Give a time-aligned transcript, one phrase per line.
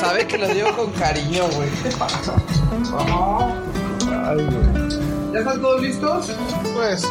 [0.00, 1.68] Sabe que lo dio con cariño, güey.
[4.24, 5.32] Ay, güey.
[5.32, 6.30] ¿Ya están todos listos?
[6.74, 7.04] Pues,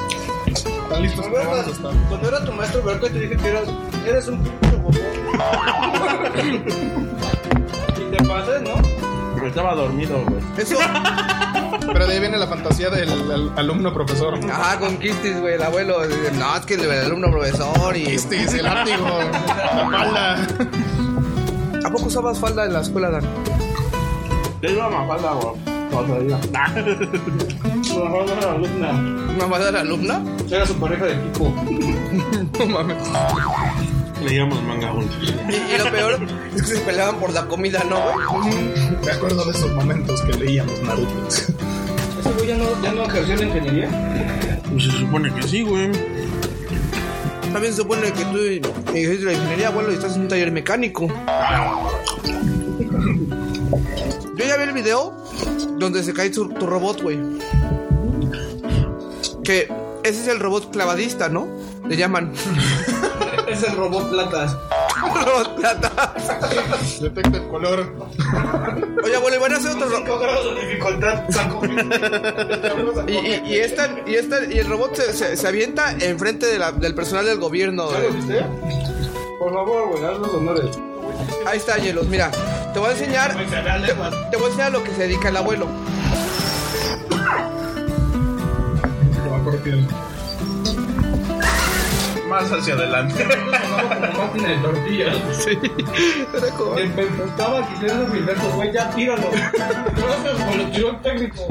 [0.48, 1.92] están listos Cuando a era, estar.
[2.10, 3.64] cuando era tu maestro, ¿verdad que te dije que eras,
[4.06, 4.96] eres un puto bobón?
[7.98, 9.06] y te pasé, ¿no?
[9.46, 10.42] Estaba dormido, güey.
[10.58, 10.76] Eso.
[11.94, 14.40] Pero de ahí viene la fantasía del al- alumno profesor.
[14.52, 16.00] Ajá, con Kistis, güey, el abuelo.
[16.34, 18.08] No, es que el alumno profesor y.
[18.16, 20.48] Es el látigo, la falda.
[21.96, 23.24] ¿A poco usabas falda en la escuela, Dan?
[24.62, 26.28] Yo iba a Mafalda, güey.
[26.28, 26.38] Iba.
[28.04, 28.92] Mafalda era alumna.
[29.34, 30.22] ¿Una falda de la alumna?
[30.52, 31.56] Era su pareja de equipo.
[32.60, 32.98] No mames.
[34.26, 35.18] Leíamos manga juntos.
[35.24, 36.20] Y, y lo peor
[36.54, 38.54] es que se peleaban por la comida, ¿no, güey?
[39.06, 41.28] Me acuerdo de esos momentos que leíamos Naruto.
[41.30, 41.54] ¿Ese
[42.36, 44.62] güey ya no, ya no ejerció la ingeniería?
[44.70, 45.92] Pues se supone que sí, güey.
[47.54, 48.38] También se supone que tú
[48.94, 51.08] ejerces la ingeniería, abuelo, y estás en un taller mecánico.
[54.86, 55.14] Video
[55.80, 57.18] donde se cae tu, tu robot, güey.
[59.44, 59.68] Que
[60.04, 61.48] ese es el robot clavadista, ¿no?
[61.88, 62.32] Le llaman.
[63.48, 64.58] Es el robot platas.
[65.24, 66.16] robot plata.
[67.00, 67.94] Detecta el color.
[69.04, 70.20] Oye, abuelo, ¿y van a hacer otro robot.
[70.20, 71.62] grados de dificultad, saco.
[73.08, 76.58] Y, y, y esta, y, esta, y el robot se, se, se avienta enfrente de
[76.58, 77.92] la- del personal del gobierno.
[77.94, 78.44] ¿Ya lo viste?
[79.38, 80.76] Por favor, güey, haz los honores.
[81.46, 82.08] Ahí está, Hielos.
[82.08, 82.32] Mira,
[82.76, 83.34] te voy a enseñar.
[83.34, 85.66] Te, te voy a enseñar lo que se dedica el abuelo.
[92.30, 93.24] Más hacia adelante.
[93.24, 95.16] como máquina de tortillas.
[95.46, 95.52] Sí.
[96.36, 99.30] Era como- Gilberto, güey, ya tíralo.
[99.32, 101.48] Gracias, técnico.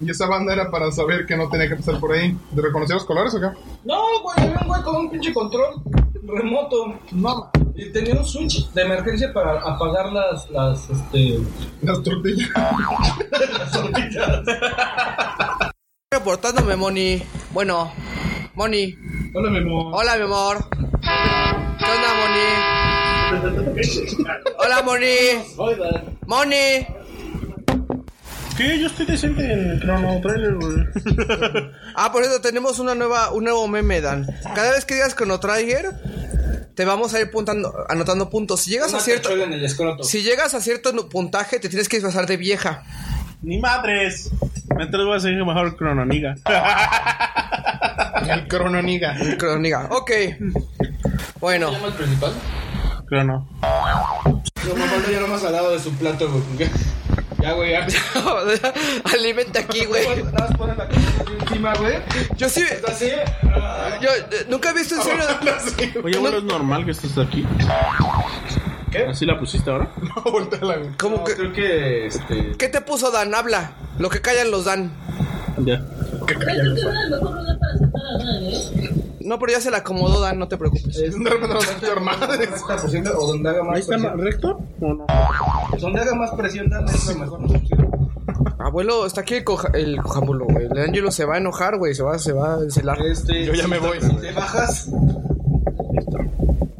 [0.00, 2.36] Y esa banda era para saber que no tenía que pasar por ahí.
[2.50, 3.46] ¿De reconocer los colores o qué?
[3.84, 5.82] No, güey, había un güey con un pinche control
[6.24, 6.94] remoto.
[7.12, 11.40] No, Y tenía un switch de emergencia para apagar las, las, este...
[11.80, 12.50] las tortillas.
[13.58, 14.40] las tortillas.
[16.10, 17.22] Reportándome, Moni.
[17.52, 17.90] Bueno,
[18.54, 18.94] Moni.
[19.34, 19.90] Hola, Memo.
[19.92, 20.68] Hola, mi amor.
[21.00, 22.48] ¿Qué onda, Moni?
[24.58, 25.16] Hola, Moni.
[25.56, 26.02] Oiga.
[26.26, 26.86] Moni.
[28.56, 28.78] ¿Qué?
[28.78, 30.76] Yo estoy decente en Chrono Trailer, güey.
[31.94, 34.26] Ah, por eso tenemos una nueva, un nuevo meme, Dan.
[34.54, 35.90] Cada vez que digas Chrono Trigger,
[36.74, 38.60] te vamos a ir puntando, anotando puntos.
[38.60, 39.68] Si llegas a cierto, en el
[40.02, 42.84] si llegas a cierto puntaje, te tienes que disfrazar de vieja.
[43.42, 44.30] Ni madres.
[44.76, 46.34] Mientras voy a seguir mejor Crononiga.
[48.28, 49.16] El crononiga.
[49.38, 49.88] Croniga.
[49.90, 50.10] Ok.
[51.40, 51.72] Bueno.
[51.72, 52.32] llama el principal?
[53.06, 53.48] Crono.
[53.60, 56.30] No, mamá, ya nomás al lado de su plato.
[57.42, 57.86] Ya, güey, ya.
[59.12, 60.06] Alimenta aquí, güey.
[60.24, 61.00] Nada más ponen la cosa
[61.40, 61.94] encima, güey.
[62.36, 62.62] Yo sí.
[62.86, 63.10] Así.
[64.00, 65.24] Yo eh, nunca he visto en serio.
[66.04, 67.44] Oye, bueno, es normal que estés aquí.
[68.92, 69.06] ¿Qué?
[69.06, 69.88] ¿Así la pusiste ahora?
[70.02, 70.90] No, volteala, güey.
[70.98, 71.34] ¿Cómo No, que?
[71.34, 72.52] creo que, este...
[72.58, 73.34] ¿Qué te puso Dan?
[73.34, 73.72] Habla.
[73.98, 74.92] Lo que callan los dan.
[75.58, 75.82] Ya.
[76.26, 76.74] Creo callan.
[76.76, 78.90] que no es el mejor lugar para sentar a nadie.
[79.24, 80.96] No, pero ya se la acomodó Dan, no te preocupes.
[80.96, 82.50] De repente nos va a escuchar madres.
[82.62, 84.18] 30% o donde haga más ¿Ahí está presión.
[84.20, 84.60] recto?
[84.80, 85.06] ¿O no?
[85.80, 87.90] Donde haga más presión, Dan, es la mejor opción.
[88.58, 90.66] Abuelo, está aquí el, coja, el cojámbulo, güey.
[90.66, 91.94] El Ángelo se va a enojar, güey.
[91.94, 93.00] Se va, se va a encelar.
[93.02, 94.00] Este, Yo ya me voy.
[94.00, 94.88] Si te bajas,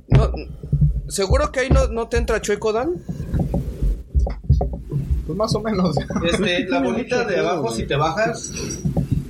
[0.09, 0.31] No,
[1.09, 3.03] ¿Seguro que ahí no, no te entra chueco, Dan?
[5.27, 5.97] Pues más o menos.
[6.25, 8.51] este, la bolita de abajo, si te bajas,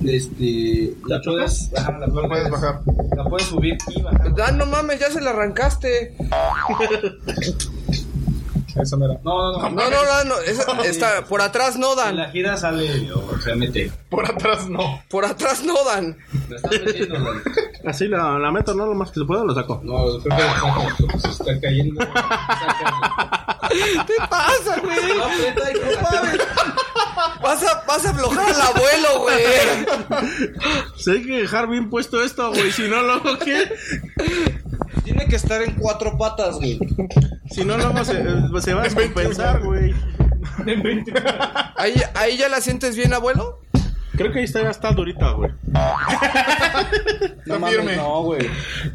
[0.05, 2.81] este, la puedes, ajá, la puedes bajar.
[3.15, 4.35] La puedes subir y bajar.
[4.35, 6.15] Dan, no mames, ya se la arrancaste.
[8.75, 9.19] Esa no era.
[9.23, 9.69] No, no, no.
[9.69, 10.39] No, no, no.
[10.41, 12.17] esa- está, por atrás no, En Dan.
[12.17, 13.91] la gira sale o se mete.
[14.09, 14.99] Por atrás no.
[15.09, 16.17] Por atrás no, Dan.
[16.49, 17.41] La estás metiendo, Dan.
[17.85, 18.87] Así la, la meto, ¿no?
[18.87, 19.79] Lo más que se pueda lo saco.
[19.83, 22.01] No, creo que la sacas, porque se está cayendo.
[24.07, 25.17] ¿Qué pasa, güey?
[25.17, 25.27] No,
[26.01, 26.41] mames.
[27.41, 29.43] Vas a, vas a aflojar al abuelo, güey.
[30.97, 32.71] Se hay que dejar bien puesto esto, güey.
[32.71, 33.71] Si no, luego, ¿qué?
[35.03, 36.79] Tiene que estar en cuatro patas, güey.
[37.51, 38.23] Si no, luego se,
[38.61, 39.93] se va a descompensar, güey.
[41.75, 43.62] Ahí, ahí ya la sientes bien, abuelo.
[44.15, 45.51] Creo que ahí está, ya está durita, güey.
[47.45, 47.95] Está firme.
[47.97, 48.47] no, güey.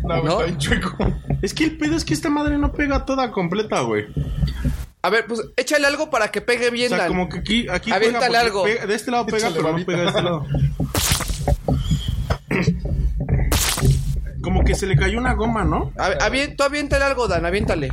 [0.05, 0.31] No, ¿No?
[0.31, 0.97] está bien chueco.
[1.43, 4.07] Es que el pedo es que esta madre no pega toda completa, güey.
[5.03, 7.09] A ver, pues échale algo para que pegue O bien, sea, Dan.
[7.09, 8.65] como que aquí, aquí Aviéntale pega algo.
[8.65, 10.47] pega- de este lado pega, Échale pero no pega de este lado.
[14.43, 15.93] Como que se le cayó una goma, ¿no?
[15.99, 17.93] A, avien- tú aviéntale algo, Dan, aviéntale.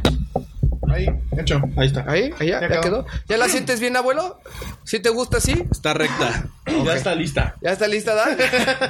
[0.95, 1.07] Ahí,
[1.37, 1.61] hecho.
[1.75, 2.05] Ahí está.
[2.07, 2.81] Ahí, ahí ya, Ya ya quedó.
[2.81, 3.05] quedó.
[3.27, 4.39] ¿Ya la sientes bien, abuelo?
[4.85, 5.65] ¿Sí te gusta así?
[5.69, 6.45] Está recta.
[6.85, 7.55] Ya está lista.
[7.61, 8.37] ¿Ya está lista, Dan?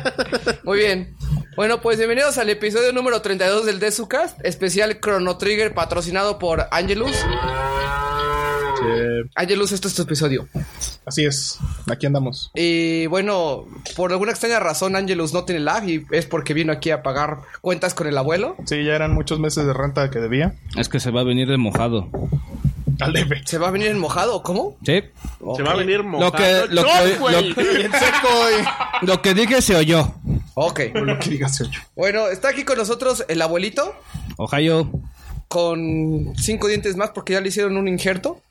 [0.63, 1.15] Muy bien.
[1.55, 7.15] Bueno, pues bienvenidos al episodio número 32 del Desucast, especial Chrono Trigger patrocinado por Angelus.
[9.35, 10.47] Angelus, esto es tu episodio.
[11.05, 11.59] Así es,
[11.91, 12.51] aquí andamos.
[12.55, 13.65] Y bueno,
[13.95, 17.39] por alguna extraña razón Angelus no tiene lag y es porque vino aquí a pagar
[17.61, 18.55] cuentas con el abuelo.
[18.65, 20.55] Sí, ya eran muchos meses de renta que debía.
[20.77, 22.09] Es que se va a venir de mojado.
[23.01, 23.45] Al DF.
[23.45, 24.41] ¿Se va a venir en mojado?
[24.41, 24.77] ¿Cómo?
[24.85, 25.03] Sí.
[25.57, 26.31] Se va a venir Lo mojado.
[26.31, 27.49] que, lo, ¡No, que, güey!
[27.49, 28.29] lo, seco
[29.01, 29.05] y...
[29.05, 30.13] lo que dije se oyó.
[30.53, 30.79] Ok.
[30.93, 31.65] Lo que ocho.
[31.95, 33.93] Bueno, está aquí con nosotros el abuelito
[34.37, 34.89] Ohio.
[35.47, 38.41] Con cinco dientes más porque ya le hicieron un injerto.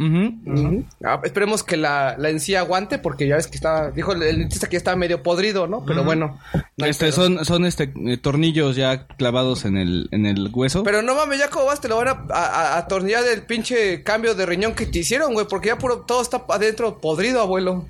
[1.04, 4.38] Ah, esperemos que la, la encía aguante porque ya ves que está, dijo el, el
[4.38, 5.84] dentista que ya está medio podrido, ¿no?
[5.84, 6.38] Pero bueno.
[6.76, 10.82] no Este, son, son este eh, tornillos ya clavados en el, en el hueso.
[10.82, 14.02] Pero no mames, ya como vas, te lo van a, a, a atornillar del pinche
[14.02, 17.86] cambio de riñón que te hicieron, güey, porque ya puro, todo está adentro podrido, abuelo.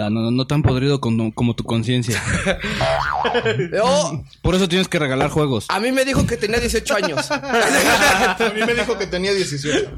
[0.00, 2.22] Ah, no, no, no tan podrido como, como tu conciencia.
[3.72, 5.66] Yo, Por eso tienes que regalar juegos.
[5.68, 7.30] a mí me dijo que tenía 18 años.
[7.30, 9.90] A mí me dijo que tenía 17.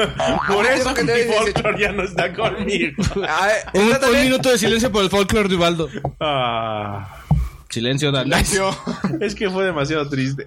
[0.49, 1.39] Por eso que mi 18.
[1.45, 3.03] folklore ya no está conmigo.
[3.15, 5.89] Un, está un también- minuto de silencio por el folclore de Ubaldo.
[6.19, 7.17] Ah,
[7.69, 8.29] Silencio, Dan.
[8.53, 8.77] Yo,
[9.21, 10.45] es que fue demasiado triste.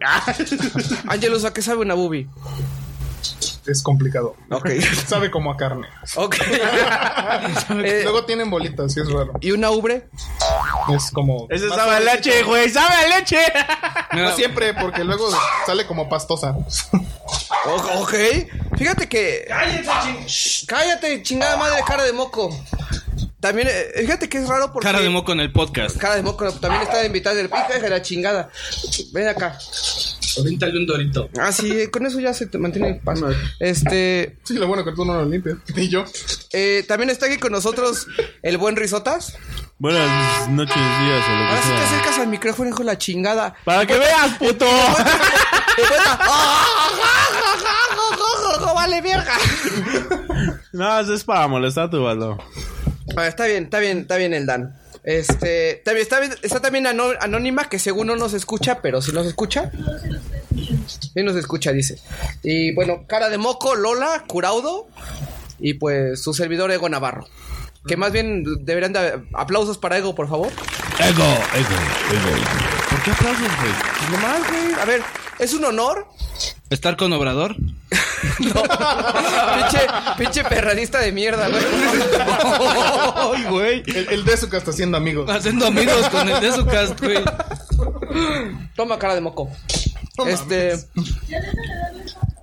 [1.07, 2.27] Angelus, ¿a qué sabe una boobie?
[3.67, 4.35] Es complicado.
[4.49, 4.69] Ok.
[5.07, 5.87] Sabe como a carne.
[6.15, 6.35] Ok.
[7.83, 9.33] Eh, Luego tienen bolitas, sí es raro.
[9.41, 10.07] ¿Y una ubre?
[10.95, 11.47] Es como...
[11.49, 12.69] Ese más sabe a leche, güey.
[12.69, 13.39] ¡Sabe a leche!
[14.13, 15.29] No siempre, porque luego
[15.65, 16.55] sale como pastosa.
[17.65, 18.13] O- ok.
[18.77, 19.45] Fíjate que.
[19.47, 20.25] Cállate,
[20.67, 22.49] Cállate, chingada madre, cara de moco.
[23.39, 24.85] También, eh, fíjate que es raro porque.
[24.87, 25.97] cara de moco en el podcast.
[25.97, 28.49] Cara de moco también está invitada del hija de la chingada.
[29.11, 29.57] Ven acá.
[30.39, 31.29] Avéntale un dorito.
[31.39, 33.19] Ah, sí, con eso ya se te mantiene en paz.
[33.59, 34.37] Este.
[34.43, 35.57] Sí, lo bueno que tú no lo limpias.
[35.75, 36.03] Ni yo.
[36.51, 38.07] eh, también está aquí con nosotros
[38.41, 39.37] el buen Risotas.
[39.79, 43.55] Buenas noches, días o lo Ahora sí te acercas al micrófono, hijo de la chingada.
[43.65, 44.65] Para que veas, puto.
[48.75, 49.33] Vale, verga.
[50.73, 52.37] No, eso es para molestar a tu baldo.
[53.15, 54.75] Ah, está bien, está bien, está bien el Dan.
[55.03, 59.71] Este, también está, está también Anónima, que según no nos escucha, pero si nos escucha.
[61.13, 61.99] Sí nos escucha, dice.
[62.41, 64.87] Y bueno, cara de moco, Lola, Curaudo.
[65.59, 67.27] Y pues su servidor Ego Navarro.
[67.85, 70.51] Que más bien deberían de aplausos para Ego, por favor.
[70.99, 71.75] Ego, ego,
[72.11, 72.43] ego.
[72.89, 73.71] ¿Por qué aplausos, güey?
[73.97, 74.81] Pues nomás, güey.
[74.81, 75.01] A ver,
[75.39, 76.07] es un honor.
[76.69, 77.55] ¿Estar con Obrador?
[78.39, 78.63] No.
[79.55, 79.87] pinche,
[80.17, 81.63] pinche perranista de mierda, güey.
[83.15, 83.83] Ay, güey.
[83.87, 85.29] El, el de su que está haciendo amigos.
[85.29, 87.23] Haciendo amigos con el de su cast, güey.
[88.75, 89.49] Toma cara de moco.
[90.17, 90.77] No este.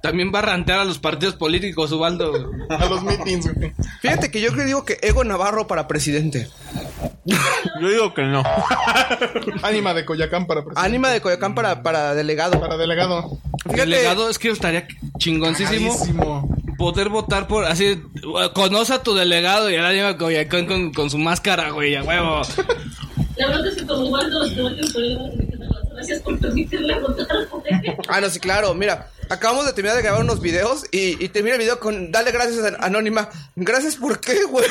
[0.02, 2.50] También va a rantear a los partidos políticos, Ubaldo.
[2.70, 3.72] A los meetings, güey.
[4.00, 6.48] Fíjate que yo creo digo que Ego Navarro para presidente.
[7.80, 8.42] Yo digo que no.
[9.62, 10.86] Ánima de Coyacán para presidente.
[10.86, 12.58] Ánima de Coyoacán para, para delegado.
[12.58, 13.38] Para delegado.
[13.64, 14.88] Fíjate, Delegado, es que estaría
[15.18, 16.48] chingoncísimo Carísimo.
[16.78, 18.02] poder votar por así.
[18.54, 22.40] Conoce a tu delegado y ahora lleva Coyacán con, con su máscara, güey, a huevo.
[23.36, 24.44] La verdad es que como Waldo
[26.00, 26.38] Gracias por
[27.50, 27.96] por él.
[28.08, 28.74] Ah, no, sí, claro.
[28.74, 32.32] Mira, acabamos de terminar de grabar unos videos y, y termina el video con dale
[32.32, 33.28] gracias a Anónima.
[33.56, 34.64] Gracias por qué, güey.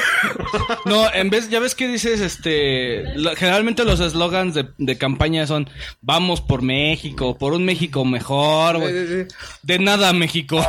[0.86, 5.46] No, en vez, ya ves que dices, este, lo- generalmente los eslogans de, de campaña
[5.46, 5.70] son
[6.02, 8.94] vamos por México, por un México mejor, Sí, güey.
[9.08, 9.36] sí, sí.
[9.62, 10.58] De nada, México.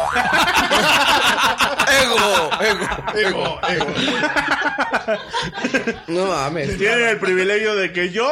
[2.02, 2.86] Ego, ego.
[3.18, 3.86] Ego, ego.
[6.08, 6.78] No mames.
[6.78, 8.30] Tienen el privilegio de que yo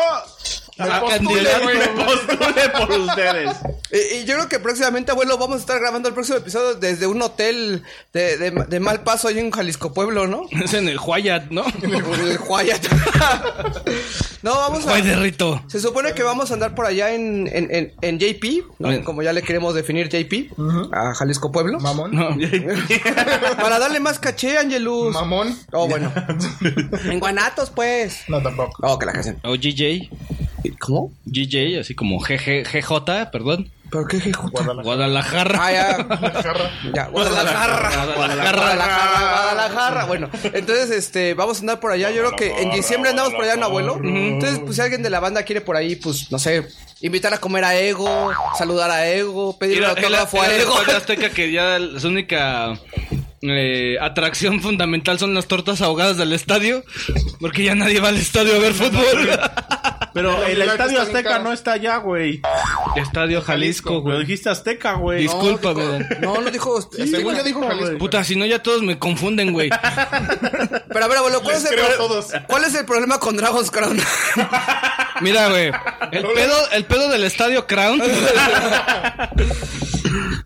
[0.78, 2.06] Postule, candidato.
[2.06, 3.56] postule por ustedes.
[3.90, 7.06] Y, y yo creo que próximamente, abuelo, vamos a estar grabando el próximo episodio desde
[7.06, 7.82] un hotel
[8.12, 10.42] de, de, de mal paso ahí en Jalisco Pueblo, ¿no?
[10.62, 11.64] es en el Huayat, ¿no?
[11.82, 12.86] El Huayat.
[14.42, 14.96] no, vamos a...
[15.00, 15.62] De Rito.
[15.66, 19.04] Se supone que vamos a andar por allá en, en, en, en JP, ¿no?
[19.04, 20.58] Como ya le queremos definir JP,
[20.92, 21.80] a Jalisco Pueblo.
[21.80, 22.14] Mamón.
[22.14, 22.28] No.
[23.56, 25.12] Para darle más caché, Angelus.
[25.12, 25.56] Mamón.
[25.72, 26.12] Oh, bueno.
[27.04, 28.24] en Guanatos, pues.
[28.28, 28.72] No, tampoco.
[28.82, 29.38] Oh, que la canción.
[29.44, 30.10] O GJ.
[30.80, 31.12] ¿Cómo?
[31.24, 33.70] GJ, así como GG, GJ, perdón.
[33.90, 34.62] ¿Pero qué, qué justo?
[34.82, 35.58] Guadalajara.
[35.62, 36.42] Ah, ya.
[36.42, 36.70] Jarra.
[36.94, 37.90] Ya, Guadalajara.
[38.14, 38.52] Guadalajara.
[38.58, 40.04] Guadalajara, Guadalajara.
[40.04, 42.10] Bueno, entonces, este, vamos a andar por allá.
[42.10, 43.98] Yo creo que en diciembre andamos por allá en abuelo.
[44.02, 46.68] Entonces, pues si alguien de la banda quiere por ahí, pues, no sé,
[47.00, 50.74] invitar a comer a Ego, saludar a Ego, era- autógrafo a Ego.
[50.84, 52.78] de Azteca que ya su única
[53.40, 56.82] eh, atracción fundamental son las tortas ahogadas del estadio,
[57.40, 59.30] porque ya nadie va al estadio a ver fútbol.
[60.18, 62.40] Pero el estadio Azteca no está allá, güey.
[62.96, 64.18] estadio Jalisco, Lo güey.
[64.20, 65.22] dijiste Azteca, güey.
[65.22, 65.84] Discúlpame.
[65.84, 66.78] No, dijo- No, no dijo.
[66.80, 67.98] este, Según yo dijo Jalisco.
[67.98, 69.70] Puta, si no ya todos me confunden, güey.
[70.88, 72.26] Pero a ver, abuelo, ¿cuál Les es, el creo todos.
[72.48, 73.98] ¿cuál es el problema con Dragon's Crown?
[75.20, 75.70] Mira, güey.
[76.12, 78.00] El pedo, el pedo del estadio Crown.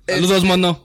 [0.06, 0.84] Saludos, mono.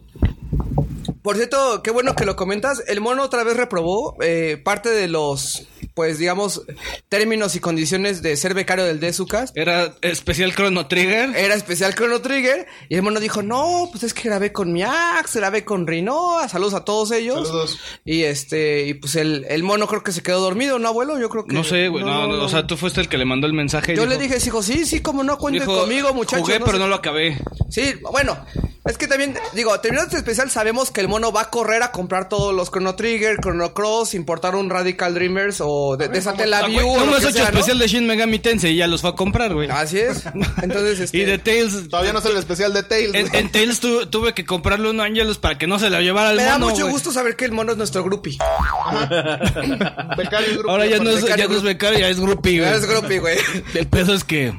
[1.21, 2.81] Por cierto, qué bueno que lo comentas.
[2.87, 5.67] El mono otra vez reprobó eh, parte de los,
[5.97, 6.61] pues digamos,
[7.09, 9.51] términos y condiciones de ser becario del DSUCAS.
[9.55, 11.35] Era especial Chrono Trigger.
[11.35, 12.67] Era especial Chrono Trigger.
[12.87, 16.47] Y el mono dijo, no, pues es que grabé con mi Axe, grabé con Rinoa.
[16.49, 17.47] Saludos a todos ellos.
[17.47, 17.79] Saludos.
[18.05, 21.17] Y este, y pues el, el mono creo que se quedó dormido, ¿no, abuelo?
[21.19, 21.55] Yo creo que.
[21.55, 22.05] No sé, güey.
[22.05, 23.95] No, no, o sea, tú fuiste el que le mandó el mensaje.
[23.95, 26.45] Yo dijo- le dije, dijo, sí, sí, como no, cuenten dijo, conmigo, muchachos.
[26.45, 26.83] Jugué, no pero sé".
[26.83, 27.37] no lo acabé.
[27.71, 28.37] Sí, bueno,
[28.85, 31.91] es que también, digo, terminando este especial, sabemos que el mono va a correr a
[31.91, 36.87] comprar todos los Chrono Trigger, Chrono Cross, importar un Radical Dreamers o de, de Satellaview
[36.89, 37.49] o No lo me has que hecho sea, ¿no?
[37.59, 39.69] especial de Shin Megami Tensei y ya los fue a comprar, güey.
[39.69, 40.23] Así es.
[40.61, 41.17] Entonces, este.
[41.17, 41.87] Y de Tails.
[41.87, 43.15] Todavía no es el especial de Tails.
[43.15, 46.29] En, en Tails tu- tuve que comprarle un Angelus para que no se lo llevara
[46.29, 48.37] al me da mono, mucho gusto saber que el mono es nuestro groupie.
[50.17, 50.71] Becario y grupo.
[50.71, 52.73] Ahora ya no, es, Becario ya no es becario, ya es groupie, güey.
[52.73, 53.37] Es groupie, güey.
[53.75, 54.53] El pedo es que...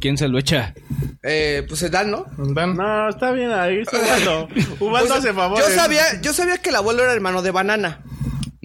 [0.00, 0.74] ¿Quién se lo echa?
[1.22, 2.26] Eh, pues el Dan, ¿no?
[2.36, 2.76] Dan.
[2.76, 4.48] No, está bien ahí, está Ubaldo.
[4.80, 5.58] Ubaldo Pues, hace favor.
[5.58, 8.02] yo sabía, yo sabía que el abuelo era hermano de Banana.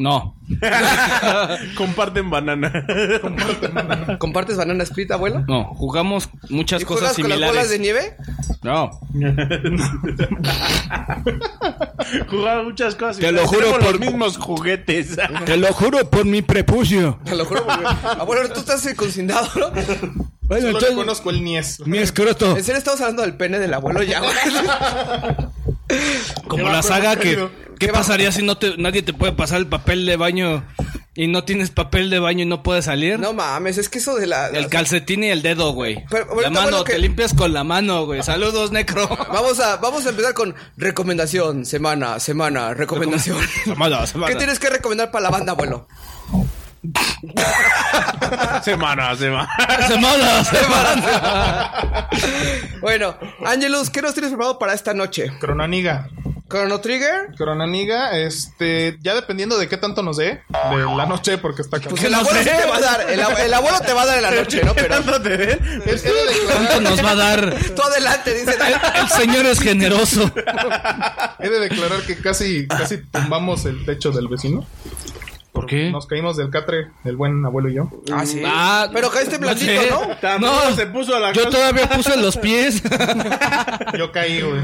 [0.02, 0.36] No.
[1.78, 2.86] Comparten banana.
[4.20, 5.46] ¿Compartes banana split, abuelo?
[5.48, 8.16] No, jugamos muchas ¿Y cosas juegas con las bolas de similares.
[8.18, 8.58] nieve?
[8.64, 9.00] No.
[12.30, 13.18] Jugaron muchas cosas.
[13.18, 15.18] Te lo juro Tenemos por- los mismos juguetes.
[15.46, 17.20] Te lo juro por mi prepucio.
[17.24, 17.78] Te lo juro, güey.
[18.20, 19.70] Abuelo, tú estás circuncidado, ¿no?
[19.72, 21.80] Bueno, Solo entonces, conozco el Nies.
[21.86, 22.58] mi escroto.
[22.58, 24.22] En serio estamos hablando del pene del abuelo ya.
[26.48, 27.48] Como ¿Qué la saga que...
[27.80, 30.64] ¿Qué pasaría si no te, nadie te puede pasar el papel de baño
[31.16, 33.18] y no tienes papel de baño y no puedes salir?
[33.20, 34.50] No mames, es que eso de la...
[34.50, 36.04] El calcetín y el dedo, güey.
[36.12, 38.22] La mano, bueno, que- te limpias con la mano, güey.
[38.22, 39.08] Saludos, Necro.
[39.34, 43.40] Vamos a, vamos a empezar con recomendación, semana, semana, recomendación.
[43.64, 44.32] Semana, semana.
[44.32, 45.88] ¿Qué tienes que recomendar para la banda, abuelo?
[48.64, 49.50] Semana, semana.
[49.88, 52.10] Semana, semana.
[52.82, 55.32] Bueno, Angelus, ¿qué nos tienes preparado para esta noche?
[55.40, 56.08] Cronaniga.
[56.50, 57.30] ¿Chrono Trigger?
[57.38, 62.04] Cronaniga, este, ya dependiendo de qué tanto nos dé, de la noche, porque está Pues
[62.04, 64.18] el abuelo sí te va a dar, el, ab- el abuelo te va a dar
[64.18, 64.74] en la noche, ¿no?
[64.76, 67.56] Pero ¿Tanto te declarar- ¿Cuánto nos va a dar?
[67.74, 68.58] tú adelante, dice.
[68.96, 70.30] El señor es generoso.
[71.40, 74.66] He de declarar que casi, casi tumbamos el techo del vecino.
[75.62, 75.92] ¿Por qué?
[75.92, 77.90] Nos caímos del catre, el buen abuelo y yo.
[78.12, 78.42] Ah, sí.
[78.46, 79.90] Ah, Pero caíste blandito, sé.
[79.92, 80.00] ¿no?
[80.18, 81.58] También No, se puso la Yo cosa.
[81.58, 82.82] todavía puse los pies.
[83.98, 84.62] Yo caí, güey.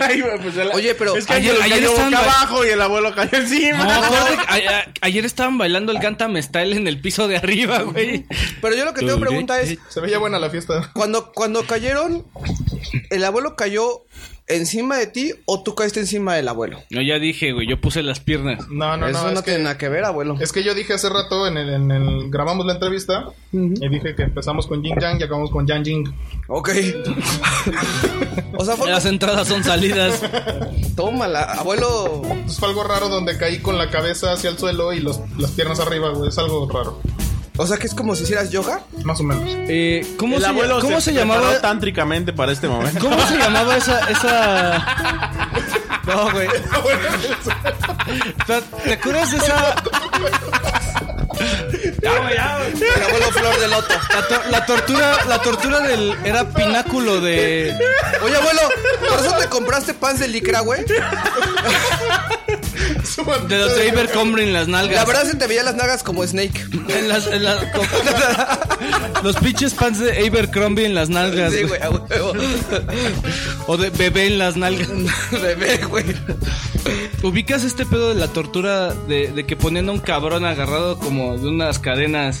[0.00, 2.80] Ay, güey, pues el- Oye, pero es que ayer- ayer, ayer estaban abajo y el
[2.82, 3.84] abuelo cayó encima.
[3.84, 7.36] No, acuérdate que a- a- ayer estaban bailando el Gantam Style en el piso de
[7.36, 8.26] arriba, güey.
[8.62, 10.90] Pero yo lo que tengo pregunta es, Se veía buena la fiesta.
[10.94, 12.24] cuando, cuando cayeron,
[13.10, 14.04] ¿el abuelo cayó
[14.48, 16.80] encima de ti o tú caíste encima del abuelo?
[16.90, 18.68] No, ya dije, güey, yo puse las piernas.
[18.68, 19.32] No, no, Eso no.
[19.32, 20.36] no, es, tiene que, nada que ver, abuelo.
[20.40, 24.14] es que yo dije hace rato en el, en el grabamos la entrevista y dije
[24.14, 26.14] que empezamos con Jin Yang y acabamos con Yang Jing.
[26.48, 26.70] Ok.
[28.56, 28.90] o sea, fue...
[28.90, 30.22] Las entradas son salidas.
[30.96, 32.22] Tómala, abuelo...
[32.58, 35.80] Fue algo raro donde caí con la cabeza hacia el suelo y los, las piernas
[35.80, 36.28] arriba, güey.
[36.28, 37.00] Es algo raro.
[37.58, 38.80] O sea, que es como si hicieras yoga.
[39.04, 39.44] Más o menos.
[39.46, 41.60] Eh, ¿Cómo, el se, abuelo ¿cómo se, llamaba?
[41.60, 43.00] tántricamente para este momento.
[43.00, 44.86] ¿Cómo se llamaba esa, esa...
[46.06, 46.46] No, güey.
[48.46, 49.74] ¿Te, te acuerdas de esa...
[52.02, 52.90] Ya, güey, ya, güey.
[53.08, 53.94] Abuelo flor de loto.
[54.10, 56.14] La, tor- la tortura, la tortura del...
[56.24, 57.74] Era pináculo de...
[58.22, 58.60] Oye, abuelo,
[59.08, 60.84] ¿por eso te compraste pants de licra, güey?
[63.48, 64.96] De los Abercrombie en las nalgas.
[64.96, 66.64] La verdad se te veía las nagas como Snake.
[66.88, 67.64] En las, en las-
[69.22, 71.52] los pinches pants de Abercrombie en las nalgas.
[71.52, 71.80] Sí, güey.
[71.80, 72.32] güey, a huevo.
[73.66, 74.88] O de bebé en las nalgas.
[75.30, 76.04] Bebé, güey.
[77.22, 81.25] ¿Ubicas este pedo de la tortura de, de que ponían a un cabrón agarrado como
[81.34, 82.40] de unas cadenas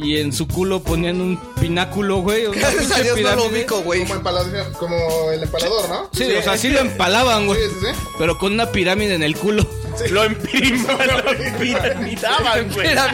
[0.00, 2.46] y en su culo ponían un pináculo, güey?
[2.52, 3.58] Gracias a Dios no lo pirámide?
[3.60, 4.00] ubico, güey.
[4.04, 6.08] Como, el empalador, ¿no?
[6.12, 7.60] Sí, o sea, sí lo empalaban, güey.
[7.60, 8.00] Sí, sí, sí.
[8.18, 9.66] Pero con una pirámide en el culo.
[10.10, 12.88] Lo empirima, lo empiramidaban, güey.
[12.88, 13.10] Mira.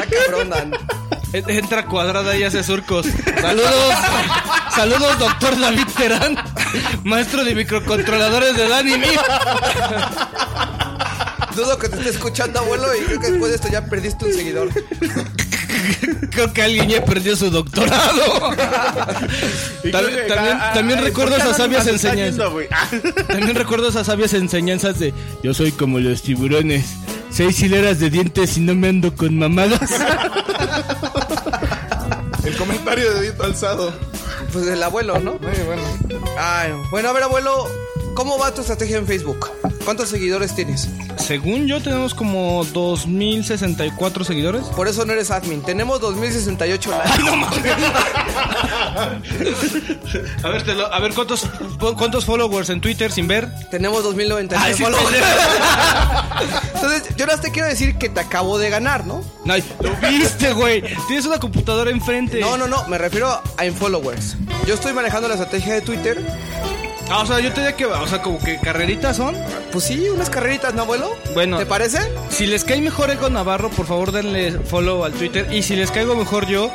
[0.00, 0.72] Ah, cabrón, Dan.
[1.32, 3.06] En- Entra cuadrada y hace surcos.
[3.40, 3.94] Saludos.
[4.74, 6.36] Saludos, doctor David Terán.
[7.04, 9.06] Maestro de microcontroladores de Dan y mí.
[11.58, 14.32] Dudo que te esté escuchando, abuelo, y creo que después de esto ya perdiste un
[14.32, 14.68] seguidor.
[16.30, 18.50] Creo que alguien ya perdió su doctorado.
[19.92, 22.52] También también recuerdo ¿por qué esas sabias enseñanzas.
[23.28, 25.12] También recuerdo esas sabias enseñanzas de
[25.42, 26.94] yo soy como los tiburones.
[27.30, 29.90] Seis hileras de dientes y no me ando con mamadas.
[32.44, 33.92] El comentario de dedito alzado.
[34.52, 35.32] Pues el abuelo, ¿no?
[35.34, 35.82] Muy bueno.
[36.38, 37.66] Ay, bueno, a ver, abuelo,
[38.18, 39.48] ¿cómo va tu estrategia en Facebook?
[39.84, 40.88] ¿Cuántos seguidores tienes?
[41.28, 44.62] según yo tenemos como 2064 seguidores.
[44.74, 45.62] Por eso no eres admin.
[45.62, 47.12] Tenemos 2068 likes.
[50.42, 51.46] A ver, te lo- a ver cuántos
[51.96, 53.48] cuántos followers en Twitter sin ver.
[53.70, 55.08] Tenemos 2099 Ay, sí, followers.
[56.74, 59.22] Entonces, yo más te quiero decir que te acabo de ganar, ¿no?
[59.48, 60.82] Ay, lo viste, güey.
[61.06, 62.40] Tienes una computadora enfrente.
[62.40, 64.36] No, no, no, me refiero a en followers.
[64.66, 66.18] Yo estoy manejando la estrategia de Twitter.
[67.10, 69.34] Ah, o sea, yo te diría que, o sea, como que carreritas son.
[69.72, 71.10] Pues sí, unas carreritas, ¿no, abuelo?
[71.34, 71.56] Bueno.
[71.58, 71.98] ¿Te parece?
[72.30, 75.50] Si les cae mejor Ego Navarro, por favor denle follow al Twitter.
[75.52, 76.70] Y si les caigo mejor yo,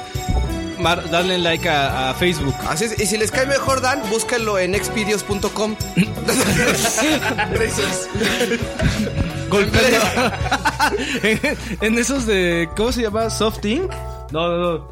[0.79, 2.55] mar- danle like a, a Facebook.
[2.67, 2.99] Así es.
[2.99, 5.75] Y si les cae mejor Dan, búsquenlo en exvideos.com.
[9.49, 10.31] Golpeando.
[11.23, 11.39] en,
[11.81, 12.67] en esos de.
[12.75, 13.29] ¿Cómo se llama?
[13.29, 13.91] ¿Soft Ink?
[14.31, 14.87] No, no, no.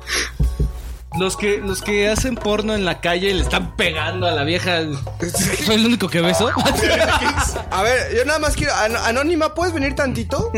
[1.20, 4.44] Los que, los que hacen porno en la calle y le están pegando a la
[4.46, 4.80] vieja.
[5.66, 6.50] ¿Soy el único que beso?
[7.72, 8.74] A ver, yo nada más quiero.
[8.76, 10.52] An- Anónima, ¿puedes venir tantito?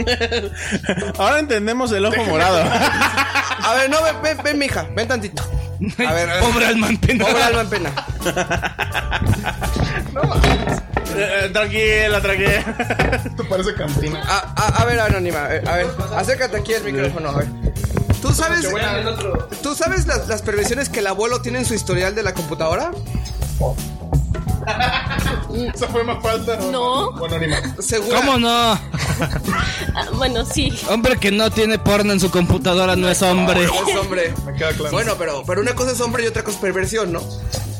[1.18, 2.62] Ahora entendemos el ojo morado.
[2.62, 5.42] A ver, no, ven, ven, ven, mija, ven tantito.
[6.08, 6.30] A ver.
[6.40, 7.26] Pobre alma en pena.
[7.26, 7.92] Pobre alma en pena.
[11.16, 13.22] Eh, tranquila, tranquila.
[13.26, 14.22] Esto parece cantina.
[14.24, 17.48] A, a- a ver, Anónima, eh, a ver, acércate aquí al micrófono, a ver.
[18.24, 18.66] ¿Tú sabes,
[19.62, 22.92] ¿tú sabes las, las perversiones que el abuelo tiene en su historial de la computadora?
[25.76, 26.56] Esa fue más falta.
[26.72, 27.12] No.
[27.12, 27.62] Bueno, ni más.
[27.80, 28.20] Segura.
[28.22, 28.80] ¿Cómo no?
[29.96, 30.74] Ah, bueno, sí.
[30.90, 33.66] Hombre que no tiene porno en su computadora no es hombre.
[33.66, 34.34] Es hombre.
[34.46, 34.92] Me queda claro.
[34.92, 37.22] Bueno, pero, pero una cosa es hombre y otra cosa es perversión, ¿no?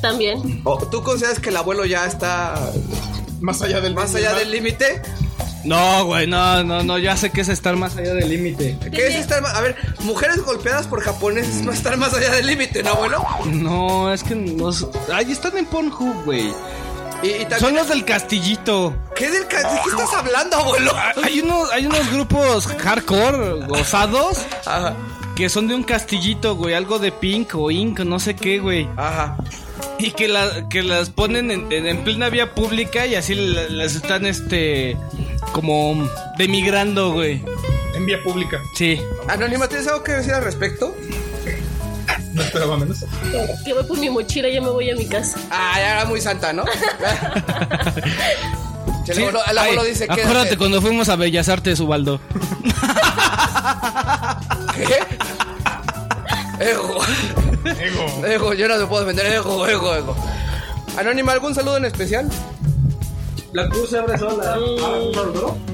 [0.02, 0.62] También.
[0.66, 2.54] ¿O ¿Tú consideras que el abuelo ya está
[3.40, 5.02] más allá del más allá del límite?
[5.64, 8.78] No, güey, no, no, no, ya sé que es estar más allá del límite.
[8.92, 9.54] ¿Qué es estar más?
[9.56, 13.26] A ver, mujeres golpeadas por japoneses no estar más allá del límite, ¿no, abuelo?
[13.46, 14.70] No, es que no.
[15.14, 16.54] Ahí están en Pornhub, güey.
[17.24, 18.94] Y, y también- Son los del castillito.
[19.16, 20.92] ¿Qué del ca- ¿De qué estás hablando, abuelo?
[21.24, 24.94] Hay unos, hay unos grupos hardcore, gozados, Ajá,
[25.36, 26.74] que son de un castillito, güey.
[26.76, 28.88] Algo de pink o ink, no sé qué, güey.
[28.98, 29.38] ajá.
[30.00, 33.70] Y que, la- que las ponen en, en- en plena vía pública y así la-
[33.70, 34.98] las están, este,
[35.54, 37.44] como demigrando, güey.
[37.96, 38.60] En vía pública.
[38.76, 39.00] Sí.
[39.28, 40.96] Anónima, ¿tienes algo que decir al respecto?
[42.34, 43.06] No esperaba menos.
[43.64, 45.38] Que voy por mi mochila, ya me voy a mi casa.
[45.52, 46.64] Ah, ya era muy santa, ¿no?
[49.08, 49.22] el Sí.
[49.22, 50.22] abuelo, el abuelo Ay, dice que.
[50.22, 52.20] Acuérdate cuando fuimos a Bellas Artes, Ubaldo.
[54.76, 55.00] ¿Qué?
[56.60, 56.98] Ego.
[57.66, 58.26] Ego.
[58.26, 59.34] Ego, yo no me puedo defender.
[59.34, 60.16] Ego, ego, ego.
[60.98, 62.30] Anónima, ¿algún saludo en especial?
[63.54, 64.58] La cruz se abre sola.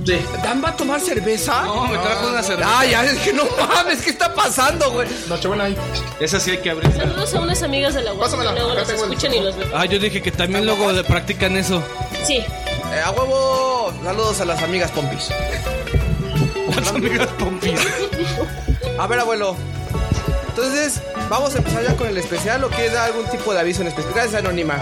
[0.06, 0.20] Sí.
[0.44, 1.64] ¿Dan va a tomar cerveza?
[1.64, 2.80] No, me trajo una cerveza.
[2.80, 5.08] Ah, ya, es que no mames, ¿qué está pasando, güey?
[5.30, 5.78] Nochebuena ahí.
[6.20, 6.92] Esa sí hay que abrir.
[6.92, 9.70] Saludos a unas amigas de la UAS Pásamela, que luego los escuchan y los ven.
[9.74, 11.82] Ah, yo dije que también luego le practican eso.
[12.26, 12.36] Sí.
[12.36, 15.30] Eh, a huevo, saludos a las amigas pompis.
[16.76, 17.80] Las amigas pompis.
[19.00, 19.56] A ver, abuelo.
[20.50, 23.82] Entonces, ¿vamos a empezar ya con el especial o quieres dar algún tipo de aviso
[23.82, 24.14] en especial?
[24.14, 24.76] Gracias, Anónima.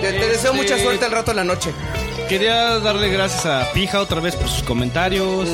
[0.00, 1.72] Te, te deseo Este- mucha suerte al rato en la noche.
[2.28, 5.48] Quería darle gracias a Pija otra vez por sus comentarios,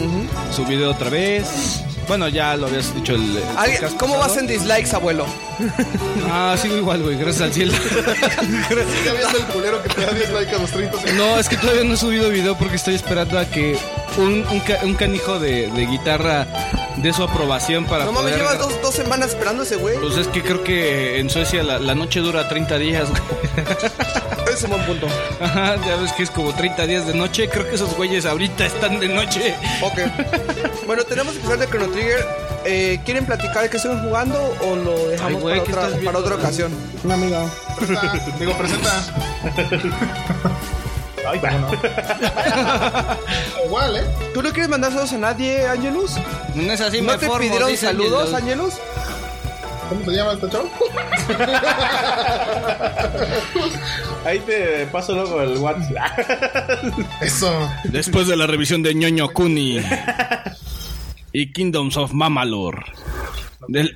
[0.55, 1.83] su video otra vez.
[2.09, 3.37] Bueno, ya lo habías dicho el.
[3.37, 4.35] el ¿Alguien- podcast ¿Cómo pasado.
[4.35, 5.27] vas en dislikes, abuelo?
[6.33, 7.73] Ah, sigo igual, güey, gracias al cielo.
[9.05, 11.15] Ya viendo el culero que te da 10 likes a los 30 segundos.
[11.27, 13.77] No, es que todavía no he subido video porque estoy esperando a que
[14.19, 16.47] un, un, ca- un canijo de, de guitarra
[17.03, 19.99] dé su aprobación para No mames, llevas dos, dos semanas esperando a ese güey.
[19.99, 23.23] Pues es que creo que en Suecia la, la noche dura 30 días, güey.
[24.47, 25.07] Ese es un buen punto.
[25.41, 27.49] Ajá, ya ves que es como 30 días de noche.
[27.49, 29.55] Creo que esos güeyes ahorita están de noche.
[29.83, 29.99] Ok.
[30.87, 32.27] bueno, tenemos que empezar de Chrono Trigger.
[32.65, 36.13] Eh, ¿Quieren platicar de qué estamos jugando o lo dejamos Ay, güey, para, ¿qué otra,
[36.13, 36.73] para ocasión?
[37.05, 37.51] Un amigo.
[38.39, 38.91] Digo, presenta.
[41.27, 41.71] Ay, cómo no.
[43.67, 44.05] Igual, ¿eh?
[44.35, 46.13] ¿Tú no quieres mandar saludos a nadie, Angelus?
[46.55, 48.75] No es así, ¿No me te formo, pidieron saludos, Angelus?
[49.89, 50.71] ¿Cómo se llama este show?
[54.25, 56.19] Ahí te paso luego el WhatsApp.
[57.21, 57.69] Eso.
[57.85, 59.81] Después de la revisión de ñoño Kuni
[61.33, 62.85] y Kingdoms of Mamalur,
[63.69, 63.95] del-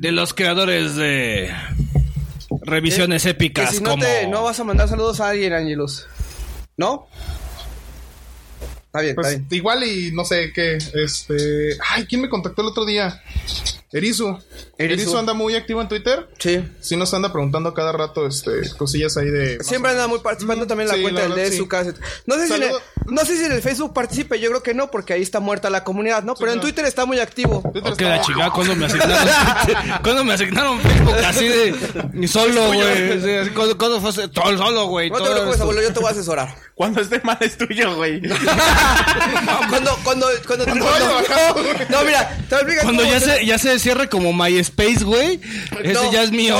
[0.00, 1.52] de, los creadores de
[2.62, 4.02] revisiones Que épicas si no, como...
[4.02, 6.06] te, no vas a mandar saludos a alguien, Angelus.
[6.80, 7.06] ¿No?
[8.86, 9.46] Está bien, Pues está bien.
[9.50, 10.78] igual y no sé qué.
[10.94, 11.76] Este.
[11.90, 13.22] Ay, ¿quién me contactó el otro día?
[13.92, 14.38] Erizu.
[14.78, 16.28] Erizu anda muy activo en Twitter.
[16.38, 16.64] Sí.
[16.80, 19.58] Sí nos anda preguntando cada rato este cosillas ahí de...
[19.64, 21.58] Siempre anda muy participando también en la Sí, cuenta la del verdad, de sí.
[21.58, 21.92] su casa.
[22.24, 22.70] No sé, si en el,
[23.06, 25.70] no sé si en el Facebook participe, yo creo que no, porque ahí está muerta
[25.70, 26.34] la comunidad, ¿no?
[26.36, 26.60] Pero en.
[26.60, 27.62] Twitter está muy activo.
[27.72, 29.18] Twitter Ok, está- la chica, ¿cuándo me asignaron?
[30.04, 31.14] ¿Cuándo me asignaron Facebook?
[31.26, 31.74] Así de.
[32.12, 33.20] ni Solo, güey.
[33.20, 34.28] Sí, así, ¿Cuándo, cuándo fue?
[34.28, 35.10] Todo solo, güey.
[35.10, 35.62] No te preocupes, esto.
[35.64, 36.54] abuelo, yo te voy a asesorar.
[36.80, 38.22] Cuando esté mal es tuyo, güey.
[39.40, 41.62] No, cuando, cuando, cuando, Cuando cuando- bajando.
[41.90, 45.40] No, mira, te voy a explicar Cuando ya se, ya se cierre como MySpace, güey.
[45.82, 46.58] Ese No, ya es mío.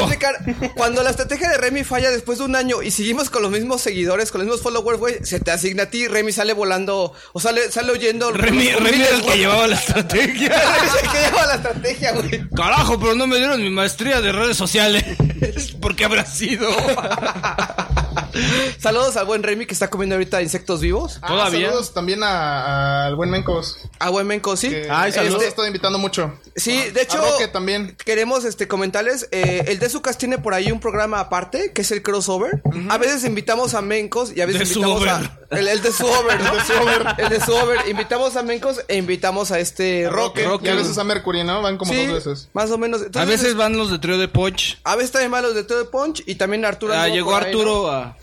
[0.74, 3.80] Cuando la estrategia de Remy falla después de un año y seguimos con los mismos
[3.80, 7.40] seguidores, con los mismos followers, güey, se te asigna a ti, Remy sale volando, o
[7.40, 8.32] sale, sale oyendo.
[8.32, 10.48] Remy, Remy era el miles, que llevaba la estrategia.
[10.48, 12.48] Remy es el que lleva la estrategia, güey.
[12.56, 15.04] Carajo, pero no me dieron mi maestría de redes sociales.
[15.80, 16.68] ¿Por qué habrá sido?
[18.78, 21.18] Saludos al buen Remy que está comiendo ahorita insectos vivos.
[21.22, 21.68] Ah, Todavía.
[21.68, 23.78] Saludos también a- al buen Mencos.
[23.98, 24.70] A buen Menco, sí.
[24.70, 25.42] Que Ay, nos saludos.
[25.42, 26.32] ha estado invitando mucho.
[26.56, 27.96] Sí, de hecho, A Roque también.
[28.04, 29.28] queremos este comentarles.
[29.32, 32.62] eh, el de Sucas tiene por ahí un programa aparte que es el crossover.
[32.88, 35.38] A veces invitamos a Mencos y a veces De su invitamos a.
[35.50, 36.52] El, el de su over, ¿no?
[37.18, 37.78] El de su over.
[37.88, 40.48] Invitamos a Mencos e invitamos a este Roque.
[40.62, 41.60] Y a veces a Mercury, ¿no?
[41.62, 42.48] Van como Sí, dos veces.
[42.52, 43.02] Más o menos.
[43.02, 44.76] A Entonces, veces van los de trío de Poch.
[44.84, 46.92] A veces también van los de Todo Punch y también Arturo.
[46.94, 47.88] Ah, anduvo llegó por ahí, Arturo ¿no?
[48.00, 48.16] A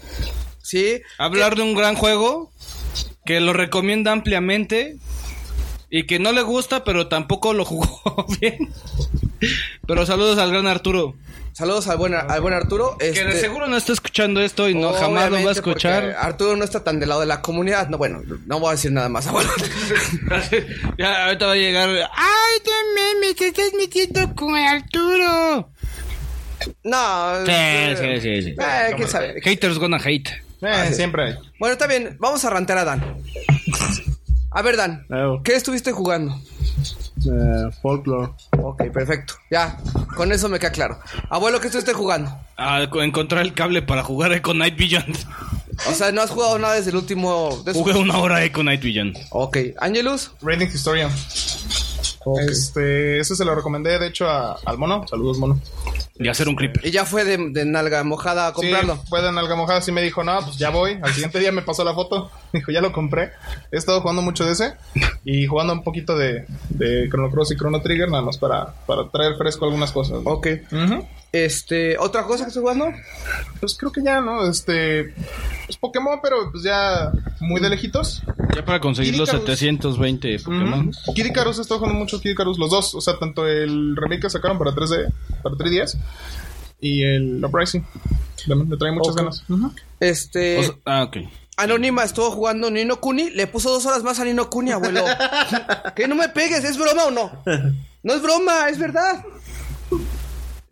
[0.61, 1.01] Sí.
[1.17, 2.51] hablar de un gran juego
[3.25, 4.97] que lo recomienda ampliamente
[5.89, 8.73] y que no le gusta, pero tampoco lo jugó bien.
[9.87, 11.15] Pero saludos al gran Arturo,
[11.53, 12.97] Saludos al buen, al buen Arturo.
[12.99, 16.15] que de Este, seguro no está escuchando esto y no jamás lo va a escuchar.
[16.19, 17.87] Arturo no está tan del lado de la comunidad.
[17.89, 19.25] No, bueno, no voy a decir nada más.
[20.99, 21.89] ya, ahorita va a llegar.
[21.89, 25.71] ¡Ay, también me estás metiendo con Arturo!
[26.83, 27.45] No.
[27.45, 28.55] Sí, eh, sí, sí, sí.
[28.59, 29.41] eh, quién sabe.
[29.43, 30.29] Haters gonna hate.
[30.61, 31.35] Eh, siempre hay.
[31.59, 32.17] Bueno, está bien.
[32.19, 33.03] Vamos a rantear a Dan.
[34.51, 35.05] A ver, Dan.
[35.43, 36.39] ¿Qué estuviste jugando?
[37.25, 38.31] Eh, folklore.
[38.61, 39.35] Ok, perfecto.
[39.51, 39.77] Ya,
[40.15, 40.99] con eso me queda claro.
[41.29, 42.35] Abuelo, ¿qué estuviste jugando?
[42.57, 45.05] A co- encontrar el cable para jugar Echo Night Vision.
[45.87, 47.61] O sea, no has jugado nada desde el último.
[47.65, 49.13] de- Jugué una hora Echo Night Vision.
[49.29, 50.31] Ok, Angelus.
[50.41, 50.69] Raiding
[52.39, 55.05] Este, ese se lo recomendé, de hecho, a- al mono.
[55.07, 55.59] Saludos, mono.
[56.19, 56.83] Y hacer un creeper.
[56.85, 58.95] Y ya fue de, de nalga mojada a comprarlo.
[58.95, 60.97] Sí, fue de nalga mojada, sí me dijo, no, pues ya voy.
[61.01, 62.31] Al siguiente día me pasó la foto.
[62.53, 63.31] Dijo, ya lo compré.
[63.71, 64.73] He estado jugando mucho de ese.
[65.25, 69.07] Y jugando un poquito de, de Chrono Cross y Chrono Trigger, nada más para, para
[69.09, 70.23] traer fresco algunas cosas.
[70.23, 70.31] ¿no?
[70.31, 70.47] Ok.
[70.71, 71.07] Ujú.
[71.31, 72.91] Este, ¿otra cosa que estoy jugando?
[73.59, 74.49] Pues creo que ya, ¿no?
[74.49, 75.13] Este.
[75.65, 77.11] Pues Pokémon, pero pues ya
[77.41, 78.23] muy de lejitos.
[78.55, 79.45] Ya para conseguir Kid los Icarus.
[79.59, 80.91] 720 Pokémon.
[81.13, 82.95] Kid Icarus, he estado jugando mucho Kid Icarus, los dos.
[82.95, 85.11] O sea, tanto el remake que sacaron para 3D,
[85.43, 85.97] para 3DS
[86.79, 87.85] y el Uprising.
[88.45, 89.43] Le, le trae muchas ganas.
[89.99, 90.59] Este.
[90.59, 91.17] O sea- ah, ok.
[91.57, 95.03] Anónima estuvo jugando Nino Kuni, le puso dos horas más a Nino Kuni, abuelo.
[95.95, 97.31] que no me pegues, ¿es broma o no?
[98.03, 99.25] No es broma, es verdad.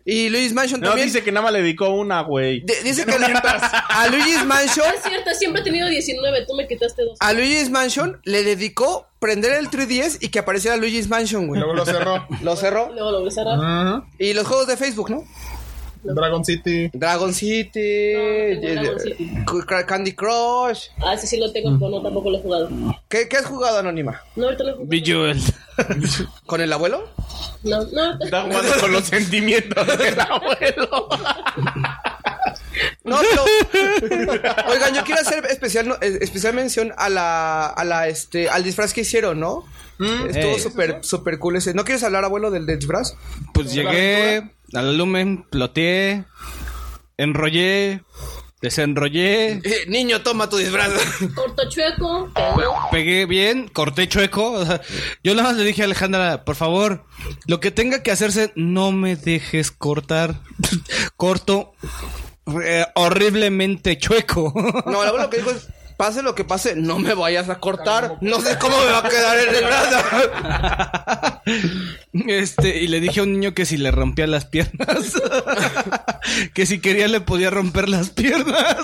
[0.08, 1.08] Y Luis Mansion No, también.
[1.08, 2.62] dice que nada más le dedicó una, güey.
[2.62, 3.14] de- dice que
[3.90, 7.18] a Luis Mansion, Es cierto, siempre he tenido 19, tú me quitaste dos.
[7.20, 11.60] a Luis Mansion le dedicó prender el 3DS y que apareciera Luigi's Mansion, güey.
[11.60, 12.28] luego lo cerró.
[12.44, 12.92] Lo cerró.
[12.94, 13.58] Luego lo voy a cerrar.
[13.98, 14.06] Ujú.
[14.20, 15.24] Y los juegos de Facebook, ¿no?
[16.14, 16.90] Dragon City.
[16.94, 19.32] Dragon City, No, no Dragon City.
[19.68, 20.88] Ca- Candy Crush.
[21.04, 22.70] Ah, sí, sí lo tengo, pero no, tampoco lo he jugado.
[23.10, 24.22] ¿Qué, qué has jugado, Anónima?
[24.36, 24.90] No, ahorita lo he jugado.
[24.90, 25.42] Bejeweled.
[26.46, 27.10] ¿Con el abuelo?
[27.64, 31.10] No, no, Está jugando con los sentimientos del abuelo.
[33.04, 33.20] No,
[33.72, 34.26] pero.
[34.70, 38.94] Oigan, yo quiero hacer especial, eh, especial mención a la, a la, este, al disfraz
[38.94, 39.66] que hicieron, ¿no?
[40.00, 40.60] Estuvo Ey.
[40.60, 41.74] súper, súper cool ese.
[41.74, 43.16] ¿No quieres hablar, abuelo, del, del disfraz?
[43.54, 46.26] Pues llegué al lumen, ploteé,
[47.18, 48.02] enrollé,
[48.62, 50.92] desenrollé, Eh, niño, toma tu disfraz.
[51.34, 52.30] corto chueco,
[52.92, 54.52] pegué bien, corté chueco.
[54.52, 54.82] o sea,
[55.24, 57.06] yo nada más le dije a Alejandra, por favor,
[57.48, 60.42] lo que tenga que hacerse, no me dejes cortar.
[61.16, 61.74] Corto
[62.64, 64.54] eh, horriblemente chueco.
[64.86, 65.68] No, el abuelo que dijo es.
[65.98, 68.18] Pase lo que pase, no me vayas a cortar.
[68.20, 71.40] No sé cómo me va a quedar el disfraz.
[72.28, 75.14] Este, y le dije a un niño que si le rompía las piernas,
[76.54, 78.78] que si quería le podía romper las piernas.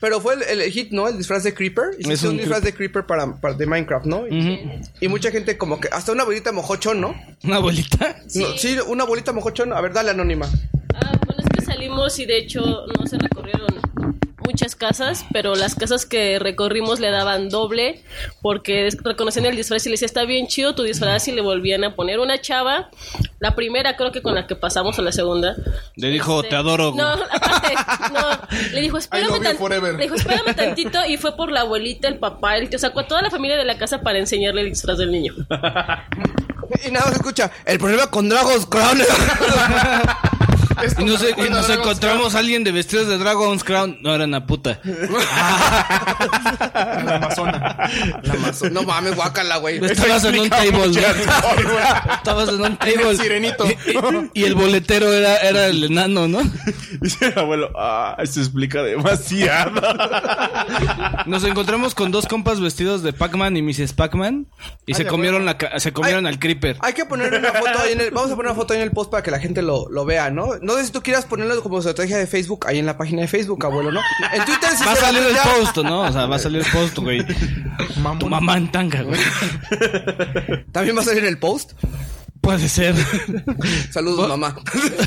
[0.00, 1.08] Pero fue el, el hit, ¿no?
[1.08, 1.90] El disfraz de Creeper.
[1.94, 4.26] Hiciste Es un, un disfraz de Creeper para, para- de Minecraft, ¿no?
[4.28, 5.88] Y, y mucha gente como que...
[5.90, 7.14] Hasta una bolita mojochón, ¿no?
[7.44, 8.16] Una bolita.
[8.34, 9.72] No, sí, una bolita mojochón.
[9.72, 10.46] A ver, dale, Anónima.
[10.94, 12.60] Ah, bueno, es que salimos y de hecho
[12.98, 13.66] no se recorrieron
[14.46, 18.02] muchas casas, pero las casas que recorrimos le daban doble
[18.40, 21.82] porque reconocían el disfraz y le decía, está bien chido tu disfraz y le volvían
[21.84, 22.88] a poner una chava,
[23.40, 25.56] la primera creo que con la que pasamos o la segunda.
[25.96, 26.92] Le dijo, Este, te adoro.
[26.96, 27.74] No, aparte,
[28.14, 28.70] no.
[28.72, 29.94] Le dijo, espérame, tan- forever.
[29.96, 33.06] le dijo, espérame tantito y fue por la abuelita, el papá, el tío, sacó a
[33.08, 35.34] toda la familia de la casa para enseñarle el disfraz del niño.
[36.84, 38.98] Y nada más escucha, el problema con Dragon's Crown.
[40.98, 43.98] Y nos, y Bueno, nos Dragon's encontramos a alguien de vestidos de Dragon's Crown.
[44.02, 44.80] No, era una puta.
[44.84, 44.96] La
[47.16, 47.90] Amazona.
[48.22, 48.34] La
[48.70, 49.84] no mames, guácala, güey.
[49.84, 50.90] Estabas en un table.
[52.14, 53.10] Estabas en un table.
[53.10, 53.64] El sirenito.
[54.34, 56.40] Y, y el boletero era, era el enano, ¿no?
[57.00, 59.80] Dice el abuelo, ah, se explica demasiado.
[61.26, 63.92] Nos encontramos con dos compas vestidos de Pac-Man y Mrs.
[63.92, 64.46] Pac-Man.
[64.86, 66.32] Y se comieron, la, ca- se comieron Ay.
[66.34, 66.76] al Creeper.
[66.80, 68.84] Hay que poner una foto ahí en el, vamos a poner una foto ahí en
[68.86, 70.56] el post para que la gente lo, lo vea, ¿no?
[70.66, 73.28] No sé si tú quieras ponerlo como estrategia de Facebook ahí en la página de
[73.28, 74.00] Facebook, abuelo, ¿no?
[74.32, 76.00] En Twitter sí Va a salir el post, ¿no?
[76.00, 77.24] O sea, va a salir el post, güey.
[78.18, 79.20] Tu mamá en tanga, güey.
[80.72, 81.74] También va a salir el post.
[82.46, 82.94] Puede ser.
[83.90, 84.56] Saludos, mamá.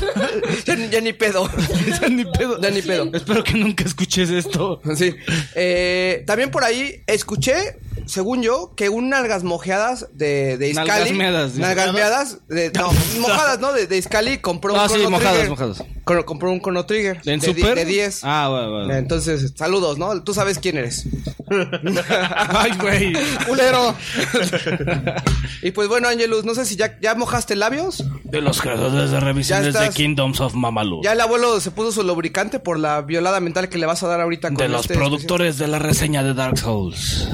[0.66, 1.48] ya, ni- ya ni pedo.
[2.02, 2.60] Ya ni pedo.
[2.60, 3.10] Ya ni pedo.
[3.14, 4.82] Espero que nunca escuches esto.
[4.94, 5.14] Sí.
[5.54, 11.12] Eh, también por ahí escuché, según yo, que un nalgas mojeadas de, de Iscali.
[11.16, 11.54] Nalgas.
[11.56, 12.38] Nalgas meadas.
[12.48, 13.72] de- no, mojadas, ¿no?
[13.72, 15.48] De, de Iscali compró un Ah, sí, mojadas, Trigger.
[15.48, 15.82] mojadas.
[16.04, 17.22] Cro- compró un Chrono Trigger.
[17.24, 17.74] ¿En de, Super?
[17.74, 18.20] De 10.
[18.22, 18.94] Ah, bueno, bueno.
[18.94, 20.22] Entonces, saludos, ¿no?
[20.24, 21.06] Tú sabes quién eres.
[22.36, 23.12] Ay, güey.
[23.46, 23.94] ¡Culero!
[25.62, 28.04] y pues bueno, Angelus, no sé si ya, ya mojaste labios.
[28.24, 31.00] De los creadores de revisiones de Kingdoms of Mamalu.
[31.02, 34.08] Ya el abuelo se puso su lubricante por la violada mental que le vas a
[34.08, 37.28] dar ahorita con De los este productores de la reseña de Dark Souls.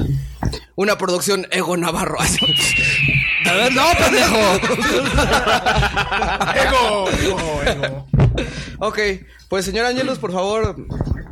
[0.75, 2.17] Una producción Ego Navarro.
[3.73, 4.37] No, pendejo.
[6.55, 8.05] Ego, ego, ego.
[8.79, 8.99] ok,
[9.47, 10.75] pues señor Angelus, por favor,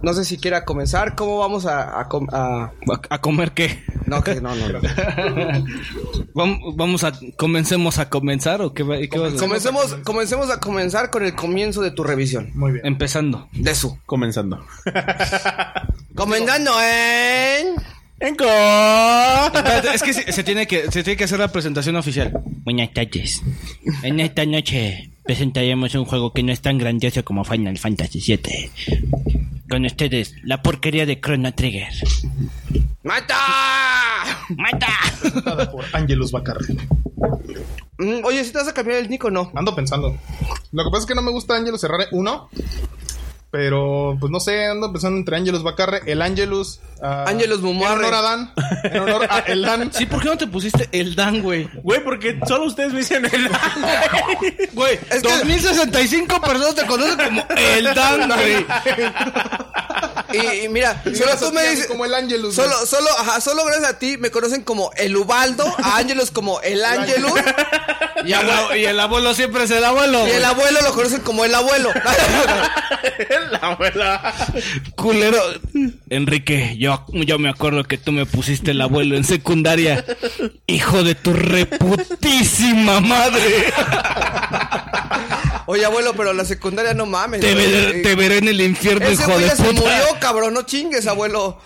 [0.06, 1.16] no sé si quiera comenzar.
[1.16, 2.72] ¿Cómo vamos a, a com- a-
[3.10, 3.84] ¿A comer qué?
[4.06, 4.70] No, que no, no.
[4.70, 4.80] no.
[6.36, 7.12] Vam- Vamos a...
[7.38, 11.34] ¿Comencemos a comenzar o qué, va- qué vas a Comencemos, comencemos a comenzar con el
[11.34, 12.52] comienzo de tu revisión.
[12.54, 12.86] Muy bien.
[12.86, 13.50] Empezando.
[13.54, 13.98] De su.
[14.06, 14.64] Comenzando.
[16.16, 17.76] Comenzando en...
[18.18, 22.32] Espérate, es que se, se tiene que se tiene que hacer la presentación oficial.
[22.64, 23.42] Buenas tardes.
[24.04, 28.72] En esta noche presentaremos un juego que no es tan grandioso como Final Fantasy VII.
[29.70, 31.88] Con ustedes, la porquería de Chrono Trigger.
[33.04, 33.36] ¡Mata!
[34.50, 35.72] ¡Mata!
[35.72, 36.78] Por Angelus Bacarri.
[37.98, 39.52] Mm, oye, si te vas a cambiar el nick o no.
[39.56, 40.18] Ando pensando.
[40.72, 42.50] Lo que pasa es que no me gusta Angelus Herrera 1.
[43.58, 46.82] Pero, pues no sé, ando pensando entre Angelus Bacarre, el Angelus.
[47.02, 47.60] ah, Angelus.
[47.60, 48.52] En honor a Dan.
[48.84, 49.92] En honor a el Dan.
[49.94, 51.70] Sí, ¿por qué no te pusiste el Dan, güey?
[51.82, 53.50] Güey, porque solo ustedes me dicen el...
[54.74, 58.66] Güey, Es que- 2065 personas te conocen como el Dan, güey.
[60.34, 61.88] Y, y mira, Y solo tú me dices...
[61.88, 62.56] Como el Angelus.
[62.56, 66.60] Solo, solo, ajá, solo gracias a ti me conocen como el Ubaldo, a Angelus como
[66.62, 67.32] el Angelus
[68.26, 70.20] Y, el y el abuelo siempre es el abuelo.
[70.20, 70.34] y güey.
[70.36, 71.92] el abuelo lo conocen como el abuelo.
[73.52, 74.34] la abuela.
[74.96, 75.40] Culero.
[76.10, 80.04] Enrique, yo, yo me acuerdo que tú me pusiste el abuelo en secundaria.
[80.68, 83.74] Hijo de tu reputísima madre.
[85.68, 87.42] Oye, abuelo, pero la secundaria no mames.
[87.42, 89.82] Te, veré, te veré en el infierno, Ese hijo de ya se puta.
[89.82, 91.60] murió, cabrón, no chingues, abuelo.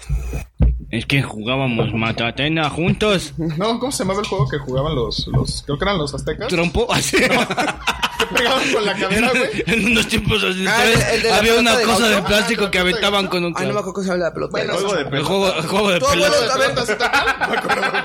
[0.91, 3.33] Es que jugábamos matatena juntos.
[3.37, 5.27] No, ¿cómo se llamaba el juego que jugaban los.
[5.27, 6.47] los creo que eran los aztecas?
[6.47, 7.15] Trompo, así.
[7.17, 9.63] Que pegaban con la cadera, güey.
[9.67, 12.71] en unos tiempos así, Ah, el- el de la había una de cosa de plástico
[12.71, 14.51] que aventaban con un Ay, no me acuerdo cómo se llama la pelota.
[14.51, 15.27] Bueno, Juego de El pelota.
[15.27, 16.35] juego, el juego de Tu abuelo.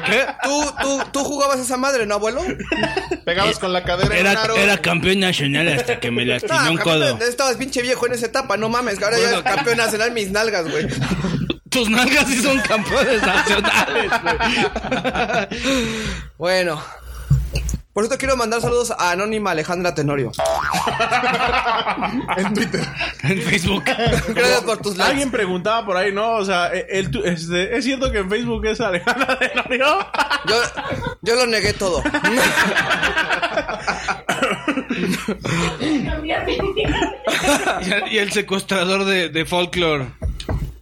[0.06, 0.26] ¿Qué?
[0.42, 2.42] ¿Tú, tú, tú jugabas esa madre, ¿no, abuelo?
[3.24, 4.56] Pegabas con la cadera en un Era, aro.
[4.56, 7.18] era campeón nacional hasta que me lastimé No, un codo.
[7.20, 10.70] estabas pinche viejo en esa etapa, no mames, que ahora ya campeón nacional mis nalgas,
[10.70, 10.86] güey.
[11.74, 14.10] Tus nalgas sí son campeones nacionales.
[16.38, 16.80] Bueno.
[17.92, 20.32] Por eso quiero mandar saludos a Anónima Alejandra Tenorio.
[22.36, 22.84] En Twitter.
[23.22, 23.84] En Facebook.
[23.84, 25.10] Gracias por tus likes.
[25.12, 26.32] Alguien preguntaba por ahí, ¿no?
[26.32, 29.86] O sea, el, tu- este, ¿es cierto que en Facebook es Alejandra de Norio?
[30.48, 30.56] Yo,
[31.22, 32.02] yo lo negué todo.
[35.80, 36.08] Y
[37.92, 40.06] el- y el secuestrador de, de folklore.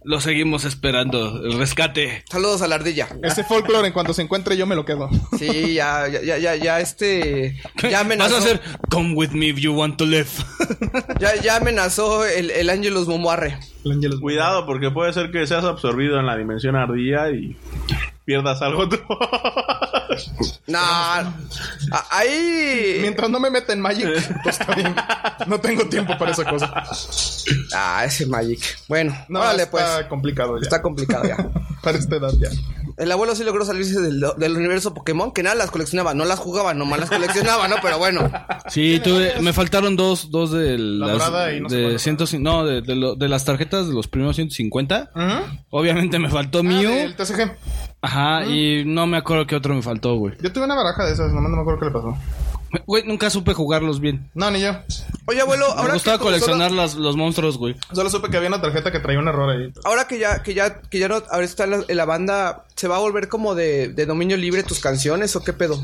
[0.05, 1.43] Lo seguimos esperando.
[1.45, 2.23] El rescate.
[2.29, 3.07] Saludos a la ardilla.
[3.23, 5.09] Ese folklore, en cuanto se encuentre, yo me lo quedo.
[5.39, 7.57] Sí, ya, ya, ya, ya, ya, este.
[7.81, 8.35] Ya Vas amenazó.
[8.35, 10.29] a hacer Come with me if you want to live.
[11.19, 13.57] Ya, ya amenazó el, el Angelus Momuarre.
[14.19, 17.55] Cuidado, porque puede ser que seas absorbido en la dimensión ardilla y
[18.25, 18.97] pierdas algo tú.
[21.91, 22.97] A- Ahí.
[23.01, 24.07] Mientras no me meta en Magic,
[24.43, 24.95] pues está bien.
[25.47, 26.73] No tengo tiempo para esa cosa.
[27.75, 28.59] Ah, ese Magic.
[28.87, 30.05] Bueno, No, órale, está pues.
[30.07, 30.63] complicado ya.
[30.63, 31.37] Está complicado ya.
[31.81, 32.49] para esta edad ya.
[32.97, 36.39] El abuelo sí logró salirse del, del universo Pokémon, que nada las coleccionaba, no las
[36.39, 37.75] jugaba, nomás las coleccionaba, ¿no?
[37.81, 38.31] Pero bueno.
[38.69, 42.27] Sí, tuve, me faltaron dos, dos de La las y no de cuál otra.
[42.27, 45.11] 100, no, de, de, lo- de las tarjetas de los primeros 150.
[45.15, 45.57] Ujú.
[45.71, 46.89] Obviamente me faltó Ah, mío.
[46.89, 47.51] del TCG.
[48.01, 50.33] Ajá, y no me acuerdo qué otro me faltó, güey.
[50.41, 52.17] Yo tuve una baraja de esas, nomás no me acuerdo qué le pasó.
[52.87, 54.29] Güey, nunca supe jugarlos bien.
[54.33, 54.71] No, ni yo.
[55.25, 57.75] Oye, abuelo, Me ahora gustaba que, coleccionar solo- las, los monstruos, güey.
[57.93, 59.71] Solo supe que había una tarjeta que traía un error ahí.
[59.85, 62.87] ahora que ya, que ya, que ya no, ahora está en la, la banda, ¿se
[62.87, 65.79] va a volver como de, de dominio libre tus canciones o qué pedo?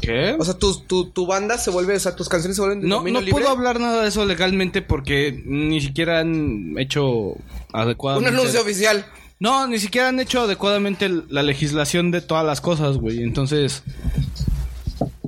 [0.00, 0.36] ¿Qué?
[0.38, 2.88] O sea, tu, tu, tu banda se vuelve, o sea, tus canciones se vuelven de
[2.88, 3.40] No, dominio no libre.
[3.40, 8.28] puedo hablar nada de eso legalmente porque ni siquiera han hecho Un adecuadamente...
[8.38, 9.04] anuncio oficial.
[9.40, 13.22] No, ni siquiera han hecho adecuadamente la legislación de todas las cosas, güey.
[13.22, 13.82] Entonces,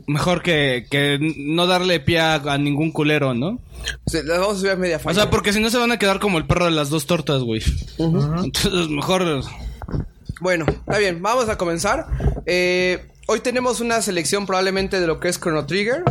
[0.06, 3.58] mejor que, que no darle pie a, a ningún culero, ¿no?
[4.04, 5.22] O sea, las vamos a subir a media O falla.
[5.22, 7.42] sea, porque si no se van a quedar como el perro de las dos tortas,
[7.42, 7.62] güey.
[7.98, 9.42] Entonces, mejor...
[10.40, 12.06] Bueno, está bien, vamos a comenzar.
[12.44, 16.02] Eh, hoy tenemos una selección probablemente de lo que es Chrono Trigger.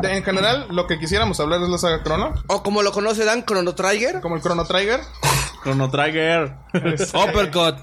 [0.00, 2.34] De- en general, lo que quisiéramos hablar es la saga Chrono.
[2.48, 4.20] O como lo conoce Dan, Chrono Trigger.
[4.20, 5.00] Como el Chrono Trigger.
[5.68, 6.52] Chrono Trigger.
[7.14, 7.76] Uppercut.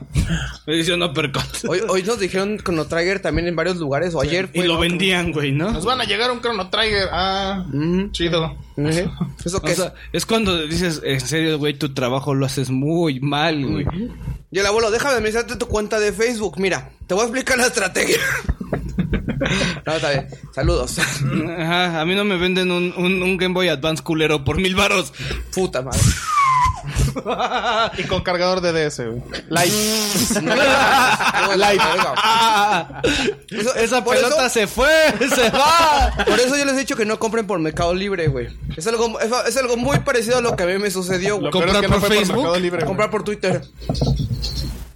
[0.65, 1.43] Edición Uppercut.
[1.67, 4.15] Hoy, hoy nos dijeron Chrono Trigger también en varios lugares.
[4.15, 4.79] O ayer Y lo ¿no?
[4.79, 5.71] vendían, güey, ¿no?
[5.71, 7.07] Nos van a llegar un Chrono Trigger.
[7.11, 8.09] Ah, Ujú.
[8.11, 8.57] chido.
[9.45, 9.77] ¿Eso O qué es?
[9.77, 13.85] sea, es cuando dices, en serio, güey, tu trabajo lo haces muy mal, güey.
[14.51, 16.55] Y el abuelo, déjame administrarte tu cuenta de Facebook.
[16.59, 18.17] Mira, te voy a explicar la estrategia.
[19.85, 20.27] no, está bien.
[20.53, 20.97] Saludos.
[20.99, 24.75] Ajá, a mí no me venden un, un, un Game Boy Advance culero por mil
[24.75, 25.13] varos.
[25.53, 25.99] Puta madre.
[27.97, 29.21] Y con cargador de DS, güey.
[29.49, 29.71] Light.
[31.55, 31.81] Light.
[33.49, 34.89] Eso- Esa por pelota eso- se fue,
[35.35, 36.13] se va.
[36.27, 38.47] Por eso yo les he dicho que no compren por Mercado Libre, güey.
[38.75, 41.45] Es algo, es, es algo muy parecido a lo que a mí me sucedió, güey.
[41.45, 42.35] Lo peor es ¿Comprar que no por fue Facebook?
[42.37, 42.77] Mercado Libre.
[42.79, 42.87] güey.
[42.87, 43.61] Comprar por Twitter.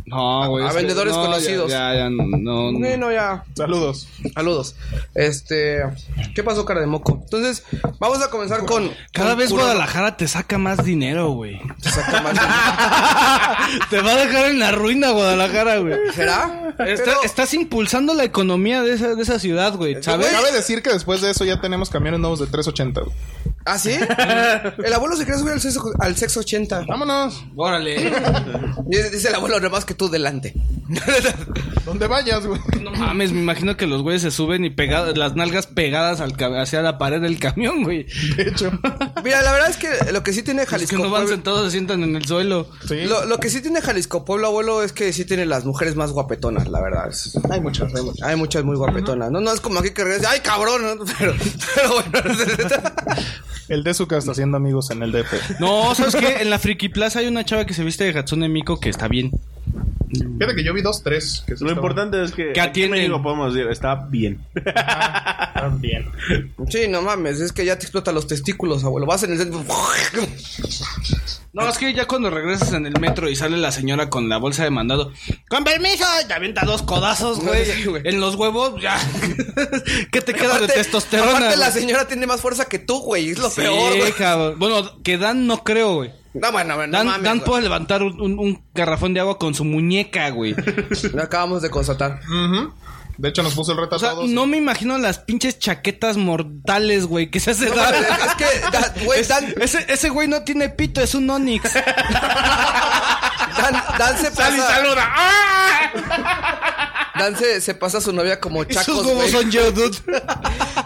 [0.10, 0.66] No, güey.
[0.66, 1.72] A vendedores no, conocidos.
[1.72, 2.72] Ya, ya, ya, no.
[2.72, 2.80] no.
[2.80, 3.44] Bueno, ya.
[3.56, 4.08] Saludos.
[4.34, 4.76] Saludos.
[5.14, 5.82] Este.
[6.34, 7.20] ¿Qué pasó, cara de moco?
[7.24, 7.64] Entonces,
[8.00, 8.92] vamos a comenzar con.
[9.14, 11.60] Cada con vez Guadalajara te saca más dinero, güey.
[11.82, 12.34] Te saca más
[13.90, 15.94] te va a dejar en la ruina Guadalajara, güey.
[15.94, 16.14] dinero.
[16.14, 16.74] ¿Será?
[16.80, 20.28] Está- Pero- estás impulsando la economía de esa, de esa ciudad, güey, ¿sabes?
[20.28, 23.02] Cabe decir que después de eso ya tenemos camiones nuevos de 380.
[23.02, 23.14] güey.
[23.66, 23.92] ¿Ah, sí?
[24.84, 26.86] El abuelo se quiere subir al sexo, al sexo 80.
[26.88, 27.44] Vámonos.
[27.56, 28.00] Órale.
[28.88, 30.56] Dice, dice el abuelo, nada más que tú delante.
[31.86, 32.60] Donde vayas, güey.
[32.82, 36.34] No mames, me imagino que los güeyes se suben y pegadas, las nalgas pegadas al,
[36.60, 38.06] hacia la pared del camión, güey.
[38.36, 38.72] De hecho.
[39.24, 40.98] Mira, la verdad es que lo que sí tiene Los que Jalisco.
[40.98, 42.68] no van sentados se sientan en el suelo.
[42.88, 43.04] Sí.
[43.06, 46.12] lo, lo que sí tiene Jalisco Pueblo, abuelo, es que sí tiene las mujeres más
[46.12, 47.10] guapetonas, la verdad.
[47.10, 48.28] Es- Hay muchas, hay muchas.
[48.28, 49.30] Hay muchas muy guapetonas.
[49.30, 50.82] No, no es como aquí que regreses, ¡ay, cabrón!
[50.82, 51.06] ¿no?
[51.20, 51.34] Pero,
[51.76, 52.36] pero bueno.
[53.68, 55.60] El Dezuka está haciendo amigos en el DF.
[55.60, 56.42] No, ¿sabes qué?
[56.42, 59.08] En la Friki Plaza hay una chava que se viste de Hatsune Miku que está
[59.08, 59.32] bien.
[60.12, 61.44] Fíjate que yo vi dos, tres.
[61.46, 63.00] Que Lo importante es que Que aquí en atienden.
[63.12, 64.44] México podemos decir, está bien.
[64.76, 66.06] Ah, bien.
[66.70, 69.06] Sí, no mames, es que ya te explotan los testículos, abuelo.
[69.06, 69.64] Vas en el centro.
[71.52, 74.38] No, es que ya cuando regresas en el metro y sale la señora con la
[74.38, 75.12] bolsa de mandado,
[75.50, 77.64] con permiso, te avienta dos codazos, güey.
[78.04, 78.98] En los huevos, ya.
[80.12, 81.32] ¿Qué te queda de testosterona?
[81.38, 83.32] Aparte, la señora tiene más fuerza que tú, güey.
[83.32, 84.12] Es lo Sí, peor, güey.
[84.14, 84.60] cabrón.
[84.60, 86.12] Bueno, que Dan no creo, güey.
[86.36, 87.26] No, bueno, bueno, Dan, no mames.
[87.26, 90.56] Dan puede levantar un, un- un garrafón de agua con su muñeca, güey.
[91.14, 92.20] Lo acabamos de constatar.
[92.28, 92.72] Ujú.
[93.20, 94.30] De hecho, nos puso el reto O sea, a todos.
[94.30, 97.94] no me imagino las pinches chaquetas mortales, güey, que se hace Dan.
[97.96, 101.70] Es que, güey, Ese, ese güey no tiene pito, es un Onix.
[103.62, 104.82] Dan, Dan se pasa.
[107.18, 109.32] Dan se, se pasa a su novia como Esos chacos, huevos güey.
[109.32, 109.98] son yo, dude.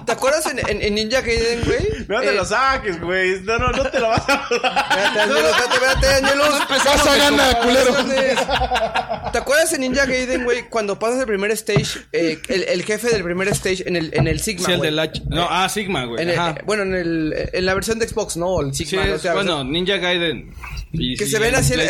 [0.06, 2.06] ¿Te acuerdas en, en- en Ninja Gaiden, güey?
[2.08, 3.40] No te Eh, lo saques, güey.
[3.42, 9.32] No, no, no te lo vas a Espérate, Angelus, espérate, espérate, gana, culero.
[9.32, 13.10] ¿Te acuerdas en Ninja Gaiden, güey, cuando pasas el primer stage, eh, el, el jefe
[13.10, 15.22] del primer stage en el, en el Sigma, Sí, el del H.
[15.30, 16.22] No, ah, Sigma, güey.
[16.24, 16.56] En el- Ajá.
[16.58, 18.60] eh, bueno, en, el, en la versión de Xbox, ¿no?
[18.62, 19.06] El Sí, Sigma.
[19.06, 20.52] no bueno, Ninja Gaiden.
[20.96, 21.90] Y Que sí, se ven el así el, Play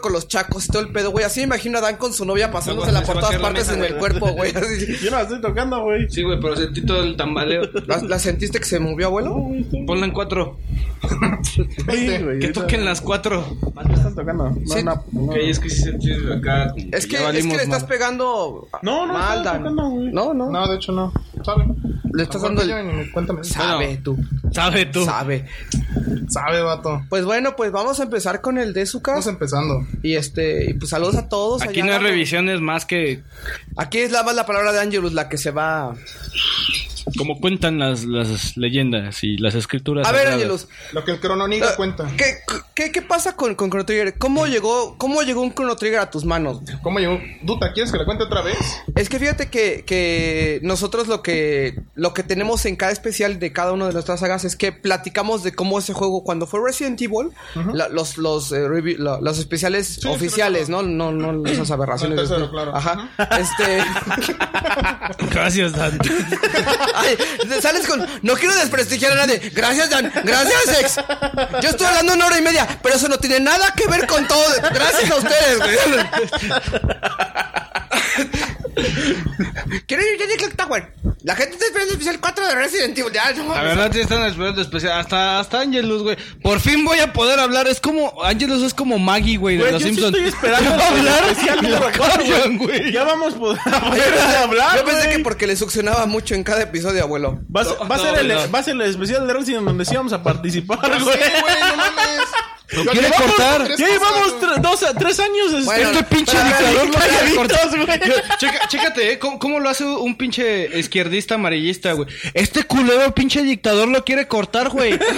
[0.00, 1.24] con los chacos y todo el pedo, güey.
[1.24, 3.96] Así me imagino a Dan con su novia pasándosela Se por todas partes en el
[3.96, 4.52] cuerpo, güey.
[5.02, 6.08] Yo no la estoy tocando, güey.
[6.10, 7.62] Sí, güey, pero sentí todo el tambaleo.
[7.86, 9.50] ¿La, la sentiste que se movió, abuelo?
[9.86, 10.58] Ponla en cuatro.
[12.40, 13.44] Que toquen las cuatro.
[13.86, 14.50] ¿Qué están tocando?
[14.50, 14.82] No, Sí.
[14.82, 15.22] no, no.
[15.24, 16.72] Ok, es que sí sentí acá.
[16.92, 19.70] Es que, es le estás pegando No, no, mal, tocando.
[19.70, 20.50] No, no.
[20.50, 21.12] No, de hecho no.
[21.44, 21.64] ¿Sabe?
[22.12, 23.12] Le estás dando el...
[23.12, 23.44] Cuéntame.
[23.44, 24.16] Sabe tú.
[24.50, 25.04] Sabe tú.
[25.04, 25.44] Sabe.
[26.28, 27.02] Sabe, vato.
[27.08, 29.12] Pues bueno, pues vamos a empezar con el de Zuka.
[29.12, 29.75] Estamos empezando.
[30.02, 31.62] Y este, y pues saludos a todos.
[31.62, 31.86] Aquí allá.
[31.86, 33.22] no hay revisiones más que.
[33.76, 35.94] Aquí es la la palabra de Angelus la que se va.
[37.18, 40.06] Como cuentan las, las leyendas y las escrituras.
[40.06, 40.26] A ver.
[40.28, 40.66] Angelus.
[40.92, 42.10] Lo que el crononiga cuenta.
[42.16, 42.38] ¿Qué,
[42.74, 44.18] qué, qué pasa con, con Chrono Trigger?
[44.18, 46.60] ¿Cómo llegó, ¿Cómo llegó un Chrono Trigger a tus manos?
[46.82, 47.20] ¿Cómo llegó?
[47.42, 48.56] Duta, ¿quieres que le cuente otra vez?
[48.96, 53.52] Es que fíjate que, que nosotros lo que lo que tenemos en cada especial de
[53.52, 57.00] cada una de nuestras sagas es que platicamos de cómo ese juego cuando fue Resident
[57.00, 57.30] Evil,
[57.72, 60.82] la- los los eh, review- la- los especiales sí, oficiales, ¿no?
[60.82, 62.16] No no esas aberraciones.
[62.18, 62.74] Tercero, claro.
[62.74, 63.10] Ajá.
[63.38, 63.78] Este
[65.30, 65.98] Gracias, Dan.
[66.96, 67.16] Ay,
[67.60, 69.50] sales con no quiero desprestigiar a nadie.
[69.54, 70.10] Gracias, Dan.
[70.24, 70.96] Gracias, ex.
[71.62, 74.26] Yo estoy hablando una hora y media, pero eso no tiene nada que ver con
[74.26, 74.44] todo.
[74.72, 75.78] Gracias a ustedes, güey.
[79.86, 80.92] Quiero ir a Clock Tower.
[81.22, 83.12] La gente está esperando el especial 4 de Resident Evil.
[83.12, 85.00] Ya, no La verdad, sí están esperando especial.
[85.00, 86.16] Hasta, hasta Angelus, güey.
[86.42, 87.66] Por fin voy a poder hablar.
[87.68, 88.22] Es como.
[88.22, 90.16] Angelus es como Maggie, güey, de Güey, los yo sí Simpsons.
[90.16, 92.92] estoy esperando el hablar especial y la número cuatro, callan, güey.
[92.92, 94.76] Ya vamos a poder a poder hablar.
[94.78, 95.16] Yo pensé güey.
[95.16, 97.40] que porque le succionaba mucho en cada episodio, abuelo.
[97.54, 98.50] Va a ser, va a No, ser el, no.
[98.52, 101.16] va a ser el especial de Resident donde sí vamos a participar, güey.
[101.16, 102.20] Sí, güey, no mames.
[102.70, 103.68] Lo Yo quiere llevamos cortar.
[103.76, 105.46] Ya llevamos tre- dos, a- tres años.
[105.52, 107.68] este, Bueno, Este pinche dictador lo quiere cortar.
[107.68, 107.86] güey.
[108.38, 109.18] Checa- chécate, ¿eh?
[109.20, 112.08] ¿Cómo, cómo lo hace un pinche izquierdista amarillista, güey?
[112.34, 114.98] Este culero pinche dictador lo quiere cortar, güey.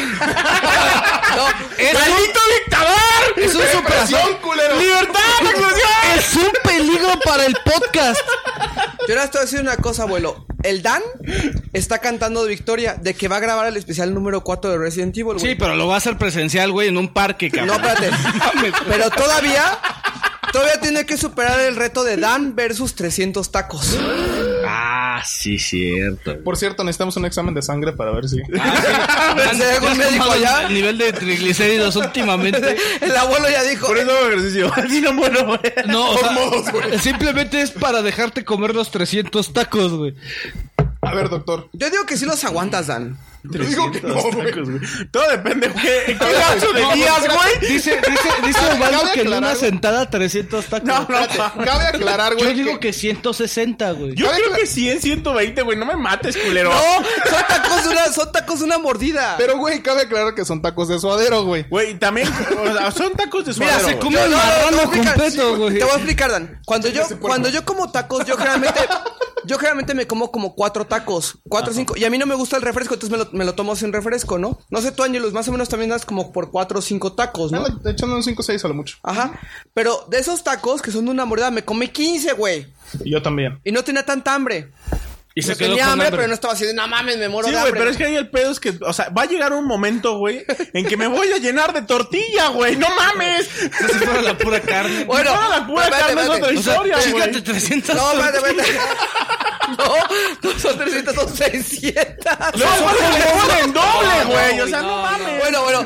[1.37, 1.47] No,
[1.79, 2.99] es ¡Maldito dictador!
[3.37, 4.79] Es un Represión, culero.
[4.81, 5.89] ¡Libertad, explosión!
[6.17, 8.19] Es un peligro para el podcast.
[9.07, 10.47] Yo ahora estoy haciendo una cosa, abuelo.
[10.63, 11.03] El Dan
[11.73, 15.17] está cantando de victoria de que va a grabar el especial número 4 de Resident
[15.17, 15.41] Evil, güey.
[15.41, 17.87] Sí, pero lo va a hacer presencial, güey, en un parque, No, cabrón.
[17.95, 18.17] espérate.
[18.89, 19.79] Pero todavía,
[20.53, 23.97] todavía tiene que superar el reto de Dan versus 300 tacos.
[24.67, 26.43] Ah, sí, cierto.
[26.43, 28.37] Por cierto, necesitamos un examen de sangre para ver si.
[28.37, 28.45] ¿Se
[29.81, 30.67] ve un médico allá?
[30.67, 32.77] El nivel de triglicéridos últimamente.
[33.01, 33.87] El abuelo ya dijo.
[33.87, 34.73] Por eso hago ejercicio.
[34.77, 35.61] Así no muero, güey.
[35.87, 40.15] No, o sea, simplemente es para dejarte comer los 300 tacos, güey.
[41.01, 41.69] A ver, doctor.
[41.73, 43.17] Yo digo que sí los aguantas, Dan.
[43.45, 44.51] Yo digo que no, güey.
[44.51, 44.81] Tacos, güey.
[45.11, 45.87] Todo depende, güey.
[46.09, 47.73] ¿En qué lapso de No, días, güey?
[47.73, 50.87] Dice, dice, dice Osvaldo que en una sentada 300 tacos.
[50.89, 52.55] No, no, Espérate, cabe aclarar, Yo güey.
[52.55, 54.15] digo que 160, güey.
[54.15, 55.79] Yo creo que 100, 120, güey.
[55.79, 56.71] No me mates, culero.
[56.73, 56.79] No,
[57.31, 59.35] son tacos de una, son tacos de una mordida.
[59.39, 61.67] Pero, güey, cabe aclarar que son tacos de suadero, güey.
[61.69, 63.89] Güey, también o sea, son tacos de Mira, suadero.
[63.89, 63.99] se güey.
[64.05, 65.79] come Yo- el no, no, te marrano voy a explicar, completo, güey.
[65.79, 66.61] Te voy a explicar, Dan.
[66.65, 68.81] Cuando yo, cuando yo como tacos, yo generalmente,
[69.45, 71.95] yo generalmente me como como cuatro tacos, cuatro o cinco.
[71.97, 73.93] Y a mí no me gusta el refresco, entonces me lo, me lo tomo sin
[73.93, 74.59] refresco, ¿no?
[74.71, 77.53] No sé tú, Ángelos, más o menos también das como por cuatro o cinco tacos,
[77.53, 77.65] ¿no?
[77.65, 78.99] Anda echando un 5 o 6 a lo mucho.
[79.03, 79.39] Ajá.
[79.75, 82.67] Pero de esos tacos que son de una mordida, me comí 15, güey.
[83.05, 83.61] Y yo también.
[83.65, 84.71] Y no tenía tanta hambre.
[85.39, 86.17] Y se No quedó tenía con hambre, hambre.
[86.19, 87.81] pero no estaba así de, no mames, me muero Sí, de güey, hambre.
[87.81, 90.19] pero es que ahí el pedo es que, o sea, va a llegar un momento,
[90.19, 92.77] güey, en que me voy a llenar de tortilla, güey.
[92.77, 93.49] ¡No mames!
[93.79, 95.05] Como si fuera la pura carne.
[95.05, 96.45] Bueno, Toda la pura espérate, carne es espérate.
[96.45, 97.43] otra o sea, historia, güey.
[97.43, 98.79] 300 No, espérate, espérate.
[99.69, 99.95] No,
[100.51, 101.95] no son 300, son 600.
[102.55, 104.57] Luego aparte le ponen doble, güey.
[104.57, 105.39] no, O sea, no, no, mames.
[105.41, 105.85] Bueno, bueno.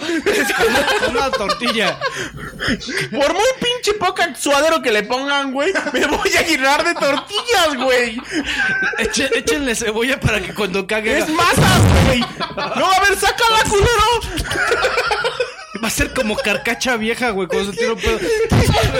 [1.10, 1.98] Una tortilla.
[3.10, 7.74] Por muy pinche poca suadero que le pongan, güey, me voy a llenar de tortillas,
[7.76, 8.20] güey.
[9.44, 11.18] Échenle cebolla para que cuando cague.
[11.18, 12.20] Es masas, güey.
[12.20, 14.20] No, a ver, sácala, culero.
[15.82, 18.20] Va a ser como carcacha vieja, güey, cuando se tira un pedo.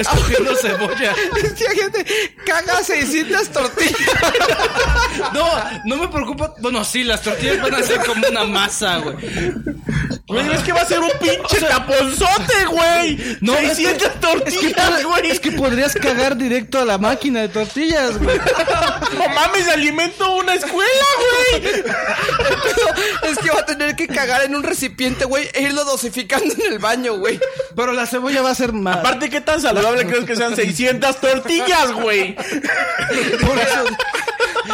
[0.01, 1.15] Escogiendo cebolla.
[1.43, 3.93] Esta gente caga 600 tortillas.
[5.35, 5.47] No,
[5.85, 6.55] no me preocupa.
[6.59, 9.17] Bueno, sí, las tortillas van a ser como una masa, güey.
[10.27, 13.37] Güey, es que va a ser un pinche taponzote, güey.
[13.41, 15.31] No, 600 tortillas, güey.
[15.31, 18.39] Es que podrías cagar directo a la máquina de tortillas, güey.
[19.19, 21.07] No mames, alimento una escuela,
[21.53, 21.85] güey.
[23.31, 26.72] Es que va a tener que cagar en un recipiente, güey, e irlo dosificando en
[26.72, 27.41] el baño, güey.
[27.77, 28.97] Pero la cebolla va a ser más.
[28.99, 32.35] Aparte, ¿qué tan saludable crees que sean 600 tortillas, güey?
[32.35, 33.85] Por eso.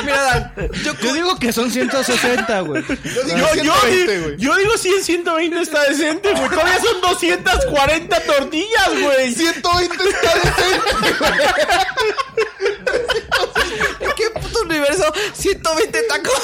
[0.05, 0.53] Mira, Dan,
[0.85, 2.85] yo, Yo digo que son 160, güey.
[2.87, 4.37] Yo digo Yo, yo, 120, güey.
[4.37, 6.49] yo digo 100, 120 está decente, güey.
[6.51, 9.33] Todavía son 240 tortillas, güey.
[9.33, 11.33] 120 está decente, güey.
[14.01, 16.43] ¿en qué puto universo 120 tacos?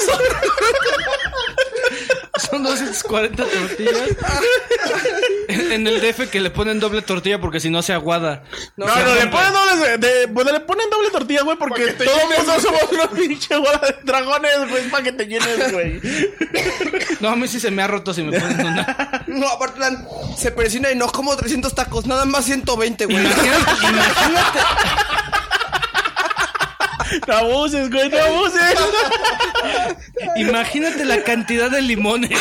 [2.37, 4.09] Son 240 tortillas.
[5.47, 8.43] En, el DF que le ponen doble tortilla porque si no se aguada.
[8.75, 12.09] No, no, le ponen doble, de, pues, le ponen doble tortilla, güey, porque todo el
[12.09, 16.01] llenes, mundo somos unos pinche bola de dragones, güey, para que te llenes, güey.
[17.19, 19.23] No, a mí sí se me ha roto si me ponen una.
[19.27, 19.81] No, aparte,
[20.37, 23.17] se persina y no como 300 tacos, nada más 120, güey.
[23.17, 24.59] Imagínate, imagínate.
[27.27, 28.61] No abuses, güey, no abuses.
[30.37, 32.31] Imagínate la cantidad de limones.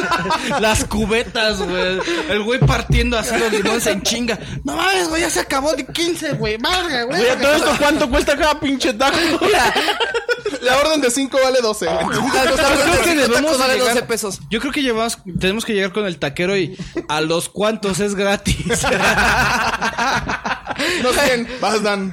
[0.60, 1.98] Las cubetas, güey.
[2.28, 4.38] El güey partiendo así los limones en chinga.
[4.64, 6.58] No mames, güey, ya se acabó de 15, güey.
[6.58, 7.18] Marga, güey.
[7.18, 9.16] Güey, ¿a todo esto cuánto cuesta cada pinche taco?
[9.50, 9.74] La,
[10.62, 11.86] La orden de 5 vale 12.
[11.86, 12.06] güey.
[12.06, 14.40] Los Yo creo que de debemos llegar- 12 pesos.
[14.50, 16.76] Yo creo que llevamos, tenemos que llegar con el taquero y
[17.08, 18.56] a los cuantos es gratis.
[21.02, 21.46] No sé.
[21.60, 22.12] Vas, Dan.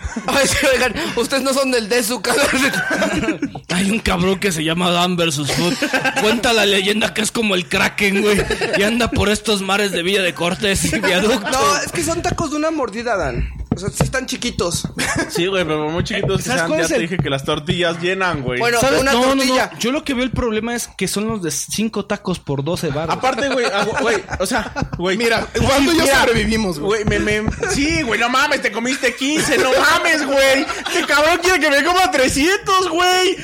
[0.73, 1.89] Oigan, ustedes no son del
[3.69, 5.51] Hay un cabrón que se llama Dan vs.
[5.51, 5.73] Food.
[6.21, 8.41] Cuenta la leyenda que es como el Kraken, güey.
[8.77, 11.49] Y anda por estos mares de Villa de Cortés y viaducto.
[11.49, 13.60] No, es que son tacos de una mordida, Dan.
[13.81, 14.87] Sea, sí están chiquitos.
[15.29, 17.29] Sí, güey, pero muy chiquitos que ¿Sabes sean, cuál ya es te el- dije que
[17.29, 18.59] las tortillas llenan, güey.
[18.59, 19.01] Bueno, ¿Sabes?
[19.01, 19.43] una no, no, no.
[19.43, 19.71] tortilla.
[19.79, 22.89] Yo lo que veo el problema es que son los de 5 tacos por 12
[22.89, 23.15] baros.
[23.15, 25.17] Aparte, güey, ah, güey, o sea, güey.
[25.17, 27.03] Mira, Wando y yo Mira, sobrevivimos, güey.
[27.03, 27.51] Güey, me, me...
[27.73, 30.65] Sí, güey, no mames, te comiste 15, no mames, güey.
[30.87, 33.37] Este cabrón quiere que me coma 300, güey.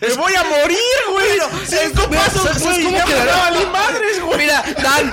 [0.00, 0.78] Me voy a morir,
[1.12, 1.38] güey.
[1.66, 2.82] Cinco mira, pasos, ¿sabes güey.
[2.84, 3.32] cómo Ya me quedará?
[3.32, 4.38] va a valer madres, güey.
[4.38, 5.10] Mira, Dan,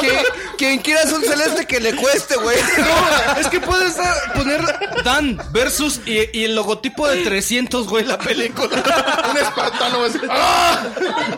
[0.00, 0.22] que,
[0.58, 2.56] quien quiera un celeste que le cueste, güey.
[2.78, 3.98] No, es que puedes
[4.34, 4.60] poner
[5.04, 9.26] Dan versus y, y el logotipo de 300, güey, la película.
[9.30, 9.98] Un espartano
[10.28, 10.82] ¡Ah!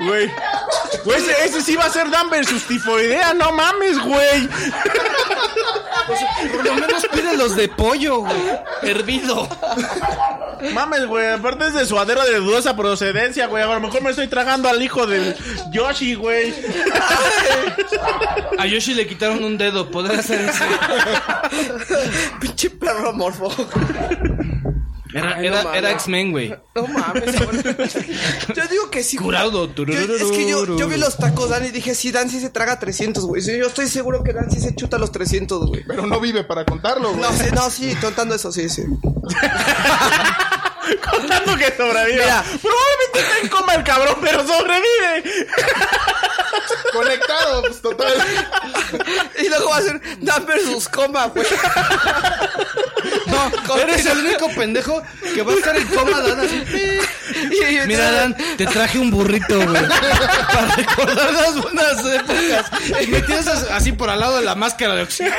[0.01, 0.31] Güey.
[1.05, 4.49] Güey, ese, ese sí va a ser Dan versus tifoidea, no mames, güey.
[6.53, 8.43] Por lo menos pide los de pollo, güey.
[8.83, 9.49] Hervido.
[10.73, 11.27] Mames, güey.
[11.33, 13.63] Aparte es de suadero de dudosa procedencia, güey.
[13.63, 15.37] A lo mejor me estoy tragando al hijo del
[15.71, 16.55] Yoshi, güey.
[18.59, 20.65] A Yoshi le quitaron un dedo, podría ser ese.
[22.43, 23.49] Pinche perro morfo.
[25.15, 25.79] Era, Ay, no era, mames.
[25.79, 26.55] era X-Men, güey.
[26.75, 27.35] No mames.
[28.57, 29.17] Yo digo que sí.
[29.19, 29.73] Curado.
[29.75, 32.49] Yo- es que yo, yo vi los tacos Dan y dije, sí, Dan sí se
[32.51, 33.43] traga 300, güey.
[33.43, 35.85] Yo estoy seguro que Dan sí se chuta los 300, güey.
[35.87, 37.21] Pero no vive para contarlo, güey.
[37.21, 38.83] No, sí, no, sí, contando eso, sí, sí.
[41.11, 42.23] Contando que sobrevive.
[42.23, 42.43] Mira.
[42.43, 45.47] Probablemente está en coma el cabrón, pero sobrevive.
[46.93, 48.13] Conectado, pues total.
[49.43, 51.47] Y luego va a ser Dan versus coma, güey.
[53.27, 55.03] No, eres el único pendejo
[55.35, 56.63] que va a estar en coma, Dan, así.
[57.51, 59.83] Y- y- Mira, Dan, te traje un burrito, güey.
[60.53, 62.67] Para recordar las buenas épocas.
[63.03, 65.37] Y me tienes así por al lado de la máscara de oxígeno.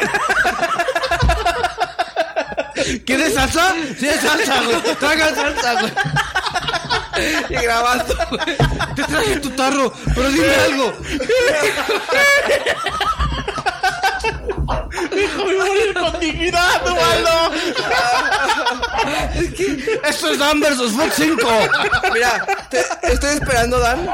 [3.06, 3.74] ¿Quieres salsa?
[4.00, 4.96] Sí, salsa, güey.
[4.96, 5.94] Traga salsa, güey.
[7.50, 8.16] Y grabando.
[8.96, 10.94] Te traje tu tarro, pero dime algo.
[14.24, 17.52] Hijo, me voy a morir con dignidad, Ubaldo.
[20.04, 21.48] Esto es Dan versus Fox 5.
[22.14, 24.10] Mira, te- estoy esperando, Dan,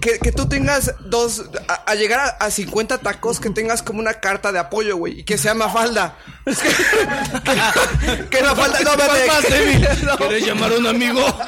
[0.00, 4.00] que, que tú tengas dos, a, a llegar a, a 50 tacos, que tengas como
[4.00, 6.16] una carta de apoyo, güey, y que sea Mafalda.
[6.46, 9.88] Es que, que, que Mafalda, no, ¿Cuál espérate, más que- débil?
[10.06, 11.38] no, ¿Quieres llamar a un amigo?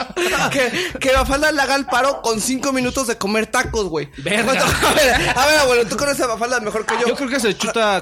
[0.50, 4.10] que, que Mafalda le haga el paro con 5 minutos de comer tacos, güey.
[4.18, 4.44] Verga.
[4.44, 4.64] ¿Cuánto?
[4.90, 7.08] A ver, a ver, abuelo, tú conoces a Mafalda mejor que yo.
[7.08, 7.54] Yo creo que se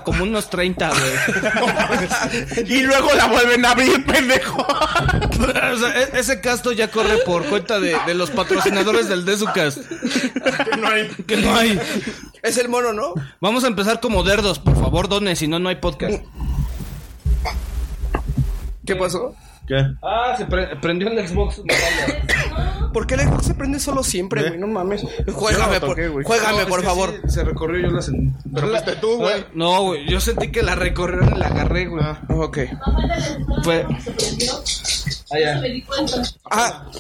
[0.05, 2.65] como unos 30, güey.
[2.69, 4.63] Y luego la vuelven a abrir, pendejo.
[4.63, 9.79] O sea, e- ese casto ya corre por cuenta de, de los patrocinadores del Desucast.
[9.79, 11.09] Que no hay.
[11.27, 11.81] Que no hay.
[12.43, 13.15] Es el mono, ¿no?
[13.41, 16.23] Vamos a empezar como derdos, por favor, donen, si no, no hay podcast.
[18.87, 19.35] ¿Qué pasó?
[19.69, 19.87] ¿Qué?
[20.03, 20.47] Ah, se
[20.77, 21.61] prendió el Xbox.
[22.93, 24.59] ¿Por qué el Xbox se prende solo siempre, güey?
[24.59, 25.05] No mames.
[25.33, 26.25] Juégame, por, toqué, güey.
[26.25, 27.11] juégame, No, por favor.
[27.25, 28.31] sí, se recorrió, yo la sentí.
[28.55, 29.45] Pero fuiste tú, güey.
[29.55, 32.03] No, güey, yo sentí que la recorrieron y la agarré, güey.
[32.31, 32.59] Ok.
[33.63, 33.87] Fue.
[35.31, 36.23] Di cuenta.
[36.51, 36.91] Ah,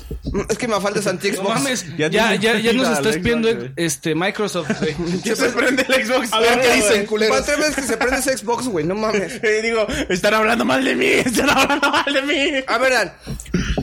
[0.48, 1.54] es que me falta anti No Xbox.
[1.54, 4.94] mames, Ya ya, ya, ya, nos está espiando este Microsoft, güey.
[5.24, 6.32] Ya se prende el Xbox.
[6.32, 7.36] A ver qué dicen, culeros.
[7.36, 8.84] ¿Cuántas veces que se prende ese Xbox, güey?
[8.84, 9.40] No mames.
[9.42, 12.64] Y digo, están hablando mal de mí, están hablando mal de mí.
[12.66, 13.12] A ver, Dan,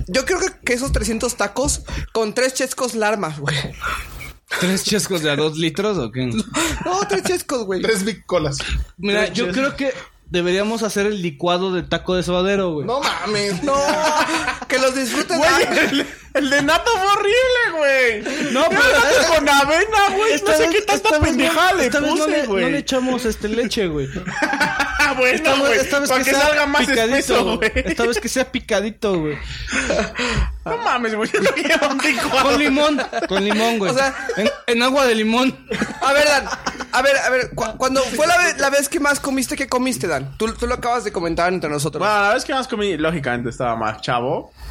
[0.08, 1.82] yo creo que, que esos 300 tacos
[2.12, 3.56] con tres chescos larmas, güey.
[4.60, 6.28] ¿Tres chescos de a dos litros o qué?
[6.28, 7.82] No, tres chescos, güey.
[7.82, 8.58] Tres Big Colas.
[8.98, 9.92] Mira, yo creo que
[10.30, 12.86] deberíamos hacer el licuado de taco de suadero, güey.
[12.88, 13.64] No mames.
[13.64, 13.76] No,
[14.68, 15.38] que los disfruten.
[15.38, 15.52] Güey,
[15.92, 18.52] el, el de Nato fue horrible, güey.
[18.54, 20.42] No, pero- Nato con avena, güey.
[20.42, 22.48] No sé qué tanta esta vez no- pendejada le vez no puse, le, no le
[22.48, 22.76] güey.
[22.76, 24.08] echamos este leche, güey.
[25.08, 25.72] Ah, bueno, Esta, güey.
[25.74, 27.72] vez- esta vez Para que, que, sea salga más picadito, espeso, güey.
[27.76, 29.38] Esta vez que sea picadito, güey.
[30.66, 31.30] No mames, güey.
[31.32, 32.42] Yo no quiero un licuado.
[32.50, 33.92] Con limón, con limón, güey.
[33.92, 35.56] O sea- en, en agua de limón.
[36.02, 36.46] A ver, Dan.
[36.92, 37.52] A ver, a ver.
[37.54, 40.36] cu- cuando fue la, ve- la vez que más comiste, ¿qué comiste, Dan?
[40.38, 42.00] Tú, tú lo acabas de comentar entre nosotros.
[42.00, 44.52] Bueno, la vez que más comí, lógicamente estaba más chavo.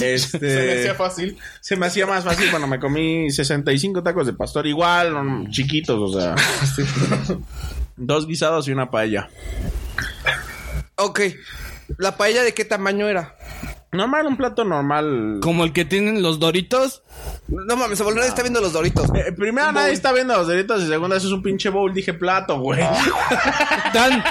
[0.00, 0.38] Este.
[0.38, 1.38] Se me hacía fácil.
[1.60, 2.50] Se me hacía más fácil.
[2.50, 6.34] Bueno, me comí 65 tacos de pastor igual, chiquitos, o sea.
[7.96, 9.28] Dos guisados y una paella.
[10.96, 11.20] Ok.
[11.98, 13.36] ¿La paella de qué tamaño era?
[13.92, 15.40] Normal, un plato normal.
[15.42, 17.02] Como el que tienen los doritos.
[17.48, 19.10] No mames, abuelo, nadie está viendo los doritos.
[19.14, 21.92] Eh, primero, nadie está viendo los deditos y segunda, eso es un pinche bowl.
[21.92, 22.80] Dije plato, güey.
[23.92, 24.24] Dan,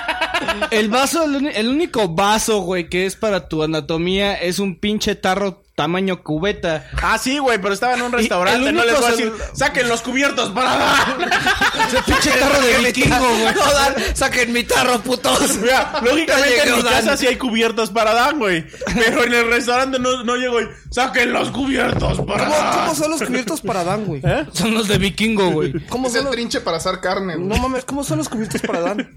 [0.71, 5.61] el vaso, el único vaso, güey, que es para tu anatomía es un pinche tarro
[5.81, 6.87] tamaño cubeta.
[7.01, 8.69] Ah, sí, güey, pero estaba en un restaurante.
[8.69, 11.29] el No les voy a decir, saquen los cubiertos para dar.
[11.87, 13.55] Ese pinche tarro de vikingo, güey.
[13.55, 15.57] No, Dan, saquen mi tarro, putos.
[15.61, 16.93] Mira, lógicamente en mi llegó Dan.
[16.93, 18.63] casa sí hay cubiertos para Dan, güey.
[18.93, 22.73] Pero en el restaurante no, no llego y saquen los cubiertos para ¿Cómo, Dan.
[22.79, 24.21] cómo son los cubiertos para Dan, güey?
[24.53, 25.73] Son los de vikingo, güey.
[25.89, 26.33] ¿Cómo Es son el los...
[26.33, 27.35] trinche para asar carne.
[27.37, 27.47] güey.
[27.47, 29.09] No mames, ¿cómo son los cubiertos para Dan?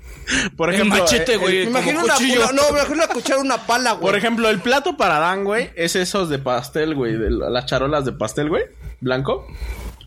[0.57, 1.59] Por El ejemplo, machete, eh, güey.
[1.59, 4.03] Me como imagino una, no, me imagino una cuchara, una pala, güey.
[4.03, 7.17] Por ejemplo, el plato para Dan, güey, es esos de pastel, güey.
[7.17, 8.65] De la- las charolas de pastel, güey.
[9.01, 9.47] Blanco.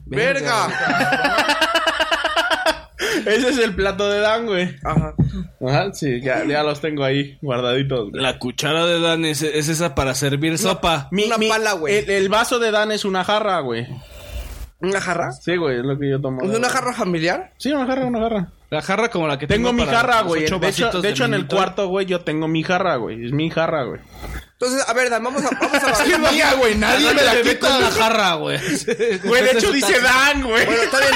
[0.06, 0.68] Verga.
[3.26, 4.76] Ese es el plato de Dan, güey.
[4.84, 5.14] Ajá.
[5.68, 8.12] Ajá, sí, ya, ya los tengo ahí guardaditos.
[8.12, 8.22] güey.
[8.24, 11.08] La cuchara de Dan es, es esa para servir sopa.
[11.12, 11.98] Mi- Una mi- pala, güey.
[11.98, 13.86] El, el vaso de Dan es una jarra, güey.
[14.80, 15.32] ¿Una jarra?
[15.32, 16.42] Sí, güey, es lo que yo tomo.
[16.44, 17.52] ¿Es una jarra familiar?
[17.58, 18.52] Sí, una jarra, una jarra.
[18.70, 20.42] La jarra como la que Tengo mi para jarra, güey.
[20.42, 23.26] De hecho, de hecho en el cuarto, güey, yo tengo mi jarra, güey.
[23.26, 24.02] Es mi jarra, güey.
[24.60, 25.50] Entonces, a ver, Dan, vamos a...
[25.52, 26.76] Vamos a Es mía, güey.
[26.76, 27.92] Nadie me la con la quita.
[27.92, 28.60] jarra, güey.
[29.24, 30.66] Güey, de hecho dice Dan, güey.
[30.66, 31.07] Bueno, está bien,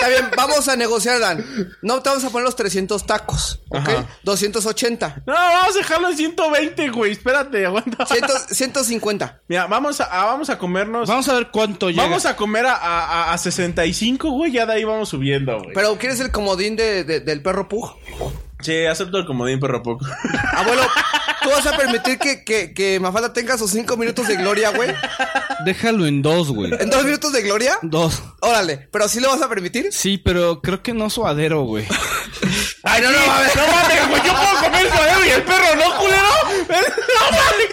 [0.00, 1.44] está bien, vamos a negociar, Dan.
[1.82, 3.76] No te vamos a poner los 300 tacos, ¿ok?
[3.88, 4.06] Ajá.
[4.24, 5.22] 280.
[5.26, 7.12] No, vamos a dejarlo en 120, güey.
[7.12, 8.06] Espérate, aguanta.
[8.06, 9.40] 100 150.
[9.48, 11.08] Mira, vamos a, a- vamos a comernos.
[11.08, 12.02] Vamos a ver cuánto llega.
[12.04, 14.52] Vamos a comer a, a, a 65, güey.
[14.52, 15.72] Ya de ahí vamos subiendo, güey.
[15.74, 17.90] Pero, ¿quieres el comodín de, de- del perro Pug?
[18.60, 20.06] Sí, acepto el comodín, perro poco.
[20.56, 20.82] Abuelo,
[21.42, 24.90] ¿tú vas a permitir que, que, que Mafalda tenga sus 5 minutos de gloria, güey?
[25.64, 26.72] Déjalo en dos, güey.
[26.78, 27.78] ¿En dos minutos de gloria?
[27.82, 28.22] Dos.
[28.40, 29.88] Órale, ¿pero sí lo vas a permitir?
[29.92, 31.86] Sí, pero creo que no suadero, güey.
[32.82, 33.56] Ay, no, no, a ver.
[33.56, 34.22] No mames, güey.
[34.24, 36.28] Yo puedo comer suadero y el perro no, culero.
[37.10, 37.70] No mames.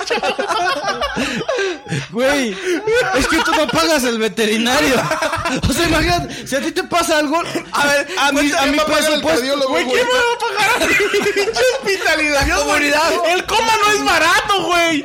[2.09, 2.57] Güey,
[3.15, 4.95] es que tú no pagas el veterinario.
[5.67, 7.41] O sea, imagínate, si a ti te pasa algo,
[7.71, 9.69] a ver, a mi, a mi presupuesto.
[9.69, 12.47] Güey, ¿quién me va a pagar a pinche hospitalidad?
[12.47, 13.11] La comunidad.
[13.29, 15.03] El coma no es barato, güey.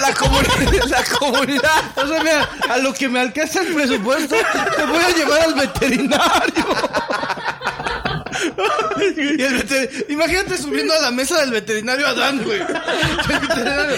[0.00, 1.82] La comunidad, la comunidad.
[1.96, 4.36] O sea, mira, a lo que me alcanza el presupuesto,
[4.76, 6.66] te voy a llevar al veterinario.
[9.16, 12.60] Y el veter- Imagínate subiendo a la mesa del veterinario a Dan, güey.
[12.60, 13.96] El veterinario,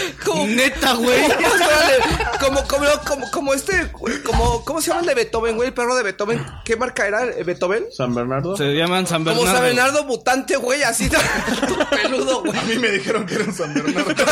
[0.48, 1.24] Neta, güey.
[1.24, 1.98] Órale,
[2.40, 3.90] Como, como, como, como este,
[4.24, 5.68] como, ¿cómo se llama el de Beethoven, güey?
[5.68, 6.44] El perro de Beethoven.
[6.64, 7.84] ¿Qué marca era el Beethoven?
[7.96, 8.56] San Bernardo.
[8.56, 9.52] Se llaman San Como Bernardo.
[9.58, 11.10] San Bernardo mutante, güey, así
[11.90, 12.58] peludo, güey.
[12.58, 14.12] A mí me dijeron que era un San Bernardo.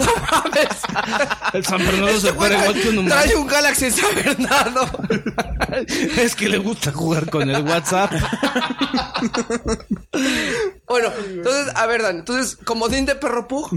[0.00, 0.68] No mames.
[1.52, 3.14] El San Bernardo se Este güey para igual que un humano.
[3.22, 4.90] Trae un Galaxy en San Bernardo.
[6.16, 8.12] Es que le gusta jugar con el WhatsApp.
[10.86, 13.70] Bueno, entonces, a ver, Dan, entonces, comodín de perro Pug.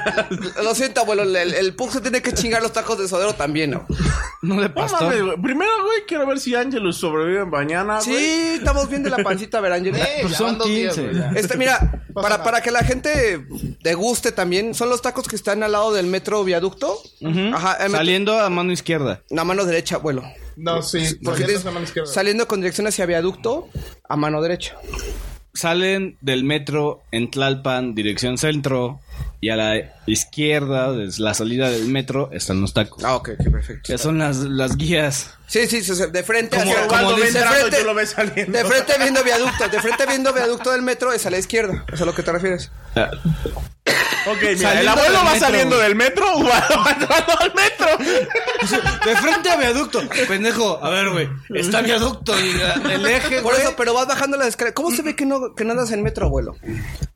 [0.62, 3.70] Lo siento, abuelo, el, el Pug se tiene que chingar los tacos de sodero también,
[3.70, 3.86] ¿no?
[4.42, 4.74] No le No
[5.26, 5.40] güey.
[5.42, 8.14] Primero, güey, quiero ver si Angelus sobrevive mañana, güey.
[8.14, 9.94] Sí, estamos bien de la pancita, a ver, Ángel.
[10.20, 11.08] Pues ya son van dos días, 15.
[11.18, 11.40] güey, ya.
[11.40, 13.46] Este, mira, para, para que la gente
[13.82, 17.00] te guste también, son los tacos que están al lado del metro viaducto.
[17.54, 19.22] Ajá, metro- Saliendo a mano izquierda.
[19.30, 20.24] La mano derecha, abuelo.
[20.60, 20.98] No, sí.
[20.98, 22.12] Porque Porque tienes- es mano izquierda.
[22.12, 23.68] saliendo con dirección hacia viaducto,
[24.08, 24.76] a mano derecha.
[25.54, 29.00] Salen del metro en Tlalpan, dirección centro.
[29.42, 33.02] Y a la izquierda, desde la salida del metro, están los tacos.
[33.04, 33.82] Ah, ok, ok, perfecto.
[33.92, 35.30] Que son las, las guías.
[35.46, 38.58] Sí, sí, sí, de frente Como- hacia como de, y frente, tú lo ves saliendo.
[38.58, 41.84] de frente viendo viaducto, de frente viendo viaducto del metro es a la izquierda.
[41.92, 42.70] ¿Es a lo que te refieres?
[44.26, 45.88] Ok, mira, el abuelo va metro, saliendo güey.
[45.88, 46.58] del metro o va
[46.92, 47.86] entrando al metro.
[49.06, 50.02] De frente a viaducto.
[50.28, 51.28] Pendejo, a ver, güey.
[51.54, 53.62] Está viaducto y la- el eje, Por güey.
[53.64, 54.74] eso, pero vas bajando las escaleras.
[54.74, 56.54] ¿Cómo se ve que no, que no andas en metro, abuelo?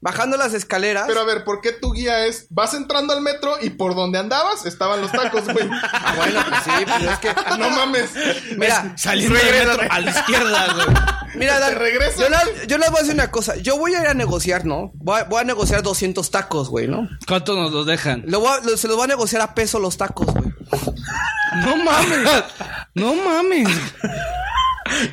[0.00, 1.04] Bajando las escaleras.
[1.06, 4.18] Pero a ver, ¿por qué tu guía es vas entrando al metro y por donde
[4.18, 5.68] andabas estaban los tacos, güey?
[5.92, 7.34] Ah, bueno, pues sí, pues es que.
[7.58, 8.10] No mames.
[8.56, 10.86] Mira, Saliendo del metro a la izquierda, güey.
[11.36, 11.74] Mira, Dan,
[12.18, 13.56] yo, la- yo les voy a decir una cosa.
[13.56, 14.92] Yo voy a ir a negociar, ¿no?
[14.94, 17.08] Voy a, voy a negociar 200 tacos, güey, ¿no?
[17.26, 18.22] ¿Cuánto nos los dejan?
[18.26, 20.44] Lo voy a- lo- se los voy a negociar a peso los tacos, güey.
[21.64, 22.28] No mames.
[22.94, 23.68] No mames.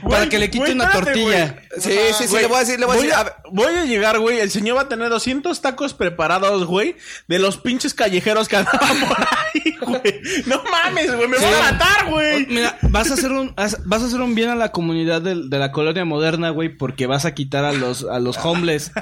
[0.08, 1.56] Para que le quite güey, una espérate, tortilla.
[1.80, 3.20] Sí, sí, sí, le voy a decir, le voy a voy, decir.
[3.22, 4.40] a, voy a llegar, güey.
[4.40, 6.96] El señor va a tener 200 tacos preparados, güey.
[7.28, 10.22] De los pinches callejeros que andaban por ahí, güey.
[10.46, 11.28] No mames, güey.
[11.28, 11.46] Me Sí.
[11.46, 12.46] van a matar, güey.
[12.48, 15.58] Mira, vas a hacer un vas a hacer un bien a la comunidad del- de,
[15.60, 18.92] la colonia moderna, güey, porque vas a quitar a los a los homeless.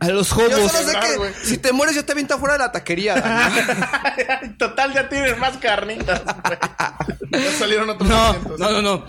[0.00, 0.70] A los yo hobos.
[0.72, 1.32] solo sé Claro, que güey.
[1.42, 3.16] si te mueres yo te aviento afuera de la taquería.
[4.58, 6.58] Total, ya tienen más carnitas, güey.
[7.44, 8.58] Ya salieron otros No, 200.
[8.60, 9.04] no, no, no.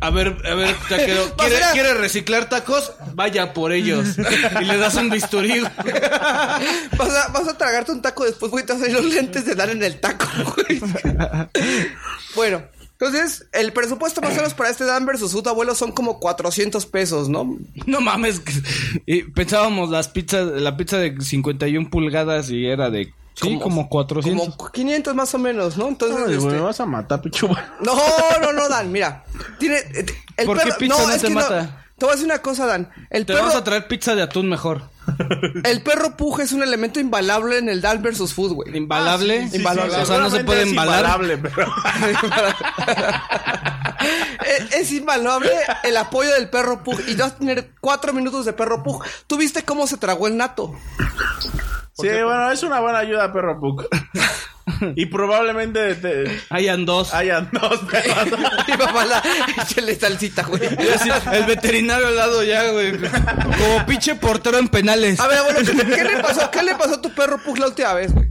[0.00, 2.92] A ver, a ver, taquero, ¿quiere, quiere reciclar tacos?
[3.14, 4.16] Vaya por ellos.
[4.60, 5.60] Y le das un bisturí.
[6.96, 9.44] vas, a, vas a tragarte un taco después, güey, te vas a ir los lentes
[9.44, 10.26] de dar en el taco,
[10.56, 10.80] güey.
[12.34, 12.62] bueno,
[13.00, 16.84] entonces, el presupuesto más o menos para este Dan versus su abuelo son como 400
[16.86, 17.56] pesos, ¿no?
[17.86, 18.42] No mames.
[19.06, 24.56] Y pensábamos las pizzas, la pizza de 51 pulgadas y era de Sí, como 400.
[24.56, 25.86] Como 500 más o menos, ¿no?
[25.86, 27.46] Entonces, Ay, güey, este, me vas a matar, pichu.
[27.80, 27.94] No,
[28.42, 29.24] no, no, Dan, mira.
[29.60, 31.86] Tiene, eh, el ¿Por qué pizza no es te mata?
[31.96, 32.90] te voy a decir una cosa, Dan.
[33.10, 34.82] El Te perro, vamos a traer pizza de atún mejor.
[35.64, 38.76] El perro puje es un elemento invalable en el Dan versus Food, güey.
[38.76, 39.44] Imbalable.
[39.44, 39.64] Ah, sí.
[40.00, 41.00] O sea, no se puede es embalar.
[41.00, 41.66] imbalable, pero...
[44.46, 45.50] es, es invaluable
[45.84, 47.00] el apoyo del perro pug.
[47.06, 49.04] Y vas a tener cuatro minutos de perro pug.
[49.26, 50.74] ¿Tú viste cómo se tragó el nato?
[52.00, 53.86] Sí, bueno, es una buena ayuda, perro Puck.
[54.96, 57.12] y probablemente te- Hayan dos.
[57.14, 58.38] hayan dos perros.
[58.68, 59.22] Mi papá la
[59.62, 60.60] échale salsita, güey.
[61.32, 62.92] El veterinario al lado ya, güey.
[62.98, 65.20] Como pinche portero en penales.
[65.20, 66.50] A ver, bueno, ¿qué, qué le pasó?
[66.50, 68.28] ¿Qué le pasó a tu perro pug la última vez, güey?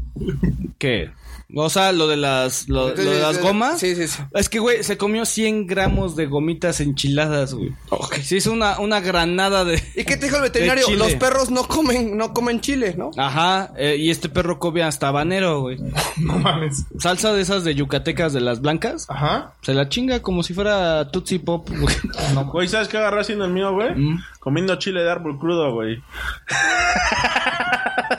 [0.78, 1.12] ¿Qué?
[1.56, 3.80] O sea, lo de las, lo, lo de las gomas.
[3.80, 4.22] Sí, sí, sí.
[4.34, 7.74] Es que, güey, se comió 100 gramos de gomitas enchiladas, güey.
[8.22, 9.82] Se hizo una, una granada de...
[9.96, 10.90] ¿Y qué te dijo el veterinario?
[10.96, 13.12] Los perros no comen, no comen chile, ¿no?
[13.16, 15.78] Ajá, eh, y este perro come hasta habanero, güey.
[16.18, 16.86] No mames.
[17.00, 19.06] Salsa de esas de yucatecas de las blancas.
[19.08, 19.54] Ajá.
[19.62, 21.96] Se la chinga como si fuera Tootsie Pop, güey.
[22.52, 23.94] Güey, ¿sabes qué agarré haciendo el mío, güey?
[23.96, 24.20] Mm.
[24.48, 26.02] Comiendo chile de árbol crudo, güey.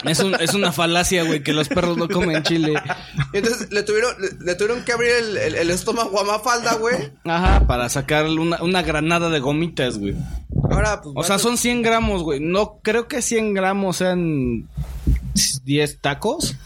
[0.05, 2.74] Es, un- es una falacia, güey, que los perros no comen chile.
[3.33, 7.12] Entonces le tuvieron, le, le tuvieron que abrir el, el- el estómago a Mafalda, güey.
[7.24, 10.16] Ajá, para sacar una, una granada de gomitas, güey.
[10.70, 11.14] Ahora, pues.
[11.16, 12.41] O sea, son 100 gramos, güey.
[12.41, 14.68] No creo que 100 gramos sean
[15.64, 16.57] 10 tacos.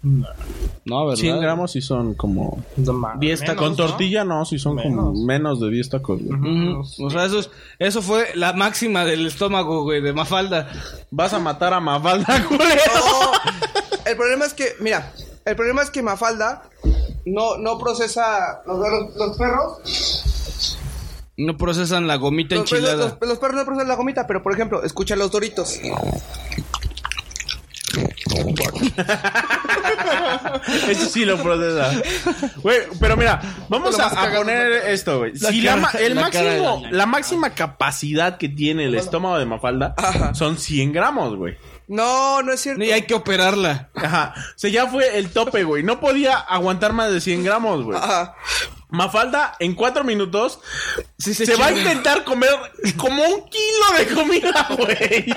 [0.00, 1.20] No, ¿verdad?
[1.20, 2.62] 100 gramos sí son como...
[2.76, 3.56] 10 tacos.
[3.56, 6.20] Con tortilla no, sí son como menos de 10 tacos.
[6.22, 6.38] güey.
[6.72, 7.04] Ujú.
[7.04, 10.68] O sea, eso, es- eso fue la máxima del estómago, güey, de Mafalda.
[11.10, 12.68] Vas a matar a Mafalda, culero.
[12.94, 13.32] No,
[14.06, 15.12] el problema es que, mira,
[15.44, 16.62] el problema es que Mafalda
[17.26, 18.62] no, no procesa.
[18.66, 20.24] Los, los- los perros.
[21.36, 23.16] No procesan la gomita Los, perros- enchilada.
[23.20, 25.78] los- los perros no procesan la gomita, pero por ejemplo, escucha los doritos.
[30.88, 31.90] Eso sí lo procesa.
[32.56, 35.32] Güey, pero mira, vamos a, a poner esto, güey.
[35.38, 39.38] La Si la, ma- el la máximo, la- la máxima capacidad que tiene el estómago
[39.38, 40.34] de Mafalda Ajá.
[40.34, 41.56] son 100 gramos, güey.
[41.88, 42.82] No, no es cierto.
[42.84, 43.88] Y hay que operarla.
[43.94, 44.34] Ajá.
[44.36, 45.82] O sea, ya fue el tope, güey.
[45.82, 47.98] No podía aguantar más de 100 gramos, güey.
[47.98, 48.34] Ajá.
[48.90, 50.60] Mafalda, en cuatro minutos,
[51.18, 52.50] Sí, se, se va a intentar comer
[52.96, 55.26] como un kilo de comida, güey.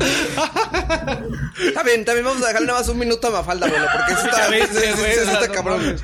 [0.00, 4.26] Está bien, también vamos a dejarle nada más un minuto a Mafalda, güey, porque eso
[4.26, 6.00] está, ves, cabrón.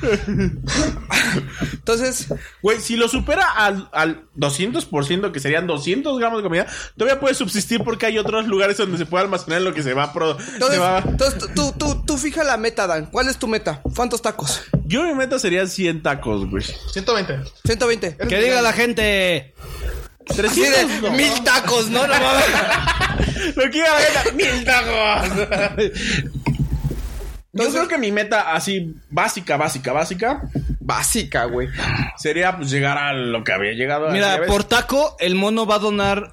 [1.73, 2.27] Entonces,
[2.63, 6.67] Güey, si lo supera al, al 200%, que serían 200 gramos de comida,
[6.97, 10.05] todavía puede subsistir porque hay otros lugares donde se puede almacenar lo que se va
[10.05, 10.13] a...
[10.13, 13.07] Pro, se entonces, va- entonces tú, tú, tú fija la meta, Dan.
[13.07, 13.81] ¿Cuál es tu meta?
[13.95, 14.63] ¿Cuántos tacos?
[14.85, 16.65] Yo mi meta serían 100 tacos, güey.
[16.93, 17.39] 120.
[17.65, 18.17] 120.
[18.29, 19.55] Que diga la gente.
[20.29, 21.17] Así 300 de no.
[21.17, 22.07] mil tacos, ¿no?
[23.57, 25.83] Lo que diga la gente, mil tacos.
[27.53, 30.43] Yo creo que mi meta así básica, básica, básica
[30.87, 31.69] Básica, güey.
[32.17, 34.11] sería pues llegar a lo que había llegado.
[34.11, 36.31] Mira, por taco, el mono va a donar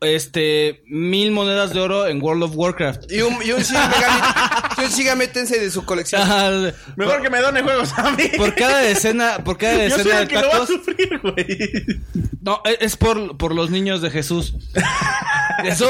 [0.00, 3.10] este mil monedas de oro en World of Warcraft.
[3.12, 6.22] Y un, y un Shin Megami- y un Shin Megami Tensei de su colección.
[6.22, 6.50] Ajá,
[6.96, 8.24] Mejor que me done juegos a mí.
[8.36, 11.20] por cada decena, por cada Yo soy decena de el que lo va a sufrir,
[11.22, 12.00] güey.
[12.42, 14.54] No, es es por, por los niños de Jesús.
[15.62, 15.88] ¡Jesús!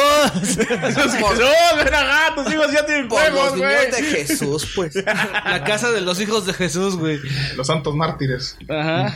[1.21, 4.03] Por- No, ven acá, tus hijos ya tienen Por juegos, los niños güey.
[4.03, 4.95] de Jesús, pues.
[4.97, 7.21] La casa de los hijos de Jesús, güey.
[7.57, 8.57] Los santos mártires.
[8.69, 9.15] Ajá.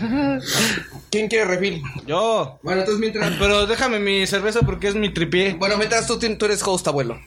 [1.10, 1.82] ¿Quién quiere refil?
[2.06, 2.58] Yo.
[2.62, 3.32] Bueno, entonces mientras...
[3.38, 5.54] Pero déjame mi cerveza porque es mi tripié.
[5.54, 7.18] Bueno, mientras tú, tú eres host, abuelo.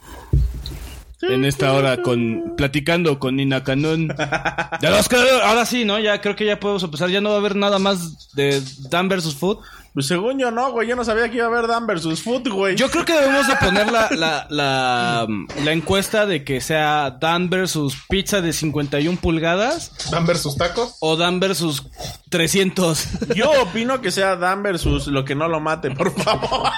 [1.21, 4.09] En esta hora con platicando con Nina Canón.
[4.81, 5.97] Ya los creo- ahora sí, ¿no?
[5.97, 7.09] Ya creo que ya podemos empezar.
[7.09, 9.57] Ya no va a haber nada más de Dan versus Food.
[9.97, 10.87] Pues según yo no, güey.
[10.87, 12.75] Yo no sabía que iba a haber Dan versus Food, güey.
[12.75, 15.25] Yo creo que debemos de poner la, la, la,
[15.63, 20.97] la encuesta de que sea Dan versus pizza de 51 pulgadas Dan versus tacos.
[20.99, 21.81] o Dan versus
[22.29, 23.07] 300.
[23.35, 26.69] Yo opino que sea Dan versus lo que no lo mate, por favor.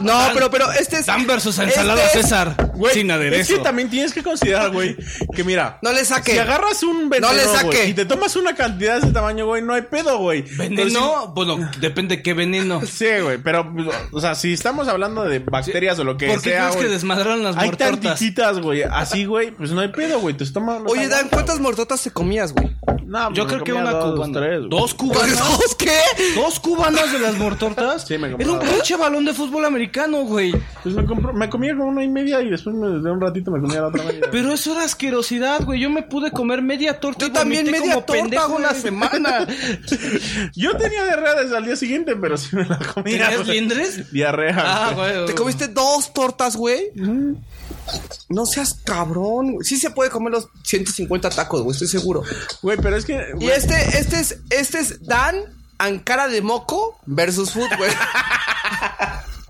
[0.00, 1.06] No, pero, pero este es...
[1.06, 3.40] Dan versus ensalada este es- César Güey, sin aderezo.
[3.52, 4.96] Es que también tienes que considerar, güey,
[5.34, 6.32] que mira, No le saque.
[6.32, 7.64] si agarras un veneno, No le saque.
[7.66, 10.42] güey, y te tomas una cantidad de ese tamaño, güey, no hay pedo, güey.
[10.56, 11.28] ¿Veneno?
[11.28, 12.55] Bueno, depende qué veneno.
[12.86, 13.72] Sí, güey, pero,
[14.12, 16.82] o sea, si estamos hablando de bacterias o lo que ¿Por qué sea, crees que
[16.82, 20.84] güey, desmadraron las hay tantititas, güey, así, güey, pues no hay pedo, güey, tu estómago...
[20.90, 22.74] Oye, Dan, ¿cuántas mortotas te comías, güey?
[23.06, 24.40] No, Yo me creo que una dos, cubana.
[24.40, 24.68] tres, güey.
[24.70, 25.38] ¿Dos cubanas?
[25.38, 25.96] ¿Dos qué?
[26.34, 28.04] ¿Dos cubanas de las mortortas?
[28.06, 28.60] Sí, me Era compraba.
[28.64, 30.52] un pinche balón de fútbol americano, güey.
[30.82, 33.52] Pues me, compro- me comía como una y media y después me- de un ratito
[33.52, 34.22] me comía la otra media.
[34.32, 35.78] Pero eso era asquerosidad, güey.
[35.80, 37.20] Yo me pude comer media torta.
[37.20, 39.46] Yo y también media como torta, pendejo una semana.
[40.56, 43.28] Yo tenía diarrea desde el día siguiente, pero sí la comía.
[43.28, 43.50] ¿Tenías güey.
[43.52, 44.12] liendres?
[44.12, 44.56] Diarrea.
[44.58, 45.14] Ah, güey.
[45.14, 45.26] güey.
[45.26, 46.90] ¿Te comiste dos tortas, güey?
[48.28, 49.52] No seas cabrón.
[49.54, 49.64] güey.
[49.64, 52.22] Sí se puede comer los 150 tacos, güey, estoy seguro.
[52.62, 53.20] Güey, pero es que.
[53.38, 55.36] Y este, este es, este es Dan
[55.78, 57.90] Ankara de Moco versus Food, güey.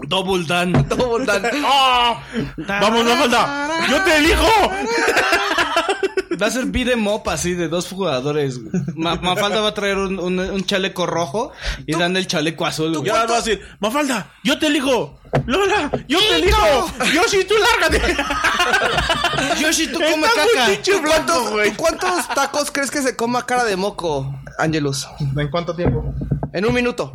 [0.08, 0.72] Double Dan.
[0.88, 1.42] Double Dan.
[1.64, 2.22] ¡Ah!
[2.56, 3.86] ¡Vamos, Mafalda!
[3.88, 4.46] ¡Yo te elijo!
[6.40, 8.58] Va a ser beat 'em up así de dos jugadores.
[8.94, 11.52] Ma- Mafalda va a traer un, un- un chaleco rojo
[11.86, 12.92] y Dan el chaleco azul.
[12.96, 13.06] güey.
[13.06, 15.18] Y ahora va a decir, Mafalda, yo te elijo.
[15.46, 16.90] Lola, yo te elijo.
[17.14, 18.16] Yoshi, tú lárgate.
[19.60, 21.00] Yoshi, tú come caca.
[21.06, 21.74] ¿Cuántos, güey.
[21.74, 25.06] ¿Cuántos tacos crees que se coma cara de moco, Angelus?
[25.36, 26.14] ¿En cuánto tiempo?
[26.52, 27.12] En un minuto.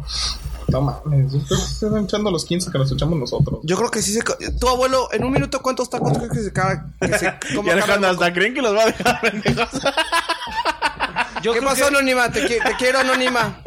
[0.72, 3.60] No mames, ustedes están echando los 15 que nos echamos nosotros.
[3.64, 4.22] Yo creo que sí se...
[4.60, 7.70] Tu abuelo, en un minuto, ¿cuántos tacos crees que se, ca- que se Y coma
[7.70, 8.24] cara de Alejandra, moco?
[8.24, 9.70] hasta creen que los va a dejar pendejos.
[11.42, 12.32] Yo ¿Qué pasó, que- Anónima?
[12.32, 13.62] Te, qui- te quiero, Anónima.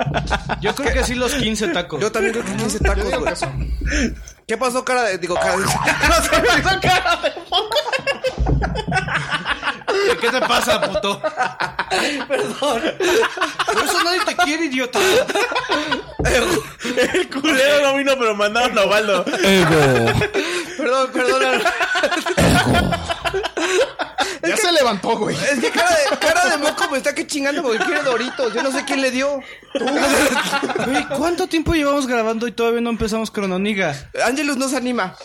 [0.60, 2.00] Yo creo que sí los 15 tacos.
[2.00, 4.14] Yo también creo que 15 tacos, güey.
[4.46, 5.16] ¿Qué pasó, cara de...
[5.18, 5.64] Digo, cara de...
[10.20, 11.20] ¿Qué te pasa, puto?
[12.28, 12.82] Perdón.
[13.66, 14.98] Por eso nadie te quiere, idiota.
[16.24, 19.24] El culero no vino, pero mandaron a Ovaldo.
[19.24, 21.62] Perdón, perdón.
[24.46, 25.36] Ya se levantó, güey.
[25.36, 28.52] Es que cara de, cara de moco me está que chingando porque quiere Doritos.
[28.54, 29.40] Yo no sé quién le dio.
[29.74, 33.94] Güey, ¿cuánto tiempo llevamos grabando y todavía no empezamos Crononiga?
[34.24, 35.16] Angelus no se anima.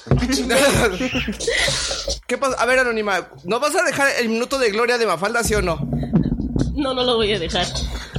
[2.28, 2.56] ¿Qué pasa?
[2.62, 5.62] A ver, Anónima, ¿no vas a dejar el minuto de gloria de Mafalda, sí o
[5.62, 5.80] no?
[6.74, 7.66] No, no lo voy a dejar.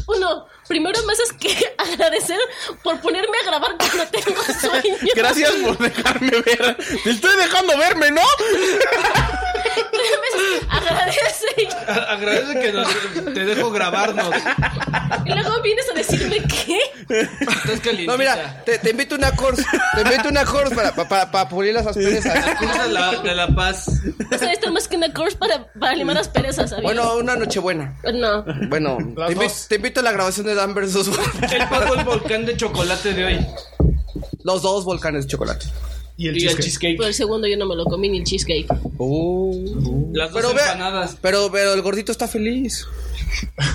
[0.06, 2.38] Uno, primero me haces que agradecer
[2.84, 4.96] por ponerme a grabar cuando tengo sueño.
[5.16, 6.76] Gracias por dejarme ver.
[7.04, 8.22] Te estoy dejando verme, ¿no?
[10.68, 11.68] Agradece.
[11.88, 14.34] A- Agradece que nos- te dejo grabarnos.
[15.26, 16.78] Y luego vienes a decirme que.
[17.08, 18.12] Estás calientita.
[18.12, 19.64] No, mira, te, te invito a una course.
[19.94, 22.44] Te invito a una course para, para, para, pulir las asperezas.
[22.90, 23.88] La- de la paz.
[24.32, 26.84] O sea, esto es más que una course para, para limar las perezas, ¿sabes?
[26.84, 27.96] Bueno, una nochebuena.
[28.14, 28.44] No.
[28.68, 31.08] Bueno, te, invi- te invito a la grabación de Dan versus
[31.52, 33.46] Él pagó el volcán de chocolate de hoy.
[34.44, 35.66] los dos volcanes de chocolate.
[36.16, 36.64] Y el Y el cheesecake.
[36.64, 36.96] cheesecake.
[36.98, 38.66] Por el segundo yo no me lo comí ni el cheesecake.
[38.68, 41.16] Las dos Pero, ve, empanadas.
[41.22, 42.86] pero, pero el gordito está feliz.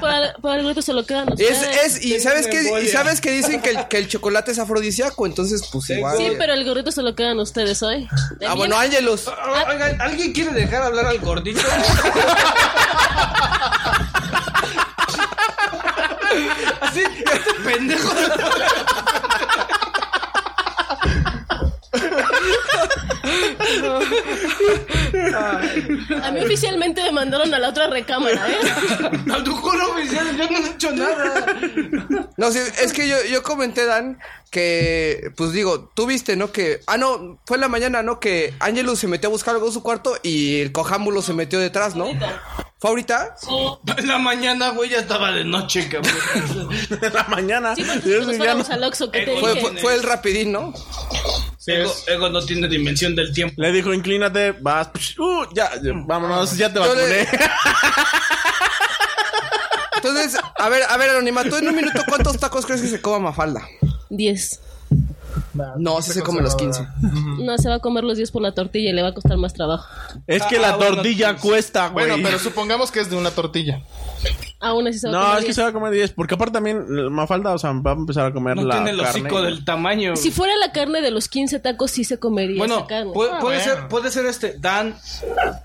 [0.00, 1.96] Para, para el grupo se lo quedan Es, ustedes.
[1.96, 5.24] es, y sabes que, y sabes que dicen que el, que el chocolate es afrodisíaco,
[5.24, 6.16] entonces pues igual.
[6.16, 8.08] Sí, pero el gorrito se lo quedan ustedes hoy.
[8.46, 9.28] Ah, bueno, no- Ángelus.
[9.28, 11.60] Ah, Oigan, ¿alguien quiere dejar hablar al gordito?
[16.80, 18.10] Así, este pendejo.
[26.22, 28.56] A mí oficialmente me mandaron a la otra recámara, ¿eh?
[29.32, 31.46] Al tu culo oficial, yo no he hecho nada.
[32.36, 34.18] No, sí, es que yo, yo comenté, Dan,
[34.50, 36.52] que, pues digo, tú viste, ¿no?
[36.52, 38.20] Que, ah, no, fue en la mañana, ¿no?
[38.20, 41.58] Que Ángelus se metió a buscar algo en su cuarto y el cojámbulo se metió
[41.58, 42.06] detrás, ¿no?
[42.78, 43.36] ¿Fue ahorita?
[43.98, 46.14] En la mañana, güey, ya estaba de noche, cabrón.
[47.02, 47.74] En la mañana.
[47.76, 49.60] Sí, Yo porque nos soy ya fuéramos no- al Oxxo, que te Fue, dije?
[49.68, 50.72] fue, fue el rapidín, ¿no?
[51.62, 51.72] Sí,
[52.06, 53.60] Ego, no tiene dimensión del tiempo.
[53.60, 54.88] Le dijo, inclínate, vas.
[54.94, 57.28] psh, Uh, ya, ya, vámonos, ya te Yo le- vacuné.
[59.96, 63.02] Entonces, a ver, a ver, Anonima, tú en un minuto, ¿cuántos tacos crees que se
[63.02, 63.68] coma Mafalda?
[64.08, 64.58] Diez.
[65.76, 66.86] No, sí se come los 15.
[67.42, 69.36] No, se va a comer los 10 por la tortilla y le va a costar
[69.36, 69.86] más trabajo.
[70.26, 72.06] Es que Ah, la bueno, tortilla pues, cuesta, güey.
[72.08, 73.82] Bueno, pero supongamos que es de una tortilla.
[74.62, 75.56] Aún así se va a No, comer es que 10.
[75.56, 76.12] se va a comer 10.
[76.12, 78.90] Porque aparte también, eh, Mafalda, o sea, va a empezar a comer No la tiene
[78.90, 79.10] el carne.
[79.20, 80.16] hocico del tamaño.
[80.16, 83.12] Si fuera la carne de los 15 tacos, sí se comería Bueno, esa carne.
[83.12, 83.62] puede, puede bueno.
[83.74, 84.94] ser, puede ser este Dan,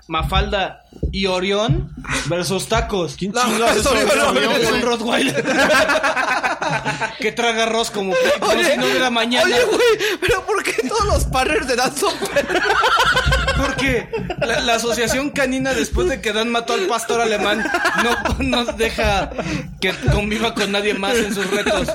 [0.08, 0.82] Mafalda
[1.12, 1.90] y Orión
[2.26, 3.16] versus tacos.
[3.18, 4.08] ¿Quién No, es no, Orión?
[4.08, 4.76] no, Es no.
[4.76, 5.44] un Rottweiler.
[7.20, 9.44] que traga arroz como, como si no hubiera mañana.
[9.44, 12.62] Oye, güey, pero ¿por qué todos los partners de Dan son perros?
[13.56, 14.08] Porque
[14.40, 17.64] la, la asociación canina, después de que Dan mató al pastor alemán,
[18.02, 19.30] no nos deja
[19.80, 21.88] que conviva con nadie más en sus retos.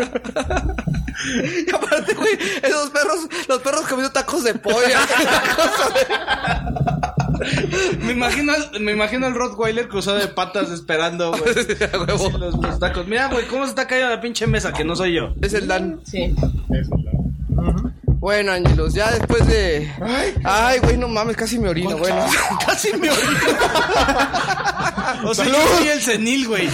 [1.68, 2.32] Y aparte, güey,
[2.64, 4.62] esos perros, los perros comiendo tacos de de-
[8.06, 11.44] Me imagino, al- me imagino al Rottweiler cruzado de patas esperando, güey.
[11.54, 11.76] Sí,
[12.40, 13.08] los, los tacos.
[13.08, 15.34] Mira, güey, cómo se está cayendo la pinche mesa, que no soy yo.
[15.42, 16.00] Es el Dan.
[16.06, 16.34] Sí.
[18.22, 19.92] Bueno, Ángelos, ya después de.
[20.44, 22.24] Ay, güey, no mames, casi me orino, bueno.
[22.68, 23.42] Casi me olvido.
[25.26, 26.70] O sea, yo soy el senil, güey.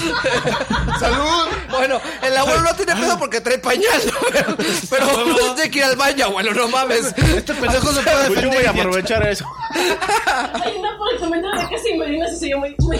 [0.99, 1.47] ¡Salud!
[1.71, 4.13] Bueno, el abuelo no tiene pedo porque trae pañal, ¿no?
[4.29, 4.57] pero,
[4.89, 7.05] pero no tiene que ir al baño, abuelo, no mames.
[7.17, 8.81] Este pendejo se puede Pues yo voy a defender.
[8.87, 9.45] aprovechar eso.
[9.73, 12.97] Ay, no, por el comentario de casi me vino, se yo muy, muy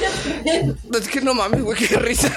[0.98, 2.32] Es que no mames, güey, qué risa.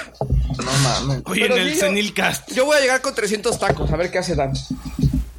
[1.25, 2.51] Oye, Pero en el yo- senil cast.
[2.51, 4.51] Yo voy a llegar con 300 tacos, a ver qué hace Dan.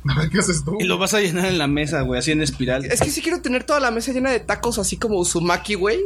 [0.08, 0.76] A ver, ¿qué haces tú?
[0.80, 2.84] Y lo vas a llenar en la mesa, güey, así en espiral.
[2.86, 6.00] Es que sí quiero tener toda la mesa llena de tacos así como Uzumaki, güey.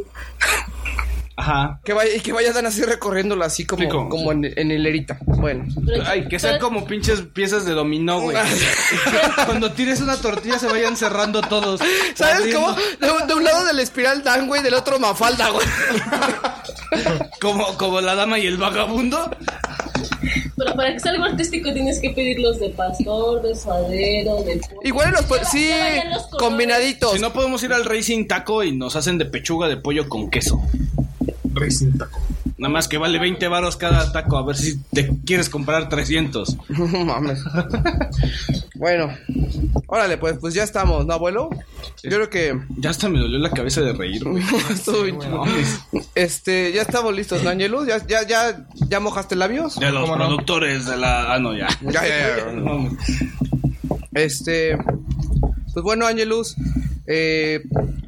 [1.38, 1.80] Ajá.
[1.84, 5.18] Que vaya, y que vayan así recorriéndolo así como, como en, en hilerita.
[5.26, 5.66] Bueno.
[6.07, 8.36] Ay, que sean como pinches piezas de dominó, güey.
[9.44, 11.80] Cuando tires una tortilla se vayan cerrando todos.
[12.14, 12.72] ¿Sabes cómo?
[12.72, 15.66] De, un- de un lado del espiral Dan, güey, del otro Mafalda, güey.
[17.40, 19.30] Como, como la dama y el vagabundo.
[20.57, 24.80] Pero para que salga artístico tienes que pedirlos de pastor, de suadero, de pollo.
[24.82, 25.70] Igual los sí,
[26.11, 27.14] los combinaditos.
[27.14, 30.30] Si no podemos ir al Racing Taco y nos hacen de pechuga de pollo con
[30.30, 30.61] queso.
[31.53, 32.20] Racing taco.
[32.59, 34.39] Nada más que vale 20 varos cada taco.
[34.39, 36.57] A ver si te quieres comprar 300.
[36.69, 37.43] No mames.
[38.77, 39.11] bueno,
[39.87, 41.51] órale, pues, pues ya estamos, ¿no, abuelo?
[42.03, 44.43] Yo creo que Ya hasta me dolió la cabeza de reír, güey.
[46.15, 47.87] Este, ya estamos listos, ¿no, Angelus?
[47.87, 49.79] ¿Ya, ya, ya, ya mojaste labios?
[49.79, 51.35] De los productores de la.
[51.35, 51.69] Ah, no, ya.
[51.83, 52.91] Ya, ya, ya.
[54.15, 54.79] Este,
[55.73, 56.57] pues bueno, Angelus,
[57.07, 57.63] eh,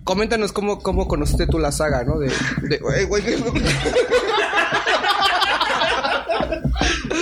[0.05, 2.19] coméntanos cómo, cómo conociste tú la saga, ¿no?
[2.19, 2.29] De,
[2.63, 3.37] de eh, güey, ¿qué-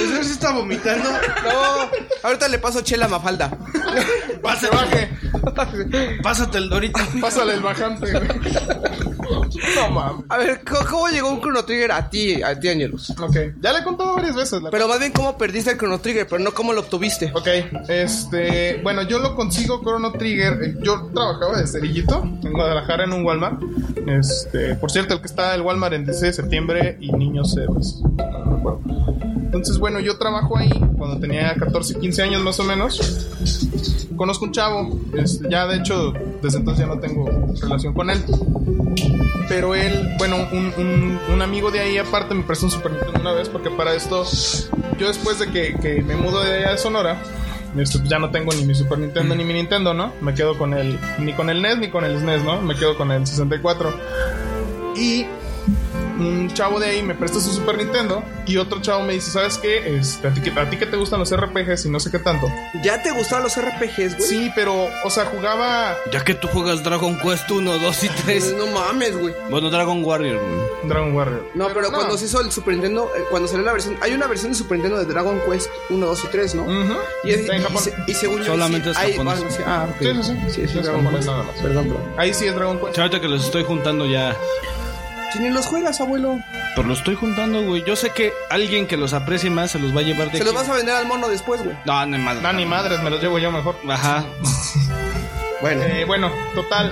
[0.04, 1.08] ¿Eso se está vomitando?
[1.10, 1.90] no,
[2.22, 3.50] ahorita le paso chela a Mafalda.
[4.42, 5.10] Pase, baje.
[6.22, 7.00] Pásate el dorito.
[7.20, 8.28] Pásale el bajante, güey.
[9.76, 10.24] No mames.
[10.28, 13.10] A ver, ¿cómo, cómo llegó un Chrono Trigger a ti, a ti, Angelus?
[13.10, 14.62] Ok, ya le he contado varias veces.
[14.62, 17.32] la Pero más bien cómo perdiste el Chrono Trigger, pero no cómo lo obtuviste.
[17.34, 17.48] Ok,
[17.88, 20.62] este, bueno, yo lo consigo Chrono Trigger.
[20.62, 23.60] eh, Yo trabajaba de cerillito en Guadalajara en un Walmart.
[24.06, 27.96] Este, por cierto, el que está el Walmart en 16 de septiembre y Niños Héroes.
[28.02, 28.80] No me acuerdo.
[29.56, 33.28] Entonces, bueno, yo trabajo ahí cuando tenía 14, 15 años más o menos.
[34.16, 37.28] Conozco un chavo, este, ya de hecho, desde entonces ya no tengo
[37.60, 38.18] relación con él.
[39.48, 43.20] Pero él, bueno, un, un- un amigo de ahí aparte me prestó un Super Nintendo
[43.20, 44.24] una vez porque para esto,
[44.98, 47.20] yo después de que, que me mudo de allá de Sonora,
[47.76, 50.12] este, pues ya no tengo ni mi Super Nintendo ni mi Nintendo, ¿no?
[50.22, 52.60] Me quedo con el, ni con el NES ni con el SNES, ¿no?
[52.62, 53.92] Me quedo con el 64.
[54.96, 55.26] Y
[56.18, 59.58] un chavo de ahí me presta su Super Nintendo y otro chavo me dice, ¿sabes
[59.58, 59.96] qué?
[59.98, 62.18] Este, a, ti, que- a ti que te gustan los RPGs y no sé qué
[62.18, 62.48] tanto.
[62.82, 64.28] ¿Ya te gustaban los RPGs, güey?
[64.28, 68.54] Sí, pero, o sea, jugaba Ya que tú juegas Dragon Quest 1, 2 y 3.
[68.56, 69.34] No mames, güey.
[69.50, 70.88] Bueno, Dragon Warrior, güey.
[70.88, 71.50] Dragon Warrior.
[71.54, 74.26] No, pero cuando se hizo el Super Nintendo, eh, cuando salió la versión, hay una
[74.26, 76.62] versión de Super Nintendo de Dragon Quest 1, 2 y 3, ¿no?
[76.62, 76.94] Ujú.
[77.24, 77.82] Y, es- en y Japón.
[77.82, 79.40] se- y según yo, Solamente es ahí- japonés.
[79.40, 79.96] bueno, sí, ah, ok.
[79.98, 80.36] Sí, sí, sí.
[80.46, 81.28] Sí, sí, Es Dragon japonés Quest.
[81.30, 81.56] nada más.
[81.62, 81.98] Perdón, bro.
[82.16, 82.98] Ahí sí es Dragon Quest.
[82.98, 84.36] Ahorita que los estoy juntando ya.
[85.36, 86.38] Si ni los juegas, abuelo.
[86.74, 87.84] Pero los estoy juntando, güey.
[87.84, 90.44] Yo sé que alguien que los aprecie más se los va a llevar de Se
[90.44, 91.76] los vas a vender al mono después, güey.
[91.84, 92.40] No, no, madre.
[92.42, 93.76] No, ni madres, me los llevo yo mejor.
[93.88, 94.24] Ajá.
[95.62, 95.82] Bueno.
[95.84, 96.90] Eh, bueno, total.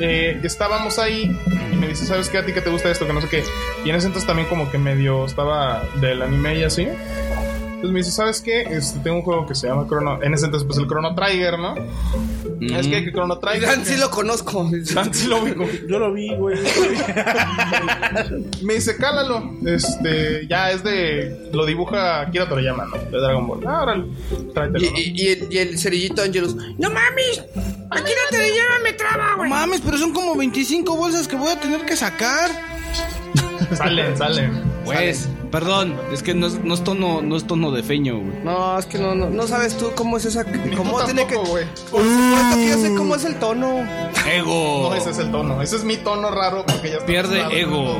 [0.00, 1.38] eh, estábamos ahí
[1.70, 2.38] y me dice, ¿sabes qué?
[2.38, 3.44] A ti que te gusta esto, que no sé qué.
[3.84, 6.82] Y en ese entonces también como que medio estaba del anime y así.
[6.82, 8.62] Entonces me dice, ¿sabes qué?
[8.62, 10.22] Este, tengo un juego que se llama Chrono...
[10.22, 11.74] En ese entonces pues el Chrono Trigger, ¿no?
[12.72, 13.68] Es que, que Chrono Trigger...
[13.68, 14.70] Dan sí lo conozco.
[14.94, 15.66] Dan sí lo ubico.
[15.88, 16.58] Yo lo vi, güey.
[18.62, 19.52] Me dice, cálalo.
[19.66, 21.50] Este, ya es de...
[21.52, 22.96] Lo dibuja Akira Toriyama, ¿no?
[22.96, 23.60] De Dragon Ball.
[23.66, 24.04] Ah, órale.
[24.52, 24.98] Tráetelo, Y, ¿no?
[24.98, 26.54] y- y el, y el cerillito Angelus.
[26.78, 27.42] ¡No mames!
[27.90, 29.50] ¡Aquí no te lleva, me traba, No güey!
[29.50, 32.50] mames, pero son como 25 bolsas que voy a tener que sacar.
[33.76, 34.62] Salen, salen.
[34.84, 38.42] Pues, perdón, es que no es, no es tono, no es tono de feño, güey.
[38.42, 40.44] No, es que no, no, no sabes tú cómo es esa.
[40.76, 41.36] ¿Cómo tiene que.?
[41.36, 41.64] güey.
[41.92, 43.84] Por supuesto que yo sé cómo es el tono.
[44.28, 44.88] Ego.
[44.90, 45.62] No, ese es el tono.
[45.62, 47.96] Ese es mi tono raro porque ya está Pierde ego.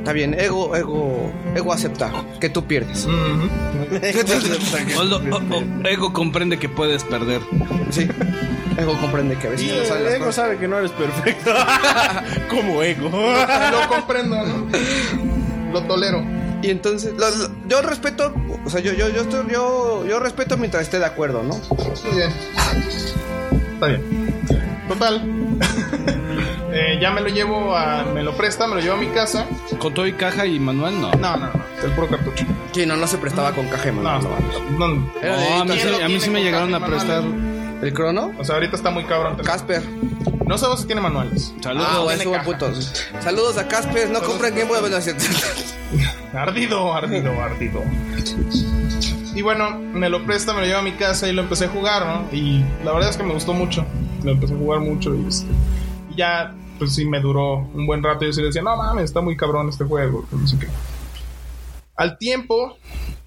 [0.00, 1.32] Está bien, ego, ego.
[1.54, 3.06] Ego acepta que tú pierdes.
[4.98, 7.40] O- o- ego comprende que puedes perder.
[7.90, 8.06] Sí.
[8.78, 10.34] Ego comprende que a veces Y no ego cosas.
[10.34, 11.50] sabe que no eres perfecto.
[12.50, 13.08] Como ego.
[13.10, 14.66] Lo comprendo, ¿no?
[15.72, 16.22] Lo tolero.
[16.62, 18.32] Y entonces, lo- lo- yo respeto,
[18.64, 21.54] o sea, yo, yo, yo, estoy- yo, yo respeto mientras esté de acuerdo, ¿no?
[21.54, 22.30] Muy bien.
[23.74, 24.42] Está bien.
[24.88, 25.22] Total.
[26.74, 28.02] Eh, ya me lo llevo a.
[28.14, 29.44] Me lo presta, me lo llevo a mi casa.
[29.78, 31.10] Con todo y caja y manual, no.
[31.12, 31.52] No, no, no.
[31.84, 32.46] El puro cartucho.
[32.72, 34.30] Sí, no, no se prestaba con caja, No, mano,
[34.78, 34.78] no.
[34.78, 34.88] no.
[34.88, 34.96] no.
[35.22, 37.22] No, a mí, a mí sí me llegaron a prestar.
[37.82, 38.32] ¿El crono?
[38.38, 39.36] O sea, ahorita está muy cabrón.
[39.44, 39.82] Casper.
[40.46, 41.52] No sabemos si tiene manuales.
[41.60, 41.88] Saludos.
[41.90, 42.70] Ah, tiene punto.
[43.20, 45.24] Saludos a Casper, no compren Game Boy cierto.
[46.32, 47.82] Ardido, ardido, ardido.
[49.34, 51.68] Y bueno, me lo presta, me lo llevo a mi casa y lo empecé a
[51.68, 52.36] jugar, ¿no?
[52.36, 53.84] Y la verdad es que me gustó mucho.
[54.22, 55.50] Lo empecé a jugar mucho y, este,
[56.10, 58.24] y ya, pues sí, me duró un buen rato.
[58.24, 60.24] Y yo sí decía, no mames, está muy cabrón este juego.
[60.30, 60.68] que No sé qué.
[61.96, 62.78] Al tiempo,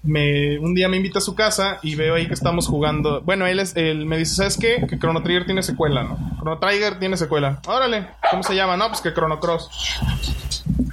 [0.06, 3.20] me, un día me invita a su casa y veo ahí que estamos jugando.
[3.22, 4.86] Bueno, él, es, él me dice, ¿sabes qué?
[4.88, 6.18] Que Chrono Trigger tiene secuela, ¿no?
[6.40, 7.60] Chrono Trigger tiene secuela.
[7.66, 8.76] Órale, ¿cómo se llama?
[8.76, 9.68] No, pues que Chrono Cross.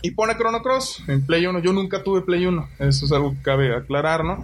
[0.01, 1.59] Y pone Chrono Cross en Play 1.
[1.59, 2.67] Yo nunca tuve Play 1.
[2.79, 4.43] Eso es algo que cabe aclarar, ¿no?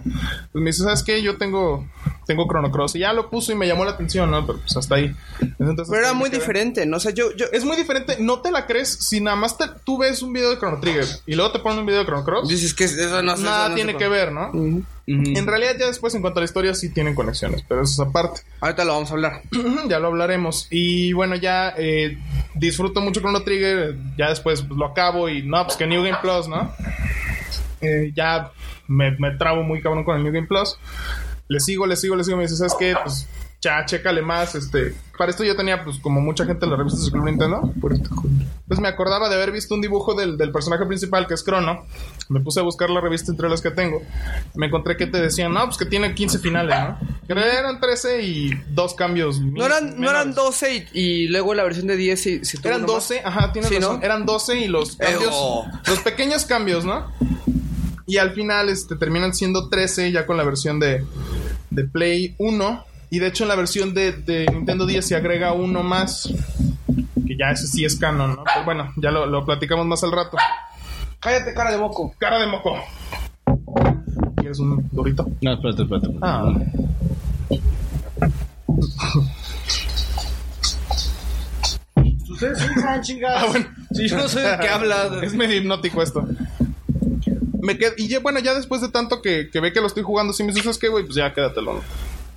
[0.52, 1.20] Pues me dice, ¿sabes qué?
[1.22, 1.86] Yo tengo
[2.26, 2.94] tengo Chrono Cross.
[2.94, 4.46] Y ya lo puso y me llamó la atención, ¿no?
[4.46, 5.14] Pero pues hasta ahí.
[5.58, 6.96] Entonces, Pero era muy diferente, ¿no?
[6.96, 9.66] O sea, yo, yo, Es muy diferente, no te la crees si nada más te-
[9.84, 12.24] tú ves un video de Chrono Trigger y luego te ponen un video de Chrono
[12.24, 12.48] Cross.
[12.48, 14.50] dices que eso no eso Nada no tiene se que ver, ¿no?
[15.06, 18.08] En realidad ya después en cuanto a la historia sí tienen conexiones, pero eso es
[18.08, 18.42] aparte.
[18.60, 19.42] Ahorita lo vamos a hablar.
[19.88, 20.68] ya lo hablaremos.
[20.70, 22.18] Y bueno, ya eh,
[22.54, 23.96] disfruto mucho Chrono Trigger.
[24.16, 26.72] Ya después pues, lo acabo y no, pues que New Game Plus, ¿no?
[27.80, 28.52] Eh, ya
[28.86, 30.78] me, me trabo muy cabrón con el New Game Plus.
[31.48, 32.36] Le sigo, le sigo, le sigo.
[32.36, 32.94] Me dice, ¿sabes qué?
[33.02, 33.28] Pues
[33.60, 34.54] ya, chécale más.
[34.54, 37.72] Este, para esto yo tenía, pues, como mucha gente en las revistas de Club Nintendo.
[38.66, 41.84] Pues me acordaba de haber visto un dibujo del, del personaje principal, que es Crono.
[42.28, 44.00] Me puse a buscar la revista entre las que tengo.
[44.54, 46.98] Me encontré que te decían, no, pues que tiene 15 finales, ¿no?
[47.26, 49.40] Que eran 13 y dos cambios.
[49.40, 52.84] No eran, no eran 12 y, y luego la versión de 10 y tuvo Eran
[52.84, 53.08] uno más.
[53.08, 53.98] 12, ajá, tienes Sí, razón.
[53.98, 54.04] ¿no?
[54.04, 55.34] Eran 12 y los cambios.
[55.86, 57.12] Los pequeños cambios, ¿no?
[58.06, 61.04] Y al final este, terminan siendo 13 ya con la versión de,
[61.70, 62.84] de Play 1.
[63.10, 66.28] Y de hecho en la versión de, de Nintendo 10 se agrega uno más.
[67.26, 68.44] Que ya ese sí es canon, ¿no?
[68.44, 70.36] Pero bueno, ya lo, lo platicamos más al rato.
[71.20, 72.14] Cállate, cara de moco.
[72.18, 72.76] Cara de moco.
[74.36, 75.26] ¿Quieres un dorito?
[75.42, 76.08] No, espérate, espérate.
[76.22, 76.52] Ah.
[82.30, 83.42] Ustedes piensan, chingados.
[83.42, 83.66] Ah, bueno.
[83.92, 85.22] Sí, yo no sé de qué hablas.
[85.22, 86.26] Es medio hipnótico esto.
[87.62, 90.02] Me qued- y ya, bueno, ya después de tanto que, que ve que lo estoy
[90.02, 91.04] jugando, sí me dices, que güey?
[91.04, 91.74] Pues ya quédatelo.
[91.74, 91.80] ¿no?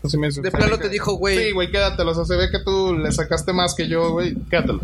[0.03, 1.37] Así me De plano te dijo, güey.
[1.37, 2.11] Sí, güey, quédatelo.
[2.11, 4.35] O sea, se ve que tú le sacaste más que yo, güey.
[4.49, 4.81] Quédatelo.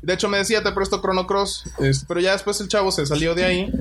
[0.00, 1.64] De hecho, me decía, te presto Chrono Cross.
[1.80, 3.72] este, pero ya después el chavo se salió de ahí.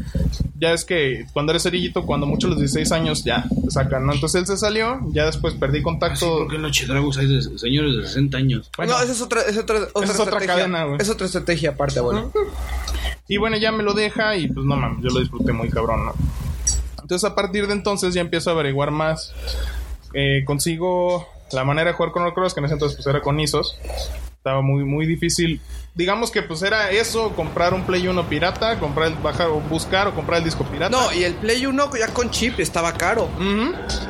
[0.60, 4.14] Ya es que cuando eres cerillito, cuando mucho los 16 años, ya te sacan, ¿no?
[4.14, 5.00] Entonces él se salió.
[5.12, 6.40] Ya después perdí contacto.
[6.40, 8.72] ¿Por qué en los Chedragos hay de señores de 60 años?
[8.76, 10.56] Bueno, no, esa es otra, es otra, otra es otra estrategia.
[10.56, 10.98] cadena, güey.
[11.00, 12.32] Es otra estrategia aparte, bueno.
[13.28, 16.06] Y bueno, ya me lo deja y pues no mames, yo lo disfruté muy cabrón,
[16.06, 16.14] ¿no?
[17.02, 19.32] Entonces a partir de entonces ya empiezo a averiguar más.
[20.18, 23.38] Eh, consigo la manera de jugar Chrono Cross, que en ese entonces pues era con
[23.40, 23.78] ISOs.
[24.38, 25.60] Estaba muy, muy difícil.
[25.94, 30.08] Digamos que pues era eso, comprar un Play 1 pirata, comprar el, bajar o buscar
[30.08, 30.96] o comprar el disco pirata.
[30.96, 33.28] No, y el Play 1 ya con chip estaba caro.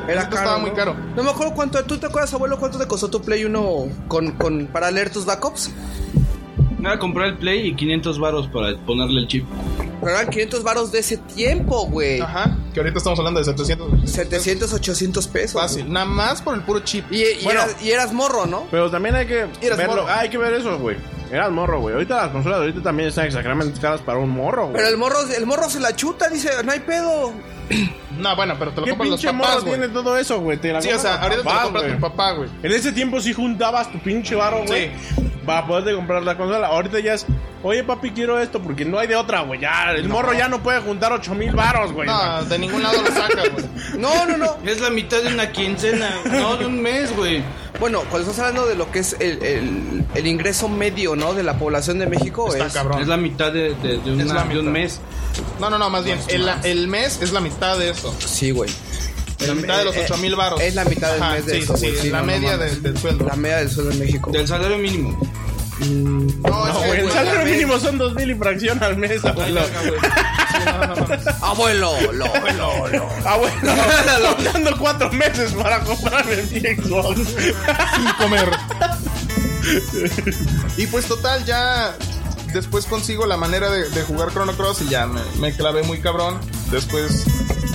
[0.06, 0.36] Era Esto caro.
[0.36, 0.66] Estaba ¿no?
[0.66, 0.94] muy caro.
[1.16, 1.82] No me acuerdo cuánto.
[1.84, 5.24] ¿Tú te acuerdas, abuelo, cuánto te costó tu Play 1 con, con, para leer tus
[5.24, 5.72] backups?
[6.78, 9.44] Era comprar el Play y 500 varos para ponerle el chip.
[10.00, 12.20] Pero eran 500 varos de ese tiempo, güey.
[12.20, 14.10] Ajá, que ahorita estamos hablando de 700.
[14.10, 15.60] 700, 800 pesos.
[15.60, 17.04] Fácil, nada más por el puro chip.
[17.10, 17.62] Y, y Bueno.
[17.62, 18.66] eras, y eras morro, ¿no?
[18.70, 19.96] Pero también hay que Eras verlo.
[20.02, 20.06] morro.
[20.08, 20.96] Ah, hay que ver eso, güey.
[21.32, 21.94] Eras morro, güey.
[21.94, 24.76] Ahorita las consolas de ahorita también están exageradamente caras para un morro, güey.
[24.76, 27.32] Pero el morro, el morro se la chuta, dice, no hay pedo.
[28.16, 29.78] No, bueno, pero te lo ¿Qué compran los pinche papás, morro güey.
[29.78, 30.56] tiene todo eso, güey?
[30.56, 31.94] Te la Sí, o sea, ahorita te lo papás, compra güey.
[31.94, 32.48] tu papá, güey.
[32.62, 34.90] En ese tiempo sí juntabas tu pinche varo, güey.
[35.44, 36.68] Para poderte comprar la consola.
[36.68, 37.26] Ahorita ya es,
[37.62, 39.60] oye papi, quiero esto porque no hay de otra, güey.
[39.60, 42.06] Ya, el morro ya no puede juntar ocho mil varos, güey.
[42.08, 43.64] No, de ningún lado lo saca, güey.
[43.98, 44.56] No, no, no.
[44.66, 47.42] Es la mitad de una quincena, no de un mes, güey.
[47.78, 51.34] Bueno, cuando estás hablando de lo que es el, el- el ingreso medio, ¿no?
[51.34, 52.72] De la población de México, Está es...
[52.72, 53.02] cabrón.
[53.02, 55.00] Es la mitad de, de- de una- Es la de un mes.
[55.60, 58.14] No, no, no, más bien, el, el mes es la mitad de eso.
[58.18, 58.70] Sí, güey.
[59.46, 60.58] La mitad de los Eh, 8 mil baros.
[60.62, 62.82] Es la mitad del Ajá, mes de sí, eso, sí, sí, la no, media del,
[62.82, 63.26] del sueldo.
[63.26, 64.30] La media del sueldo en México.
[64.30, 65.20] Del salario mínimo.
[65.78, 69.60] No, güey, el salario la mínimo son dos mil y fracción al mes, abuelo.
[71.42, 73.08] Abuelo, lo, lo, lo.
[73.28, 73.56] Abuelo,
[74.52, 77.16] dando cuatro meses para comprarme mi Xbox.
[77.16, 78.50] sin comer.
[80.76, 81.94] y pues total, ya
[82.54, 86.00] después consigo la manera de, de jugar Chrono Cross y ya me, me clavé muy
[86.00, 86.38] cabrón.
[86.70, 87.24] Después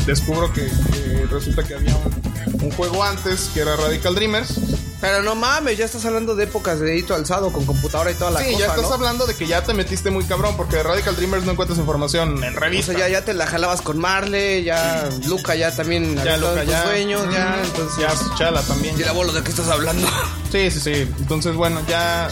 [0.06, 4.56] descubro que, que resulta que había un, un juego antes que era Radical Dreamers.
[5.00, 8.30] Pero no mames, ya estás hablando de épocas de dedito alzado con computadora y toda
[8.30, 8.94] la sí, cosa, ya estás ¿no?
[8.94, 12.44] hablando de que ya te metiste muy cabrón porque de Radical Dreamers no encuentras información
[12.44, 12.92] en O revista.
[12.92, 16.84] sea, ya, ya te la jalabas con Marley, ya Luca ya también ya tus ya.
[16.84, 17.98] sueños, ya, entonces...
[18.00, 18.96] Ya, Chala también.
[19.00, 20.08] Y el abuelo, ¿de qué estás hablando?
[20.52, 20.92] Sí, sí, sí.
[21.20, 22.30] Entonces, bueno, ya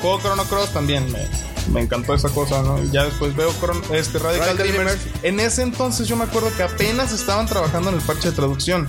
[0.00, 1.26] juego Chrono Cross también me,
[1.70, 2.82] me encantó esa cosa, ¿no?
[2.82, 3.50] Y ya después veo
[3.92, 4.98] este Radical, Radical.
[5.22, 8.88] En ese entonces yo me acuerdo que apenas estaban trabajando en el parche de traducción.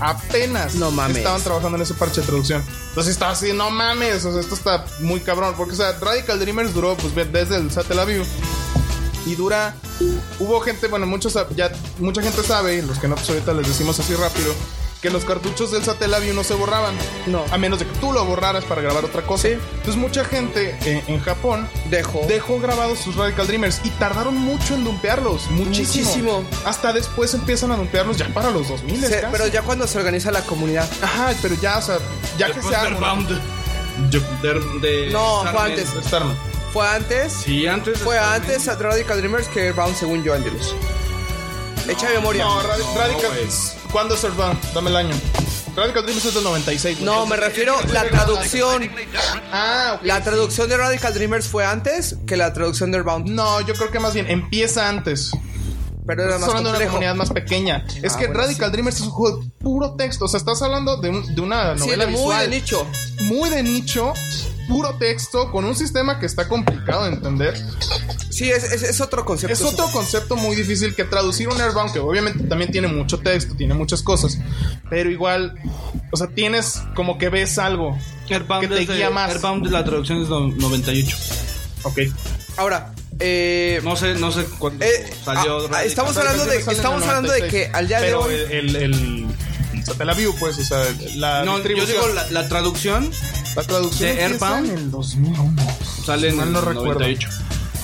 [0.00, 1.18] Apenas No mames.
[1.18, 2.64] estaban trabajando en ese parche de traducción.
[2.88, 5.54] Entonces estaba así, no mames, o sea, esto está muy cabrón.
[5.56, 8.24] Porque, o sea, Radical Dreamers duró pues desde el Satellaview.
[9.26, 9.74] Y dura.
[10.38, 13.68] Hubo gente, bueno, muchos ya mucha gente sabe, y los que no, pues ahorita les
[13.68, 14.54] decimos así rápido,
[15.00, 16.94] que los cartuchos del Satellaview no se borraban.
[17.26, 17.44] No.
[17.50, 19.48] A menos de que tú lo borraras para grabar otra cosa.
[19.48, 19.54] Sí.
[19.54, 22.20] Entonces mucha gente eh, en Japón Dejo.
[22.28, 25.50] dejó grabados sus Radical Dreamers y tardaron mucho en dumpearlos.
[25.50, 26.04] Muchísimo.
[26.04, 26.44] Muchísimo.
[26.66, 29.00] Hasta después empiezan a dumpearlos ya para los 2000.
[29.06, 29.32] Se- casi.
[29.32, 30.88] pero ya cuando se organiza la comunidad.
[31.02, 31.98] Ajá, pero ya, o sea,
[32.36, 33.14] ya que se arma.
[33.14, 33.40] Bound.
[34.10, 34.20] De,
[34.80, 35.88] de No, fue antes.
[36.06, 36.36] Starman.
[36.72, 37.32] Fue antes.
[37.32, 37.98] Sí, antes.
[37.98, 38.34] Fue Starman.
[38.42, 40.74] antes a Radical Dreamers que Round según yo, Angelus.
[41.88, 42.44] Echa de memoria.
[42.44, 43.30] No, Radi- Radical.
[43.92, 44.58] ¿Cuándo es Earthbound?
[44.72, 45.14] Dame el año.
[45.76, 46.96] Radical Dreamers es del 96.
[46.98, 47.04] güey.
[47.06, 48.90] No, me refiero la traducción.
[49.52, 50.00] Ah, ok.
[50.04, 53.28] La traducción de Radical Dreamers fue antes que la traducción de Airbound.
[53.28, 55.30] No, yo creo que más bien empieza antes.
[56.06, 56.92] Pero era Estás más hablando de una complejo.
[56.92, 57.84] comunidad más pequeña.
[58.02, 60.24] es Ah, que bueno, Radical Dreamers es un juego de puro texto.
[60.24, 62.50] O sea, estás hablando de, un- de una Sí, novela de muy visual.
[62.50, 62.86] de nicho.
[63.22, 64.12] Muy de nicho,
[64.70, 67.54] puro texto, con un sistema que está complicado de entender.
[68.30, 69.52] Sí, es, es, es otro concepto.
[69.52, 73.54] Es otro concepto muy difícil que traducir un Airbound, que obviamente también tiene mucho texto,
[73.56, 74.38] tiene muchas cosas.
[74.88, 75.54] Pero igual,
[76.12, 77.98] o sea, tienes como que ves algo.
[78.30, 79.30] Airbound, que te de- guía más.
[79.32, 81.16] Airbound, la traducción es no- 98.
[81.82, 81.98] Ok.
[82.56, 85.68] Ahora, eh, No sé, no sé cuándo eh, salió.
[85.74, 88.34] ah, estamos hablando de, estamos hablando de 96, que al día de pero hoy.
[88.34, 89.26] el, el, el-
[89.94, 90.84] te la view, pues, o sea,
[91.16, 93.10] la No, yo digo la, la traducción
[93.56, 94.70] La traducción de Airbound.
[94.70, 95.54] en el 2001.
[96.04, 96.84] sale en Mal el no recuerdo.
[97.00, 97.28] 98.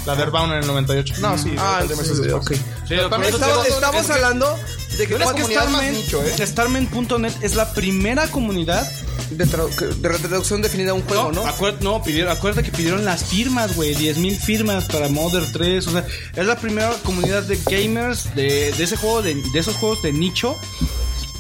[0.07, 1.15] La de Airbound en el 98.
[1.19, 1.53] No, sí.
[1.59, 2.53] Ah, Radical Dreamers sí, es ok.
[2.89, 4.59] Sí, Estamos, es- estamos es que- hablando
[4.99, 6.47] de que una cuánto comunidad más Starman- nicho, ¿eh?
[6.47, 8.91] Starman.net es la primera comunidad.
[9.31, 9.45] de,
[9.77, 11.45] que- de traducción definida a un juego, ¿no?
[11.45, 13.93] acuer- no, pidieron, acuérdate que pidieron las firmas, güey.
[13.97, 15.85] 10.000 firmas para Modern 3.
[15.89, 16.07] O sea,
[16.37, 20.13] es la primera comunidad de gamers de, de ese juego, de, de esos juegos de
[20.13, 20.57] nicho.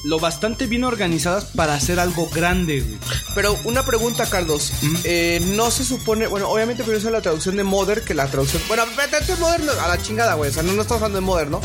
[0.07, 2.97] Lo bastante bien organizadas para hacer algo grande, güey.
[3.35, 4.70] Pero una pregunta, Carlos.
[5.03, 6.28] Eh, no se supone.
[6.28, 8.62] Bueno, obviamente primero es la traducción de Modern que la traducción.
[8.69, 10.51] Bueno, vete de Modern a la chingada, güey.
[10.51, 11.61] O sea, no, no estamos hablando de Modern, ¿no?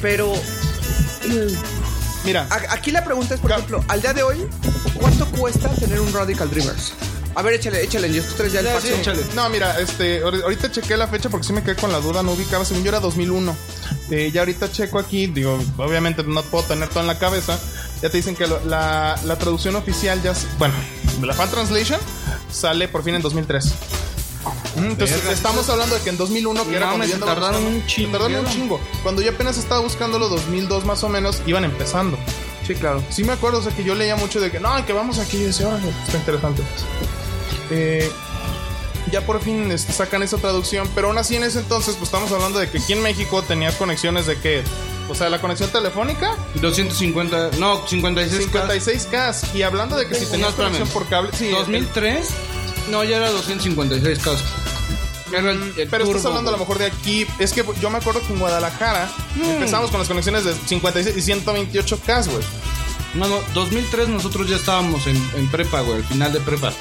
[0.00, 0.32] Pero.
[2.24, 4.46] Mira, aquí la pregunta es, por ejemplo, al día de hoy,
[4.98, 6.94] ¿cuánto cuesta tener un Radical Dreamers?
[7.36, 8.12] A ver, échale, échale.
[8.12, 8.86] Yo estos tres ya el Ya, paso.
[8.86, 9.22] sí, échale.
[9.34, 12.22] No, mira, este, ahori- ahorita chequé la fecha porque sí me quedé con la duda,
[12.22, 13.56] no ubicaba, según yo era 2001.
[14.10, 17.58] Eh, ya ahorita checo aquí, digo, obviamente no puedo tener todo en la cabeza.
[18.02, 20.74] Ya te dicen que lo- la, la traducción oficial ya, s- bueno,
[21.22, 21.98] la fan translation
[22.52, 23.72] sale por fin en 2003.
[24.76, 27.34] Mm, Entonces Verga, estamos hablando de que en 2001, que era cuando yo se andaba
[27.34, 28.12] tardaron buscando- un chingo.
[28.18, 28.80] tardaron un chingo.
[29.02, 32.18] Cuando yo apenas estaba buscándolo 2002 más o menos, iban empezando.
[32.66, 33.02] Sí, claro.
[33.10, 35.36] Sí me acuerdo, o sea, que yo leía mucho de que no, que vamos aquí
[35.38, 36.62] y decía, órale, está interesante.
[37.70, 38.10] Eh,
[39.10, 42.32] ya por fin este, sacan esa traducción, pero aún así en ese entonces, pues estamos
[42.32, 44.62] hablando de que aquí en México tenías conexiones de que,
[45.08, 48.50] o sea, la conexión telefónica, 250, no, 56.
[48.50, 52.28] 56K, y hablando de que si tenías conexión por cable, sí, 2003,
[52.90, 54.44] no, ya era 256 casos.
[55.32, 57.26] Era el, el pero estás hablando a lo mejor de aquí.
[57.38, 61.32] Es que yo me acuerdo que en Guadalajara empezamos con las conexiones de 56 y
[61.32, 62.44] 128K, güey.
[63.14, 66.72] No, no, 2003 nosotros ya estábamos en, en prepa, güey, al final de prepa.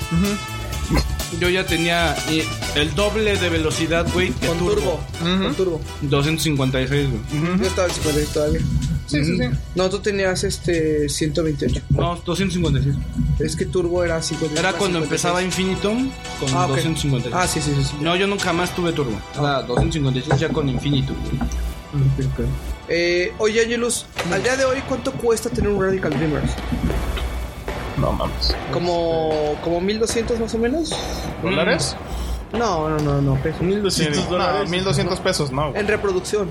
[1.39, 2.45] Yo ya tenía eh,
[2.75, 4.73] el doble de velocidad, güey, Con turbo.
[5.19, 5.43] turbo.
[5.43, 5.81] Con turbo.
[6.01, 7.57] 256, güey.
[7.59, 8.59] Yo estaba en 56 todavía.
[9.05, 9.43] Sí, sí, sí.
[9.75, 11.81] No, tú tenías este 128.
[11.89, 12.95] No, 256.
[13.39, 14.57] Es que turbo era 56.
[14.59, 15.03] Era cuando 56.
[15.03, 16.69] empezaba Infinitum con Ah, ok.
[16.77, 17.35] 256.
[17.37, 17.83] Ah, sí, sí, sí.
[17.83, 17.95] sí.
[17.99, 19.19] No, yo nunca más tuve turbo.
[19.37, 21.15] Era 256 ya con Infinitum.
[21.17, 22.49] güey.
[22.89, 26.51] Eh, oye, Angelus, al día de hoy, ¿cuánto cuesta tener un Radical Dreamers?
[27.97, 28.55] No mames.
[28.71, 30.91] ¿Como, como 1200 más o menos?
[31.41, 31.95] ¿Dólares?
[32.51, 33.61] No, no, no, no, pesos.
[33.61, 34.69] 1200 No, dólares.
[34.69, 35.69] 1200 pesos, no.
[35.71, 35.81] güey.
[35.81, 36.49] En reproducción.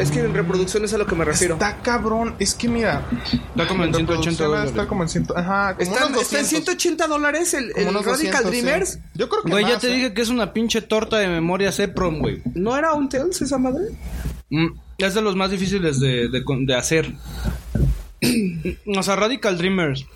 [0.00, 1.54] Es que en reproducción es a lo que me refiero.
[1.54, 4.70] Está cabrón, es que mira, Está como en 180 reproducción dólares.
[4.70, 7.82] Está como en 100, ajá, como Está, unos está en 200, 180 dólares el, como
[7.84, 8.60] el unos Radical 200, sí.
[8.62, 8.98] Dreamers.
[9.14, 9.94] Yo creo que Güey, ya más, te ¿eh?
[9.94, 12.42] dije que es una pinche torta de memoria CEPROM, güey.
[12.54, 13.84] ¿No era un Tales esa madre?
[14.50, 14.66] Mm,
[14.98, 17.12] es de los más difíciles de, de con- de hacer.
[18.86, 20.06] O sea, Radical Dreamers.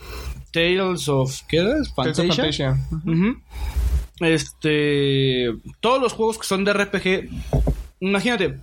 [0.52, 1.40] Tales of.
[1.48, 1.58] ¿Qué?
[1.58, 2.34] Tales of Fantasia.
[2.34, 2.76] Fantasia.
[4.20, 5.54] Este.
[5.80, 7.30] Todos los juegos que son de RPG.
[8.00, 8.58] Imagínate.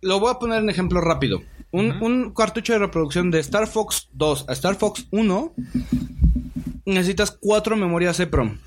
[0.00, 1.42] Lo voy a poner en ejemplo rápido.
[1.70, 5.52] Un, un cartucho de reproducción de Star Fox 2 a Star Fox 1.
[6.86, 8.58] Necesitas cuatro memorias EPROM.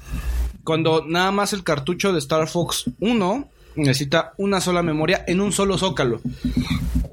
[0.63, 5.51] Cuando nada más el cartucho de Star Fox 1 necesita una sola memoria en un
[5.51, 6.19] solo zócalo.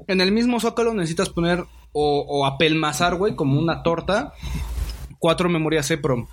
[0.07, 1.63] En el mismo zócalo necesitas poner
[1.97, 4.33] o, o apelmazar, güey, como una torta,
[5.17, 6.27] cuatro memorias EPROM.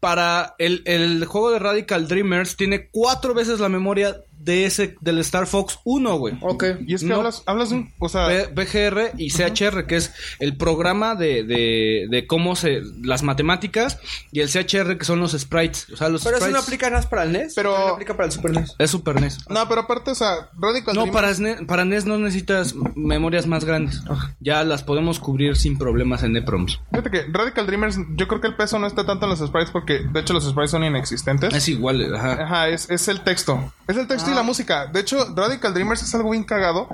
[0.00, 5.18] Para el, el juego de Radical Dreamers tiene cuatro veces la memoria de ese del
[5.20, 6.36] Star Fox 1, güey.
[6.40, 6.64] Ok.
[6.86, 7.16] Y es que No.
[7.16, 12.06] hablas, hablas de un, o sea, PGR y CHR, que es el programa de, de,
[12.10, 12.82] de cómo se.
[13.02, 13.98] las matemáticas,
[14.30, 15.88] y el CHR, que son los sprites.
[15.92, 16.68] O sea, los Pero eso no sprites.
[16.68, 17.54] aplica nada más para el NES.
[17.54, 18.74] Pero- no aplica para el Super NES.
[18.78, 19.38] Es Super NES.
[19.48, 23.46] no, pero aparte, o sea, Radical No, Dreamers- para, SNES, para NES no necesitas memorias
[23.46, 24.02] más grandes.
[24.40, 26.80] Ya las podemos cubrir sin problemas en EPROMs.
[26.90, 29.70] Fíjate que Radical Dreamers, yo creo que el peso no está tanto en los sprites
[29.70, 31.52] porque, de hecho, los sprites son inexistentes.
[31.54, 32.32] Es igual, ajá.
[32.44, 33.72] Ajá, es, es el texto.
[33.86, 34.86] Es el texto y la música.
[34.86, 36.88] De hecho, Radical Dreamers es algo bien cagado.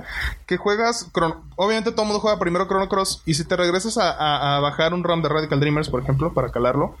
[0.45, 1.07] Que juegas.
[1.55, 3.21] Obviamente, todo el mundo juega primero Chrono Cross.
[3.25, 6.33] Y si te regresas a, a- a bajar un ROM de Radical Dreamers, por ejemplo,
[6.33, 6.95] para calarlo,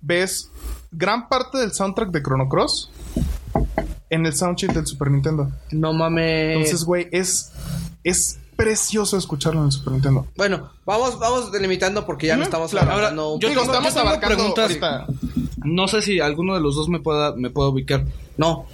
[0.00, 0.50] ves
[0.92, 2.90] gran parte del soundtrack de Chrono Cross
[4.10, 5.50] en el soundchip del Super Nintendo.
[5.70, 6.56] No mames.
[6.56, 7.52] Entonces, güey, es.
[8.02, 10.26] Es precioso escucharlo en el Super Nintendo.
[10.36, 12.92] Bueno, vamos, vamos delimitando porque ya no estamos claro.
[12.92, 13.38] hablando.
[13.38, 14.64] Yo Digo, tengo- estamos yo tengo abarcando preguntas.
[14.64, 15.06] ahorita.
[15.64, 18.04] No sé si alguno de los dos me pueda, me pueda ubicar.
[18.36, 18.66] No.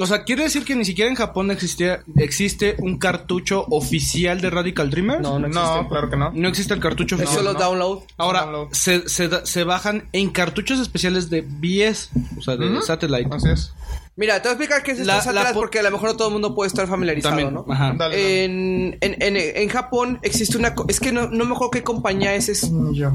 [0.00, 4.48] O sea, ¿quiere decir que ni siquiera en Japón existía, existe un cartucho oficial de
[4.48, 5.20] Radical Dreamers?
[5.22, 5.68] No, no existe.
[5.68, 6.30] No, claro que no.
[6.32, 7.44] No existe el cartucho es oficial.
[7.44, 7.58] solo no.
[7.58, 7.98] download.
[8.16, 8.68] Ahora, Download.
[8.70, 13.28] se, se, da- se bajan en cartuchos especiales de BS, o sea, de satellite.
[13.34, 13.72] Así es.
[14.18, 16.16] Mira, te voy a explicar qué es La- atrás po- porque a lo mejor no
[16.16, 17.64] todo el mundo puede estar familiarizado, También, ¿no?
[17.72, 17.94] ajá.
[17.96, 18.44] Dale, dale.
[18.44, 20.74] En, en, en, en Japón existe una...
[20.88, 22.48] Es que no, no me acuerdo qué compañía es.
[22.48, 23.10] Es Yo.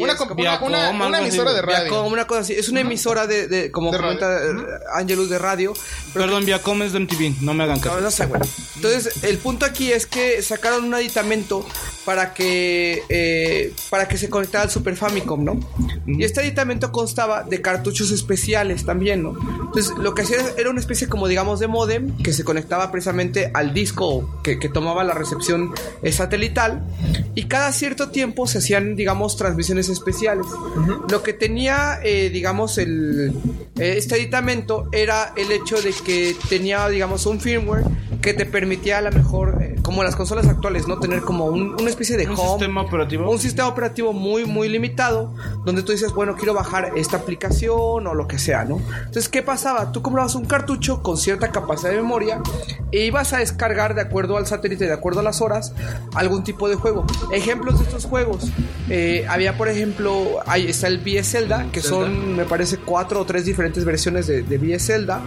[0.00, 0.68] Una, como- una, Viacom,
[1.06, 1.84] una- emisora de radio.
[1.90, 2.54] Viacom, una cosa así.
[2.54, 4.50] Es una emisora de, de como De comenta eh,
[4.94, 5.72] Angelus de radio.
[6.12, 8.00] Pero Perdón, Viacom es de MTV, no me hagan No, caso.
[8.00, 8.40] no sé, güey.
[8.76, 11.66] Entonces, el punto aquí es que sacaron un aditamento
[12.04, 15.60] para que eh, para que se conectara al Super Famicom, ¿no?
[16.06, 19.36] Y este aditamento constaba de cartuchos especiales también, ¿no?
[19.66, 23.50] Entonces, lo que hacía era una especie como, digamos, de modem que se conectaba precisamente
[23.54, 25.72] al disco que, que tomaba la recepción
[26.10, 26.84] satelital
[27.34, 30.46] y cada cierto tiempo se hacían, digamos, transmisiones especiales.
[31.10, 33.32] Lo que tenía, eh, digamos, el,
[33.78, 37.84] eh, este aditamento era el hecho de que tenía, digamos, un firmware
[38.26, 40.98] que te permitía a lo mejor, eh, como las consolas actuales, ¿no?
[40.98, 42.48] Tener como un- una especie de ¿Un home.
[42.48, 43.30] sistema operativo?
[43.30, 45.32] Un sistema operativo muy, muy limitado,
[45.64, 48.80] donde tú dices, bueno, quiero bajar esta aplicación o lo que sea, ¿no?
[48.98, 49.92] Entonces, ¿qué pasaba?
[49.92, 52.40] Tú comprabas un cartucho con cierta capacidad de memoria
[52.90, 55.72] e ibas a descargar de acuerdo al satélite, de acuerdo a las horas,
[56.14, 57.06] algún tipo de juego.
[57.32, 58.50] Ejemplos de estos juegos.
[58.88, 63.24] eh, había, por ejemplo, ahí está el BS Zelda, que son, me parece, cuatro o
[63.26, 65.20] tres diferentes versiones de, de BS Zelda.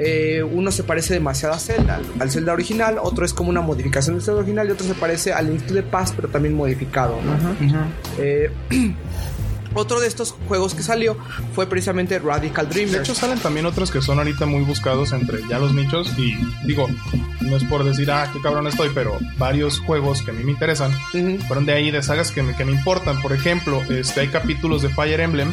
[0.00, 4.14] Eh, uno se parece demasiado a Zelda, al Zelda original, otro es como una modificación
[4.16, 7.18] del Zelda original y otro se parece al Link to the Past, pero también modificado,
[7.22, 7.36] ¿no?
[8.18, 8.50] Eh,
[9.74, 11.16] otro de estos juegos que salió
[11.54, 13.00] fue precisamente Radical De Dreamers.
[13.08, 16.12] hecho, salen también otros que son ahorita muy buscados entre ya los nichos.
[16.18, 16.34] Y
[16.66, 16.88] digo,
[17.40, 20.50] no es por decir, ah, qué cabrón estoy, pero varios juegos que a mí me
[20.50, 21.38] interesan Ujú.
[21.46, 23.22] fueron de ahí, de sagas que me, que me importan.
[23.22, 25.50] Por ejemplo, este, hay capítulos de Fire Emblem.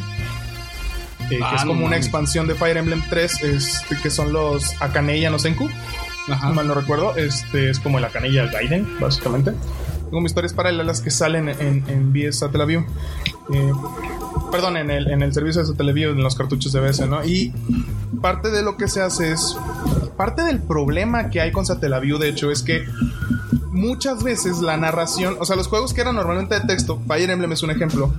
[1.30, 4.32] eh, que Ah, es no como una expansión de Fire Emblem 3, este, que son
[4.34, 5.70] los Akane y Anosenku.
[6.30, 6.52] Ajá.
[6.52, 9.54] mal no recuerdo, este es como la canilla Gaiden, básicamente.
[10.06, 12.86] Tengo mis historias paralelas que salen en, en BS Satellaview.
[13.54, 13.72] Eh,
[14.52, 17.24] perdón, en el, en el servicio de Satellaview, en los cartuchos de BS, ¿no?
[17.26, 17.54] Y
[18.22, 19.58] parte de lo que se hace es.
[20.16, 22.86] Parte del problema que hay con Satellaview, de hecho, es que
[23.72, 27.52] muchas veces la narración, o sea, los juegos que eran normalmente de texto, Fire Emblem
[27.52, 28.14] es un ejemplo.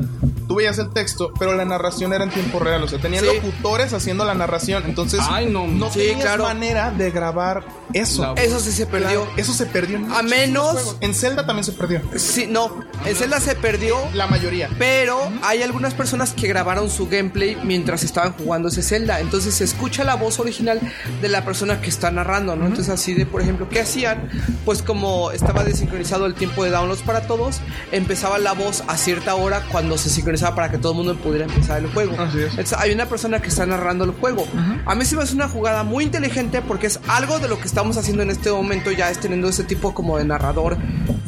[0.49, 3.31] Tú veías el texto, pero la narración era en tiempo real, o sea, tenían Sí.
[3.37, 5.67] locutores haciendo la narración, entonces Ay, no.
[5.67, 6.45] no Sí, tenías claro.
[6.45, 8.35] manera de grabar eso.
[8.37, 9.25] Eso sí se perdió.
[9.25, 10.97] Claro, eso se perdió en A menos-.
[11.01, 12.01] En Zelda también se perdió.
[12.17, 13.97] Sí, no, en Zelda se perdió.
[14.15, 14.71] La mayoría.
[14.79, 19.21] Pero hay algunas personas que grabaron su gameplay mientras estaban jugando ese Zelda.
[19.21, 20.81] Entonces se escucha la voz original
[21.21, 22.65] de la persona que está narrando, ¿no?
[22.67, 24.31] Entonces así de, por ejemplo, ¿qué hacían?
[24.65, 27.61] Pues como estaba desincronizado el tiempo de downloads para todos,
[27.93, 31.45] empezaba la voz a cierta hora cuando se sincronizaba para que todo el mundo pudiera
[31.45, 32.15] empezar el juego.
[32.19, 32.51] Así es.
[32.51, 34.47] Entonces hay una persona que está narrando el juego.
[34.87, 37.67] A mí se me hace una jugada muy inteligente porque es algo de lo que
[37.67, 40.77] estamos haciendo en este momento ya es teniendo ese tipo como de narrador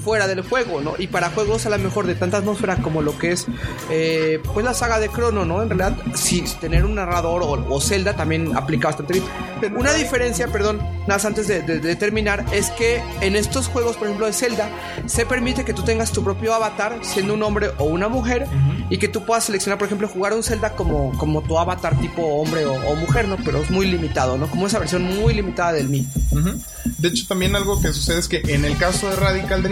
[0.02, 0.94] fuera del juego, ¿no?
[0.98, 3.46] Y para juegos a lo mejor de tanta atmósfera como lo que es
[3.90, 5.62] eh, pues la saga de Chrono, ¿no?
[5.62, 9.76] En realidad, si tener un narrador o, o Zelda también aplica bastante bien.
[9.76, 14.06] Una diferencia, perdón, nada antes de, de- de terminar, es que en estos juegos, por
[14.06, 14.68] ejemplo, de Zelda,
[15.06, 18.46] se permite que tú tengas tu propio avatar, siendo un hombre o una mujer,
[18.88, 22.22] y que tú puedas seleccionar, por ejemplo, jugar un Zelda como, como tu avatar tipo
[22.22, 23.36] hombre o, o mujer, ¿no?
[23.44, 24.48] Pero es muy limitado, ¿no?
[24.48, 26.06] Como esa versión muy limitada del Mi.
[26.30, 26.58] Ujú.
[26.98, 29.62] De hecho, también algo que sucede es que en el caso de Radical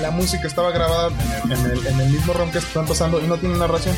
[0.00, 1.08] La música estaba grabada
[1.44, 3.96] en el, en el- en el mismo ROM que están pasando y no tiene narración.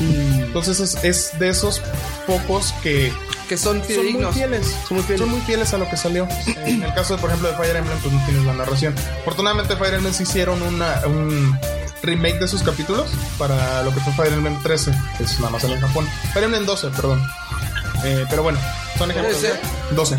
[0.00, 1.80] Entonces es, es de esos
[2.26, 3.12] pocos que
[3.48, 4.66] Que son son muy fieles.
[4.86, 5.20] Son muy fieles.
[5.20, 6.28] Son muy fieles a lo que salió.
[6.64, 8.94] En el caso, de, por ejemplo, de Fire Emblem, pues no tienes la narración.
[9.22, 11.58] Afortunadamente, Fire Emblem sí hicieron una, un
[12.02, 15.62] remake de sus capítulos para lo que fue Fire Emblem 13, que es nada más
[15.62, 16.06] salió en Japón.
[16.32, 17.22] Fire Emblem 12, perdón.
[18.04, 18.58] Eh, pero bueno,
[18.98, 19.36] son ejemplos.
[19.38, 19.40] ¿13?
[19.42, 20.16] de- 12.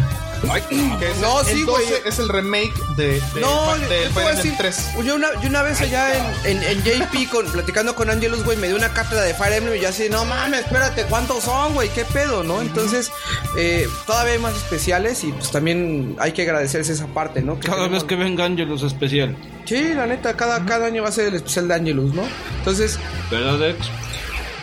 [1.00, 1.86] Que es No, sí, güey.
[1.86, 4.54] 12 es el remake de, de, No, de yo te voy Fire a Emblem decir,
[4.58, 5.06] 3.
[5.06, 8.58] Yo una, yo una vez allá en, en, en JP con, platicando con Angelus, güey,
[8.58, 11.74] me dio una cátedra de Fire Emblem y yo así, no mames, espérate, ¿cuántos son,
[11.74, 11.90] güey?
[11.90, 12.62] ¿Qué pedo, no?
[12.62, 13.12] Entonces,
[13.58, 17.60] eh, todavía hay más especiales y pues también hay que agradecerse esa parte, ¿no?
[17.60, 19.38] Cada vez que venga Angelus especial.
[19.66, 22.24] Sí, la neta, cada, cada año va a ser el especial de Angelus, ¿no?
[22.58, 23.00] Entonces,
[23.30, 23.78] ¿Verdad, Dex?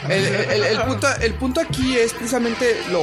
[0.09, 3.03] El, el- el punto, el punto aquí es precisamente lo,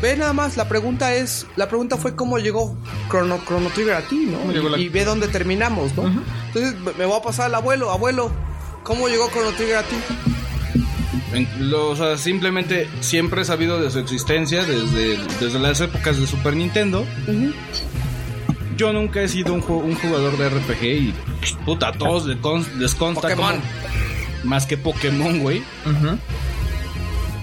[0.00, 2.76] ve nada más, la pregunta es, la pregunta fue cómo llegó
[3.10, 4.50] Chrono, Chrono Trigger a ti, ¿no?
[4.70, 6.04] la- Y, ve dónde terminamos, ¿no?
[6.46, 8.32] Entonces me- voy a pasar al abuelo, abuelo,
[8.84, 9.96] ¿cómo llegó Chrono Trigger a ti?
[11.60, 16.26] Lo- o sea, simplemente siempre he sabido de su existencia desde, desde las épocas de
[16.26, 17.04] Super Nintendo.
[18.76, 21.14] yo nunca he sido un, un jugador de RPG y
[21.66, 23.60] puta, a todos les consta Pokémon.
[23.60, 23.89] como-
[24.44, 25.62] más que Pokémon, güey.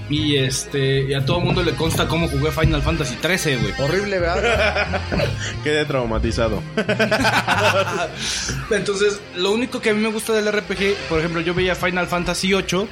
[0.09, 3.73] Y este, y a todo mundo le consta cómo jugué Final Fantasy 13, güey.
[3.79, 5.01] Horrible, ¿verdad?
[5.63, 6.63] Quedé traumatizado.
[8.71, 12.07] Entonces, lo único que a mí me gusta del RPG, por ejemplo, yo veía Final
[12.07, 12.87] Fantasy 8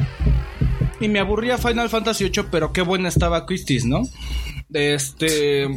[1.00, 4.02] y me aburría Final Fantasy 8, pero qué buena estaba Christie's, ¿no?
[4.74, 5.70] Este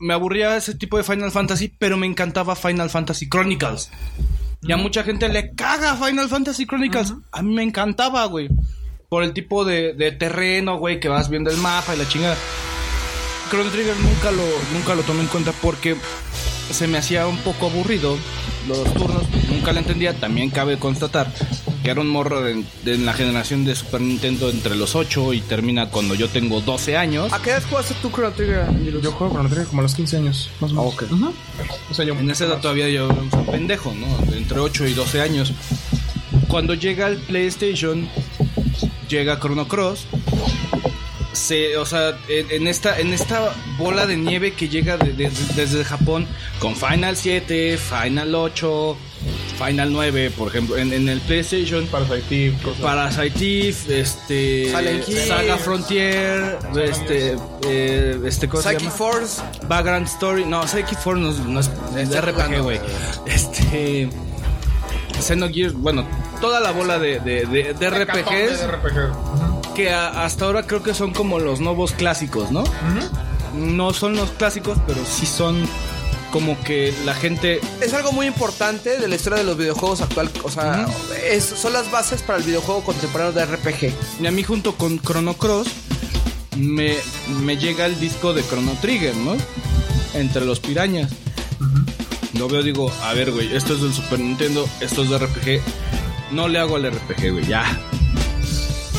[0.00, 3.90] me aburría ese tipo de Final Fantasy, pero me encantaba Final Fantasy Chronicles.
[4.62, 7.14] Y a mucha gente le caga Final Fantasy Chronicles.
[7.32, 8.48] A mí me encantaba, güey.
[9.08, 12.36] Por el tipo de, de terreno, güey, que vas viendo el mapa y la chingada.
[13.50, 15.96] Chrono Trigger nunca lo, nunca lo tomé en cuenta porque
[16.70, 18.16] se me hacía un poco aburrido
[18.68, 19.22] los turnos.
[19.48, 20.14] Nunca lo entendía.
[20.14, 21.32] También cabe constatar
[21.82, 25.40] que era un morro de, de la generación de Super Nintendo entre los 8 y
[25.40, 27.32] termina cuando yo tengo 12 años.
[27.32, 28.60] ¿A qué edad jugaste tú Chrono Trigger?
[28.60, 29.02] Angelus?
[29.02, 31.10] Yo juego Chrono Trigger como a los 15 años, más o menos.
[31.10, 31.34] Ujú.
[31.90, 32.14] O sea, yo...
[32.14, 34.34] En esa edad todavía yo era un pendejo, ¿no?
[34.34, 35.52] Entre 8 y 12 años.
[36.48, 38.08] Cuando llega el PlayStation,
[39.08, 40.06] llega Chrono Cross.
[41.32, 45.84] Se, o sea, en, esta, en esta bola de nieve que llega de- de- desde
[45.84, 46.26] Japón
[46.58, 48.96] con Final 7, Final 8,
[49.64, 51.86] Final 9, por ejemplo, en, en el PlayStation.
[51.86, 52.80] Parasite Eve, cosas.
[52.80, 54.72] Parasite Eve, este.
[55.28, 57.36] Saga Frontier, este,
[57.68, 58.90] eh, este, ¿cómo se Psychic?
[58.90, 59.40] Force.
[59.68, 60.44] Background Story.
[60.44, 61.68] No, Psychic Force no, es- no es,
[62.10, 62.62] RPG, jugando.
[62.64, 62.80] güey.
[63.26, 64.08] Este.
[65.20, 66.06] Xenogears, bueno,
[66.40, 69.59] toda la bola de, de, de- de RPGs RPG.
[69.82, 72.64] Que a- hasta ahora creo que son como los nuevos clásicos, ¿no?
[73.54, 75.66] No son los clásicos, pero sí son
[76.32, 77.60] como que la gente.
[77.80, 80.30] Es algo muy importante de la historia de los videojuegos actual.
[80.44, 80.86] O sea,
[81.30, 83.92] es- son las bases para el videojuego contemporáneo de RPG.
[84.20, 85.68] Y a mí, junto con Chrono Cross,
[86.56, 86.96] me,
[87.42, 89.34] me llega el disco de Chrono Trigger, ¿no?
[90.14, 91.10] Entre los pirañas.
[92.34, 95.60] Lo veo, digo, a ver, güey, esto es del Super Nintendo, esto es de RPG.
[96.32, 97.64] No le hago al RPG, güey, ya.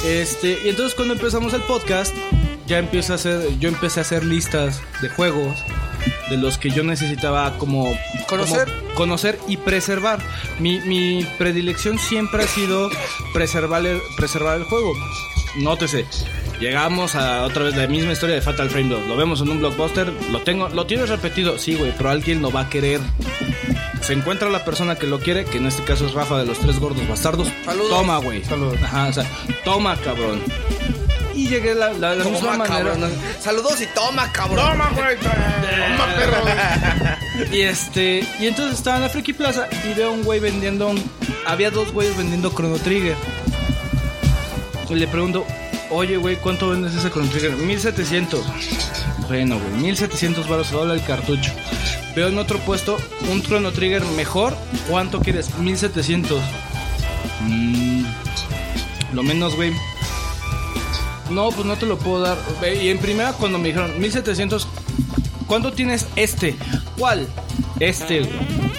[0.05, 2.15] Este, y entonces cuando empezamos el podcast,
[2.67, 5.57] ya empiezo a hacer, yo empecé a hacer listas de juegos
[6.29, 7.95] de los que yo necesitaba como
[8.27, 8.67] Conocer.
[8.67, 10.19] como conocer y preservar.
[10.59, 12.89] Mi, mi predilección siempre ha sido
[13.33, 14.93] preservar el, preservar el juego.
[15.57, 16.05] Nótese,
[16.59, 19.07] llegamos a otra vez la misma historia de Fatal Frame 2.
[19.07, 22.51] Lo vemos en un blockbuster, lo tengo, lo tienes repetido, sí, güey, pero alguien lo
[22.51, 23.01] va a querer.
[24.01, 26.59] Se encuentra la persona que lo quiere, que en este caso es Rafa de los
[26.59, 27.47] tres gordos bastardos.
[27.65, 27.89] Saludos.
[27.89, 28.43] Toma, güey.
[28.43, 28.77] Saludos.
[28.83, 29.25] Ajá, o sea,
[29.63, 30.41] toma, cabrón.
[31.35, 32.91] Y llegué la, la, la misma manera.
[32.91, 33.11] cabrón.
[33.39, 34.65] Saludos y toma, cabrón.
[34.71, 35.17] Toma, güey.
[35.17, 36.37] Toma, perro.
[37.51, 40.87] Y este, y entonces estaba en la Friki Plaza y veo a un güey vendiendo
[40.89, 41.03] un-
[41.47, 43.15] había dos güeyes vendiendo Chrono Trigger.
[44.89, 45.45] Y le pregunto,
[45.89, 48.45] "Oye, güey, ¿cuánto vendes ese Chrono Trigger?" 1700.
[49.27, 51.51] Bueno, güey, 1700 baros se dobla el cartucho.
[52.15, 52.97] Veo en otro puesto
[53.31, 54.55] un Chrono Trigger mejor.
[54.89, 55.57] ¿Cuánto quieres?
[55.57, 56.41] 1700.
[57.41, 58.03] Mm,
[59.13, 59.73] lo menos, güey.
[61.29, 62.37] No, pues no te lo puedo dar.
[62.81, 64.67] Y en primera, cuando me dijeron 1700,
[65.47, 66.55] ¿cuánto tienes este?
[66.97, 67.27] ¿Cuál?
[67.79, 68.31] Este, güey.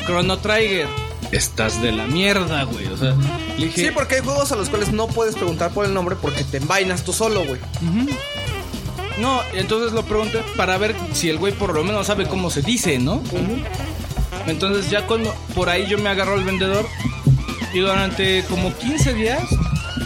[0.04, 0.86] Chrono Trigger.
[1.32, 2.86] Estás de la mierda, güey.
[2.88, 3.14] O sea,
[3.56, 6.44] dije, Sí, porque hay juegos a los cuales no puedes preguntar por el nombre porque
[6.44, 7.58] te envainas tú solo, güey.
[9.22, 12.60] No, entonces lo pregunté para ver si el güey por lo menos sabe cómo se
[12.60, 13.22] dice, ¿no?
[14.48, 16.88] Entonces ya cuando por ahí yo me agarró el vendedor
[17.72, 19.44] y durante como 15 días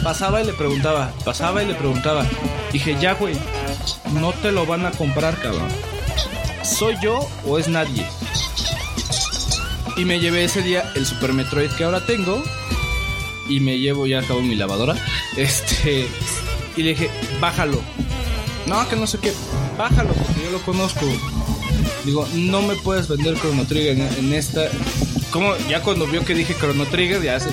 [0.03, 2.27] pasaba y le preguntaba, pasaba y le preguntaba.
[2.71, 3.35] Dije, ya güey,
[4.13, 5.69] no te lo van a comprar, cabrón.
[6.61, 8.05] ¿Soy yo o es nadie?
[9.95, 12.43] Y me llevé ese día el Super Metroid que ahora tengo.
[13.49, 14.95] Y me llevo ya acabo mi lavadora.
[15.37, 16.07] Este.
[16.75, 17.81] Y le dije, bájalo.
[18.67, 19.33] No, que no sé qué.
[19.77, 21.05] Bájalo, porque yo lo conozco.
[22.03, 24.61] Digo, no me puedes vender Chrono Trigger en, esta.
[25.31, 27.49] Como ya cuando vio que dije Chrono Trigger, ya se.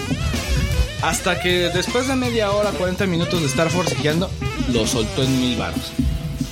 [1.03, 4.31] Hasta que después de media hora, 40 minutos de estar forcejeando,
[4.73, 5.93] lo soltó en mil varos.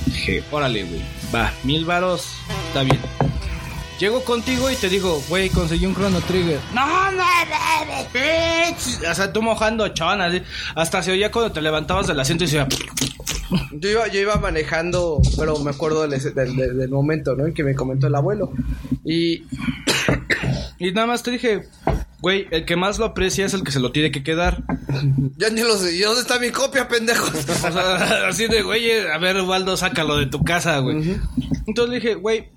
[0.05, 1.01] Dije, órale, güey.
[1.33, 2.27] Va, mil varos,
[2.67, 2.99] está bien.
[3.99, 6.59] Llego contigo y te digo, güey, conseguí un Chrono Trigger.
[6.73, 9.09] No, no, no.
[9.11, 10.41] O sea, tú mojando chon, así.
[10.75, 12.67] Hasta se oía cuando te levantabas del asiento y se oía.
[13.71, 17.45] Yo iba, yo iba manejando, pero me acuerdo del, del- momento, ¿no?
[17.47, 18.51] En que me comentó el abuelo.
[19.05, 19.43] Y
[20.79, 21.63] Y nada más te dije,
[22.21, 24.63] güey, el que más lo aprecia es el que se lo tiene que quedar.
[25.37, 25.95] ya ni lo sé.
[25.95, 27.25] ¿Y dónde está mi copia, pendejo?
[27.37, 31.17] O sea, así de, güey, a ver, Waldo, sácalo de tu casa, güey.
[31.67, 32.49] Entonces le dije, güey,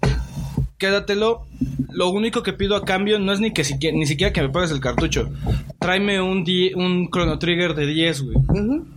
[0.79, 1.47] quédatelo.
[1.91, 4.49] Lo único que pido a cambio no es ni que siquiera, ni siquiera que me
[4.51, 5.31] pagues el cartucho.
[5.79, 8.37] Tráeme un, die- un Chrono Trigger de 10, güey.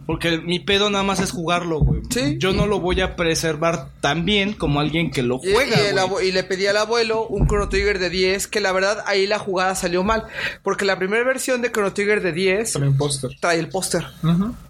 [0.06, 2.02] Porque mi pedo nada más es jugarlo, güey.
[2.10, 2.36] Sí.
[2.40, 5.78] Yo no lo voy a preservar tan bien como alguien que lo juega,
[6.24, 9.28] y el le pedí al abuelo un Chrono Trigger de 10, que la verdad ahí
[9.28, 10.24] la jugada salió mal.
[10.64, 13.32] Porque la primera versión de Chrono Trigger de 10 También póster.
[13.40, 14.06] trae el póster.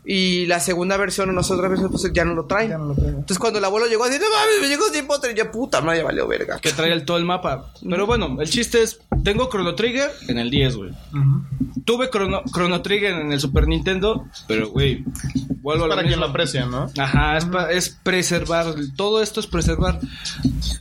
[0.06, 2.72] Y la segunda versión o no sé, otra versión pues, ya no lo traen.
[2.72, 5.32] Entonces cuando el abuelo llegó así, no mames, me llegó sin póster.
[5.32, 6.60] Y ya puta madre, valió verga.
[6.60, 7.72] que trae el, todo el mapa.
[7.88, 10.92] Pero bueno, el chiste es, tengo Chrono Trigger en el 10, güey.
[11.86, 15.04] Tuve Chrono, Chrono Trigger en el Super Nintendo, pero, güey,
[15.62, 16.92] vuelvo a Para quien lo aprecia, ¿no?
[16.98, 20.00] Ajá, es, pa- es preservar, todo esto es preservar.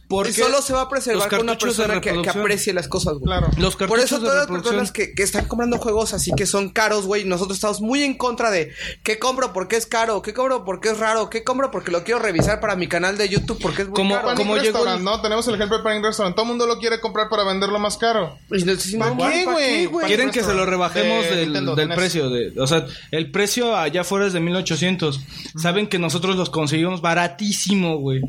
[0.09, 3.15] Porque Y solo se va a preservar con una persona que, que aprecie las cosas,
[3.15, 3.25] güey.
[3.25, 3.49] Claro.
[3.59, 7.07] Los Por eso todas las personas que, que están comprando juegos así que son caros,
[7.07, 8.73] güey, nosotros estamos muy en contra de
[9.03, 12.21] qué compro porque es caro, qué compro porque es raro, qué compro porque lo quiero
[12.21, 14.35] revisar para mi canal de YouTube porque es muy Como- caro.
[14.35, 15.21] Como llegó ¿no?
[15.21, 16.35] Tenemos el ejemplo de Panic Restaurant.
[16.35, 18.39] Todo el mundo lo quiere comprar para venderlo más caro.
[18.51, 19.87] No- si no, ¿Para qué, ¿para güey?
[19.87, 20.07] güey?
[20.07, 21.97] Quieren que se lo rebajemos De del, Nintendo, del de NES.
[21.97, 22.31] precio.
[22.31, 25.21] De, o sea, el precio allá afuera es de 1800.
[25.57, 28.23] Saben que nosotros los conseguimos baratísimo, güey.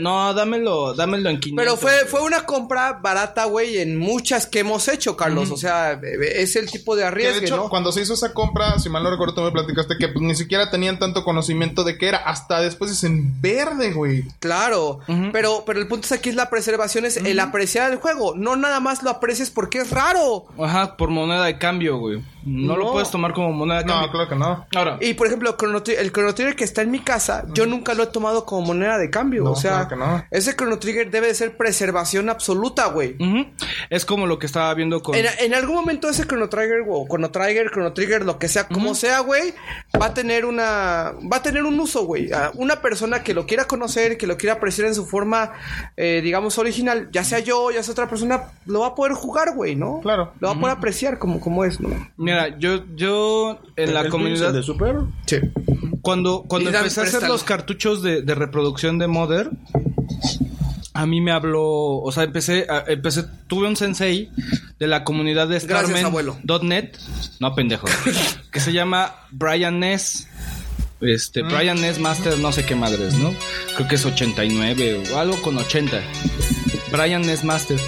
[0.00, 1.64] No, dámelo, dámelo en 500.
[1.64, 5.50] Pero fue, fue una compra barata, güey, en muchas que hemos hecho, Carlos.
[5.50, 6.00] O sea,
[6.34, 7.68] es el tipo de Que de arriesgue, hecho, ¿no?
[7.68, 10.34] cuando se hizo esa compra, si mal no recuerdo, tú me platicaste que pues, ni
[10.34, 12.18] siquiera tenían tanto conocimiento de qué era.
[12.18, 14.24] Hasta después es en verde, güey.
[14.40, 15.00] Claro,
[15.32, 17.40] pero, pero el punto es aquí es la preservación, es el
[17.72, 18.34] apreciar juego.
[18.36, 20.46] No nada más lo aprecies porque es raro.
[20.58, 22.22] Ajá, por moneda de cambio, güey.
[22.44, 22.92] No, lo No.
[22.92, 24.10] puedes tomar como moneda de No, cambio.
[24.10, 24.66] claro que no.
[24.74, 28.02] Ahora, Y por ejemplo, el Chrono Trigger que está en mi casa, yo nunca lo
[28.02, 29.44] he tomado como moneda de cambio.
[29.44, 30.24] No, o sea, claro que no.
[30.30, 33.16] ese Chrono Trigger debe de ser preservación absoluta, güey.
[33.20, 33.46] ujú,
[33.90, 35.14] es como lo que estaba viendo con...
[35.14, 38.66] En, en algún momento ese Chrono Trigger o Chrono Trigger, Chrono Trigger, lo que sea,
[38.68, 39.54] como sea, güey,
[40.00, 42.32] va a tener una, va a tener un uso, güey.
[42.32, 45.52] A Una persona que lo quiera conocer, que lo quiera apreciar en su forma,
[45.96, 49.54] eh, digamos, original, ya sea yo, ya sea otra persona, lo va a poder jugar,
[49.54, 50.00] güey, ¿no?
[50.00, 50.32] Claro.
[50.40, 51.88] Lo va a poder apreciar como, como es, ¿no?
[52.16, 54.52] Mira, yo, yo en la ¿El comunidad...
[54.52, 54.96] Pixel de Super?
[55.26, 55.36] Sí.
[56.02, 57.32] Cuando, cuando dan- empecé a hacer préstalo.
[57.34, 59.50] los cartuchos de, de reproducción de Mother,
[60.94, 61.62] a mí me habló,
[61.98, 64.30] o sea, empecé, a- empecé, tuve un sensei
[64.78, 66.36] de la comunidad de Gracias, abuelo.
[66.42, 66.90] Starmen.net,
[67.40, 67.86] no pendejo,
[68.50, 70.28] que se llama Brian Ness.
[71.00, 73.32] Este, Brian Ness Master, no sé qué madres, ¿no?
[73.74, 76.00] Creo que es 89 o algo con 80.
[76.92, 77.78] Brian Ness Master.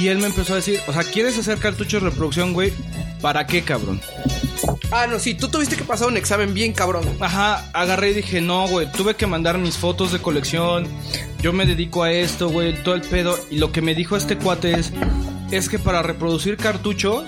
[0.00, 2.72] Y él me empezó a decir, o sea, ¿quieres hacer cartuchos de reproducción, güey?
[3.22, 4.00] ¿Para qué, cabrón?
[4.90, 7.04] Ah, no, sí, tú tuviste que pasar un examen bien cabrón.
[7.20, 10.88] Ajá, agarré y dije, no, güey, tuve que mandar mis fotos de colección.
[11.40, 13.38] Yo me dedico a esto, güey, todo el pedo.
[13.48, 14.92] Y lo que me dijo este cuate es,
[15.52, 17.24] es que para reproducir cartuchos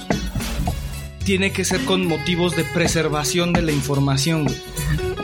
[1.25, 4.57] tiene que ser con motivos de preservación de la información, güey.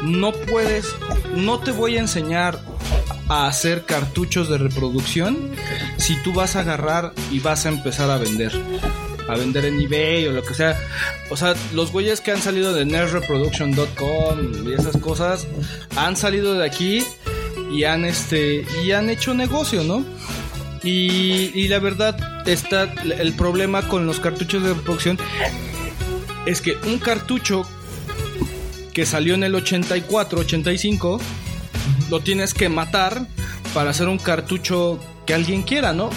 [0.03, 0.87] No puedes,
[1.35, 2.61] no te voy a enseñar
[3.29, 5.51] a hacer cartuchos de reproducción
[5.99, 8.53] si tú vas a agarrar y vas a empezar a vender.
[9.31, 10.79] A vender en eBay o lo que sea.
[11.31, 15.47] O sea, los güeyes que han salido de nerdreproduction.com y esas cosas
[15.97, 17.05] han salido de aquí
[17.73, 20.05] y han este y han hecho negocio, ¿no?
[20.83, 25.19] Y, y la verdad está el problema con los cartuchos de reproducción
[26.47, 27.67] es que un cartucho
[28.93, 31.21] que salió en el 84, 85,
[32.11, 33.27] lo tienes que matar
[33.75, 36.11] para hacer un cartucho que alguien quiera, ¿no?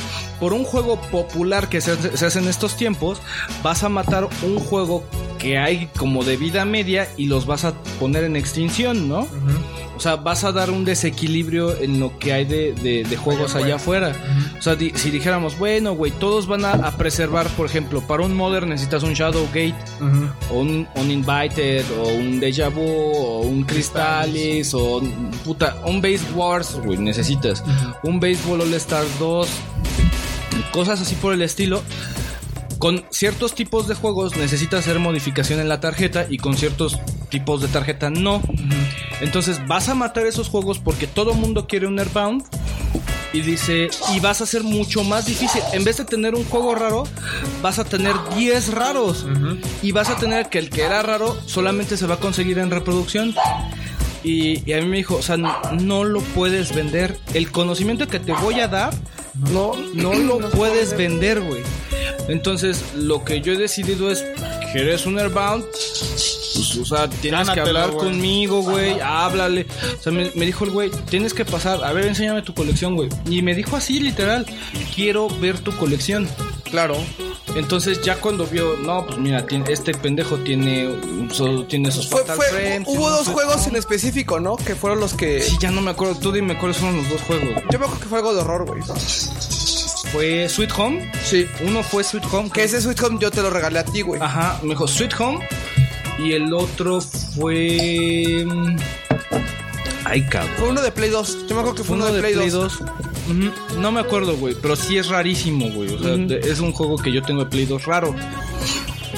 [0.43, 3.21] Por un juego popular que se hace, se hace en estos tiempos,
[3.63, 5.05] vas a matar un juego
[5.39, 9.25] que hay como de vida media y los vas a poner en extinción, ¿no?
[9.95, 13.55] O sea, vas a dar un desequilibrio en lo que hay de, de- de juegos
[13.55, 14.13] allá afuera.
[14.57, 18.23] O sea, di- si dijéramos, bueno, güey, todos van a, a preservar, por ejemplo, para
[18.23, 19.75] un Modern necesitas un Shadowgate,
[20.51, 26.23] o un Uninvited, o un Deja Vu, o un Crystalis, o un- puta, un Base
[26.35, 27.63] Wars, güey, necesitas.
[28.03, 29.47] Un Baseball All Stars 2,
[30.73, 31.81] cosas así por el estilo.
[32.79, 37.61] Con ciertos tipos de juegos necesitas hacer modificación en la tarjeta y con ciertos tipos
[37.61, 38.41] de tarjeta no.
[39.21, 42.43] Entonces vas a matar esos juegos porque todo mundo quiere un Airbound
[43.31, 45.61] y dice y vas a hacer mucho más difícil.
[45.71, 47.05] En vez de tener un juego raro,
[47.61, 49.25] vas a tener 10 raros
[49.81, 52.69] y vas a tener que el que era raro solamente se va a conseguir en
[52.69, 53.33] reproducción.
[54.25, 57.17] Y, y a mí me dijo, o sea, no, no lo puedes vender.
[57.33, 58.93] El conocimiento que te voy a dar,
[59.35, 61.63] no, no lo puedes vender, güey.
[62.27, 64.23] Entonces, lo que yo he decidido es,
[64.71, 65.65] ¿quieres un Airbound?
[65.65, 69.65] Pues, o sea, tienes que hablar conmigo, güey, háblale.
[69.99, 72.95] O sea, me, me dijo el güey, tienes que pasar, a ver, enséñame tu colección,
[72.95, 73.09] güey.
[73.29, 74.45] Y me dijo así, literal,
[74.95, 76.27] quiero ver tu colección.
[76.73, 76.95] Claro.
[77.55, 80.89] Entonces, ya cuando vio, no, pues mira, tiene- este pendejo tiene,
[81.31, 84.55] solo tiene sus Fue, Fatal fue- Frames, hubo dos juegos en específico, ¿no?
[84.55, 85.39] Que fueron los que.
[85.43, 87.61] Sí, ya no me acuerdo, tú dime cuáles fueron los dos juegos.
[87.71, 88.81] Yo me acuerdo que fue algo de horror, güey.
[90.11, 91.11] fue Sweet Home.
[91.23, 91.45] Sí.
[91.63, 92.49] Uno fue Sweet Home.
[92.49, 94.19] Que ese Sweet Home yo te lo regalé a ti, güey.
[94.19, 95.47] Ajá, me dijo Sweet Home.
[96.17, 98.45] Y el otro fue.
[98.47, 98.77] mm,
[100.05, 100.51] Ay, cabrón.
[100.57, 101.47] Fue uno de Play 2.
[101.47, 102.81] Yo me acuerdo que fue uno, de Play, 2.
[102.81, 102.85] Ujú,
[103.79, 105.93] No me acuerdo, güey, pero sí es rarísimo, güey.
[105.93, 108.15] O sea, es un juego que yo tengo de Play 2 raro.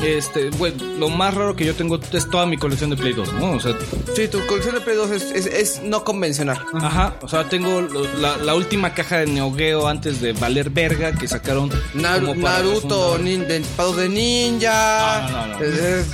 [0.03, 3.31] Este, güey, lo más raro que yo tengo es toda mi colección de Play 2,
[3.33, 3.51] ¿no?
[3.53, 3.75] O sea,
[4.13, 6.59] Sí, tu colección de Play 2 es, es- es no convencional.
[6.73, 7.81] ajá, o sea, tengo
[8.19, 13.17] la, la última caja de Neo Geo antes de valer verga que sacaron Naru- Naruto,
[13.19, 15.27] nin, de, de Ninja.
[15.31, 15.65] No, no, no, no.
[15.65, 16.05] eh,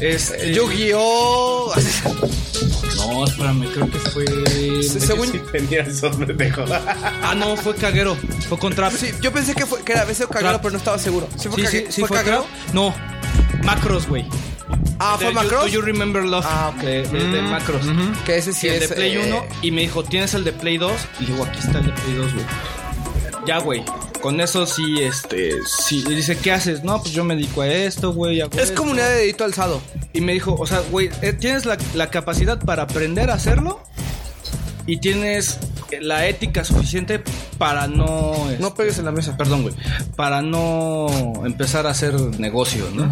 [0.00, 1.72] Este, Yu-Gi-Oh!
[2.98, 4.24] No, espérame, creo que fue
[4.82, 6.70] Se- según- Sí tenía esos pendejos.
[6.70, 8.16] Ah, no, fue Kagero,
[8.48, 10.62] fue contra Sí, yo pensé que, fue, que era Beseo Kagero, Trap.
[10.62, 11.28] pero no estaba seguro.
[11.38, 12.24] ¿Sí fue, Sí, sí, ¿fue fue?
[12.24, 12.44] Trap.
[12.72, 12.94] No,
[13.62, 14.26] Macros, güey.
[14.98, 15.62] Ah, ¿fue Macross?
[15.64, 16.44] Do you remember Love?
[16.46, 16.82] Ah, ok.
[16.82, 17.82] De, de- de Macros.
[18.24, 18.88] Que ese Sí, el es...
[18.88, 20.92] de Play eh, 1 y me dijo, ¿tienes el de Play 2?
[21.20, 22.46] Y digo, aquí está el de Play 2, güey.
[23.46, 23.84] Ya, güey.
[24.26, 26.02] Con eso sí, este, sí.
[26.04, 26.82] Y dice, ¿qué haces?
[26.82, 28.40] No, pues yo me dedico a esto, güey.
[28.40, 28.74] Es esto".
[28.74, 29.80] comunidad de dedito alzado.
[30.12, 33.80] Y me dijo, o sea, güey, eh, tienes la, la capacidad para aprender a hacerlo
[34.84, 35.58] y tienes
[36.00, 37.22] la ética suficiente
[37.56, 38.34] para no...
[38.58, 39.36] No este, pegues en la mesa.
[39.36, 39.76] Perdón, güey.
[40.16, 41.06] Para no
[41.44, 43.08] empezar a hacer negocio, ¿no?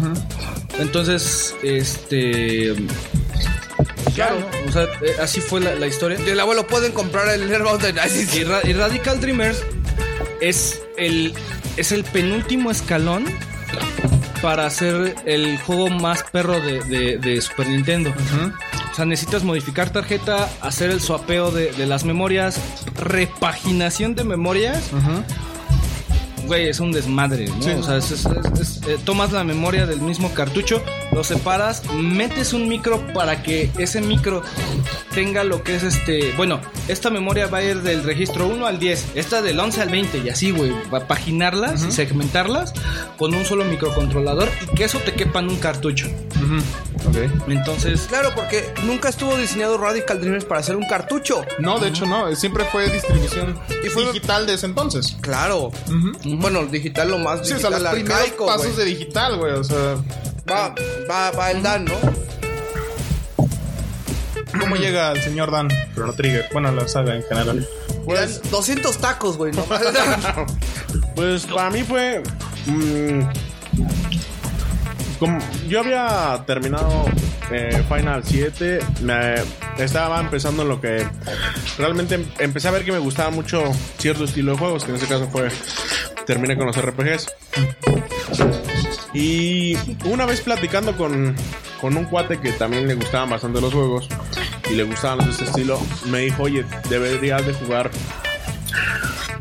[0.79, 2.75] Entonces, este...
[4.15, 6.19] Claro, o sea, eh, así fue la, la historia.
[6.27, 9.63] Y el abuelo pueden comprar el de Así Y, Ra- y Radical Dreamers
[10.41, 11.33] es el,
[11.77, 13.25] es el penúltimo escalón
[14.41, 18.13] para hacer el juego más perro de, de- de Super Nintendo.
[18.91, 22.59] O sea, necesitas modificar tarjeta, hacer el swapeo de, de las memorias,
[22.97, 24.91] repaginación de memorias.
[26.45, 27.79] Güey, es un desmadre, ¿no?
[27.79, 30.81] O sea, es- es- es- es- eh, tomas la memoria del mismo cartucho,
[31.11, 34.43] lo separas, metes un micro para que ese micro
[35.13, 36.33] tenga lo que es este.
[36.37, 39.89] Bueno, esta memoria va a ir del registro 1 al 10, esta del 11 al
[39.89, 40.71] 20 y así, güey.
[40.93, 42.73] Va a paginarlas y segmentarlas
[43.17, 46.07] con un solo microcontrolador y que eso te quepa en un cartucho.
[47.47, 51.43] Entonces, Claro, porque nunca estuvo diseñado Radical Dreamers para hacer un cartucho.
[51.59, 52.33] No, de hecho no.
[52.35, 55.15] Siempre fue distribución Y fue- digital de ese entonces.
[55.21, 55.71] Claro.
[56.23, 59.53] Bueno, digital lo más Sí, o sea, digital los primeros arcaico, pasos de digital, güey.
[59.53, 59.95] O sea,
[60.49, 60.75] Va,
[61.09, 61.93] va, va el Dan, ¿no?
[64.59, 66.47] ¿cómo llega el señor Dan Chrono Trigger?
[66.53, 67.67] Bueno, la saga en general.
[68.05, 69.51] Pues 200 tacos, güey.
[69.53, 69.65] ¿no?
[71.15, 72.21] Pues para mí fue.
[72.67, 73.21] mm,
[75.19, 77.05] como yo había terminado
[77.51, 79.35] eh, Final 7, me
[79.77, 81.05] estaba empezando en lo que
[81.77, 83.63] realmente em- empecé a ver que me gustaba mucho
[83.97, 85.49] cierto estilo de juegos, que en este caso fue
[86.25, 87.27] terminé con los RPGs.
[89.13, 91.35] Y una vez platicando con,
[91.79, 94.09] con un cuate que también le gustaban bastante los juegos
[94.69, 97.89] y le gustaban los de este estilo, me dijo, oye, deberías de jugar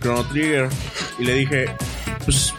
[0.01, 0.69] Chrono Trigger.
[1.19, 1.65] Y le dije,
[2.25, 2.55] pues,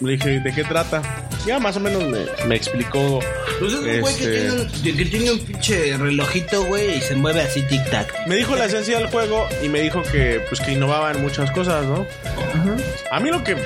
[0.00, 1.00] le dije, ¿de qué trata?
[1.46, 3.20] Ya más o menos me, me explicó.
[3.58, 7.00] Pues es un güey que, este, tiene un, que tiene un pinche relojito, güey, y
[7.00, 8.26] se mueve así tic-tac.
[8.26, 11.50] Me dijo la esencia del juego y me dijo que, pues, que innovaba en muchas
[11.50, 12.06] cosas, ¿no?
[13.10, 13.56] A mí lo que,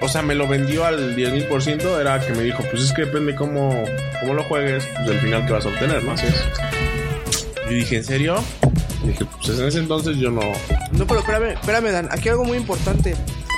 [0.00, 3.34] o sea, me lo vendió al 10.000% era que me dijo, pues es que depende
[3.34, 3.84] cómo,
[4.20, 6.12] cómo lo juegues, pues el final que vas a obtener, ¿no?
[6.12, 6.34] Así es.
[7.70, 8.44] Y dije, ¿en serio?
[9.02, 10.42] Y dije, pues en ese entonces yo no,
[10.92, 12.08] No, pero espérame, espérame, Dan.
[12.10, 13.16] Aquí hay algo muy importante.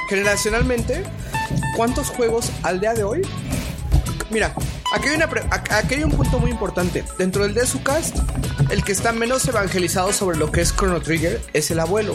[0.08, 1.02] Generacionalmente,
[1.76, 3.22] ¿cuántos juegos al día de hoy?
[4.30, 4.52] Mira,
[4.94, 7.02] aquí hay, una pre- ac- aquí hay un punto muy importante.
[7.16, 8.16] Dentro del Desucast,
[8.70, 12.14] el que está menos evangelizado sobre lo que es Chrono Trigger es el abuelo.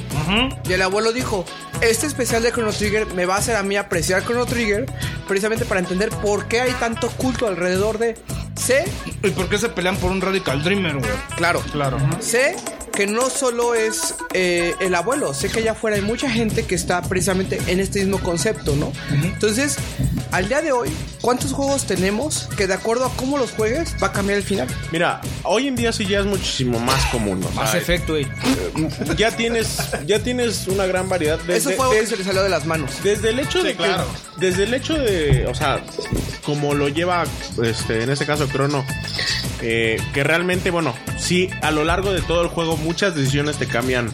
[0.70, 1.44] Y el abuelo dijo,
[1.82, 4.86] este especial de Chrono Trigger me va a hacer a mí apreciar Chrono Trigger
[5.28, 8.16] precisamente para entender por qué hay tanto culto alrededor de...
[8.56, 8.86] Sé,
[9.24, 11.10] ¿y por qué se pelean por un Radical Dreamer, güey?
[11.36, 11.98] claro, Claro.
[12.20, 12.56] Sé
[12.96, 16.76] que no solo es eh, el abuelo, sé que allá afuera hay mucha gente que
[16.76, 18.92] está precisamente en este mismo concepto, ¿no?
[19.24, 19.78] Entonces,
[20.32, 20.90] al día de hoy,
[21.22, 24.68] ¿cuántos juegos tenemos que de acuerdo a cómo los juegues va a cambiar el final?
[24.92, 27.50] Mira, hoy en día sí ya es muchísimo más común, ¿no?
[27.52, 28.28] Más O sea, efecto, güey.
[29.18, 32.44] ya tienes ya tienes una gran variedad Eso desde, fue algo que se le salió
[32.44, 32.92] de las manos.
[33.04, 34.06] desde el hecho Sí, de que claro.
[34.38, 35.84] desde el hecho de o sea
[36.46, 37.24] como lo lleva
[37.64, 38.84] este en este caso Crono
[39.62, 43.68] eh, que realmente bueno sí a lo largo de todo el juego muchas decisiones te
[43.68, 44.12] cambian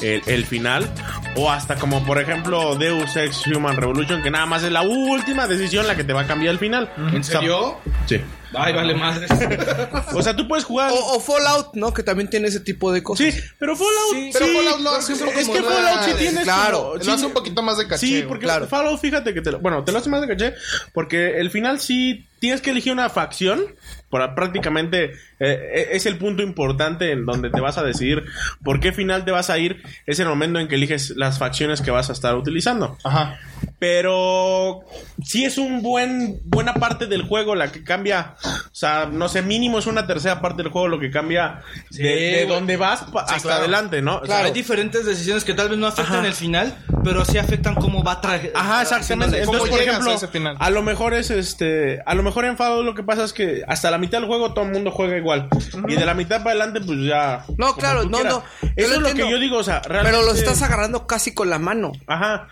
[0.00, 0.88] el, el final.
[1.36, 5.46] O hasta como por ejemplo Deus Ex Human Revolution que nada más es la última
[5.46, 6.92] decisión la que te va a cambiar el final.
[7.12, 7.78] ¿En serio?
[8.06, 8.20] sí
[8.54, 9.30] Ay, vale madres.
[10.14, 11.92] o sea tú puedes jugar O, o Fallout, ¿no?
[11.94, 13.32] Que también tiene ese tipo de cosas.
[13.34, 16.02] sí pero Fallout Sí, Pero sí, Fallout lo hace un es poco que más- Fallout
[16.04, 18.06] sí tiene claro, como- Lo sí, hace un poquito más de caché.
[18.06, 18.66] Sí, porque claro.
[18.66, 20.54] Fallout, fíjate que te lo, bueno, te lo hace más de caché,
[20.92, 23.62] porque el final sí tienes que elegir una facción
[24.08, 28.24] para prácticamente eh, es el punto importante en donde te vas a decidir
[28.64, 31.82] por qué final te vas a ir, es el momento en que eliges las facciones
[31.82, 32.96] que vas a estar utilizando.
[33.04, 33.38] Ajá.
[33.78, 34.80] Pero
[35.22, 38.36] sí es un buen buena parte del juego la que cambia.
[38.42, 42.02] O sea, no sé, mínimo es una tercera parte del juego lo que cambia de,
[42.02, 43.58] de donde vas hasta claro.
[43.60, 44.18] adelante, ¿no?
[44.18, 46.26] O sea, Hay diferentes decisiones que tal vez no afectan Ajá.
[46.26, 49.40] el final, pero sí afectan cómo va tra Ajá, exactamente.
[49.44, 50.56] ¿Cómo Entonces, por ejemplo, a ese final?
[50.58, 53.62] a lo mejor es este, a lo mejor en Fallout lo que pasa es que
[53.66, 55.48] hasta la mitad del juego todo el mundo juega igual
[55.88, 57.44] y de la mitad para adelante pues ya.
[57.58, 58.34] No, claro, no, quieras.
[58.34, 58.44] no.
[58.76, 60.18] Eso lo es lo que yo digo, o sea, realmente.
[60.18, 61.92] Pero lo estás agarrando casi con la mano.
[62.06, 62.48] Ajá.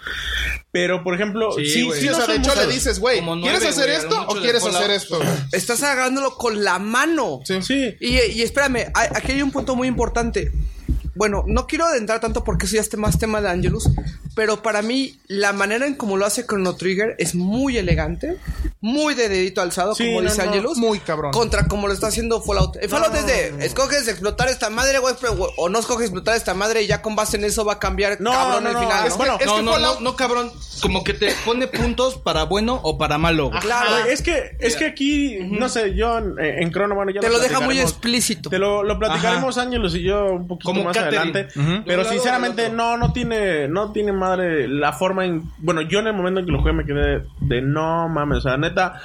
[0.71, 3.65] Pero por ejemplo, sí, Sí, sí, o no sea, de hecho le dices, güey, ¿quieres
[3.65, 5.21] hacer esto o quieres hacer esto?
[5.53, 7.41] Estás agarrándolo con la mano.
[7.45, 7.63] Sí.
[7.63, 7.97] Sí.
[8.01, 10.53] Y, y espérame, aquí hay un punto muy importante.
[11.19, 13.91] Bueno, no quiero adentrar tanto porque eso ya es más tema de Angelus,
[14.37, 18.37] pero para mí la manera en cómo lo hace Chrono Trigger es muy elegante,
[18.81, 20.79] muy de dedito alzado, Sí, como no, dice no, Angelus.
[20.79, 21.33] muy cabrón.
[21.33, 22.77] Contra como lo está haciendo Fallout.
[22.81, 26.55] En Fallout es de, escoges explotar esta madre güey, pero- o no escoges explotar esta
[26.55, 28.81] madre y ya con base en eso va a cambiar No, cabrón no, el no,
[28.83, 29.05] final.
[29.07, 29.17] es ¿no?
[29.19, 30.53] bueno, Es no, que no, Fallout- no, no, cabrón.
[30.81, 33.51] Como que te pone puntos para bueno o para malo.
[33.61, 34.07] Claro.
[34.09, 37.41] Es que, es que aquí, no sé, yo en, en Chrono, bueno, ya Te lo
[37.41, 38.49] deja muy explícito.
[38.49, 41.49] Te lo, lo platicaremos Ángelos y yo un poquito Como más Adelante.
[41.87, 45.51] Pero sinceramente no, no tiene, no tiene madre la forma en.
[45.59, 48.39] Bueno, yo en el momento en que lo jugué me quedé de no mames.
[48.39, 49.01] O sea, neta.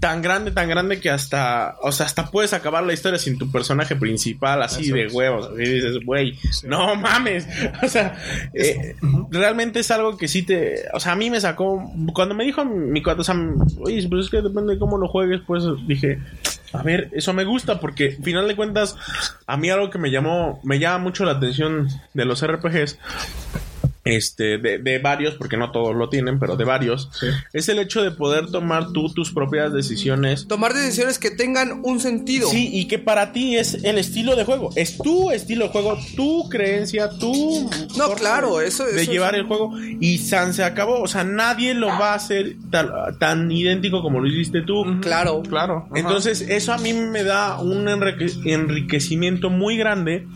[0.00, 3.50] Tan grande, tan grande que hasta, o sea, hasta puedes acabar la historia sin tu
[3.50, 5.50] personaje principal, así de huevos.
[5.58, 7.46] Y dices, güey, no mames.
[7.82, 8.16] O sea,
[8.52, 8.96] eh,
[9.30, 12.64] realmente es algo que sí te, o sea, a mí me sacó, cuando me dijo
[12.64, 13.36] mi cuate, o sea,
[13.78, 16.18] oye, pues es que depende de cómo lo juegues, pues dije,
[16.72, 18.96] a ver, eso me gusta porque, al final de cuentas,
[19.46, 22.98] a mí algo que me llamó, me llama mucho la atención de los RPGs,
[24.06, 27.10] este, de, de varios, porque no todos lo tienen, pero de varios,
[27.52, 30.46] es el hecho de poder tomar tú tus propias decisiones.
[30.48, 32.48] Tomar decisiones que tengan un sentido.
[32.48, 34.70] Sí, y que para ti es el estilo de juego.
[34.76, 37.68] Es tu estilo de juego, tu creencia, tu.
[37.98, 39.72] No, claro, eso- De eso llevar es- el juego.
[40.00, 41.00] Y San se acabó.
[41.02, 42.88] O sea, nadie lo va a hacer tan,
[43.18, 44.84] tan idéntico como lo hiciste tú.
[45.00, 45.42] Claro.
[45.42, 45.86] Claro.
[45.90, 45.98] ajá.
[45.98, 50.26] Entonces, eso a mí me da un enrique- enriquecimiento muy grande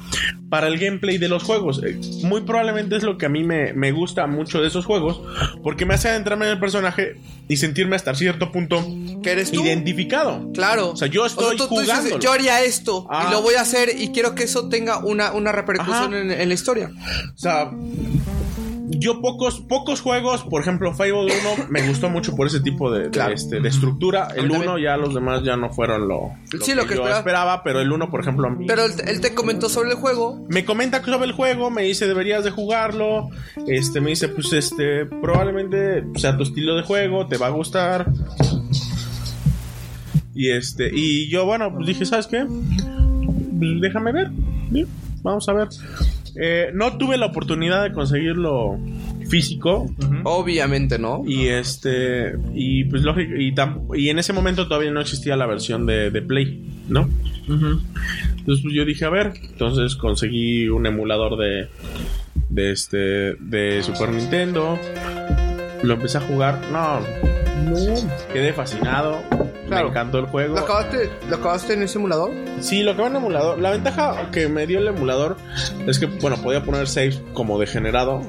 [0.50, 1.80] para el gameplay de los juegos.
[1.82, 5.22] Eh, Muy probablemente es lo que a mí me, me gusta mucho de esos juegos,
[5.62, 7.14] porque me hace adentrarme en el personaje
[7.48, 8.84] y sentirme hasta cierto punto
[9.22, 9.64] ¿Que eres tú?
[9.64, 10.50] identificado.
[10.52, 10.90] Claro.
[10.90, 12.18] O sea, yo estoy tú- tú dices, jugándolo.
[12.20, 13.26] yo haría esto Ah.
[13.28, 16.48] y lo voy a hacer y quiero que eso tenga una, una repercusión en, en
[16.48, 16.90] la historia.
[17.34, 17.70] O sea,
[18.98, 21.32] yo pocos pocos juegos, por ejemplo, Fable 1
[21.68, 24.28] me gustó mucho por ese tipo de, este, de estructura.
[24.34, 24.84] El mí 1 también.
[24.84, 27.18] ya los demás ya no fueron lo, Sí, lo que yo esperaba.
[27.18, 29.96] esperaba, pero el 1, por ejemplo, a mí Pero él, él te comentó sobre el
[29.96, 30.44] juego.
[30.48, 33.28] me comenta sobre el juego, me dice deberías de jugarlo,
[33.66, 38.06] este me dice pues este probablemente sea tu estilo de juego, te va a gustar.
[40.34, 42.44] Y este y yo bueno, pues dije, ¿sabes qué?
[42.48, 44.30] Déjame ver.
[45.22, 45.68] Vamos a ver.
[46.40, 48.78] Eh, no tuve la oportunidad de conseguirlo
[49.28, 49.86] físico
[50.24, 51.22] Obviamente, ¿no?
[51.26, 55.46] y este y pues lógico y, tam- y en ese momento todavía no existía la
[55.46, 57.08] versión de, de Play, ¿no?
[57.48, 61.68] Entonces pues, yo dije, a ver, entonces conseguí un emulador de
[62.48, 64.78] de este de Super Nintendo.
[65.82, 66.60] Lo empecé a jugar.
[66.72, 67.76] No, no,
[68.32, 69.22] quedé fascinado.
[69.70, 69.84] Claro.
[69.86, 70.54] Me encantó el juego.
[70.56, 72.30] ¿Lo acabaste, ¿Lo acabaste en ese emulador?
[72.60, 73.58] Sí, lo va en emulador.
[73.58, 75.36] La ventaja que me dio el emulador
[75.86, 78.22] es que, bueno, podía poner saves como degenerado.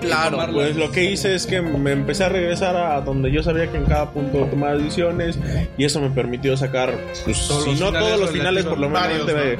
[0.00, 0.38] Claro.
[0.52, 3.76] Pues lo que hice es que me empecé a regresar a donde yo sabía que
[3.78, 5.38] en cada punto tomaba decisiones
[5.76, 6.94] y eso me permitió sacar,
[7.24, 9.58] pues, si no todos los finales, por lo menos Varios, de-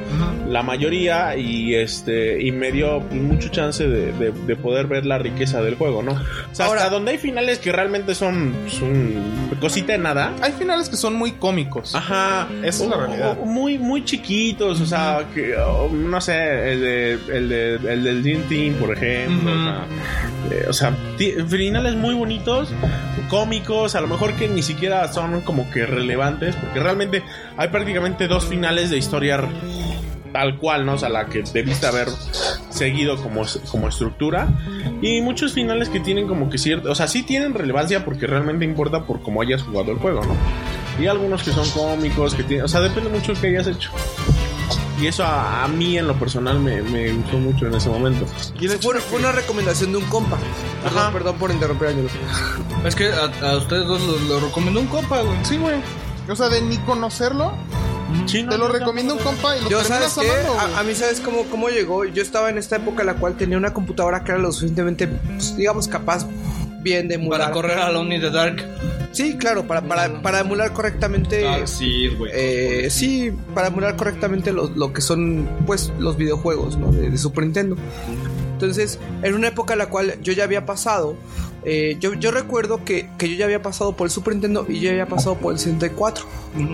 [0.48, 5.06] la mayoría y este y me dio pues, mucho chance de, de- de poder ver
[5.06, 6.12] la riqueza del juego, ¿no?
[6.12, 9.14] O sea, Ahora- hasta donde hay finales que realmente son, son
[9.60, 10.32] cosita de nada.
[10.43, 11.95] Hay finales que son muy cómicos.
[11.95, 13.39] Ajá, Esa es la realidad.
[13.45, 18.23] muy, muy chiquitos, o sea, que, o, no sé, el, de, el, de, el del
[18.23, 19.51] Dream Team, por ejemplo.
[19.53, 19.85] O sea,
[20.51, 22.70] eh, o sea, ti- finales muy bonitos,
[23.28, 27.23] cómicos, a lo mejor que ni siquiera son como que relevantes, porque realmente
[27.57, 29.41] hay prácticamente dos finales de historia
[30.33, 30.95] tal cual, ¿no?
[30.95, 32.09] O sea, la que debiste haber
[32.69, 34.49] seguido como, como estructura.
[35.01, 38.65] Y muchos finales que tienen como que cierto, o sea, sí tienen relevancia porque realmente
[38.65, 40.35] importa por cómo hayas jugado el juego, ¿no?
[40.98, 43.90] Y algunos que son cómicos, que tienen, o sea, depende mucho de que hayas hecho.
[45.01, 48.24] Y eso a, a mí en lo personal me, me gustó mucho en ese momento.
[48.81, 50.39] Fue, fue una recomendación de un compa.
[50.82, 51.12] Perdón, Ajá.
[51.12, 52.09] perdón por interrumpir, Ángelo.
[52.85, 55.36] Es que a, a ustedes dos lo, lo recomendó un compa, güey.
[55.44, 55.77] Sí, güey.
[56.31, 57.52] O sea, de ni conocerlo,
[58.27, 60.77] Sí, no, te lo no, recomienda un compa y lo Yo, terminas ¿sabes qué?
[60.77, 62.05] A, a mí, ¿sabes cómo, cómo llegó?
[62.05, 65.09] Yo estaba en esta época en la cual tenía una computadora que era lo suficientemente,
[65.09, 66.27] pues, digamos, capaz
[66.81, 67.40] bien de emular.
[67.40, 68.64] Para correr a Alone in the Dark.
[69.16, 71.48] Sí, claro, para, para, para emular correctamente.
[71.48, 72.30] Ah, sí, güey.
[72.34, 76.93] Eh, sí, para emular correctamente lo, lo que son, pues, los videojuegos, ¿no?
[76.93, 77.76] De, de Super Nintendo.
[78.52, 81.16] Entonces, en una época en la cual yo ya había pasado,
[81.64, 84.80] eh, yo, yo recuerdo que, que yo ya había pasado por el Super Nintendo y
[84.80, 86.26] yo ya había pasado por el 64.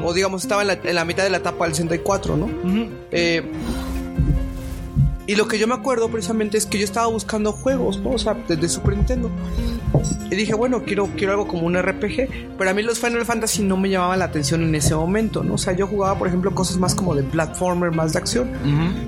[0.04, 2.50] O digamos, estaba en la, en la mitad de la etapa del 64, ¿no?
[3.12, 3.42] Eh,
[5.32, 8.10] y lo que yo me acuerdo precisamente es que yo estaba buscando juegos, ¿no?
[8.10, 9.30] O sea, desde Super Nintendo.
[10.30, 12.56] Y dije, bueno, quiero, quiero algo como un RPG.
[12.58, 15.54] Pero a mí los Final Fantasy no me llamaban la atención en ese momento, ¿no?
[15.54, 18.50] O sea, yo jugaba, por ejemplo, cosas más como de platformer, más de acción.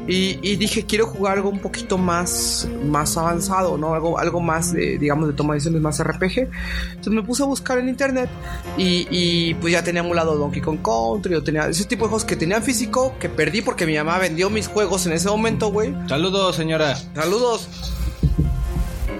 [0.09, 3.93] y, y dije, quiero jugar algo un poquito más, más avanzado, ¿no?
[3.93, 6.49] Algo, algo más, de, digamos, de toma de decisiones, más RPG.
[6.89, 8.31] Entonces me puse a buscar en internet
[8.79, 12.25] y, y pues ya tenía emulado Donkey Kong Country, yo tenía ese tipo de juegos
[12.25, 15.95] que tenían físico, que perdí porque mi mamá vendió mis juegos en ese momento, güey.
[16.15, 16.97] Saludos, señora.
[17.12, 17.69] Saludos.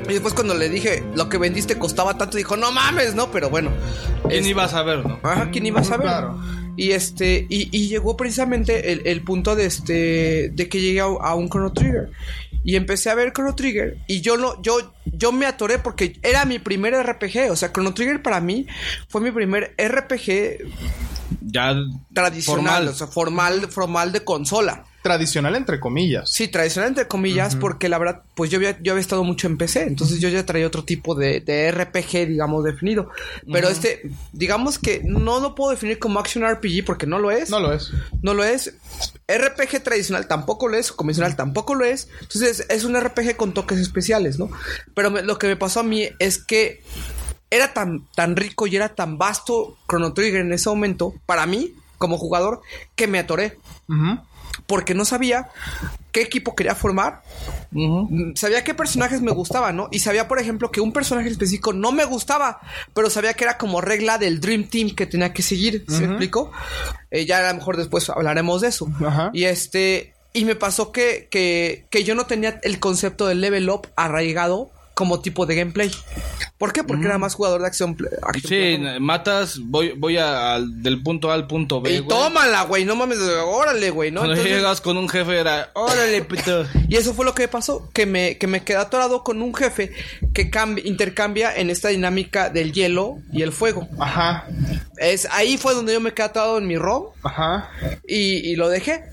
[0.09, 3.33] Y después cuando le dije, lo que vendiste costaba tanto, dijo, no mames, ¿no?
[3.33, 3.73] Pero bueno.
[4.23, 5.19] ¿Quién este, iba a saber, no?
[5.25, 6.07] Ajá, ¿quién iba a saber?
[6.07, 6.39] Claro.
[6.77, 11.07] Y este, y, y llegó precisamente el, el punto de este, de que llegué a,
[11.07, 12.13] a un Chrono Trigger.
[12.63, 13.99] Y empecé a ver Chrono Trigger.
[14.07, 17.51] Y yo no, yo, yo me atoré porque era mi primer RPG.
[17.51, 18.69] O sea, Chrono Trigger para mí
[19.09, 20.69] fue mi primer RPG
[21.41, 21.75] Ya.
[22.13, 22.89] tradicional, Formal.
[22.89, 24.85] o sea, formal, formal de consola.
[25.05, 26.31] Tradicional entre comillas.
[26.31, 29.59] Sí, tradicional entre comillas, porque la verdad, pues yo había, yo había estado mucho en
[29.59, 33.11] PC, entonces yo ya traía otro tipo de, de RPG, digamos, definido.
[33.53, 34.01] Pero este,
[34.33, 37.51] digamos que no lo puedo definir como Action RPG porque no lo es.
[37.51, 37.91] No lo es.
[38.23, 38.73] No lo es.
[39.29, 42.09] RPG tradicional tampoco lo es, convencional tampoco lo es.
[42.23, 44.49] Entonces es un RPG con toques especiales, ¿no?
[44.95, 46.83] Pero me- lo que me pasó a mí es que
[47.51, 51.75] era tan, tan rico y era tan vasto Chrono Trigger en ese momento, para mí,
[51.99, 52.63] como jugador,
[52.97, 53.59] que me atoré.
[54.67, 55.49] Porque no sabía
[56.13, 57.23] qué equipo quería formar.
[57.73, 59.89] Mm, Sabía qué personajes me gustaban, ¿no?
[59.91, 62.61] Y sabía, por ejemplo, que un personaje específico no me gustaba,
[62.95, 65.85] pero sabía que era como regla del Dream Team que tenía que seguir.
[65.89, 66.53] ¿Se me explico?
[67.11, 68.87] Eh, ya a lo mejor después hablaremos de eso.
[69.33, 70.15] Y este.
[70.33, 74.73] Y me pasó que, que, que yo no tenía el concepto del level up arraigado
[74.95, 75.91] como tipo de gameplay.
[76.57, 76.85] ¿Por qué?
[76.85, 77.97] Porque era más jugador de acción.
[78.49, 81.91] Sí, matas, voy, voy a- al- del punto A al punto B.
[81.93, 82.09] y güey.
[82.09, 84.21] tómala, güey, no mames, órale, güey, ¿no?
[84.21, 86.65] Cuando Entonces- llegas con un jefe era, órale, pito.
[86.89, 89.93] Y eso fue lo que pasó, que me, que me quedé atorado con un jefe
[90.33, 93.89] que cambia, intercambia en esta dinámica del hielo y el fuego.
[93.99, 94.47] Ajá.
[94.99, 97.69] Es, ahí fue donde yo me quedé atorado en mi ROM Ajá.
[98.07, 99.05] y, y lo dejé.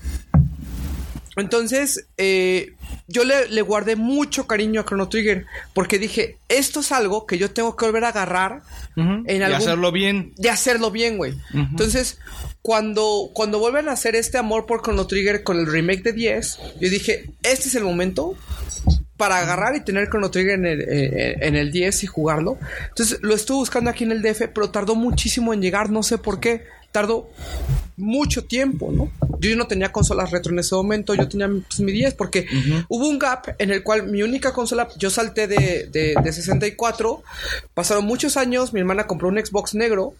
[1.36, 2.74] Entonces, eh,
[3.08, 7.38] yo le, le guardé mucho cariño a Chrono Trigger porque dije, esto es algo que
[7.38, 8.62] yo tengo que volver a agarrar
[8.96, 10.32] en y hacerlo bien.
[10.36, 11.34] de hacerlo bien, güey.
[11.52, 12.18] Entonces,
[12.60, 16.58] cuando, cuando vuelven a hacer este amor por Chrono Trigger con el remake de 10,
[16.80, 18.36] yo dije, este es el momento
[19.16, 22.58] para agarrar y tener Chrono Trigger en el, eh, en el 10 y jugarlo.
[22.88, 26.18] Entonces, lo estuve buscando aquí en el DF, pero tardó muchísimo en llegar, no sé
[26.18, 26.64] por qué.
[26.92, 27.30] Tardó
[27.96, 29.10] mucho tiempo, ¿no?
[29.38, 32.46] Yo no tenía consolas retro en ese momento, yo tenía pues, mi 10 porque
[32.88, 37.22] hubo un gap en el cual mi única consola, yo salté de, de, de 64,
[37.74, 40.14] pasaron muchos años, mi hermana compró un Xbox negro,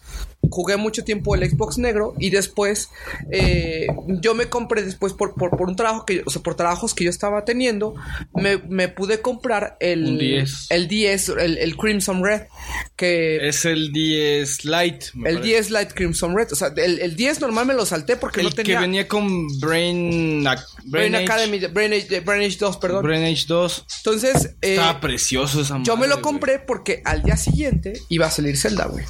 [0.49, 2.89] jugué mucho tiempo el Xbox negro y después
[3.31, 3.87] eh,
[4.21, 7.03] yo me compré después por, por, por un trabajo que, o sea, por trabajos que
[7.05, 7.95] yo estaba teniendo,
[8.35, 10.67] me, me pude comprar el Un 10.
[10.69, 12.43] el 10, el, el Crimson Red,
[12.95, 15.05] que Es el 10 Lite.
[15.15, 15.53] me el parece.
[15.53, 18.47] 10 Light Crimson Red, o sea, el, el 10 normal me lo salté porque El
[18.47, 22.57] no tenía que venía con Brain, Brain, Brain, Age- Academy, de- Brain Age, Brain Age
[22.59, 23.03] 2, perdón.
[23.03, 23.85] Brain Age 2.
[23.97, 28.27] Entonces, eh, Estaba precioso esa yo me madre, lo compré porque al día siguiente iba
[28.27, 29.05] a salir Zelda, güey.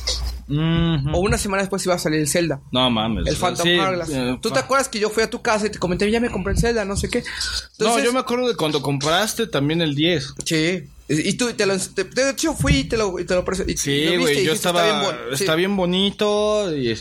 [0.50, 2.62] O una semana después iba a salir el Zelda.
[2.72, 3.26] No mames.
[3.28, 4.10] El Phantom Sí, Hourglass.
[4.12, 6.30] eh, ¿Tú te acuerdas que yo fui a tu casa y te comenté, ya me
[6.30, 7.24] compré el Zelda, no sé qué?
[7.80, 10.34] No, yo me acuerdo de cuando compraste también el 10.
[10.46, 10.84] Sí.
[11.10, 13.76] Y tú, te lo, te- de hecho, fui y te lo, y te lo presenté.
[13.78, 15.14] Sí, güey, yo estaba...
[15.32, 16.76] Está bien, bonito.
[16.76, 16.98] Y,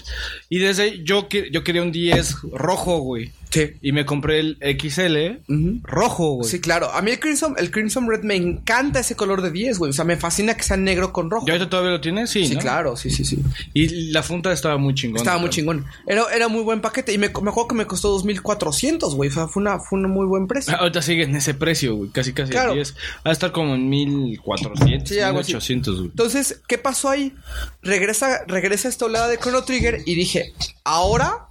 [0.48, 3.32] y desde yo, que- yo quería un 10 rojo, güey.
[3.52, 3.70] Sí.
[3.82, 5.42] Y me compré el XL
[5.84, 6.48] rojo, güey.
[6.50, 6.90] Sí, claro.
[6.92, 9.90] A mí el Crimson, el Crimson Red me encanta ese color de 10, güey.
[9.90, 11.46] O sea, me fascina que sea negro con rojo.
[11.46, 12.30] ¿Ya ahorita todavía lo tienes?
[12.30, 12.60] Sí, Sí, ¿no?
[12.60, 13.38] claro, sí, sí, sí.
[13.74, 15.20] Y la funda estaba muy chingona.
[15.20, 15.84] Estaba muy chingón.
[16.06, 17.12] Era, era muy buen paquete.
[17.12, 19.28] Y me, me acuerdo que me costó 2.400, güey.
[19.28, 20.72] O sea, fue, una, fue un muy buen precio.
[20.74, 22.10] Ah, Ahorita sigue en ese precio, güey.
[22.10, 22.70] Casi, casi Claro.
[22.70, 22.94] el 10.
[23.26, 25.52] Va a estar como en 1400, Sí, algo así.
[25.52, 26.06] 1800, güey.
[26.08, 27.34] Entonces, ¿qué pasó ahí?
[27.82, 30.52] Regresa, regresa esta oleada de Chrono Trigger y dije,
[30.84, 31.48] ahora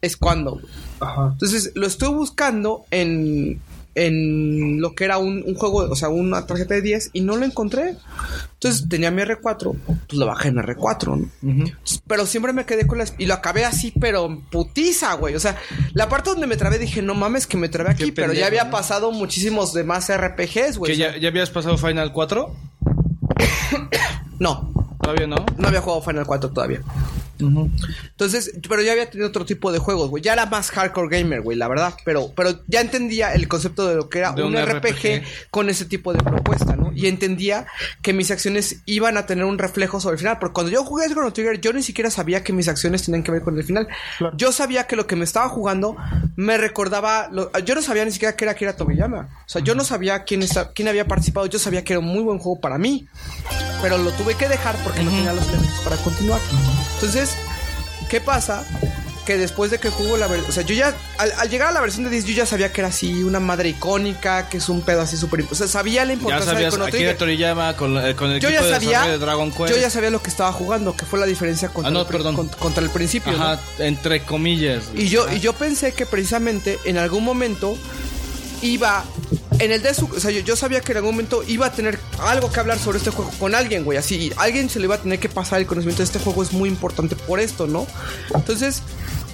[0.00, 0.52] es cuando.
[0.52, 0.64] güey.
[1.04, 1.30] Ajá.
[1.32, 3.60] Entonces, lo estuve buscando en,
[3.94, 7.36] en lo que era un, un juego, o sea, una tarjeta de 10 y no
[7.36, 7.96] lo encontré.
[8.54, 11.28] Entonces, tenía mi R4, pues lo bajé en R4, ¿no?
[11.42, 13.14] Entonces, Pero siempre me quedé con las...
[13.18, 15.34] Y lo acabé así, pero putiza, güey.
[15.34, 15.56] O sea,
[15.92, 18.40] la parte donde me trabé dije, no mames que me trabé aquí, Qué pero pendejo,
[18.40, 18.70] ya había ¿no?
[18.70, 20.92] pasado muchísimos demás RPGs, güey.
[20.92, 22.54] ¿Que ya, ya habías pasado Final 4?
[24.38, 25.36] No, Todavía no.
[25.58, 26.80] No había jugado Final 4 todavía.
[27.38, 30.22] Entonces, pero ya había tenido otro tipo de juegos, güey.
[30.22, 31.94] Ya era más hardcore gamer, güey, la verdad.
[32.04, 35.22] Pero, pero ya entendía el concepto de lo que era De un, un RPG, RPG.
[35.50, 36.92] con ese tipo de propuesta, ¿no?
[36.94, 37.66] Y entendía
[38.02, 40.38] que mis acciones iban a tener un reflejo sobre el final.
[40.38, 43.32] Porque cuando yo jugué Chrono Trigger, yo ni siquiera sabía que mis acciones tenían que
[43.32, 43.88] ver con el final.
[44.36, 45.96] Yo sabía que lo que me estaba jugando
[46.36, 47.28] me recordaba.
[47.32, 49.28] lo- yo no sabía ni siquiera que era Kira Toriyama.
[49.44, 51.46] O sea, yo no sabía quién, está, quién había participado.
[51.46, 53.06] Yo sabía que era un muy buen juego para mí.
[53.82, 56.40] Pero lo tuve que dejar porque no tenía los elementos para continuar.
[57.04, 57.36] Entonces,
[58.08, 58.64] ¿qué pasa?
[59.26, 60.50] Que después de que jugó la versión.
[60.50, 60.94] O sea, yo ya.
[61.18, 63.40] Al, al llegar a la versión de 10, yo ya sabía que era así, una
[63.40, 65.44] madre icónica, que es un pedo así súper.
[65.50, 67.16] O sea, sabía la Ya importancia de sabías, Chrono Akira Trigger.
[67.18, 69.02] Toriyama con, eh, con el Yo equipo ya de sabía.
[69.02, 69.70] de Dragon Quest.
[69.74, 72.06] Yo ya sabía lo que estaba jugando, que fue la diferencia contra, Ah, no, el,
[72.06, 72.36] perdón.
[72.36, 73.32] cont- contra el principio.
[73.32, 73.42] ¿no?
[73.42, 74.84] Ajá, entre comillas.
[74.94, 77.78] Y yo, y yo pensé que precisamente en algún momento
[78.62, 79.04] iba.
[79.64, 80.04] En el de su.
[80.04, 82.78] O sea, yo, yo sabía que en algún momento iba a tener algo que hablar
[82.78, 83.96] sobre este juego con alguien, güey.
[83.96, 86.42] Así, alguien se le iba a tener que pasar el conocimiento de este juego.
[86.42, 87.86] Es muy importante por esto, ¿no?
[88.34, 88.82] Entonces,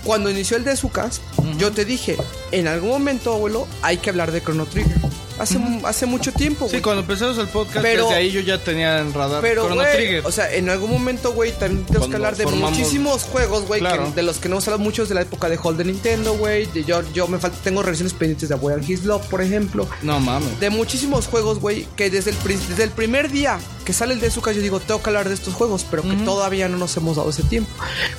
[0.04, 1.20] cuando inició el de Sucas,
[1.58, 2.16] yo te dije:
[2.52, 4.98] en algún momento, abuelo, hay que hablar de Chrono Trigger.
[5.40, 6.76] Hace, mu- hace mucho tiempo, güey.
[6.76, 9.82] Sí, cuando empezamos el podcast, Pero- desde ahí yo ya tenía en radar Pero, Chrono
[9.82, 10.26] Trigger.
[10.26, 13.80] o sea, en algún momento, güey, también tenemos que hablar de formamos- muchísimos juegos, güey,
[13.80, 14.12] Claro.
[14.14, 16.68] de los que no hemos hablado muchos de la época de Hold de Nintendo, güey.
[16.86, 19.88] Yo, yo me falta, tengo revisiones pendientes de Boy and His Love, por ejemplo.
[20.02, 20.60] no mames.
[20.60, 22.36] De muchísimos juegos, güey, que desde el,
[22.68, 25.34] desde el primer día que sale el de Suka, yo digo, tengo que hablar de
[25.34, 27.70] estos juegos, pero que todavía no nos hemos dado ese tiempo.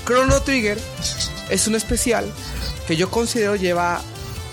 [0.05, 0.79] Chrono Trigger
[1.49, 2.25] es un especial
[2.87, 4.01] que yo considero lleva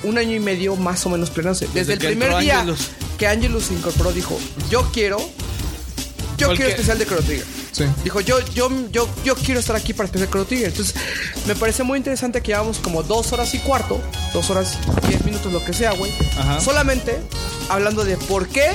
[0.04, 1.66] un año y medio más o menos planeándose.
[1.66, 2.88] Desde, Desde el primer día Angelus.
[3.18, 4.38] que Angelus se incorporó, dijo,
[4.70, 5.18] yo quiero,
[6.36, 7.46] yo Porque- quiero especial de Chrono Trigger.
[7.72, 7.84] Sí.
[8.02, 10.68] Dijo, yo, yo, yo, yo quiero estar aquí para especial Chrono Trigger.
[10.68, 10.94] Entonces,
[11.46, 14.00] me parece muy interesante que llevamos como dos horas y cuarto,
[14.32, 16.12] dos horas, diez minutos, lo que sea, güey.
[16.64, 17.18] Solamente
[17.68, 18.70] hablando de por qué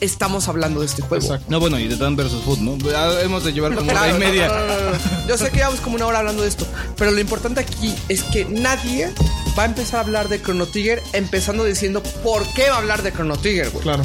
[0.00, 1.22] estamos hablando de este juego.
[1.24, 1.46] Exacto.
[1.48, 2.32] No, bueno, y de Dan vs.
[2.44, 2.76] Food, ¿no?
[2.78, 4.48] Ya hemos de llevar como Claro, y media.
[4.48, 5.28] no, no, no, no.
[5.28, 6.66] Yo sé que llevamos como una hora hablando de esto,
[6.96, 9.12] pero lo importante aquí es que nadie
[9.58, 13.02] va a empezar a hablar de Chrono Trigger empezando diciendo por qué va a hablar
[13.02, 13.82] de Chrono Trigger, güey.
[13.82, 14.02] Claro.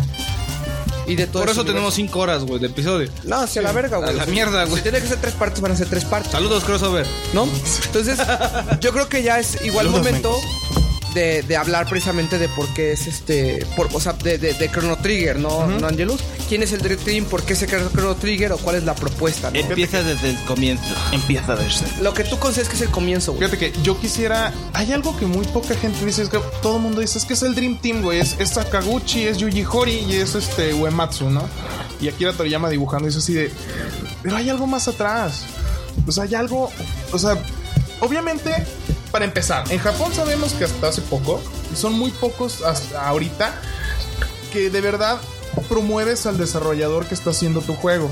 [1.07, 3.09] Y de todo Por eso tenemos cinco horas, güey, de episodio.
[3.25, 4.09] No, hacia la verga, güey.
[4.09, 4.77] A la mierda, güey.
[4.77, 6.31] Si tiene que ser tres partes, van a ser tres partes.
[6.31, 7.05] Saludos, crossover.
[7.33, 7.47] ¿no?
[7.85, 8.19] Entonces,
[8.81, 10.35] yo creo que ya es igual Saludos, momento
[11.15, 14.69] de, de hablar precisamente de por qué es este, por, o sea, de, de, de
[14.69, 16.21] Chrono Trigger, ¿no, ¿no, Angelus?
[16.47, 17.25] ¿Quién es el Dream Team?
[17.25, 18.51] ¿Por qué se creó Chrono Trigger?
[18.51, 19.49] ¿O cuál es la propuesta?
[19.49, 19.57] ¿no?
[19.57, 20.93] Empieza desde el comienzo.
[21.11, 22.03] Empieza desde.
[22.03, 23.49] Lo que tú consideras que es el comienzo, güey.
[23.49, 24.53] Fíjate que yo quisiera.
[24.73, 27.33] Hay algo que muy poca gente dice: es que todo el mundo dice, es que
[27.33, 28.19] es el Dream Team, güey.
[28.19, 31.47] Es, es Sakaguchi, es Yuji Horii y es este Uematsu, ¿no?
[32.01, 33.49] Y Akira Toriyama dibujando, y es así de.
[34.21, 35.45] Pero hay algo más atrás.
[36.05, 36.69] O sea, hay algo.
[37.11, 37.37] O sea,
[38.01, 38.51] obviamente,
[39.15, 43.61] para empezar, en Japón sabemos que hasta hace poco, y son muy pocos hasta ahorita,
[44.51, 45.21] que de verdad
[45.69, 48.11] promueves al desarrollador que está haciendo tu juego.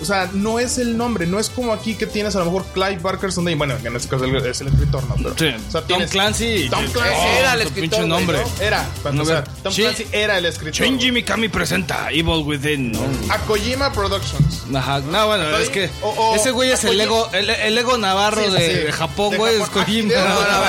[0.00, 2.64] O sea, no es el nombre, no es como aquí que tienes a lo mejor
[2.74, 3.54] Clive Barker Sunday.
[3.54, 5.14] Bueno, en este caso es el escritor, ¿no?
[5.16, 5.46] Pero, Sí.
[5.68, 6.68] o sea, Tom tienes- Clancy.
[6.70, 8.38] Tom Clancy Oh, era el escritor, nombre.
[8.38, 8.62] ¿no?
[8.64, 9.82] Era, No, empezar, ver, Tom sí.
[9.82, 10.86] Clancy era el escritor.
[10.86, 13.00] Shinji Mikami presenta Evil Within, ¿no?
[13.30, 14.64] A Kojima Productions.
[14.74, 17.78] Ajá, no, bueno, Estoy- es que o- o- ese güey es el Ego, el, el
[17.78, 18.78] Ego Navarro Sí, de, sí.
[18.84, 19.84] de Japón, güey, es Japón.
[19.84, 20.12] Kojima.
[20.16, 20.60] Ah, No, no, no, no,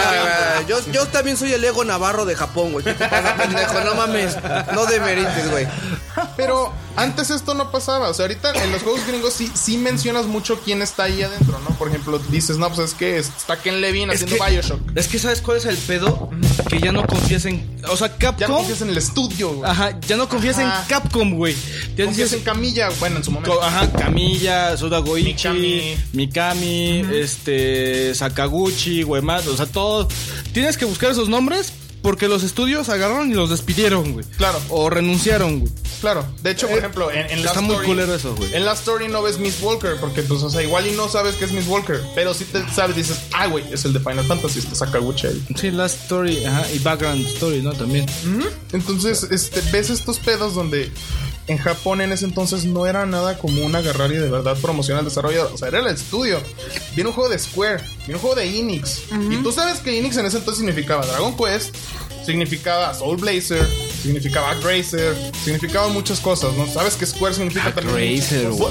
[0.56, 2.84] no, no, Yo, yo también soy el ego navarro de Japón, güey.
[2.86, 3.80] ¿Qué te pasa, pendejo?
[3.82, 4.38] No mames.
[4.74, 5.68] No demerites, güey.
[6.36, 8.10] Pero antes esto no pasaba.
[8.10, 11.60] O sea, ahorita en los juegos gringos sí, sí mencionas mucho quién está ahí adentro,
[11.60, 11.76] ¿no?
[11.78, 14.82] Por ejemplo, dices, no, pues es que está Ken Levine Es haciendo que, Bioshock.
[14.96, 16.30] es que ¿sabes cuál es el pedo?
[16.70, 17.80] Que ya no confías en...
[17.90, 18.40] O sea, Capcom...
[18.40, 19.70] Ya no confías en el estudio, güey.
[19.70, 20.82] Ajá, ya no confías Ajá.
[20.82, 21.56] en Capcom, güey.
[21.96, 23.62] Ya Confías en Camilla, bueno, en su momento.
[23.62, 25.98] Ajá, Camilla, Suda Goichi, Mikami.
[26.14, 30.08] Mikami, este, Sakaguchi, Uematsu, o sea, todo.
[30.54, 31.72] Tienes que buscar esos nombres
[32.02, 34.26] porque los estudios agarraron y los despidieron, güey.
[34.38, 34.60] Claro.
[34.70, 35.72] O renunciaron, güey.
[36.00, 38.54] Claro, de hecho, por ejemplo, en, en está Last muy culero eso, güey.
[38.54, 41.36] En la story no ves Miss Walker, porque pues, o sea, igual y no sabes
[41.36, 44.26] que es Miss Walker, pero si te sabes, dices, ah, güey, es el de Final
[44.26, 45.46] Fantasy, está Sakaguchi ahí.
[45.56, 47.74] Sí, Last Story, ajá, y Background Story, ¿no?
[47.74, 48.06] También.
[48.74, 50.92] Entonces, este, ves estos pedos donde
[51.48, 55.00] en Japón en ese entonces no era nada como un agarrar y de verdad promocionar
[55.00, 55.52] al desarrollador.
[55.54, 56.40] O sea, era el estudio.
[56.94, 59.04] Viene un juego de Square, viene un juego de Enix.
[59.32, 61.76] Y tú sabes que Enix en ese entonces significaba Dragon Quest,
[62.28, 63.66] significaba Soul Blazer,
[64.04, 66.68] significaba Racer, significaba muchas cosas, ¿no?
[66.68, 68.22] Sabes que Square significa también.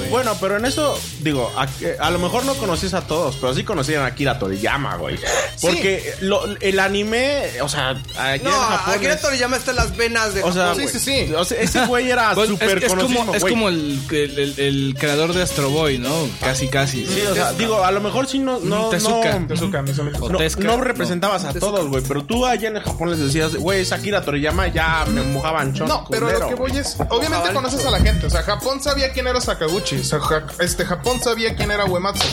[0.09, 1.67] Bueno, pero en eso, digo, a,
[1.99, 5.17] a lo mejor no conocías a todos, pero sí conocían a Akira Toriyama, güey.
[5.61, 8.93] Porque lo- el anime, o sea, aquí No, en Japón.
[8.95, 11.33] Akira es- Toriyama está en las venas de o sea, Japón, sí, sí, sí.
[11.33, 13.19] o sea, ese güey era Pues, súper es, es conocido.
[13.21, 16.13] como, es como el, el, el- el creador de Astro Boy, ¿no?
[16.41, 17.05] Casi, casi.
[17.05, 18.59] Sí, o sea, digo, a lo mejor sí no.
[18.59, 19.39] no Tezuka.
[19.39, 20.63] no- Tezuka, No, Tezuka.
[20.67, 23.91] no representabas a todos, güey, pero tú allá en el Japón les decías, güey, es
[23.91, 25.87] Akira Toriyama, ya me mojaban chon.
[25.87, 26.81] No, pero a lo culero, que voy güey.
[26.81, 30.19] es, obviamente conoces a la gente, o sea, Japón sabía quién era Sakaguchi, o sea,
[30.19, 32.27] Ja- este Japón sabía quién era Uematsu,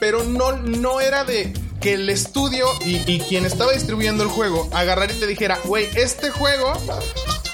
[0.00, 1.52] pero no, no era de
[1.82, 6.30] que el estudio y, quien estaba distribuyendo el juego agarrar y te dijera, güey, este
[6.30, 6.72] juego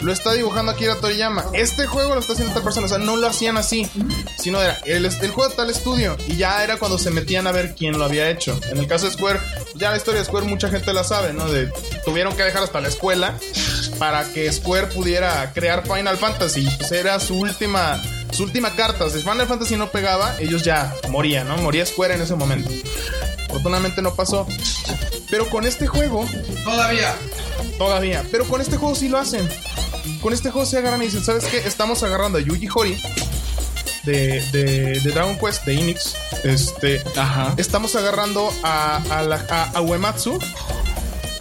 [0.01, 3.17] lo está dibujando Akira Toriyama, este juego lo está haciendo tal persona, o sea, no
[3.17, 3.89] lo hacían así,
[4.39, 7.53] sino era el, el juego de tal estudio y ya era cuando se metían a
[7.53, 8.59] ver quién lo había hecho.
[8.71, 9.41] En el caso de Square,
[9.77, 11.49] ya la historia de Square mucha gente la sabe, ¿no?
[11.51, 11.73] De
[12.05, 13.39] tuvieron que dejar hasta la escuela
[13.99, 18.01] para que Square pudiera crear Final Fantasy, pues era su última
[18.33, 21.57] su última carta, si Final Fantasy no pegaba, ellos ya morían, ¿no?
[21.59, 22.71] Moría Square en ese momento.
[23.49, 24.47] Afortunadamente no pasó.
[25.31, 26.25] Pero con este juego
[26.65, 27.15] Todavía.
[27.79, 28.25] Todavía.
[28.31, 29.49] Pero con este juego sí lo hacen.
[30.23, 31.59] Con este juego se agarran y dicen, ¿sabes qué?
[31.59, 33.03] Estamos agarrando a Yuji Horii
[34.05, 36.15] de, de, de Dragon Quest, de Enix.
[36.45, 37.55] Este, Ajá.
[37.57, 40.39] estamos agarrando a, a, la- a- a Uematsu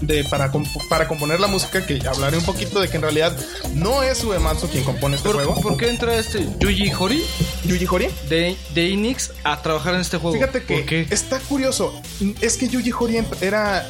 [0.02, 3.36] de, para, comp- para componer la música, que hablaré un poquito de que en realidad
[3.74, 5.60] no es Uematsu quien compone este ¿Por, juego.
[5.61, 7.24] por qué entra este Yuji Horii
[7.65, 8.10] Yuji Horii.
[8.30, 10.36] de, de Enix a trabajar en este juego?
[10.38, 11.94] Fíjate que está curioso.
[12.41, 13.88] Es que Yuji Horii era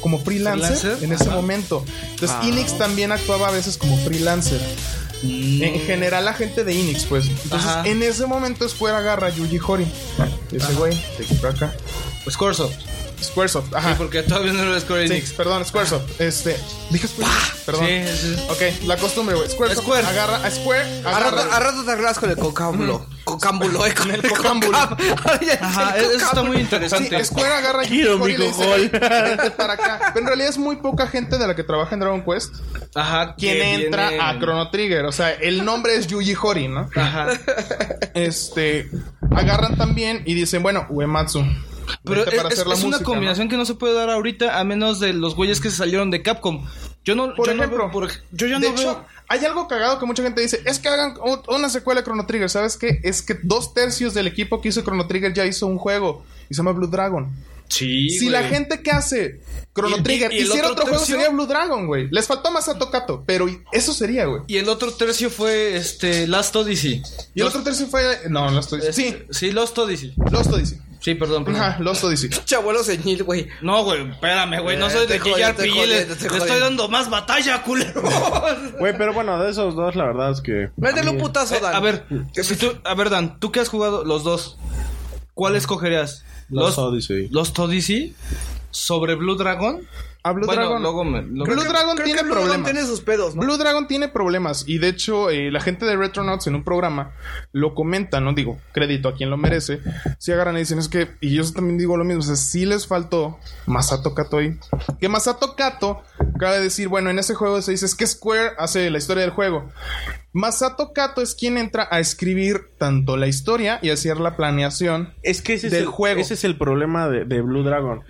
[0.00, 1.04] como freelancer, ¿Freelancer?
[1.04, 1.34] en ese Ajá.
[1.36, 1.84] momento.
[2.10, 2.46] Entonces Ah.
[2.46, 4.60] Enix también actuaba a veces como freelancer.
[5.22, 7.26] En general la gente de Enix, pues.
[7.26, 7.86] Entonces, Ajá.
[7.86, 9.86] en ese momento Square agarra a Yuji Horii.
[10.50, 11.74] Ese güey, aquí para acá.
[12.28, 12.74] Squaresoft.
[13.22, 13.90] Squaresoft, ajá.
[13.90, 15.32] Sí, porque todavía no era Square Sí, Enix.
[15.34, 16.18] perdón, Squaresoft.
[16.22, 16.56] Este,
[16.88, 17.86] dije Squaresoft, perdón.
[17.86, 18.36] Sí, sí.
[18.48, 19.48] Ok, la costumbre, güey.
[19.50, 20.06] Squaresoft Square.
[20.06, 23.06] agarra a Square, A rato, agarra a rato te agarras con el cocámbulo.
[23.24, 24.76] Cocámbulo, eh, con el cocámbulo.
[25.60, 27.24] Ajá, eso está muy Sí, interesante.
[27.24, 28.88] Square agarra a Yuji Quiero Horii y le mi dice, cojol.
[28.88, 30.00] "Vente para acá.
[30.14, 32.54] Pero en realidad es muy poca gente de la que trabaja en Dragon Quest
[32.94, 33.34] Ajá.
[33.36, 35.04] quien entra viene- a Chrono Trigger.
[35.04, 36.88] O sea, el nombre es Yuji Horii, ¿no?
[36.96, 37.26] Ajá.
[38.14, 38.90] Este,
[39.36, 41.44] agarran también y dicen, bueno, Uematsu.
[42.04, 44.64] Pero para es, hacer la es una combinación que no se puede dar ahorita a
[44.64, 46.66] menos de los güeyes que se salieron de Capcom.
[47.04, 49.04] Yo no, Por yo no ejemplo, veo- por- yo ya de no hecho, veo.
[49.28, 51.14] hay algo cagado que mucha gente dice, es que hagan
[51.48, 53.00] una secuela de Chrono Trigger, ¿sabes qué?
[53.02, 56.54] Es que dos tercios del equipo que hizo Chrono Trigger ya hizo un juego y
[56.54, 57.28] se llama Blue Dragon.
[57.70, 59.40] Sí, si la gente que hace
[59.74, 62.08] Chrono Y- y- Trigger y el hiciera otro otro, juego sería Blue Dragon, güey.
[62.10, 64.42] Les faltó Masato Kato, pero eso sería, güey.
[64.48, 67.00] Y el otro tercio fue este Last Odyssey.
[67.34, 68.02] Y el otro tercio fue...
[68.28, 68.80] No, estoy...
[68.80, 70.12] Este, Sí, Sí, Lost Odyssey.
[70.32, 70.78] Lost Odyssey.
[71.00, 71.62] Sí, perdón, perdón.
[71.62, 72.28] Ajá, Lost Odyssey.
[72.44, 73.46] Chabuelo señil, güey.
[73.62, 74.76] No, güey, espérame, güey.
[74.76, 75.56] No Eh, soy de Killar.
[75.58, 78.02] Le, le estoy dando más batalla, culero.
[78.80, 80.68] Güey, pero bueno, de esos dos, la verdad es que.
[80.76, 81.74] Métele a un putazo, Eh, Dan.
[81.74, 84.58] a ver, si tú, a ver, Dan, tú que has jugado los dos,
[85.32, 86.24] ¿cuál escogerías?
[86.50, 87.28] Lost Odyssey.
[87.30, 88.14] ¿Lost Odyssey?
[88.70, 89.80] ¿Sobre Blue Dragon?
[90.22, 90.82] A Blue bueno, Dragon.
[90.82, 91.22] luego me.
[91.22, 92.72] luego- Blue Dragon Creo tiene que Blue Dragon problemas.
[92.72, 93.42] tiene sus pedos, ¿no?
[93.42, 97.12] Blue Dragon tiene problemas y de hecho eh, la gente de Retronauts en un programa
[97.52, 99.80] lo comenta, no digo crédito a quien lo merece,
[100.18, 102.66] si agarran y dicen es que, y yo también digo lo mismo, o sea, sí
[102.66, 104.58] les faltó Masato Kato ahí.
[105.00, 106.02] Que Masato Kato
[106.34, 109.22] acaba de decir, bueno, en ese juego se dice es que Square hace la historia
[109.22, 109.70] del juego.
[110.32, 115.12] Masato Kato es quien entra a escribir tanto la historia y hacer la planeación.
[115.24, 116.20] Es que ese es el juego.
[116.20, 118.02] Ese es el problema de, de Blue Dragon.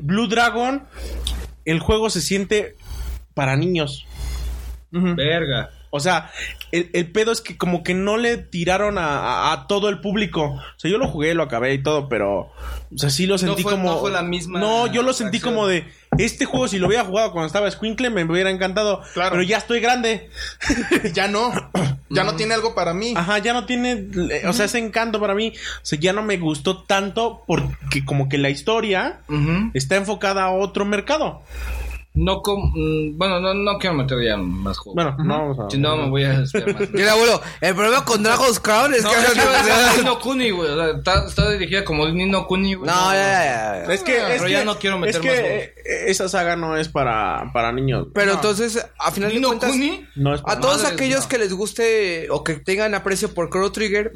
[0.00, 0.84] Blue Dragon,
[1.64, 2.76] el juego se siente
[3.34, 4.06] para niños.
[4.90, 5.70] Verga.
[5.90, 6.30] O sea,
[6.72, 10.00] el, el pedo es que como que no le tiraron a, a- a todo el
[10.00, 10.42] público.
[10.46, 12.40] O sea, yo lo jugué, lo acabé y todo, pero...
[12.92, 13.90] O sea, sí lo sentí fue- como...
[13.90, 15.84] no fue la misma No, yo lo sentí como de...
[16.18, 19.02] Este juego, si lo hubiera jugado cuando estaba Squinkle, me hubiera encantado.
[19.12, 19.32] Claro.
[19.32, 20.30] Pero ya estoy grande.
[21.12, 21.52] ya no,
[22.10, 23.14] ya no tiene algo para mí.
[23.16, 24.08] Ajá, ya no tiene...
[24.46, 25.52] O sea, ese encanto para mí.
[25.54, 29.20] O sea, ya no me gustó tanto porque como que la historia
[29.74, 31.42] está enfocada a otro mercado.
[32.16, 34.94] No com mm, bueno, no, no quiero meter ya más juegos.
[34.94, 35.70] Bueno, no vamos a...
[35.70, 36.90] si no me voy a desviar más.
[36.92, 39.16] Mira, abuelo, el problema con Dragon's Crown es No, que...
[39.18, 40.70] es que es Nino Kuni, güey.
[40.70, 42.88] O sea, está, está dirigida como Nino Kuni, güey.
[42.88, 43.92] No, ya, ya, ya.
[43.92, 45.74] Es que, es Pero que- ya no quiero meter es que más eh,
[46.06, 48.06] esa saga no es para, para niños.
[48.14, 49.70] Pero entonces, a final de Nino cuentas...
[49.72, 50.06] Kuni.
[50.14, 51.28] No es para A todos Madres, aquellos no.
[51.28, 54.12] que les guste o que tengan aprecio por Chrono Trigger,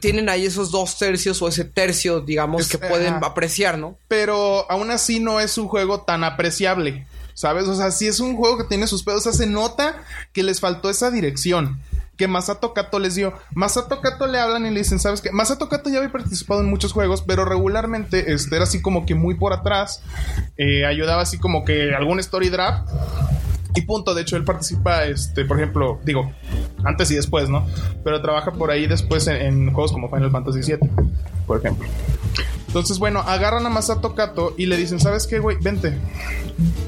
[0.00, 3.96] tienen ahí esos dos tercios o ese tercio, digamos, Es- que pueden apreciar, ¿no?
[4.06, 7.06] pero aún así no es un juego tan apreciable.
[7.38, 7.68] ¿Sabes?
[7.68, 9.20] O sea, sí es un juego que tiene sus pedos.
[9.20, 10.02] O sea, se nota
[10.32, 11.80] que les faltó esa dirección.
[12.16, 13.32] Que Masato Kato les dio.
[13.54, 15.30] Masato Kato le hablan y le dicen, ¿sabes qué?
[15.30, 19.14] Masato Kato ya había participado en muchos juegos, pero regularmente este, era así como que
[19.14, 20.02] muy por atrás.
[20.56, 22.88] Eh, ayudaba así como que algún story draft.
[23.74, 26.32] Y punto, de hecho, él participa, este, por ejemplo, digo,
[26.84, 27.66] antes y después, ¿no?
[28.02, 30.90] Pero trabaja por ahí después en, en juegos como Final Fantasy VII,
[31.46, 31.86] por ejemplo.
[32.66, 35.56] Entonces, bueno, agarran a Masato Kato y le dicen, ¿sabes qué, güey?
[35.60, 35.96] Vente.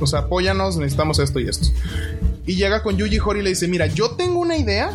[0.01, 1.69] O sea, apóyanos, necesitamos esto y esto.
[2.47, 4.91] Y llega con Yuji Horii y le dice, mira, yo tengo una idea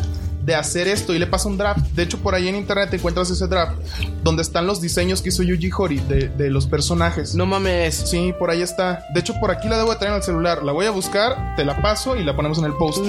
[0.46, 1.80] de hacer esto y le pasa un draft.
[1.94, 3.74] De hecho, por ahí en internet te encuentras ese draft
[4.22, 7.34] donde están los diseños que hizo Yuji Horii de, de los personajes.
[7.34, 7.94] No mames.
[7.96, 9.04] Sí, por ahí está.
[9.12, 10.62] De hecho, por aquí la debo de traer en el celular.
[10.62, 13.04] La voy a buscar, te la paso y la ponemos en el post.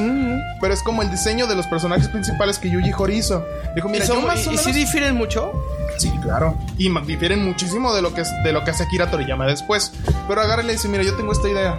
[0.60, 3.46] Pero es como el diseño de los personajes principales que Yuji Horii hizo.
[3.76, 5.52] Dijo, mira, ¿Y, yo son- más y- o y sí menos- difieren mucho?
[6.00, 6.56] Sí, claro.
[6.78, 9.92] Y difieren muchísimo de lo que es, de lo que hace Akira Toriyama después.
[10.28, 11.78] Pero agarra y le dice, mira, yo tengo esta idea.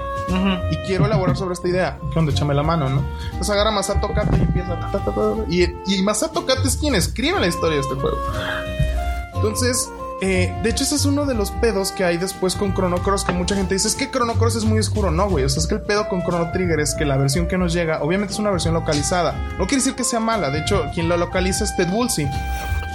[0.71, 1.99] Y quiero elaborar sobre esta idea.
[2.13, 2.33] ¿Qué onda?
[2.33, 3.03] Échame la mano, ¿no?
[3.27, 4.79] Entonces agarra Masato Kato y empieza...
[4.81, 8.19] ta, ta, ta, ta, y, Masato Kato es quien escribe la historia de este juego.
[9.35, 9.91] Entonces...
[10.21, 13.25] eh, de hecho, ese es uno de los pedos que hay después con Chrono Cross.
[13.25, 15.11] Que mucha gente dice: Es que Chrono Cross es muy oscuro.
[15.11, 15.45] No, güey.
[15.45, 17.73] O sea, es que el pedo con Chrono Trigger es que la versión que nos
[17.73, 19.33] llega, obviamente es una versión localizada.
[19.59, 20.51] No quiere decir que sea mala.
[20.51, 22.27] De hecho, quien la localiza es Ted Woolsey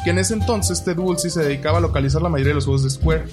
[0.03, 2.83] que en ese entonces Ted Woolsey se dedicaba a localizar la mayoría de los juegos
[2.83, 3.25] de Square.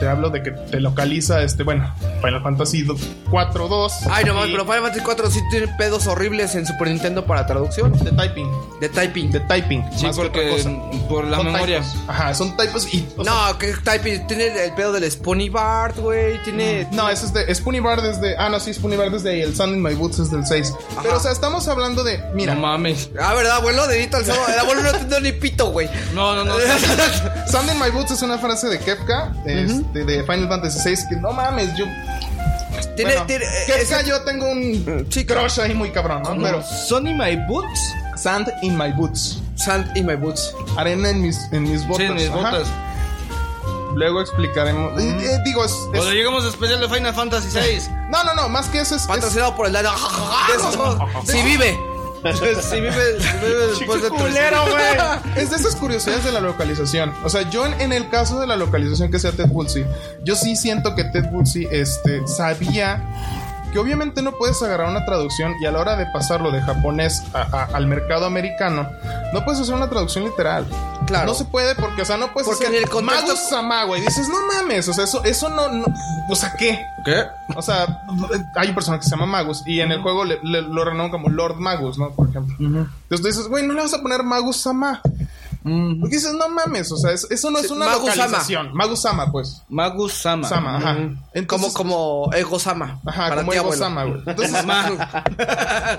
[0.00, 3.92] Te hablo de que te localiza este, bueno, Final Fantasy 4.2.
[4.10, 7.46] Ay, no mames, pero Final Fantasy 4 sí tiene pedos horribles en Super Nintendo para
[7.46, 7.92] traducción.
[8.02, 8.50] de typing,
[8.80, 9.30] De typing.
[9.30, 10.70] de typing, Sí, más que otra porque cosa.
[11.08, 11.80] por la Son memoria.
[11.82, 11.96] typos.
[12.08, 14.26] Ajá, son typos y o sea, No, que typing.
[14.26, 16.42] Tiene el pedo del Spony Bart, güey.
[16.44, 16.88] Tiene.
[16.92, 18.36] No, ese es de Spoonie Bar desde.
[18.38, 19.42] Ah, no, sí, Spoonie Bar desde ahí.
[19.42, 20.72] El Sun in My Boots es del 6.
[21.02, 22.22] Pero, o sea, estamos hablando de.
[22.34, 23.10] Mira, No mames.
[23.20, 23.86] Ah, ¿verdad, abuelo?
[23.86, 24.44] Dedito al sábado.
[24.52, 25.88] El abuelo no tiene ni pito, güey.
[26.14, 26.54] No, no, no.
[27.46, 31.06] Sun in My Boots es una frase de Kefka, este, de Final Fantasy 6.
[31.08, 31.84] Que no mames, yo.
[32.96, 33.12] Tiene.
[33.12, 33.44] bueno, tiene
[34.06, 36.36] yo tengo un Sí, crush ahí muy cabrón, ¿no?
[36.42, 36.62] Pero.
[36.62, 37.94] Sony My Boots.
[38.16, 39.40] Sand in My Boots.
[39.56, 40.54] Sand in my boots.
[40.76, 41.98] Arena en mis, en mis botas.
[41.98, 42.36] Sí, en mis ajá.
[42.36, 42.68] botas.
[43.94, 45.00] Luego explicaremos.
[45.00, 45.72] Eh, eh, digo, es.
[45.72, 47.82] es- Cuando llegamos a especial de Final Fantasy VI.
[48.10, 49.02] no, no, no, más que eso es.
[49.02, 49.90] es- Patrocinado por el Dano.
[51.24, 51.42] Si vive.
[51.42, 51.78] Si vive,
[52.62, 53.02] si vive
[53.68, 55.42] después de culero, güey.
[55.42, 57.12] Es de esas curiosidades de la localización.
[57.24, 59.86] O sea, yo en, en el caso de la localización que sea Ted Woolsey,
[60.22, 63.02] yo sí siento que Ted Woolsey este, sabía
[63.72, 67.22] que obviamente no puedes agarrar una traducción y a la hora de pasarlo de japonés
[67.32, 68.88] a- a- al mercado americano,
[69.32, 70.66] no puedes hacer una traducción literal.
[71.06, 71.26] Claro.
[71.26, 73.84] No se puede porque, o sea, no puedes Porque hacer en el contexto- Magus Sama,
[73.84, 74.00] güey.
[74.02, 75.86] Dices, no mames, o sea, eso, eso no, no-
[76.28, 76.84] O sea, ¿qué?
[77.04, 77.24] ¿Qué?
[77.56, 78.02] O sea,
[78.54, 81.10] hay un personaje que se llama Magus y en el juego le- le- lo renombraron
[81.10, 82.10] como Lord Magus, ¿no?
[82.10, 82.54] Por ejemplo.
[82.60, 85.00] Entonces tú dices, güey, no le vas a poner Magus Sama.
[85.62, 87.98] Porque dices, no mames, o sea, es- eso no es una Sama.
[88.06, 88.70] localización.
[88.74, 89.62] Magus Sama, pues.
[89.68, 90.48] Magus Sama.
[90.48, 90.96] Sama, ajá.
[91.34, 91.72] Entonces- Como,
[92.24, 92.98] como Ego Sama.
[93.04, 93.84] Ajá, para como ti, Ego abuelo.
[93.84, 94.22] Sama, güey.
[94.26, 94.88] Entonces, Ma.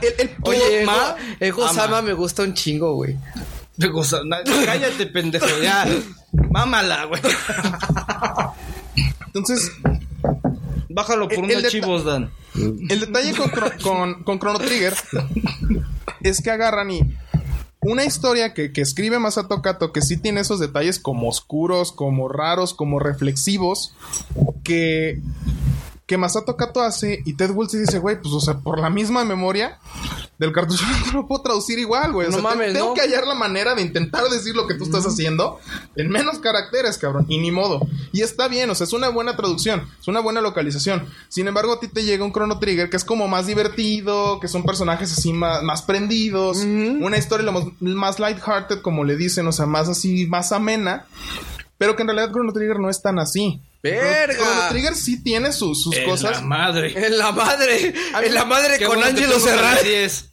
[0.02, 1.74] el, el Oye, Ego, Ma, Ego ama.
[1.74, 3.16] Sama me gusta un chingo, güey.
[4.66, 5.46] Cállate, pendejo.
[5.62, 5.86] Ya.
[6.50, 7.22] Mámala, güey.
[9.28, 9.72] entonces,
[10.90, 12.32] Bájalo por El- unos chivos, Dan.
[12.56, 13.50] El detalle con,
[13.82, 14.94] con, con Chrono Trigger
[16.22, 17.00] es que agarran y
[17.82, 22.28] una historia que, que escribe Masato Kato que sí tiene esos detalles como oscuros, como
[22.28, 23.94] raros, como reflexivos,
[24.64, 25.22] que,
[26.12, 29.24] que Masato Kato hace y Ted Woolsey dice, güey, pues o sea, por la misma
[29.24, 29.80] memoria
[30.38, 30.84] del cartucho
[31.14, 32.28] no lo puedo traducir igual, güey.
[32.28, 32.94] O No te- mames, tengo ¿no?
[32.96, 35.62] que hallar la manera de intentar decir lo que tú estás haciendo
[35.96, 37.26] en menos caracteres, cabrón.
[37.30, 37.80] Y ni modo.
[38.12, 41.06] Y está bien, o sea, es una buena traducción, es una buena localización.
[41.30, 44.50] Sin embargo, a ti te llega un Chrono Trigger que es como más divertido, que
[44.50, 49.48] son personajes así más, más prendidos, una historia lo más, más lighthearted, como le dicen,
[49.48, 51.06] o sea, más así, más amena.
[51.78, 53.62] Pero que en realidad Chrono Trigger no es tan así.
[53.84, 54.36] ¡Verga!
[54.36, 56.32] Chrono Trigger sí tiene sus, sus En cosas.
[56.38, 56.94] La madre.
[57.08, 57.94] En la madre.
[58.24, 59.84] En la madre con bueno Angelo tengo el de Serrare.
[59.90, 60.30] 10.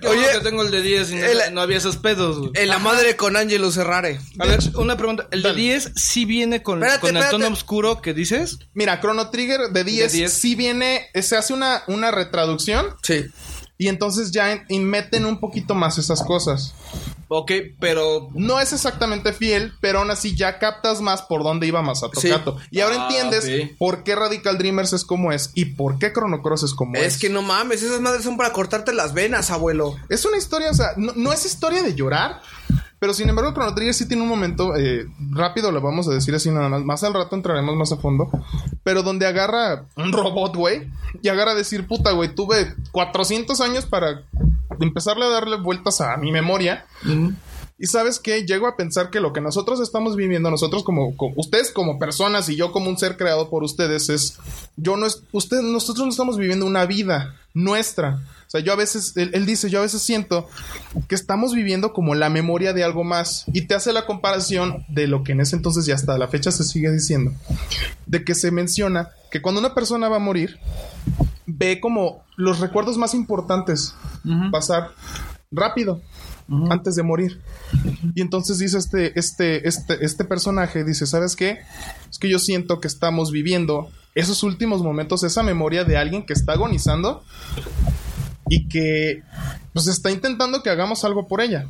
[0.00, 2.38] Qué Oye, bueno que tengo el de 10 y no, el- no había esos pedos,
[2.38, 2.50] güey.
[2.54, 4.20] En la madre con Angelo Serrare.
[4.38, 5.26] A ver, una pregunta.
[5.30, 5.60] ¿El de Dale.
[5.60, 7.42] 10 sí viene con, Espérate, con el espérate.
[7.44, 8.58] tono oscuro que dices?
[8.74, 10.32] Mira, Chrono Trigger de 10, 10.
[10.32, 13.24] sí viene, se hace una, una retraducción Sí.
[13.78, 16.74] Y entonces ya en- y meten un poquito más esas cosas.
[17.28, 17.50] Ok,
[17.80, 18.28] pero...
[18.34, 22.28] No es exactamente fiel, pero aún así ya captas más por dónde iba Masato Sí.
[22.30, 22.56] Kato.
[22.70, 26.40] Y ahora Ah, entiendes por qué Radical Dreamers es como es y por qué Chrono
[26.40, 27.02] Cross es como es.
[27.14, 29.96] Es que no mames, esas madres son para cortarte las venas, abuelo.
[30.08, 32.40] Es una historia, o sea, no, no es historia de llorar,
[32.98, 36.34] pero sin embargo Chrono Trigger sí tiene un momento, eh, rápido lo vamos a decir
[36.34, 38.30] así nada más, más al rato entraremos más a fondo,
[38.82, 40.88] pero donde agarra un robot, güey,
[41.22, 44.22] y agarra a decir, puta, güey, tuve 400 años para
[44.80, 46.84] empezarle a darle vueltas a mi memoria.
[47.78, 51.34] Y sabes qué, llego a pensar que lo que nosotros estamos viviendo, nosotros como, como-
[51.36, 54.38] ustedes como personas y yo como un ser creado por ustedes es,
[54.78, 58.20] yo no es, ustedes, nosotros no estamos viviendo una vida nuestra.
[58.46, 60.48] O sea, yo a veces, él, él dice, yo a veces siento
[61.08, 65.08] que estamos viviendo como la memoria de algo más y te hace la comparación de
[65.08, 67.32] lo que en ese entonces y hasta la fecha se sigue diciendo,
[68.06, 70.58] de que se menciona que cuando una persona va a morir,
[71.46, 73.94] ve como los recuerdos más importantes
[74.50, 74.90] pasar
[75.50, 76.00] rápido
[76.70, 77.40] antes de morir.
[78.14, 81.58] Y entonces dice este, este, este, este personaje, dice, ¿sabes qué?
[82.08, 86.32] Es que yo siento que estamos viviendo esos últimos momentos, esa memoria de alguien que
[86.32, 87.22] está agonizando
[88.48, 89.22] y que
[89.72, 91.66] pues está intentando que hagamos algo por ella.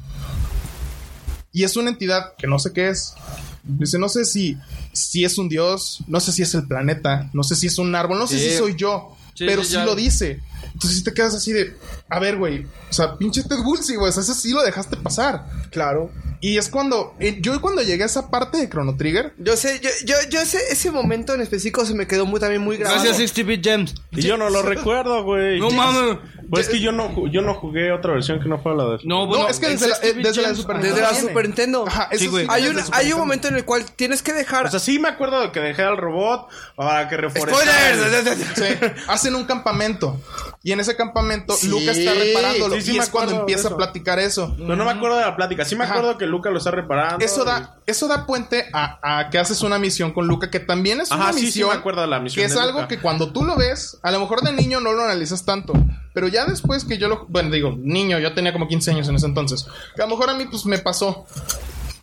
[1.52, 3.14] Y es una entidad que no sé qué es.
[3.62, 4.56] Dice, no sé si,
[4.92, 7.94] si es un dios, no sé si es el planeta, no sé si es un
[7.94, 8.50] árbol, no sé Sí.
[8.50, 10.40] si soy yo, Sí, pero sí, lo dice.
[10.72, 11.74] Entonces te quedas así de,
[12.08, 14.96] a ver, güey, o sea, pinche Ted Woolsey, güey, o sea, ese sí lo dejaste
[14.98, 15.46] pasar.
[15.70, 16.10] Claro.
[16.40, 19.80] Y es cuando, eh, yo cuando llegué a esa parte de Chrono Trigger, Yo sé,
[19.82, 23.02] yo, yo, yo ese, ese momento en específico se me quedó muy, también muy grabado.
[23.02, 23.94] Gracias, 60 Gems.
[24.12, 25.58] Y yo no lo recuerdo, güey.
[25.58, 26.18] No mames.
[26.50, 28.84] Pues es que yo no, ju- yo no jugué otra versión que no fue la
[28.84, 28.98] de...
[29.04, 31.10] No, bueno, no, es que desde la, 60 eh, desde la Super Desde Nintendo la
[31.12, 31.28] viene.
[31.28, 31.84] Super Nintendo.
[31.86, 32.44] Ajá, eso Sí, güey.
[32.44, 33.24] sí, Hay desde un, la Super hay un Nintendo.
[33.26, 34.66] momento en el cual tienes que dejar.
[34.66, 37.72] O sea, sí me acuerdo de que dejé al robot para que reforestara.
[37.94, 38.36] ¡Spoilers!
[38.56, 38.64] Sí,
[39.08, 40.20] hacen un campamento.
[40.62, 41.68] Y en ese campamento, Sí.
[41.68, 42.74] Luca está reparándolo.
[42.76, 44.54] Sí, sí y es cuando empieza a platicar eso.
[44.56, 45.64] Pero no me acuerdo de la plática.
[45.64, 45.94] Sí me Ajá.
[45.94, 47.24] acuerdo que Luca lo está reparando.
[47.24, 51.00] Eso da, eso da puente a, a que haces una misión con Luca, que también
[51.00, 51.68] es Ajá, una sí, sí misión.
[51.70, 52.88] me acuerdo de la misión Que es algo Luca.
[52.88, 55.72] que cuando tú lo ves, a lo mejor de niño no lo analizas tanto.
[56.16, 57.26] Pero ya después que yo lo.
[57.28, 59.66] Bueno, digo, niño, yo tenía como 15 años en ese entonces.
[59.94, 61.26] Que a lo mejor a mí, pues me pasó.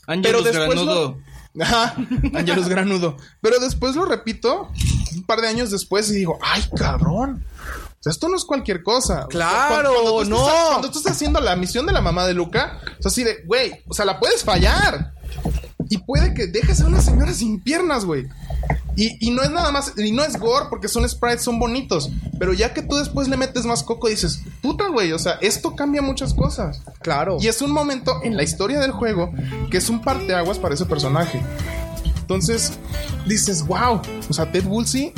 [0.05, 1.17] Angelus Pero después Granudo.
[1.55, 1.63] lo...
[1.63, 1.95] Ajá,
[2.35, 3.17] Angelus Granudo.
[3.41, 4.69] Pero después lo repito,
[5.15, 7.43] un par de años después, y digo, ¡ay, cabrón!
[7.89, 9.25] O sea, esto no es cualquier cosa.
[9.31, 10.47] Claro, estás- no.
[10.69, 13.81] cuando tú estás haciendo la misión de la mamá de Luca, es así de, güey,
[13.87, 15.15] o sea, la puedes fallar.
[15.89, 18.27] Y puede que dejes a una señora sin piernas, güey.
[18.95, 22.11] Y, y no es nada más, y no es gore porque son sprites, son bonitos.
[22.39, 25.75] Pero ya que tú después le metes más coco, dices, puta, güey, o sea, esto
[25.75, 26.81] cambia muchas cosas.
[27.01, 27.37] Claro.
[27.39, 29.31] Y es un momento en la historia del juego
[29.71, 31.41] que es un parteaguas para ese personaje.
[32.19, 32.73] Entonces
[33.27, 35.13] dices, wow, o sea, Ted Woolsey,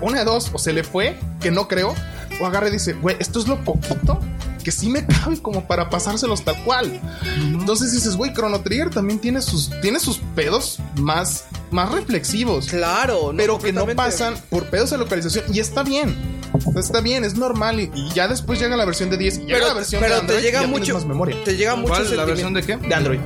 [0.00, 1.94] una de dos, o se le fue, que no creo,
[2.40, 4.20] o agarra y dice, güey, esto es lo poquito
[4.60, 7.00] que sí me cabe como para pasárselos tal cual.
[7.36, 12.66] Entonces dices, güey, Chrono Trigger también tiene sus, tiene sus pedos más, más reflexivos.
[12.68, 15.44] Claro, pero que no pasan por pedos de localización.
[15.52, 16.40] Y está bien.
[16.76, 17.80] Está bien, es normal.
[17.80, 20.14] Y, y ya después llega la versión de 10 y llega Pero, la versión pero
[20.14, 20.94] de Android te llega y ya tienes mucho.
[20.94, 21.36] más memoria.
[21.44, 22.16] Te llega mucho ¿Cuál?
[22.16, 22.76] ¿La versión de qué?
[22.76, 23.20] De Android.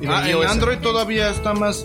[0.00, 0.48] Y de Ah, en.
[0.48, 1.84] Android todavía está más.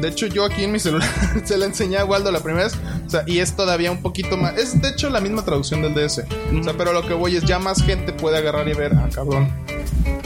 [0.00, 1.08] De hecho, yo aquí en mi celular
[1.44, 2.74] se la enseñé a Waldo la primera vez.
[3.06, 4.56] O sea, y es todavía un poquito más.
[4.58, 6.24] Es de hecho la misma traducción del DS.
[6.58, 8.92] O sea, pero lo que voy es ya más gente puede agarrar y ver.
[8.96, 9.50] Ah, cabrón.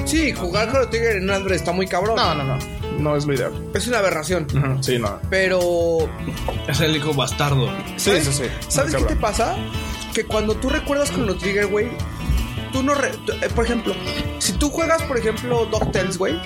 [0.04, 2.16] Sí, jugar Chrono Trigger en Android está muy cabrón.
[2.16, 2.58] No, no, no.
[2.98, 3.52] No es lo ideal.
[3.74, 4.46] Es una aberración.
[4.82, 5.20] Sí, no.
[5.30, 6.08] Pero.
[6.66, 7.68] Es el hijo bastardo.
[7.96, 8.44] Sí, ¿sabes, sí, sí.
[8.68, 9.54] ¿Sabes qué te pasa?
[10.14, 11.88] Que cuando tú recuerdas Chrono Trigger, güey.
[12.72, 12.94] Tú no.
[12.94, 13.12] re-
[13.42, 13.94] eh, por ejemplo,
[14.40, 16.40] si tú juegas, por ejemplo, DuckTales, güey.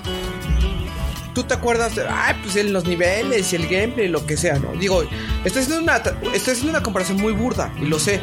[1.35, 4.59] Tú te acuerdas de, ay, pues en los niveles y el gameplay, lo que sea,
[4.59, 4.73] ¿no?
[4.73, 5.03] Digo,
[5.45, 8.21] estoy haciendo una, estoy haciendo una comparación muy burda, y lo sé.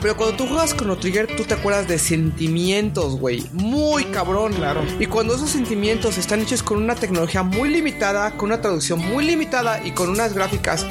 [0.00, 3.44] Pero cuando tú juegas Chrono Trigger, tú te acuerdas de sentimientos, güey.
[3.52, 4.52] Muy cabrón.
[4.52, 4.82] Claro.
[5.00, 9.24] Y cuando esos sentimientos están hechos con una tecnología muy limitada, con una traducción muy
[9.24, 10.86] limitada y con unas gráficas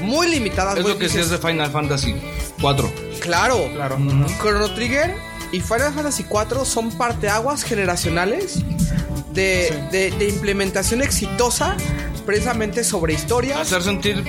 [0.00, 2.14] muy limitadas, Es lo que sí dices, es de Final Fantasy
[2.60, 2.90] 4.
[3.20, 3.70] Claro.
[3.74, 3.98] Claro.
[4.40, 5.14] Chrono Trigger
[5.52, 8.60] y Final Fantasy 4 son parteaguas generacionales
[9.38, 11.76] de, de- de implementación exitosa
[12.26, 13.58] precisamente sobre historias.
[13.60, 14.24] Hacer sentir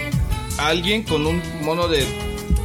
[0.60, 2.06] a alguien con un mono de.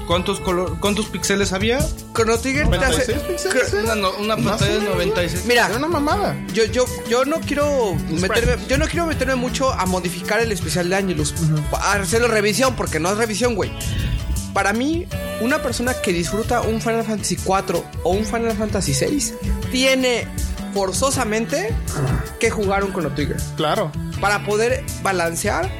[0.06, 1.78] ¿Cuántos, color, ¿Cuántos píxeles había?
[2.14, 3.14] Chrono Trigger te hace...
[3.14, 3.76] 96 píxeles, ¿eh?
[3.84, 4.94] Una, no- una pantalla de menos.
[4.96, 5.44] 96.
[5.46, 6.36] Mira, Era una mamada.
[6.52, 10.90] Yo, yo, yo no quiero meterme, yo no quiero meterme mucho a modificar el especial
[10.90, 11.34] de Angelus,
[11.72, 13.70] a hacerlo revisión, porque no es revisión, güey.
[14.52, 15.06] Para mí,
[15.40, 19.34] una persona que disfruta un Final Fantasy 4 o un Final Fantasy 6
[19.72, 20.28] tiene
[20.74, 21.72] forzosamente
[22.40, 23.90] que jugar un Chrono Trigger Claro.
[24.20, 25.70] para poder balancear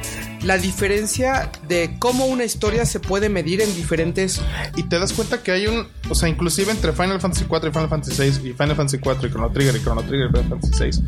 [0.41, 4.41] la diferencia de cómo una historia se puede medir en diferentes
[4.75, 5.87] Y te das cuenta que hay un.
[6.09, 9.27] O sea, inclusive entre Final Fantasy 4 y Final Fantasy 6 y Final Fantasy 4
[9.27, 11.01] y Chrono Trigger y Chrono Trigger y Final Fantasy 6.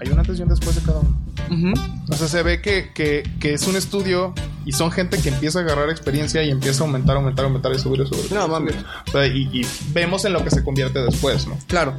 [0.00, 1.74] Hay un antes y un después de cada uno.
[2.08, 4.32] O sea, se ve que, que, que es un estudio
[4.64, 7.78] y son gente que empieza a agarrar experiencia y empieza a aumentar, aumentar, aumentar y
[7.78, 8.32] subir, y subir.
[8.32, 8.74] No, subir, mames.
[8.74, 8.86] subir.
[9.08, 11.56] O sea, y, y vemos en lo que se convierte después, ¿no?
[11.66, 11.94] Claro.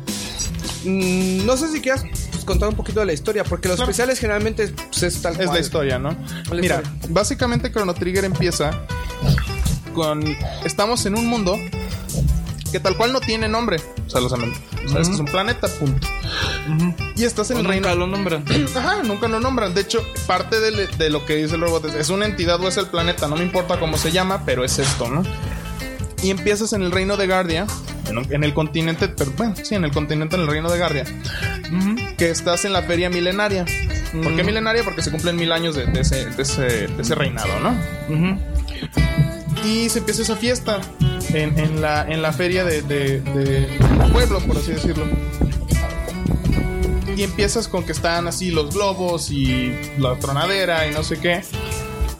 [0.85, 3.91] Mm, no sé si quieras pues, contar un poquito de la historia, porque los Claro.
[3.91, 5.53] especiales generalmente pues, es tal Es cual.
[5.53, 6.09] la historia, ¿no?
[6.49, 6.99] La Mira, historia.
[7.09, 8.71] básicamente Chrono Trigger empieza
[9.93, 10.23] con.
[10.63, 11.57] Estamos en un mundo
[12.71, 13.77] que tal cual no tiene nombre.
[14.05, 14.53] O sea, lo saben.
[14.87, 16.07] Sabes que es un planeta, punto.
[17.15, 17.87] Y estás en O el reino.
[17.87, 18.45] nunca lo nombran.
[18.75, 19.73] Ajá, nunca lo nombran.
[19.73, 22.67] De hecho, parte de, de lo que dice el robot es, es una entidad o
[22.67, 23.27] es el planeta.
[23.27, 25.23] No me importa cómo se llama, pero es esto, ¿no?
[26.23, 27.67] Y empiezas en el reino de Guardia,
[28.09, 31.05] en, el continente, pero bueno, sí, en el continente, en el reino de Guardia,
[32.17, 33.65] que estás en la feria milenaria.
[34.23, 34.83] ¿Por qué milenaria?
[34.83, 37.75] Porque se cumplen mil años de, de ese, de, ese, de ese reinado, ¿no?
[39.65, 40.79] Y se empieza esa fiesta
[41.33, 43.67] en, en la, en la feria de, de- de
[44.13, 45.05] pueblo, por así decirlo.
[47.15, 51.41] Y empiezas con que están así los globos y la tronadera y no sé qué.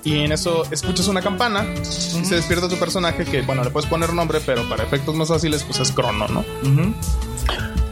[0.07, 3.89] Y en eso escuchas una campana y se despierta tu personaje que, bueno, le puedes
[3.89, 6.45] poner nombre, pero para efectos más fáciles, pues es Crono, ¿no?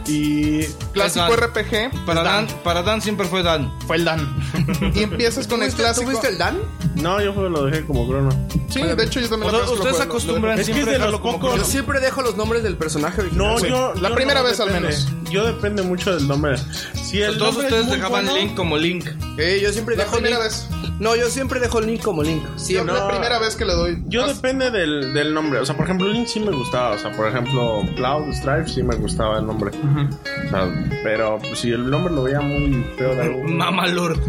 [0.08, 1.36] Y clásico Dan.
[1.50, 3.72] RPG, Para pues, Dan, para Dan siempre fue Dan.
[3.86, 4.36] fue el Dan.
[4.94, 6.06] y empiezas con el ¿Tuviste- clásico.
[6.10, 6.58] ¿Tuviste el Dan?
[6.96, 8.30] No, yo lo dejé como crono.
[8.68, 10.92] Sí, de hecho yo también lo ustedes juego- lo- acostumbran Es que siempre es de
[10.92, 11.64] dejarlo los como pocos- Yo crono.
[11.70, 13.46] siempre dejo los nombres del personaje original.
[13.54, 13.94] No, Sí, yo.
[13.94, 14.88] la yo primera no vez al depende.
[14.88, 15.08] menos.
[15.30, 16.56] Yo depende mucho del nombre.
[16.94, 19.06] Si el Todos nombre es ustedes muy dejaban bueno, Link como Link.
[19.38, 20.44] Eh, yo siempre La dejo primera Link.
[20.46, 20.68] vez.
[20.98, 22.42] No, yo siempre dejo Link como Link.
[22.56, 22.94] Sí, Siempre.
[22.94, 24.02] es la primera vez que le doy.
[24.06, 25.58] Yo depende del, del nombre.
[25.60, 26.92] O sea, por ejemplo, Link sí me gustaba.
[26.92, 29.72] O sea, por ejemplo, Cloud Strife sí me gustaba el nombre.
[29.96, 33.44] O sea, pero si el nombre lo veía muy feo de algo.
[33.44, 34.20] Mama Lord.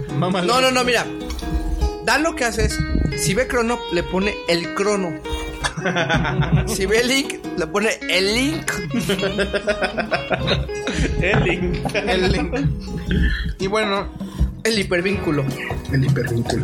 [0.47, 1.05] No, no, no, mira.
[2.05, 2.79] Dan lo que hace es,
[3.17, 5.13] si ve Crono, le pone el Crono.
[6.67, 8.71] si ve Link, le pone el Link.
[11.21, 11.95] El Link.
[11.95, 12.55] El link.
[13.59, 14.07] Y bueno,
[14.63, 15.45] El hipervínculo.
[15.91, 16.63] el hipervínculo.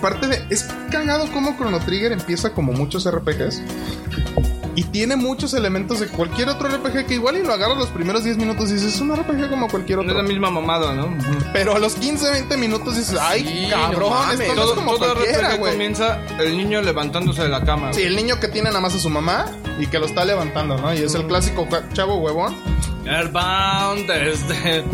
[0.00, 0.42] Parte de.
[0.50, 3.62] Es cagado como Chrono Trigger empieza como muchos RPGs.
[4.76, 8.24] Y tiene muchos elementos de cualquier otro RPG que igual y lo agarras los primeros
[8.24, 10.22] 10 minutos y dices, es un RPG como cualquier No es otro.
[10.22, 11.16] la misma mamada, ¿no?
[11.52, 14.40] Pero a los 15, 20 minutos dices, ay, Sí, cabrón, no mames.
[14.40, 15.72] esto no es Todo, como todo cualquiera, RPG güey.
[15.72, 17.92] comienza el niño levantándose de la cama.
[17.92, 19.46] Sí, el niño que tiene nada más a su mamá
[19.78, 20.92] y que lo está levantando, ¿no?
[20.92, 22.56] Y es el clásico chavo huevón.
[23.06, 24.84] Airbound, este.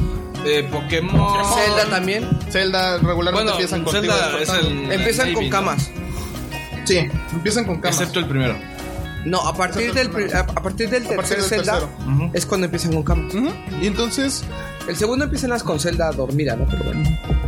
[0.44, 1.44] eh, Pokémon.
[1.54, 2.28] Zelda también.
[2.50, 4.12] Zelda regularmente Bueno, empiezan contigo.
[4.12, 4.92] Zelda es el.
[4.92, 5.90] Empiezan el con camas.
[6.84, 6.98] Sí,
[7.32, 7.98] empiezan con camas.
[7.98, 8.56] Excepto el primero.
[9.24, 12.30] No, a partir del, pri- a a partir del partir tercer del Zelda tercero.
[12.32, 13.34] es cuando empiezan con camas.
[13.34, 13.50] Ujú.
[13.82, 14.42] Y entonces,
[14.88, 16.66] El segundo empiezan las con Zelda dormida, ¿no?
[16.66, 17.02] Pero bueno.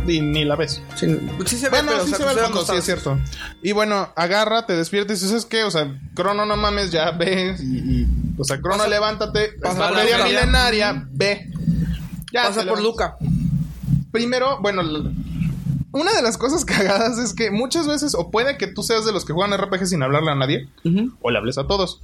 [0.07, 0.81] y ni la ves.
[0.95, 1.07] Sí,
[1.45, 3.19] sí se ve, Bueno, pero sí o sea, se ve fondo, sí es cierto.
[3.63, 5.63] Y bueno, agarra, te despiertas y dices, ¿sabes qué?
[5.63, 7.55] O sea, Crono, no mames, ya ve.
[7.59, 9.53] Y, y- o sea, Crono, Pasa- levántate.
[9.61, 10.29] pasa por feria Luca.
[10.29, 11.49] milenaria, ve.
[12.31, 12.81] Ya, Pasa por.
[12.81, 13.15] Luca.
[14.11, 15.09] Primero, bueno, l-
[15.93, 19.13] una de las cosas cagadas es que muchas veces, o puede que tú seas de
[19.13, 20.67] los que juegan RPG sin hablarle a nadie,
[21.21, 22.01] o le hables a todos.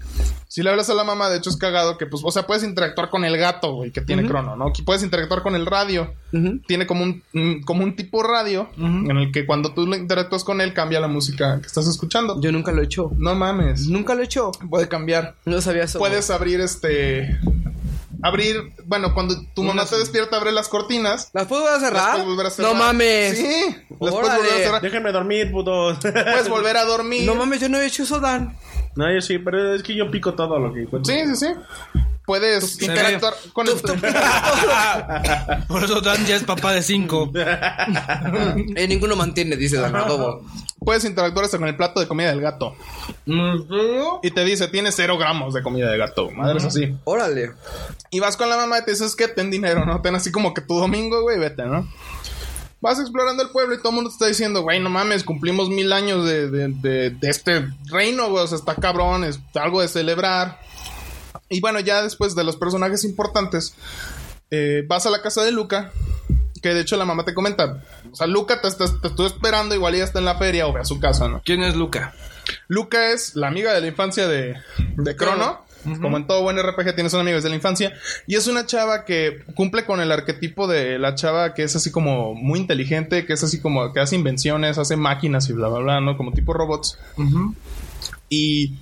[0.48, 2.64] Si le hablas a la mamá, de hecho es cagado que, pues, o sea, puedes
[2.64, 4.72] interactuar con el gato, güey, que tiene crono, ¿no?
[4.72, 6.14] Que puedes interactuar con el radio.
[6.68, 7.24] Tiene como un,
[7.66, 11.60] como un tipo radio en el que cuando tú interactúas con él cambia la música
[11.60, 12.40] que estás escuchando.
[12.42, 13.12] Yo nunca lo he hecho.
[13.18, 13.88] No mames.
[13.88, 14.52] Nunca lo he hecho.
[14.70, 15.36] Puede cambiar.
[15.46, 16.00] No sabía eso.
[16.00, 17.40] Puedes abrir este.
[18.22, 18.74] Abrir.
[18.86, 21.30] Bueno, cuando tu mamá te despierta, abre las cortinas.
[21.34, 22.12] ¿Las puedo volver a Las cerrar?
[22.12, 22.72] puedes volver a cerrar.
[22.74, 23.38] No mames.
[23.38, 23.66] Sí.
[24.00, 24.82] Las puedes volver a cerrar.
[24.82, 25.98] Déjenme dormir, putos.
[26.02, 27.26] Puedes volver a dormir.
[27.26, 28.56] No mames, yo no he hecho eso, Dan.
[28.96, 31.14] no, yo sí, pero es que yo pico todo lo que encuentro.
[31.14, 31.48] Sí, sí, sí.
[32.30, 33.74] Puedes interactuar con el.
[35.68, 37.32] Por eso Dan ya es papá de cinco.
[38.76, 40.46] Eh, ninguno mantiene, dice Dan Adobo.
[40.78, 42.76] Puedes interactuar hasta con el plato de comida del gato.
[44.22, 46.30] Y te dice, tiene cero gramos de comida de gato.
[46.30, 46.96] Madre, es así.
[47.04, 47.54] Órale.
[48.12, 50.00] Y vas con la mamá y te dices que ten dinero, ¿no?
[50.04, 51.90] Ten así como que tu domingo, güey, vete, ¿no?
[52.80, 55.68] Vas explorando el pueblo y todo el mundo te está diciendo, güey, no mames, cumplimos
[55.70, 59.82] mil años de, de, de- de este reino, güey, o sea, está cabrón, es algo
[59.82, 60.60] de celebrar.
[61.50, 63.74] Y bueno, ya después de los personajes importantes,
[64.52, 65.92] eh, vas a la casa de Luca,
[66.62, 70.04] que de hecho la mamá te comenta, o sea, Luca te, te esperando, igual ya
[70.04, 71.42] está en la feria o ve a su casa, ¿no?
[71.44, 72.14] ¿Quién es Luca?
[72.68, 74.56] Luca es la amiga de la infancia de,
[74.98, 75.68] de Crono.
[76.02, 77.94] Como en todo buen RPG tienes una amiga desde la infancia.
[78.28, 81.90] Y es una chava que cumple con el arquetipo de la chava que es así
[81.90, 85.80] como muy inteligente, que es así como que hace invenciones, hace máquinas y bla, bla,
[85.80, 86.18] bla, ¿no?
[86.18, 87.00] Como tipo robots.
[88.28, 88.76] Y...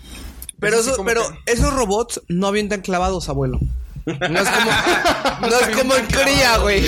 [0.59, 3.59] Pero, eso, pero que- esos robots no avientan clavados, abuelo.
[4.05, 4.71] No es como,
[5.41, 6.85] no es como en cría, güey.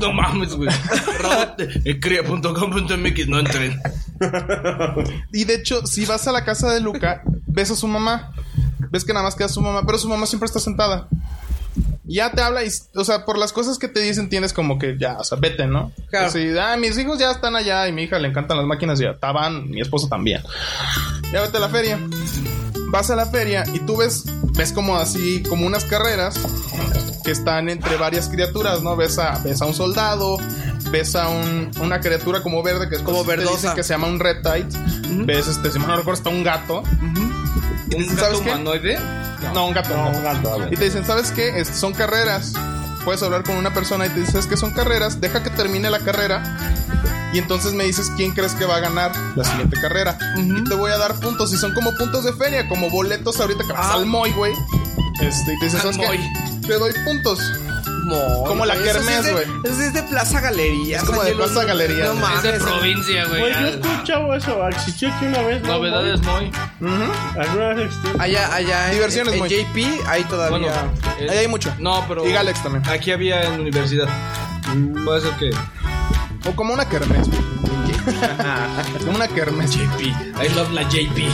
[0.00, 0.68] No mames, güey.
[1.84, 3.80] Eh, cría.com.mx, no entren.
[5.32, 8.32] Y de hecho, si vas a la casa de Luca, ves a su mamá.
[8.90, 11.06] Ves que nada más queda su mamá, pero su mamá siempre está sentada.
[12.04, 14.96] Ya te habla y, o sea, por las cosas que te dicen tienes como que
[14.98, 15.92] ya, o sea, vete, ¿no?
[16.10, 16.26] Claro.
[16.26, 19.04] Así, ah, mis hijos ya están allá y mi hija le encantan las máquinas y
[19.04, 20.42] ya estaban, mi esposo también.
[21.32, 21.98] Ya vete a la feria.
[22.90, 24.24] Vas a la feria y tú ves,
[24.56, 26.40] ves como así, como unas carreras
[27.24, 28.96] que están entre varias criaturas, ¿no?
[28.96, 30.38] Ves a, ves a un soldado,
[30.90, 33.74] ves a un- una criatura como verde que es Como te dicen verdosa.
[33.76, 34.66] que se llama un red tide.
[35.24, 36.82] Ves, este, si mal no recuerdo, está un gato.
[37.00, 37.29] Y
[37.90, 38.98] te ¿Un gato humanoide?
[39.54, 39.96] No, un gato.
[39.96, 40.58] No, un gato.
[40.70, 41.64] Y te dicen, ¿sabes qué?
[41.64, 42.52] Son carreras.
[43.04, 45.20] Puedes hablar con una persona y te dices que son carreras.
[45.20, 46.42] Deja que termine la carrera.
[47.32, 50.18] Y entonces me dices quién crees que va a ganar la siguiente carrera.
[50.36, 51.52] Y te voy a dar puntos.
[51.52, 53.94] Y son como puntos de feria, como boletos ahorita que vas Ah.
[53.94, 54.52] al Moy, güey.
[55.22, 56.66] Este, y te dicen, Al ¿sabes qué?
[56.66, 57.38] Te doy puntos.
[58.10, 59.44] Mo- Como la eso sí kermés, es de- güey.
[59.64, 60.96] Eso sí es de Plaza Galería.
[60.98, 61.32] Es como de.
[61.34, 62.44] Plaza Galería, No mames.
[62.44, 63.40] Es de provincia, güey.
[63.40, 64.68] Pues yo he escuchado eso.
[64.68, 65.62] Existió aquí una vez.
[65.62, 65.68] ¿no?
[65.68, 66.46] Novedades muy.
[66.46, 67.12] Ujú.
[67.40, 68.20] ¿Alguna vez existió?
[68.20, 68.86] Allá, allá.
[68.88, 69.48] en- Diversiones, en, muy.
[69.48, 70.58] JP, ahí todavía.
[70.58, 70.74] Bueno,
[71.30, 71.74] Ahí hay mucho.
[71.78, 72.26] No, pero.
[72.26, 72.86] Y Galex también.
[72.88, 74.08] Aquí había en universidad.
[75.04, 75.50] Puede ser que.
[76.48, 77.28] O como una kermés.
[77.28, 77.40] güey.
[79.04, 79.70] Como una kermés.
[79.72, 80.00] JP.
[80.02, 81.18] I love la JP.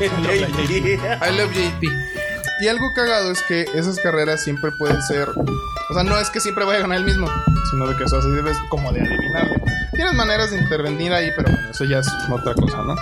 [0.00, 1.86] I love JP.
[2.62, 5.28] Y algo cagado es que esas carreras siempre pueden ser.
[5.28, 7.26] O sea, no es que siempre vaya a ganar el mismo,
[7.68, 9.60] sino de que eso así debes como de adivinarle.
[9.90, 12.94] Tienes maneras de intervenir ahí, pero bueno, eso ya es otra cosa, ¿no?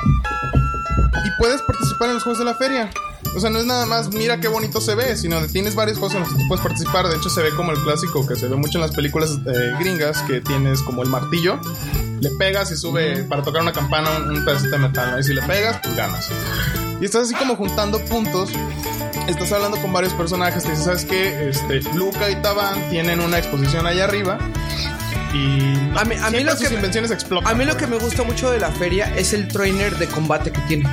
[1.26, 2.88] Y puedes participar en los juegos de la feria.
[3.36, 5.98] O sea, no es nada más mira qué bonito se ve, sino que tienes varios
[5.98, 7.08] juegos en los que tú puedes participar.
[7.08, 9.74] De hecho, se ve como el clásico que se ve mucho en las películas eh,
[9.78, 11.60] gringas, que tienes como el martillo,
[12.18, 15.18] le pegas y sube para tocar una campana un, un pedacito de metal, ¿no?
[15.18, 16.30] Y si le pegas, pues ganas.
[17.00, 18.50] Y estás así como juntando puntos.
[19.26, 20.62] Estás hablando con varios personajes.
[20.64, 21.48] Te dices, ¿sabes qué?
[21.50, 24.38] Este, Luca y Taban tienen una exposición allá arriba.
[25.32, 27.50] Y A mí- a mí lo sus invenciones explotan.
[27.50, 30.50] A mí lo que me gusta mucho de la feria es el trainer de combate
[30.50, 30.88] que tiene.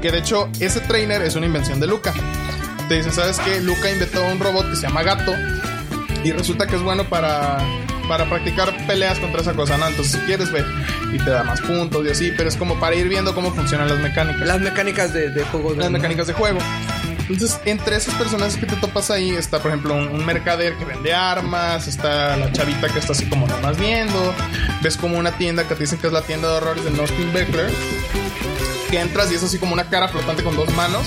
[0.00, 2.14] Que de hecho, ese trainer es una invención de Luca.
[2.88, 3.60] Te dicen, ¿sabes qué?
[3.60, 5.32] Luca inventó un robot que se llama Gato.
[6.22, 7.58] Y resulta que es bueno para,
[8.08, 9.86] para practicar peleas contra esa cosa, ¿no?
[9.88, 10.64] Entonces, si quieres, ve.
[11.12, 12.32] Y te da más puntos y así.
[12.36, 14.46] Pero es como para ir viendo cómo funcionan las mecánicas.
[14.46, 15.70] Las mecánicas de, de juego.
[15.72, 16.58] de- las mecánicas de juego.
[17.28, 20.84] Entonces, entre esos personajes que te topas ahí, está, por ejemplo, un, un mercader que
[20.84, 24.34] vende armas, está la chavita que está así como nomás viendo,
[24.82, 27.32] ves como una tienda que te dicen que es la tienda de horrores de Nostin
[27.32, 27.70] Beckler,
[28.90, 31.02] que entras y es así como una cara flotante con dos manos.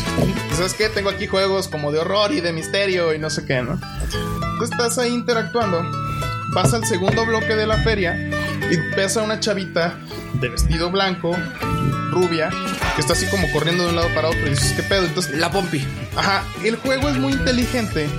[0.52, 0.90] Y ¿Sabes qué?
[0.90, 3.80] Tengo aquí juegos como de horror y de misterio y no sé qué, ¿no?
[4.58, 5.84] Tú estás ahí interactuando,
[6.58, 9.96] vas al segundo bloque de la feria y ves a una chavita
[10.42, 11.38] de vestido blanco,
[12.10, 12.50] rubia,
[12.96, 15.06] que está así como corriendo de un lado para otro y dices, ¿qué pedo?
[15.06, 15.86] Entonces, La Pompi.
[16.16, 18.10] Ajá, el juego es muy inteligente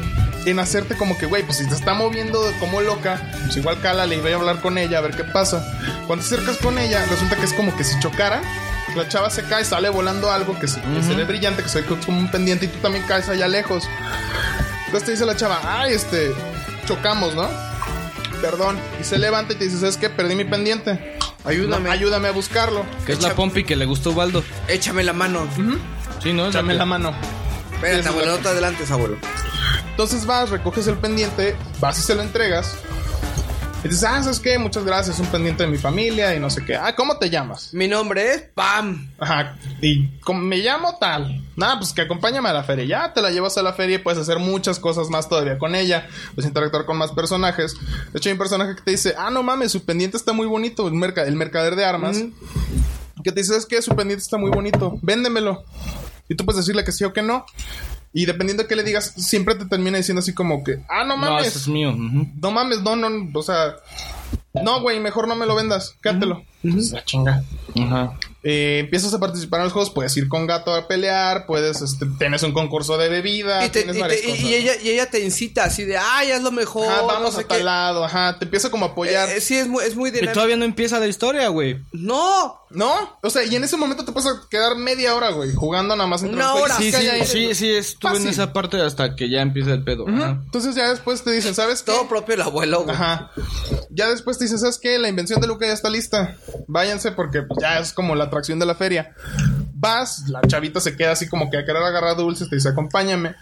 [0.47, 4.15] en hacerte como que, güey, pues si te está moviendo como loca, pues igual cálale
[4.15, 5.77] y ve a hablar con ella a ver qué pasa.
[6.07, 8.41] Cuando te acercas con ella, resulta que es como que si chocara,
[8.95, 11.81] la chava se cae, sale volando algo que se, que se ve brillante, que se
[11.81, 13.89] ve como un pendiente y tú también caes allá lejos.
[14.87, 16.31] Entonces te dice la chava, ay, este,
[16.87, 17.68] chocamos, ¿no?
[18.41, 18.79] Perdón.
[19.01, 20.11] Y se levanta y te dice, ¿sabes qué?
[20.11, 21.19] Perdí mi pendiente.
[21.45, 21.85] Ayúdame.
[21.85, 22.85] No, ayúdame a buscarlo.
[23.07, 24.45] Que es la Pompi que le gustó a Ubaldo.
[24.69, 25.47] Échame la mano.
[26.23, 26.49] Sí, ¿no?
[26.49, 27.15] Échame la mano.
[27.75, 29.17] Espérate, abuelo, no te adelantes, abuelo.
[29.91, 32.77] Entonces vas, recoges el pendiente, vas y se lo entregas.
[33.85, 34.59] Y dices, ah, ¿sabes qué?
[34.59, 36.75] Muchas gracias, un pendiente de mi familia y no sé qué.
[36.75, 37.73] Ah, ¿cómo te llamas?
[37.73, 39.09] Mi nombre es Pam.
[39.21, 41.45] Ajá, y ¿cómo me llamo tal.
[41.55, 42.85] Nada, pues que acompáñame a la feria.
[42.85, 45.77] Ya te la llevas a la feria y puedes hacer muchas cosas más todavía con
[45.77, 46.09] ella.
[46.35, 47.77] Puedes interactuar con más personajes.
[48.13, 50.47] De hecho, hay un personaje que te dice, ah, no mames, su pendiente está muy
[50.49, 50.89] bonito.
[50.89, 52.19] El, merca- el mercader de armas.
[53.23, 54.99] Que te dice, es que su pendiente está muy bonito.
[55.03, 55.63] Véndemelo.
[56.29, 57.47] Y tú puedes decirle que sí o que no.
[58.13, 61.17] Y dependiendo de qué le digas, siempre te termina diciendo así como que, ah, no
[61.17, 61.49] No, mames.
[61.49, 61.95] ese es mío.
[61.95, 63.09] No mames, no, no,
[63.39, 63.77] o sea,
[64.63, 66.43] no, güey, mejor no me lo vendas, quédatelo.
[66.63, 67.43] Pues, la chinga.
[67.81, 68.19] Ajá.
[68.45, 72.07] Eh, empiezas a participar en los juegos, puedes ir con gato a pelear, puedes, este,
[72.19, 74.41] tienes un concurso de bebida, Y, te- tienes y varias te- cosas.
[74.45, 76.87] y ella, y ella te incita así de, ay, haz lo mejor.
[76.87, 77.65] Ajá, no vamos sé a tal qué".
[77.65, 79.29] lado, ajá, te empieza como a apoyar.
[79.29, 81.81] Eh, eh, sí, es muy, es muy Y todavía no empieza la historia, güey.
[81.93, 83.19] No, ¿No?
[83.23, 86.23] O sea, y en ese momento te puedes quedar media hora, güey, jugando nada más
[86.23, 86.77] entre Una los hora.
[86.77, 90.05] Sí, sí, estuve en esa parte hasta que ya empieza el pedo.
[90.07, 91.93] Entonces ya después te dicen, ¿sabes qué?
[91.93, 92.95] todo propio el abuelo, güey.
[92.95, 93.31] Ajá.
[93.89, 94.99] Ya después te dicen, ¿sabes qué?
[94.99, 96.37] La invención de Luca ya está lista.
[96.67, 99.13] Váyanse porque ya es como la atracción de la feria.
[99.75, 103.35] Vas, la chavita se queda así como que a querer agarrar dulces, te dice, acompáñame.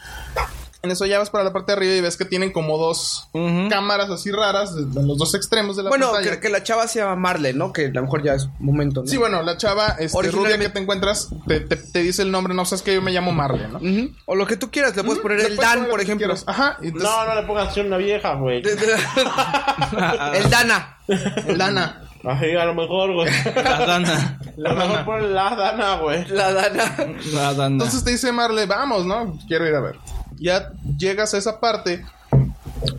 [0.82, 3.28] En eso ya vas para la parte de arriba y ves que tienen como dos
[3.70, 6.32] cámaras así raras en los dos extremos de la Bueno, pantalla.
[6.36, 7.72] que, que la chava se llama Marle, ¿no?
[7.72, 9.08] Que a lo mejor ya es momento, ¿no?
[9.08, 12.30] Sí, bueno, la chava este, Originalmente- rubia que te encuentras te, te- te dice el
[12.30, 13.80] nombre, no sabes que yo me llamo Marle, ¿no?
[14.26, 16.34] O lo que tú quieras, le puedes poner Le el puedes Dan, poner por ejemplo.
[16.46, 16.76] Ajá.
[16.80, 18.62] entonces- No, no le pongas una vieja, güey.
[20.34, 20.98] el Dana.
[21.08, 22.02] el Dana.
[22.24, 23.30] Así, a lo mejor, güey.
[23.54, 24.40] La Dana.
[24.40, 26.26] A lo mejor pon la dana, güey.
[26.28, 26.96] La Dana.
[27.32, 27.74] La Dana.
[27.74, 29.38] Entonces te dice Marle, vamos, ¿no?
[29.46, 29.96] Quiero ir a ver.
[30.38, 32.04] Ya llegas a esa parte.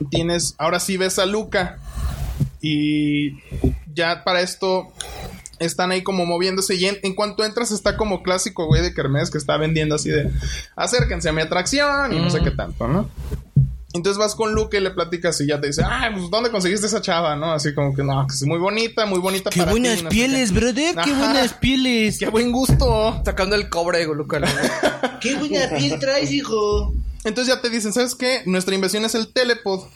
[0.09, 1.79] Tienes, ahora sí ves a Luca.
[2.61, 3.37] Y
[3.93, 4.87] ya para esto
[5.59, 6.75] están ahí como moviéndose.
[6.75, 10.09] Y en, en cuanto entras está como clásico, güey, de Kermés que está vendiendo así
[10.09, 10.31] de
[10.75, 13.09] acérquense a mi atracción y no sé qué tanto, ¿no?
[13.97, 16.87] Entonces vas con Luca y le platicas y ya te dice, ah, pues ¿dónde conseguiste
[16.87, 17.35] esa chava?
[17.35, 17.51] ¿No?
[17.51, 20.09] Así como que no, que es muy bonita, muy bonita Qué para ti, buenas no
[20.09, 20.59] sé pieles, qué".
[20.59, 20.95] brother.
[20.95, 21.19] Qué Ajá.
[21.25, 22.19] buenas pieles.
[22.19, 23.21] Qué buen gusto.
[23.25, 24.39] Sacando el cobre, Luca.
[25.21, 26.93] ¿Qué buena piel traes, hijo?
[27.23, 28.43] Entonces ya te dicen, ¿sabes qué?
[28.45, 29.87] Nuestra inversión es el telepod.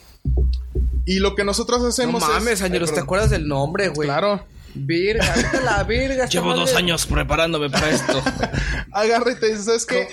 [1.06, 2.62] Y lo que nosotros No hacemos mames, es...
[2.62, 4.06] Ay, ¿te acuerdas del nombre, güey?
[4.06, 4.44] Claro.
[4.74, 5.34] Virga,
[5.64, 6.26] la virga.
[6.30, 8.22] Llevo dos años preparándome para esto.
[8.92, 10.08] Agarra y te dice, ¿sabes qué?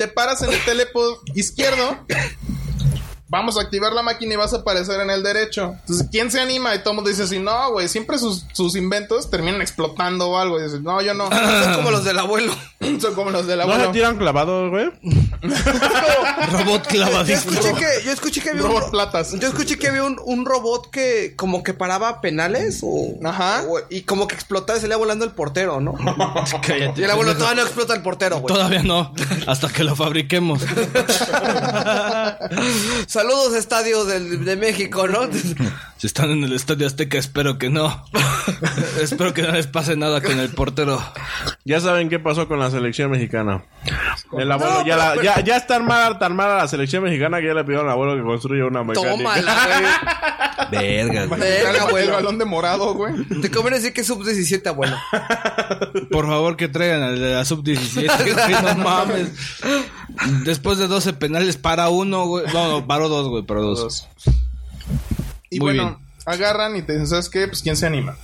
[0.00, 1.94] Te paras en el telepod izquierdo
[3.30, 5.76] vamos a activar la máquina y vas a aparecer en el derecho.
[5.80, 6.74] Entonces, ¿quién se anima?
[6.74, 10.36] Y todo el mundo dice así, no, güey, siempre sus, sus inventos terminan explotando o
[10.38, 10.58] algo.
[10.60, 11.28] Y dices, no, yo no.
[11.64, 12.52] Son como los del abuelo.
[13.00, 13.92] Son como los del ¿No se abuelo.
[13.92, 14.90] tiran clavados, güey?
[16.52, 17.52] Robot Yo clavadísimo.
[17.52, 19.32] escuché que, yo escuché que había Robot un, platas.
[19.38, 23.62] yo escuché que había un, un robot que como que paraba penales o, Ajá.
[23.68, 25.94] o- y como que explotaba y salía volando el portero, ¿no?
[26.66, 27.00] Cállate.
[27.00, 28.52] Y el abuelo todavía no explota el portero, güey.
[28.54, 29.14] Todavía no,
[29.46, 30.62] hasta que lo fabriquemos.
[33.20, 35.28] Saludos Estadio del- de México, ¿no?
[36.00, 38.06] Si están en el Estadio Azteca, espero que no.
[39.02, 40.98] espero que no les pase nada con el portero.
[41.66, 43.64] Ya saben qué pasó con la selección mexicana.
[44.32, 47.52] El abuelo ya, la- ya, ya está armada, tan armada la selección mexicana que ya
[47.52, 49.14] le pidieron al abuelo que construya una mecánica.
[49.14, 51.40] Tómala, Verga, güey.
[51.42, 52.12] El, Verga, el abuelo.
[52.14, 53.12] balón de morado, güey.
[53.42, 54.96] Te conviene decir que es sub-17, abuelo.
[56.10, 58.06] Por favor, que traigan al de la sub-17.
[58.46, 59.32] güey, No mames.
[60.46, 62.46] Después de 12 penales, para uno, güey.
[62.54, 64.08] No, no, paró dos, güey, paró dos.
[65.50, 67.48] Y Muy bueno, agarran y te dicen, ¿sabes qué?
[67.48, 68.16] Pues ¿quién se anima?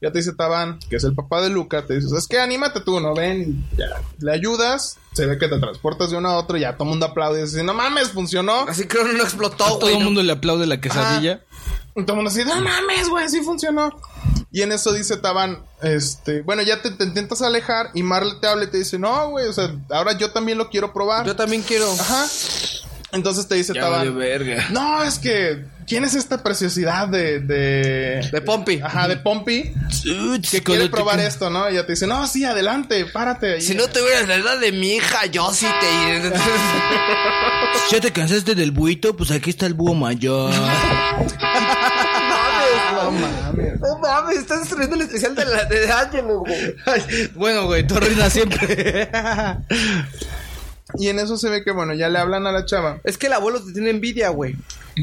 [0.00, 2.38] Ya te dice Taban, que es el papá de Luca, te dice, ¿sabes qué?
[2.38, 3.14] Anímate tú, ¿no?
[3.14, 3.86] Ven, y ya.
[4.20, 6.90] Le ayudas, se ve que te transportas de uno a otro, y ya todo el
[6.90, 8.60] mundo aplaude y dice, no mames, funcionó.
[8.68, 10.04] Así que no explotó, A todo el ¿no?
[10.04, 11.42] mundo le aplaude la quesadilla.
[11.96, 13.90] Y todo el mundo así, no mames, güey, sí funcionó.
[14.52, 18.46] Y en eso dice Taban, este, bueno, ya te, te intentas alejar y Marle te
[18.46, 21.26] habla y te dice, no, güey, o sea, ahora yo también lo quiero probar.
[21.26, 21.90] Yo también quiero.
[21.92, 22.24] Ajá.
[23.12, 24.66] Entonces te dice Ya Taban, verga.
[24.70, 27.40] no, es que, ¿quién es esta preciosidad de...
[27.40, 28.80] De, De Pompi.
[28.82, 29.72] Ajá, de Pompi.
[30.50, 31.68] que quiere probar esto, ¿no?
[31.70, 33.54] Y ella te dice, no, sí, adelante, párate.
[33.54, 33.60] ahí".
[33.62, 36.30] Si no tuvieras la edad de mi hija, yo sí te...
[37.90, 39.16] ¿Ya te cansaste del buito?
[39.16, 40.52] Pues aquí está el búho mayor.
[42.92, 43.80] No mames.
[43.80, 46.74] No mames, estás estrenando el especial de, la, de Ángelo, güey.
[47.34, 49.08] bueno, güey, tú reinas siempre.
[50.98, 52.98] Y en eso se ve que, bueno, ya le hablan a la chava.
[53.04, 54.56] Es que el abuelo te tiene envidia, güey.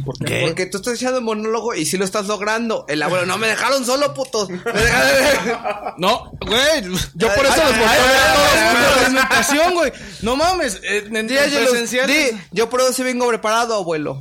[0.03, 0.41] ¿Por qué?
[0.45, 2.85] Porque tú estás echando monólogo y sí lo estás logrando.
[2.89, 4.49] El abuelo, no me dejaron solo, putos.
[4.49, 6.81] Me dejaron- no, güey.
[7.13, 9.93] Yo por eso Ay, los boté a todos, presentación, güey.
[10.21, 10.81] No mames.
[10.83, 14.19] eh, En, presenciales- di, yo por eso sí vengo preparado, abuelo.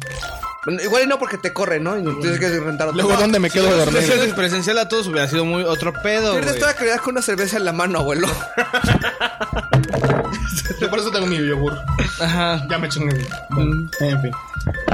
[0.83, 1.99] Igual y no porque te corre, ¿no?
[1.99, 3.03] Y tienes que rentar otro.
[3.03, 3.99] Luego, ¿dónde me quedo de dormir?
[3.99, 7.21] Presencial, presencial a todos hubiera sido muy otro pedo, Pierdes toda la calidad con una
[7.23, 8.29] cerveza en la mano, abuelo.
[10.81, 11.79] Yo por eso tengo mi yogur.
[12.21, 12.65] Ajá.
[12.69, 13.27] Ya me chingué.
[13.51, 14.33] Bueno, en fin.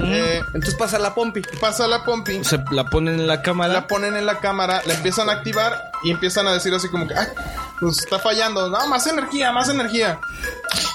[0.02, 1.42] Eh, Entonces pasa la pompi.
[1.60, 2.42] pasa la Pompi.
[2.44, 3.72] Se la ponen en la cámara.
[3.72, 7.06] La ponen en la cámara, la empiezan a activar y empiezan a decir así como
[7.06, 7.28] que, ay,
[7.78, 8.68] pues está fallando.
[8.68, 10.18] No, más energía, más energía.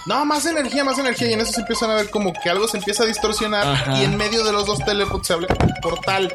[0.08, 1.30] No, más energía, más energía.
[1.30, 3.66] Y en eso se empiezan a ver como que algo se empieza a distorsionar.
[3.68, 3.98] Ajá.
[3.98, 6.34] Y en medio de los dos teleports se abre un portal.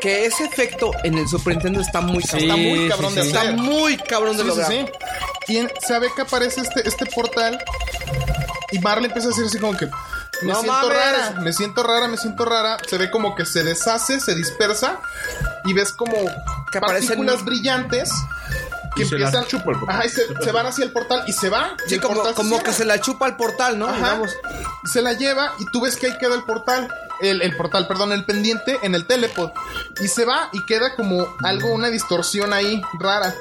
[0.00, 3.22] Que ese efecto en el Super Nintendo está muy Sí, está muy sí, cabrón de
[3.24, 3.30] sí.
[3.30, 3.50] hacer.
[3.50, 4.68] Está muy cabrón de lograr.
[4.68, 7.62] se ve que aparece este, este portal.
[8.72, 9.86] Y Marley empieza a decir así como que.
[10.42, 10.96] Me No siento mames.
[10.96, 12.78] rara, me siento rara, me siento rara.
[12.88, 15.00] Se ve como que se deshace, se dispersa.
[15.64, 16.14] Y ves como
[16.72, 18.10] Que aparecen- partículas brillantes.
[18.96, 19.44] Que Y se empiezan.
[19.46, 19.96] chupa el portal.
[19.96, 21.76] Ajá, y se, se van hacia el portal y se va.
[21.86, 23.86] y Sí, como, como que se la chupa el portal, ¿no?
[23.88, 24.18] Ajá.
[24.90, 26.88] Se la lleva y tú ves que ahí queda el portal.
[27.20, 29.50] El, el portal, perdón, el pendiente en el telepod.
[30.00, 33.34] Y se va y queda como algo, una distorsión ahí rara.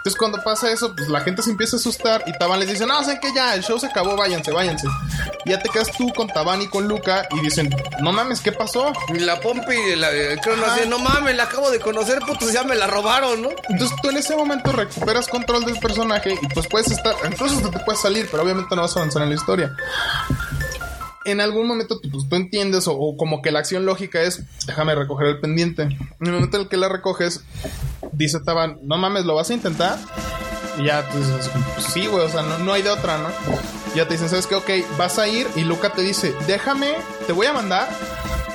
[0.00, 2.86] Entonces cuando pasa eso, pues la gente se empieza a asustar y Taban les dice,
[2.86, 4.88] no, sé que ya, el show se acabó, váyanse, váyanse.
[5.44, 7.68] Y ya te quedas tú con Taban y con Luca y dicen,
[8.00, 8.94] no mames, ¿qué pasó?
[9.08, 10.74] Y la pompi, la, Ajá.
[10.74, 13.50] así, no mames, la acabo de conocer, putos, ya me la robaron, ¿no?
[13.68, 17.78] Entonces tú en ese momento recuperas control del personaje y pues puedes estar, incluso te
[17.80, 19.76] puedes salir, pero obviamente no vas a avanzar en la historia.
[21.24, 25.26] En algún momento tú, pues, entiendes o, como que la acción lógica es, déjame recoger
[25.26, 25.82] el pendiente.
[25.82, 27.44] En el momento en el que la recoges,
[28.12, 29.98] dice Taban, no mames, ¿lo vas a intentar?
[30.78, 33.28] Y ya dices, pues, sí, güey, o sea, no, no hay de otra, ¿no?
[33.94, 34.54] Ya te dicen, ¿sabes qué?
[34.54, 36.94] Ok, vas a ir y Luca te dice, déjame,
[37.26, 37.88] te voy a mandar,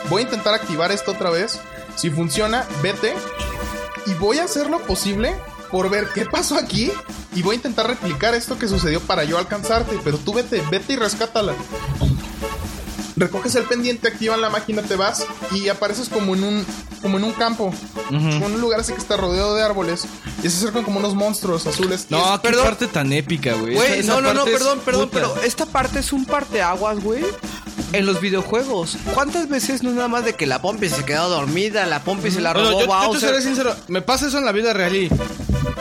[0.10, 1.60] voy a intentar activar esto otra vez.
[1.96, 3.14] Si funciona, vete
[4.08, 5.36] y voy a hacer lo posible
[5.72, 6.92] por ver qué pasó aquí
[7.34, 10.94] y voy a intentar replicar esto que sucedió para yo alcanzarte, pero tú vete, vete
[10.94, 11.54] y rescátala.
[13.18, 16.66] Recoges el pendiente, activan la máquina, te vas y apareces como en un
[17.02, 17.72] como en un campo,
[18.10, 20.06] como en un lugar así que está rodeado de árboles
[20.44, 22.08] y se acercan como unos monstruos azules.
[22.10, 22.66] No, es- qué perdón.
[22.66, 23.76] parte tan épica, güey.
[24.04, 25.28] No, no, no, perdón, perdón, puta.
[25.30, 27.24] pero esta parte es un parteaguas, güey.
[27.94, 31.30] En los videojuegos, ¿cuántas veces no es nada más de que la Pompi se quedó
[31.30, 34.28] dormida, la Pompi se la No, no, robó yo, yo te seré sincero, me pasa
[34.28, 35.10] eso en la vida real y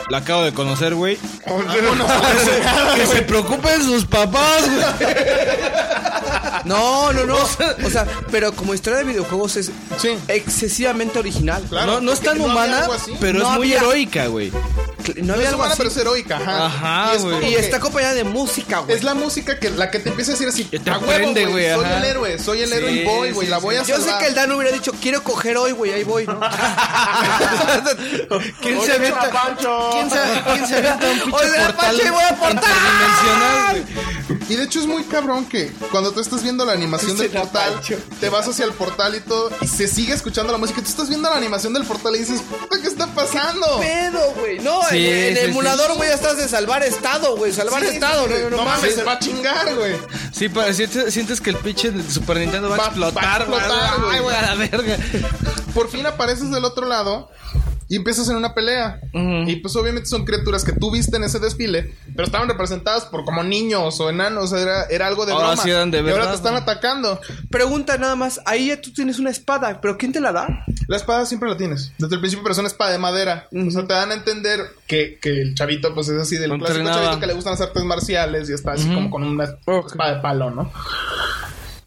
[0.09, 1.17] la acabo de conocer, güey.
[2.95, 5.07] que se preocupen sus papás, güey.
[6.65, 7.35] No, no, no.
[7.85, 9.71] O sea, pero como historia de videojuegos es
[10.01, 10.17] Sí.
[10.27, 11.63] excesivamente original.
[11.69, 12.87] Claro, no, no es tan no humana,
[13.19, 14.51] pero No es muy había- heroica, güey.
[15.21, 15.77] No había es algo humana, así.
[15.77, 16.37] pero es heroica.
[16.37, 16.65] Ajá.
[16.65, 17.51] Ajá, y es güey.
[17.51, 18.97] Y está acompañada de música, güey.
[18.97, 20.63] Es la música que la que te empieza a decir así.
[20.63, 23.45] Te "A huevo, güey, Soy el héroe, soy el héroe y voy, güey.
[23.45, 25.93] sí, la voy a Yo sé que el Dan hubiera dicho, quiero coger hoy, güey,
[25.93, 26.39] ahí voy, ¿no?
[28.61, 29.31] ¿Quién se avienta?
[29.91, 30.19] ¿Quién se,
[30.53, 33.85] quién se avienta un pinche portal voy a portal.
[34.47, 37.81] Y de hecho es muy cabrón que cuando tú estás viendo la animación del portal,
[38.19, 40.81] te vas hacia el portal y todo, y se sigue escuchando la música.
[40.83, 43.79] Tú estás viendo la animación del portal y dices, "Puta, ¿qué está pasando?
[43.79, 44.59] pedo, güey?
[44.59, 47.51] No, Sí, en, en sí, emulador, güey, ya estás de salvar estado, güey.
[47.51, 49.95] Salvar Sí, estado, no, no no mames, se va a chingar, güey.
[50.31, 53.57] Sí, pa- sientes, sientes que el pinche de Super Nintendo va, Va- a explotar, va
[53.57, 54.15] a explotar, güey.
[54.15, 54.97] Ay, güey, a la verga.
[55.73, 57.29] Por fin apareces del otro lado
[57.87, 58.99] y empiezas en una pelea.
[59.13, 63.23] Y pues obviamente son criaturas que tú viste en ese desfile, pero estaban representadas por
[63.25, 65.63] como niños o enanos, o sea, era, era algo de Ahora broma.
[65.63, 66.59] sí eran de y ahora verdad, te están ¿no?
[66.59, 67.19] atacando.
[67.51, 70.65] Pregunta nada más, ahí ya tú tienes una espada, pero ¿quién te la da?
[70.87, 73.47] La espada siempre la tienes, desde el principio, pero es una espada de madera.
[73.51, 76.57] O sea, te dan a entender que, que el chavito, pues es así, del Lo
[76.57, 77.03] clásico entrenaba.
[77.05, 80.21] chavito que le gustan las artes marciales y está así como con una espada de
[80.21, 80.71] palo, ¿no?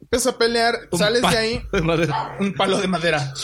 [0.01, 2.37] Empiezas a pelear, sales de ahí, de madera.
[2.41, 3.35] un palo de madera.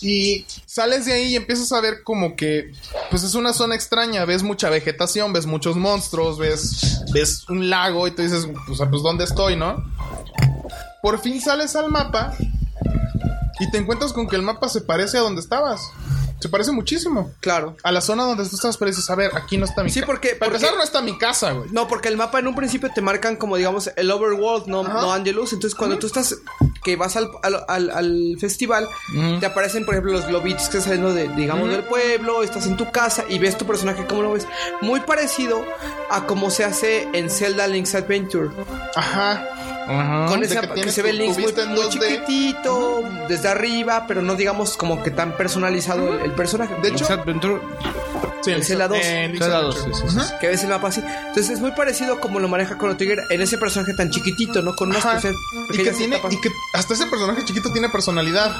[0.00, 2.72] Y sales de ahí y empiezas a ver como que,
[3.10, 8.06] pues es una zona extraña, ves mucha vegetación, ves muchos monstruos, ves, ves un lago
[8.06, 9.82] y tú dices, pues, pues ¿dónde estoy, no?
[11.02, 12.34] Por fin sales al mapa
[13.60, 15.80] y te encuentras con que el mapa se parece a donde estabas.
[16.40, 17.32] Se parece muchísimo.
[17.40, 17.76] Claro.
[17.82, 20.00] A la zona donde tú estabas, pero dices, a ver, aquí no está mi Sí,
[20.00, 21.70] ca- porque- Para porque- empezar, no está mi casa, güey.
[21.72, 25.00] No, porque el mapa en un principio te marcan como, digamos, el overworld, no, Ajá.
[25.00, 25.52] no Angelus.
[25.54, 26.36] Entonces, cuando tú estás,
[26.84, 28.86] que vas al, al, al- al festival,
[29.40, 32.76] te aparecen, por ejemplo, los globitos que están saliendo, de, digamos, del pueblo, estás en
[32.76, 34.46] tu casa y ves tu personaje, ¿cómo lo ves?
[34.82, 35.64] Muy parecido
[36.10, 38.50] a como se hace en Zelda Link's Adventure.
[38.94, 39.48] Ajá.
[39.86, 41.88] Con esa que se ve Link tu muy, muy 2D.
[41.90, 46.74] chiquitito, desde arriba, pero no digamos como que tan personalizado el, el personaje.
[46.82, 47.06] De hecho,
[48.42, 48.98] sí, el Zelda 2.
[49.02, 49.94] en Link's Zelda 2, Adventure.
[50.08, 50.38] sí, sí, Ajá.
[50.38, 51.00] que ves el mapa así.
[51.00, 54.74] Entonces es muy parecido como lo maneja Chrono Trigger en ese personaje tan chiquitito, ¿no?
[54.74, 55.04] Con unas
[55.72, 56.32] Y que, tiene, etapas.
[56.34, 58.56] y que hasta ese personaje chiquito tiene personalidad.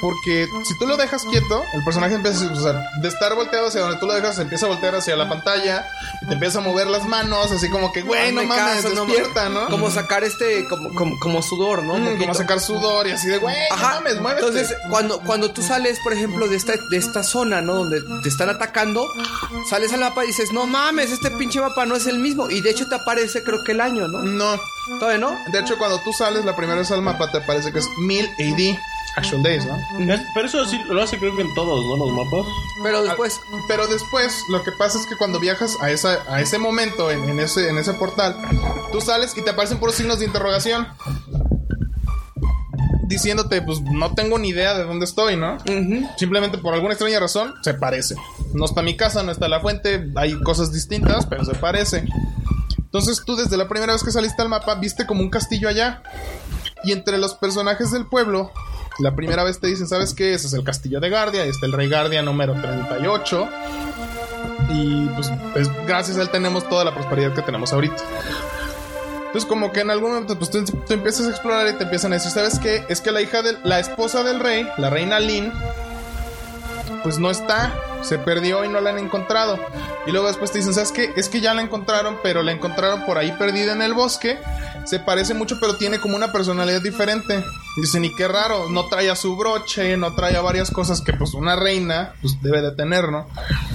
[0.00, 3.80] Porque si tú lo dejas quieto, el personaje empieza o sea, de estar volteado hacia
[3.80, 5.86] donde tú lo dejas, se empieza a voltear hacia la pantalla
[6.22, 9.48] y te empieza a mover las manos, así como que, güey, no mames, despierta.
[9.48, 9.68] ¿no?
[9.68, 11.96] Como sacar este, como, como, como sudor, ¿no?
[11.96, 14.46] Mm, como sacar sudor y así de, güey, no mames, muévete.
[14.46, 17.74] entonces cuando, cuando tú sales, por ejemplo, de esta, de esta zona, ¿no?
[17.76, 19.12] Donde te están atacando,
[19.68, 22.50] sales al mapa y dices, no mames, este pinche mapa no es el mismo.
[22.50, 24.22] Y de hecho te aparece creo que el año, ¿no?
[24.22, 24.60] no.
[24.98, 25.38] Todavía no.
[25.50, 28.26] De hecho, cuando tú sales la primera vez al mapa, te parece que es 1000
[28.26, 28.78] AD.
[29.16, 30.12] Actual Days, ¿no?
[30.12, 31.96] Es- Pero eso sí lo hace creo que en todos, ¿no?
[32.04, 32.44] Los mapas.
[32.82, 36.58] Pero después, Pero después, lo que pasa es que cuando viajas a, esa, a ese
[36.58, 38.36] momento, en, en ese, en ese portal,
[38.92, 40.88] tú sales y te aparecen puros signos de interrogación.
[43.06, 45.58] Diciéndote, pues no tengo ni idea de dónde estoy, ¿no?
[46.16, 48.16] Simplemente por alguna extraña razón, se parece.
[48.54, 52.04] No está mi casa, no está la fuente, hay cosas distintas, pero se parece.
[52.78, 56.02] Entonces tú desde la primera vez que saliste al mapa, viste como un castillo allá.
[56.82, 58.50] Y entre los personajes del pueblo,
[58.98, 60.34] la primera vez te dicen, ¿sabes qué?
[60.34, 63.48] Ese es el castillo de Guardia, ahí está el rey Guardia número 38.
[64.70, 68.02] Y pues, pues, gracias a él tenemos toda la prosperidad que tenemos ahorita.
[69.26, 72.12] Entonces como que en algún momento pues tú, tú empiezas a explorar y te empiezan
[72.12, 72.84] a decir, ¿sabes qué?
[72.88, 75.52] Es que la hija de la esposa del rey, la reina Lin,
[77.02, 79.58] pues no está, se perdió y no la han encontrado.
[80.06, 81.12] Y luego después te dicen, ¿sabes qué?
[81.16, 84.38] Es que ya la encontraron, pero la encontraron por ahí perdida en el bosque.
[84.84, 87.42] Se parece mucho, pero tiene como una personalidad diferente.
[87.76, 91.56] Dicen, y qué raro, no trae su broche, no trae varias cosas que pues una
[91.56, 93.26] reina pues debe de tener, ¿no?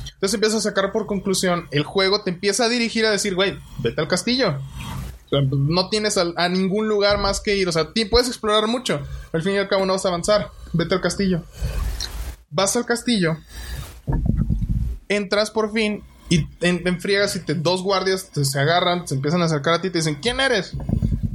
[0.05, 3.59] Entonces empiezas a sacar por conclusión, el juego te empieza a dirigir a decir, güey,
[3.79, 4.57] vete al castillo.
[5.29, 7.67] Pues, no tienes a, ningún lugar más que ir.
[7.67, 9.01] O sea, puedes explorar mucho.
[9.31, 10.49] Al fin y al cabo no vas a avanzar.
[10.73, 11.43] Vete al castillo.
[12.49, 13.37] Vas al castillo.
[15.07, 16.03] Entras por fin.
[16.29, 19.75] Y en, en friegas y te, dos guardias te, se agarran, se empiezan a acercar
[19.75, 20.73] a ti y te dicen, ¿quién eres?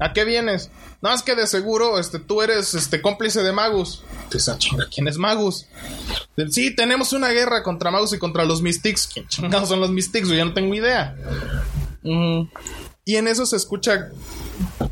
[0.00, 0.70] ¿A qué vienes?
[1.02, 4.02] No, es que de seguro este, tú eres este, cómplice de Magus.
[4.31, 5.66] Dices, "Ah, chinga, ¿quién es Magus?
[6.50, 9.06] Sí, tenemos una guerra contra Magus y contra los Mystics.
[9.12, 10.28] ¿Quién chingados son los Mystics?
[10.28, 11.14] Yo no tengo idea.
[13.06, 14.08] Y en eso se escucha,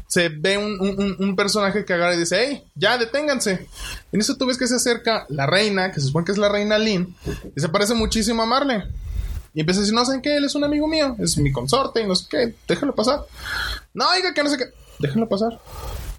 [0.06, 3.66] se ve un, un- personaje que agarra y dice, hey, ya deténganse.
[4.12, 6.50] En eso tú ves que se acerca la reina, que se supone que es la
[6.50, 7.16] reina Lin,
[7.56, 8.82] y se parece muchísimo a Marley.
[9.54, 10.36] Y empieza a decir, no, ¿saben qué?
[10.36, 13.20] Él es un amigo mío, es mi consorte y no sé qué, déjalo pasar.
[13.94, 14.64] No, oiga, que no sé qué,
[15.02, 15.60] déjenlo pasar.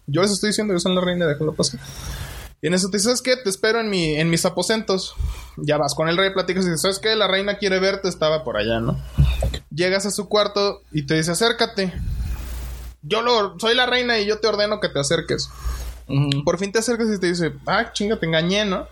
[0.06, 1.80] Yo les estoy diciendo, yo soy la reina, déjenlo pasar.
[2.62, 3.36] Y en eso te dices, ¿sabes qué?
[3.42, 5.16] Te espero en, mi, en mis aposentos.
[5.58, 7.16] Ya vas con el rey, platicas y dices, ¿sabes qué?
[7.16, 9.02] La reina quiere verte, estaba por allá, ¿no?
[9.70, 11.94] Llegas a su cuarto y te dice, acércate.
[13.02, 15.50] Yo lo, soy la reina y yo te ordeno que te acerques.
[16.46, 18.88] Por fin te acercas y te dice, ah, chinga, te engañé, ¿no?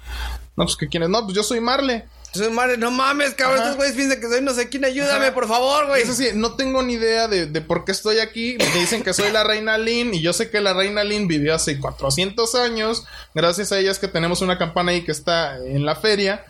[0.57, 2.07] No, pues que quién es, no, pues yo soy Marle.
[2.51, 3.59] Madre, no mames, cabrón.
[3.59, 3.65] Ajá.
[3.71, 4.85] Estos güeyes piensan que soy no sé quién.
[4.85, 6.03] Ayúdame, por favor, güey.
[6.03, 8.55] Es así, no tengo ni idea de, de por qué estoy aquí.
[8.57, 11.53] Me dicen que soy la reina Lin y yo sé que la reina Lin vivió
[11.53, 13.05] hace 400 años.
[13.35, 16.45] Gracias a ella es que tenemos una campana ahí que está en la feria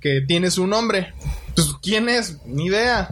[0.00, 1.12] que tiene su nombre.
[1.54, 2.36] Pues, ¿quién es?
[2.44, 3.08] Ni idea.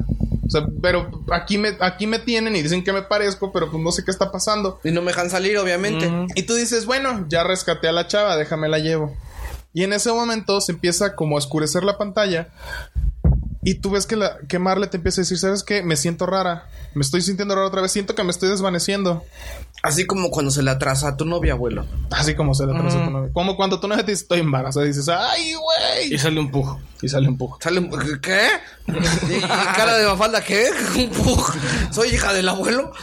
[0.46, 3.82] O sea, pero aquí me, aquí me tienen y dicen que me parezco, pero pues
[3.82, 4.78] no sé qué está pasando.
[4.84, 6.08] Y no me dejan salir, obviamente.
[6.36, 9.16] Y tú dices, bueno, ya rescaté a la chava, déjame la llevo.
[9.76, 12.48] Y en ese momento se empieza como a oscurecer la pantalla.
[13.62, 15.82] Y tú ves que, la, que Marle te empieza a decir, ¿sabes qué?
[15.82, 16.70] Me siento rara.
[16.94, 17.92] Me estoy sintiendo rara otra vez.
[17.92, 19.22] Siento que me estoy desvaneciendo.
[19.82, 21.84] Así como cuando se le atrasa a tu novia, abuelo.
[22.10, 23.30] Así como se le atrasa tu novia.
[23.34, 24.86] Como cuando tú no te dices, estoy embarazada.
[24.86, 25.54] Y dices, ¡ay, Y
[26.08, 26.18] güey!
[26.18, 26.80] sale un pujo.
[27.02, 27.58] Y sale un poco.
[27.60, 27.90] Sale un...
[28.22, 28.48] ¿Qué?
[29.28, 30.70] Y, y cara de mafalda, ¿qué?
[30.96, 31.52] Un pug.
[31.90, 32.94] Soy hija del abuelo.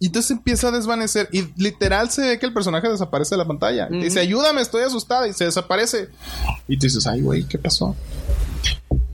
[0.00, 1.28] Y entonces empieza a desvanecer.
[1.32, 3.88] Y literal se ve que el personaje desaparece de la pantalla.
[3.90, 5.28] Y Dice, ayúdame, estoy asustada.
[5.28, 6.08] Y se desaparece.
[6.68, 7.94] Y tú dices, ay, güey, ¿qué pasó?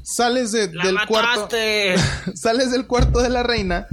[0.03, 1.49] Sales de- del cuarto.
[2.35, 3.87] sales del cuarto de la reina.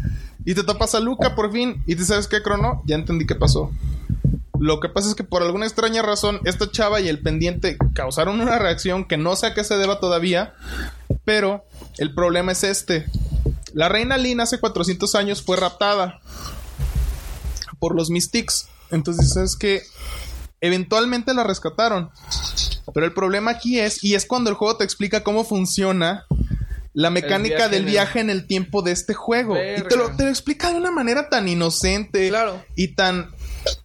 [0.46, 1.84] Y te topas a Luca por fin.
[1.86, 2.82] Y te sabes qué, Crono.
[2.86, 3.72] Ya entendí qué pasó.
[4.60, 8.42] Lo que pasa es que por alguna extraña razón, esta chava y el pendiente causaron
[8.42, 10.54] una reacción que no sé a qué se deba todavía.
[11.26, 11.66] Pero
[11.98, 13.06] el problema es este.
[13.74, 16.20] La reina Lina hace 400 años fue raptada
[17.80, 18.68] por los Mystics.
[18.92, 19.82] Entonces, ¿sabes que
[20.60, 22.10] Eventualmente la rescataron.
[22.92, 26.26] Pero el problema aquí es, y es cuando el juego te explica cómo funciona
[26.94, 29.56] la mecánica viaje del en el- viaje en el tiempo de este juego.
[29.56, 32.64] Y te lo, te lo explica de una manera tan inocente Claro.
[32.76, 33.30] y tan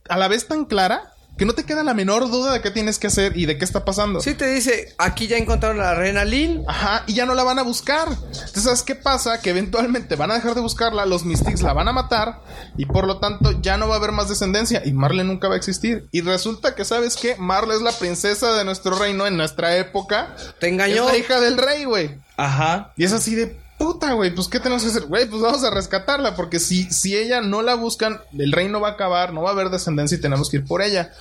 [0.09, 2.99] a la vez tan clara que no te queda la menor duda de qué tienes
[2.99, 4.21] que hacer y de qué está pasando.
[4.21, 6.65] Sí te dice, aquí ya encontraron a la reina Lin.
[6.69, 8.09] Ajá, y ya no la van a buscar.
[8.09, 9.41] Entonces, ¿sabes qué pasa?
[9.41, 12.43] Que eventualmente van a dejar de buscarla, los Mystics la van a matar
[12.77, 15.55] y por lo tanto ya no va a haber más descendencia y Marle nunca va
[15.55, 16.09] a existir.
[16.13, 17.37] Y resulta que, ¿sabes qué?
[17.37, 20.37] Marle es la princesa de nuestro reino en nuestra época.
[20.61, 21.07] Te engañó.
[21.07, 22.19] Es la hija del rey, güey.
[22.37, 22.93] Ajá.
[22.97, 24.35] Y es así de puta, güey.
[24.35, 25.07] Pues, ¿qué tenemos que hacer?
[25.07, 26.35] Güey, pues vamos a rescatarla.
[26.37, 29.53] Porque si, si ella no la buscan, el reino va a acabar, no va a
[29.53, 31.13] haber descendencia y tenemos que ir por ella.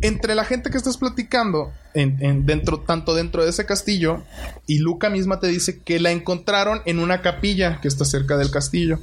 [0.00, 4.22] Entre la gente que estás platicando, en, en- dentro, tanto dentro de ese castillo,
[4.66, 8.50] y Luca misma te dice que la encontraron en una capilla que está cerca del
[8.50, 8.98] castillo.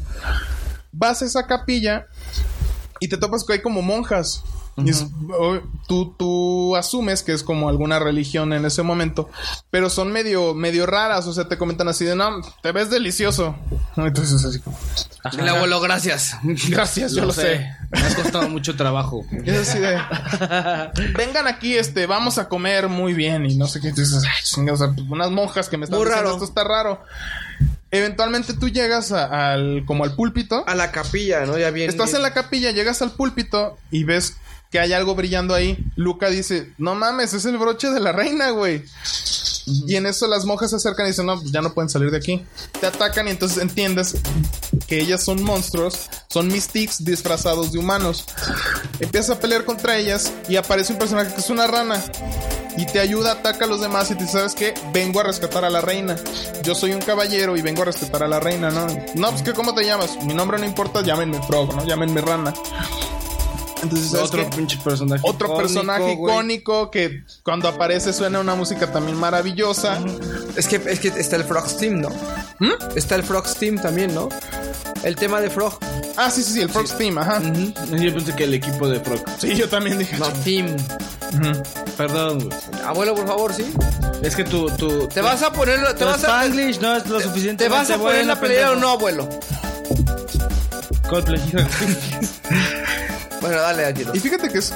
[0.91, 2.05] Vas a esa capilla
[2.99, 4.43] y te topas que hay como monjas.
[4.77, 5.06] Y es-
[5.38, 9.30] o- tú, tú asumes que es como alguna religión en ese momento,
[9.69, 13.56] pero son medio, medio raras, o sea, te comentan así de, no, te ves delicioso.
[13.98, 14.77] Entonces así como,
[15.38, 16.38] El abuelo, gracias.
[16.69, 17.69] gracias, yo lo sé.
[17.91, 19.25] Me ha costado mucho trabajo.
[19.45, 20.00] Es así de,
[21.17, 23.90] vengan aquí, este, vamos a comer muy bien y no sé qué.
[23.90, 26.35] Entonces, ay, chinga, o sea, pues, unas monjas que me están Muy diciendo raro.
[26.43, 27.01] esto está raro.
[27.91, 30.64] Eventualmente tú llegas a- al, como al púlpito.
[30.66, 31.58] A la capilla, ¿no?
[31.58, 31.90] Ya bien.
[31.90, 34.38] Estás en la capilla, llegas al púlpito y ves
[34.72, 35.77] que hay algo brillando ahí.
[35.95, 38.83] Luca dice, no mames, es el broche de la reina, güey.
[39.88, 42.09] Y en eso las monjas se acercan y dicen, no, pues ya no pueden salir
[42.09, 42.43] de aquí.
[42.80, 44.16] Te atacan y entonces entiendes
[44.88, 48.25] que ellas son monstruos, son mystics disfrazados de humanos.
[49.00, 52.01] Empiezas a pelear contra ellas y aparece un personaje que es una rana.
[52.77, 54.74] Y te ayuda, ataca a los demás y te dice, ¿sabes qué?
[54.93, 56.16] Vengo a rescatar a la reina.
[56.64, 58.88] Yo soy un caballero y vengo a rescatar a la reina, ¿no?
[59.16, 60.24] No, pues que ¿cómo te llamas?
[60.24, 61.85] Mi nombre no importa, llámenme Frog, ¿no?
[61.85, 62.53] Llámenme rana.
[63.84, 64.56] Entonces, ¿sabes Otro qué?
[64.56, 65.22] pinche personaje.
[65.26, 70.00] Otro icónico, personaje icónico que cuando aparece suena una música también maravillosa.
[70.56, 72.10] Es que, es que está el Frog Steam, ¿no?
[72.60, 72.74] ¿Mm?
[72.95, 74.30] Está el Frog Steam también, ¿no?
[75.03, 75.80] El tema de Frog.
[76.16, 77.42] Ah, sí, sí, sí, el Frog Steam, ajá.
[77.42, 79.24] Yo pensé que el equipo de Frog.
[79.40, 80.18] Sí, yo también dije.
[80.18, 80.76] No, Team.
[81.98, 82.58] Perdón, güey.
[82.85, 83.66] Abuelo, por favor, sí.
[84.22, 85.93] Es que tú, tú, Te vas a poner.
[85.95, 86.48] Te vas a.
[86.48, 87.64] No es lo suficiente.
[87.64, 89.27] ¿Te vas a poner la playera o no, abuelo?
[91.10, 91.42] Coldplay.
[93.42, 94.11] Bueno, dale, Angelo.
[94.16, 94.74] Y fíjate que es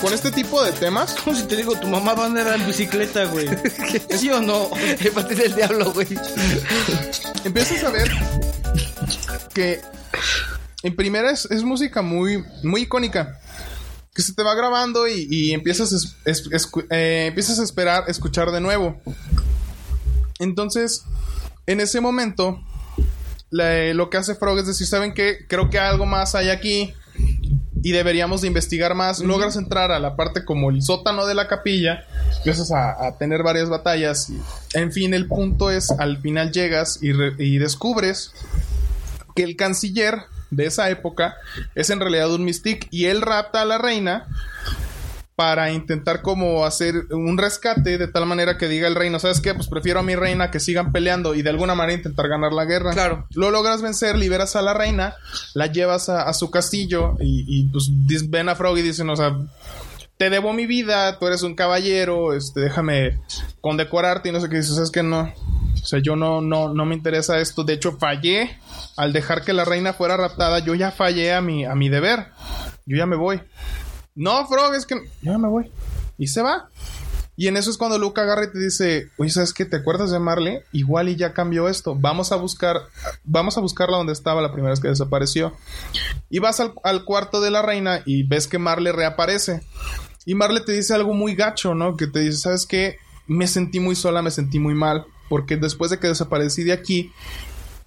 [0.00, 1.14] con este tipo de temas.
[1.14, 3.46] Como si te digo, tu mamá va a andar en bicicleta, güey.
[4.18, 4.70] ¿Sí o no?
[4.74, 6.08] El patín del diablo, güey.
[7.44, 8.10] empiezas a ver
[9.52, 9.80] que
[10.82, 13.38] en primera es, es música muy, muy icónica.
[14.14, 16.42] Que se te va grabando y, y empiezas, a es-
[16.88, 18.98] eh, empiezas a esperar escuchar de nuevo.
[20.38, 21.02] Entonces,
[21.66, 22.58] en ese momento,
[23.50, 25.44] lo que hace Frog es decir, ¿saben qué?
[25.46, 26.94] Creo que algo más hay aquí
[27.88, 29.20] y deberíamos de investigar más.
[29.20, 32.04] Logras entrar a la parte como el sótano de la capilla,
[32.38, 34.28] empiezas a, a tener varias batallas.
[34.28, 34.40] y-
[34.74, 38.32] en fin, el punto es, al final llegas y, re- y descubres
[39.36, 41.36] que el canciller de esa época
[41.76, 44.26] es en realidad un mystic y él rapta a la reina
[45.36, 49.54] para intentar como hacer un rescate de tal manera que diga el reino, ¿sabes qué?
[49.54, 52.64] Pues prefiero a mi reina que sigan peleando y de alguna manera intentar ganar la
[52.64, 52.92] guerra.
[52.92, 53.26] Claro.
[53.34, 55.14] Lo logras vencer, liberas a la reina,
[55.52, 57.90] la llevas a, a su castillo y, y, pues
[58.30, 59.36] ven a Frog y dicen, o sea,
[60.16, 63.20] te debo mi vida, tú eres un caballero, este, déjame
[63.60, 65.34] condecorarte y no sé qué dices, es que no.
[65.82, 67.62] O sea, yo no, no, no me interesa esto.
[67.62, 68.58] De hecho, fallé
[68.96, 70.58] al dejar que la reina fuera raptada.
[70.60, 72.28] Yo ya fallé a mi, a mi deber.
[72.86, 73.40] Yo ya me voy.
[74.16, 75.70] No, Frog, es que yo ya me voy.
[76.18, 76.68] Y se va.
[77.36, 79.66] Y en eso es cuando Luke agarra y te dice, oye, ¿sabes qué?
[79.66, 80.60] ¿Te acuerdas de Marley?
[80.72, 81.94] Igual y ya cambió esto.
[81.94, 82.80] Vamos a buscar,
[83.24, 85.52] vamos a buscarla donde estaba la primera vez que desapareció.
[86.30, 89.62] Y vas al, al cuarto de la reina y ves que Marley reaparece.
[90.24, 91.98] Y Marley te dice algo muy gacho, ¿no?
[91.98, 92.96] Que te dice, ¿sabes qué?
[93.26, 95.04] Me sentí muy sola, me sentí muy mal.
[95.28, 97.12] Porque después de que desaparecí de aquí,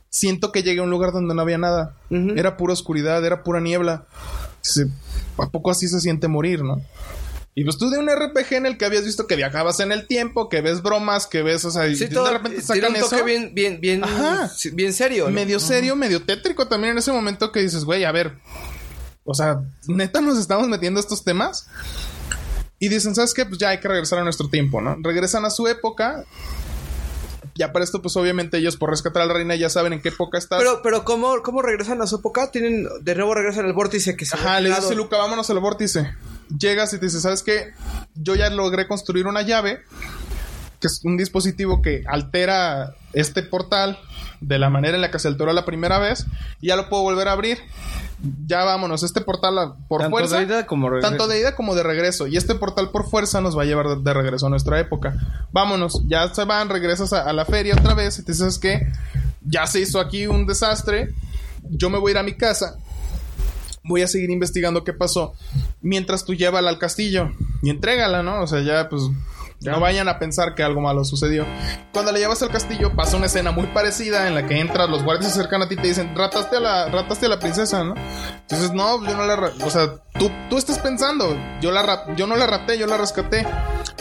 [0.09, 1.95] siento que llegué a un lugar donde no había nada.
[2.11, 4.05] Era pura oscuridad, era pura niebla.
[5.37, 6.81] ¿A poco así se siente morir, no?
[7.55, 10.07] Y pues tú de un RPG en el que habías visto que viajabas en el
[10.07, 13.25] tiempo, que ves bromas, que ves, o sea, y de repente sacan un toque eso.
[13.25, 14.49] bien, bien, bien, Ajá.
[14.73, 15.25] bien serio.
[15.25, 15.31] ¿no?
[15.31, 18.37] medio serio, medio tétrico también en ese momento que dices, güey, a ver,
[19.25, 21.67] o sea, neta nos estamos metiendo a estos temas.
[22.79, 23.45] Y dicen, ¿sabes qué?
[23.45, 24.95] Pues ya hay que regresar a nuestro tiempo, ¿no?
[25.01, 26.23] Regresan a su época.
[27.59, 30.07] Ya para esto, pues obviamente ellos por rescatar a la reina ya saben en qué
[30.07, 30.57] época está.
[30.57, 32.51] Pero, pero ¿cómo, ¿cómo regresan a su época?
[32.51, 36.15] Tienen, de nuevo regresan al vórtice que se Ajá, le dice Luca, vámonos al vórtice.
[36.57, 37.73] Llegas y te dice, ¿sabes qué?
[38.15, 39.81] Yo ya logré construir una llave,
[40.79, 43.99] que es un dispositivo que altera este portal
[44.39, 46.27] de la manera en la que se alteró la primera vez,
[46.61, 47.57] y ya lo puedo volver a abrir.
[48.45, 50.37] Ya vámonos, este portal por Tanto fuerza.
[50.39, 51.07] de ida como regreso.
[51.09, 52.27] Tanto de ida como de regreso.
[52.27, 55.15] Y este portal por fuerza nos va a llevar de, de regreso a nuestra época.
[55.51, 58.91] Vámonos, ya se van, regresas a, a la feria otra vez y te dices que
[59.45, 61.13] ya se hizo aquí un desastre.
[61.69, 62.75] Yo me voy a ir a mi casa.
[63.83, 65.33] Voy a seguir investigando qué pasó.
[65.81, 67.31] Mientras tú llévala al castillo
[67.61, 68.41] y entrégala, ¿no?
[68.43, 69.03] O sea, ya pues
[69.61, 71.45] no vayan a pensar que algo malo sucedió.
[71.91, 75.03] Cuando la llevas al castillo pasa una escena muy parecida en la que entras, los
[75.03, 77.83] guardias se acercan a ti y te dicen, rataste a la, rataste a la princesa,
[77.83, 77.95] ¿no?
[78.41, 79.51] Entonces, no, yo no la...
[79.63, 83.45] O sea, tú, tú estás pensando, yo, la yo no la raté, yo la rescaté.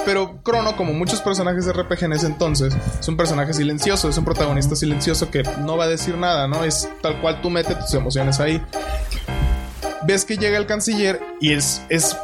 [0.05, 4.17] Pero Crono, como muchos personajes de RPG en ese entonces, es un personaje silencioso, es
[4.17, 6.65] un protagonista silencioso que no va a decir nada, ¿no?
[6.65, 8.63] Es tal cual tú metes tus emociones ahí.
[10.05, 12.17] Ves que llega el canciller y es, es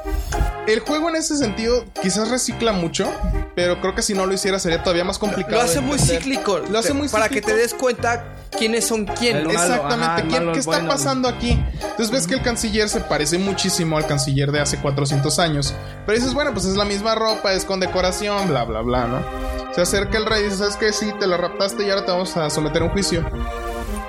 [0.67, 3.13] el juego en ese sentido quizás recicla mucho,
[3.55, 5.57] pero creo que si no lo hiciera sería todavía más complicado.
[5.57, 6.59] Lo hace muy cíclico.
[6.71, 7.47] Lo hace muy Para cíclico.
[7.49, 9.39] que te des cuenta quiénes son quién.
[9.39, 9.53] El ¿no?
[9.53, 10.05] malo, Exactamente.
[10.07, 10.89] ajá, ¿Qué, malo, qué el está bueno.
[10.89, 11.61] pasando aquí?
[11.83, 15.75] Entonces ves que el canciller se parece muchísimo al canciller de hace 400 años.
[16.07, 19.75] Pero dices, bueno, pues es la misma ropa, es con decoración, bla, bla, bla, ¿no?
[19.75, 20.93] Se acerca el rey y dice, ¿sabes qué?
[20.93, 23.29] Sí, te la raptaste y ahora te vamos a someter a un juicio.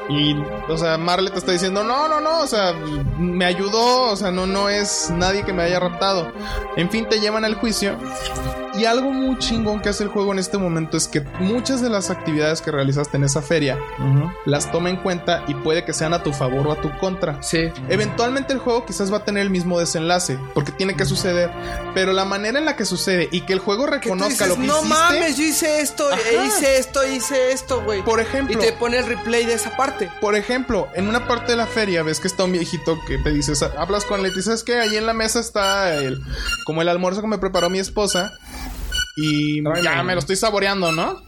[0.10, 0.36] Y,
[0.70, 2.74] o sea, Marle te está diciendo, no, no, no, o sea,
[3.18, 6.32] me ayudó, o sea, no, no es nadie que me haya raptado.
[6.76, 7.98] En fin, te llevan al juicio.
[8.78, 11.90] Y algo muy chingón que hace el juego en este momento es que muchas de
[11.90, 13.78] las actividades que realizaste en esa feria
[14.46, 17.42] las toma en cuenta y puede que sean a tu favor o a tu contra.
[17.42, 17.70] Sí.
[17.90, 21.52] Eventualmente el juego quizás va a tener el mismo desenlace, porque tiene que suceder,
[21.94, 24.62] pero la manera en la que sucede y que el juego reconozca dices, lo que
[24.68, 26.20] no hiciste, mames, yo hice esto, Ajá.
[26.30, 28.02] e hice esto, hice esto, güey.
[28.04, 30.12] por Y ejemplo, te pone el replay de esa parte.
[30.20, 33.32] por ejemplo, en una parte de la feria ves que está un viejito que te
[33.32, 36.22] dices, hablas con él y dices que ahí en la mesa está el,
[36.66, 38.34] como el almuerzo que me preparó mi esposa
[39.18, 41.22] y ya me lo estoy saboreando, ¿no?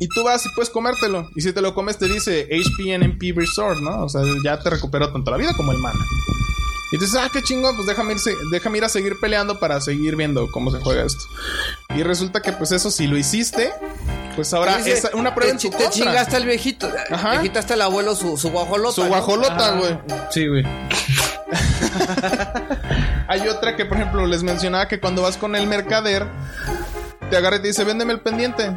[0.00, 1.28] Y tú vas y puedes comértelo.
[1.36, 4.04] Y si te lo comes te dice HP NMP Resort, ¿no?
[4.04, 6.00] O sea, ya te recuperó tanto la vida como el mana.
[6.92, 8.18] Y dices, ah, qué chingón, pues déjame ir,
[8.52, 11.24] déjame ir a seguir peleando para seguir viendo cómo se juega esto.
[11.96, 13.72] Y resulta que pues eso, si lo hiciste,
[14.36, 15.90] pues ahora Dice, es una prueba te, en tu te contra.
[15.90, 16.88] chingaste al viejito.
[17.10, 17.36] Ajá.
[17.36, 18.94] Le quitaste al abuelo su, su guajolota.
[18.94, 19.98] Su guajolota, güey.
[20.30, 20.64] Sí, güey.
[23.28, 26.26] Hay otra que, por ejemplo, les mencionaba que cuando vas con el mercader,
[27.30, 28.76] te agarra y te dice, véndeme el pendiente.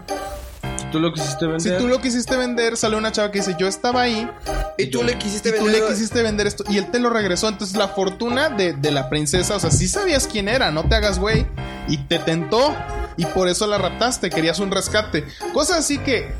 [0.91, 1.77] Tú lo quisiste Si vender.
[1.77, 4.29] tú lo quisiste vender, sale una chava que dice, yo estaba ahí,
[4.77, 5.81] Y tú le quisiste y tú vender.
[5.83, 7.49] le quisiste vender esto, y él te lo regresó.
[7.49, 10.95] Entonces, la fortuna de, de la princesa, o sea, sí sabías quién era, no te
[10.95, 11.45] hagas güey,
[11.89, 12.73] y te tentó,
[13.17, 15.25] y por eso la raptaste, querías un rescate.
[15.53, 16.31] Cosas así que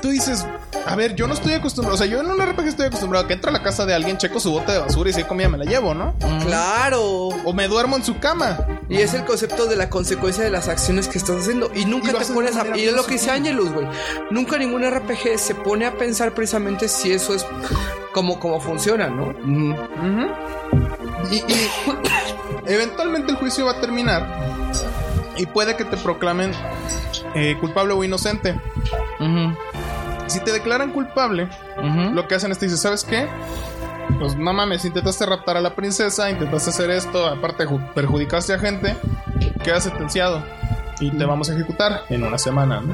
[0.00, 0.46] tú dices,
[0.86, 3.28] a ver, yo no estoy acostumbrado, o sea, yo en un RPG estoy acostumbrado a
[3.28, 5.26] que entro a la casa de alguien, checo su bote de basura y si hay
[5.26, 6.14] comida me la llevo, ¿no?
[6.44, 7.02] Claro.
[7.44, 8.58] O me duermo en su cama.
[8.88, 11.70] Y es el concepto de la consecuencia de las acciones que estás haciendo.
[11.74, 12.76] Y nunca Y te pones a.
[12.76, 13.30] Y es lo que dice.
[13.30, 13.86] Angelus, güey.
[14.30, 17.46] Nunca ningún RPG se pone a pensar precisamente si eso es
[18.12, 19.32] como, como funciona, ¿no?
[21.30, 21.70] Y, y
[22.66, 24.26] eventualmente el juicio va a terminar
[25.36, 26.52] y puede que te proclamen
[27.34, 28.60] eh, culpable o inocente.
[30.30, 31.48] Si te declaran culpable,
[32.12, 33.28] lo que hacen es te dicen, ¿sabes qué?
[34.18, 38.58] Pues no mames, intentaste raptar a la princesa, intentaste hacer esto, aparte ju- perjudicaste a
[38.58, 38.96] gente,
[39.64, 40.42] quedas sentenciado
[41.00, 42.92] y te vamos a ejecutar en una semana, ¿no?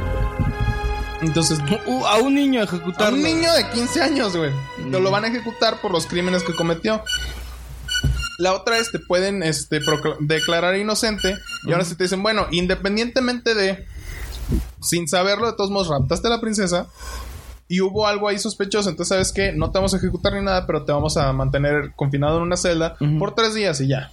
[1.23, 3.17] Entonces, Uh, a un niño a ejecutarlo.
[3.17, 4.53] un niño de 15 años, güey.
[4.91, 7.03] Lo, lo van a ejecutar por los crímenes que cometió.
[8.39, 9.81] La otra es te pueden este,
[10.21, 11.35] declarar inocente.
[11.65, 13.87] Y ahora sí te dicen, bueno, independientemente de.
[14.83, 16.87] Sin saberlo, de todos modos, raptaste a la princesa.
[17.69, 18.89] Y hubo algo ahí sospechoso.
[18.89, 19.53] Entonces, ¿sabes qué?
[19.53, 22.57] No te vamos a ejecutar ni nada, pero te vamos a mantener confinado en una
[22.57, 24.11] celda por tres días y ya.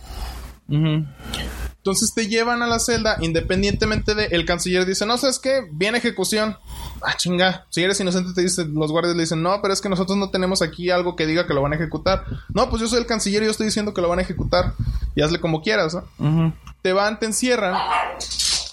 [0.67, 4.27] Entonces te llevan a la celda independientemente de...
[4.27, 5.67] El canciller dice, no, ¿sabes qué?
[5.71, 6.57] Viene ejecución.
[7.01, 7.65] Ah, chinga.
[7.69, 10.29] Si eres inocente te dicen, los guardias le dicen, no, pero es que nosotros no
[10.29, 12.23] tenemos aquí algo que diga que lo van a ejecutar.
[12.53, 14.73] No, pues yo soy el canciller y yo estoy diciendo que lo van a ejecutar.
[15.13, 16.53] Y hazle como quieras, ¿no?
[16.81, 17.75] Te van, te encierran.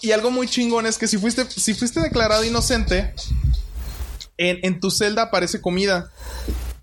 [0.01, 3.13] Y algo muy chingón es que si fuiste, si fuiste declarado inocente,
[4.41, 6.11] en, en tu celda aparece comida.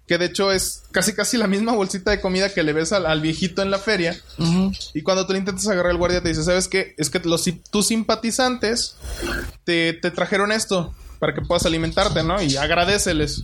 [0.08, 3.06] Que de hecho es casi casi la misma bolsita de comida que le ves al,
[3.06, 4.18] al viejito en la feria.
[4.94, 6.96] Y cuando tú le intentas agarrar el guardia te dice, ¿sabes qué?
[6.98, 8.96] Es que los, tus simpatizantes
[9.66, 12.42] te, te trajeron esto para que puedas alimentarte, ¿no?
[12.42, 13.42] Y agradeceles.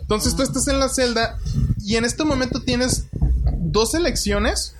[0.00, 1.38] Entonces tú estás en la celda
[1.82, 3.06] y en este momento tienes
[3.58, 4.74] dos elecciones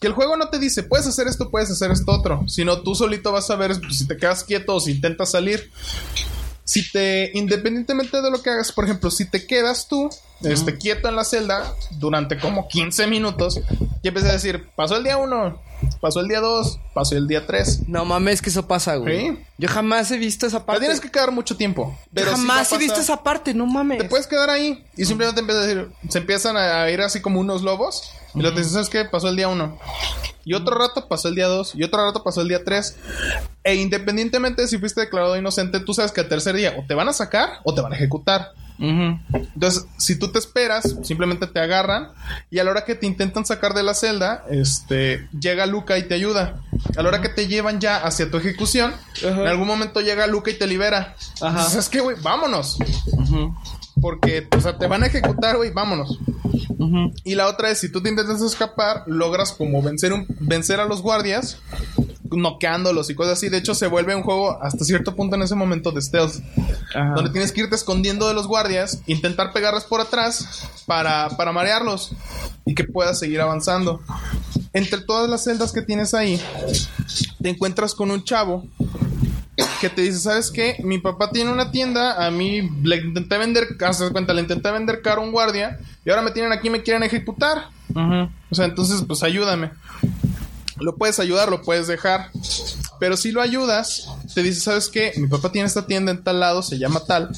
[0.00, 2.94] que el juego no te dice, puedes hacer esto, puedes hacer esto otro, sino tú
[2.94, 5.70] solito vas a ver si te quedas quieto o si intentas salir.
[6.70, 10.08] Si te, independientemente de lo que hagas, por ejemplo, si te quedas tú,
[10.44, 13.60] este, quieto en la celda durante como 15 minutos
[14.04, 15.60] y empiezas a decir, pasó el día 1,
[16.00, 17.88] pasó el día 2, pasó el día 3.
[17.88, 19.30] No mames que eso pasa, güey.
[19.30, 19.38] Sí.
[19.58, 20.80] Yo jamás he visto esa Te parte.
[20.82, 21.98] tienes que quedar mucho tiempo.
[22.04, 23.98] Yo Pero sí a jamás he visto esa parte, no mames.
[23.98, 27.40] Te puedes quedar ahí y simplemente empiezas a decir, se empiezan a ir así como
[27.40, 28.12] unos lobos.
[28.34, 29.04] Y luego te dices, ¿sabes qué?
[29.04, 29.78] Pasó el día 1.
[30.44, 31.74] Y otro rato pasó el día 2.
[31.74, 32.96] Y otro rato pasó el día 3.
[33.64, 36.94] E independientemente de si fuiste declarado inocente, tú sabes que al tercer día o te
[36.94, 38.52] van a sacar o te van a ejecutar.
[38.80, 42.12] Entonces, si tú te esperas, simplemente te agarran
[42.50, 46.04] y a la hora que te intentan sacar de la celda, este, llega Luca y
[46.04, 46.62] te ayuda.
[46.96, 50.50] A la hora que te llevan ya hacia tu ejecución, en algún momento llega Luca
[50.50, 51.14] y te libera.
[51.42, 51.58] Ajá.
[51.58, 52.16] Dices, ¿Sabes qué, güey?
[52.22, 52.78] Vámonos.
[54.00, 56.18] Porque, o sea, te van a ejecutar, güey, vámonos.
[57.24, 60.86] Y la otra es, si tú te intentas escapar, logras como vencer, un, vencer a
[60.86, 61.58] los guardias,
[62.30, 63.48] noqueándolos y cosas así.
[63.48, 66.34] De hecho, se vuelve un juego hasta cierto punto en ese momento de stealth.
[67.14, 72.12] Donde tienes que irte escondiendo de los guardias, intentar pegarles por atrás para, para marearlos
[72.64, 74.00] y que puedas seguir avanzando.
[74.72, 76.40] Entre todas las celdas que tienes ahí,
[77.42, 78.64] te encuentras con un chavo
[79.80, 80.76] que te dice, ¿sabes qué?
[80.82, 85.02] Mi papá tiene una tienda, a mí le intenté vender, haces cuenta, le intenté vender
[85.02, 87.68] caro a un guardia y ahora me tienen aquí y me quieren ejecutar.
[87.94, 89.70] O sea, entonces, pues ayúdame.
[90.78, 92.30] Lo puedes ayudar, lo puedes dejar.
[92.98, 95.12] Pero si lo ayudas, te dice, ¿sabes qué?
[95.16, 97.30] Mi papá tiene esta tienda en tal lado, se llama tal.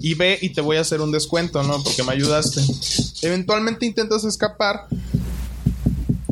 [0.00, 1.82] Y ve y te voy a hacer un descuento, ¿no?
[1.82, 2.60] Porque me ayudaste.
[3.22, 4.86] Eventualmente intentas escapar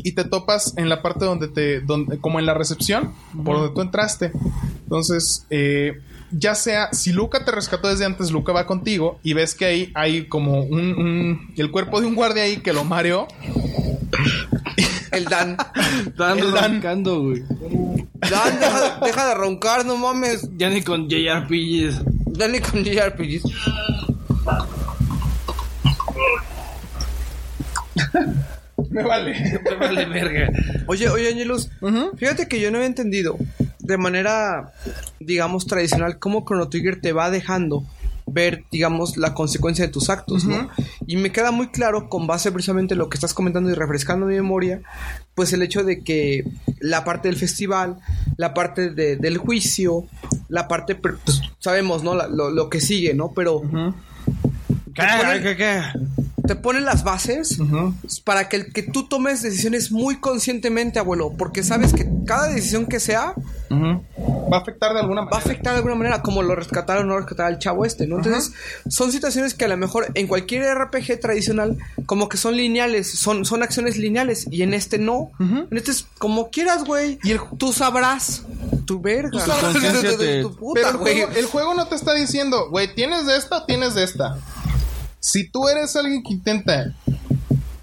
[0.05, 3.15] y te topas en la parte donde te, donde, como en la recepción,
[3.45, 4.33] por donde tú entraste.
[4.99, 5.99] Entonces, eh,
[6.31, 9.91] ya sea, si Luca te rescató desde antes, Luca va contigo y ves que ahí
[9.93, 13.27] hay como un, un- el cuerpo de un guardia ahí que lo mareó.
[15.11, 15.57] El Dan.
[16.07, 16.15] El
[16.53, 16.75] Dan.
[16.75, 17.43] roncando, güey.
[18.21, 20.49] Dan, deja, deja de roncar, no mames.
[20.57, 22.01] Ya ni con JRPGs.
[22.27, 23.43] Dale con JRPGs.
[28.91, 29.61] Me vale.
[29.65, 30.51] Me vale verga.
[30.87, 31.69] Oye, oye, Angelus,
[32.17, 33.37] fíjate que yo no había entendido
[33.85, 34.73] de manera,
[35.21, 37.85] digamos, tradicional cómo Chrono Trigger te va dejando
[38.27, 40.69] ver, digamos, la consecuencia de tus actos, ¿no?
[41.07, 44.25] Y me queda muy claro, con base precisamente en lo que estás comentando y refrescando
[44.27, 44.81] mi memoria,
[45.35, 46.45] pues el hecho de que
[46.81, 47.99] la parte del festival,
[48.39, 50.07] la parte de- del juicio,
[50.49, 51.15] la parte, pues
[51.59, 52.15] sabemos, ¿no?
[52.15, 53.33] La- lo, lo que sigue, ¿no?
[53.33, 53.61] Pero
[54.95, 55.03] ¿Qué?
[55.03, 55.57] ponen- ¿Qué?
[55.57, 56.24] ¿Qué?
[56.47, 57.59] Te ponen las bases
[58.25, 62.87] para que, el- que tú tomes decisiones muy conscientemente, abuelo, porque sabes que cada decisión
[62.87, 63.35] que sea
[63.71, 65.45] Va a afectar de alguna va a manera.
[65.51, 68.19] afectar de alguna manera, como lo rescataron o no rescatar al chavo este, ¿no?
[68.19, 68.53] Entonces,
[68.89, 73.45] son situaciones que a lo mejor en cualquier RPG tradicional, como que son lineales, son,
[73.45, 75.31] son acciones lineales, y en este no.
[75.41, 77.19] En este es como quieras, güey.
[77.25, 78.43] Y el- Tú sabrás.
[78.87, 79.31] Tu verga.
[79.31, 79.75] Tú sabrás.
[80.43, 83.59] Tu puta, Pero el juego, el juego no te está diciendo, güey, tienes de esta
[83.59, 84.37] o tienes de esta.
[85.25, 86.93] Si tú eres alguien que intenta,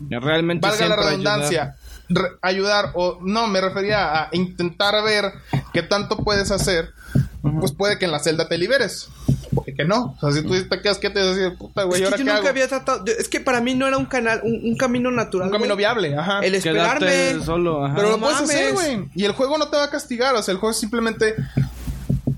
[0.09, 1.75] Realmente valga la redundancia,
[2.09, 5.31] re- ayudar o no, me refería a intentar ver
[5.73, 6.89] qué tanto puedes hacer,
[7.59, 9.07] pues puede que en la celda te liberes.
[9.55, 10.17] Puede que no.
[10.21, 12.27] O sea, si tú te quedas quieto y dices, puta, güey, Es ¿ahora que qué
[12.27, 12.49] yo nunca hago?
[12.49, 13.05] había tratado.
[13.05, 15.47] yo- es que para mí no era un canal, un, un camino natural.
[15.47, 15.77] Un camino güey.
[15.81, 16.39] viable, ajá.
[16.41, 17.45] El Quedarte esperarme.
[17.45, 17.95] solo, ajá.
[17.95, 19.09] Pero no lo puedes hacer, güey.
[19.15, 20.35] Y el juego no te va a castigar.
[20.35, 21.35] O sea, el juego simplemente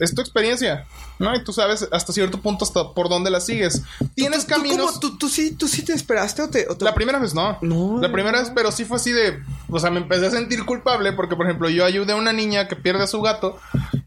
[0.03, 0.85] es tu experiencia.
[1.19, 1.33] ¿No?
[1.35, 3.83] Y tú sabes hasta cierto punto hasta por dónde la sigues.
[4.15, 4.87] Tienes ¿Tú, tú caminos.
[4.87, 6.67] cómo- tú, tú sí, tú sí te esperaste o te.
[6.67, 7.57] o te- La primera vez no.
[7.61, 7.99] No.
[8.01, 9.39] La primera vez, pero sí fue así de.
[9.69, 12.67] O sea, me empecé a sentir culpable porque, por ejemplo, yo ayudé a una niña
[12.67, 13.59] que pierde a su gato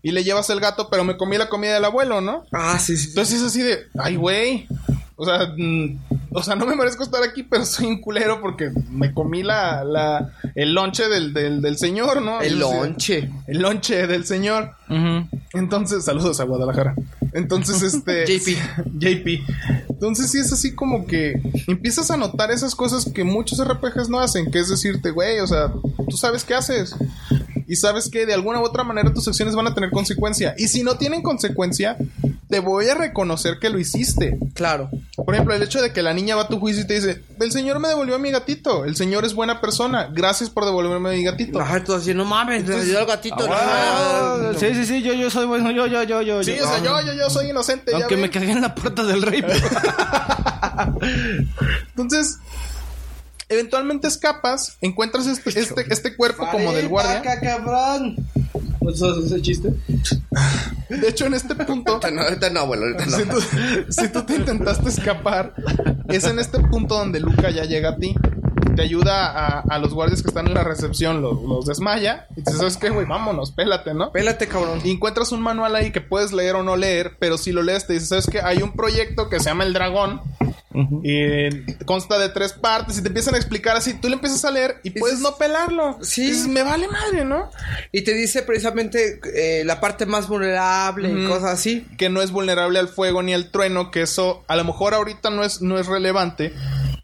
[0.02, 2.44] y le llevas el gato, pero me comí la comida del abuelo, ¿no?
[2.52, 3.04] Ah, sí, sí.
[3.04, 3.08] sí.
[3.10, 3.86] Entonces es así de.
[3.98, 4.66] Ay, güey.
[5.16, 5.98] O sea, mm,
[6.30, 9.82] o sea, no me merezco estar aquí, pero soy un culero porque me comí la,
[9.84, 12.42] la, el lonche del, del, del señor, ¿no?
[12.42, 13.30] El lonche.
[13.46, 14.72] El lonche del señor.
[15.54, 16.94] Entonces, saludos a Guadalajara.
[17.32, 18.26] Entonces, este.
[18.38, 18.48] JP.
[18.98, 19.28] JP.
[19.88, 24.20] Entonces, sí es así como que empiezas a notar esas cosas que muchos RPGs no
[24.20, 25.72] hacen, que es decirte, güey, o sea,
[26.08, 26.94] tú sabes qué haces.
[27.66, 30.54] Y sabes que de alguna u otra manera tus acciones van a tener consecuencia.
[30.56, 31.96] Y si no tienen consecuencia,
[32.48, 34.38] te voy a reconocer que lo hiciste.
[34.54, 34.88] Claro.
[35.16, 37.22] Por ejemplo, el hecho de que la niña va a tu juicio y te dice,
[37.40, 41.10] el señor me devolvió a mi gatito, el señor es buena persona, gracias por devolverme
[41.10, 41.60] a mi gatito.
[41.60, 43.48] Ajá, tú así, no mames, dio el gatito.
[43.50, 44.58] Ah, no.
[44.58, 46.44] sí, sí, sí, yo, yo soy bueno, yo, yo, yo, yo.
[46.44, 46.64] Sí, yo.
[46.64, 47.90] o sea, yo, yo, yo soy inocente.
[47.90, 49.44] ya Aunque me cagué en la puerta del rey.
[51.96, 52.38] Entonces,
[53.48, 57.18] eventualmente escapas, encuentras este, este, este cuerpo como del guardia.
[57.18, 58.16] ¡Vaca, cabrón!
[58.80, 59.74] ¿No sabes ese chiste?
[60.88, 63.16] De hecho, en este punto, Ahorita no, ahorita no, abuelo, ahorita no.
[63.16, 65.54] si tú, si tú te intentaste escapar,
[66.08, 68.14] es en este punto donde Luca ya llega a ti.
[68.74, 72.26] Te ayuda a, a los guardias que están en la recepción, los, los desmaya.
[72.36, 73.06] Y dices, ¿sabes qué, güey?
[73.06, 74.12] Vámonos, pélate, ¿no?
[74.12, 74.80] Pélate, cabrón.
[74.84, 77.86] Y encuentras un manual ahí que puedes leer o no leer, pero si lo lees
[77.86, 78.40] te dice, ¿sabes qué?
[78.40, 80.20] Hay un proyecto que se llama El Dragón.
[81.02, 83.94] Y consta de tres partes y te empiezan a explicar así.
[83.94, 85.96] Tú le empiezas a leer y puedes no pelarlo.
[86.02, 86.26] Sí.
[86.26, 87.50] Dices, me vale madre, ¿no?
[87.92, 91.86] Y te dice precisamente eh, la parte más vulnerable y cosas así.
[91.96, 95.30] Que no es vulnerable al fuego ni al trueno, que eso a lo mejor ahorita
[95.30, 96.52] no es, no es relevante.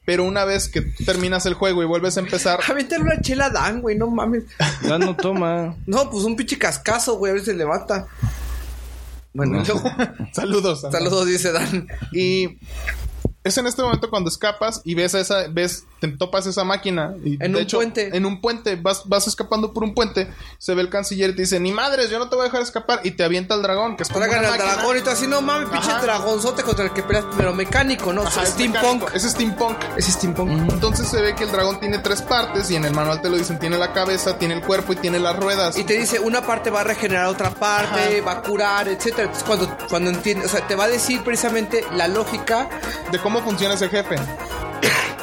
[0.05, 3.51] Pero una vez que tú terminas el juego y vuelves a empezar, Avéntale una chela
[3.51, 4.45] Dan, güey, no mames.
[4.83, 5.77] Ya no toma.
[5.87, 8.07] No, pues un pinche cascazo, güey, a ver si se levanta.
[9.33, 9.89] Bueno, y luego-
[10.33, 10.81] saludos.
[10.91, 11.87] Saludos, dice Dan.
[12.13, 12.59] Y
[13.45, 17.15] es en este momento cuando escapas y ves a esa, ves, te topas esa máquina.
[17.25, 18.17] Y En de un hecho, puente.
[18.17, 21.43] En un puente, vas, vas escapando por un puente, se ve el canciller y te
[21.43, 23.01] dice, ni madres, yo no te voy a dejar escapar.
[23.05, 24.75] Y te avienta el dragón, que es como Traigan una al máquina.
[24.77, 26.03] dragón y tú así, no mames, pinche Ajá.
[26.03, 28.23] dragonzote contra el que peleas primero mecánico, ¿no?
[28.23, 28.83] Ajá, es steampunk.
[29.03, 29.77] mecánico, Es steampunk.
[29.97, 30.73] Es steampunk.
[30.73, 33.37] Entonces se ve que el dragón tiene tres partes y en el manual te lo
[33.37, 35.77] dicen, tiene la cabeza, tiene el cuerpo y tiene las ruedas.
[35.77, 38.25] Y te dice, una parte va a regenerar otra parte, Ajá.
[38.27, 39.25] va a curar, etcétera.
[39.25, 42.69] Entonces, cuando, cuando entiendes, o sea, te va a decir precisamente la lógica,
[43.11, 44.17] De cómo funciona ese jefe.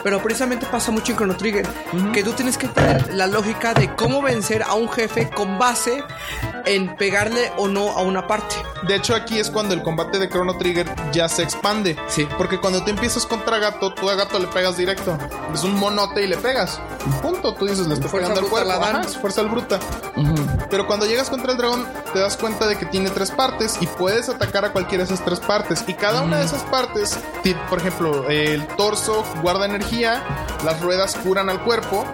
[0.04, 1.68] pero precisamente pasa mucho en Chrono Trigger,
[2.14, 6.02] que tú tienes que tener la lógica de cómo vencer a un jefe con base
[6.66, 8.56] en pegarle o no a una parte.
[8.88, 11.98] De hecho, aquí es cuando el combate de Chrono Trigger ya se expande.
[12.08, 12.26] Sí.
[12.38, 15.18] Porque cuando tú empiezas contra gato, tú a gato le pegas directo.
[15.54, 16.80] Es un monote y le pegas.
[17.22, 17.54] Punto.
[17.56, 18.70] Tú dices, le estoy Fuerza pegando al cuerpo.
[18.70, 18.96] la dan.
[18.98, 19.80] Ajá, es fuerza al bruta.
[20.70, 23.88] Pero cuando llegas contra el dragón, te das cuenta de que tiene tres partes y
[23.88, 25.84] puedes atacar a cualquiera de esas tres partes.
[25.88, 27.18] Y cada una de esas partes,
[27.70, 30.24] por ejemplo, el torso guarda energía,
[30.64, 32.06] las ruedas curan al cuerpo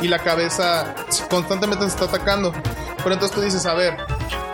[0.00, 0.94] y la cabeza
[1.28, 2.52] constantemente se está atacando.
[2.98, 3.96] Pero entonces tú dices, a ver,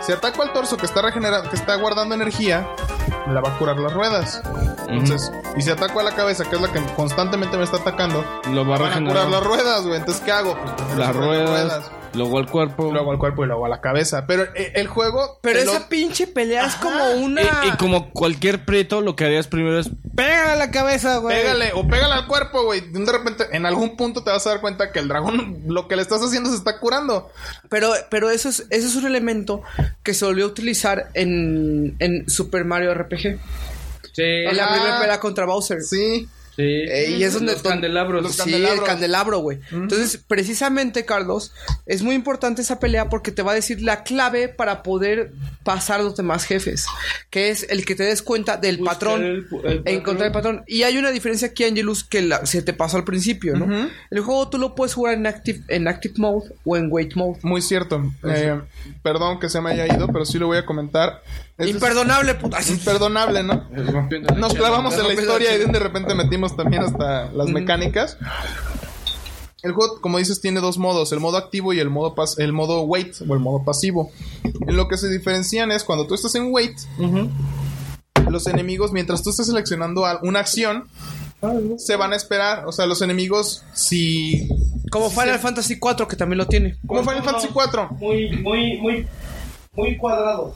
[0.01, 2.67] si ataco al torso que está regenerando, que está guardando energía,
[3.27, 4.41] me la va a curar las ruedas.
[4.87, 8.25] Entonces, y si ataco a la cabeza, que es la que constantemente me está atacando,
[8.51, 9.25] Lo va a van a regenerar.
[9.25, 9.95] curar las ruedas, güey.
[9.99, 10.57] Entonces, ¿qué hago?
[10.57, 12.91] Pues, Las ruedas, luego el cuerpo.
[12.91, 14.25] luego al cuerpo y luego a la cabeza.
[14.27, 15.39] Pero eh, el juego.
[15.41, 17.41] Pero lo- esa pinche pelea es como una...
[17.41, 21.35] Y, y como cualquier prieto, lo que harías primero es pégale a la cabeza, güey.
[21.41, 22.81] Pégale o pégale al cuerpo, güey.
[22.81, 25.95] De repente, en algún punto te vas a dar cuenta que el dragón, lo que
[25.95, 27.29] le estás haciendo se está curando.
[27.69, 29.61] Pero, pero eso es, eso es un elemento
[30.03, 33.39] que se volvió a utilizar en, en Super Mario RPG.
[34.13, 34.23] Sí.
[34.23, 35.81] En la primera pelea contra Bowser.
[35.81, 36.27] Sí.
[36.55, 36.63] Sí.
[36.63, 38.23] Eh, y es donde Los candelabros.
[38.23, 38.79] Los sí, candelabros.
[38.79, 39.59] el candelabro, güey.
[39.71, 41.53] Entonces, precisamente, Carlos,
[41.85, 45.31] es muy importante esa pelea porque te va a decir la clave para poder
[45.63, 46.85] pasar los demás jefes,
[47.29, 50.63] que es el que te des cuenta del Buscar patrón, el- el encontrar el patrón.
[50.67, 53.89] Y hay una diferencia aquí, Angelus, que la- se te pasó al principio, ¿no?
[54.09, 57.39] El juego tú lo puedes jugar en active, en active mode o en wait mode.
[57.43, 58.11] Muy cierto.
[58.23, 58.59] Eh,
[59.03, 61.21] perdón que se me haya ido, pero sí lo voy a comentar.
[61.69, 62.59] Imperdonable, puta.
[62.69, 63.67] imperdonable, ¿no?
[64.37, 68.17] Nos clavamos en la historia y de repente metimos también hasta las mecánicas.
[69.63, 72.51] El juego, como dices, tiene dos modos, el modo activo y el modo pas- el
[72.51, 74.11] modo wait o el modo pasivo.
[74.43, 76.75] En lo que se diferencian es cuando tú estás en wait,
[78.29, 80.87] los enemigos, mientras tú estás seleccionando una acción,
[81.77, 82.65] se van a esperar.
[82.65, 84.47] O sea, los enemigos, si.
[84.91, 86.77] Como Final Fantasy 4 que también lo tiene.
[86.87, 87.89] Como Final Fantasy 4.
[87.99, 89.07] Muy, muy, muy,
[89.75, 90.55] muy cuadrado.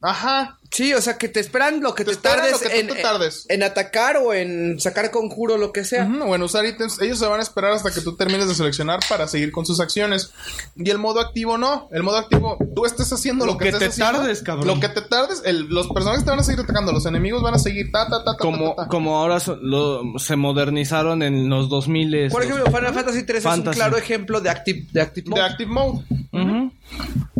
[0.00, 0.57] Ajá.
[0.70, 2.74] Sí, o sea, que te esperan lo que Te te, esperan tardes, lo que tú
[2.76, 3.46] en, te tardes.
[3.48, 6.06] en atacar o en sacar conjuro, lo que sea.
[6.26, 9.00] O en usar ítems, ellos se van a esperar hasta que tú termines de seleccionar
[9.08, 10.30] para seguir con sus acciones.
[10.76, 11.88] Y el modo activo no.
[11.90, 14.66] El modo activo, tú estés haciendo lo, Lo que, que estés te haciendo, tardes, cabrón.
[14.66, 17.54] Lo que te tardes, el- los personajes te van a seguir atacando, los enemigos van
[17.54, 18.38] a seguir ta ta ta ta.
[18.38, 18.88] Como, ta, ta.
[18.88, 23.52] como ahora so- lo- se modernizaron en los 2000 Por ejemplo, Final Fantasy 3 es
[23.52, 25.42] un claro ejemplo de Active, de active de Mode.
[25.42, 26.04] active mode.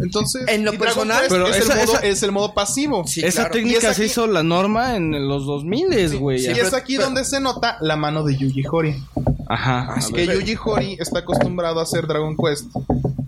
[0.02, 3.04] Entonces, En lo personal- Pero es, esa- el modo, esa- es el modo pasivo.
[3.06, 3.52] Sí, Esa claro.
[3.52, 6.40] Técnica es se aquí- hizo la norma en los 2000, güey.
[6.44, 9.02] y es aquí donde se nota la mano de Yuji Horii.
[9.48, 9.94] Ajá.
[9.94, 12.66] Así que Yuji Horii está acostumbrado a hacer Dragon Quest.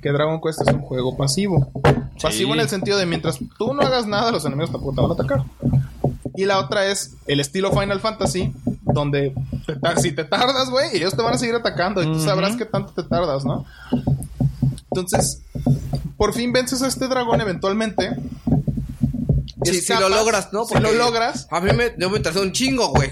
[0.03, 1.71] Que Dragon Quest es un juego pasivo.
[2.23, 5.11] Pasivo en el sentido de mientras tú no hagas nada, los enemigos tampoco te van
[5.11, 5.45] a atacar.
[6.37, 8.53] Y la otra es el estilo Final Fantasy,
[8.83, 9.35] donde
[9.67, 12.65] te si te tardas, güey, ellos te van a seguir atacando y tú sabrás qué
[12.65, 13.65] tanto te tardas, ¿no?
[14.91, 15.43] Entonces,
[16.17, 18.11] por fin vences a este dragón eventualmente.
[19.65, 20.65] Si lo logras, ¿no?
[20.65, 21.47] Si lo logras.
[21.51, 23.11] A mí me, yo me tardé un chingo, güey.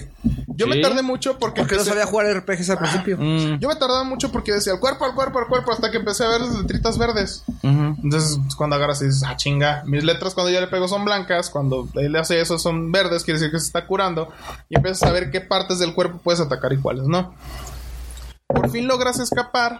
[0.58, 1.60] Yo me tardé mucho porque...
[1.60, 3.16] Porque no sabía jugar RPGs al principio.
[3.16, 5.98] Mm, Yo me tardaba mucho porque decía al cuerpo, al cuerpo, al cuerpo, hasta que
[5.98, 7.44] empecé a ver las letritas verdes.
[7.62, 11.50] Entonces, cuando agarras y dices, ah, chinga, mis letras cuando yo le pego son blancas,
[11.50, 14.30] cuando él hace eso son verdes, quiere decir que se está curando.
[14.68, 17.34] Y empiezas a ver qué partes del cuerpo puedes atacar y cuáles no.
[18.48, 19.78] Por fin logras escapar,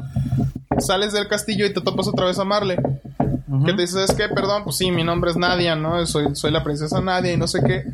[0.79, 2.45] sales del castillo y te topas otra vez a
[3.65, 6.05] Que te dices, es que, perdón, pues sí, mi nombre es Nadia, ¿no?
[6.07, 7.85] Soy, soy la princesa Nadia y no sé qué.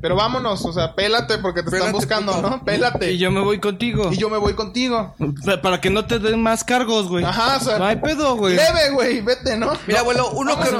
[0.00, 2.50] Pero vámonos, o sea, pélate porque te están buscando, puto.
[2.50, 2.64] ¿no?
[2.64, 3.12] Pélate.
[3.12, 4.10] Y yo me voy contigo.
[4.12, 5.14] Y yo me voy contigo.
[5.44, 7.24] Pa- Para que no te den más cargos, güey.
[7.24, 8.54] Ajá, o sea, No hay pedo, güey.
[8.56, 9.72] Leve, güey, vete, ¿no?
[9.86, 10.70] Mira, abuelo, uno que.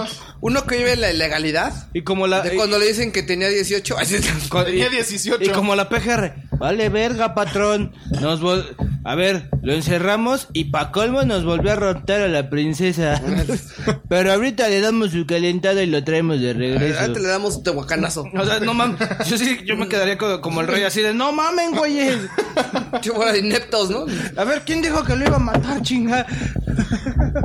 [0.41, 1.73] Uno que vive en la ilegalidad.
[1.93, 2.43] Y como la.
[2.43, 3.99] De y- cuando le dicen que tenía 18.
[3.99, 4.17] así-
[4.49, 5.39] con- Tenía y- 18.
[5.45, 6.35] Y como la PGR.
[6.59, 7.93] Vale, verga, patrón.
[8.21, 8.67] Nos vol-
[9.05, 13.23] A ver, lo encerramos y pa' colmo nos volvió a rotar a la princesa.
[14.09, 17.01] Pero ahorita le damos su calentada y lo traemos de regreso.
[17.01, 18.25] Ahorita le damos un tehuacanazo.
[18.37, 18.99] O sea, no mames.
[19.29, 22.19] Yo sí, yo me quedaría co- como, el rey así de, no mamen, güeyes.
[23.01, 24.05] Chupa de ineptos, ¿no?
[24.37, 26.27] A ver, ¿quién dijo que lo iba a matar, chinga?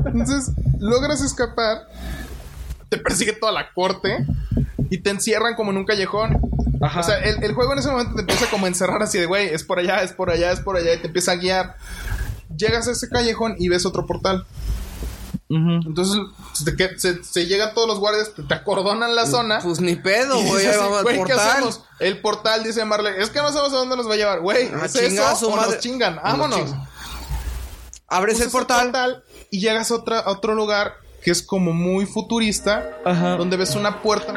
[0.05, 1.87] Entonces, logras escapar,
[2.95, 4.25] te persigue toda la corte
[4.89, 6.39] y te encierran como en un callejón.
[6.81, 6.99] Ajá.
[6.99, 9.25] O sea, el, el juego en ese momento te empieza como a encerrar así de,
[9.25, 11.77] güey, es por allá, es por allá, es por allá, y te empieza a guiar.
[12.55, 14.45] Llegas a ese callejón y ves otro portal.
[15.49, 16.17] Entonces,
[16.53, 19.59] se, que- se- se llegan todos los guardias, te, te acordonan la zona.
[19.61, 20.65] Pues ni pedo, güey.
[20.65, 21.39] ¿qué portal.
[21.39, 21.83] hacemos?
[21.99, 24.69] El portal dice Marley, es que no sabemos a dónde nos va a llevar, güey.
[24.73, 26.15] Ah, ¿Es eso o nos chingan?
[26.15, 26.73] nos Vámonos.
[28.07, 29.23] Abres el Usas portal.
[29.51, 33.35] y llegas a, otra, a otro lugar que es como muy futurista, Ajá.
[33.37, 34.33] donde ves una puerta.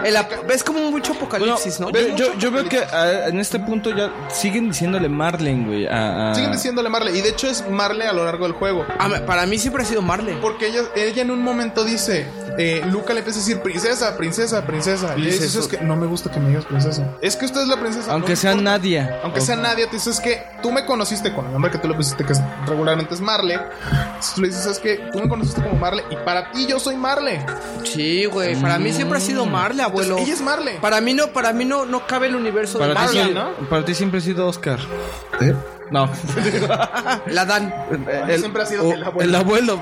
[0.46, 2.16] Ves como mucho apocalipsis, Bueno, ¿no?
[2.16, 2.80] yo, yo, yo veo que
[3.26, 5.86] en este punto ya siguen diciéndole Marlene, güey.
[5.86, 8.86] a- a- Siguen diciéndole Marley, y de hecho es Marley a lo largo del juego.
[9.26, 10.36] Para mí siempre ha sido Marley.
[10.40, 12.26] Porque ella, ella en un momento dice,
[12.58, 15.14] eh, Luca le empieza a decir, princesa, princesa, princesa.
[15.16, 15.60] Y le dice dices, eso.
[15.60, 17.16] es que no me gusta que me digas princesa.
[17.20, 18.12] Es que usted es la princesa.
[18.12, 18.70] Aunque no sea importa.
[18.70, 19.20] Nadia.
[19.24, 21.94] Aunque sea nadie, te dices que tú me conociste con el nombre que tú le
[21.94, 23.56] pusiste, que es- regularmente es Marley.
[23.56, 26.75] Entonces tú le dices, es que tú me conociste como Marley y para ti yo
[26.80, 27.38] soy Marley.
[27.84, 28.56] Sí, güey.
[28.56, 30.10] Para mí siempre ha sido Marley, abuelo.
[30.18, 30.78] Entonces, ella es Marley.
[30.80, 33.34] Para mí no, para mí no, no cabe el universo de Para ti, Marley, sí-
[33.34, 33.68] ¿no?
[33.68, 34.78] para ti siempre ha sido Oscar.
[35.90, 36.10] No.
[37.26, 37.72] La Dan.
[38.26, 39.28] mí siempre ha sido o- el abuelo.
[39.30, 39.80] El abuelo.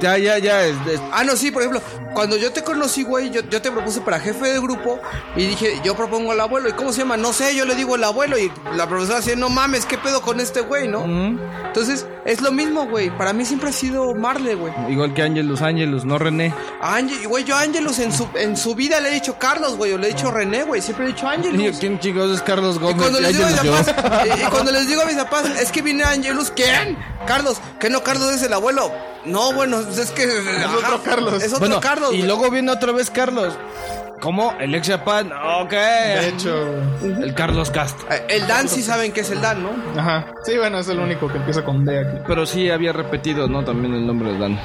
[0.00, 0.64] Ya, ya, ya.
[0.66, 1.82] es- es- Ah, no, sí, por ejemplo,
[2.14, 4.98] cuando yo te conocí, güey, yo, yo te propuse para jefe de grupo
[5.36, 6.68] y dije, yo propongo al abuelo.
[6.68, 7.16] ¿Y cómo se llama?
[7.16, 10.20] No sé, yo le digo el abuelo y la profesora decía, no mames, ¿qué pedo
[10.22, 11.04] con este güey, no?
[11.66, 13.10] Entonces, es lo mismo, güey.
[13.16, 14.72] Para mí siempre ha sido Marley, güey.
[14.88, 16.52] Igual que Angelus, Angelus, no René.
[16.80, 19.76] A Ángel- güey, yo a Ángelus en su, en su vida le he dicho Carlos,
[19.76, 20.80] güey, o le he dicho René, güey.
[20.82, 21.76] Siempre he dicho Ángelus.
[21.80, 22.96] ¿Quién chicos es Carlos Y Gómez?
[22.96, 24.34] cuando Y les digo a mis Ángelus papás, yo.
[24.36, 26.98] y, y cuando les digo a mis papás, es que viene Angelus, ¿quién?
[27.26, 28.92] Carlos, que no, Carlos es el abuelo.
[29.24, 30.24] No, bueno, es que.
[30.24, 31.42] Es otro Carlos.
[31.42, 32.12] Es otro Bueno, Carlos.
[32.14, 33.54] y luego viene otra vez Carlos.
[34.20, 34.54] ¿Cómo?
[34.60, 35.32] El ex Japan.
[35.62, 35.70] Ok.
[35.70, 37.98] De hecho, El Carlos Cast.
[38.10, 39.70] Eh, El Dan sí saben que es el Dan, ¿no?
[39.98, 40.26] ajá.
[40.44, 42.18] Sí, bueno, es el único que empieza con D aquí.
[42.26, 43.64] Pero sí había repetido, ¿no?
[43.64, 44.60] También el nombre de Dan.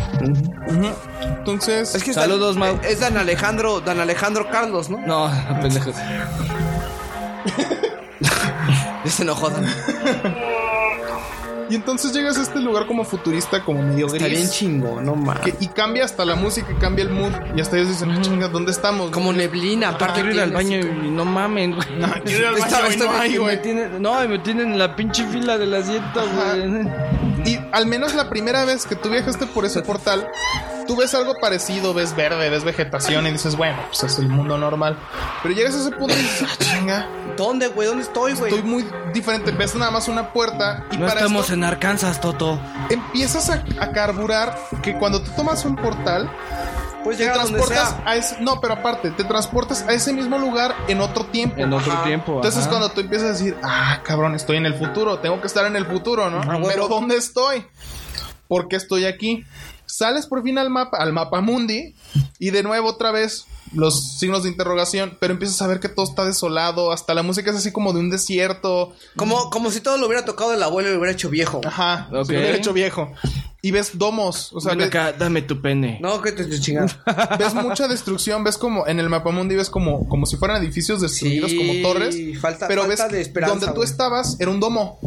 [1.38, 2.80] Entonces, Es que Saludos, Dan, Mau.
[2.84, 4.98] Es Dan Alejandro, Dan Alejandro Carlos, ¿no?
[4.98, 5.92] No, pendejo.
[9.06, 9.66] Ya se enojó Dan.
[11.70, 14.52] y entonces llegas a este lugar como futurista, como medio Está bien gris.
[14.52, 15.56] chingo, no mames.
[15.60, 17.32] y cambia hasta la música, cambia el mood.
[17.56, 19.10] Y hasta ellos dicen, "Ah, chinga, ¿dónde estamos?
[19.12, 20.22] Como neblina, aparte.
[20.22, 21.88] Quiero ir al baño y no mamen, güey.
[22.26, 23.62] Quiero ir al baño y está- no hay, Y me güey.
[23.64, 26.88] tienen- no, me tienen en la pinche fila del asiento, güey.
[27.46, 30.28] Y al menos la primera vez que tú viajaste por ese portal,
[30.88, 34.58] tú ves algo parecido, ves verde, ves vegetación y dices, bueno, pues es el mundo
[34.58, 34.98] normal.
[35.44, 37.08] Pero llegas a ese punto y dices, ah, chinga,
[37.38, 37.88] ¿Dónde, güey?
[37.88, 38.54] ¿Dónde estoy, güey?
[38.54, 39.52] estoy muy diferente.
[39.52, 42.60] Ves nada más una puerta y No para estamos esto en Arkansas, Toto.
[42.90, 46.30] empiezas a, a carburar que cuando tú tomas un portal,
[47.12, 48.04] te llegar a donde transportas sea.
[48.06, 48.42] a ese...
[48.42, 51.60] No, pero aparte, te transportas a ese mismo lugar en otro tiempo.
[51.60, 52.04] En otro Ajá.
[52.04, 52.36] tiempo.
[52.36, 52.70] Entonces ajá.
[52.70, 55.76] cuando tú empiezas a decir, ah, cabrón, estoy en el futuro, tengo que estar en
[55.76, 56.42] el futuro, ¿no?
[56.68, 57.66] Pero ¿dónde estoy?
[58.48, 59.46] ¿Por qué estoy aquí?
[59.86, 61.96] Sales por fin al mapa, al mapa mundi,
[62.40, 66.06] y de nuevo otra vez los signos de interrogación, pero empiezas a ver que todo
[66.06, 68.94] está desolado, hasta la música es así como de un desierto.
[69.16, 71.62] Como, como si todo lo hubiera tocado el abuelo y lo hubiera hecho viejo.
[71.66, 73.12] Ajá, lo hubiera hecho viejo.
[73.62, 74.52] y ves domos.
[74.54, 75.98] O sea, Ven ves, acá, dame tu pene.
[76.02, 76.98] No, que te, te chingas.
[77.40, 78.44] ves mucha destrucción.
[78.44, 82.16] Ves como en el mapamundi ves como, como si fueran edificios destruidos Sí, como torres.
[82.40, 85.00] falta- pero falta ves de esperanza, donde tú estabas era un domo.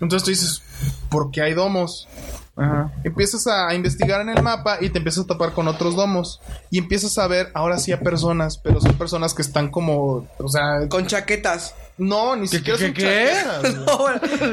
[0.00, 0.62] Entonces tú dices,
[1.08, 2.08] ¿por qué hay domos?
[2.56, 2.92] Ajá.
[3.02, 6.40] Empiezas a investigar en el mapa y te empiezas a tapar con otros domos.
[6.70, 10.48] Y empiezas a ver ahora sí a personas, pero son personas que están como, o
[10.48, 11.74] sea, Con chaquetas.
[11.98, 13.32] no, ni siquiera qué, son qué?
[13.34, 13.74] chaquetas.
[13.86, 13.98] No,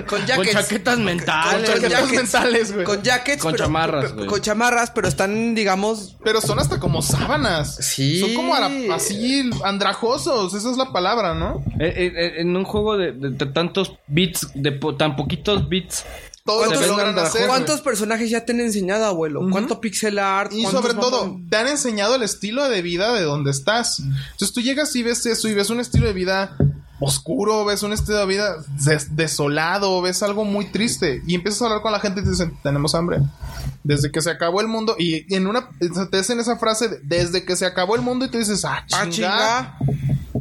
[0.08, 0.36] con jackets.
[0.36, 1.68] Con chaquetas Con mentales.
[1.70, 2.14] chaquetas jackets.
[2.16, 2.86] mentales, güey.
[2.86, 3.42] Con jackets.
[3.44, 4.26] Con pero- chamarras, güey.
[4.28, 6.16] Con chamarras, pero están, digamos.
[6.24, 7.76] Pero son hasta como sábanas.
[7.76, 8.20] Sí.
[8.20, 8.56] Son como
[8.94, 11.64] así andrajosos, esa es la palabra, ¿no?
[11.80, 15.68] Eh, eh, eh, en un juego de, de- de tantos bits, de po- tan poquitos
[15.70, 16.06] bits.
[16.60, 16.66] Todo
[16.98, 19.42] lo ¿Cuántos- personajes ya te han enseñado, abuelo?
[19.52, 20.52] ¿Cuánto pixel art?
[20.54, 21.50] Y ¿Cuántos sobre todo, mapas?
[21.50, 24.00] te han enseñado el estilo de vida de donde estás.
[24.00, 26.58] Entonces tú llegas y ves eso y ves un estilo de vida
[27.02, 28.56] oscuro, ves un estilo de vida
[28.86, 31.22] des- desolado, ves algo muy triste.
[31.28, 33.18] Y empiezas a hablar con la gente y te dicen, tenemos hambre.
[33.84, 34.96] Desde que se acabó el mundo.
[34.98, 38.30] Y en una, te dicen esa frase, de, desde que se acabó el mundo y
[38.30, 39.78] tú dices, ah, Ah, chinga.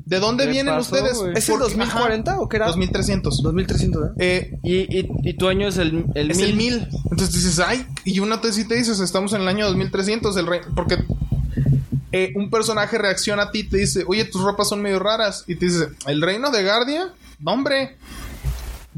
[0.04, 1.12] ¿De dónde ¿Qué vienen pasó, ustedes?
[1.36, 2.66] ¿Es el Porque- 2040 ajá, o qué era?
[2.66, 3.42] 2300.
[3.42, 4.10] 2300, ¿eh?
[4.18, 6.46] Eh, Y, y, y tu año es el, el es mil.
[6.50, 6.88] el 1000.
[7.12, 10.46] Entonces dices, ay, y una te sí te dices, estamos en el año 2300, el
[10.48, 10.96] rey, porque
[12.12, 15.44] eh, un personaje reacciona a ti y te dice, oye, tus ropas son medio raras.
[15.46, 17.12] Y te dice, ¿el reino de Guardia?
[17.38, 17.96] No, hombre.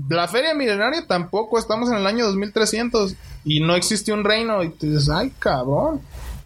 [0.09, 4.63] La feria milenaria tampoco, estamos en el año 2300 y no existe un reino.
[4.63, 6.01] Y te dices, ay, cabrón.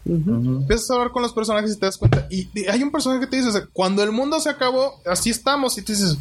[0.04, 2.26] Empiezas a hablar con los personajes y te das cuenta.
[2.30, 5.00] Y, y hay un personaje que te dice, o sea, cuando el mundo se acabó,
[5.04, 5.78] así estamos.
[5.78, 6.16] Y te dices,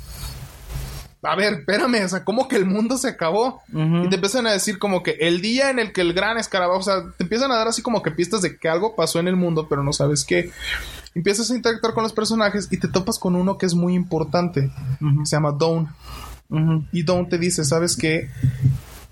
[1.26, 3.62] a ver, espérame, o sea, ¿cómo que el mundo se acabó?
[3.70, 6.80] Y te empiezan a decir como que el día en el que el gran escarabajo,
[6.80, 9.28] o sea, te empiezan a dar así como que pistas de que algo pasó en
[9.28, 10.52] el mundo, pero no sabes qué.
[11.14, 14.72] Empiezas a interactuar con los personajes y te topas con uno que es muy importante.
[15.24, 15.90] Se llama Dawn.
[16.92, 18.30] Y Dawn te dice, ¿sabes qué?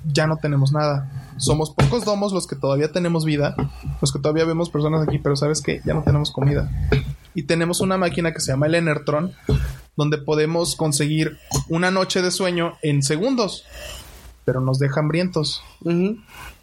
[0.06, 1.34] Ya no tenemos nada.
[1.38, 3.56] Somos pocos domos los que todavía tenemos vida,
[4.02, 5.82] los que todavía vemos personas aquí, pero ¿sabes qué?
[5.86, 6.70] Ya no tenemos comida.
[7.34, 9.34] Y tenemos una máquina que se llama el Enertron,
[9.96, 11.38] donde podemos conseguir
[11.70, 13.66] una noche de sueño en segundos,
[14.46, 15.64] pero nos deja hambrientos.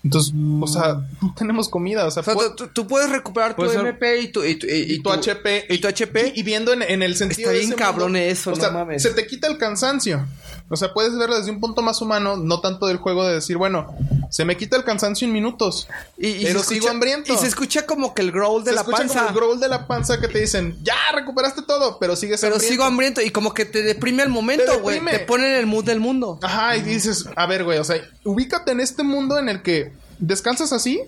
[0.02, 3.50] Entonces, o sea, no tenemos comida, o sea, O sea, pu- tú, tú puedes recuperar
[3.54, 6.32] tu Puede MP y tu, y tu, y- tu HP y tu HP.
[6.36, 8.60] y, viendo en, en el sentido Está de bien ese cabrón mundo, eso, o no
[8.60, 9.02] sea, mames.
[9.02, 10.26] se te quita el cansancio
[10.72, 13.56] o sea puedes verlo desde un punto más humano no tanto del juego de decir
[13.56, 13.92] bueno
[14.30, 17.46] se me quita el cansancio en minutos y, y pero sigo escucha- hambriento Y se
[17.48, 19.28] escucha como que el growl de Se la escucha como panza.
[19.28, 22.72] el growl de la panza que te dicen ya recuperaste todo pero sigues Pero hambriento".
[22.72, 25.04] sigo hambriento y como que te deprime el momento, Te güey.
[25.04, 26.38] Te pone en el mood del mundo.
[26.42, 29.89] Ajá, y dices, a ver, güey, o sea, ubícate en este mundo en el que
[30.20, 31.00] descansas así,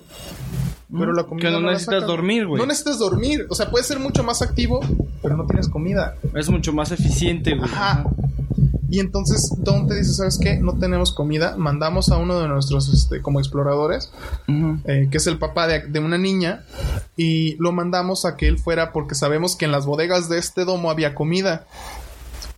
[0.91, 2.61] pero la comida Que no necesitas dormir, güey.
[2.61, 4.81] No necesitas dormir, o sea, puedes ser mucho más activo,
[5.23, 6.17] pero no tienes comida.
[6.35, 7.71] Es mucho más eficiente, güey.
[7.71, 8.05] Ajá.
[8.93, 10.59] Y entonces Don te dice, ¿sabes qué?
[10.59, 11.57] No tenemos comida.
[11.57, 14.13] Mandamos a uno de nuestros, este, como exploradores,
[14.85, 16.65] eh, que es el papá de, de una niña,
[17.17, 20.67] y lo mandamos a que él fuera porque sabemos que en las bodegas de este
[20.67, 21.65] domo había comida.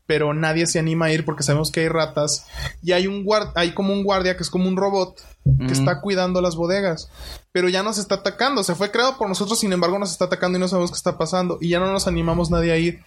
[0.07, 2.47] Pero nadie se anima a ir porque sabemos que hay ratas.
[2.83, 5.21] Y hay un guard hay como un guardia que es como un robot
[5.67, 7.11] que está cuidando las bodegas.
[7.53, 8.65] Pero ya nos está atacando.
[8.65, 11.19] Se fue creado por nosotros, sin embargo, nos está atacando y no sabemos qué está
[11.19, 11.59] pasando.
[11.61, 13.03] Y ya no nos animamos nadie a ir.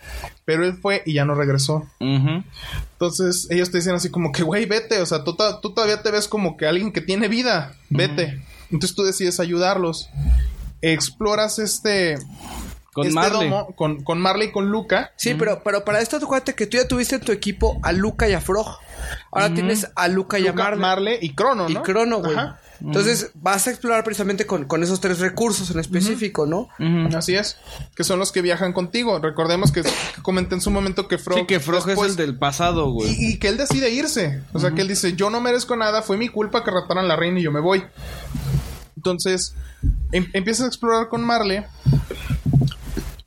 [0.45, 1.87] Pero él fue y ya no regresó.
[1.99, 6.11] Entonces ellos te dicen así como que, güey, vete, o sea, tú, tú todavía te
[6.11, 8.43] ves como que alguien que tiene vida, vete.
[8.71, 10.09] Entonces tú decides ayudarlos.
[10.81, 12.17] Exploras este,
[12.97, 13.49] Con este Marley.
[13.49, 15.11] domo con, con Marley y con Luca.
[15.15, 18.27] Sí, pero, pero para esto, acuérdate que tú ya tuviste en tu equipo a Luca
[18.27, 18.67] y a Frog.
[19.31, 20.79] Ahora tienes a Luca y a Marley.
[20.79, 21.83] Marley y Crono, y ¿no?
[21.83, 22.35] Crono, güey.
[22.79, 26.69] Entonces vas a explorar precisamente con, con esos tres recursos en específico, ¿no?
[27.15, 27.57] Así es,
[27.95, 29.17] que son los que viajan contigo.
[29.19, 31.39] Recordemos que, que comenté en su momento que Frog.
[31.39, 33.09] Sí, que Frog después- es el del pasado, güey.
[33.11, 34.43] Y, y que él decide irse.
[34.53, 37.15] O sea, que él dice, yo no merezco nada, fue mi culpa que raptaran la
[37.15, 37.83] reina y yo me voy.
[38.95, 39.55] Entonces,
[40.11, 41.63] em- empiezas a explorar con Marley.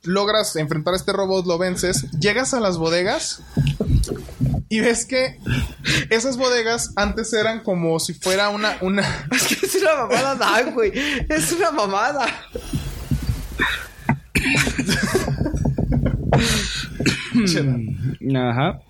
[0.03, 2.09] Logras enfrentar a este robot, lo vences.
[2.19, 3.43] Llegas a las bodegas.
[4.69, 5.37] Y ves que
[6.09, 8.77] esas bodegas antes eran como si fuera una...
[8.81, 10.91] una Es que es una mamada, Dan, güey.
[11.29, 12.25] Es una mamada.
[18.35, 18.81] Ajá.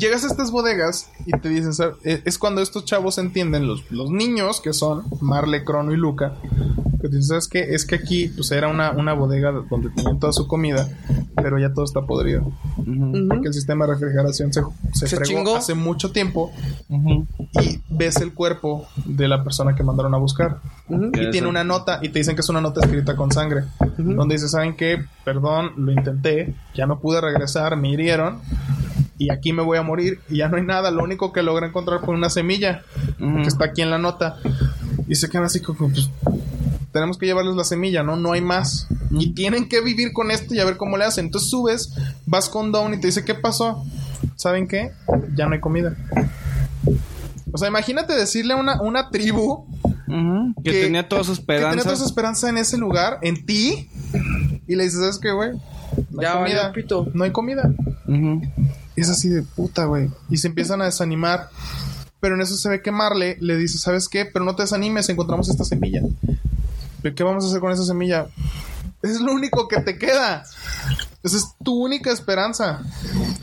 [0.00, 3.90] Llegas a estas bodegas y te dicen, "Sab- eh, es cuando estos chavos entienden, los,
[3.90, 6.34] los niños que son Marle, Crono y Luca,
[7.00, 7.60] que dicen, ¿sabes qué?
[7.74, 10.88] Es que aquí pues era una, una bodega donde tenían toda su comida,
[11.36, 12.50] pero ya todo está podrido.
[13.28, 14.62] Porque el sistema de refrigeración se,
[14.92, 15.56] se, ¿Se fregó chingó?
[15.56, 16.52] hace mucho tiempo
[16.88, 20.58] y ves el cuerpo de la persona que mandaron a buscar.
[20.88, 23.64] Y tiene una nota y te dicen que es una nota escrita con sangre.
[23.96, 25.04] Donde dice, ¿saben qué?
[25.24, 28.40] Perdón, lo intenté, ya no pude regresar, me hirieron.
[29.20, 30.90] Y aquí me voy a morir y ya no hay nada.
[30.90, 32.84] Lo único que logré encontrar fue una semilla
[33.18, 34.38] que está aquí en la nota.
[35.08, 36.08] Y se quedan así como, pues,
[36.90, 38.16] tenemos que llevarles la semilla, ¿no?
[38.16, 38.88] No hay más.
[39.10, 41.26] Y tienen que vivir con esto y a ver cómo le hacen.
[41.26, 41.92] Entonces subes,
[42.24, 43.84] vas con Dawn y te dice, ¿qué pasó?
[44.36, 44.92] ¿Saben qué?
[45.36, 45.94] Ya no hay comida.
[47.52, 49.66] O sea, imagínate decirle a una, una tribu
[50.64, 51.84] que, tenía toda su que tenía esperanza.
[51.84, 53.90] toda su esperanza en ese lugar, en ti,
[54.66, 55.50] y le dices, ¿sabes qué, güey?
[56.10, 56.72] No hay Ya comida.
[56.72, 57.06] pito.
[57.12, 57.70] No hay comida.
[59.00, 60.10] Y es así de puta, güey.
[60.28, 61.48] Y se empiezan a desanimar.
[62.20, 64.26] Pero en eso se ve que Marley le dice, ¿sabes qué?
[64.26, 66.02] Pero no te desanimes, encontramos esta semilla.
[67.00, 68.26] ¿Pero qué vamos a hacer con esa semilla?
[69.00, 70.44] Es lo único que te queda.
[71.22, 72.82] Esa es tu única esperanza.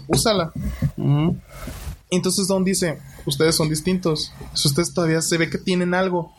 [0.06, 0.52] Úsala.
[2.12, 4.32] Entonces Don dice, ustedes son distintos.
[4.54, 6.36] Ustedes todavía se ve que tienen algo.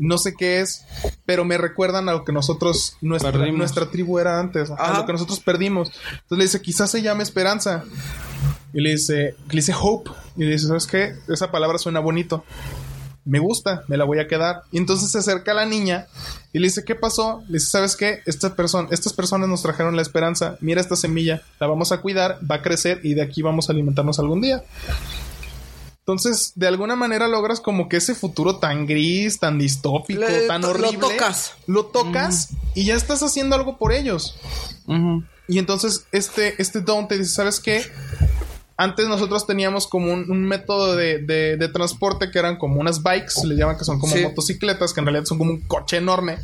[0.00, 0.84] No sé qué es,
[1.26, 3.58] pero me recuerdan a lo que nosotros, nuestra, Perdimos.
[3.58, 4.98] nuestra tribu era antes, a Ajá.
[5.00, 5.92] lo que nosotros perdimos.
[6.12, 7.84] Entonces le dice, quizás se llame esperanza.
[8.72, 10.10] Y le dice, le dice hope.
[10.36, 11.14] Y le dice, ¿sabes qué?
[11.28, 12.44] Esa palabra suena bonito.
[13.26, 14.62] Me gusta, me la voy a quedar.
[14.72, 16.06] Y entonces se acerca a la niña
[16.54, 17.42] y le dice, ¿qué pasó?
[17.48, 18.20] Le dice, ¿sabes qué?
[18.24, 20.56] Esta persona, estas personas nos trajeron la esperanza.
[20.60, 23.72] Mira esta semilla, la vamos a cuidar, va a crecer y de aquí vamos a
[23.72, 24.64] alimentarnos algún día.
[26.12, 30.62] Entonces, de alguna manera logras como que ese futuro tan gris, tan distópico, Le- tan
[30.62, 30.98] lo horrible.
[30.98, 31.52] tocas.
[31.66, 34.36] Lo tocas y ya estás haciendo algo por ellos.
[34.86, 35.24] Ujú.
[35.48, 37.82] Y entonces este, este Don te dice, ¿sabes qué?
[38.76, 43.02] Antes nosotros teníamos como un, un método de, de- de transporte que eran como unas
[43.02, 44.22] bikes, le llaman que son como Sí.
[44.22, 46.38] motocicletas, que en realidad son como un coche enorme.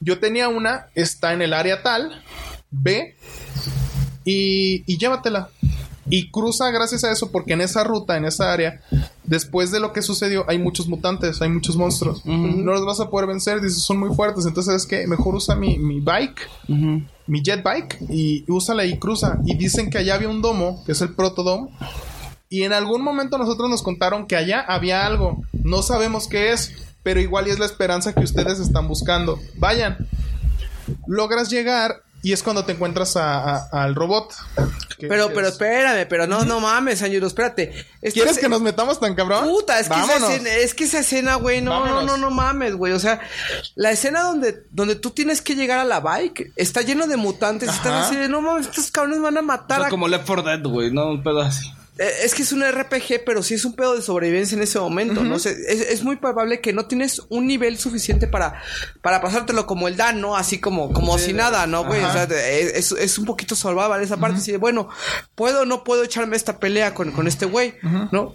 [0.00, 2.22] Yo tenía una, está en el área tal,
[2.72, 3.14] ve
[4.24, 5.50] y, y llévatela.
[6.08, 8.80] Y cruza gracias a eso, porque en esa ruta, en esa área,
[9.24, 12.24] después de lo que sucedió, hay muchos mutantes, hay muchos monstruos.
[12.26, 14.46] No los vas a poder vencer, dices, son muy fuertes.
[14.46, 16.48] Entonces, es que mejor usa mi, mi bike
[17.26, 19.38] mi jet bike y úsala y cruza.
[19.44, 21.70] Y dicen que allá había un domo, que es el protodome.
[22.48, 25.42] Y en algún momento nosotros nos contaron que allá había algo.
[25.52, 26.72] No sabemos qué es,
[27.02, 29.38] pero igual y es la esperanza que ustedes están buscando.
[29.56, 29.96] Vayan.
[31.06, 34.32] Logras llegar y es cuando te encuentras a- a- al robot.
[35.00, 37.72] Pero, pero es- espérame, pero no, no mames, Ángelo, espérate.
[38.00, 39.44] Esta ¿Quieres es- que nos metamos tan cabrón?
[39.48, 42.04] Puta, es que, esa escena, es que esa escena, güey, no, no, Vámonos.
[42.06, 42.92] no, no mames, güey.
[42.92, 43.20] O sea,
[43.74, 47.68] la escena donde, donde tú tienes que llegar a la bike está lleno de mutantes.
[47.68, 50.06] y Están así de, no mames, estos cabrones van a O matar sea, a como
[50.06, 51.72] Left 4 Dead, güey, no un pedo así.
[51.98, 54.78] Eh, Es que es un RPG, pero sí es un pedo de sobrevivencia en ese
[54.80, 55.38] momento, ¿no?
[55.38, 58.62] sé es, es muy probable que no tienes un nivel suficiente para,
[59.02, 60.34] para pasártelo como el Dan, ¿no?
[60.36, 62.02] Así como, como si nada, ¿no, güey?
[62.02, 64.38] O sea, de- es, es un poquito salvable esa parte.
[64.38, 64.88] Así de, bueno,
[65.34, 67.74] ¿puedo o no puedo echarme esta pelea con, con este güey?
[68.10, 68.34] ¿No?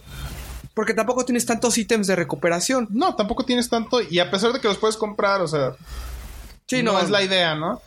[0.75, 2.87] Porque tampoco tienes tantos ítems de recuperación.
[2.91, 3.99] No, tampoco tienes tanto.
[4.01, 5.71] Y a pesar de que los puedes comprar, o sea,
[6.69, 7.81] Sí, no, no, es la idea, ¿no?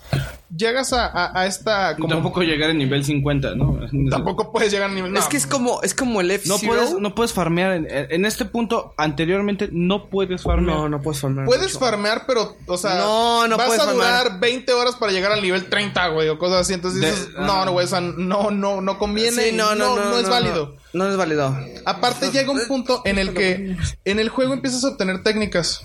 [0.56, 1.94] Llegas a, a- a esta.
[1.96, 3.78] Como, Tampoco llegar a nivel 50, ¿no?
[4.10, 5.14] tampoco puedes llegar a nivel.
[5.16, 5.28] Es no.
[5.28, 7.72] que es como, es como el f No puedes, no puedes farmear.
[7.72, 10.76] En, en este punto, anteriormente, no puedes farmear.
[10.78, 11.44] no, no puedes farmear.
[11.46, 11.78] Puedes mucho.
[11.78, 14.24] farmear, pero, o sea, No, no vas puedes a farmear.
[14.24, 16.72] durar 20 horas para llegar al nivel 30, güey, o cosas así.
[16.72, 19.42] Entonces De- dices, no, no, güey, o sea, no, no, no conviene.
[19.42, 20.76] Sí, no, no, no, es no, válido.
[20.94, 21.54] No, no es válido.
[21.84, 23.76] Aparte llega un punto en el que
[24.06, 25.82] en el juego empiezas a obtener técnicas.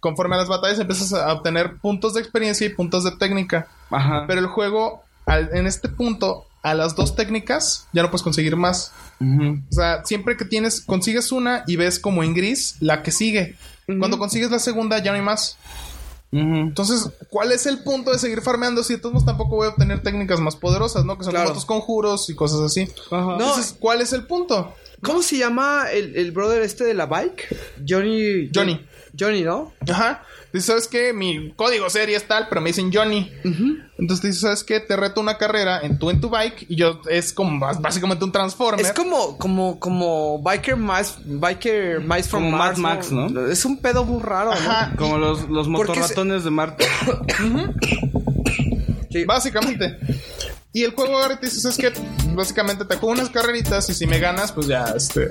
[0.00, 3.68] Conforme a las batallas empiezas a obtener puntos de experiencia y puntos de técnica.
[3.90, 4.24] Ajá.
[4.26, 8.56] Pero el juego, al- en este punto, a las dos técnicas, ya no puedes conseguir
[8.56, 8.92] más.
[9.20, 9.58] Ujú.
[9.70, 13.56] O sea, siempre que tienes, consigues una y ves como en gris la que sigue.
[13.98, 15.56] Cuando consigues la segunda, ya no hay más.
[16.32, 19.70] Entonces, ¿cuál es el punto de seguir farmeando si de todos modos tampoco voy a
[19.70, 21.18] obtener técnicas más poderosas, ¿no?
[21.18, 21.48] Que son Claro.
[21.50, 22.88] otros conjuros y cosas así.
[23.10, 24.74] No, Entonces, ¿cuál es el punto?
[25.02, 27.48] ¿Cómo se llama el, el brother este de la bike?
[27.88, 28.48] Johnny.
[28.54, 28.86] Johnny.
[29.18, 29.72] Johnny, ¿no?
[29.90, 30.22] Ajá.
[30.52, 31.12] Dice, ¿sabes qué?
[31.12, 33.30] Mi código serie es tal, pero me dicen Johnny.
[33.98, 34.80] Entonces te dice, ¿sabes qué?
[34.80, 38.32] Te reto una carrera en tú en tu bike y yo es como básicamente un
[38.32, 38.84] transformer.
[38.84, 43.46] Es como, como, como Biker Mice, Biker Mice from Como Mars, Mad Max, ¿no?
[43.46, 44.92] Es un pedo muy raro, Ajá.
[44.98, 46.84] Como los, los se- motorratones de Marte.
[47.40, 47.72] ¿no?
[49.10, 49.24] Sí.
[49.24, 49.98] Básicamente.
[50.72, 51.92] Y el juego ahora te dice, ¿sabes qué?
[52.34, 55.30] Básicamente te juego unas carreritas y si me ganas, pues ya, este...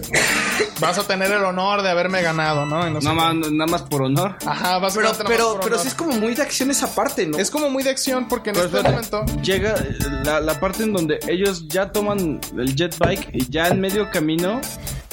[0.80, 2.88] vas a tener el honor de haberme ganado, ¿no?
[2.88, 4.36] Y no más, nada más por honor.
[4.46, 5.82] Ajá, Pero, básicamente nada más pero, por pero honor.
[5.82, 7.38] sí es como muy de acción esa parte, ¿no?
[7.38, 9.42] Es como muy de acción porque en Pero este espérate, momento...
[9.44, 9.76] llega
[10.24, 14.10] la, la parte en donde ellos ya toman el jet bike y ya en medio
[14.12, 14.62] camino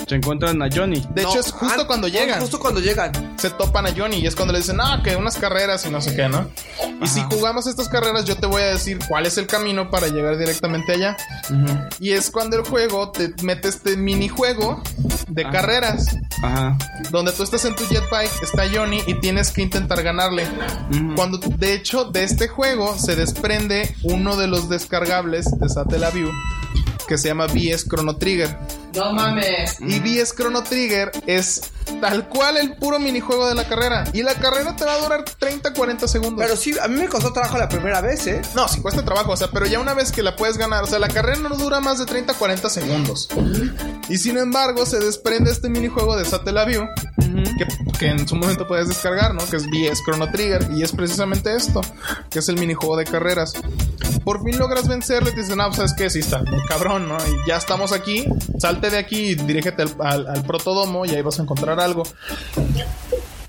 [0.07, 1.03] se encuentran a Johnny.
[1.15, 2.41] De No, hecho, es justo ah, cuando llegan.
[2.41, 3.11] Justo cuando llegan.
[3.39, 6.01] se topan a Johnny y es cuando le dicen, ah, que unas carreras y no
[6.01, 6.49] sé qué, ¿no?
[7.03, 10.07] Y si jugamos estas carreras, yo te voy a decir cuál es el camino para
[10.09, 11.17] llegar directamente allá.
[12.01, 14.83] Y es cuando el juego te mete este minijuego
[15.29, 16.77] de carreras, Ajá.
[17.11, 20.47] donde tú estás en tu jetbike, está Johnny y tienes que intentar ganarle.
[21.15, 26.31] Cuando, de hecho, de este juego se desprende uno de los descargables de Satellaview
[27.07, 28.59] que se llama BS Chrono Trigger.
[28.97, 29.77] No mames.
[29.81, 34.05] Y BS Chrono Trigger es tal cual el puro minijuego de la carrera.
[34.13, 36.45] Y la carrera te va a durar 30, 40 segundos.
[36.45, 38.43] Pero sí, a mí me costó trabajo la primera vez, ¿eh?
[38.55, 40.87] No, sí cuesta trabajo, o sea, pero ya una vez que la puedes ganar, o
[40.87, 43.29] sea, la carrera no dura más de 30, 40 segundos.
[44.09, 46.87] Y sin embargo, se desprende este minijuego de Satellaview,
[47.59, 47.67] que,
[47.99, 49.45] que en su momento puedes descargar, ¿no?
[49.49, 51.81] Que es BS Chrono Trigger, y es precisamente esto,
[52.31, 53.53] que es el minijuego de carreras.
[54.25, 56.11] Por fin logras vencerle y te dicen, no, pues, ¿sabes qué?
[56.11, 57.17] Sí, está cabrón, ¿no?
[57.19, 58.25] Y ya estamos aquí,
[58.59, 62.05] salte de aquí y dirígete al, al, al protodomo y ahí vas a encontrar algo.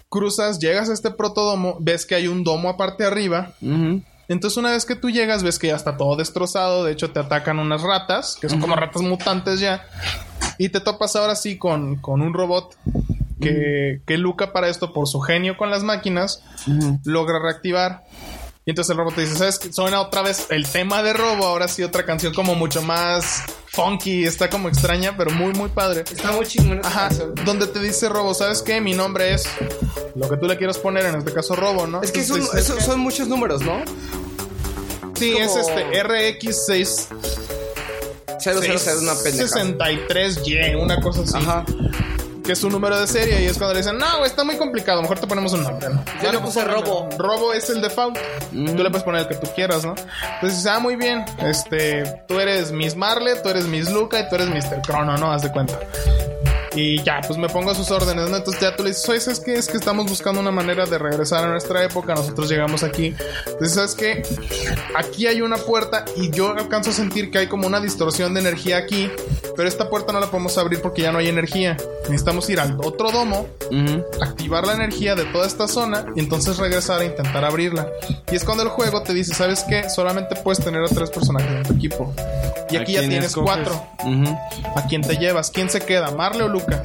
[0.09, 3.51] Cruzas, llegas a este protodomo, ves que hay un domo aparte arriba,
[4.29, 7.19] entonces una vez que tú llegas ves que ya está todo destrozado, de hecho te
[7.19, 9.85] atacan unas ratas, que son como ratas mutantes ya,
[10.57, 12.77] y te topas ahora sí con, con un robot
[13.41, 16.41] que, que Luca para esto, por su genio con las máquinas,
[17.03, 18.05] logra reactivar.
[18.67, 19.71] Y entonces el robot te dice, ¿sabes qué?
[19.71, 24.25] Suena otra vez el tema de Robo, ahora sí otra canción como mucho más funky,
[24.25, 26.01] está como extraña, pero muy, muy padre.
[26.01, 26.79] Está muy chingón.
[26.79, 27.33] esa Ajá, canción.
[27.45, 28.81] donde te dice Robo, ¿sabes qué?
[28.81, 29.47] Mi nombre es
[30.15, 32.01] lo que tú le quieras poner, en este caso Robo, ¿no?
[32.01, 33.81] Es que son, dices, eso- son muchos números, ¿no?
[35.17, 37.07] Sí, como- es este RX6
[38.43, 39.47] 000 una pendeja.
[39.47, 41.37] 63Y, una cosa así.
[41.37, 41.63] Ajá.
[42.47, 45.01] Que es un número de serie y es cuando le dicen, no, está muy complicado,
[45.01, 46.01] mejor te ponemos un nombre, ¿no?
[46.23, 47.09] Yo le puse Robo.
[47.17, 48.17] Robo es el default.
[48.51, 49.95] Tú le puedes poner el que tú quieras, ¿no?
[50.35, 54.29] Entonces dices, ah, muy bien, este, tú eres Miss Marle, tú eres Miss Luca y
[54.29, 54.81] tú eres Mr.
[54.81, 55.29] Crono, ¿no?
[55.29, 55.77] Haz de cuenta.
[56.79, 58.37] Y ya, pues me pongo a sus órdenes, ¿no?
[58.37, 59.53] Entonces ya tú le dices, oye, ¿sabes qué?
[59.55, 63.15] Es que estamos buscando una manera de regresar a nuestra época, nosotros llegamos aquí.
[63.47, 64.21] Entonces, ¿sabes qué?
[64.95, 68.41] Aquí hay una puerta y yo alcanzo a sentir que hay como una distorsión de
[68.41, 69.09] energía aquí,
[69.55, 71.77] pero esta puerta no la podemos abrir porque ya no hay energía.
[72.03, 73.47] Necesitamos ir al otro domo,
[74.21, 77.87] activar la energía de toda esta zona y entonces regresar a intentar abrirla.
[78.31, 79.89] Y es cuando el juego te dice, ¿sabes qué?
[79.89, 82.13] Solamente puedes tener a tres personajes en tu equipo.
[82.69, 83.51] Y ¿A aquí ya tienes escoges?
[83.55, 83.83] cuatro.
[84.75, 85.49] ¿A quién te llevas?
[85.51, 86.11] ¿Quién se queda?
[86.11, 86.81] ¿Marle o Luca?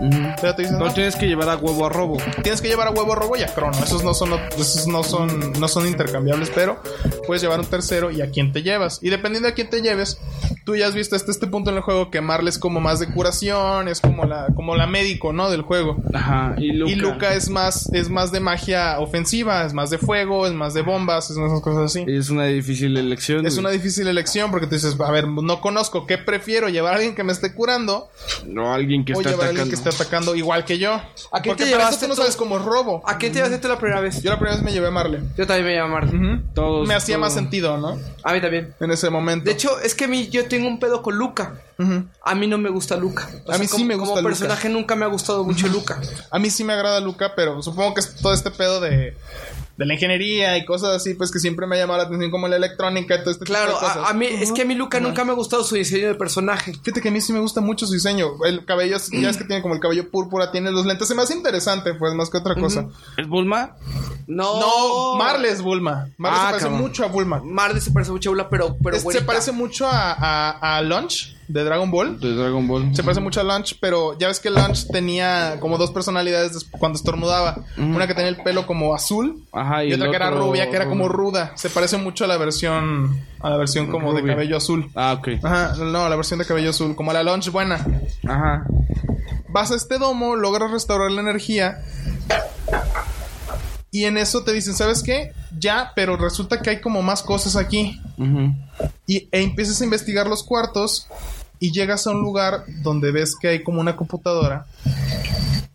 [0.00, 0.16] ujú.
[0.40, 2.18] Pero te dicen, No no, tienes que llevar a huevo a robo.
[2.42, 3.76] tienes que llevar a huevo robo y a crono.
[3.82, 6.80] Esos no son, esos no son, no son intercambiables, pero
[7.26, 8.98] puedes llevar un tercero y a quién te llevas.
[9.02, 10.20] Y dependiendo de a quién te lleves,
[10.64, 13.00] tú ya has visto hasta este punto en el juego que Marle es como más
[13.00, 15.50] de curación, es como la, como la médico, ¿no?
[15.50, 15.96] Del juego.
[16.12, 16.54] Ajá.
[16.58, 16.92] Y Luca.
[16.92, 20.74] Y Luca es más, es más de magia ofensiva, es más de fuego, es más
[20.74, 22.04] de bombas, es más cosas así.
[22.06, 23.46] Es una difícil elección.
[23.46, 23.60] Es güey.
[23.60, 26.68] una difícil elección porque tú dices, a ver, no conozco, ¿qué prefiero?
[26.68, 28.08] ¿Llevar a alguien que me esté curando
[28.46, 29.84] No, alguien que está llevar a alguien atacando.
[29.84, 30.92] que esté atacando igual que yo?
[30.94, 32.20] ¿A quién porque te para eso llevaste tú no tú?
[32.22, 33.02] sabes cómo es robo.
[33.06, 34.22] ¿A quién te a hacer la primera vez?
[34.22, 35.20] Yo la primera vez me llevé a Marle.
[35.36, 36.12] Yo también me llamo Marta.
[36.54, 37.98] Todos- Me hacía todo- más sentido, ¿no?
[38.22, 38.74] A mí también.
[38.80, 39.44] En ese momento.
[39.44, 41.54] De hecho, es que a mí yo tengo un pedo con Luca.
[42.22, 43.28] A mí no me gusta Luca.
[43.46, 44.30] O A mí sí como, me gusta Como Luca.
[44.38, 46.00] personaje nunca me ha gustado mucho Luca.
[46.30, 49.14] a mí sí me agrada Luca, pero supongo que es todo este pedo de,
[49.76, 52.48] de la ingeniería y cosas así, pues que siempre me ha llamado la atención como
[52.48, 54.06] la electrónica y todo este Claro, tipo de cosas.
[54.06, 56.14] a, a mí, es que a mí Luca nunca me ha gustado su diseño de
[56.14, 56.72] personaje.
[56.82, 58.28] Fíjate que a mí sí me gusta mucho su diseño.
[58.46, 61.06] El cabello, ya es que tiene como el cabello púrpura, tiene los lentes.
[61.08, 62.86] Se me hace interesante, pues, más que otra cosa.
[63.18, 63.76] ¿Es Bulma?
[64.26, 66.08] No, No, Marle es Bulma.
[66.16, 66.80] Marle Ah, se parece cabrón.
[66.80, 67.42] mucho a Bulma.
[67.44, 70.82] Marle se parece mucho a Bulma, pero, pero Es- se parece mucho a, a, a
[70.82, 72.18] Lunch de Dragon Ball.
[72.20, 72.94] De Dragon Ball.
[72.94, 76.64] Se parece mucho a Lunch, pero ya ves que Lunch tenía como dos personalidades des-
[76.78, 77.64] cuando estornudaba.
[77.76, 80.76] Una que tenía el pelo como azul Ajá, y, y otra que era rubia, que
[80.76, 81.52] era como ruda.
[81.56, 84.90] Se parece mucho a la versión a la versión como de cabello azul.
[84.94, 85.28] Ah, ok.
[85.44, 87.76] Ajá, no, la versión de cabello azul, como la Lunch buena.
[88.26, 88.66] Ajá.
[89.48, 91.78] Vas a este domo, logras restaurar la energía.
[93.90, 95.32] Y en eso te dicen, ¿sabes qué?
[95.58, 97.98] Ya, pero resulta que hay como más cosas aquí.
[98.18, 98.52] Ujú.
[99.06, 101.06] Y, e empiezas a investigar los cuartos
[101.58, 104.66] y llegas a un lugar donde ves que hay como una computadora.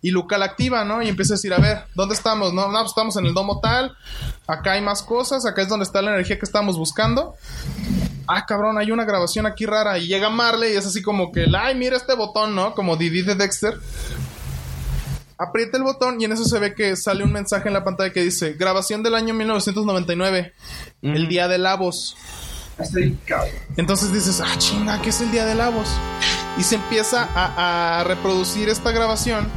[0.04, 1.02] Y Luca la activa, ¿no?
[1.04, 2.54] Y empieza a decir, a ver, ¿dónde estamos?
[2.54, 3.96] No, no, pues estamos en el domo tal.
[4.48, 5.46] Acá hay más cosas.
[5.46, 7.36] Acá es donde está la energía que estamos buscando.
[8.28, 10.00] Ah, cabrón, hay una grabación aquí rara.
[10.00, 12.74] Y llega Marley y es así como que, ay, mira este botón, ¿no?
[12.74, 13.78] Como Didi de Dexter.
[15.38, 18.14] Aprieta el botón y en eso se ve que sale un mensaje en la pantalla
[18.14, 20.54] que dice, grabación del año 1999.
[21.04, 22.16] El día de Lavos.
[23.78, 25.90] Entonces dices, ah, chinga, ¿qué es el día de Lavos?
[26.58, 29.48] Y se empieza a, a reproducir esta grabación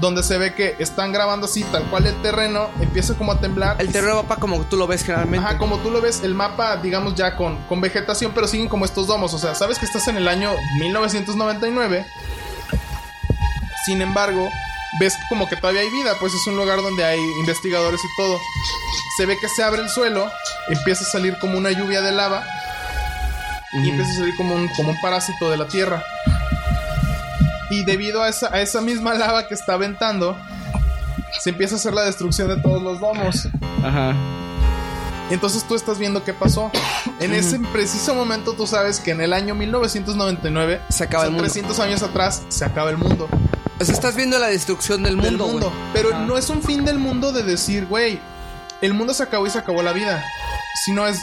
[0.00, 3.76] donde se ve que están grabando así, tal cual el terreno, empieza como a temblar.
[3.80, 5.46] El terreno mapa como tú lo ves generalmente.
[5.46, 8.84] Ajá, como tú lo ves, el mapa, digamos ya con, con vegetación, pero siguen como
[8.84, 9.32] estos domos.
[9.34, 12.04] O sea, sabes que estás en el año 1999.
[13.86, 14.48] Sin embargo,
[14.98, 18.40] ves como que todavía hay vida, pues es un lugar donde hay investigadores y todo.
[19.16, 20.30] Se ve que se abre el suelo,
[20.68, 22.44] empieza a salir como una lluvia de lava
[23.72, 26.02] y empieza a salir como un, como un parásito de la tierra.
[27.70, 30.36] Y debido a esa, a esa misma lava que está aventando,
[31.40, 33.48] se empieza a hacer la destrucción de todos los domos.
[33.82, 34.14] Ajá.
[35.30, 36.70] Entonces tú estás viendo qué pasó.
[37.18, 41.28] En ese preciso momento tú sabes que en el año 1999, Se acaba o sea,
[41.28, 41.44] el mundo.
[41.44, 43.28] 300 años atrás, se acaba el mundo.
[43.80, 45.72] O sea, estás viendo la destrucción del Del mundo.
[45.92, 48.20] Pero no es un fin del mundo de decir, güey,
[48.80, 50.24] el mundo se acabó y se acabó la vida.
[50.84, 51.18] Sino es,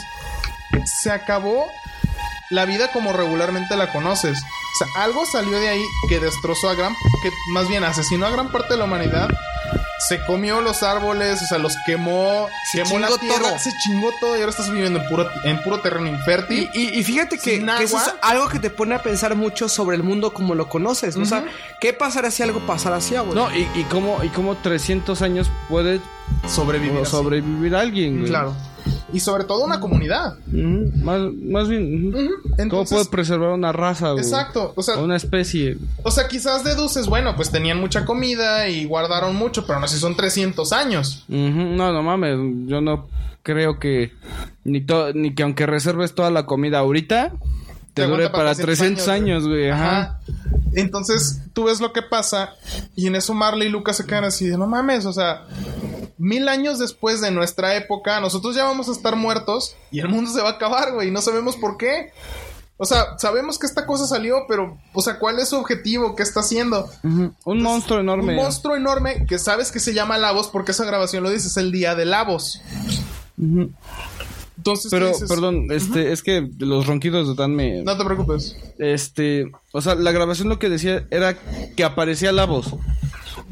[0.84, 1.66] se acabó
[2.50, 4.38] la vida como regularmente la conoces.
[4.38, 8.30] O sea, algo salió de ahí que destrozó a gran, que más bien asesinó a
[8.30, 9.28] gran parte de la humanidad.
[10.08, 13.58] Se comió los árboles, o sea, los quemó, Se quemó la chingó tierra, todo.
[13.58, 16.68] se chingó todo y ahora estás viviendo en puro, en puro terreno infértil.
[16.74, 19.96] Y, y- y fíjate que, eso es algo que te pone a pensar mucho sobre
[19.96, 21.16] el mundo como lo conoces.
[21.16, 21.22] ¿no?
[21.22, 21.44] O sea,
[21.80, 23.34] ¿qué pasaría si algo pasara así, güey?
[23.34, 26.00] No, y, y cómo, y cómo 300 años puede
[26.48, 27.06] sobrevivir.
[27.06, 28.28] sobrevivir alguien, güey.
[28.30, 28.54] Claro.
[29.12, 30.38] Y sobre todo una comunidad.
[30.46, 32.16] Más, más bien, ujú.
[32.40, 34.24] ¿cómo Entonces- puede preservar una raza, güey?
[34.24, 34.72] Exacto.
[34.74, 35.76] O sea, O una especie.
[36.02, 39.96] O sea, quizás deduces, bueno, pues tenían mucha comida y guardaron mucho, pero no sé
[39.96, 41.24] si son 300 años.
[41.28, 43.06] No, no mames, yo no
[43.42, 44.12] creo que
[44.64, 47.32] ni, to- ni que aunque reserves toda la comida ahorita,
[47.92, 49.68] te, dure aguanta para 300 años, güey.
[49.70, 50.20] Ajá.
[50.74, 52.54] Entonces, tú ves lo que pasa
[52.96, 55.42] y en eso Marley y Lucas se quedan así de, no mames, o sea,
[56.18, 60.30] mil años después de nuestra época, nosotros ya vamos a estar muertos y el mundo
[60.30, 62.12] se va a acabar, güey, y no sabemos por qué.
[62.78, 66.16] O sea, sabemos que esta cosa salió, pero, o sea, ¿cuál es su objetivo?
[66.16, 66.90] ¿Qué está haciendo?
[67.02, 68.32] Un monstruo enorme.
[68.32, 71.56] Un monstruo enorme que sabes que se llama Lavos porque esa grabación lo dice, es
[71.56, 72.60] el día de Lavos.
[73.38, 73.70] Ujú.
[74.56, 77.82] Entonces, tú Pero, dices, perdón, este, es que los ronquidos de Dan me...
[77.82, 78.56] No te preocupes.
[78.78, 81.36] Este, o sea, la grabación lo que decía era
[81.76, 82.74] que aparecía la voz.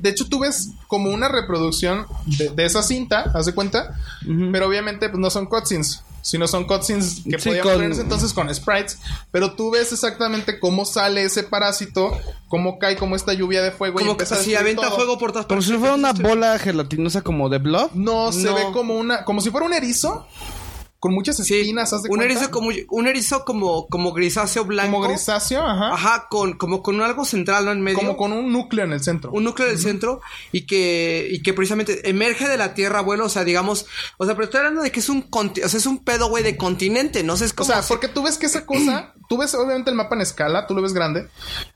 [0.00, 3.94] De hecho, tú ves como una reproducción de, de esa cinta, haz de cuenta.
[4.52, 8.54] Pero obviamente pues, no son cutscenes, sino son cutscenes que Sí, podían con- entonces con
[8.54, 8.98] sprites.
[9.30, 12.10] Pero tú ves exactamente cómo sale ese parásito,
[12.48, 14.00] cómo cae como esta lluvia de fuego.
[14.00, 14.96] y como que empieza a si destruir avienta todo.
[14.96, 15.72] fuego por todas Como partes.
[15.74, 17.90] si fuera una bola gelatinosa como de blood.
[17.94, 18.54] No, se No.
[18.54, 20.26] ve como una, como si fuera un erizo
[21.00, 24.92] con muchas Sí, espinas, haz de un erizo como un erizo como como grisáceo blanco.
[24.98, 25.94] como grisáceo, ajá.
[25.94, 27.72] Ajá, con como con algo central ¿no?
[27.72, 27.98] en medio.
[27.98, 29.30] Como con un núcleo en el centro.
[29.32, 30.20] un núcleo del centro
[30.52, 33.86] y que y que precisamente emerge de la tierra, abuelo, o sea, digamos,
[34.18, 36.44] o sea, pero estoy hablando de que es un o sea, es un pedo, güey,
[36.44, 39.54] de continente, no sé, es O sea, porque tú ves que esa cosa, tú ves
[39.54, 41.28] obviamente el mapa en escala, tú lo ves grande,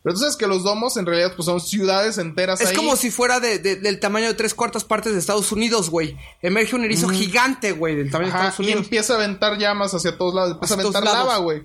[0.03, 2.77] pero tú sabes que los domos en realidad pues son ciudades enteras es ahí.
[2.77, 6.17] como si fuera de, de- del tamaño de tres cuartas partes de Estados Unidos, güey.
[6.43, 8.81] Emerge un erizo gigante, güey, del tamaño de Estados y Unidos.
[9.15, 11.63] Empieza a aventar llamas hacia todos lados, empieza a aventar lava, güey.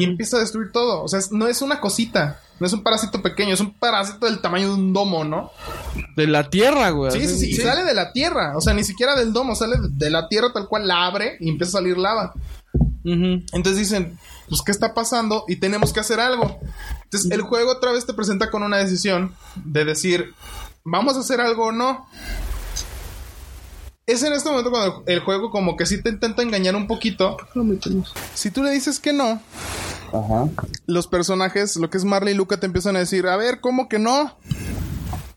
[0.00, 1.02] Y empieza a destruir todo.
[1.02, 4.26] O sea, es- no es una cosita, no es un parásito pequeño, es un parásito
[4.26, 5.50] del tamaño de un domo, ¿no?
[6.16, 7.10] De la tierra, güey.
[7.12, 9.76] Sí, sí, sí, y sale de la tierra, o sea, ni siquiera del domo, sale
[9.90, 12.34] de- la tierra tal cual la abre y empieza a salir lava.
[13.52, 14.18] Entonces dicen,
[14.48, 15.44] pues, ¿qué está pasando?
[15.48, 16.58] Y tenemos que hacer algo.
[17.04, 20.34] Entonces, el juego otra vez te presenta con una decisión de decir,
[20.84, 22.06] ¿vamos a hacer algo o no?
[24.08, 27.36] Es en este momento cuando el juego como que sí te intenta engañar un poquito.
[28.34, 29.42] Si tú le dices que no,
[30.86, 33.88] los personajes, lo que es Marley y Luca, te empiezan a decir, a ver, ¿cómo
[33.88, 34.38] que no?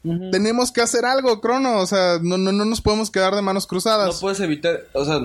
[0.03, 1.79] Tenemos que hacer algo, Crono.
[1.79, 4.13] O sea, no, no, no nos podemos quedar de manos cruzadas.
[4.13, 5.19] No puedes evitar, o sea,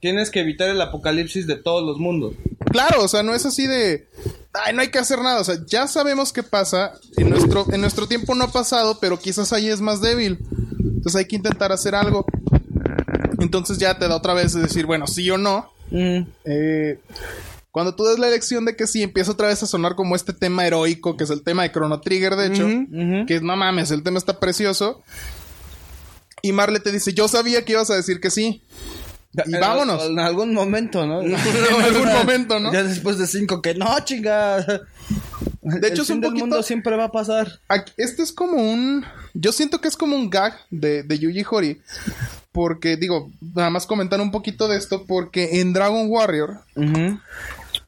[0.00, 2.32] tienes que evitar el apocalipsis de todos los mundos.
[2.72, 4.08] Claro, o sea, no es así de.
[4.54, 5.40] Ay, no hay que hacer nada.
[5.40, 6.94] O sea, ya sabemos qué pasa.
[7.18, 10.38] En nuestro, en nuestro tiempo no ha pasado, pero quizás ahí es más débil.
[11.00, 12.24] Entonces hay que intentar hacer algo.
[13.40, 15.72] Entonces ya te da otra vez de decir, bueno, sí o no.
[15.92, 16.98] Eh,
[17.72, 20.32] cuando tú das la elección de que sí, empieza otra vez a sonar como este
[20.32, 22.66] tema heroico, que es el tema de Chrono Trigger, de hecho.
[23.26, 25.02] Que es, no mames, el tema está precioso.
[26.42, 28.62] Y Marle te dice, yo sabía que ibas a decir que sí.
[29.46, 30.04] Y En- vámonos.
[30.04, 31.22] En algún momento, ¿no?
[31.22, 32.72] en algún momento, ¿no?
[32.72, 34.64] Ya después de cinco que no, chinga.
[35.62, 37.60] De hecho, el es un del poquito- mundo siempre va a pasar.
[37.68, 39.04] Aquí- este es como un.
[39.34, 41.80] Yo siento que es como un gag de, de Yuji Horii.
[42.52, 45.04] Porque, digo, nada más comentar un poquito de esto.
[45.06, 46.60] Porque en Dragon Warrior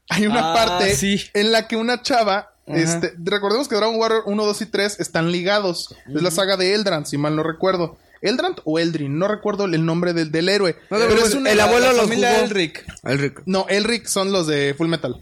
[0.09, 1.21] hay una Ah, parte sí.
[1.33, 2.49] en la que una chava.
[2.65, 5.93] Este, recordemos que Dragon Warrior 1, 2 y 3 están ligados.
[6.07, 7.97] Es la saga de Eldrand, si mal no recuerdo.
[8.21, 10.77] Eldrand o Eldrin, no recuerdo el nombre del, del héroe.
[10.89, 12.45] No Pero es un- el abuelo la los familia jugó.
[12.45, 12.85] Elric.
[13.03, 13.41] Elric.
[13.45, 15.19] No, Elric son los de Full Metal.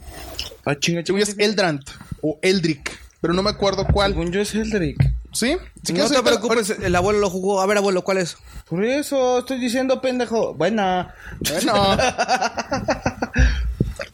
[0.65, 1.81] Ah, chinga, yo es Eldrand
[2.21, 2.99] o Eldrick.
[3.21, 4.11] Pero no me acuerdo cuál.
[4.11, 4.97] Según yo es Elric.
[5.31, 5.55] ¿Sí?
[5.83, 7.61] Si no te preocupes, el abuelo lo jugó.
[7.61, 8.35] A ver, abuelo, ¿cuál es?
[8.67, 10.55] Por eso estoy diciendo, pendejo.
[10.55, 11.13] Buena.
[11.39, 11.73] Bueno,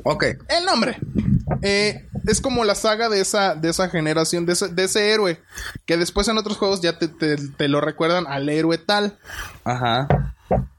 [0.04, 0.24] Ok.
[0.50, 1.00] el nombre.
[1.62, 5.42] Eh, es como la saga de esa, de esa generación, de ese, de ese héroe.
[5.86, 9.18] Que después en otros juegos ya te, te- te lo recuerdan al héroe tal.
[9.64, 10.08] Ajá.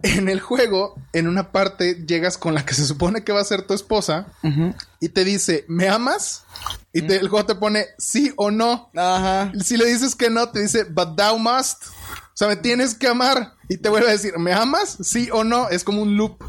[0.03, 3.45] En el juego, en una parte, llegas con la que se supone que va a
[3.45, 4.29] ser tu esposa.
[5.01, 6.45] Y te dice, ¿me amas?
[6.93, 8.91] Y te- el juego te pone sí o no.
[8.97, 9.53] Ajá.
[9.63, 11.83] Si le dices que no, te dice, but thou must.
[11.85, 13.55] O sea, me tienes que amar.
[13.69, 14.97] Y te vuelve a decir, ¿me amas?
[15.03, 15.69] Sí o no.
[15.69, 16.43] Es como un loop.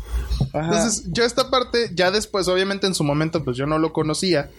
[0.53, 4.49] Entonces, yo esta parte, ya después, obviamente en su momento, pues yo no lo conocía.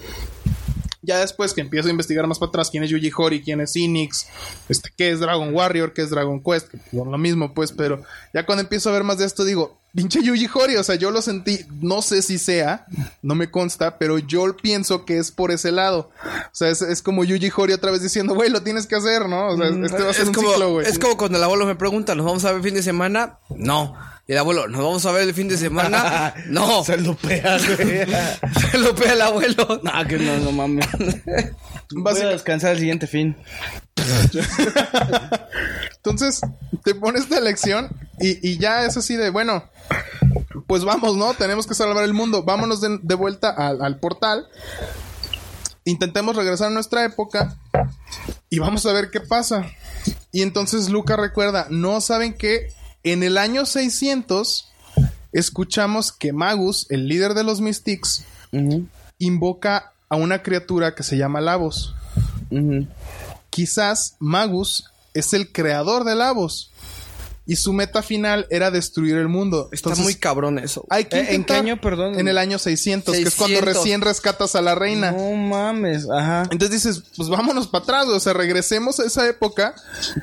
[1.03, 3.73] Ya después que empiezo a investigar más para atrás quién es Yuji Horii, quién es
[3.73, 4.27] Phoenix,
[4.69, 8.03] este, qué es Dragon Warrior, qué es Dragon Quest, que son lo mismo, pues, pero
[8.35, 11.11] ya cuando empiezo a ver más de esto digo, pinche Yuji Horii, o sea, yo
[11.11, 12.87] lo sentí, no sé si sea,
[13.23, 16.11] no me consta, pero yo pienso que es por ese lado.
[16.25, 19.27] O sea, es, es como Yuji Horii otra vez diciendo, güey, lo tienes que hacer,
[19.29, 19.49] ¿no?
[19.49, 20.87] O sea, este va a ser es, un como, ciclo, güey.
[20.87, 23.39] es como cuando el abuelo me pregunta, ¿nos vamos a ver fin de semana?
[23.49, 23.97] No.
[24.31, 26.33] Y el abuelo, ¿nos vamos a ver el fin de semana?
[26.47, 26.85] No.
[26.85, 28.07] Se lo pega, güey.
[28.71, 29.81] Se lo pega el abuelo.
[29.83, 30.87] no, que no, no mames.
[31.91, 33.37] Voy a descansar el siguiente fin.
[35.97, 36.43] Entonces,
[36.85, 37.89] te pones esta lección
[38.21, 39.69] y, y ya es así de, bueno,
[40.69, 41.35] pues vamos, ¿no?
[41.35, 42.45] Tenemos que salvar el mundo.
[42.45, 44.47] Vámonos de, de vuelta al, al portal.
[45.83, 47.57] Intentemos regresar a nuestra época
[48.49, 49.67] y vamos a ver qué pasa.
[50.31, 52.69] Y entonces Luca recuerda, no saben que
[53.05, 54.69] en el año 600
[55.33, 58.25] escuchamos que Magus, el líder de los Mystics,
[59.19, 61.95] invoca a una criatura que se llama Lavos.
[63.51, 66.70] Quizás Magus es el creador de Lavos.
[67.51, 69.69] Y su meta final era destruir el mundo.
[69.73, 70.85] Está Entonces, muy cabrón eso.
[70.89, 72.19] hay que Eh, ¿en qué año, perdón?
[72.19, 73.83] En el año 600, que es cuando 600.
[73.83, 75.11] recién rescatas a la reina.
[75.11, 76.43] No mames, ajá.
[76.53, 79.75] Entonces dices, pues vámonos para atrás, o sea, regresemos a esa época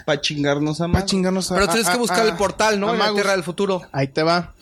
[0.06, 1.06] Para chingarnos a para más.
[1.06, 2.92] chingarnos a Pero tienes a- que buscar a- el portal, ¿no?
[2.94, 3.16] En la Magus.
[3.16, 3.82] Tierra del Futuro.
[3.92, 4.54] Ahí te va.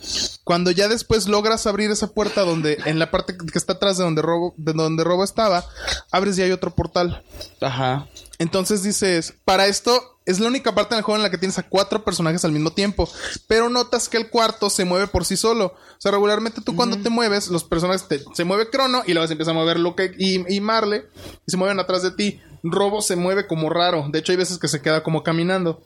[0.42, 4.02] Cuando ya después logras abrir esa puerta donde, en la parte que está atrás de
[4.04, 5.64] donde Robo, de donde Robo estaba,
[6.10, 7.22] abres y hay otro portal.
[7.60, 8.08] Ajá.
[8.38, 11.62] Entonces dices, para esto es la única parte del juego en la que tienes a
[11.62, 13.08] cuatro personajes al mismo tiempo,
[13.46, 15.66] pero notas que el cuarto se mueve por sí solo.
[15.66, 19.26] O sea, regularmente tú cuando te mueves, los personajes te- se mueve Crono y luego
[19.26, 21.06] se empieza a mover Luke y, y Marle
[21.46, 22.40] y se mueven atrás de ti.
[22.62, 24.06] Robo se mueve como raro.
[24.10, 25.80] De hecho, hay veces que se queda como caminando.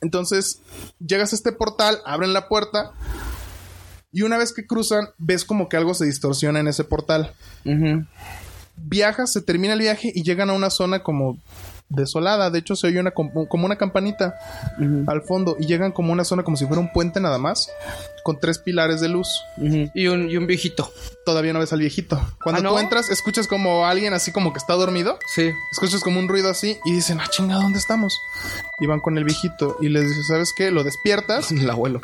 [0.00, 0.60] Entonces,
[0.98, 2.92] llegas a este portal, abren la puerta
[4.12, 7.34] y una vez que cruzan, ves como que algo se distorsiona en ese portal.
[8.82, 11.38] Viajas, se termina el viaje y llegan a una zona como
[11.88, 12.50] desolada.
[12.50, 14.34] De hecho, se oye una, com- como una campanita
[15.06, 17.68] al fondo y llegan como una zona como si fuera un puente nada más,
[18.24, 19.28] con tres pilares de luz.
[19.94, 20.90] Y un, y un viejito.
[21.26, 22.20] Todavía no ves al viejito.
[22.42, 22.70] Cuando ¿Ah, no?
[22.72, 25.18] tú entras, escuchas como alguien así como que está dormido.
[25.34, 25.50] Sí.
[25.72, 28.16] Escuchas como un ruido así y dicen, ah, chinga, ¿dónde estamos?
[28.80, 30.70] Y van con el viejito y les dices, ¿sabes qué?
[30.70, 31.50] Lo despiertas.
[31.52, 32.00] El abuelo.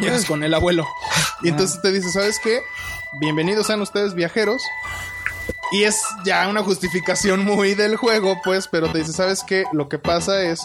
[0.00, 0.86] Llegas con el abuelo.
[1.42, 2.60] Y entonces te dice, ¿sabes qué?
[3.20, 4.62] Bienvenidos sean ustedes viajeros.
[5.72, 9.64] Y es ya una justificación muy del juego, pues, pero te dice, ¿sabes qué?
[9.72, 10.60] Lo que pasa es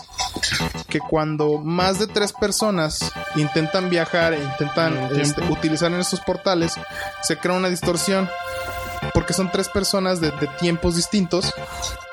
[0.89, 2.99] que cuando más de tres personas
[3.35, 6.73] intentan viajar e intentan este, utilizar en estos portales,
[7.21, 8.29] se crea una distorsión.
[9.13, 11.53] Porque son tres personas de, de tiempos distintos.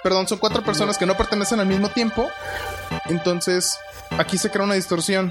[0.03, 2.29] Perdón, son cuatro personas que no pertenecen al mismo tiempo.
[3.07, 3.79] Entonces,
[4.19, 5.31] aquí se crea una distorsión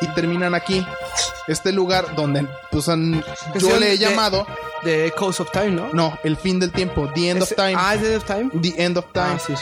[0.00, 0.86] y terminan aquí.
[1.48, 3.22] Este lugar donde pues, han-
[3.58, 4.46] yo le he llamado,
[4.84, 5.90] De Echoes of Time, ¿no?
[5.92, 7.74] no, el fin del tiempo, the end of time.
[7.76, 8.50] Ah, ¿es The End of Time?
[8.60, 9.26] The end of time.
[9.26, 9.52] Ah, sí.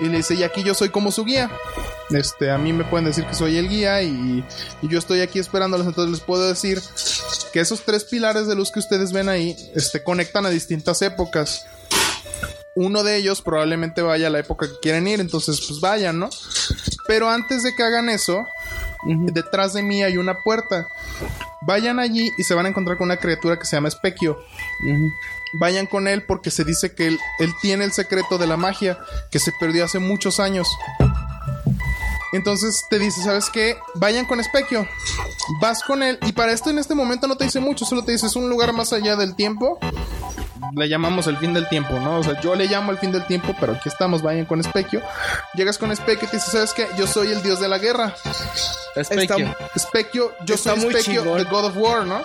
[0.00, 1.50] Y le dice, y aquí yo soy como su guía.
[2.10, 4.44] Este, a mí me pueden decir que soy el guía y,
[4.82, 5.86] y yo estoy aquí esperándolos.
[5.86, 6.80] Entonces les puedo decir
[7.52, 11.66] que esos tres pilares de luz que ustedes ven ahí, este, conectan a distintas épocas.
[12.74, 16.30] Uno de ellos probablemente vaya a la época que quieren ir, entonces pues vayan, ¿no?
[17.06, 18.46] Pero antes de que hagan eso,
[19.04, 20.88] detrás de mí hay una puerta.
[21.62, 24.38] Vayan allí y se van a encontrar con una criatura que se llama Specchio.
[25.54, 28.98] Vayan con él porque se dice que él, él tiene el secreto de la magia
[29.30, 30.68] que se perdió hace muchos años.
[32.32, 33.76] Entonces te dice, ¿sabes qué?
[33.94, 34.86] Vayan con Specchio.
[35.60, 36.18] Vas con él.
[36.22, 38.48] Y para esto en este momento no te dice mucho, solo te dice, es un
[38.48, 39.78] lugar más allá del tiempo.
[40.74, 42.20] Le llamamos el fin del tiempo, ¿no?
[42.20, 45.02] O sea, yo le llamo el fin del tiempo, pero aquí estamos, vayan con Specchio.
[45.54, 46.88] Llegas con Specchio y te dice, ¿sabes qué?
[46.96, 48.14] Yo soy el dios de la guerra.
[49.02, 49.54] Specchio.
[49.76, 52.22] Specchio, yo Está soy Specchio, the God of War, ¿no?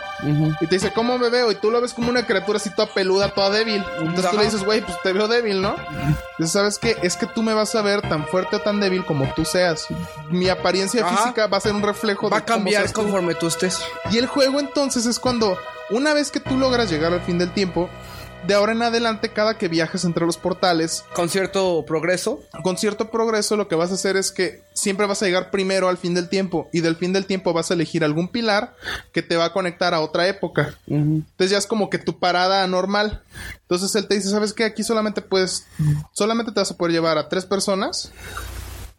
[0.61, 1.52] Y te dice, ¿cómo me veo?
[1.52, 3.84] Y tú lo ves como una criatura así toda peluda, toda débil.
[4.00, 5.76] Entonces tú le dices, güey, pues te veo débil, ¿no?
[6.32, 6.98] Entonces, ¿sabes qué?
[7.02, 9.88] Es que tú me vas a ver tan fuerte o tan débil como tú seas.
[10.30, 11.17] Mi apariencia Ajá.
[11.17, 13.80] física va a ser un reflejo Va de a cambiar conforme tú estés.
[14.11, 15.58] Y el juego entonces es cuando,
[15.90, 17.90] una vez que tú logras llegar al fin del tiempo,
[18.45, 22.40] de ahora en adelante, cada que viajes entre los portales, Con cierto progreso.
[22.64, 25.90] con cierto progreso, lo que vas a hacer es que siempre vas a llegar primero
[25.90, 26.69] al fin del tiempo.
[26.72, 28.76] Y del fin del tiempo vas a elegir algún pilar
[29.11, 30.76] que te va a conectar a otra época.
[30.88, 33.22] Entonces ya es como que tu parada anormal.
[33.64, 34.66] Entonces él te dice, ¿sabes qué?
[34.66, 35.66] Aquí solamente puedes,
[36.14, 38.11] solamente te vas a poder llevar a tres personas.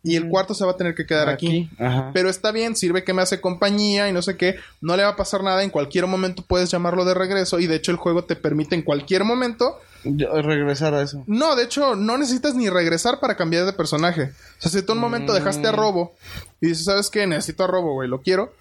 [0.02, 1.68] Y el cuarto se va a tener que quedar aquí.
[1.78, 2.10] Ajá.
[2.14, 4.54] Pero está bien, sirve que me hace compañía y no sé qué.
[4.80, 5.62] No le va a pasar nada.
[5.64, 7.58] En cualquier momento puedes llamarlo de regreso.
[7.58, 9.78] Y de hecho, el juego te permite en cualquier momento.
[10.04, 11.24] Yo- regresar a eso.
[11.26, 14.30] No, de hecho, no necesitas ni regresar para cambiar de personaje.
[14.58, 16.14] O sea, si tú un momento dejaste a Robo
[16.60, 17.26] y dices, ¿sabes qué?
[17.26, 18.54] Necesito a Robo, güey, lo quiero.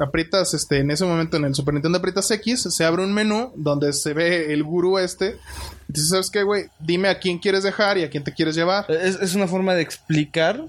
[0.00, 3.52] aprietas este en ese momento en el Super Nintendo aprietas X, se abre un menú
[3.56, 5.36] donde se ve el gurú este.
[6.00, 6.66] ¿Sabes qué, güey?
[6.80, 8.86] Dime a quién quieres dejar y a quién te quieres llevar.
[8.90, 10.64] Es, es una forma de explicar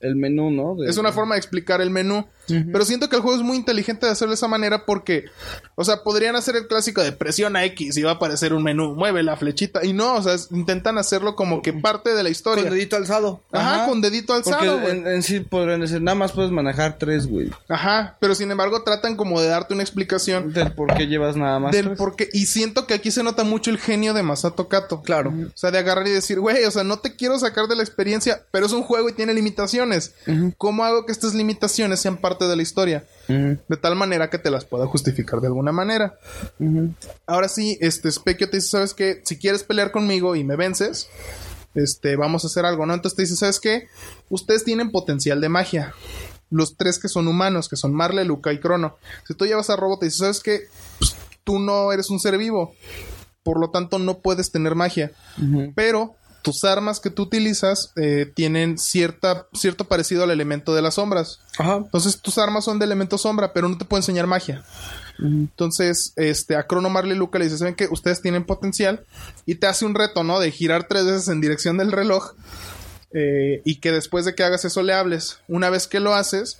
[0.00, 0.74] el menú, ¿no?
[0.76, 2.26] De- Es una forma de explicar el menú.
[2.72, 5.26] Pero siento que el juego es muy inteligente de hacerlo de esa manera porque,
[5.74, 8.94] o sea, podrían hacer el clásico de presiona X y va a aparecer un menú,
[8.94, 9.84] mueve la flechita.
[9.84, 12.64] Y no, o sea, es- intentan hacerlo como que parte de la historia.
[12.64, 13.42] Con dedito alzado.
[13.52, 17.50] Ajá, con dedito alzado, en, en sí podrían decir, nada más puedes manejar tres, güey.
[17.68, 21.58] Ajá, pero sin embargo tratan como de darte una explicación Del por qué llevas nada
[21.58, 21.98] más del tres.
[21.98, 22.30] por qué.
[22.32, 25.02] Y siento que aquí se nota mucho el genio de Masato Kato.
[25.02, 25.30] Claro.
[25.30, 27.84] O sea, de agarrar y decir, güey, o sea, no te quiero sacar de la
[27.84, 30.14] experiencia, pero es un juego y tiene limitaciones.
[30.56, 33.06] ¿Cómo hago que estas limitaciones sean parte de la historia?
[33.28, 36.18] De tal manera que te las pueda justificar de alguna manera.
[37.26, 39.22] Ahora sí, este Specchio te dice, ¿sabes qué?
[39.24, 41.08] Si quieres pelear conmigo y me vences,
[41.74, 42.94] este, vamos a hacer algo, ¿no?
[42.94, 43.88] Entonces te dice, ¿sabes qué?
[44.30, 45.94] Ustedes tienen potencial de magia.
[46.50, 48.96] Los tres que son humanos, que son Marle, Luca y Crono.
[49.26, 50.68] Si tú llevas a Robo, te dice, ¿sabes qué?
[50.98, 51.14] Pues,
[51.44, 52.74] tú no eres un ser vivo.
[53.48, 55.10] Por lo tanto, no puedes tener magia.
[55.74, 60.94] Pero tus armas que tú utilizas eh, tienen cierta, cierto parecido al elemento de las
[60.96, 61.40] sombras.
[61.58, 61.76] Ajá.
[61.76, 64.62] Entonces tus armas son de elemento sombra, pero no te puedo enseñar magia.
[65.18, 69.06] Entonces, este, a Crono Marley y Luca le dice, ¿saben que Ustedes tienen potencial.
[69.46, 70.40] Y te hace un reto, ¿no?
[70.40, 72.34] De girar tres veces en dirección del reloj.
[73.14, 75.38] eh, y que después de que hagas eso le hables.
[75.48, 76.58] Una vez que lo haces,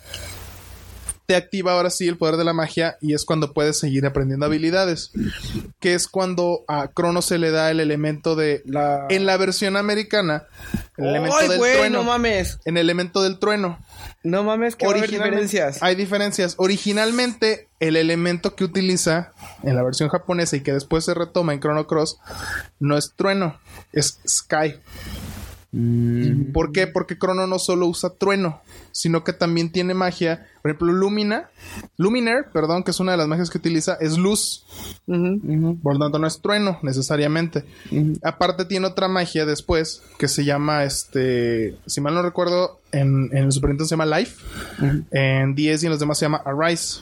[1.28, 2.97] te activa ahora sí el poder de la magia.
[3.02, 5.10] Y es cuando puedes seguir aprendiendo habilidades.
[5.78, 8.62] Que es cuando a Crono se le da el elemento de...
[8.65, 9.05] La...
[9.10, 10.44] En la versión americana,
[10.97, 11.74] el elemento ¡Ay, del güey!
[11.76, 11.98] trueno.
[11.98, 12.58] No mames.
[12.65, 13.78] en el elemento del trueno.
[14.23, 15.82] No mames, que Originalmente- diferencias.
[15.82, 16.55] Hay diferencias.
[16.57, 21.60] Originalmente, el elemento que utiliza en la versión japonesa y que después se retoma en
[21.60, 22.18] Chrono Cross
[22.81, 23.58] no es trueno,
[23.92, 24.76] es sky.
[26.55, 26.86] ¿Por qué?
[26.86, 28.62] Porque Chrono no solo usa trueno,
[28.99, 30.49] sino que también tiene magia.
[30.60, 31.51] Por ejemplo, Lumina,
[31.99, 34.65] Luminer, perdón, que es una de las magias que utiliza, es luz.
[35.83, 37.65] Por lo tanto, no es trueno necesariamente.
[38.25, 43.44] Aparte, tiene otra magia después que se llama, este, si mal no recuerdo, en, en
[43.44, 44.43] el Super Nintendo se llama Life.
[45.12, 47.01] En 10 y en los demás se llama Arise.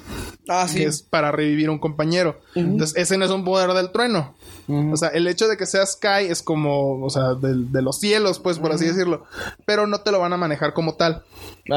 [0.48, 0.78] Ah, sí.
[0.78, 2.40] Que es para revivir a un compañero.
[2.54, 4.34] Entonces, ese no es un poder del trueno.
[4.68, 8.00] O sea, el hecho de que sea Sky es como, o sea, del- de, los
[8.00, 9.24] cielos, pues, por así decirlo.
[9.64, 11.22] Pero no te lo van a manejar como tal.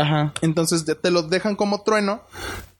[0.09, 0.33] Ajá.
[0.41, 2.21] Entonces te lo dejan como trueno.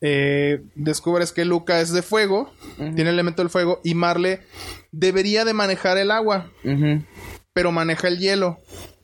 [0.02, 4.42] Eh, descubres que Luca es de fuego, tiene el elemento del fuego, y Marle
[4.92, 6.50] debería de manejar el agua,
[7.54, 8.60] pero maneja el hielo.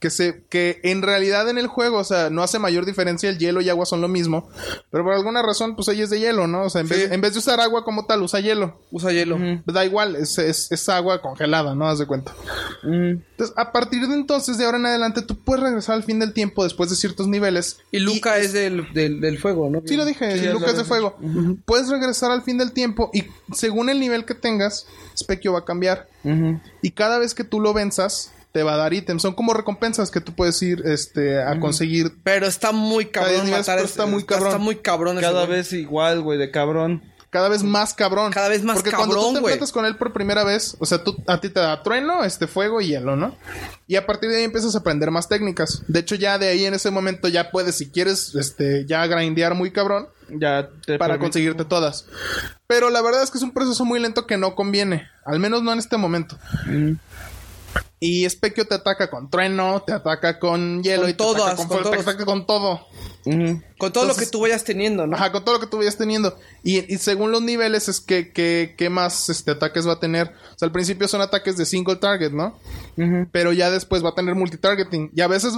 [0.05, 3.39] Que, se, que en realidad en el juego, o sea, no hace mayor diferencia, el
[3.39, 4.47] hielo y agua son lo mismo,
[4.91, 6.61] pero por alguna razón, pues ella es de hielo, ¿no?
[6.65, 8.79] O sea, en, vez, en vez de usar agua como tal, usa hielo.
[8.91, 9.39] Usa hielo.
[9.65, 11.87] Da igual, es, es, es agua congelada, ¿no?
[11.89, 12.35] Haz de cuenta.
[12.83, 16.33] Entonces, a partir de entonces, de ahora en adelante, tú puedes regresar al fin del
[16.33, 17.77] tiempo después de ciertos niveles.
[17.91, 19.81] Y Luca es del, del, del fuego, ¿no?
[19.85, 21.17] Sí, lo dije, Sí, Lucas lo- de Fuego.
[21.65, 24.85] Puedes regresar al fin del tiempo y según el nivel que tengas,
[25.17, 26.07] Specchio va a cambiar.
[26.81, 29.21] Y cada vez que tú lo venzas, te va a dar ítems.
[29.21, 32.13] Son como recompensas que tú puedes ir este, a conseguir.
[32.23, 34.47] Pero está muy cabrón matar pero está muy cabrón.
[34.47, 35.57] Está muy cabrón ese Cada güey.
[35.57, 37.03] vez igual, güey, de cabrón.
[37.31, 38.31] Cada vez más cabrón.
[38.31, 40.85] Cada vez más Porque cuando tú cabrón, te enfrentas con él por primera vez, o
[40.85, 43.35] sea, tú, a ti te da trueno, este fuego y hielo, ¿no?
[43.87, 45.81] Y a partir de ahí empiezas a aprender más técnicas.
[45.89, 49.53] De hecho, ya de ahí en ese momento ya puedes, si quieres, este, ya grindear
[49.53, 50.07] muy cabrón.
[50.29, 52.05] Ya te para permite- conseguirte todas.
[52.67, 55.09] Pero la verdad es que es un proceso muy lento que no conviene.
[55.25, 56.37] Al menos no en este momento.
[57.99, 61.57] Y Specchio te ataca con trueno, te ataca con hielo Con y te todas, ataca
[61.57, 62.87] con, con fuego, te ataca con todo.
[63.77, 65.15] Con todo lo que tú vayas teniendo, ¿no?
[65.15, 66.37] Ajá, con todo lo que tú vayas teniendo.
[66.63, 70.27] Y, y según los niveles es que, que, que más este, ataques va a tener.
[70.27, 72.57] O sea, al principio son ataques de single target, ¿no?
[73.33, 75.11] Pero ya después va a tener multitargeting.
[75.13, 75.53] Y a veces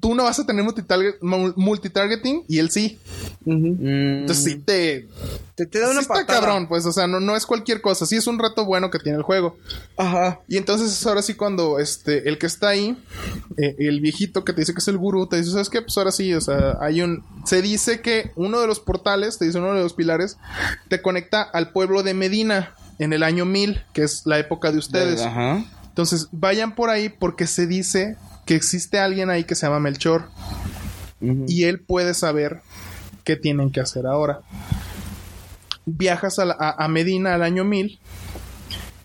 [0.00, 2.98] tú no vas a tener multitarget- mul- multitargeting y él sí.
[3.44, 4.20] Mm.
[4.20, 5.08] Entonces sí te,
[5.56, 6.40] Te, te da sí una está patada.
[6.40, 8.06] cabrón, pues, o sea, no, no es cualquier cosa.
[8.06, 9.56] Sí es un reto bueno que tiene el juego.
[9.96, 10.40] Ajá.
[10.46, 12.96] Y entonces es ahora sí cuando este, el que está ahí,
[13.56, 15.82] eh, el viejito que te dice que es el gurú, te dice, ¿sabes qué?
[15.82, 17.05] Pues ahora sí, o sea, hay un...
[17.44, 20.36] Se dice que uno de los portales, te dice uno de los pilares,
[20.88, 24.78] te conecta al pueblo de Medina en el año 1000, que es la época de
[24.78, 25.20] ustedes.
[25.22, 25.64] Ajá.
[25.88, 30.28] Entonces, vayan por ahí porque se dice que existe alguien ahí que se llama Melchor
[31.46, 32.60] y él puede saber
[33.24, 34.40] qué tienen que hacer ahora.
[35.84, 37.98] Viajas a, la- a- a Medina al año 1000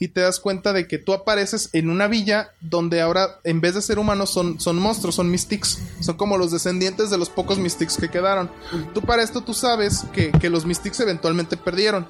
[0.01, 3.75] y te das cuenta de que tú apareces en una villa donde ahora en vez
[3.75, 7.59] de ser humanos son, son monstruos, son mystics, son como los descendientes de los pocos
[7.59, 8.49] mystics que quedaron.
[8.95, 12.07] Tú para esto tú sabes que, que los mystics eventualmente perdieron.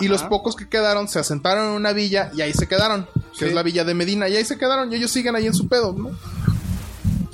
[0.00, 3.46] Y los pocos que quedaron se asentaron en una villa y ahí se quedaron, que
[3.46, 5.68] es la villa de Medina, y ahí se quedaron y ellos siguen ahí en su
[5.68, 6.10] pedo, ¿no?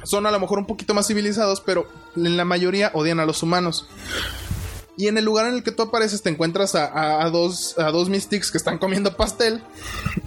[0.05, 3.43] Son a lo mejor un poquito más civilizados, pero en la mayoría odian a los
[3.43, 3.89] humanos.
[4.97, 7.79] Y en el lugar en el que tú apareces te encuentras a, a- a dos,
[7.79, 9.63] a dos Mystics que están comiendo pastel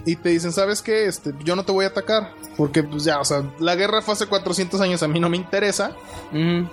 [0.04, 1.06] y te dicen, ¿sabes qué?
[1.06, 4.14] Este, yo no te voy a atacar porque pues ya, o sea, la guerra fue
[4.14, 5.92] hace 400 años, a mí no me interesa.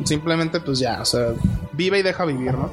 [0.05, 1.33] Simplemente pues ya, o sea,
[1.73, 2.71] vive y deja vivir, ¿no?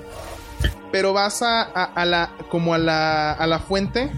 [0.90, 4.10] Pero vas a, a- a la, como a la, a la fuente,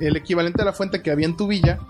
[0.00, 1.80] el equivalente a la fuente que había en tu villa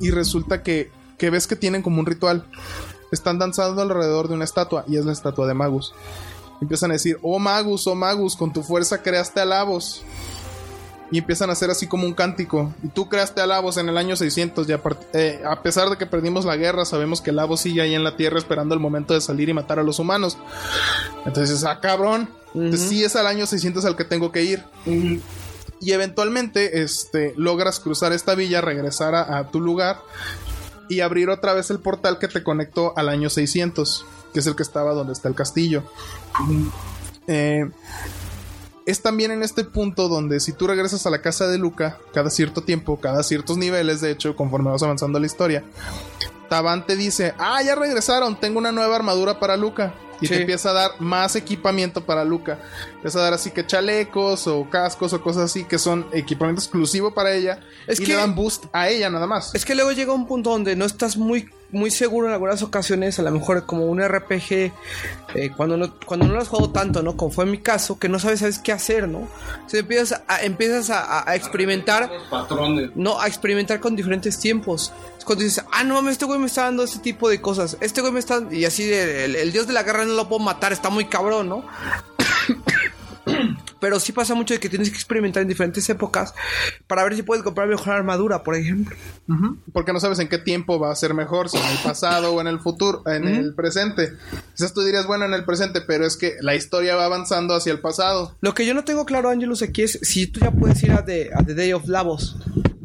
[0.00, 2.46] y resulta que, que ves que tienen como un ritual.
[3.12, 5.92] Están danzando alrededor de una estatua y es la estatua de Magus.
[6.60, 10.02] Empiezan a decir, oh Magus, oh Magus, con tu fuerza creaste a Lavos.
[11.10, 12.74] Y empiezan a hacer así como un cántico.
[12.82, 14.68] Y tú creaste a Lavos en el año 600.
[14.68, 14.80] Y a,
[15.14, 18.16] eh, a pesar de que perdimos la guerra, sabemos que Lavos sigue ahí en la
[18.16, 20.36] tierra esperando el momento de salir y matar a los humanos.
[21.24, 22.28] Entonces, ah, cabrón.
[22.54, 24.64] Entonces, sí es al año 600 al que tengo que ir.
[25.80, 30.02] Y eventualmente, este, logras cruzar esta villa, regresar a, a tu lugar
[30.88, 34.56] y abrir otra vez el portal que te conectó al año 600, que es el
[34.56, 35.82] que estaba donde está el castillo.
[37.26, 37.68] Eh,
[38.86, 42.30] es también en este punto donde si tú regresas a la casa de Luca, cada
[42.30, 45.62] cierto tiempo, cada ciertos niveles, de hecho, conforme vas avanzando la historia,
[46.48, 49.92] Taban te dice, ah, ya regresaron, tengo una nueva armadura para Luca.
[50.20, 50.34] Y Sí.
[50.34, 52.58] te empieza a dar más equipamiento para Luca.
[52.96, 57.14] Empieza a dar así que chalecos o cascos o cosas así que son equipamiento exclusivo
[57.14, 57.60] para ella.
[57.86, 59.54] Es y que- le dan boost a ella nada más.
[59.54, 63.18] Es que luego llega un punto donde no estás muy, muy seguro en algunas ocasiones,
[63.18, 64.72] a lo mejor como un RPG,
[65.34, 67.16] eh, cuando, no, cuando no lo has jugado tanto, ¿no?
[67.16, 69.18] Como fue en mi caso, que no sabes, sabes qué hacer, ¿no?
[69.18, 72.90] O sea, empiezas a, empiezas a, a- a experimentar, Patrones.
[72.94, 74.92] no, a experimentar con diferentes tiempos.
[75.28, 78.00] Cuando dices, ah, no mames, este güey me está dando este tipo de cosas, este
[78.00, 78.42] güey me está...
[78.50, 81.04] Y así, de- el, el dios de la guerra no lo puedo matar, está muy
[81.04, 81.64] cabrón, ¿no?
[83.80, 86.34] Pero sí pasa mucho de que tienes que experimentar en diferentes épocas
[86.88, 88.96] para ver si puedes comprar mejor armadura, por ejemplo.
[89.72, 92.40] Porque no sabes en qué tiempo va a ser mejor, si en el pasado o
[92.40, 94.14] en el futuro, en el presente.
[94.56, 97.70] Quizás tú dirías, bueno, en el presente, pero es que la historia va avanzando hacia
[97.72, 98.34] el pasado.
[98.40, 101.04] Lo que yo no tengo claro, Angelus, aquí es si tú ya puedes ir a
[101.04, 102.36] The, a The Day of Lavos.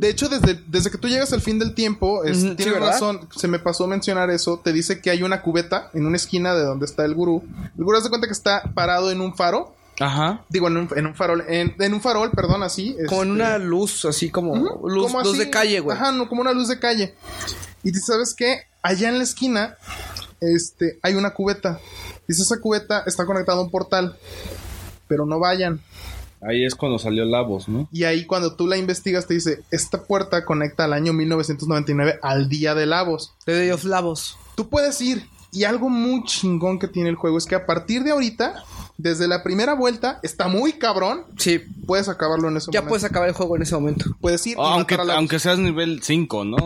[0.03, 2.73] De hecho, desde, desde que tú llegas al fin del tiempo, es- Ujú, sí, tienes
[2.75, 2.89] ¿verdad?
[2.91, 6.53] razón, se me pasó mencionar eso, te dice que hay una cubeta en una esquina
[6.53, 7.41] de donde está el gurú.
[7.77, 10.43] El gurú se cuenta que está parado en un faro, Ajá.
[10.49, 12.97] digo, en un, en un farol, en, en un farol, perdón, así.
[13.07, 15.95] Como en este, una luz, así como luz, como luz así, de calle, güey.
[15.97, 17.15] Ajá, no, como una luz de calle.
[17.81, 19.77] Y tú sabes qué, allá en la esquina,
[20.41, 21.79] este, hay una cubeta.
[22.27, 24.17] Dice, esa cubeta está conectada a un portal.
[25.07, 25.79] Pero no vayan.
[26.47, 27.87] Ahí es cuando salió Lavos, ¿no?
[27.91, 32.49] Y ahí cuando tú la investigas te dice, esta puerta conecta al año 1999 al
[32.49, 33.33] día de Lavos.
[33.45, 34.37] The Day of Lavos.
[34.55, 35.25] Tú puedes ir.
[35.51, 38.55] Y algo muy chingón que tiene el juego es que a partir de ahorita,
[38.97, 41.25] desde la primera vuelta, está muy cabrón.
[41.37, 42.89] Sí, Puedes acabarlo en ese ya momento.
[42.89, 44.05] puedes acabar el juego en ese momento.
[44.19, 45.17] Puedes ir y aunque, matar a Lavos.
[45.19, 46.57] aunque seas nivel 5, ¿no?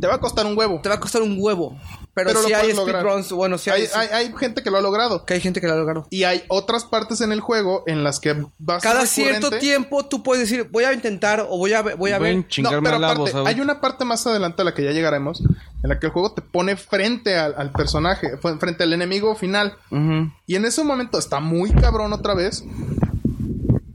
[0.00, 0.78] Te va a costar un huevo.
[0.80, 1.76] Te va a costar un huevo.
[2.12, 4.80] Pero, Pero sí hay speedruns, bueno, sí hay, hay, hay, hay gente que lo ha
[4.80, 5.24] logrado.
[5.24, 6.06] que hay gente que lo ha logrado.
[6.10, 10.22] Y hay otras partes en el juego en las que vas Cada cierto tiempo tú
[10.22, 12.44] puedes decir, voy a intentar o voy a, ver- voy a Voy ver.
[12.62, 15.98] no, pero aparte, hay una parte más adelante a la que ya llegaremos, en la
[16.00, 19.76] que el juego te pone frente al, al personaje, frente al enemigo final.
[20.46, 22.64] Y en ese momento está muy cabrón otra vez.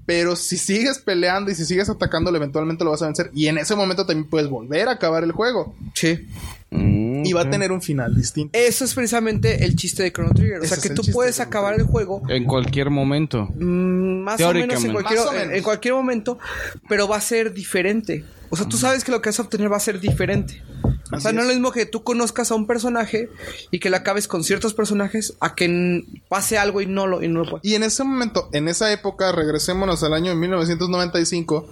[0.07, 3.31] Pero si sigues peleando y si sigues atacándolo, eventualmente lo vas a vencer.
[3.33, 5.75] Y en ese momento también puedes volver a acabar el juego.
[5.95, 6.27] Sí.
[6.71, 8.57] Mm, Y va a tener un final distinto.
[8.57, 10.59] Eso es precisamente el chiste de Chrono Trigger.
[10.59, 13.47] O Ese sea, es que tú puedes acabar el juego En cualquier momento.
[13.55, 15.53] mm, más o menos en cualquier, o en- menos.
[15.55, 16.37] en cualquier momento,
[16.89, 18.25] pero va a ser diferente.
[18.49, 20.61] O sea, tú sabes que lo que vas a obtener va a ser diferente.
[21.11, 23.29] O sea, no es lo mismo que tú conozcas a un personaje
[23.69, 27.21] y que lo acabes con ciertos personajes a que n- pase algo y no lo,
[27.23, 27.65] y no lo puedas.
[27.65, 31.67] Y en ese momento, en esa época, regresémonos al año de 1995.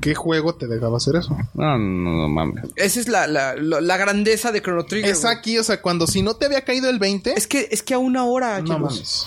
[0.00, 1.36] ¿Qué juego te dejaba hacer eso?
[1.54, 2.64] No, no, no mames.
[2.76, 5.10] Esa es la, la, la- la grandeza de Chrono Trigger.
[5.10, 5.34] Es güey.
[5.36, 7.94] aquí, o sea, cuando si no te había caído el 20, Es que, es que
[7.94, 9.26] a una hora, no mames.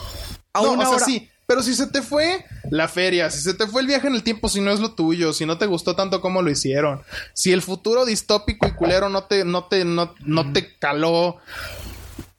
[0.54, 1.06] A no, una o sea, hora.
[1.06, 1.28] sí.
[1.48, 4.24] Pero si se te fue la feria, si se te fue el viaje en el
[4.24, 7.02] tiempo, si no es lo tuyo, si no te gustó tanto como lo hicieron,
[7.34, 11.38] si el futuro distópico y culero no te, no te, no, no te caló,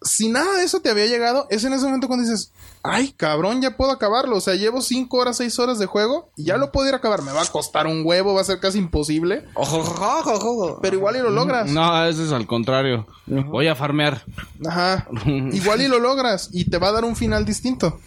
[0.04, 3.60] si nada de eso te había llegado, es en ese momento cuando dices, ay cabrón,
[3.62, 4.36] ya puedo acabarlo.
[4.36, 6.98] O sea, llevo 5 horas, 6 horas de juego y ya lo puedo ir a
[6.98, 7.22] acabar.
[7.22, 9.92] Me va a costar un huevo, va a ser casi imposible, Ojo, ojo,
[10.32, 10.78] ojo, ojo.
[10.82, 11.70] pero igual y lo logras.
[11.70, 13.06] No, eso es al contrario.
[13.26, 14.24] Voy a farmear.
[14.66, 15.06] Ajá.
[15.26, 18.00] Igual y lo logras y te va a dar un final distinto.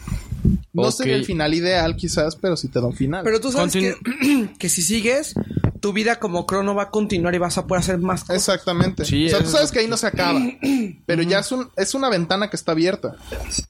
[0.74, 0.92] No Ok.
[0.94, 3.24] sería el final ideal quizás, pero sí te da un final.
[3.24, 5.34] Pero tú sabes Continu- que, que si sigues,
[5.80, 8.36] tu vida como crono va a continuar y vas a poder hacer más cosas.
[8.38, 9.06] Exactamente.
[9.06, 10.40] Sí, o sea, tú sabes es que ahí no se acaba.
[11.06, 13.16] pero ya es, un, es una ventana que está abierta.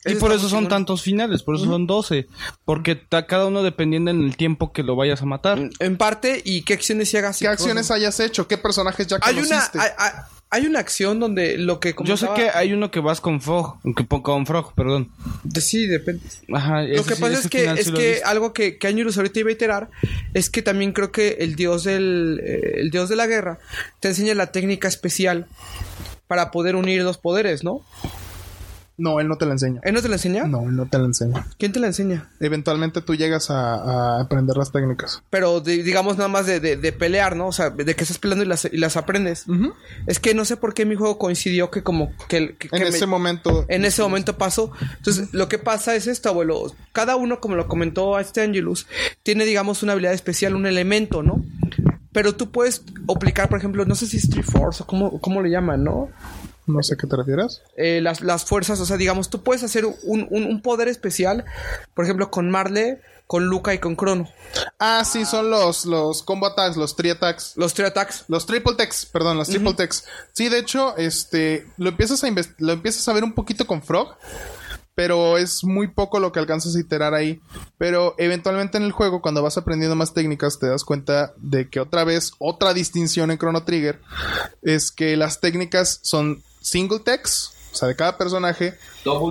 [0.06, 2.28] Y por eso son tantos finales, por eso son 12.
[2.64, 5.60] Porque cada uno dependiendo en el tiempo que lo vayas a matar.
[5.80, 7.40] En parte, y qué acciones si hagas.
[7.40, 8.48] ¿Qué acciones hayas hecho?
[8.48, 9.80] ¿Qué personajes ya Hay una, conociste?
[9.80, 10.12] hay, hay-
[10.50, 13.78] hay una acción donde lo que Yo sé que hay uno que vas con Frog,
[13.96, 15.10] que- con Frog, perdón.
[15.44, 16.24] De- Sí, depende.
[16.54, 19.40] Ajá, Lo que sí, pasa es que, es sí que algo que, que Angelus ahorita
[19.40, 19.90] iba a iterar
[20.34, 23.60] es que también creo que el dios del eh, el dios de la guerra
[24.00, 25.48] te enseña la técnica especial
[26.28, 27.82] para poder unir dos poderes, ¿no?
[28.98, 29.82] No, él no te la enseña.
[29.84, 30.46] ¿Él no te la enseña?
[30.48, 31.46] No, él no te la enseña.
[31.58, 32.30] ¿Quién te la enseña?
[32.40, 35.22] Eventualmente tú llegas a, a aprender las técnicas.
[35.30, 37.48] Pero de- digamos nada más de, de- de pelear, ¿no?
[37.48, 39.46] O sea, de que estás peleando y las, y las aprendes.
[40.08, 42.88] Es que no sé por qué mi juego coincidió que como que, que- En que
[42.88, 43.66] ese me- momento.
[43.68, 44.72] en ese momento pasó.
[44.98, 46.74] Entonces, lo que pasa es esto, abuelo.
[46.94, 48.88] Cada uno, como lo comentó este Angelus,
[49.24, 51.44] tiene, digamos, una habilidad especial, un elemento, ¿no?
[52.14, 52.82] Pero tú puedes
[53.14, 56.08] aplicar, por ejemplo, no sé si Street Force o cómo, cómo le llaman, ¿no?
[56.68, 57.62] No sé a qué te refieres.
[57.78, 61.46] Eh, las, las fuerzas, o sea, digamos, tú puedes hacer un, un- un poder especial,
[61.94, 64.30] por ejemplo, con Marle, con Luca y con Crono.
[64.80, 67.54] Ah, sí, son los, los combo attacks, los tri attacks.
[67.56, 68.26] Los three attacks.
[68.28, 70.06] Los triple techs, perdón, los triple techs.
[70.34, 72.28] Sí, de hecho, este, lo empiezas a
[72.60, 74.16] lo empiezas a ver un poquito con Frog,
[74.94, 77.42] pero es muy poco lo que alcanzas a iterar ahí.
[77.80, 81.80] Pero eventualmente en el juego, cuando vas aprendiendo más técnicas, te das cuenta de que
[81.80, 84.00] otra vez, otra distinción en Chrono Trigger
[84.62, 88.78] es que las técnicas son single techs, o sea, de cada personaje.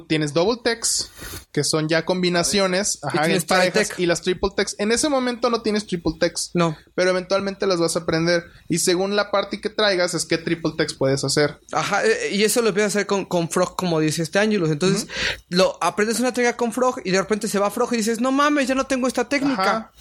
[0.07, 1.11] Tienes double techs,
[1.51, 4.77] que son ya combinaciones, ajá, en tienes parejas, y las triple techs.
[4.79, 6.51] En ese momento no tienes triple techs.
[6.55, 6.77] No.
[6.95, 8.45] Pero eventualmente las vas a aprender.
[8.69, 11.59] Y según la party que traigas, es que triple text puedes hacer.
[11.73, 14.71] Ajá, eh, y eso lo empiezas a hacer con, con Frog, como dice este Angelus.
[14.71, 15.09] Entonces,
[15.49, 18.31] lo aprendes una técnica con Frog y de repente se va Frog y dices, no
[18.31, 19.63] mames, ya no tengo esta técnica.
[19.63, 19.93] Ajá.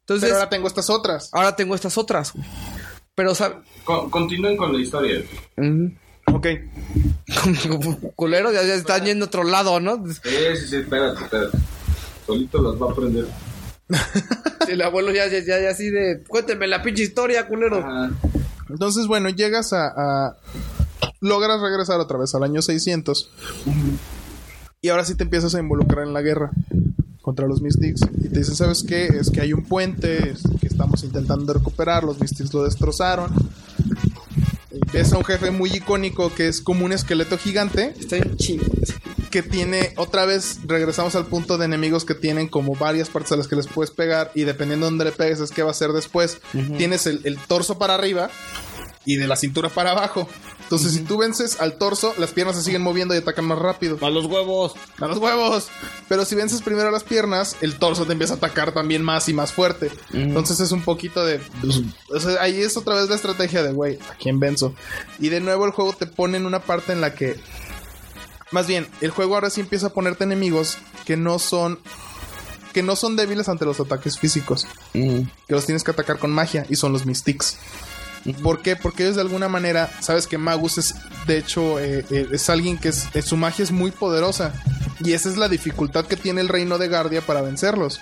[0.00, 1.30] Entonces, Pero ahora, ahora tengo estas otras.
[1.56, 2.32] tengo estas otras.
[3.14, 5.20] Pero, o sea, Con- continúen con la historia.
[5.56, 5.92] ujú.
[6.32, 6.46] Ok.
[8.16, 10.04] culero, ya, ya están yendo a otro lado, ¿no?
[10.06, 11.58] Sí, sí, sí, espérate, espérate.
[12.26, 13.26] Solito las va a aprender.
[14.68, 17.78] El abuelo ya, ya, ya, ya así de, cuénteme la pinche historia, culero.
[17.78, 18.10] Ajá.
[18.68, 20.36] Entonces, bueno, llegas a, a-
[21.20, 23.30] Logras regresar otra vez al año 600.
[24.80, 26.50] Y ahora sí te empiezas a involucrar en la guerra
[27.20, 28.00] contra los Mystics.
[28.24, 29.06] Y te dicen, ¿sabes qué?
[29.06, 32.02] Es que hay un puente es que estamos intentando recuperar.
[32.02, 33.30] Los Mystics lo destrozaron.
[34.92, 37.94] Ves a un jefe muy icónico que es como un esqueleto gigante.
[37.98, 38.64] Está bien chingo.
[39.30, 43.36] que tiene, otra vez regresamos al punto de enemigos que tienen como varias partes a
[43.36, 45.74] las que les puedes pegar y dependiendo de dónde le pegues es que va a
[45.74, 46.38] ser después.
[46.76, 48.30] Tienes el, el torso para arriba
[49.04, 50.28] y de la cintura para abajo.
[50.72, 53.98] Entonces, si tú vences al torso, las piernas se siguen moviendo y atacan más rápido.
[54.00, 54.72] A los huevos.
[55.00, 55.68] ¡A los huevos!
[56.08, 59.34] Pero si vences primero las piernas, el torso te empieza a atacar también más y
[59.34, 59.90] más fuerte.
[60.14, 61.40] Entonces es un poquito de...
[61.60, 64.74] pues, o sea, ahí es otra vez la estrategia de, güey, ¿a quién venzo?
[65.18, 67.38] Y de nuevo el juego te pone en una parte en la que...
[68.50, 71.80] Más bien, el juego ahora sí empieza a ponerte enemigos que no son...
[72.72, 74.66] Que no son débiles ante los ataques físicos.
[74.94, 76.64] Que los tienes que atacar con magia.
[76.70, 77.58] Y son los Mystics.
[78.42, 78.76] ¿Por qué?
[78.76, 80.94] Porque ellos de alguna manera, sabes que Magus es,
[81.26, 84.52] de hecho, eh, eh, es alguien que es, eh, su magia es muy poderosa.
[85.04, 88.00] Y esa es la dificultad que tiene el reino de Guardia para vencerlos.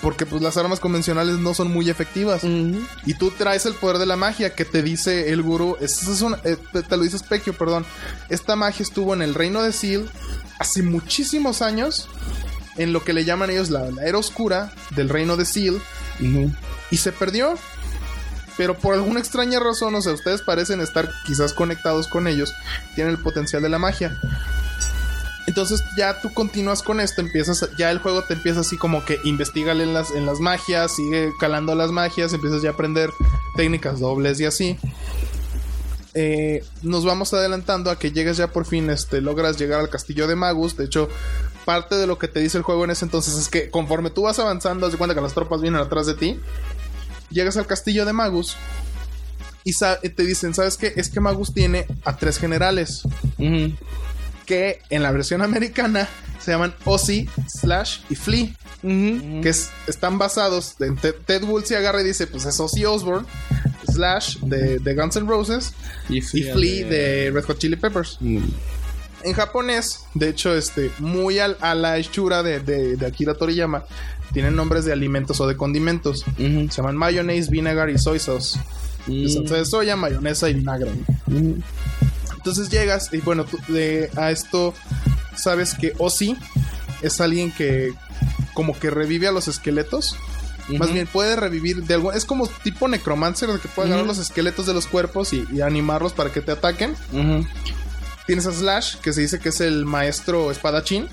[0.00, 2.42] Porque pues las armas convencionales no son muy efectivas.
[3.04, 5.76] Y tú traes el poder de la magia que te dice el gurú.
[5.80, 6.56] Es, es una- eh,
[6.88, 7.84] te, lo dice Specchio, perdón.
[8.28, 10.08] Esta magia estuvo en el reino de Seal
[10.60, 12.08] hace muchísimos años.
[12.76, 15.80] En lo que le llaman ellos la, la era oscura del reino de Seal.
[16.92, 17.58] Y se perdió.
[18.56, 22.54] Pero por alguna extraña razón, o sea, ustedes parecen estar quizás conectados con ellos.
[22.94, 24.18] Tienen el potencial de la magia.
[25.46, 29.20] Entonces ya tú continúas con esto, empiezas, ya el juego te empieza así como que
[29.22, 33.10] investigale en las, en las magias, sigue calando las magias, empiezas ya a aprender
[33.56, 34.78] técnicas dobles y así.
[36.14, 40.26] Eh, nos vamos adelantando a que llegas ya por fin, este, logras llegar al castillo
[40.26, 40.76] de Magus.
[40.76, 41.08] De hecho,
[41.64, 44.22] parte de lo que te dice el juego en ese entonces es que conforme tú
[44.22, 46.40] vas avanzando, haz de cuenta que las tropas vienen atrás de ti.
[47.30, 48.56] Llegas al castillo de Magus
[49.64, 50.92] y sa- te dicen, ¿sabes qué?
[50.96, 53.02] Es que Magus tiene a tres generales
[54.46, 56.08] que en la versión americana
[56.40, 58.48] se llaman Ozzy, Slash y Flea.
[59.42, 63.26] Que es- están basados en Ted, Ted Woolsey agarra y dice: Pues es Ozzy Osbourne,
[63.90, 65.72] Slash de, de Guns N' Roses
[66.38, 68.18] y Flea de Red Hot Chili Peppers.
[69.22, 73.84] En japonés, de hecho, este, muy al- a la hechura de, de- de Akira Toriyama,
[74.32, 76.24] tienen nombres de alimentos o de condimentos.
[76.70, 78.58] Se llaman mayonnaise, vinegar y soy sauce.
[79.06, 80.90] De salsa de soya, mayonesa y vinagre.
[82.36, 84.74] Entonces llegas y bueno, tú- de- a esto
[85.36, 86.36] sabes que Ozzy
[87.02, 87.92] es alguien que
[88.54, 90.16] como que revive a los esqueletos.
[90.78, 92.12] Más bien puede revivir de algo.
[92.12, 95.60] Es como tipo necromancer, de que puede agarrar los esqueletos de los cuerpos y, y
[95.60, 96.94] animarlos para que te ataquen.
[98.26, 101.08] Tienes a Slash, que se dice que es el maestro espadachín.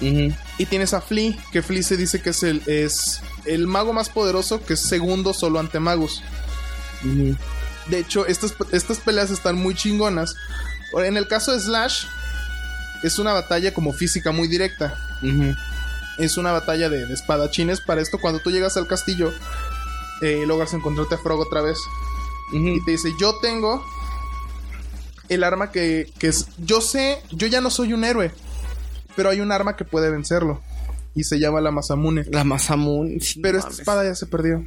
[0.00, 4.08] Y tienes a Flea, que Flea se dice que es el, es el mago más
[4.08, 6.22] poderoso, que es segundo solo ante Magus.
[7.86, 10.34] De hecho, estas, estas peleas están muy chingonas.
[10.96, 12.06] En el caso de Slash,
[13.02, 14.98] es una batalla como física muy directa.
[16.18, 17.80] Es una batalla de, de espadachines.
[17.80, 19.32] Para esto, cuando tú llegas al castillo,
[20.20, 21.78] eh, logras encontrarte a Frog otra vez.
[22.52, 23.84] Y te dice, yo tengo
[25.32, 26.46] el arma que, que es...
[26.58, 28.30] Yo sé, yo ya no soy un héroe,
[29.16, 30.60] pero hay un arma que puede vencerlo.
[31.14, 32.24] Y se llama la Masamune.
[32.30, 33.20] La Masamune.
[33.20, 34.64] sí, Pero esta espada ya se perdió.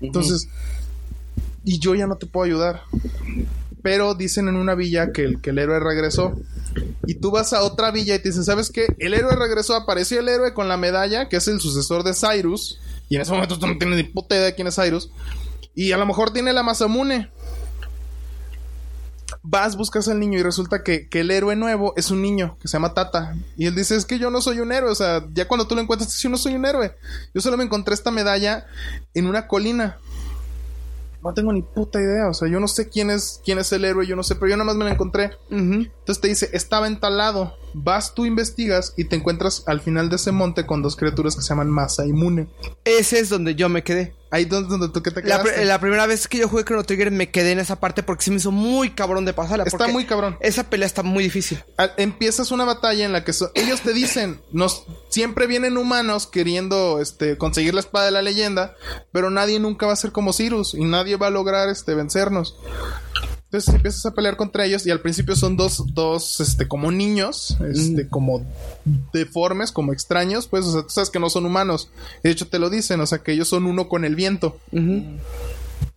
[0.00, 0.48] Entonces,
[1.64, 2.82] y yo ya no te puedo ayudar.
[3.82, 6.38] Pero dicen en una villa que el, que el héroe regresó.
[7.06, 8.86] Y tú vas a otra villa y te dicen, ¿sabes qué?
[8.98, 12.78] El héroe regresó, apareció el héroe con la medalla, que es el sucesor de Cyrus.
[13.08, 15.10] Y en ese momento tú no tienes ni puta idea de quién es Cyrus.
[15.74, 17.30] Y a lo mejor tiene la Masamune.
[19.42, 22.68] Vas, buscas al niño y resulta que, que el héroe nuevo es un niño que
[22.68, 23.36] se llama Tata.
[23.56, 24.90] Y él dice, es que yo no soy un héroe.
[24.90, 26.94] O sea, ya cuando tú lo encuentras, dices, yo no soy un héroe.
[27.34, 28.66] Yo solo me encontré esta medalla
[29.14, 29.98] en una colina.
[31.22, 32.28] No tengo ni puta idea.
[32.28, 34.48] O sea, yo no sé quién es, quién es el héroe, yo no sé, pero
[34.48, 35.32] yo nada más me la encontré.
[35.50, 37.56] Entonces te dice, estaba entalado.
[37.74, 41.42] Vas, tú investigas y te encuentras al final de ese monte con dos criaturas que
[41.42, 42.48] se llaman Masa y Mune.
[42.84, 44.14] Ese es donde yo me quedé.
[44.32, 45.64] Ahí donde, donde tú que te La, quedaste.
[45.64, 48.30] la primera vez que yo jugué Chrono Trigger me quedé en esa parte porque se
[48.30, 49.64] me hizo muy cabrón de pasarla.
[49.64, 50.36] Está muy cabrón.
[50.40, 51.62] Esa pelea está muy difícil.
[51.78, 56.28] a- empiezas una batalla en la que so- ellos te dicen, nos siempre vienen humanos
[56.28, 58.76] queriendo este conseguir la espada de la leyenda,
[59.10, 62.54] pero nadie nunca va a ser como Cyrus y nadie va a lograr este vencernos.
[63.50, 67.56] Entonces empiezas a pelear contra ellos y al principio son dos, dos, este, como niños,
[67.68, 68.46] este, como
[69.12, 71.90] deformes, como extraños, pues, o sea, tú sabes que no son humanos.
[72.22, 74.56] De hecho, te lo dicen, o sea, que ellos son uno con el viento.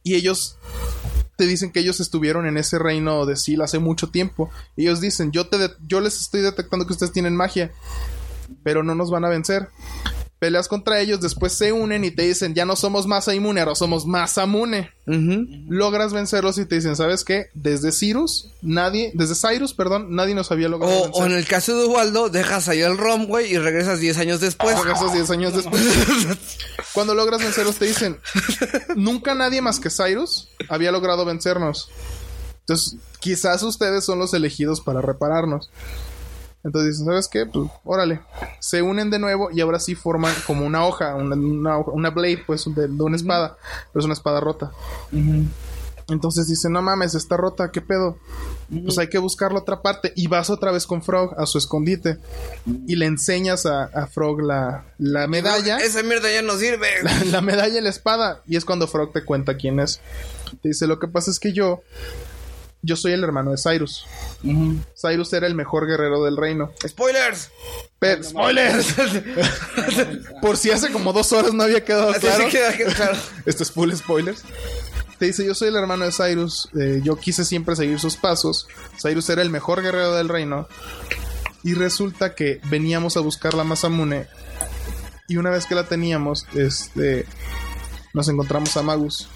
[0.02, 0.58] Y ellos
[1.36, 4.50] te dicen que ellos estuvieron en ese reino de Sil hace mucho tiempo.
[4.76, 5.58] Ellos dicen, yo, te
[5.88, 7.72] yo les estoy detectando que ustedes tienen magia,
[8.64, 9.70] pero no nos van a vencer.
[10.44, 13.76] Peleas contra ellos, después se unen y te dicen, ya no somos Masa Inmune, ahora
[13.76, 14.92] somos Masamune.
[15.70, 17.46] Logras vencerlos y te dicen, ¿sabes qué?
[17.54, 21.24] Desde Cyrus, nadie, desde Cyrus, perdón, nadie nos había logrado O, vencer.
[21.24, 24.42] o en el caso de Ubaldo, dejas ahí el ROM, güey, y regresas 10 años
[24.42, 24.78] después.
[24.78, 25.82] Regresas 10 años después.
[26.94, 28.20] Cuando logras vencerlos te dicen,
[28.98, 31.90] nunca nadie más que Cyrus había logrado vencernos.
[32.60, 35.70] Entonces, quizás ustedes son los elegidos para repararnos.
[36.64, 37.46] Entonces dicen, ¿sabes qué?
[37.46, 38.22] Pues, órale.
[38.60, 42.10] Se unen de nuevo y ahora sí forman como una hoja, una, una, hoja- una
[42.10, 43.58] blade, pues, de, de una espada.
[43.92, 44.72] Pero es una espada rota.
[46.10, 48.18] Entonces dicen, no mames, está rota, ¿qué pedo?
[48.84, 50.12] Pues hay que buscarla otra parte.
[50.16, 52.18] Y vas otra vez con Frog a su escondite.
[52.88, 55.78] Y le enseñas a, a Frog la, la medalla.
[55.78, 56.88] Esa mierda ya no sirve.
[57.04, 58.42] La, la medalla y la espada.
[58.48, 60.02] Y es cuando Frog te cuenta quién es.
[60.62, 61.82] Te dice, lo que pasa es que yo...
[62.86, 64.06] Yo soy el hermano de Cyrus.
[65.00, 66.72] Cyrus era el mejor guerrero del reino.
[66.86, 67.50] ¡Spoilers!
[68.24, 68.88] ¡Spoilers!
[70.42, 72.44] Por si hace como dos horas no había quedado Así claro.
[72.44, 73.18] se queda claro.
[73.46, 74.44] Esto es full spoilers.
[75.18, 76.68] Te dice, yo soy el hermano de Cyrus.
[76.78, 78.68] eh, yo quise siempre seguir sus pasos.
[79.02, 80.68] Cyrus era el mejor guerrero del reino.
[81.64, 84.28] Y resulta que veníamos a buscar la Masamune.
[85.30, 87.26] Y una vez que la teníamos, este,
[88.14, 89.30] nos encontramos a Magus.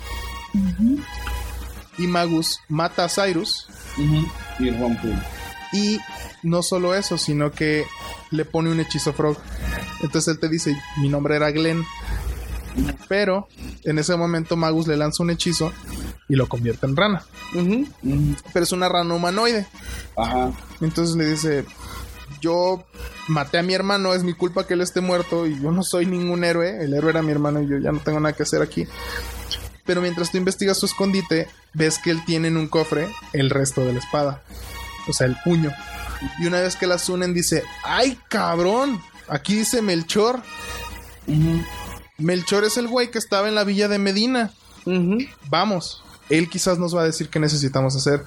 [1.97, 3.67] Y Magus mata a Cyrus.
[4.59, 5.13] Y rompe.
[5.73, 5.99] Y
[6.43, 7.85] no solo eso, sino que
[8.31, 9.37] le pone un hechizo a Frog.
[10.01, 11.83] Entonces él te dice, mi nombre era Glenn.
[13.07, 13.47] Pero
[13.83, 15.73] en ese momento Magus le lanza un hechizo
[16.29, 17.23] y lo convierte en rana.
[18.53, 19.65] Pero es una rana humanoide.
[20.15, 20.51] Ajá.
[20.81, 21.65] Entonces le dice,
[22.39, 22.85] yo
[23.27, 26.05] maté a mi hermano, es mi culpa que él esté muerto y yo no soy
[26.05, 26.83] ningún héroe.
[26.83, 28.85] El héroe era mi hermano y yo ya no tengo nada que hacer aquí.
[29.87, 33.83] Pero mientras tú investigas su escondite, ves que él tiene en un cofre el resto
[33.83, 34.43] de la espada.
[35.07, 35.71] O sea, el puño.
[36.39, 39.01] Y una vez que las unen dice, ¡ay cabrón!
[39.27, 40.41] Aquí dice Melchor.
[42.17, 44.51] Melchor es el güey que estaba en la villa de Medina.
[45.49, 46.03] Vamos.
[46.29, 48.25] Él quizás nos va a decir qué necesitamos hacer.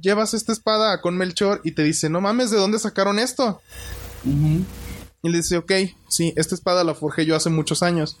[0.00, 3.60] Llevas esta espada con Melchor y te dice, no mames, ¿de dónde sacaron esto?
[4.24, 5.72] Y le dice, ok,
[6.08, 8.16] sí, esta espada la forjé yo hace muchos años.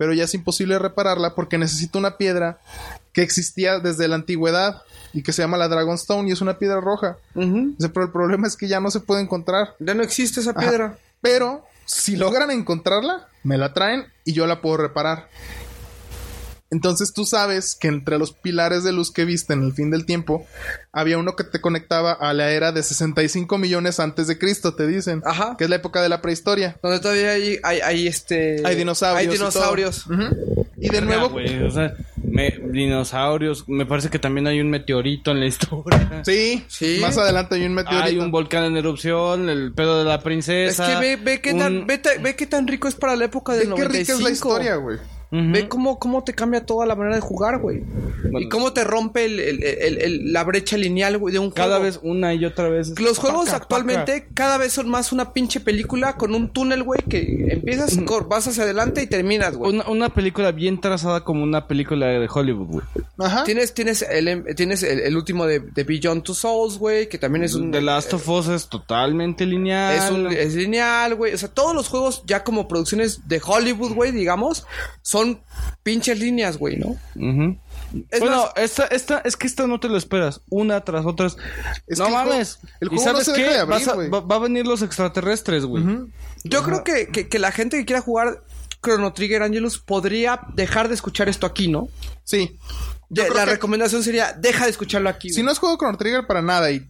[0.00, 2.58] Pero ya es imposible repararla porque necesito una piedra
[3.12, 4.80] que existía desde la antigüedad
[5.12, 7.18] y que se llama la Dragonstone y es una piedra roja.
[7.34, 9.74] Pero el problema es que ya no se puede encontrar.
[9.78, 10.60] Ya no existe esa Ajá.
[10.60, 10.98] piedra.
[11.20, 15.28] Pero si logran encontrarla, me la traen y yo la puedo reparar.
[16.70, 20.06] Entonces tú sabes que entre los pilares de luz que viste en el fin del
[20.06, 20.46] tiempo,
[20.92, 24.86] había uno que te conectaba a la era de 65 millones antes de Cristo, te
[24.86, 25.20] dicen.
[25.24, 25.56] Ajá.
[25.58, 26.76] Que es la época de la prehistoria.
[26.82, 28.62] Donde todavía hay, hay, hay, este...
[28.64, 29.20] Hay dinosaurios.
[29.20, 30.06] Hay y dinosaurios.
[30.06, 30.66] Ujú.
[30.76, 31.92] Y de Verga, nuevo, güey, o sea,
[32.22, 33.68] me- dinosaurios.
[33.68, 36.22] Me parece que también hay un meteorito en la historia.
[36.24, 36.98] sí, Sí.
[37.02, 38.04] más adelante hay un meteorito.
[38.04, 40.86] Hay un volcán en erupción, el pedo de la Es princesa.
[40.86, 43.24] que ve, ve, qué tan, un- ve, ta- ve qué tan rico es para la
[43.26, 44.18] época del Ve qué rica 95.
[44.18, 44.98] es la historia, güey.
[45.32, 47.84] Ve cómo, cómo te cambia toda la manera de jugar, güey.
[48.40, 51.76] y cómo te rompe el- el- el- el- la brecha lineal, güey, de un Cada
[51.78, 51.84] juego.
[51.84, 52.98] vez una y otra vez.
[53.00, 57.00] Los juegos Paca, actualmente cada vez son más una pinche película con un túnel, güey,
[57.08, 59.72] que empiezas, cor- vas hacia adelante y terminas, güey.
[59.74, 62.84] Una, una película bien trazada como una película de Hollywood, güey.
[63.18, 63.44] Ajá.
[63.44, 67.44] Tienes, tienes, el, tienes el, el último de, de Beyond Two Souls, güey, que también
[67.44, 67.70] es un...
[67.70, 69.94] The Last of Us es totalmente lineal.
[69.96, 71.34] Es, un, es lineal, güey.
[71.34, 74.66] O sea, todos los juegos ya como producciones de Hollywood, güey, digamos,
[75.02, 75.19] son
[75.82, 76.96] pinches líneas, güey, ¿no?
[78.10, 80.42] Es bueno, más- esta, esta, es que esta no te lo esperas.
[80.48, 81.26] Una tras otra.
[81.26, 81.40] Es no
[81.86, 82.58] que el juego- mames.
[82.80, 83.40] el ¿Y juego no se qué?
[83.42, 84.08] deja de abrir, Vas a- güey.
[84.08, 85.84] va, va a venir los extraterrestres, güey.
[86.44, 88.44] Yo creo que, que, que la gente que quiera jugar
[88.82, 91.88] Chrono Trigger Angelus podría dejar de escuchar esto aquí, ¿no?
[92.24, 92.56] Sí.
[93.10, 95.30] La que- recomendación sería, deja de escucharlo aquí.
[95.30, 96.86] Si no has jugado Chrono Trigger para nada y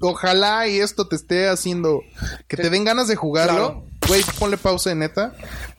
[0.00, 2.02] ojalá y esto te esté haciendo
[2.46, 5.34] que te den ganas de jugarlo, güey, ponle pausa de neta.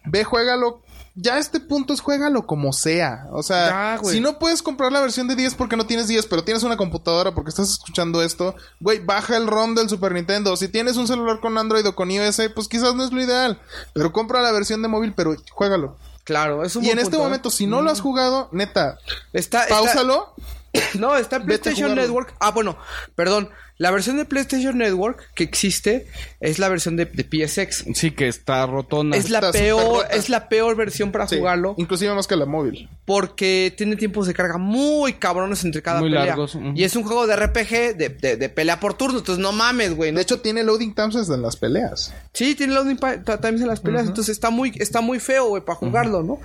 [0.06, 0.82] Ve, juégalo.
[1.20, 3.26] Ya a este punto es juégalo como sea.
[3.32, 6.28] O sea, Ya, si no puedes comprar la versión de 10 porque no tienes 10,
[6.28, 10.56] pero tienes una computadora porque estás escuchando esto, güey, baja el ROM del Super Nintendo.
[10.56, 13.60] Si tienes un celular con Android o con iOS, pues quizás no es lo ideal.
[13.94, 15.98] Pero compra la versión de móvil, pero juégalo.
[16.24, 17.20] Claro, es un Y buen en este ¿eh?
[17.20, 19.00] momento, si no lo has jugado, neta,
[19.34, 20.34] Está, está- pausalo.
[20.94, 21.96] No, está en PlayStation.
[21.96, 22.36] Network.
[22.40, 22.78] Ah, bueno,
[23.16, 23.50] perdón.
[23.80, 26.08] La versión de PlayStation Network que existe
[26.40, 27.86] es la versión de, de PSX.
[27.94, 29.16] Sí, que está rotona.
[29.16, 30.08] Es la Está peor, rota.
[30.16, 31.76] es la peor versión para Sí, jugarlo.
[31.78, 32.90] Inclusive más que la móvil.
[33.06, 36.26] Porque tiene tiempos de carga muy cabrones entre cada Muy pelea.
[36.26, 36.58] largos.
[36.76, 39.20] Y es un juego de RPG de, de- de pelea por turno.
[39.20, 40.12] Entonces no mames, güey.
[40.12, 40.18] ¿no?
[40.18, 42.14] De hecho, tiene loading times en las peleas.
[42.34, 44.08] Sí, tiene loading times en las peleas.
[44.08, 46.40] Entonces está muy, está muy feo, güey, para jugarlo, ¿no?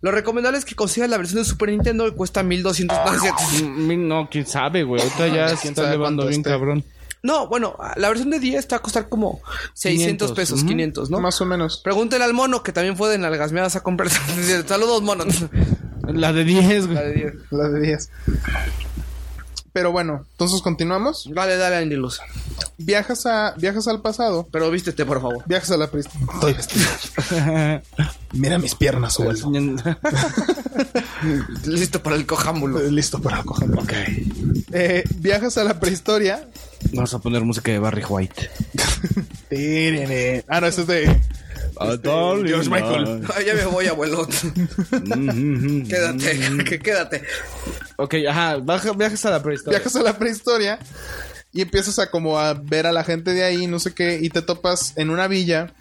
[0.00, 2.96] Lo recomendable es que consigas la versión de Super Nintendo que cuesta 1200
[3.62, 5.02] Mm, No, quién sabe, güey.
[5.02, 6.75] Ahorita ya se está elevando bien cabrón.
[7.26, 9.40] No, bueno, la versión de 10 está a costar como
[9.74, 10.68] 600 500, pesos, ujú.
[10.68, 11.18] 500, ¿no?
[11.18, 11.78] Más o menos.
[11.82, 14.08] Pregúntele al mono que también fue de nalgasmeadas a comprar.
[14.68, 15.24] Saludos, mono.
[16.06, 17.08] La de 10, La güey.
[17.08, 17.34] de 10.
[17.50, 18.10] La de 10.
[19.72, 21.28] Pero bueno, entonces continuamos.
[21.34, 22.20] Dale, dale, Andy Luz.
[22.78, 24.46] Viajas a viajas al pasado.
[24.52, 25.42] Pero vístete, por favor.
[25.46, 26.28] Viajas a la prehistoria.
[26.32, 26.86] Estoy vestido.
[28.32, 29.36] Mira mis piernas, güey.
[31.64, 32.80] Listo para el cojámbulo.
[32.88, 33.70] Listo para coger.
[33.76, 33.92] Ok.
[34.72, 36.48] Eh, viajas a la prehistoria.
[36.92, 38.50] Vamos a poner música de Barry White.
[39.48, 40.44] Tirene.
[40.48, 41.20] Ah, no, ese es de.
[42.46, 43.22] George Michael.
[43.36, 44.26] Ay, ya me voy, abuelo.
[45.88, 47.22] quédate, que quédate.
[47.96, 48.56] Ok, ajá.
[48.58, 49.78] baja- viajes a la prehistoria.
[49.78, 50.78] Viajas a la prehistoria
[51.52, 54.30] y empiezas a como a ver a la gente de ahí, no sé qué, y
[54.30, 55.72] te topas en una villa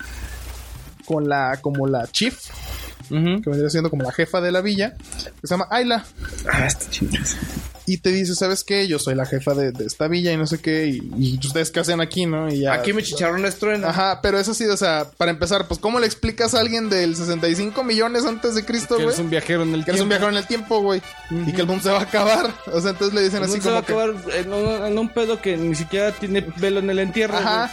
[1.05, 2.39] con la, como la chief,
[3.09, 3.15] que
[3.49, 4.95] vendría siendo como la jefa de la villa,
[5.41, 6.05] que se llama Ayla.
[7.87, 8.87] Y te dice, ¿sabes qué?
[8.87, 11.69] Yo soy la jefa de, de esta villa y no sé qué, y, y ustedes
[11.69, 12.49] qué hacen aquí, ¿no?
[12.51, 12.73] Y ya...
[12.73, 13.87] Aquí mi chicharrón es trueno.
[13.87, 17.15] Ajá, pero eso sí, o sea, para empezar, pues ¿cómo le explicas a alguien del
[17.15, 19.13] 65 millones antes de Cristo, Que güey?
[19.13, 20.09] eres un viajero en el Que eres un tiempo.
[20.09, 21.01] viajero en el tiempo, güey.
[21.47, 22.51] Y que el mundo se va a acabar.
[22.73, 24.13] O sea, entonces le dicen así se va como a que...
[24.15, 27.37] acabar en un, en un pedo que ni siquiera tiene velo en el entierro.
[27.37, 27.71] Ajá.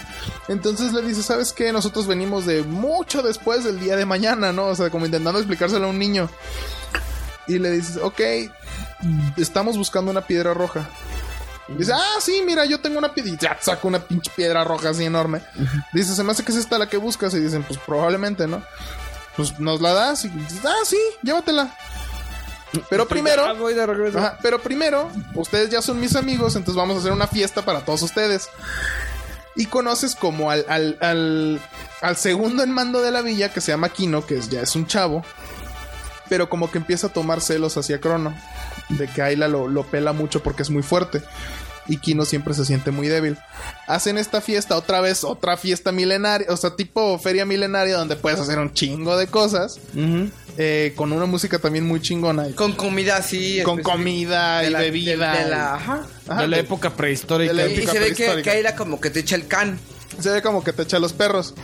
[0.49, 1.73] Entonces le dice, ¿sabes qué?
[1.73, 4.66] Nosotros venimos de mucho después del día de mañana, ¿no?
[4.66, 6.28] O sea, como intentando explicárselo a un niño.
[7.49, 8.20] Y le dices, ok,
[9.36, 10.89] estamos buscando una piedra roja.
[11.68, 13.31] Y dice, ah, sí, mira, yo tengo una piedra.
[13.31, 15.40] Y ya saca una pinche piedra roja así enorme.
[15.92, 17.34] Dice, se me hace que es esta la que buscas.
[17.34, 18.62] Y dicen, pues probablemente, ¿no?
[19.36, 20.24] Pues nos la das.
[20.24, 21.74] Y dices, ah, sí, llévatela.
[22.89, 23.44] Pero primero.
[23.44, 23.55] Ah.
[24.18, 27.81] Ajá, pero primero, ustedes ya son mis amigos, entonces vamos a hacer una fiesta para
[27.84, 28.48] todos ustedes.
[29.55, 31.60] Y conoces como al, al, al,
[32.00, 34.74] al segundo en mando de la villa, que se llama Kino, que es, ya es
[34.74, 35.22] un chavo.
[36.31, 38.34] Pero como que empieza a tomar celos hacia Crono.
[38.88, 41.22] De que Ayla lo, lo pela mucho porque es muy fuerte.
[41.88, 43.36] Y Kino siempre se siente muy débil.
[43.88, 46.46] Hacen esta fiesta otra vez, otra fiesta milenaria.
[46.50, 49.80] O sea, tipo feria milenaria donde puedes hacer un chingo de cosas.
[50.58, 52.48] Eh, con una música también muy chingona.
[52.48, 53.62] y Con comida así.
[53.64, 55.32] con comida de y la, bebida.
[55.38, 56.06] de- de la- ajá.
[56.28, 57.52] Ajá, de la época prehistórica.
[57.52, 59.48] de la Y época se ve que, que ahí era como que te echa el
[59.48, 59.76] can.
[60.20, 61.54] Se ve como que te echa los perros.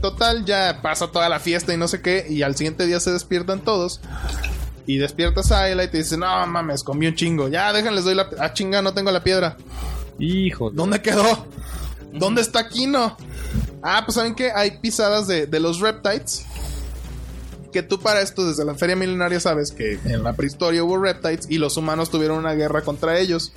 [0.00, 2.26] Total, ya pasa toda la fiesta y no sé qué.
[2.28, 4.00] Y al siguiente día se despiertan todos.
[4.88, 7.48] Y despiertas a Ayla y te dice: No mames, comí un chingo.
[7.48, 8.28] Ya, déjenles doy la.
[8.40, 9.56] Ah, chinga, no tengo la piedra.
[10.18, 10.70] Hijo.
[10.70, 11.46] de- ¿Dónde quedó?
[12.12, 13.14] ¿Dónde está Kino?
[13.82, 16.46] Ah, pues saben que hay pisadas de, de los reptiles.
[17.70, 21.46] Que tú para esto, desde la feria milenaria, sabes que en la prehistoria hubo reptiles
[21.50, 23.52] y los humanos tuvieron una guerra contra ellos.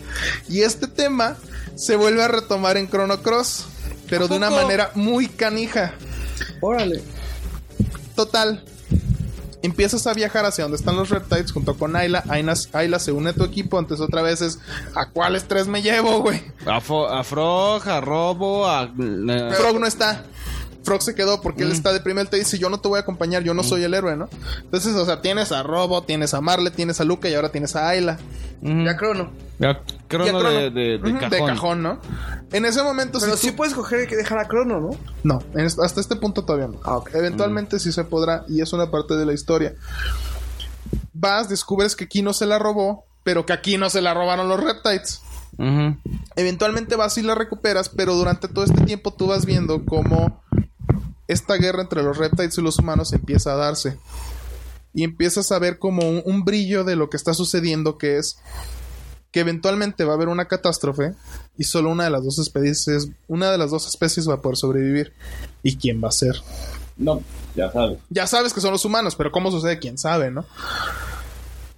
[0.50, 1.38] Y este tema
[1.76, 3.68] se vuelve a retomar en Chrono Cross,
[4.10, 5.94] pero de una manera muy canija.
[6.60, 7.02] Órale.
[8.18, 8.66] Total.
[9.64, 12.24] Empiezas a viajar hacia donde están los reptiles junto con Ayla.
[12.30, 13.78] Ayla, Ayla se une a tu equipo.
[13.78, 14.60] Antes otra vez es
[14.96, 16.42] ¿a cuáles tres me llevo, güey?
[16.66, 18.88] A, a Frog, a Robo, a...
[18.88, 20.24] Frog no está.
[20.84, 22.22] Frog se quedó porque él está deprimido.
[22.24, 24.30] Él te dice: Yo no te voy a acompañar, yo no soy el héroe, ¿no?
[24.64, 27.76] Entonces, o sea, tienes a Robo, tienes a Marle, tienes a Luca y ahora tienes
[27.76, 28.18] a Ayla.
[28.62, 29.32] Ya Crono.
[29.60, 30.50] Ya, Y crono a Crono.
[30.50, 31.82] de, de- de cajón.
[31.84, 32.00] ¿no?
[32.52, 34.90] En ese momento, Pero si sí tú- puedes coger que dejar a Crono, ¿no?
[35.24, 36.80] No, en hasta este punto todavía no.
[36.84, 37.12] Ah, ok.
[37.14, 39.74] Eventualmente sí se podrá y es una parte de la historia.
[41.14, 44.50] Vas, descubres que aquí no se la robó, pero que aquí no se la robaron
[44.50, 45.22] los Reptiles.
[45.58, 45.98] Ujú.
[46.36, 50.42] Eventualmente vas y la recuperas, pero durante todo este tiempo tú vas viendo cómo
[51.32, 53.98] esta guerra entre los Reptiles y los humanos empieza a darse.
[54.94, 58.38] Y empiezas a ver como un, un brillo de lo que está sucediendo, que es
[59.32, 61.14] que eventualmente va a haber una catástrofe
[61.58, 64.58] y solo una de las dos especies, una de las dos especies va a poder
[64.58, 65.14] sobrevivir.
[65.64, 66.36] ¿Y quién va a ser?
[66.98, 67.24] No,
[67.56, 68.00] ya sabes.
[68.10, 70.46] Ya sabes que son los humanos, pero cómo sucede, quién sabe, ¿no?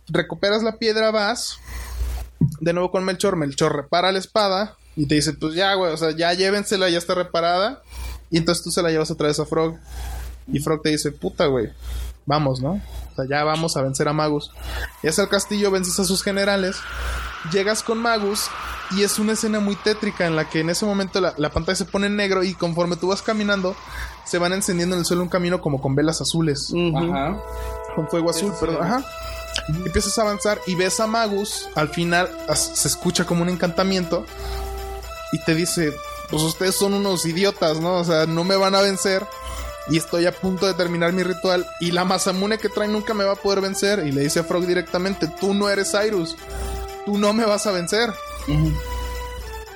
[0.07, 1.59] Recuperas la piedra, vas.
[2.59, 3.35] De nuevo con Melchor.
[3.35, 4.77] Melchor repara la espada.
[4.95, 7.81] Y te dice, pues ya, güey, o sea, ya llévensela, ya está reparada.
[8.33, 9.77] Y entonces tú se la llevas otra vez a Frog.
[10.51, 11.71] Y Frog te dice, puta, güey,
[12.25, 12.71] vamos, ¿no?
[12.71, 14.49] O sea, ya vamos a vencer a Magus.
[15.03, 16.77] Llegas al castillo, vences a sus generales.
[17.51, 18.47] Llegas con Magus.
[18.89, 21.75] Y es una escena muy tétrica en la que en ese momento la, la pantalla
[21.75, 22.43] se pone en negro.
[22.43, 23.75] Y conforme tú vas caminando,
[24.25, 26.73] se van encendiendo en el suelo un camino como con velas azules.
[26.95, 27.39] Ajá.
[27.95, 28.81] Con fuego azul, perdón.
[28.81, 29.05] Ajá.
[29.69, 31.69] Y empiezas a avanzar y ves a Magus.
[31.75, 34.25] Al final se escucha como un encantamiento.
[35.31, 35.93] Y te dice:
[36.33, 37.97] Pues ustedes son unos idiotas, ¿no?
[37.97, 39.23] O sea, no me van a vencer.
[39.87, 41.63] Y estoy a punto de terminar mi ritual.
[41.79, 43.99] Y la Masamune que trae nunca me va a poder vencer.
[44.07, 46.35] Y le dice a Frog directamente: Tú no eres Cyrus.
[47.05, 48.11] Tú no me vas a vencer.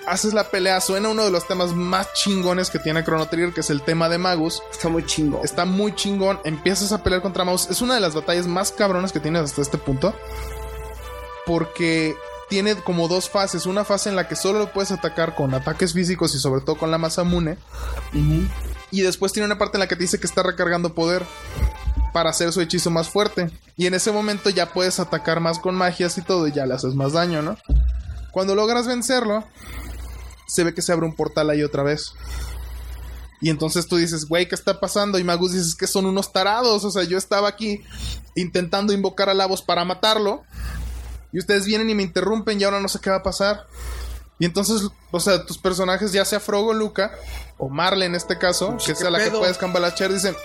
[0.07, 0.81] Haces la pelea.
[0.81, 4.09] Suena uno de los temas más chingones que tiene Chrono Trigger, que es el tema
[4.09, 4.63] de Magus.
[4.71, 5.41] Está muy chingo.
[5.43, 6.39] Está muy chingón.
[6.43, 7.69] Empiezas a pelear contra Magus.
[7.69, 10.15] Es una de las batallas más cabronas que tienes hasta este punto.
[11.45, 12.15] Porque
[12.49, 13.65] tiene como dos fases.
[13.65, 16.77] Una fase en la que solo lo puedes atacar con ataques físicos y sobre todo
[16.77, 17.57] con la Masamune.
[18.91, 21.25] Y después tiene una parte en la que te dice que está recargando poder
[22.13, 23.51] para hacer su hechizo más fuerte.
[23.75, 26.73] Y en ese momento ya puedes atacar más con magias y todo y ya le
[26.73, 27.57] haces más daño, ¿no?
[28.31, 29.43] Cuando logras vencerlo,
[30.47, 32.13] se ve que se abre un portal ahí otra vez.
[33.39, 35.19] Y entonces tú dices, güey, ¿qué está pasando?
[35.19, 36.83] Y Magus dices que son unos tarados.
[36.83, 37.83] O sea, yo estaba aquí
[38.35, 40.43] intentando invocar a Lavos para matarlo.
[41.31, 43.65] Y ustedes vienen y me interrumpen y ahora no sé qué va a pasar.
[44.39, 47.11] Y entonces, o sea, tus personajes, ya sea Frogo, Luca
[47.57, 50.35] o Marle en este caso, que es la que puedes cambalachear, dicen,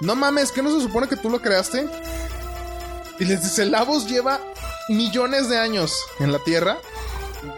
[0.00, 1.88] no mames, ¿que no se supone que tú lo creaste?
[3.18, 4.40] Y les dice, Lavos lleva
[4.88, 6.78] millones de años en la Tierra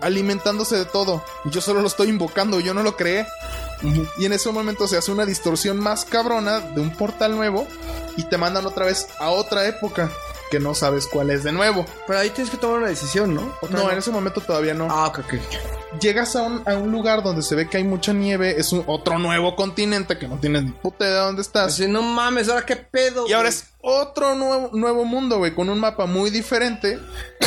[0.03, 1.25] alimentándose de todo.
[1.45, 3.27] Y yo solo lo estoy invocando, yo no lo creé.
[4.19, 7.67] Y en ese momento se hace una distorsión más cabrona de un portal nuevo
[8.17, 10.11] y te mandan otra vez a otra época
[10.51, 11.87] que no sabes cuál es de nuevo.
[12.07, 13.55] Pero ahí tienes que tomar una decisión, ¿no?
[13.63, 14.89] ¿O No, en ese momento todavía no.
[14.91, 15.35] Ah, ok, ok.
[16.01, 18.85] Llegas a un, a un lugar donde se ve que hay mucha nieve, es un
[18.87, 21.73] otro nuevo continente que no tienes ni puta idea de dónde estás.
[21.75, 23.27] Así, no mames, ahora qué pedo.
[23.29, 23.59] Y ahora güey?
[23.59, 26.99] es otro nuevo, nuevo mundo, güey, con un mapa muy diferente.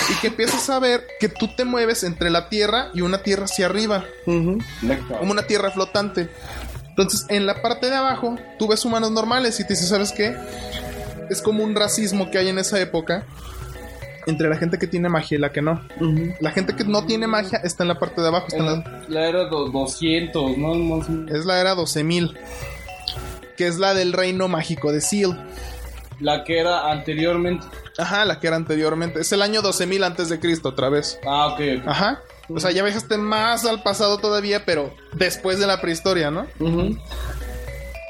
[0.10, 3.46] Y que empiezas a ver que tú te mueves entre la tierra y una tierra
[3.46, 4.04] hacia arriba.
[4.26, 6.30] Como una tierra flotante.
[6.90, 10.36] Entonces, en la parte de abajo, tú ves humanos normales y te dices, ¿sabes qué?
[11.30, 13.26] Es como un racismo que hay en esa época
[14.26, 15.82] entre la gente que tiene magia y la que no.
[16.40, 18.48] La gente que no tiene magia está en la parte de abajo.
[18.48, 21.02] Está en la- La era do- 200, ¿no?
[21.28, 22.34] Es la era 12.000.
[23.58, 25.38] Que es la del reino mágico de Seal.
[26.20, 27.66] La que era anteriormente.
[27.98, 29.20] Ajá, la que era anteriormente.
[29.20, 31.20] Es el año 12.000 antes de Cristo, otra vez.
[31.26, 31.88] Ah, ok, ok.
[31.88, 32.22] Ajá.
[32.50, 36.46] O sea, ya viajaste más al pasado todavía, pero después de la prehistoria, ¿no?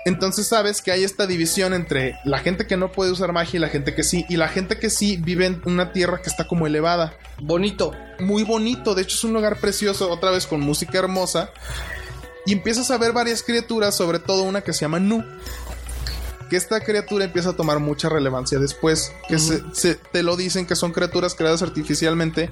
[0.05, 3.61] Entonces sabes que hay esta división entre la gente que no puede usar magia y
[3.61, 4.25] la gente que sí.
[4.29, 7.13] Y la gente que sí vive en una tierra que está como elevada.
[7.41, 7.93] Bonito.
[8.19, 8.95] Muy bonito.
[8.95, 11.51] De hecho, es un lugar precioso, otra vez con música hermosa.
[12.45, 15.23] Y empiezas a ver varias criaturas, sobre todo una que se llama Nu.
[16.49, 19.13] Que esta criatura empieza a tomar mucha relevancia después.
[19.29, 22.49] Que se, se- te lo dicen que son criaturas creadas artificialmente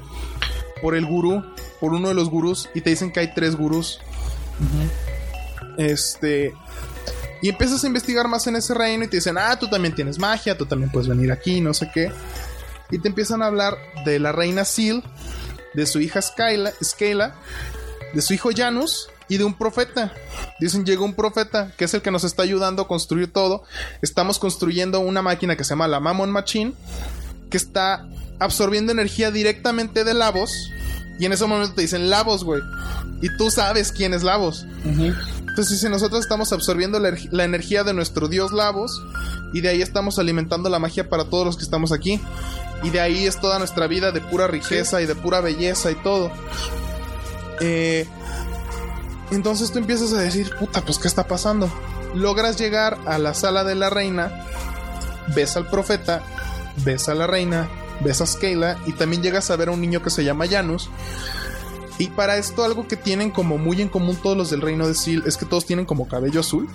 [0.81, 1.43] por el gurú,
[1.81, 2.69] por uno de los gurús.
[2.73, 3.99] Y te dicen que hay tres gurús.
[5.77, 6.53] Este.
[7.41, 10.19] Y empiezas a investigar más en ese reino y te dicen, ah, tú también tienes
[10.19, 12.11] magia, tú también puedes venir aquí, no sé qué.
[12.91, 15.03] Y te empiezan a hablar de la reina Seal,
[15.73, 17.35] de su hija Skyla, Skyla,
[18.13, 20.13] de su hijo Janus y de un profeta.
[20.59, 23.63] Dicen, llegó un profeta que es el que nos está ayudando a construir todo.
[24.01, 26.73] Estamos construyendo una máquina que se llama la Mammon Machine,
[27.49, 28.05] que está
[28.39, 30.51] absorbiendo energía directamente de Lavos.
[31.19, 32.61] Y en ese momento te dicen Lavos, güey.
[33.21, 34.65] Y tú sabes quién es Lavos.
[34.83, 39.01] Entonces dice, nosotros estamos absorbiendo la, la energía de nuestro dios Lavos
[39.53, 42.19] y de ahí estamos alimentando la magia para todos los que estamos aquí.
[42.83, 45.95] Y de ahí es toda nuestra vida de pura riqueza y de pura belleza y
[45.95, 46.31] todo.
[47.59, 48.07] Eh,
[49.29, 51.71] entonces tú empiezas a decir, puta, pues ¿qué está pasando?
[52.13, 54.31] logras llegar a la sala de la reina,
[55.35, 56.21] ves al profeta,
[56.83, 57.69] ves a la reina,
[58.03, 60.89] ves a Skeila y también llegas a ver a un niño que se llama Janus.
[61.97, 64.95] Y para esto algo que tienen como muy en común todos los del reino de
[64.97, 66.67] Sil es que todos tienen como cabello azul.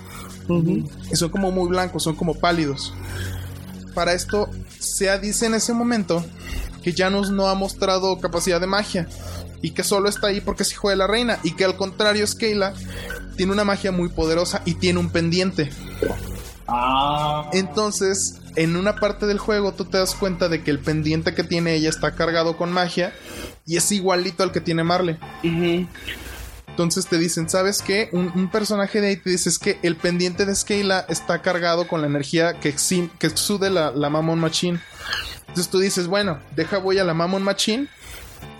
[1.10, 2.94] Y son como muy blancos, son como pálidos.
[3.94, 4.48] Para esto
[4.78, 6.24] se dice en ese momento
[6.82, 9.08] que Janus no ha mostrado capacidad de magia
[9.62, 12.24] y que solo está ahí porque es hijo de la reina y que al contrario
[12.26, 12.74] Skeila
[13.36, 15.70] tiene una magia muy poderosa y tiene un pendiente.
[17.52, 21.44] Entonces, en una parte del juego tú te das cuenta de que el pendiente que
[21.44, 23.12] tiene ella está cargado con magia
[23.66, 25.18] y es igualito al que tiene Marley.
[26.68, 28.10] Entonces te dicen, ¿sabes qué?
[28.12, 31.88] Un, un personaje de ahí te dice es que el pendiente de Skeila está cargado
[31.88, 34.78] con la energía que, exim- que exude la, la Mammon Machine.
[35.40, 37.88] Entonces tú dices, bueno, deja voy a la Mammon Machine,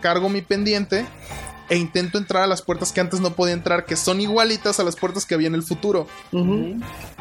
[0.00, 1.04] cargo mi pendiente
[1.68, 4.84] e intento entrar a las puertas que antes no podía entrar, que son igualitas a
[4.84, 6.06] las puertas que había en el futuro.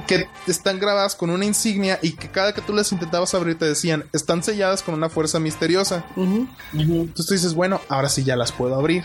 [0.07, 3.65] Que están grabadas con una insignia y que cada que tú las intentabas abrir te
[3.65, 6.05] decían, están selladas con una fuerza misteriosa.
[6.15, 9.03] Entonces tú dices, bueno, ahora sí ya las puedo abrir.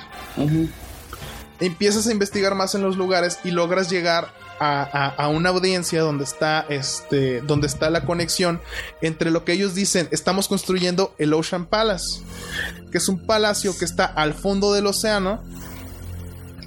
[1.59, 6.03] Empiezas a investigar más en los lugares y logras llegar a, a- a una audiencia
[6.03, 8.61] donde está este donde está la conexión
[9.01, 12.21] entre lo que ellos dicen estamos construyendo el Ocean Palace
[12.93, 15.43] que es un palacio que está al fondo del océano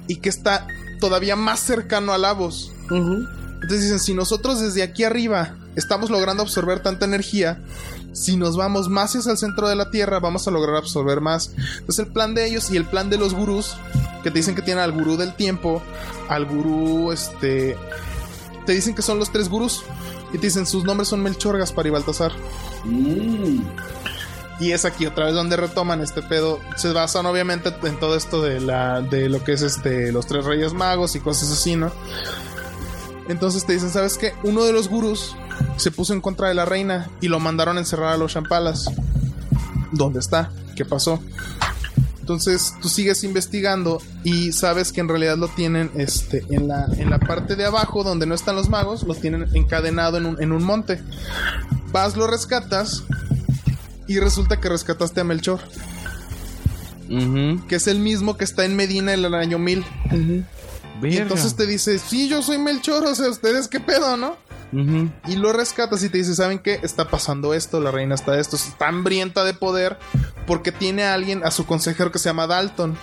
[0.06, 0.66] y que está
[1.00, 6.80] todavía más cercano a Lavos entonces dicen si nosotros desde aquí arriba estamos logrando absorber
[6.80, 7.60] tanta energía
[8.12, 11.50] si nos vamos más hacia el centro de la Tierra, vamos a lograr absorber más.
[11.80, 13.74] Entonces el plan de ellos y el plan de los gurús,
[14.22, 15.82] que te dicen que tienen al gurú del tiempo,
[16.28, 17.76] al gurú, este...
[18.66, 19.84] Te dicen que son los tres gurús.
[20.32, 22.32] Y te dicen sus nombres son Melchor, Gaspar y Baltasar.
[24.60, 26.60] Y es aquí otra vez donde retoman este pedo.
[26.76, 30.44] Se basan obviamente en todo esto de la de lo que es este los tres
[30.44, 31.92] reyes magos y cosas así, ¿no?
[33.28, 34.34] Entonces te dicen, ¿sabes qué?
[34.42, 35.34] Uno de los gurús
[35.76, 38.90] se puso en contra de la reina y lo mandaron a encerrar a los champalas.
[39.92, 40.50] ¿Dónde está?
[40.76, 41.20] ¿Qué pasó?
[42.24, 47.10] Entonces tú sigues investigando y sabes que en realidad lo tienen este, en, la, en
[47.10, 50.50] la parte de abajo donde no están los magos, lo tienen encadenado en un, en
[50.50, 51.02] un monte.
[51.92, 53.04] Vas, lo rescatas
[54.08, 55.60] y resulta que rescataste a Melchor,
[57.68, 59.84] que es el mismo que está en Medina en el año 1000.
[61.02, 64.38] Y entonces te dice, sí, yo soy Melchor, o sea, ustedes qué pedo, ¿no?
[65.28, 66.80] Y lo rescatas y te dice, ¿saben qué?
[66.82, 69.98] Está pasando esto, la reina está esto, está hambrienta de poder
[70.46, 72.96] porque tiene a alguien, a su consejero que se llama Dalton.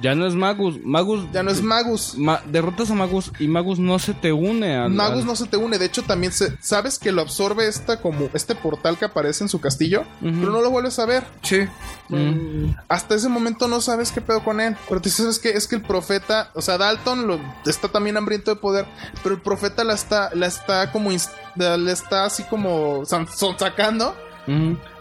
[0.00, 0.78] Ya no es Magus.
[0.82, 1.26] Magus.
[1.32, 2.14] Ya no es Magus.
[2.16, 4.90] Ma- derrotas a Magus y Magus no se te une al.
[4.90, 8.00] Magus al- no se te une, de hecho también se, sabes que lo absorbe esta
[8.00, 11.24] como este portal que aparece en su castillo, pero no lo vuelves a ver.
[11.42, 11.60] Sí.
[12.08, 12.74] Mm.
[12.88, 14.74] Hasta ese momento no sabes qué pedo con él.
[14.88, 18.50] Pero te sabes que es que el profeta, o sea, Dalton lo, está también hambriento
[18.54, 18.86] de poder,
[19.22, 21.10] pero el profeta la está, la está como,
[21.56, 24.14] la está así como san- son- sacando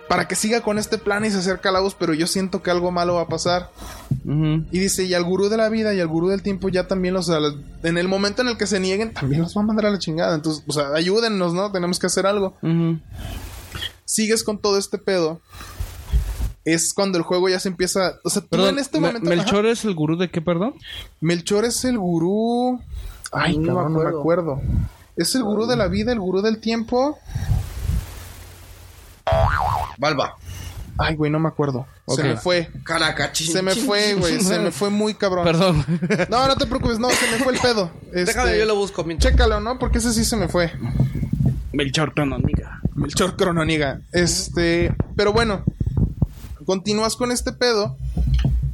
[0.07, 2.69] para que siga con este plan y se acerca a Lagos, pero yo siento que
[2.71, 3.71] algo malo va a pasar.
[4.23, 7.13] Y dice, y al gurú de la vida y al gurú del tiempo ya también
[7.13, 9.61] los, o sea, los- en el momento en el que se nieguen, también los va
[9.61, 10.35] a mandar a la chingada.
[10.35, 11.71] Entonces, o sea, ayúdennos, ¿no?
[11.71, 12.55] Tenemos que hacer algo.
[14.05, 15.41] Sigues con todo este pedo.
[16.63, 18.15] Es cuando el juego ya se empieza.
[18.23, 19.29] O sea, tú Perdón, en este Me- momento.
[19.29, 19.69] ¿Melchor ajá.
[19.73, 20.73] es el gurú de qué, perdón?
[21.21, 22.79] Melchor es el gurú.
[23.31, 24.19] Ay, No me no me acuerdo.
[24.19, 24.61] acuerdo.
[25.15, 27.17] Es el gurú de la vida, el gurú del tiempo.
[29.97, 30.35] Balba.
[30.97, 31.85] Ay, güey, no me acuerdo.
[32.07, 32.69] Se me fue.
[32.83, 34.39] Caraca, chin, Se me fue, güey.
[34.39, 35.43] Se me fue muy cabrón.
[35.43, 35.85] Perdón.
[36.29, 37.91] No, no te preocupes, no, se me fue el pedo.
[38.13, 39.33] Déjame, Este, yo lo busco mientras.
[39.33, 39.77] Chécalo, ¿no?
[39.77, 40.71] Porque ese sí se me fue.
[41.73, 42.79] Melchor Crononiga.
[42.93, 43.99] Melchor Crononiga.
[44.13, 45.65] Este, pero bueno,
[46.65, 47.97] continúas con este pedo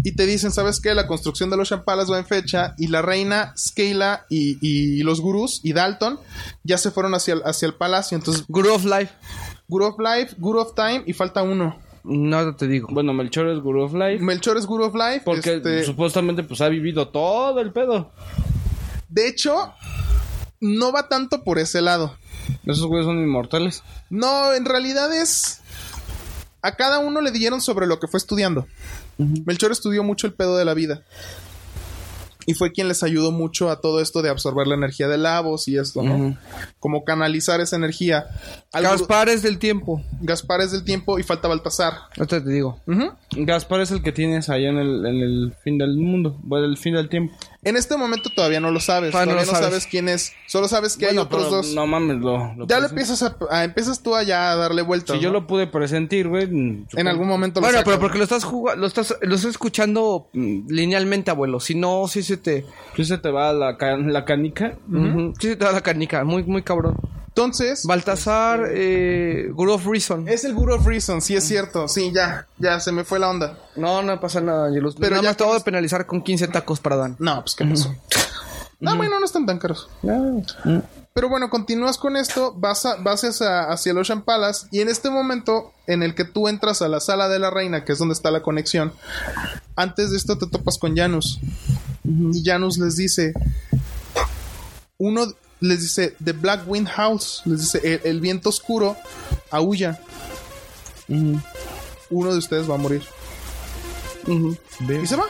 [0.04, 0.94] y te dicen, ¿sabes qué?
[0.94, 5.22] La construcción de los champalas va en fecha y la reina, Skeila y, y los
[5.22, 6.20] gurús y Dalton
[6.64, 8.16] ya se fueron hacia el, hacia el palacio.
[8.16, 9.12] Entonces, Guru of Life.
[9.72, 11.80] Guru of Life, Guru of Time y falta uno.
[12.04, 12.90] No te digo.
[12.92, 14.22] Bueno, Melchor es gurú of life.
[14.22, 15.22] Melchor es Guru of Life.
[15.24, 18.12] Porque este, supuestamente pues ha vivido todo el pedo.
[19.08, 19.74] de hecho,
[20.60, 22.18] no va tanto por ese lado.
[22.66, 23.82] Esos güeyes son inmortales.
[24.10, 25.62] No, en realidad es.
[26.62, 28.68] A cada uno le dieron sobre lo que fue estudiando.
[29.18, 31.04] Melchor estudió mucho el pedo de la vida.
[32.46, 35.68] Y fue quien les ayudó mucho a todo esto de absorber la energía de Lavos
[35.68, 36.38] y esto, ¿no?
[36.80, 38.26] Como canalizar esa energía.
[38.74, 40.02] Gaspar es del tiempo.
[40.22, 41.94] Gaspar es del tiempo y falta Baltasar.
[42.18, 42.80] Ahorita te digo.
[43.32, 46.40] Gaspar es el que tienes allá en el, en el fin del mundo.
[46.44, 47.34] Bueno, el fin del tiempo.
[47.64, 49.12] En este momento todavía no lo sabes.
[49.12, 49.82] Todavía Todavía, no no lo sabes.
[49.84, 49.92] sabes.
[49.92, 50.34] quién es.
[50.48, 51.74] Solo sabes que Bueno, hay otros pero dos.
[51.76, 52.54] No mames, lo.
[52.56, 55.16] lo ya le presen- empiezas a, a- empiezas tú allá a darle vueltas.
[55.16, 56.46] Si yo lo pude presentir, güey.
[56.46, 59.52] En algún momento lo Bueno, sacas, pero porque lo estás jugando, lo estás, lo estás
[59.52, 61.60] escuchando mm, linealmente, abuelo.
[61.60, 62.66] Si no, sí se te,
[62.96, 64.78] Sí se te va la, ca- la canica.
[64.92, 66.98] Ujú, sí se te da la canica, muy, muy cabrón.
[67.34, 70.28] Entonces, Baltasar, eh, Guru of Reason.
[70.28, 71.88] es el Guru of Reason, sí es cierto.
[71.88, 73.58] Sí, ya, ya se me fue la onda.
[73.78, 74.96] No, no pasa nada, Angelus.
[75.00, 77.16] Pero ya ya te voy a penalizar con 15 tacos para Dan.
[77.20, 77.96] No, pues qué pasó.
[78.82, 79.90] No, bueno, no están tan caros.
[81.14, 84.90] Pero bueno, continúas con esto, vas, a- vas hacia, hacia el Ocean Palace y en
[84.90, 88.00] este momento en el que tú entras a la sala de la reina, que es
[88.00, 88.92] donde está la conexión,
[89.76, 91.40] antes de esto te topas con Janus.
[92.04, 93.34] Y Janus les dice,
[94.98, 95.28] uno
[95.62, 98.98] les dice, The Black Wind House, les dice, el, el viento oscuro
[99.50, 100.00] aúlla.
[101.08, 103.04] Uno de ustedes va a morir.
[104.28, 105.26] Y se va.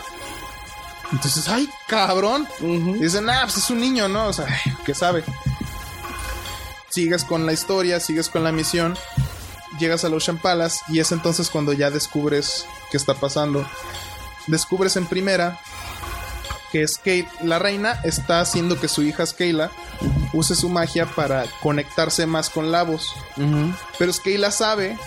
[1.12, 2.48] Entonces, ay, cabrón.
[2.62, 4.28] Y dicen, ah, pues es un niño, ¿no?
[4.28, 4.48] O sea,
[4.86, 5.24] ¿qué sabe?
[6.90, 8.98] Sigues con la historia, sigues con la misión.
[9.80, 13.68] Llegas al Ocean Palace y es entonces cuando ya descubres qué está pasando.
[14.48, 15.60] Descubres en primera
[16.72, 19.72] que es que la reina está haciendo que su hija Skeila
[20.34, 23.14] use su magia para conectarse más con Lavos.
[23.98, 24.98] Pero Skeila sabe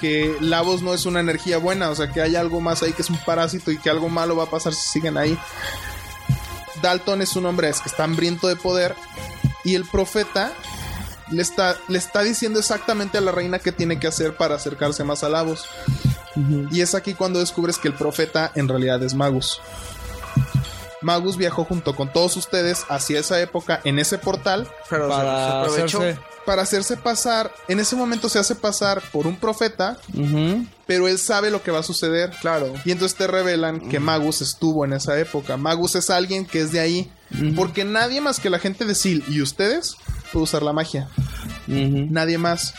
[0.00, 3.02] que Lavos no es una energía buena, o sea que hay algo más ahí que
[3.02, 5.38] es un parásito y que algo malo va a pasar si siguen ahí.
[6.82, 8.96] Dalton es un hombre es que está hambriento de poder
[9.64, 10.52] y el profeta
[11.30, 15.04] le está, le está diciendo exactamente a la reina qué tiene que hacer para acercarse
[15.04, 15.66] más a Lavos.
[16.70, 19.60] Y es aquí cuando descubres que el profeta en realidad es Magus.
[21.02, 25.16] Magus viajó junto con todos ustedes hacia esa época en ese portal Pero se- se
[25.18, 25.98] Para aprovechó.
[26.00, 26.20] hacerse.
[26.46, 29.98] para hacerse pasar, en ese momento se hace pasar por un profeta,
[30.86, 32.30] pero él sabe lo que va a suceder.
[32.40, 32.72] Claro.
[32.84, 35.56] Y entonces te revelan que Magus estuvo en esa época.
[35.56, 37.12] Magus es alguien que es de ahí.
[37.54, 39.96] Porque nadie más que la gente de Sil y ustedes
[40.32, 41.08] puede usar la magia.
[41.68, 42.74] Nadie más.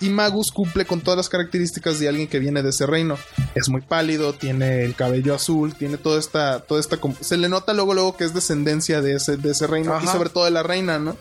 [0.00, 3.16] Y Magus cumple con todas las características de alguien que viene de ese reino.
[3.54, 7.72] Es muy pálido, tiene el cabello azul, tiene toda esta, toda esta, se le nota
[7.72, 10.62] luego luego que es descendencia de ese, de ese reino y sobre todo de la
[10.62, 11.16] reina, ¿no?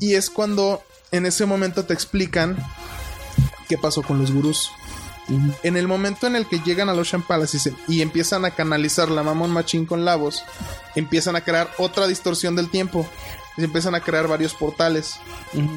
[0.00, 2.56] Y es cuando en ese momento te explican
[3.68, 4.70] qué pasó con los gurús.
[5.62, 8.52] En el momento en el que llegan al Ocean Palace y, se- y empiezan a
[8.52, 10.42] canalizar la Mamón Machín con Lavos,
[10.94, 13.06] empiezan a crear otra distorsión del tiempo.
[13.58, 15.16] Y se empiezan a crear varios portales.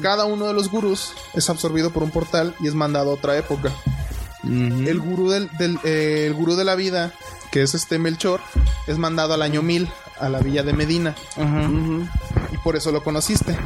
[0.00, 3.36] Cada uno de los gurús es absorbido por un portal y es mandado a otra
[3.36, 3.70] época.
[4.44, 7.12] El gurú del, del- eh, el gurú de la vida,
[7.50, 8.40] que es este Melchor,
[8.86, 9.88] es mandado al año 1000
[10.18, 11.14] a la villa de Medina.
[12.52, 13.56] Y por eso lo conociste.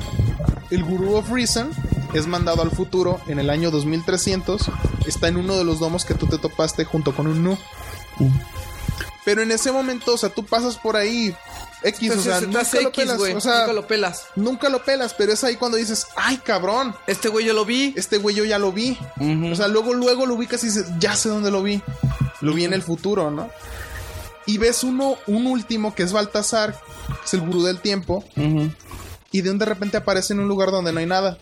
[0.70, 1.70] El gurú of Reason
[2.14, 4.62] es mandado al futuro en el año 2300.
[5.06, 7.58] Está en uno de los domos que tú te topaste junto con un Nu.
[9.24, 11.34] Pero en ese momento, o sea, tú pasas por ahí
[11.88, 13.20] X, o sea, nunca lo pelas.
[13.36, 14.24] O sea, Nunca lo pelas.
[14.36, 17.94] nunca lo pelas, pero es ahí cuando dices, ay, cabrón, Este güey yo lo vi.
[17.96, 18.98] este güey yo ya lo vi.
[19.52, 21.80] O sea, luego, luego lo ubicas y dices, ya sé dónde lo vi.
[22.40, 23.50] Lo vi en el futuro, ¿no?
[24.46, 26.78] Y ves uno, un último que es Baltasar,
[27.24, 28.24] es el gurú del tiempo,
[29.32, 31.36] y de un de repente aparece en un lugar donde no hay nada.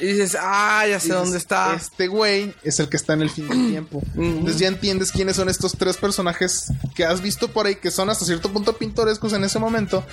[0.00, 1.74] Y dices, ah, ya sé dices, dónde está.
[1.74, 4.02] Este güey es el que está en el fin del tiempo.
[4.16, 8.10] Entonces ya entiendes quiénes son estos tres personajes que has visto por ahí, que son
[8.10, 10.04] hasta cierto punto pintorescos en ese momento,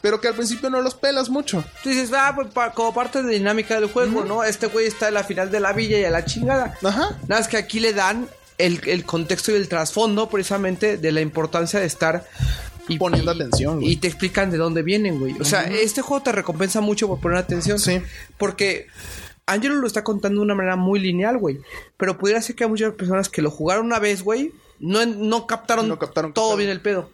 [0.00, 1.64] pero que al principio no los pelas mucho.
[1.82, 4.44] Tú dices, ah, pues pa- como parte de la dinámica del juego, ¿no?
[4.44, 6.74] Este güey está en la final de la villa y a la chingada.
[6.82, 7.16] Ajá.
[7.28, 11.20] Nada, es que aquí le dan el, el contexto y el trasfondo precisamente de la
[11.20, 12.26] importancia de estar
[12.90, 13.82] y, Poniendo atención.
[13.82, 15.36] Y te explican de dónde vienen, güey.
[15.40, 17.78] O sea, este juego te recompensa mucho por poner atención.
[17.78, 18.00] Sí.
[18.38, 18.86] Porque
[19.48, 21.60] Angelo lo está contando de una manera muy lineal, güey.
[21.96, 24.52] Pero pudiera ser que hay muchas personas que lo jugaron una vez, güey.
[24.78, 27.10] No, no captaron, No captaron todo bien el pedo.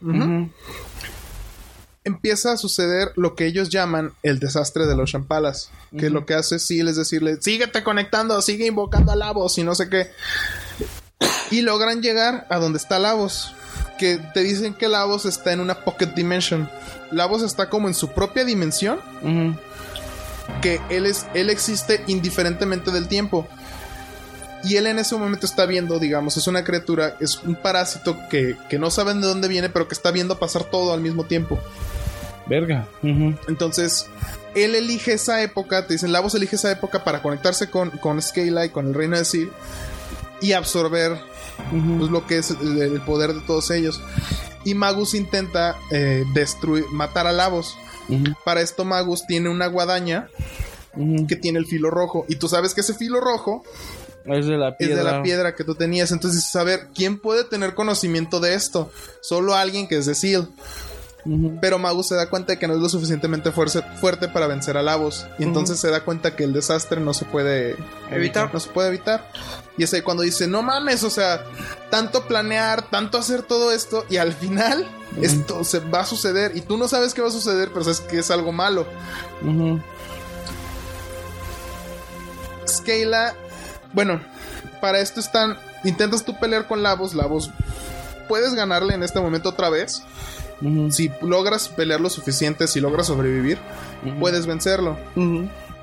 [2.05, 5.69] empieza a suceder lo que ellos llaman el desastre del Ocean Palace.
[5.97, 9.75] Que lo que hace sí es decirle, síguete conectando, sigue invocando a Lavos y no
[9.75, 10.11] sé qué.
[11.51, 13.55] Y logran llegar a donde está Lavos.
[13.99, 16.69] Que te dicen que Lavos está en una pocket dimension.
[17.13, 18.99] Lavos está como en su propia dimensión.
[20.61, 23.47] Que él, es, él existe indiferentemente del tiempo.
[24.65, 28.57] Y él en ese momento está viendo, digamos, es una criatura, es un parásito que,
[28.71, 31.59] que no saben de dónde viene, pero que está viendo pasar todo al mismo tiempo.
[32.47, 32.87] Verga.
[33.03, 34.07] Entonces,
[34.55, 38.67] él elige esa época, te dicen, Lavos elige esa época para conectarse con, con Skyla
[38.67, 39.53] y con el reino de Sil
[40.41, 41.19] y absorber
[41.99, 44.01] pues, lo que es el, el poder de todos ellos.
[44.65, 47.77] Y Magus intenta eh, destruir, matar a Lavos.
[48.45, 50.29] Para esto Magus tiene una guadaña
[51.29, 52.25] que tiene el filo rojo.
[52.29, 53.65] Y tú sabes que ese filo rojo
[54.27, 54.97] Es de la es piedra.
[54.97, 56.13] de la piedra que tú tenías.
[56.13, 58.91] Entonces a ver, ¿quién puede tener conocimiento de esto?
[59.21, 60.49] Solo alguien que es de Seal.
[61.61, 64.77] Pero Magus se da cuenta de que no es lo suficientemente fuerce- fuerte para vencer
[64.77, 65.27] a Lavos.
[65.39, 67.77] Y entonces se da cuenta que el desastre no se puede
[68.11, 68.53] Evitar.
[68.53, 69.31] No se puede evitar.
[69.79, 71.43] Y es ahí cuando dice, no mames, o sea,
[71.91, 74.05] tanto planear, tanto hacer todo esto.
[74.11, 74.87] Y al final
[75.23, 76.53] esto se va a suceder.
[76.57, 78.87] Y tú no sabes qué va a suceder, pero sabes que es algo malo.
[82.67, 83.35] Scala,
[83.93, 84.21] bueno,
[84.81, 85.57] para esto están.
[85.85, 87.51] Intentas tú pelear con Lavos, Lavos.
[88.29, 90.03] Puedes ganarle en este momento otra vez.
[90.91, 93.59] Si logras pelear lo suficiente, si logras sobrevivir,
[94.21, 94.97] puedes vencerlo.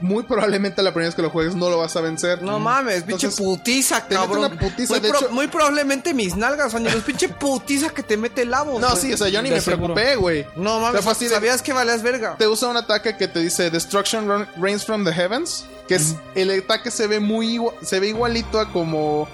[0.03, 2.41] Muy probablemente la primera vez que lo juegues no lo vas a vencer.
[2.41, 4.45] No mames, pinche putiza, te mete cabrón.
[4.45, 6.95] una putiza, muy, de hecho- muy probablemente mis nalgas, años.
[7.05, 8.79] pinche putiza que te mete el abo.
[8.79, 9.93] No, sí, o sea, yo ni De me seguro.
[9.93, 10.47] preocupé, güey.
[10.55, 12.35] No O mames, sea, así de- sabías que valías verga.
[12.35, 15.65] Te usa un ataque que te dice Destruction Rains from the Heavens.
[15.87, 19.27] Que es el ataque se ve muy se ve igualito a como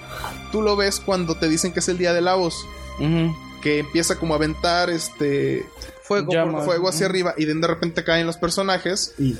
[0.52, 2.54] tú lo ves cuando te dicen que es el día de Lavos.
[2.98, 3.34] Ujú.
[3.62, 5.66] Que empieza como a aventar este
[6.02, 6.52] Fuego, Llama.
[6.58, 9.36] por- fuego hacia arriba y de repente caen los personajes y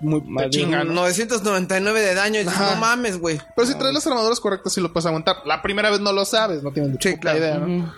[0.00, 0.94] muy te chingan, ¿no?
[0.94, 2.40] 999 de daño.
[2.40, 3.40] Y dices, no mames, güey.
[3.56, 5.38] Pero si traes las armaduras correctas sí lo puedes aguantar.
[5.46, 7.38] La primera vez no lo sabes, no tienes Sí, claro.
[7.38, 7.92] idea, ¿no?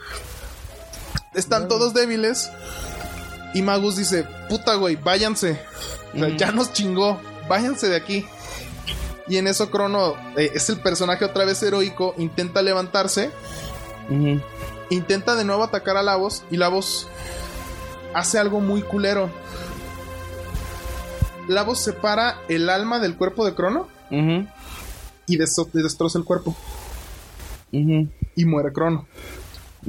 [1.34, 2.48] Están todos débiles
[3.52, 5.60] y Magus dice, "Puta güey, váyanse.
[6.14, 7.20] O sea, ya nos chingó.
[7.48, 8.24] Váyanse de aquí."
[9.28, 13.30] Y en eso Crono eh, es el personaje otra vez heroico, intenta levantarse.
[14.90, 17.06] Intenta de nuevo atacar a Lavos y Lavos
[18.14, 19.30] hace algo muy culero.
[21.48, 23.88] Lavos separa el alma del cuerpo de Crono
[25.26, 26.54] y, des- y destroza el cuerpo
[28.36, 29.06] y muere Crono.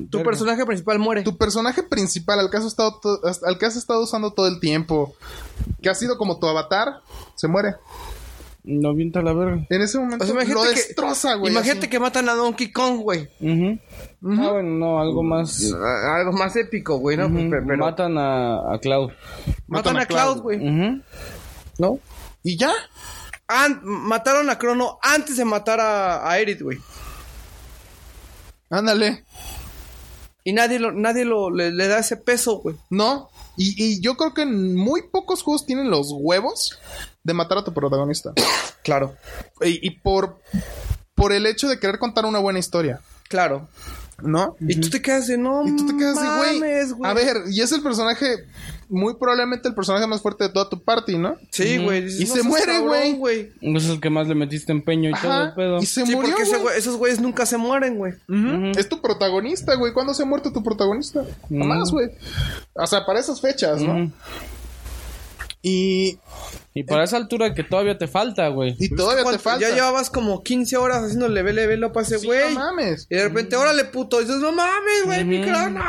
[0.09, 1.23] Tu personaje principal muere.
[1.23, 4.59] Tu personaje principal, al que has estado, to- al que has estado usando todo el
[4.59, 5.15] tiempo,
[5.81, 7.01] que ha sido como tu avatar,
[7.35, 7.75] se muere.
[8.63, 9.65] No vienta la verga.
[9.69, 11.51] En ese momento O sea, imagínate lo que- destroza, güey.
[11.51, 11.89] Imagínate así.
[11.89, 13.27] que matan a Donkey Kong, güey.
[13.41, 15.71] Ah, bueno, no, algo más.
[15.73, 17.29] Algo más épico, güey, ¿no?
[17.29, 19.11] Pero- Matan a, a Cloud.
[19.67, 20.59] matan a Cloud, güey.
[21.77, 21.99] ¿No?
[22.43, 22.71] Y ya.
[23.47, 26.77] An- mataron a Crono antes de matar a, a Aerith, güey.
[28.69, 29.23] Ándale.
[30.43, 32.75] Y nadie, lo, nadie lo, le, le da ese peso, güey.
[32.89, 33.29] No.
[33.57, 36.79] Y, y yo creo que en muy pocos juegos tienen los huevos
[37.23, 38.33] de matar a tu protagonista.
[38.81, 39.13] Claro,
[39.61, 40.39] y, y por,
[41.13, 43.67] por el hecho de querer contar una buena historia, claro.
[44.23, 44.55] ¿no?
[44.61, 45.67] Y tú te quedas de no.
[45.67, 47.11] Y tú te quedas de, mames, güey.
[47.11, 48.45] A ver, y es el personaje,
[48.87, 51.35] muy probablemente el personaje más fuerte de toda tu party, ¿no?
[51.51, 52.07] Sí, güey.
[52.21, 53.51] Y no se muere, güey.
[53.61, 55.79] Es el que más le metiste empeño y todo el pedo.
[55.79, 58.13] Y se Sí, murió, porque ese esos güeyes nunca se mueren, güey.
[58.77, 59.93] Es tu protagonista, güey.
[59.93, 61.23] ¿Cuándo se ha muerto tu protagonista?
[61.49, 62.09] Jamás, güey.
[62.73, 64.11] O sea, para esas fechas, ¿no?
[65.61, 66.17] Y,
[66.73, 68.75] Y para esa altura que todavía te falta, güey.
[68.79, 69.67] y todavía te falta.
[69.67, 72.53] Ya llevabas como 15 horas haciendo level level up a ese Sí, güey.
[72.53, 73.07] no mames.
[73.09, 74.21] y de repente, órale, puto.
[74.21, 75.81] Y dices, no mames, güey, mi crono.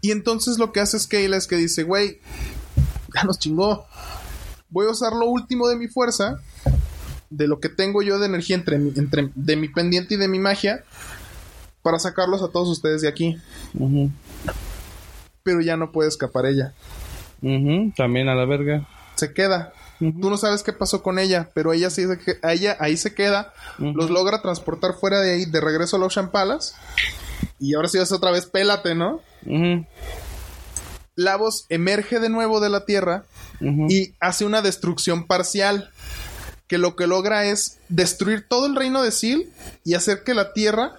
[0.00, 2.20] Y entonces lo que hace Scala es que dice, güey,
[3.14, 3.84] ya nos chingó.
[4.68, 6.38] Voy a usar lo último de mi fuerza,
[7.30, 10.28] de lo que tengo yo de energía entre, mi- entre de mi pendiente y de
[10.28, 10.84] mi magia,
[11.82, 13.36] para sacarlos a todos ustedes de aquí.
[15.42, 16.72] Pero ya no puede escapar ella.
[17.96, 18.86] También a la verga.
[19.14, 19.72] Se queda.
[19.98, 23.14] Tú no sabes qué pasó con ella, pero ella sí se que- ella ahí se
[23.14, 26.74] queda, los logra transportar fuera de ahí, de regreso a los Palace.
[27.58, 29.20] Y ahora sí es otra vez, pélate, ¿no?
[31.14, 33.24] Lavos emerge de nuevo de la tierra
[33.88, 35.90] y hace una destrucción parcial.
[36.68, 39.48] Que lo que logra es destruir todo el reino de Sil
[39.84, 40.96] y hacer que la tierra,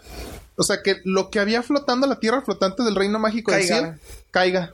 [0.56, 3.58] o sea, que lo que había flotando, la tierra flotante del reino mágico de.
[3.68, 4.02] Sil,
[4.32, 4.72] caiga.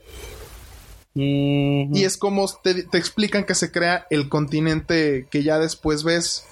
[1.15, 6.45] Y es como te, te explican que se crea el continente que ya después ves.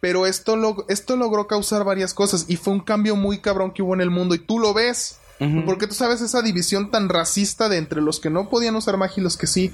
[0.00, 3.94] Pero esto, esto logró causar varias cosas y fue un cambio muy cabrón que hubo
[3.94, 5.18] en el mundo y tú lo ves.
[5.64, 9.20] Porque tú sabes esa división tan racista de entre los que no podían usar magia
[9.20, 9.72] y los que sí.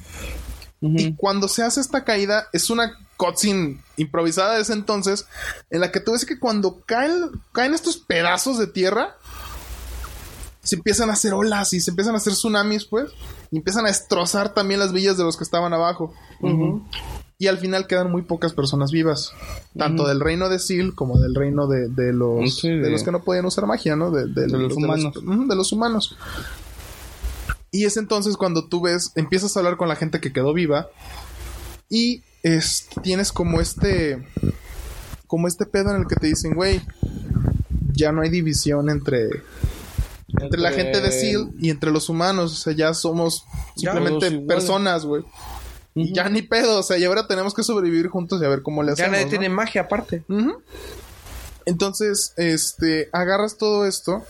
[0.81, 5.27] Y cuando se hace esta caída, es una cutscene improvisada de ese entonces,
[5.71, 9.17] en la que tú ves que cuando caen, caen estos pedazos de tierra,
[10.63, 13.11] se empiezan a hacer olas y se empiezan a hacer tsunamis, pues,
[13.51, 16.13] y empiezan a destrozar también las villas de los que estaban abajo.
[17.39, 19.33] Y al final quedan muy pocas personas vivas,
[19.77, 22.77] tanto del reino de Sil como del reino de, de los, Sí, de...
[22.81, 24.11] de- los que no podían usar magia, ¿no?
[24.11, 25.13] De, los humanos.
[25.49, 26.17] de los humanos.
[27.71, 30.89] Y es entonces cuando tú ves, empiezas a hablar con la gente que quedó viva
[31.91, 34.27] y es, tienes como este,
[35.27, 36.81] como este pedo en el que te dicen, güey,
[37.93, 39.29] ya no hay división entre,
[40.41, 43.45] entre la gente de Seal y entre los humanos, o sea, ya somos
[43.77, 44.47] simplemente iguales.
[44.47, 45.25] personas, güey.
[45.95, 48.63] Y ya ni pedo, o sea, y ahora tenemos que sobrevivir juntos y a ver
[48.63, 49.13] cómo le Ya hacemos.
[49.13, 49.31] nadie ¿no?
[49.31, 50.25] tiene magia aparte.
[50.29, 50.61] Ujú.
[51.65, 54.23] Entonces, este, agarras todo esto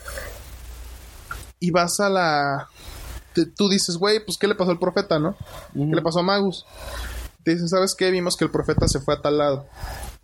[1.59, 2.69] y vas a la...
[3.35, 5.37] te- tú dices, güey, pues ¿qué le pasó al profeta, no?
[5.75, 6.65] ¿Qué le pasó a Magus?
[7.45, 8.11] Te dicen, ¿sabes qué?
[8.11, 9.67] Vimos que el profeta se fue a tal lado.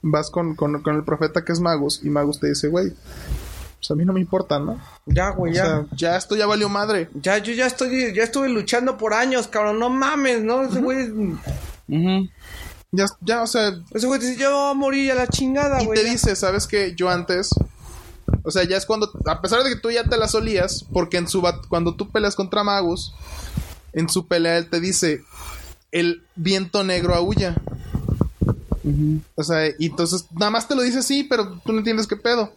[0.00, 2.92] Vas con, con, con el profeta que es Magus y Magus te dice, güey,
[3.82, 4.80] pues a mí no me importa, ¿no?
[5.06, 5.64] Ya, güey, O ya.
[5.66, 7.08] sea, ya esto ya valió madre.
[7.20, 9.80] ya, yo ya estoy, ya estuve luchando por años, cabrón.
[9.80, 10.62] No mames, ¿no?
[10.62, 12.28] Ese güey, Ujú.
[12.92, 15.86] Ya, ya, o sea, ese güey dice, yo voy a morir a la chingada, y
[15.86, 15.98] güey.
[15.98, 16.12] te ya.
[16.12, 16.94] dice, ¿sabes qué?
[16.94, 17.50] Yo antes...
[18.44, 19.10] O sea, ya es cuando...
[19.26, 22.08] A pesar de que tú ya te la solías, porque en su bat- cuando tú
[22.10, 23.12] peleas contra Magus,
[23.92, 25.22] en su pelea él te dice,
[25.90, 27.56] el viento negro aúlla.
[29.36, 32.16] O sea, y entonces nada más te lo dice así, pero tú no entiendes qué
[32.16, 32.52] pedo.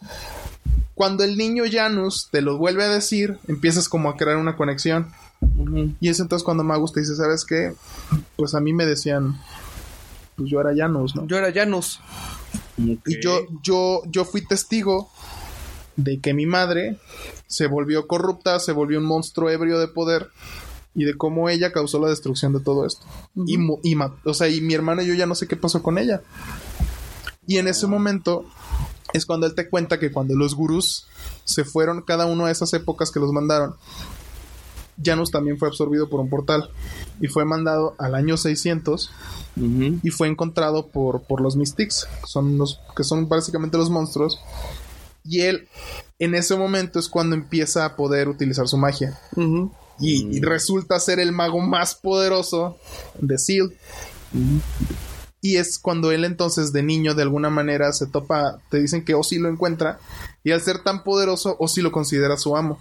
[0.95, 5.11] Cuando el niño Janus te lo vuelve a decir, empiezas como a crear una conexión.
[5.99, 7.73] Y es entonces cuando Magus te dice, ¿sabes qué?
[8.37, 9.39] Pues a mí me decían,
[10.37, 11.27] pues yo era Janus, ¿no?
[11.27, 11.99] Yo era Janus.
[12.77, 15.09] Y yo, yo, yo fui testigo
[15.97, 16.97] de que mi madre
[17.47, 20.29] se volvió corrupta, se volvió un monstruo ebrio de poder
[20.93, 23.05] y de cómo ella causó la destrucción de todo esto.
[23.45, 25.97] y, y o sea, y mi hermano y yo ya no sé qué pasó con
[25.97, 26.21] ella.
[27.47, 28.45] Y en ese momento
[29.13, 31.07] es cuando él te cuenta que cuando los gurús
[31.43, 33.75] se fueron cada uno a esas épocas que los mandaron,
[35.03, 36.69] Janus también fue absorbido por un portal
[37.19, 39.11] y fue mandado al año 600
[39.57, 39.99] Ujú.
[40.03, 44.39] y fue encontrado por, por los Mystics, que son los que son básicamente los monstruos.
[45.23, 45.67] Y él
[46.19, 49.19] en ese momento es cuando empieza a poder utilizar su magia.
[49.99, 52.77] Y resulta ser el mago más poderoso
[53.19, 53.73] de Seal.
[55.45, 59.13] Y es cuando él entonces de niño de alguna manera se topa, te dicen que
[59.13, 59.99] Ozzy lo encuentra
[60.43, 62.79] y al ser tan poderoso Ozzy lo considera su amo.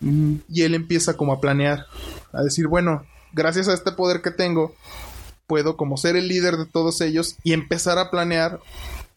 [0.00, 1.86] Y él empieza como a planear,
[2.32, 4.74] a decir, bueno, gracias a este poder que tengo,
[5.46, 8.58] puedo como ser el líder de todos ellos y empezar a planear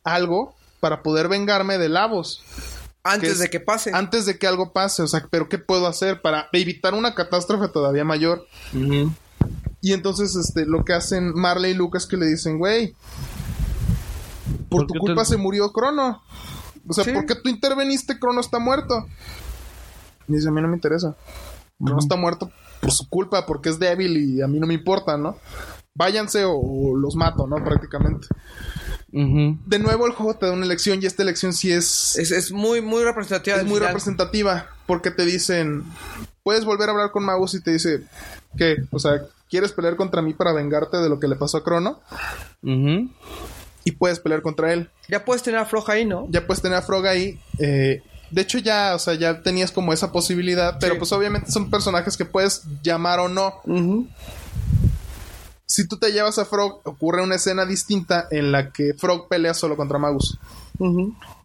[0.04, 2.44] algo para poder vengarme de Lavos
[3.04, 3.90] Antes es- de que pase.
[3.94, 7.70] antes de que algo pase, o sea, pero ¿qué puedo hacer para evitar una catástrofe
[7.70, 8.46] todavía mayor?
[9.88, 12.94] Y entonces, este, lo que hacen Marley y Lucas que le dicen, güey,
[14.70, 16.22] por, ¿Por tu culpa te- se murió Crono.
[16.88, 17.12] O sea, Sí.
[17.12, 18.20] ¿por qué tú interveniste?
[18.20, 19.06] Crono está muerto.
[20.28, 21.16] Y dice, a mí no me interesa.
[21.80, 22.52] Crono está muerto
[22.82, 25.38] por su culpa, porque es débil y a mí no me importa, ¿no?
[25.96, 27.64] Váyanse o, o los mato, ¿no?
[27.64, 28.28] Prácticamente.
[29.10, 32.52] De nuevo el juego te da una elección y esta elección sí es, Es, es
[32.52, 33.56] muy, muy representativa.
[33.58, 33.88] es muy final.
[33.88, 35.84] representativa porque te dicen,
[36.44, 38.04] puedes volver a hablar con Magus y te dice,
[38.58, 38.76] ¿qué?
[38.92, 42.00] O sea, ¿quieres pelear contra mí para vengarte de lo que le pasó a Crono?
[42.64, 44.90] Y puedes pelear contra él.
[45.08, 46.28] Ya puedes tener a Floja ahí, ¿no?
[46.30, 47.40] Ya puedes tener a Frog ahí.
[47.60, 51.00] eh, de hecho ya, o sea, ya tenías como esa posibilidad, pero Sí.
[51.00, 53.62] pues obviamente son personajes que puedes llamar o no.
[55.66, 59.54] Si tú te llevas a Frog, ocurre una escena distinta en la que Frog pelea
[59.54, 60.38] solo contra Magus.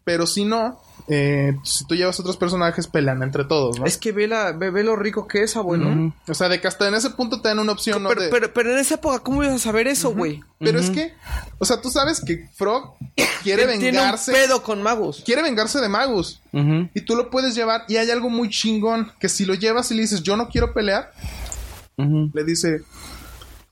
[0.05, 3.87] Pero si no, eh, si tú llevas otros personajes, pelean entre todos, ¿no?
[3.87, 5.89] Es que ve, la, ve, ve lo rico que es, abuelo.
[5.91, 6.13] Ujú.
[6.29, 8.09] O sea, de que hasta en ese punto te dan una opción, ¿no?
[8.09, 10.43] pero, De- pero, pero en esa época, ¿cómo ibas a saber eso, güey?
[10.59, 11.13] Pero es que,
[11.59, 12.95] o sea, tú sabes que Frog
[13.43, 14.33] quiere Tiene un vengarse.
[14.33, 15.23] pedo con Magus.
[15.25, 16.41] Quiere vengarse de Magus.
[16.53, 17.85] Y tú lo puedes llevar.
[17.89, 19.11] Y hay algo muy chingón.
[19.19, 21.13] Que si lo llevas y le dices, yo no quiero pelear,
[21.97, 22.83] le dice,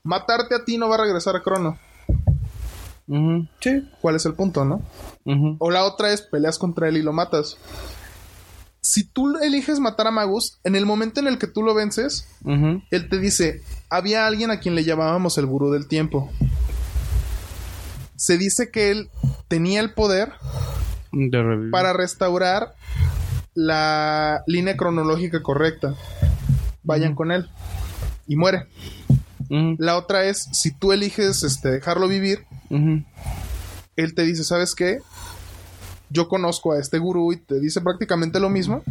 [0.03, 1.77] matarte a ti no va a regresar a Crono.
[3.59, 3.89] Sí.
[4.01, 4.81] ¿Cuál es el punto, no?
[5.59, 7.57] O la otra es, peleas contra él y lo matas.
[8.81, 12.27] Si tú eliges matar a Magus, en el momento en el que tú lo vences,
[12.43, 16.31] él te dice, había alguien a quien le llamábamos el gurú del tiempo.
[18.15, 19.09] Se dice que él
[19.47, 20.33] tenía el poder
[21.11, 22.75] De para restaurar
[23.53, 25.95] la línea cronológica correcta.
[26.83, 27.49] Vayan con él.
[28.27, 28.67] Y muere.
[29.49, 32.45] La otra es, si tú eliges este, dejarlo vivir.
[33.95, 34.99] Él te dice, ¿sabes qué?
[36.13, 38.83] Yo conozco a este gurú y te dice prácticamente lo mismo.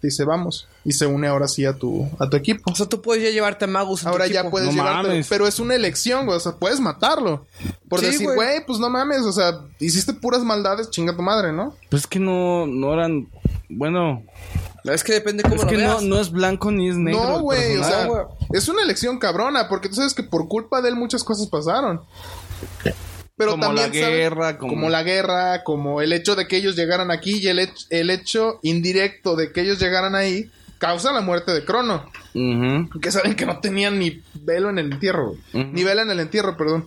[0.00, 0.68] Te dice, vamos.
[0.84, 2.70] Y se une ahora sí a tu, a tu equipo.
[2.70, 4.02] O sea, tú puedes ya llevarte a Magus.
[4.02, 4.52] tu Ahora ya equipo.
[4.52, 5.26] puedes No mames.
[5.28, 6.36] pero es una elección, güey.
[6.36, 7.46] O sea, puedes matarlo.
[7.88, 8.64] Por Sí, decir, güey.
[8.64, 9.22] pues no mames.
[9.22, 11.74] O sea, hiciste puras maldades, chinga tu madre, ¿no?
[11.90, 13.26] Pues es que no, no eran.
[13.68, 14.22] Bueno,
[14.84, 16.02] Es que depende cómo es lo que no, veas.
[16.04, 17.22] no es blanco ni es negro.
[17.24, 18.08] No, güey, o sea,
[18.52, 22.02] es una elección cabrona, porque tú sabes que por culpa de él muchas cosas pasaron.
[23.38, 24.16] Pero Como también la ¿sabes?
[24.18, 27.86] guerra, como- la guerra, como el hecho de que ellos llegaran aquí y el, hech-
[27.88, 32.10] el hecho indirecto de que ellos llegaran ahí causa la muerte de Crono.
[32.34, 32.88] Ujú.
[32.92, 35.36] Porque saben que no tenían ni velo en el entierro.
[35.52, 36.86] Ni vela en el entierro, perdón.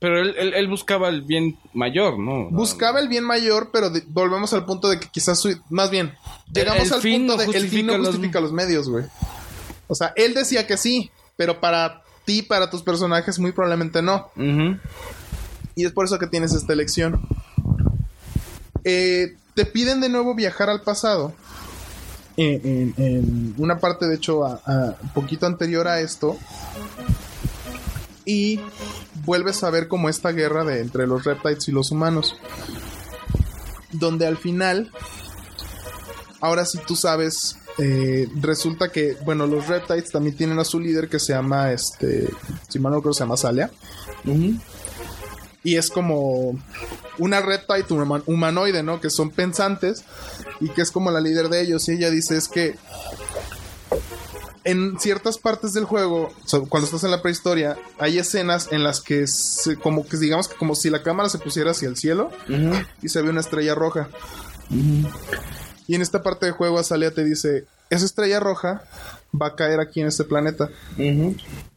[0.00, 2.50] Pero él, él, él buscaba el bien mayor, ¿no?
[2.50, 6.12] Buscaba el bien mayor, pero de- volvemos al punto de que quizás su- más bien
[6.52, 8.88] llegamos el al punto no de que el fin no justifica los- justifica los medios,
[8.90, 9.04] güey.
[9.86, 14.30] O sea, él decía que sí, pero para ti, para tus personajes, muy probablemente no.
[15.76, 17.20] Y es por eso que tienes esta elección.
[18.84, 21.32] Eh, te piden de nuevo viajar al pasado.
[22.36, 26.36] En, en- en una parte, de hecho, a, poquito anterior a esto.
[28.24, 28.58] Y
[29.24, 32.36] vuelves a ver como esta guerra de entre los reptiles y los humanos.
[33.92, 34.90] Donde al final,
[36.40, 41.08] ahora sí tú sabes, eh, resulta que, bueno, los reptiles también tienen a su líder
[41.08, 42.28] que se llama, este,
[42.68, 43.70] si mal no creo, se llama Salia.
[45.62, 46.58] Y es como
[47.18, 49.00] una reptile huma- humanoide, ¿no?
[49.00, 50.04] Que son pensantes
[50.60, 51.88] y que es como la líder de ellos.
[51.88, 52.74] Y ella dice es que
[54.64, 58.82] en ciertas partes del juego, o sea, cuando estás en la prehistoria, hay escenas en
[58.82, 61.96] las que se- como que digamos que como si la cámara se pusiera hacia el
[61.96, 62.30] cielo
[63.02, 64.08] y se ve una estrella roja.
[65.86, 68.82] Y en esta parte del juego Azalea te dice, esa estrella roja
[69.40, 70.70] va a caer aquí en este planeta.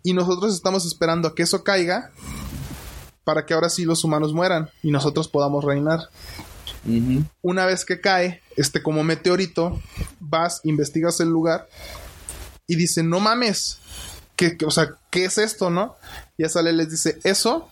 [0.04, 2.12] Y nosotros estamos esperando a que eso caiga
[3.24, 6.10] para que ahora sí los humanos mueran y nosotros podamos reinar.
[7.42, 9.82] Una vez que cae, este como meteorito,
[10.22, 11.68] vas, investigas el lugar
[12.66, 13.80] y dice, no mames,
[14.38, 15.96] ¿qué, qué- o sea, ¿qué es esto, no?
[16.38, 17.68] Y a Sale les dice, eso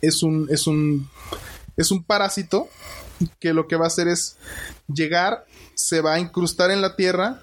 [0.00, 1.10] es un, es un,
[1.76, 2.68] es un parásito
[3.40, 4.36] que lo que va a hacer es
[4.92, 5.44] llegar,
[5.74, 7.42] se va a incrustar en la tierra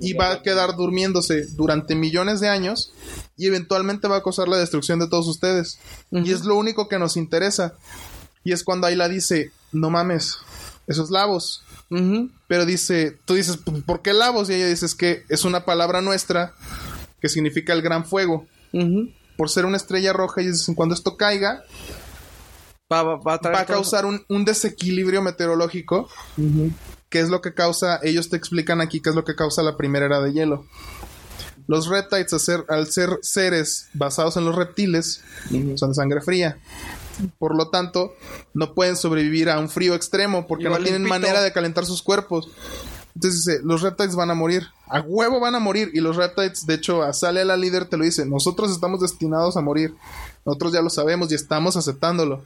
[0.00, 2.92] y va a quedar durmiéndose durante millones de años
[3.36, 5.78] y eventualmente va a causar la destrucción de todos ustedes.
[6.10, 7.74] Y es lo único que nos interesa.
[8.44, 10.36] Y es cuando Ayla dice, no mames,
[10.86, 11.62] esos lavos.
[12.48, 14.50] Pero dice, tú dices, "¿P- ¿por qué lavos?
[14.50, 16.54] Y ella dice, es que es una palabra nuestra
[17.20, 18.46] que significa el gran fuego.
[19.36, 21.62] Por ser una estrella roja, y dicen, cuando esto caiga,
[22.92, 26.08] Va, va- va a traer va a todo- causar un, un desequilibrio meteorológico,
[27.08, 29.76] que es lo que causa, ellos te explican aquí qué es lo que causa la
[29.76, 30.66] primera era de hielo.
[31.68, 35.22] Los reptiles, al ser, al ser seres basados en los reptiles,
[35.76, 36.58] son de sangre fría.
[37.38, 38.14] Por lo tanto,
[38.52, 42.02] no pueden sobrevivir a un frío extremo porque Igual no tienen manera de calentar sus
[42.02, 42.48] cuerpos.
[43.14, 44.66] Entonces dice, los reptiles van a morir.
[44.88, 45.90] A huevo van a morir.
[45.94, 48.24] Y los reptiles, de hecho, a Sale la líder te lo dice.
[48.26, 49.94] Nosotros estamos destinados a morir.
[50.44, 52.42] Nosotros ya lo sabemos y estamos aceptándolo.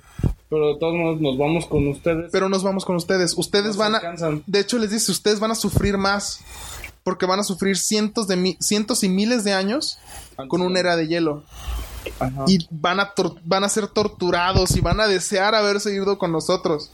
[0.50, 2.30] Pero de todos modos nos vamos con ustedes.
[2.30, 3.34] Pero nos vamos con ustedes.
[3.36, 4.42] Ustedes Nos van a...
[4.46, 6.40] De hecho, les dice, ustedes van a sufrir más.
[7.02, 9.98] Porque van a sufrir cientos de mi- cientos y miles de años
[10.48, 11.44] con una era de hielo.
[12.18, 12.44] Ajá.
[12.48, 13.12] Y van a,
[13.44, 16.90] van a ser torturados y van a desear haberse ido con nosotros.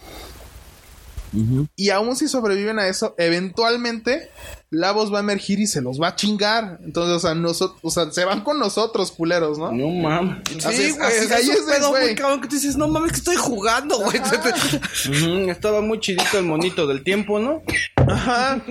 [1.76, 4.28] Y aún si sobreviven a eso, eventualmente
[4.70, 6.78] Lavos va a emergir y se los va a chingar.
[6.84, 9.72] Entonces, o sea, nosotros, o sea, se van con nosotros, culeros, ¿no?
[9.72, 10.42] No mames.
[10.64, 11.08] Así Sí, es, güey.
[11.08, 12.06] así- es ahí es, pedo güey.
[12.06, 14.18] muy cabrón que tú dices, no mames, que estoy jugando, güey.
[15.50, 17.62] Estaba muy chidito el monito del tiempo, ¿no?
[17.96, 18.62] Ajá.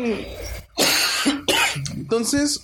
[1.96, 2.60] Entonces,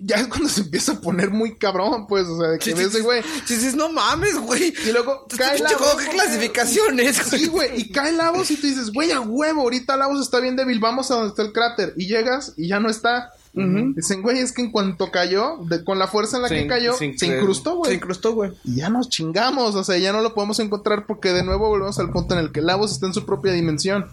[0.00, 2.92] ya es cuando se empieza a poner muy cabrón, pues, o sea, de que ves,
[2.92, 3.00] sí.
[3.00, 3.22] güey.
[3.44, 4.72] Si dices, no mames, güey.
[4.86, 8.66] Y luego cae la juego, ¿Qué clasificación es, Sí, güey, y cae Lavos y tú
[8.66, 11.94] dices, güey, a huevo, ahorita Lavos está bien débil, vamos a donde está el cráter.
[11.96, 13.32] Y llegas y ya no está.
[13.54, 16.66] Dicen, güey, es que en cuanto cayó, de- con la fuerza en la Se que
[16.68, 17.94] cayó, se se incrustó, Se güey.
[17.96, 18.52] incrustó, güey.
[18.62, 21.98] Y ya nos chingamos, o sea, ya no lo podemos encontrar porque de nuevo volvemos
[21.98, 24.06] al punto en el que Lavos está en su propia dimensión.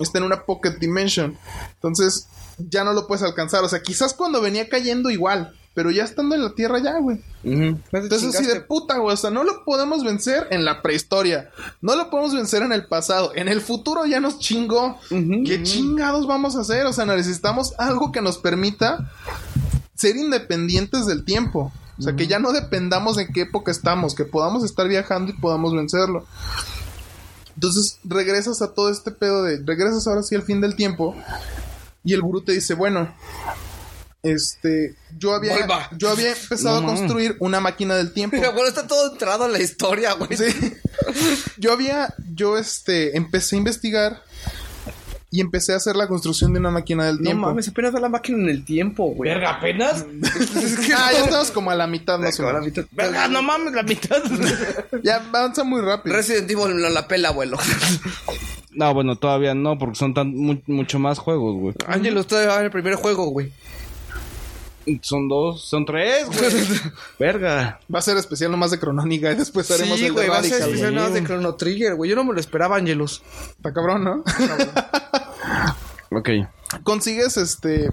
[0.00, 1.38] Está en una pocket dimension.
[1.74, 2.26] Entonces,
[2.68, 3.64] ya no lo puedes alcanzar.
[3.64, 7.20] O sea, quizás cuando venía cayendo igual, pero ya estando en la Tierra ya, güey.
[7.44, 9.14] Entonces, así de puta, güey.
[9.14, 11.50] O sea, no lo podemos vencer en la prehistoria.
[11.80, 13.32] No lo podemos vencer en el pasado.
[13.34, 14.98] En el futuro ya nos chingó.
[15.08, 16.86] ¿Qué chingados vamos a hacer?
[16.86, 19.10] O sea, necesitamos algo que nos permita
[19.94, 21.72] ser independientes del tiempo.
[21.98, 25.36] O sea, que ya no dependamos de qué época estamos, que podamos estar viajando y
[25.36, 26.26] podamos vencerlo.
[27.54, 29.62] Entonces regresas a todo este pedo de.
[29.64, 31.14] Regresas ahora sí al fin del tiempo.
[32.04, 33.14] Y el gurú te dice: Bueno,
[34.22, 34.94] este.
[35.18, 35.90] Yo había, Vuelva.
[35.96, 38.36] yo había empezado a construir una máquina del tiempo.
[38.36, 40.36] Mira, bueno, está todo entrado en la historia, güey.
[40.36, 40.74] Sí.
[41.58, 44.22] Yo había, yo este, empecé a investigar
[45.32, 47.46] y empecé a hacer la construcción de una máquina del No tiempo.
[47.46, 49.30] mames, apenas va la máquina en el tiempo, güey.
[49.30, 50.04] Verga, apenas.
[50.94, 51.18] Ah, no.
[51.18, 52.86] ya estamos como a la mitad más o A la menos.
[52.92, 54.22] Verga, no mames, la mitad.
[55.02, 56.14] Ya avanza muy rápido.
[56.14, 57.56] Resident Evil la, la pela, abuelo.
[58.74, 61.74] No, bueno, todavía no, porque son tan mu- mucho más juegos, güey.
[61.86, 63.52] Ángel, usted va en el primer juego, güey.
[65.02, 66.66] Son dos, son tres, güey.
[67.18, 67.80] Verga.
[67.92, 70.38] Va a ser especial nomás de Cronónica y después haremos Sí, el güey, de va
[70.38, 72.10] a ser especial nada más de Chrono Trigger, güey.
[72.10, 73.22] Yo no me lo esperaba, Angelus.
[73.56, 74.24] Está cabrón, ¿no?
[76.10, 76.28] Ok.
[76.82, 77.92] Consigues este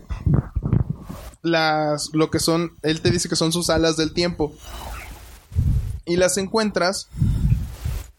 [1.42, 4.53] las lo que son, él te dice que son sus alas del tiempo.
[6.06, 7.08] Y las encuentras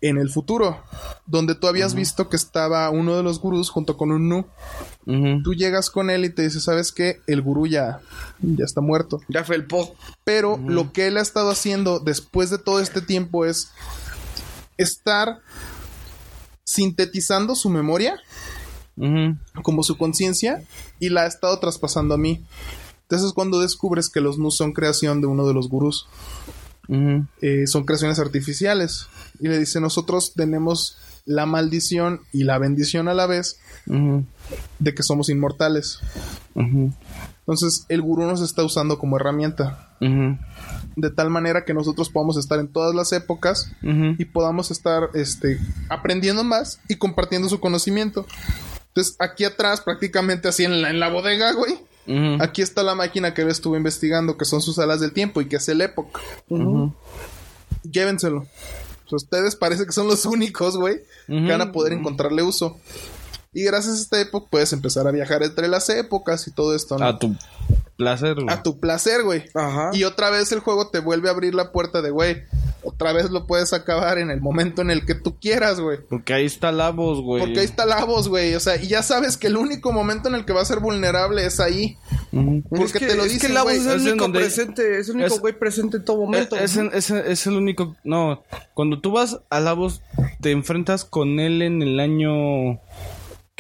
[0.01, 0.83] en el futuro,
[1.27, 4.47] donde tú habías visto que estaba uno de los gurús junto con un nu.
[5.43, 7.21] Tú llegas con él y te dice, ¿sabes qué?
[7.27, 8.01] El gurú ya,
[8.41, 9.21] ya está muerto.
[9.29, 9.95] Ya fue el po.
[10.25, 13.73] Pero lo que él ha estado haciendo después de todo este tiempo es
[14.79, 15.41] estar
[16.65, 18.21] sintetizando su memoria
[19.63, 20.63] como su conciencia
[20.99, 22.45] y la ha estado traspasando a mí.
[23.03, 26.07] Entonces es cuando descubres que los nus son creación de uno de los gurús.
[26.89, 29.07] Eh, son creaciones artificiales.
[29.41, 35.03] Y le dice, nosotros tenemos la maldición y la bendición a la vez de que
[35.03, 36.01] somos inmortales.
[36.55, 39.97] Entonces el gurú nos está usando como herramienta.
[40.01, 45.59] De tal manera que nosotros podamos estar en todas las épocas y podamos estar este,
[45.89, 48.27] aprendiendo más y compartiendo su conocimiento.
[48.89, 51.79] Entonces, aquí atrás, prácticamente así en la, en la bodega, güey.
[52.41, 55.47] Aquí está la máquina que él estuvo investigando, que son sus alas del tiempo y
[55.47, 56.19] que es el Epoch.
[57.83, 58.47] Llévenselo.
[59.11, 62.79] Ustedes parece que son los únicos, güey, que van a poder encontrarle uso.
[63.53, 66.97] Y gracias a esta época puedes empezar a viajar entre las épocas y todo esto,
[66.99, 67.05] ¿no?
[67.05, 67.35] A tu
[67.97, 68.47] placer, güey.
[68.49, 69.45] A tu placer, güey.
[69.55, 69.91] Ajá.
[69.93, 72.45] Y otra vez el juego te vuelve a abrir la puerta de, güey,
[72.85, 75.99] otra vez lo puedes acabar en el momento en el que tú quieras, güey.
[76.09, 77.43] Porque ahí está la voz, güey.
[77.43, 78.55] Porque ahí está la voz, güey.
[78.55, 80.79] O sea, y ya sabes que el único momento en el que va a ser
[80.79, 81.99] vulnerable es ahí.
[82.31, 83.81] Porque es que, te lo es dicen, que la voz güey.
[83.81, 86.55] es el Es único donde- presente, es el único es- güey presente en todo momento.
[86.57, 87.97] Es, es- es- es el único.
[88.05, 90.01] No, cuando tú vas a la voz,
[90.41, 92.81] te enfrentas con él en el año.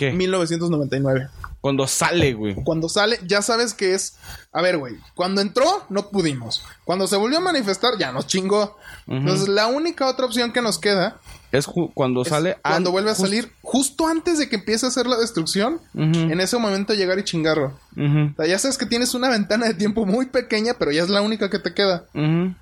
[0.01, 0.13] ¿Qué?
[0.13, 1.29] 1999.
[1.61, 2.55] Cuando sale, güey.
[2.65, 4.17] Cuando sale, ya sabes que es.
[4.51, 4.95] A ver, güey.
[5.15, 6.65] Cuando entró, no pudimos.
[6.87, 8.79] Cuando se volvió a manifestar, ya nos chingó.
[9.07, 11.19] Entonces, la única otra opción que nos queda
[11.53, 12.57] Es cuando es sale.
[12.63, 16.41] cuando an- vuelve a salir, justo antes de que empiece a hacer la destrucción, en
[16.41, 17.79] ese momento llegar y chingarlo.
[17.95, 21.03] ujú, O sea, ya sabes que tienes una ventana de tiempo muy pequeña, pero ya
[21.03, 22.07] es la única que te queda.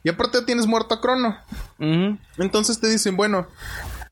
[0.02, 1.36] Y aparte tienes muerto a Crono.
[2.38, 3.46] Entonces te dicen, bueno,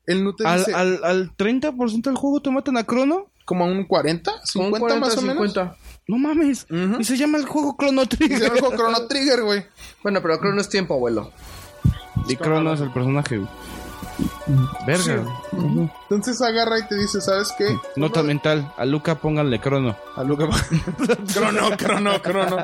[0.07, 3.27] el Nu te Al, dice al, al 30% del juego te matan a Crono.
[3.45, 5.55] como a un 40, 50 más o menos.
[6.07, 6.65] No mames.
[6.71, 6.99] Ujú.
[6.99, 8.39] Y se llama el juego Chrono Y se Trigger.
[8.41, 9.65] llama el juego Chrono Trigger, güey.
[10.03, 11.31] Bueno, pero creo no es tiempo, abuelo.
[12.29, 13.49] Y Crono es el personaje, güey.
[14.87, 15.23] Verga.
[15.51, 15.91] güey.
[16.09, 17.67] Entonces agarra y te dice, ¿sabes qué?
[17.97, 18.71] Nota mental.
[18.77, 19.95] A Luca pónganle Crono.
[20.15, 20.47] A Luca.
[21.33, 22.57] crono, crono, crono.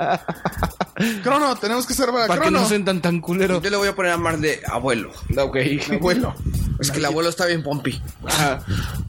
[1.23, 2.61] Crono, tenemos que salvar a Para que Crono.
[2.61, 3.61] no sientan tan culero.
[3.61, 5.11] Yo le voy a poner a Mar de abuelo.
[5.37, 5.57] Ok.
[5.91, 6.35] Abuelo.
[6.79, 8.01] Es que el abuelo está bien pompi.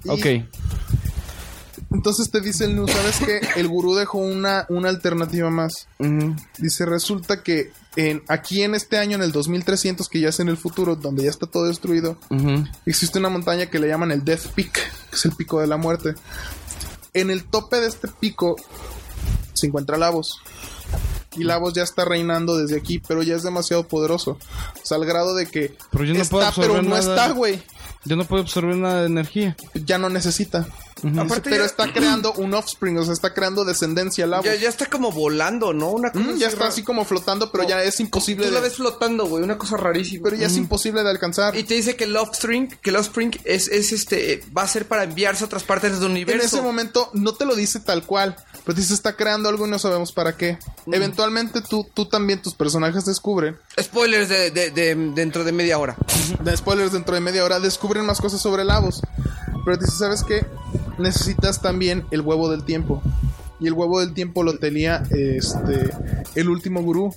[0.04, 0.26] Y Ok.
[1.92, 3.40] Entonces te dice el Nu, ¿sabes qué?
[3.60, 5.86] El gurú dejó una, una alternativa más.
[6.00, 10.40] Ujú, Dice, resulta que en, aquí en este año, en el 2300, que ya es
[10.40, 14.10] en el futuro, donde ya está todo destruido, ujú, existe una montaña que le llaman
[14.10, 16.14] el Death Peak, que es el pico de la muerte.
[17.12, 18.56] En el tope de este pico
[19.52, 20.40] se encuentra Lavos.
[21.36, 24.32] Y Lavos ya está reinando desde aquí, pero ya es demasiado poderoso.
[24.32, 27.00] O sea, al grado de que Pero yo no puedo está, pero no nada.
[27.00, 27.62] está, güey.
[28.06, 29.56] Yo no puedo absorber nada de energía.
[29.72, 30.66] Ya no necesita.
[31.18, 34.44] Aparte pero ya- está creando un offspring, o sea, está creando descendencia Lavos.
[34.44, 35.90] Ya, ya está como volando, ¿no?
[35.90, 36.68] Una cosa Mm, ya así está rara.
[36.68, 38.68] así como flotando, pero ya es imposible Tú la de...
[38.68, 40.24] ves flotando, güey, una cosa rarísima.
[40.24, 41.56] Pero ya es imposible de alcanzar.
[41.56, 44.86] Y te dice que el Offspring, que el Offspring es, es este, va a ser
[44.86, 46.44] para enviarse a otras partes del En universo.
[46.46, 49.78] ese momento no te lo dice tal cual, pero dice está creando algo y no
[49.78, 50.58] sabemos para qué.
[50.90, 55.96] Eventualmente tú, tú también, tus personajes descubren, Spoilers de, de- de- dentro de media hora.
[56.42, 59.00] de spoilers dentro de media hora, descubren más cosas sobre Lavos.
[59.64, 60.44] Pero dice, ¿sabes qué?
[60.98, 63.02] Necesitas también el huevo del tiempo.
[63.60, 65.90] Y el huevo del tiempo lo tenía este,
[66.34, 67.14] el último gurú.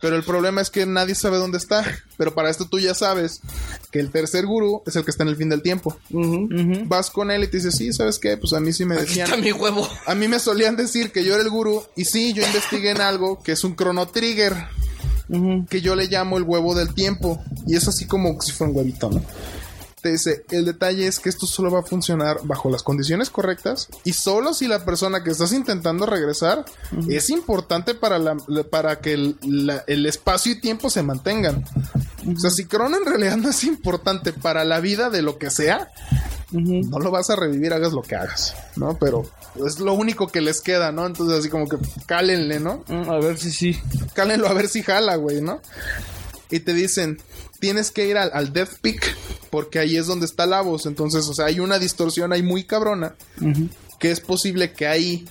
[0.00, 1.84] Pero el problema es que nadie sabe dónde está.
[2.16, 3.40] Pero para esto tú ya sabes
[3.90, 5.96] que el tercer gurú es el que está en el fin del tiempo.
[6.86, 8.36] Vas con él y te dice, sí, ¿sabes qué?
[8.36, 9.26] Pues a mí sí me Aquí decían...
[9.26, 9.88] está mi huevo.
[10.06, 13.00] A mí me solían decir que yo era el gurú y sí, yo investigué en
[13.00, 14.54] algo que es un chrono trigger
[15.68, 18.78] que yo le llamo el huevo del tiempo y es así como si fuera un
[18.78, 19.22] huevito, ¿no?
[20.08, 23.88] Te dice, el detalle es que esto solo va a funcionar bajo las condiciones correctas
[24.04, 26.64] y solo si la persona que estás intentando regresar
[27.10, 28.38] es importante para, la,
[28.70, 31.62] para que el, la- el espacio y tiempo se mantengan.
[32.34, 35.50] O sea, si Crono en realidad no es importante para la vida de lo que
[35.50, 35.90] sea,
[36.50, 38.96] no lo vas a revivir, hagas lo que hagas, ¿no?
[38.98, 39.30] Pero
[39.66, 41.04] es lo único que les queda, ¿no?
[41.06, 42.82] Entonces así como que cálenle, ¿no?
[42.88, 43.78] Mm, A ver si sí.
[44.14, 45.60] Cálenlo a ver si jala, güey, ¿no?
[46.50, 47.18] Y te dicen,
[47.58, 49.16] tienes que ir al, al Death Peak
[49.50, 50.86] porque ahí es donde está Lavos.
[50.86, 53.14] Entonces, o sea, hay una distorsión ahí muy cabrona
[53.98, 55.24] que es posible que ahí,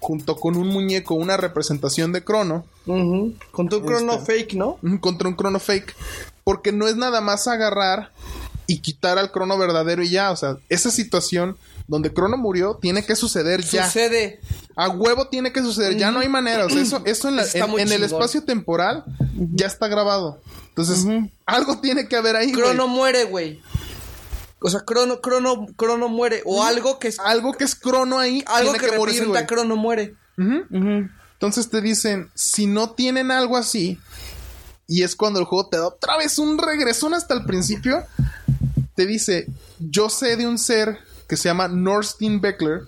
[0.00, 2.64] junto con un muñeco, una representación de Crono,
[3.50, 4.24] Con tu crono Este.
[4.44, 4.78] fake, ¿no?
[5.00, 5.94] contra un Crono fake,
[6.44, 8.12] porque no es nada más agarrar
[8.68, 11.56] y quitar al Crono verdadero y ya, o sea, esa situación
[11.88, 13.86] donde Crono murió tiene que suceder ya.
[13.86, 14.40] Sucede.
[14.76, 16.64] A huevo tiene que suceder, ya no hay manera.
[16.66, 19.04] O sea, eso, eso en, la- en- el espacio temporal
[19.52, 20.40] ya está grabado.
[20.74, 21.06] Entonces,
[21.44, 22.50] algo tiene que haber ahí.
[22.52, 23.60] Crono muere, güey.
[24.58, 26.42] O sea, Crono, Crono, Crono muere.
[26.46, 29.46] O algo que es, Algo que es crono ahí, algo tiene que, que, morir, representa.
[29.46, 30.14] Crono muere.
[30.38, 33.98] Entonces te dicen, si no tienen algo así,
[34.86, 38.04] y es cuando el juego te da otra vez un regresón hasta el principio,
[38.94, 39.46] te dice,
[39.78, 42.82] yo sé de un ser que se llama Norstein Beckler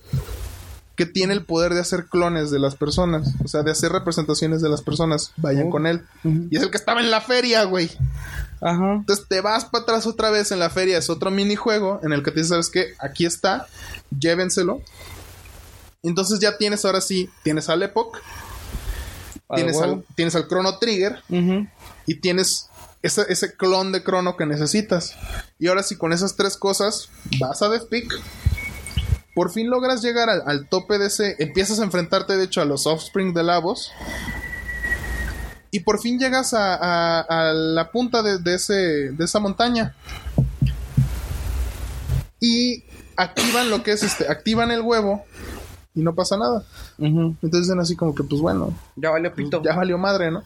[0.97, 4.62] que tiene el poder de hacer clones de las personas, o sea, de hacer representaciones
[4.62, 5.32] de las personas.
[5.36, 6.02] Vayan con él.
[6.24, 7.90] Y es el que estaba en la feria, güey.
[8.60, 8.94] Ajá.
[8.94, 10.98] Entonces te vas para atrás otra vez en la feria.
[10.98, 12.94] Es otro minijuego en el que te dice, ¿sabes qué?
[12.98, 13.66] Aquí está,
[14.18, 14.82] llévenselo.
[16.02, 18.18] Entonces ya tienes ahora sí, tienes al Epoch,
[19.48, 21.23] Ah, tienes al, tienes al Chrono Trigger
[22.06, 22.68] y tienes
[23.02, 25.16] ese, ese clon de Chrono que necesitas.
[25.58, 28.20] Y ahora sí, con esas tres cosas, vas a Death Peak.
[29.35, 31.37] Por fin logras llegar al, al tope de ese.
[31.39, 33.91] Empiezas a enfrentarte, de hecho, a los Offspring de Lavos.
[35.73, 38.75] Y por fin llegas a, a- a la punta de, de ese,
[39.11, 39.95] de esa montaña.
[42.41, 42.85] Y
[43.17, 44.29] activan lo que es este.
[44.31, 45.25] Activan el huevo.
[45.95, 46.65] Y no pasa nada.
[46.99, 49.63] Entonces dicen así como que, pues bueno, Ya valió pito.
[49.63, 50.43] ya valió madre, ¿no?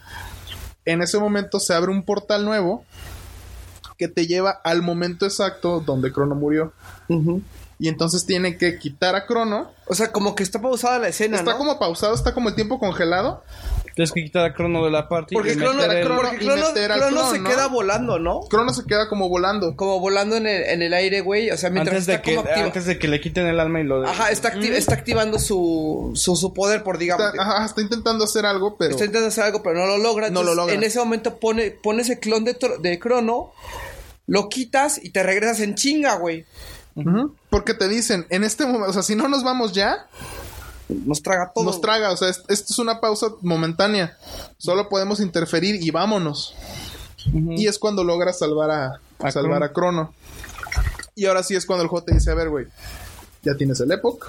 [0.84, 2.84] En ese momento se abre un portal nuevo
[3.98, 6.72] que te lleva al momento exacto donde Crono murió.
[7.08, 7.42] Ujú.
[7.80, 9.70] Y entonces tiene que quitar a Crono.
[9.86, 11.58] O sea, como que está pausada la escena, Está ¿no?
[11.58, 13.44] como pausado, está como el tiempo congelado.
[13.94, 16.36] Tienes que quitar a Crono de la parte Porque y Crono, meter el- Crono porque
[16.36, 17.50] y Crono- meter al Crono clon, se ¿no?
[17.50, 18.40] queda volando, ¿no?
[18.42, 19.74] Crono se queda como volando.
[19.76, 21.50] Como volando en el, en el aire, güey.
[21.50, 23.58] O sea, mientras antes, de está que, como activa- antes de que le quiten el
[23.60, 24.08] alma y lo de...
[24.08, 27.26] Ajá, está, acti- está activando su, su, su poder, por digamos.
[27.26, 30.30] Está, ajá, está intentando hacer algo, pero Está intentando hacer algo, pero no lo logra.
[30.30, 30.74] No lo logra.
[30.74, 33.52] En ese momento pone, pone ese clon de, de Crono,
[34.26, 36.44] lo quitas y te regresas en chinga, güey.
[36.94, 37.34] Ujú.
[37.50, 40.06] Porque te dicen, en este momento, o sea, si no nos vamos ya,
[40.88, 41.64] Nos traga todo.
[41.64, 44.16] nos traga, o sea, es- esto es una pausa momentánea.
[44.58, 46.54] Solo podemos interferir y vámonos.
[47.32, 49.64] Y es cuando logra salvar a, A salvar Crono.
[49.64, 50.14] a Crono.
[51.14, 52.66] Y ahora sí es cuando el juego te dice, a ver, güey,
[53.42, 54.26] ya tienes el Epoch.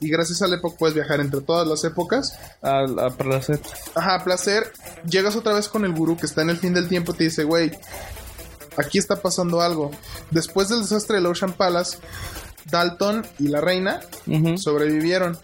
[0.00, 2.34] Y gracias al Epoch puedes viajar entre todas las épocas.
[2.62, 3.60] A, a placer.
[3.94, 4.72] Ajá, a placer.
[5.04, 7.12] Llegas otra vez con el gurú que está en el fin del tiempo.
[7.12, 7.70] Te dice, güey,
[8.76, 9.90] aquí está pasando algo.
[10.30, 11.98] Después del desastre del Ocean Palace,
[12.70, 14.00] Dalton y la reina
[14.56, 15.38] sobrevivieron.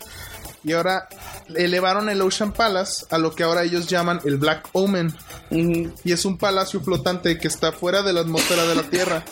[0.64, 1.08] Y ahora
[1.54, 5.14] elevaron el Ocean Palace a lo que ahora ellos llaman el Black Omen.
[5.50, 9.24] Y es un palacio flotante que está fuera de la atmósfera de la Tierra.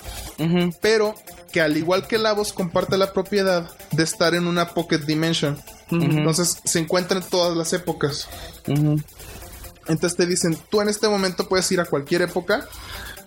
[0.80, 1.14] Pero
[1.52, 5.60] que al igual que Lavos comparte la propiedad de estar en una Pocket Dimension.
[5.90, 8.28] Entonces se encuentra en todas las épocas.
[8.66, 12.68] Entonces te dicen, tú en este momento puedes ir a cualquier época.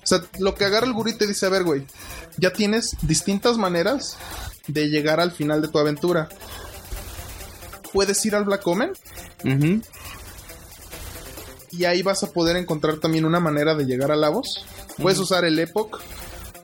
[0.07, 1.85] O sea, lo que agarra el gurú y te dice, a ver, güey,
[2.37, 4.15] ya tienes distintas maneras
[4.65, 6.29] de llegar al final de tu aventura.
[7.91, 8.93] Puedes ir al Black Omen
[11.71, 14.65] y ahí vas a poder encontrar también una manera de llegar a Lavos.
[14.95, 15.99] Puedes usar el Epoch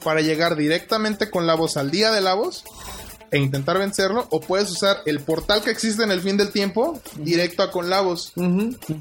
[0.05, 2.63] para llegar directamente con Lavos al día de Lavos
[3.29, 4.25] e intentar vencerlo.
[4.29, 7.89] O puedes usar el portal que existe en el fin del tiempo directo a con
[7.89, 8.31] Lavos.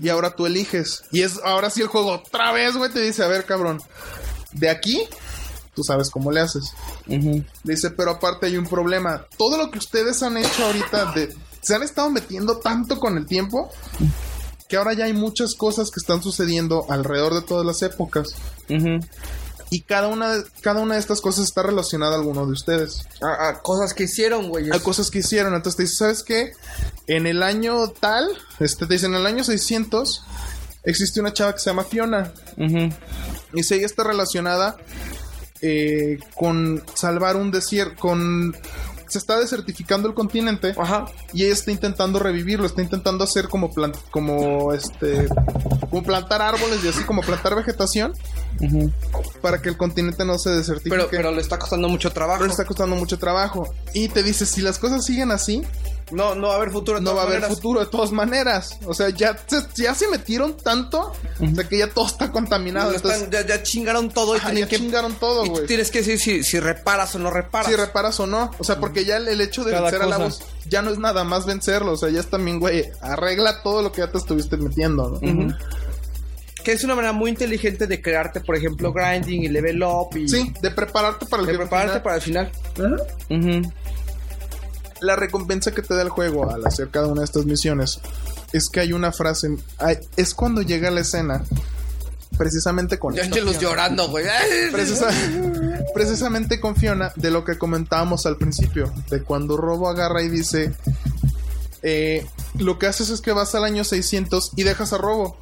[0.03, 1.05] Y ahora tú eliges.
[1.12, 3.81] Y es ahora sí el juego otra vez, güey, te dice, a ver, cabrón.
[4.53, 5.03] De aquí,
[5.75, 6.73] tú sabes cómo le haces.
[7.65, 9.27] Dice, pero aparte hay un problema.
[9.37, 13.27] Todo lo que ustedes han hecho ahorita, de, se han estado metiendo tanto con el
[13.27, 13.71] tiempo
[14.69, 18.35] que ahora ya hay muchas cosas que están sucediendo alrededor de todas las épocas.
[19.71, 23.07] Y cada una, de- cada una de estas cosas está relacionada a alguno de ustedes.
[23.23, 24.71] A, a cosas que hicieron, güey.
[24.71, 25.55] Hay cosas que hicieron.
[25.55, 26.53] Entonces te dice, ¿sabes qué?
[27.07, 28.29] En el año tal,
[28.61, 30.25] este, te dicen, en el año 600
[30.85, 32.33] existe una chava que se llama Fiona.
[33.42, 34.77] Y si ella está relacionada
[35.61, 38.57] eh, con salvar un desierto, con...
[39.09, 41.05] Se está desertificando el continente Ajá.
[41.35, 43.71] y ella está intentando revivirlo, está intentando hacer como
[44.11, 45.29] como este
[45.91, 48.15] como plantar árboles y así como plantar vegetación
[49.41, 50.91] Para que el continente no se desertifique.
[50.97, 52.39] Pero, pero le está costando mucho trabajo.
[52.39, 53.73] Pero le está costando mucho trabajo.
[53.94, 55.62] Y te dice, si las cosas siguen así,
[56.12, 56.99] No, no va a haber futuro.
[56.99, 57.57] de no va a haber maneras.
[57.57, 58.78] futuro de todas maneras.
[58.86, 62.91] O sea, ya se, ya se metieron tanto, o sea, que ya todo está contaminado.
[62.91, 64.76] Lo Entonces, están- ya, ya chingaron todo y ajá, ya que.
[64.76, 65.66] chingaron todo, y tú güey.
[65.66, 67.68] tienes que decir si, si reparas o no reparas.
[67.68, 68.50] Si reparas o no.
[68.58, 70.18] O sea, porque ya el, el hecho de Cada vencer a cosa.
[70.18, 71.92] Lavos ya no es nada más vencerlo.
[71.92, 75.57] O sea, ya es también, güey, arregla todo lo que ya te estuviste metiendo, ¿no?
[76.65, 80.28] Que es una manera muy inteligente de crearte, por ejemplo, grinding y level up y
[80.28, 82.02] Sí, de prepararte para el de prepararte final.
[82.02, 82.52] para el final.
[83.62, 83.73] Ujú.
[85.00, 88.00] La recompensa que te da el juego al hacer cada una de estas misiones
[88.52, 89.57] es que hay una frase.
[89.78, 91.42] hay- es cuando llega la escena.
[92.39, 93.15] Precisamente con.
[93.15, 93.58] Ya Fiona.
[93.58, 94.24] llorando, güey.
[94.73, 95.10] Precisa-
[95.94, 100.73] precisamente con Fiona, de lo que comentábamos al principio, de cuando Robo agarra y dice,
[101.82, 102.24] eh,
[102.58, 105.36] lo que haces es que vas al año 600 y dejas a Robo.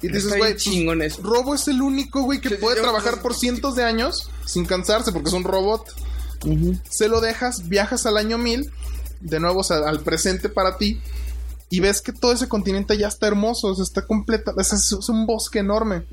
[0.00, 1.16] Y dices, güey, pues.
[1.22, 4.64] Robo es el único güey que Sí, puede yo- trabajar por cientos de años sin
[4.64, 5.84] cansarse porque es un robot.
[6.88, 8.70] Se lo dejas, viajas al año 1000,
[9.20, 11.00] de nuevo o sea, al presente para ti,
[11.68, 15.08] y ves que todo ese continente ya está hermoso, o sea, está completa, es, es
[15.08, 16.04] un bosque enorme.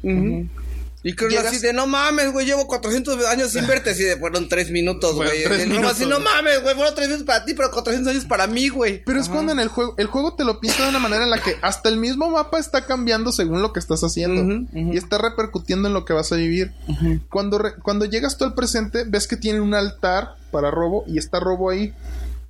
[1.07, 3.91] Y Crono Llegas- así de, no mames, güey, llevo 400 años sin verte.
[3.91, 5.43] Así de, fueron 3 minutos, güey.
[5.43, 8.69] Crono así, no mames, güey, fueron 3 minutos para ti, pero 400 años para mí,
[8.69, 9.03] güey.
[9.05, 11.29] Pero es cuando en el juego, el juego te lo pinta de una manera en
[11.29, 14.65] la que hasta el mismo mapa está cambiando según lo que estás haciendo.
[14.73, 16.73] Y está repercutiendo en lo que vas a vivir.
[17.29, 21.19] Cuando, re- cuando llegas tú al presente, ves que tienen un altar para Robo y
[21.19, 21.93] está Robo ahí.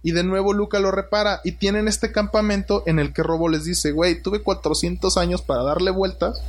[0.02, 1.42] Y de nuevo Luca lo repara.
[1.44, 5.64] Y tienen este campamento en el que Robo les dice, güey, tuve 400 años para
[5.64, 6.40] darle vueltas.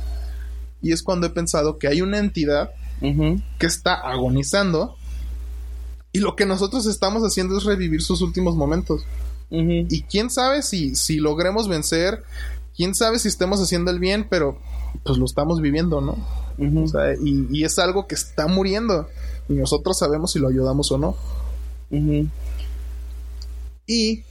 [0.81, 2.71] Y es cuando he pensado que hay una entidad
[3.59, 4.95] que está agonizando.
[6.11, 9.05] Y lo que nosotros estamos haciendo es revivir sus últimos momentos.
[9.89, 12.23] Y quién sabe si, si logremos vencer,
[12.75, 14.59] quién sabe si estemos haciendo el bien, pero
[15.03, 16.17] pues lo estamos viviendo, ¿no?
[16.85, 19.07] O sea, y, y es algo que está muriendo.
[19.47, 21.15] Y nosotros sabemos si lo ayudamos o no.
[23.85, 24.23] Y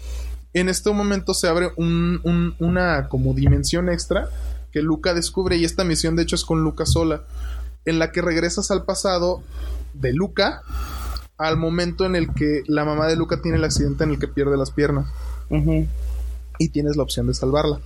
[0.52, 4.28] en este momento se abre un- un- una como dimensión extra
[4.77, 7.25] que Luca descubre y esta misión de hecho es con Luca sola,
[7.87, 9.43] en la que regresas al pasado
[9.95, 10.61] de Luca
[11.39, 14.29] al momento en el que la mamá de Luca tiene el accidente en el que
[14.29, 15.07] pierde las piernas.
[16.59, 17.81] Y tienes la opción de salvarla.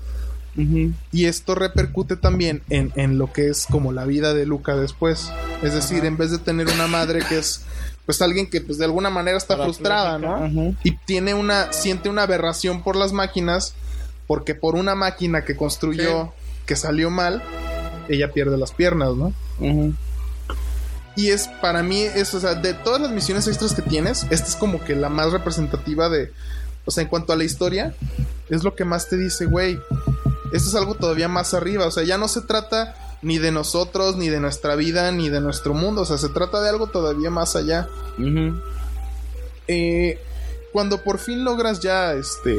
[0.56, 5.30] Y esto repercute también en, en lo que es como la vida de Luca después.
[5.62, 7.62] Es decir, en vez de tener una madre que es
[8.04, 10.74] pues alguien que pues de alguna manera está frustrada, ¿no?
[10.82, 13.74] Y tiene una, siente una aberración por las máquinas,
[14.26, 16.32] porque por una máquina que construyó,
[16.70, 17.42] que salió mal,
[18.08, 19.34] ella pierde las piernas, ¿no?
[21.16, 24.46] Y es para mí, es, o sea, de todas las misiones extras que tienes, esta
[24.46, 26.32] es como que la más representativa de,
[26.84, 27.92] o sea, en cuanto a la historia,
[28.50, 29.80] es lo que más te dice, güey,
[30.52, 34.14] esto es algo todavía más arriba, o sea, ya no se trata ni de nosotros,
[34.14, 37.30] ni de nuestra vida, ni de nuestro mundo, o sea, se trata de algo todavía
[37.30, 37.88] más allá.
[39.66, 40.20] Eh,
[40.72, 42.56] cuando por fin logras ya, este,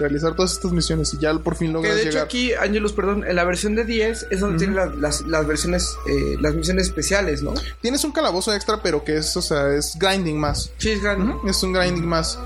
[0.00, 2.24] realizar todas estas misiones y ya por fin Que logras de hecho llegar.
[2.24, 5.94] aquí, Angelus, perdón, en la versión de 10 es donde tiene las, las, las versiones,
[6.08, 7.54] eh, las misiones especiales, ¿no?
[7.80, 10.72] Tienes un calabozo extra, pero que es, o sea, es grinding más.
[10.78, 11.00] Sí, es.
[11.04, 12.38] Ujú, Es un grinding más.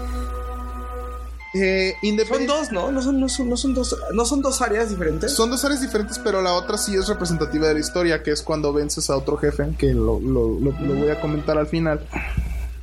[1.56, 1.94] Eh,
[2.28, 2.90] Son dos, ¿no?
[2.90, 5.32] No son, no son, no son dos, no son dos áreas diferentes.
[5.32, 8.42] Son dos áreas diferentes, pero la otra sí es representativa de la historia, que es
[8.42, 12.04] cuando vences a otro jefe, que lo, lo- lo- lo voy a comentar al final.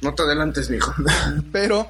[0.01, 0.93] No te adelantes, mijo.
[1.51, 1.87] Pero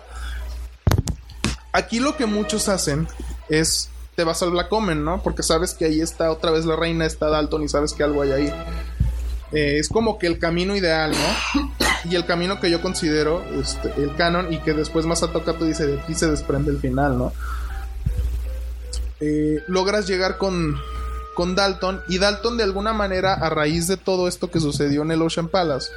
[1.72, 3.08] aquí lo que muchos hacen
[3.50, 5.22] es te vas al Black Omen, ¿no?
[5.24, 8.22] Porque sabes que ahí está otra vez la reina, está Dalton y sabes que algo
[8.22, 8.54] hay ahí.
[9.52, 11.72] Eh, es como que el camino ideal, ¿no?
[12.04, 15.86] Y el camino que yo considero este, el canon y que después Masato Kato dice
[15.86, 17.32] de aquí se desprende el final, ¿no?
[19.20, 20.76] Eh, logras llegar con,
[21.36, 25.12] con Dalton y Dalton de alguna manera a raíz de todo esto que sucedió en
[25.12, 25.92] el Ocean Palace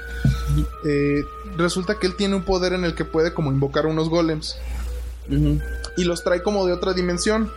[0.84, 1.24] eh,
[1.56, 4.58] resulta que él tiene un poder en el que puede como invocar unos golems
[5.96, 7.50] y los trae como de otra dimensión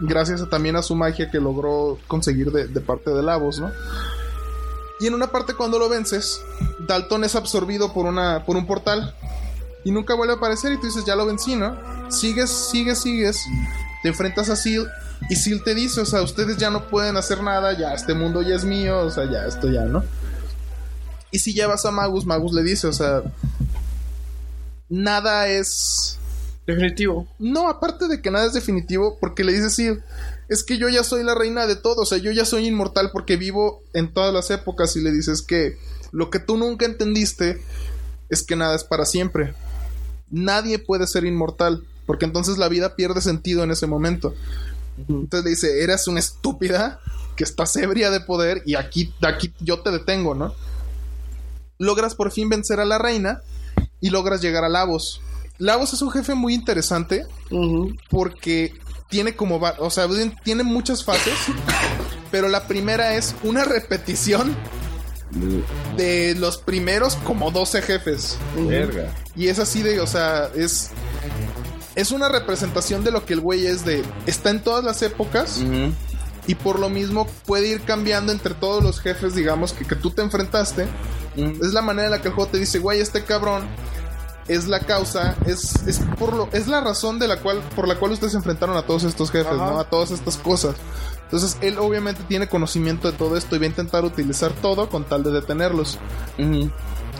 [0.00, 3.72] gracias a- también a su magia que logró conseguir de, de parte de Lavos, ¿no?
[5.00, 6.40] Y en una parte cuando lo vences,
[6.86, 9.14] Dalton es absorbido por una por un portal
[9.84, 11.76] y nunca vuelve a aparecer y tú dices, ya lo vencí, ¿no?
[12.10, 13.42] Sigues, sigues, sigues,
[14.02, 14.88] te enfrentas a Seal
[15.28, 18.42] y Seal te dice, o sea, ustedes ya no pueden hacer nada, ya este mundo
[18.42, 20.04] ya es mío, o sea, ya esto ya, ¿no?
[21.32, 23.22] Y si llevas a Magus, Magus le dice, o sea,
[24.88, 26.18] nada es
[26.66, 27.28] Definitivo.
[27.38, 29.88] no, aparte de que nada es definitivo, porque le dice sí,
[30.48, 33.10] es que yo ya soy la reina de todo, o sea, yo ya soy inmortal
[33.12, 35.78] porque vivo en todas las épocas y le dices que
[36.12, 37.62] lo que tú nunca entendiste
[38.28, 39.54] es que nada es para siempre.
[40.30, 44.34] Nadie puede ser inmortal, porque entonces la vida pierde sentido en ese momento.
[45.08, 47.00] Entonces le dice, eres una estúpida
[47.36, 50.54] que estás ebria de poder y aquí, aquí yo te detengo, ¿no?
[51.78, 53.42] Logras por fin vencer a la reina
[54.00, 55.20] y logras llegar a Lavos.
[55.58, 57.24] Lavos es un jefe muy interesante
[58.10, 58.74] porque
[59.08, 60.06] tiene como, va- o sea,
[60.44, 61.34] tiene muchas fases,
[62.30, 64.54] pero la primera es una repetición
[65.96, 68.36] de los primeros como 12 jefes.
[68.68, 69.12] Verga.
[69.34, 70.90] Y es así de, o sea, es
[71.94, 75.62] es una representación de lo que el güey es de está en todas las épocas
[76.46, 80.10] y por lo mismo puede ir cambiando entre todos los jefes, digamos, que, que tú
[80.10, 80.86] te enfrentaste.
[81.36, 83.66] Es la manera en la que el juego te dice, güey, este cabrón
[84.48, 87.96] es la causa, es, es por lo, es la razón de la cual, por la
[87.96, 89.78] cual ustedes se enfrentaron a todos estos jefes, ¿no?
[89.78, 90.76] A todas estas cosas.
[91.24, 95.04] Entonces, él obviamente tiene conocimiento de todo esto y va a intentar utilizar todo con
[95.04, 95.98] tal de detenerlos.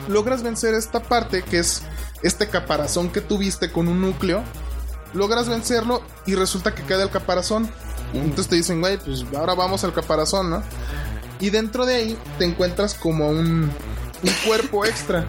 [0.08, 1.82] Logras vencer esta parte que es
[2.22, 4.44] este caparazón que tuviste con un núcleo.
[5.12, 7.68] Logras vencerlo y resulta que queda el caparazón.
[8.12, 10.62] Entonces te dicen, güey, pues ahora vamos al caparazón, ¿no?
[11.40, 13.70] Y dentro de ahí te encuentras como un,
[14.22, 15.26] un cuerpo extra.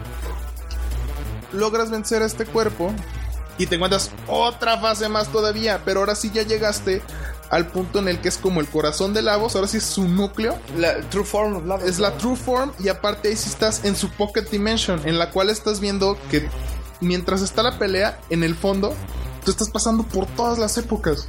[1.52, 2.92] Logras vencer a este cuerpo
[3.58, 7.02] y te encuentras otra fase más todavía, pero ahora sí ya llegaste
[7.50, 10.06] al punto en el que es como el corazón de Lavos, ahora sí es su
[10.06, 11.82] núcleo, La true form of love.
[11.84, 15.30] es la True Form y aparte ahí sí estás en su Pocket Dimension, en la
[15.30, 16.48] cual estás viendo que
[17.00, 18.94] mientras está la pelea, en el fondo,
[19.48, 21.26] tú estás pasando por todas las épocas.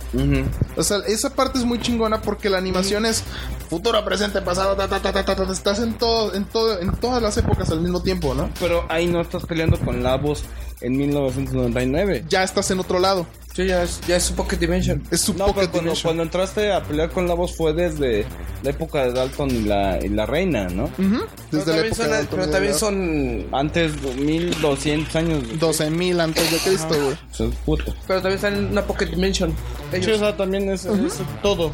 [0.75, 3.23] O sea, esa parte es muy chingona porque la animación es
[3.69, 6.91] futuro, presente, pasado, ta, ta, ta, ta, ta, ta, estás en todo, en todo, en
[6.97, 8.49] todas las épocas al mismo tiempo, ¿no?
[8.59, 10.43] Pero ahí no estás peleando con Lavos
[10.81, 12.25] en 1999.
[12.29, 13.25] Ya estás en otro lado.
[13.55, 15.03] Sí, ya es, ya es su Pocket Dimension.
[15.11, 16.03] Es su No, Pocket pero cuando, Dimension.
[16.09, 18.25] cuando entraste a pelear con Lavos fue desde
[18.63, 20.83] la época de Dalton y la, y la reina, ¿no?
[20.85, 23.47] Ujú, Pero Desde la también, época son, de pero Antonio también son.
[23.51, 25.43] Antes de 1200 años.
[25.59, 27.51] 12.000 antes de Cristo, güey.
[27.65, 27.95] Puto.
[28.07, 29.51] Pero también están en una Pocket Dimension.
[29.91, 30.17] Sí, Ellos.
[30.17, 31.73] o sea, también es, es todo.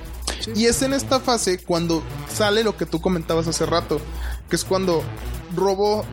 [0.55, 2.01] Y es en esta fase cuando
[2.33, 3.99] sale lo que tú comentabas hace rato,
[4.49, 5.03] que es cuando
[5.55, 6.05] Robo,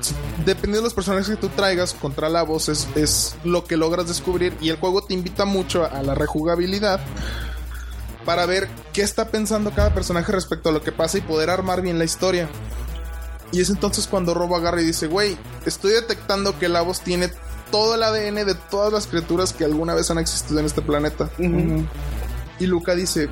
[0.45, 4.09] dependiendo de los personajes que tú traigas contra la voz, es, es lo que logras
[4.09, 7.01] descubrir y el juego te invita mucho a la rejugabilidad
[8.25, 11.83] para ver qué está pensando cada personaje respecto a lo que pasa y poder armar
[11.83, 12.49] bien la historia.
[13.51, 17.31] Y es entonces cuando Robo agarra y dice, güey, estoy detectando que la voz tiene
[17.71, 21.31] todo el ADN de todas las criaturas que alguna vez han existido en este planeta.
[22.59, 23.29] Y Luca dice,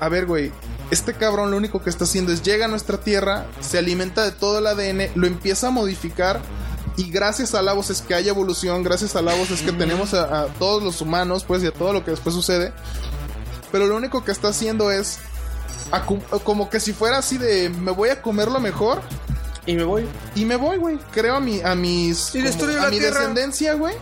[0.00, 0.50] a ver, güey,
[0.92, 4.30] este cabrón lo único que está haciendo es llega a nuestra tierra, se alimenta de
[4.32, 6.40] todo el ADN, lo empieza a modificar
[6.96, 9.72] y gracias a la voz es que hay evolución, gracias a la voz es que
[9.72, 12.72] tenemos a, a todos los humanos, pues y a todo lo que después sucede.
[13.72, 15.18] Pero lo único que está haciendo es
[16.44, 19.00] como que si fuera así de me voy a comer lo mejor
[19.66, 20.06] Y me voy.
[20.34, 20.98] y me voy, güey.
[21.12, 23.20] Creo a mi a mis Y como- destruyo a mi tierra.
[23.20, 23.94] descendencia, güey.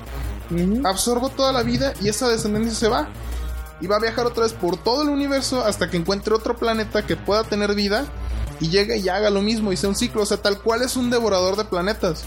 [0.84, 3.08] Absorbo toda la vida y esa descendencia se va.
[3.80, 7.06] Y va a viajar otra vez por todo el universo hasta que encuentre otro planeta
[7.06, 8.06] que pueda tener vida
[8.60, 10.22] y llegue y haga lo mismo y sea un ciclo.
[10.22, 12.24] O sea, tal cual es un devorador de planetas.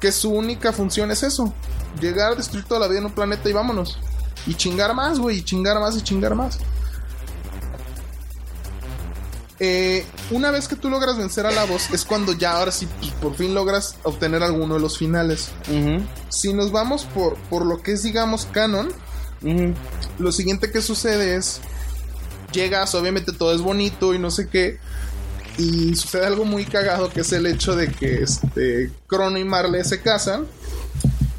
[0.00, 1.52] Que su única función es eso.
[2.00, 3.98] Llegar, destruir toda la vida en un planeta y vámonos.
[4.46, 5.38] Y chingar más, güey.
[5.38, 6.58] Y chingar más y chingar más.
[9.60, 12.88] Eh, una vez que tú logras vencer a la voz, es cuando ya ahora sí
[13.22, 15.50] por fin logras obtener alguno de los finales.
[16.28, 18.88] Si nos vamos por, por lo que es, digamos, canon,
[20.18, 21.60] lo siguiente que sucede es:
[22.52, 24.78] llegas, obviamente todo es bonito y no sé qué.
[25.58, 29.84] Y sucede algo muy cagado que es el hecho de que este Crono y Marley
[29.84, 30.46] se casan.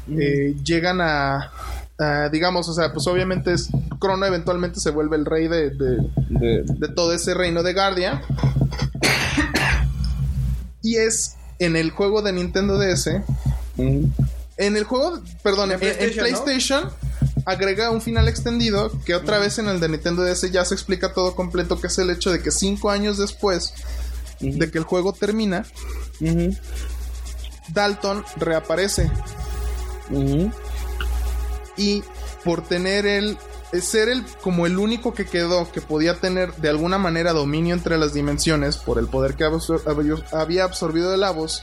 [0.08, 1.52] Eh, llegan a,
[2.32, 3.68] digamos, o sea, pues obviamente es
[3.98, 5.96] Crono eventualmente se vuelve el rey de, de,
[6.30, 8.22] De, de todo ese reino de Guardia.
[10.82, 13.08] Y es en el juego de Nintendo DS.
[13.76, 16.90] En el juego, perdón, en, en PlayStation, ¿no?
[16.90, 16.90] PlayStation
[17.46, 21.14] agrega un final extendido que otra vez en el de Nintendo DS ya se explica
[21.14, 23.72] todo completo, que es el hecho de que cinco años después
[24.40, 25.64] de que el juego termina,
[27.68, 29.10] Dalton reaparece.
[31.76, 32.02] Y
[32.44, 33.38] por tener el
[33.82, 37.98] ser el como el único que quedó que podía tener de alguna manera dominio entre
[37.98, 41.62] las dimensiones por el poder que absor- había- había absorbido de Lavos,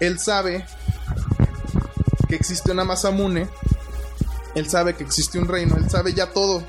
[0.00, 0.66] él sabe
[2.28, 3.48] que existe una Masamune,
[4.56, 6.62] él sabe que existe un reino, él sabe ya todo.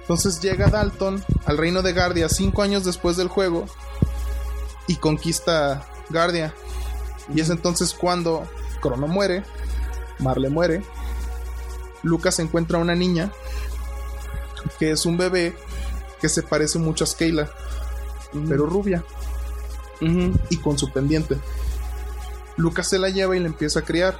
[0.00, 3.66] Entonces llega Dalton al reino de Gardia cinco años después del juego
[4.86, 6.54] y conquista Gardia.
[7.32, 8.48] Y es entonces cuando
[8.80, 9.44] Crono muere,
[10.18, 10.82] Marle muere,
[12.02, 13.30] Lucas encuentra a una niña
[14.78, 15.54] que es un bebé
[16.22, 17.50] que se parece mucho a Skyla,
[18.48, 19.04] pero rubia
[20.00, 21.36] y con su pendiente.
[22.56, 24.18] Lucas se la lleva y la empieza a criar.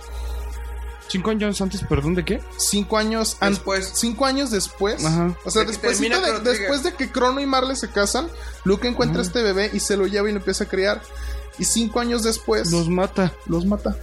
[1.14, 2.40] ¿Cinco años antes, perdón, de qué?
[2.58, 3.92] Cinco años Después.
[3.94, 5.04] Cinco años después.
[5.04, 5.32] Ajá.
[5.44, 8.26] O sea, De después de, después que Crono y Marle se casan,
[8.64, 11.00] Luke encuentra a este bebé y se lo lleva y lo empieza a criar.
[11.56, 13.32] Y cinco años después Los mata.
[13.46, 13.96] los mata.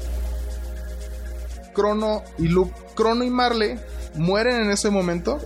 [1.73, 3.77] Crono y Luke, Crono y Marle
[4.15, 5.41] mueren en ese momento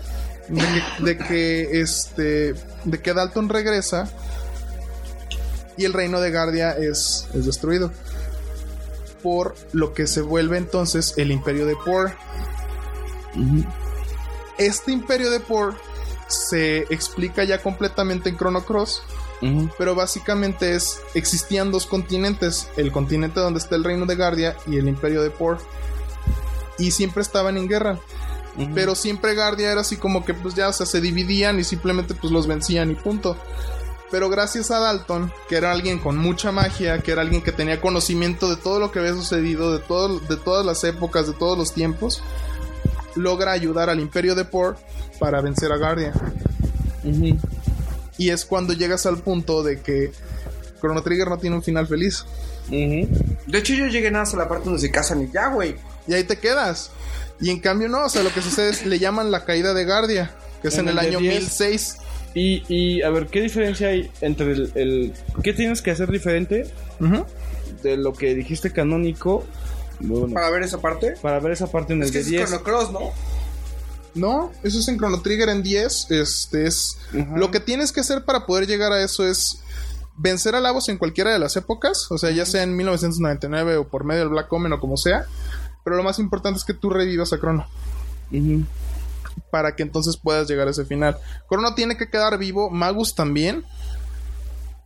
[0.47, 2.53] de que, de que, este
[2.83, 4.07] de que Dalton regresa
[5.77, 7.91] y el reino de Gardia es, es destruido
[9.25, 12.15] por lo que se vuelve entonces el imperio de Por.
[14.59, 15.73] Este imperio de Por
[16.27, 19.01] se explica ya completamente en Chrono Cross
[19.79, 24.77] pero básicamente es existían dos continentes, el continente donde está el reino de Gardia y
[24.77, 25.57] el imperio de Por.
[26.77, 27.99] Y siempre estaban en guerra.
[28.73, 32.13] Pero siempre Gardia era así como que pues ya, o sea, se dividían y simplemente
[32.13, 33.35] pues los vencían y punto.
[34.15, 37.81] Pero gracias a Dalton, que era alguien con mucha magia, que era alguien que tenía
[37.81, 41.57] conocimiento de todo lo que había sucedido, de, todo, de todas las épocas, de todos
[41.57, 42.23] los tiempos,
[43.15, 44.77] logra ayudar al imperio de Por
[45.19, 46.13] para vencer a Gardia.
[48.17, 50.13] Y es cuando llegas al punto de que
[50.79, 52.23] Chrono Trigger no tiene un final feliz.
[52.69, 53.09] De
[53.51, 55.75] hecho, yo llegué nada más a la parte donde se casan y ya, güey.
[56.07, 56.89] Y ahí te quedas.
[57.41, 59.83] Y en cambio no, o sea, lo que sucede es le llaman la caída de
[59.83, 61.33] Gardia, que es En en, el, año 10.
[61.41, 61.97] 1006.
[62.35, 66.69] Y, y a ver, ¿qué diferencia hay entre el, el- ¿Qué tienes que hacer diferente
[67.81, 69.43] de lo que dijiste canónico?
[70.01, 71.13] Bueno, Para ver esa parte.
[71.21, 72.49] para ver esa parte en el Es que de es 10.
[72.49, 72.99] Chrono Cross, ¿no?
[74.13, 76.11] No, eso es en Chrono Trigger en 10.
[76.11, 76.97] Este es.
[77.35, 79.59] Lo que tienes que hacer para poder llegar a eso es
[80.17, 82.07] vencer a Lavos en cualquiera de las épocas.
[82.11, 85.25] O sea, ya sea en 1999 o por medio del Black Omen o como sea.
[85.83, 87.65] Pero lo más importante es que tú revivas a Crono.
[88.31, 88.63] Ujú.
[89.51, 91.17] Para que entonces puedas llegar a ese final.
[91.47, 92.69] Crono tiene que quedar vivo.
[92.69, 93.63] Magus también.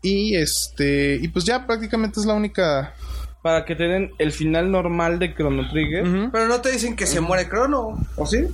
[0.02, 1.16] Y este.
[1.22, 2.94] Y pues ya prácticamente es la única.
[3.42, 6.30] Para que te den el final normal de Chrono Trigger.
[6.32, 8.45] Pero no te dicen que se muere Crono, ¿o sí?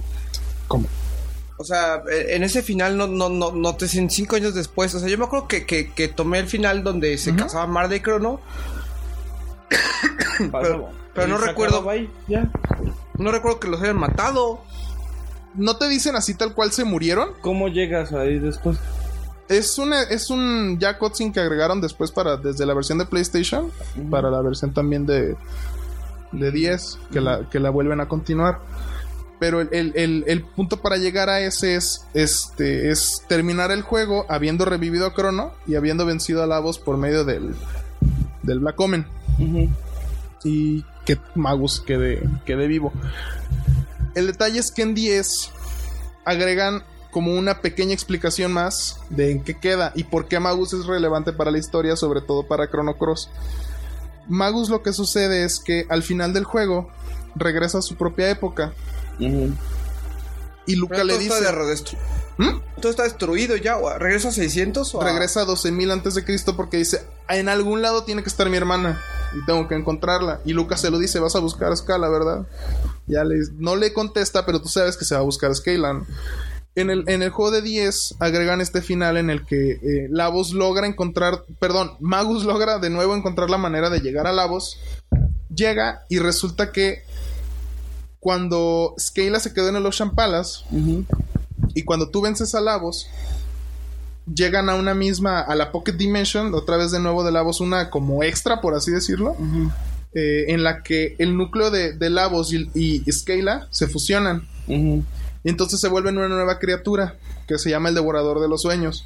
[0.67, 0.87] ¿Cómo?
[1.57, 4.93] O sea, e- en ese final no, no, no, no te dicen cinco años después.
[4.93, 7.95] O sea, yo me acuerdo que, que, que tomé el final donde se casaba Marda
[7.95, 8.41] y Crono.
[10.51, 11.75] pero- pero no recuerdo.
[11.77, 12.49] acababa ahí, ya.
[13.17, 14.61] No recuerdo que los hayan matado.
[15.55, 17.29] No te dicen así tal cual se murieron.
[17.41, 18.77] ¿Cómo llegas ahí después?
[19.47, 23.71] Es una, es un ya cutscene que agregaron después para desde la versión de PlayStation
[24.09, 25.35] para la versión también de
[26.31, 28.59] de 10 que la que la vuelven a continuar.
[29.39, 33.81] Pero el, el- el- el punto para llegar a ese es este es terminar el
[33.83, 37.53] juego habiendo revivido a Crono y habiendo vencido a Lavos por medio del
[38.43, 39.05] del Black Omen
[40.43, 42.91] y que Magus quede, quede vivo.
[44.15, 45.51] El detalle es que en 10
[46.23, 50.85] agregan como una pequeña explicación más de en qué queda y por qué Magus es
[50.85, 53.29] relevante para la historia, sobre todo para Chrono Cross.
[54.27, 56.89] Magus lo que sucede es que al final del juego
[57.35, 58.73] regresa a su propia época
[59.19, 61.41] y Luca Pero le dice...
[61.41, 61.51] de
[62.37, 62.59] ¿Mm?
[62.81, 63.77] todo está destruido ya.
[63.97, 67.81] ¿Regresa a 600 o a- Regresa a 12.000 antes de Cristo porque dice, en algún
[67.81, 69.01] lado tiene que estar mi hermana
[69.33, 70.41] y tengo que encontrarla.
[70.45, 72.45] Y Lucas se lo dice, vas a buscar a Scala, ¿verdad?
[73.07, 76.05] Ya le, no le contesta, pero tú sabes que se va a buscar a Scalan.
[76.75, 80.51] En el, en el juego de 10 agregan este final en el que eh, Lavos
[80.51, 84.77] logra encontrar, perdón, Magus logra de nuevo encontrar la manera de llegar a Lavos.
[85.55, 87.03] Llega y resulta que
[88.19, 90.65] cuando Scala se quedó en el Ocean Palace.
[91.75, 93.07] Y cuando tú vences a Lavos,
[94.33, 97.89] llegan a una misma, a la Pocket Dimension, otra vez de nuevo de Lavos, una
[97.89, 99.35] como extra, por así decirlo,
[100.13, 104.47] eh, en la que el núcleo de, de Lavos y, y Scala se fusionan.
[104.67, 107.15] Y entonces se vuelven una nueva criatura,
[107.47, 109.05] que se llama el Devorador de los Sueños.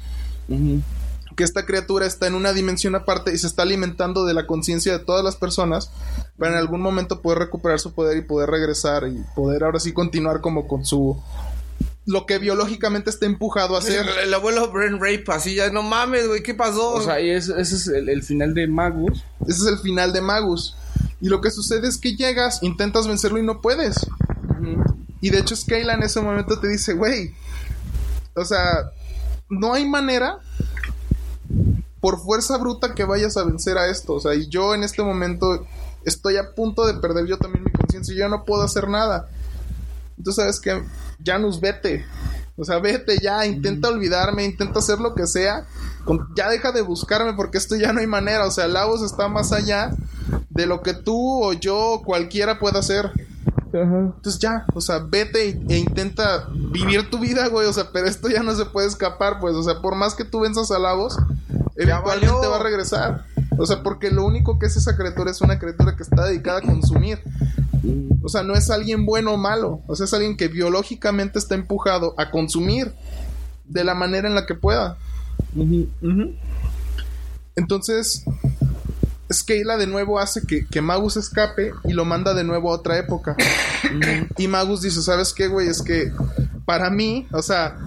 [1.36, 4.92] Que esta criatura está en una dimensión aparte y se está alimentando de la conciencia
[4.92, 5.90] de todas las personas
[6.38, 9.92] para en algún momento poder recuperar su poder y poder regresar y poder ahora sí
[9.92, 11.20] continuar como con su
[12.10, 14.06] lo que biológicamente está empujado a hacer.
[14.06, 16.90] El, el abuelo Bren Rape, así ya, no mames, güey, ¿qué pasó?
[16.94, 19.24] O sea, y es- ese es el, el final de Magus.
[19.46, 20.74] Ese es el final de Magus.
[21.20, 23.96] Y lo que sucede es que llegas, intentas vencerlo y no puedes.
[25.20, 27.34] Y de hecho Skyla en ese momento te dice, güey,
[28.34, 28.90] o sea,
[29.48, 30.38] no hay manera
[32.00, 34.14] por fuerza bruta que vayas a vencer a esto.
[34.14, 35.66] O sea, y yo en este momento
[36.04, 39.28] estoy a punto de perder yo también mi conciencia y yo no puedo hacer nada.
[40.16, 40.82] Entonces, ¿sabes qué?
[41.24, 42.04] Janus, vete.
[42.56, 45.66] O sea, vete ya, intenta olvidarme, intenta hacer lo que sea.
[46.36, 48.46] Ya deja de buscarme porque esto ya no hay manera.
[48.46, 49.90] O sea, Lavos está más allá
[50.50, 53.10] de lo que tú o yo o cualquiera pueda hacer.
[53.72, 57.66] Entonces ya, o sea, vete e intenta vivir tu vida, güey.
[57.66, 59.54] O sea, pero esto ya no se puede escapar, pues.
[59.54, 61.16] O sea, por más que tú venzas a Lavos,
[61.76, 63.24] eventualmente va a regresar.
[63.58, 66.58] O sea, porque lo único que es esa criatura es una criatura que está dedicada
[66.58, 67.22] a consumir.
[68.22, 69.82] O sea, no es alguien bueno o malo.
[69.86, 72.92] O sea, es alguien que biológicamente está empujado a consumir
[73.64, 74.98] de la manera en la que pueda.
[77.56, 78.24] Entonces,
[79.32, 82.98] Skeila de nuevo hace que, que Magus escape y lo manda de nuevo a otra
[82.98, 83.36] época.
[84.36, 85.68] y Magus dice, ¿sabes qué, güey?
[85.68, 86.12] Es que
[86.64, 87.78] para mí, o sea,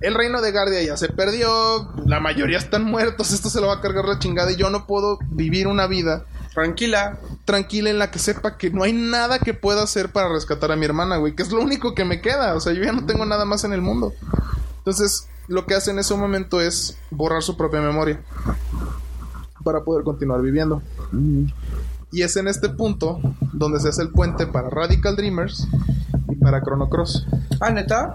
[0.00, 3.74] el reino de Gardia ya se perdió, la mayoría están muertos, esto se lo va
[3.74, 6.24] a cargar la chingada y yo no puedo vivir una vida
[6.54, 7.18] Tranquila.
[7.44, 10.76] tranquila en la que sepa que no hay nada que pueda hacer para rescatar a
[10.76, 13.06] mi hermana, güey, que es lo único que me queda, o sea, yo ya no
[13.06, 14.12] tengo nada más en el mundo.
[14.78, 18.20] Entonces, lo que hace en ese momento es borrar su propia memoria
[19.64, 20.82] para poder continuar viviendo.
[22.10, 23.20] Y es en este punto
[23.52, 25.66] donde se hace el puente para Radical Dreamers
[26.28, 27.26] y para Chrono Cross.
[27.60, 28.14] Ah, neta.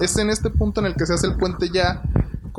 [0.00, 2.02] Es en este punto en el que se hace el puente ya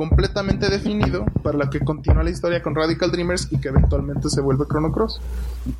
[0.00, 4.40] completamente definido para la que continúa la historia con Radical Dreamers y que eventualmente se
[4.40, 5.20] vuelve Chrono Cross.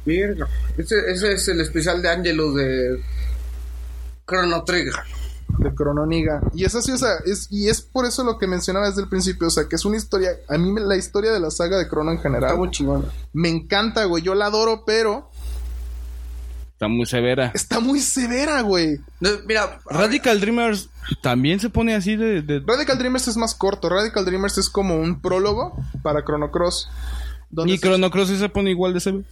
[0.05, 0.47] Verga.
[0.77, 3.03] Ese, ese es el especial de Angelus de
[4.29, 4.93] Chrono Trigger.
[5.57, 6.43] de Crononiga.
[6.53, 9.09] Y es así, o sea, es, y es por eso lo que mencionaba desde el
[9.09, 11.89] principio, o sea, que es una historia, a mí la historia de la saga de
[11.89, 13.07] Crono en general, Está muy chingón.
[13.33, 15.31] me encanta, güey, yo la adoro, pero
[16.81, 17.50] Está muy severa.
[17.52, 18.97] Está muy severa, güey.
[19.20, 20.89] No, mira, Radical Dreamers
[21.20, 22.41] también se pone así de...
[22.41, 23.91] de- Radical Dreamers es más corto.
[23.91, 26.89] Radical Dreamers es como un prólogo para Chrono Cross.
[27.67, 29.25] Y Chrono Cross sí se pone igual de severo.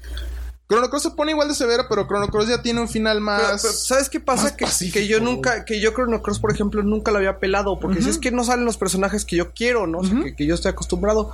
[0.69, 3.63] Chrono Cross se pone igual de severa, pero Chrono Cross ya tiene un final más.
[3.63, 4.55] pero, ¿sabes qué pasa?
[4.55, 7.81] Que, que yo nunca, que yo Chrono Cross, por ejemplo, nunca lo había pelado.
[7.81, 10.01] Porque si es que no salen los personajes que yo quiero, ¿no?
[10.01, 11.33] O sea, que, que yo estoy acostumbrado.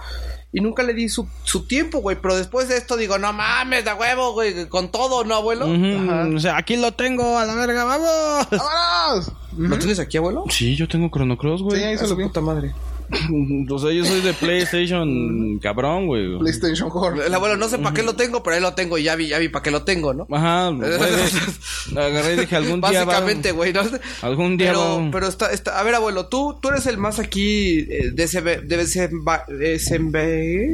[0.53, 2.17] Y nunca le di su, su tiempo, güey.
[2.23, 4.69] Pero después de esto digo, no mames, de huevo, güey.
[4.69, 5.67] Con todo, ¿no, abuelo?
[5.67, 8.47] O sea, aquí lo tengo, a la verga, vamos.
[8.51, 9.33] ¡Vámonos!
[9.59, 10.45] ¿Lo tienes aquí, abuelo?
[10.49, 11.81] Sí, yo tengo Chrono Cross, güey.
[11.81, 12.73] Sí, ahí se lo puta madre.
[13.71, 16.39] O sea, yo soy de PlayStation cabrón, güey.
[16.39, 17.27] PlayStation Core.
[17.27, 19.29] El abuelo no sé para qué lo tengo, pero ahí lo tengo y ya vi,
[19.29, 20.27] ya vi para qué lo tengo, ¿no?
[20.31, 20.91] Ajá, güey,
[21.97, 23.83] agarré y dije algún día va- Básicamente, güey, ¿no?
[24.23, 27.19] Algún día Pero, va- pero está, está, a ver, abuelo, tú, tú eres el más
[27.19, 28.61] aquí eh, desembe-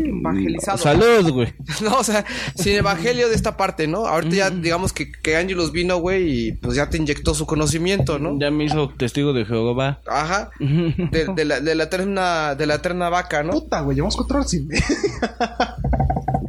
[0.09, 0.79] evangelizado.
[0.79, 1.53] Salud, güey.
[1.83, 2.25] No, o sea,
[2.57, 4.07] sin evangelio de esta parte, ¿no?
[4.07, 8.19] Ahorita ya, digamos que, que Angelus vino, güey, y pues ya te inyectó su conocimiento,
[8.19, 8.39] ¿no?
[8.39, 10.01] Ya me hizo testigo de Jehová.
[10.07, 10.51] Ajá.
[10.59, 11.89] De, de la, de la
[12.31, 13.53] eterna, de la eterna vaca, ¿no?
[13.53, 14.85] Puta, güey, llevamos cuatro horas y media.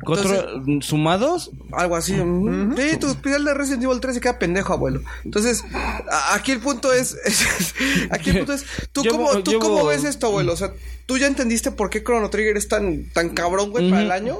[0.06, 1.52] ¿Cuatro sumados?
[1.72, 2.16] Algo así.
[2.16, 5.02] Sí, tu especial de Resident Evil 3 se queda pendejo, abuelo.
[5.24, 5.64] Entonces,
[6.34, 7.16] aquí el punto es.
[8.10, 8.66] aquí el punto es.
[8.92, 10.54] ¿Tú, Llevo- cómo, ¿tú llevo- cómo ves esto, abuelo?
[10.54, 10.74] O sea,
[11.06, 14.38] ¿tú ya entendiste por qué Chrono Trigger es tan, tan cabrón, güey, para el año?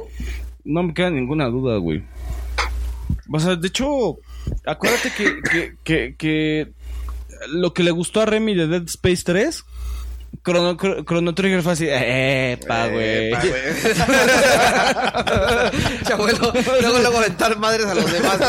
[0.66, 2.04] No me queda ninguna duda, güey.
[3.32, 4.18] O sea, de hecho,
[4.66, 6.72] acuérdate que, que, que, que
[7.50, 9.64] lo que le gustó a Remy de Dead Space 3,
[10.44, 13.28] Chrono, Chrono- Trigger fue así, epa, güey.
[13.32, 13.62] Epa, güey.
[16.06, 16.52] Che, abuelo,
[16.82, 18.40] luego, luego aventar madres a los demás.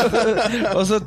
[0.73, 0.99] o sea,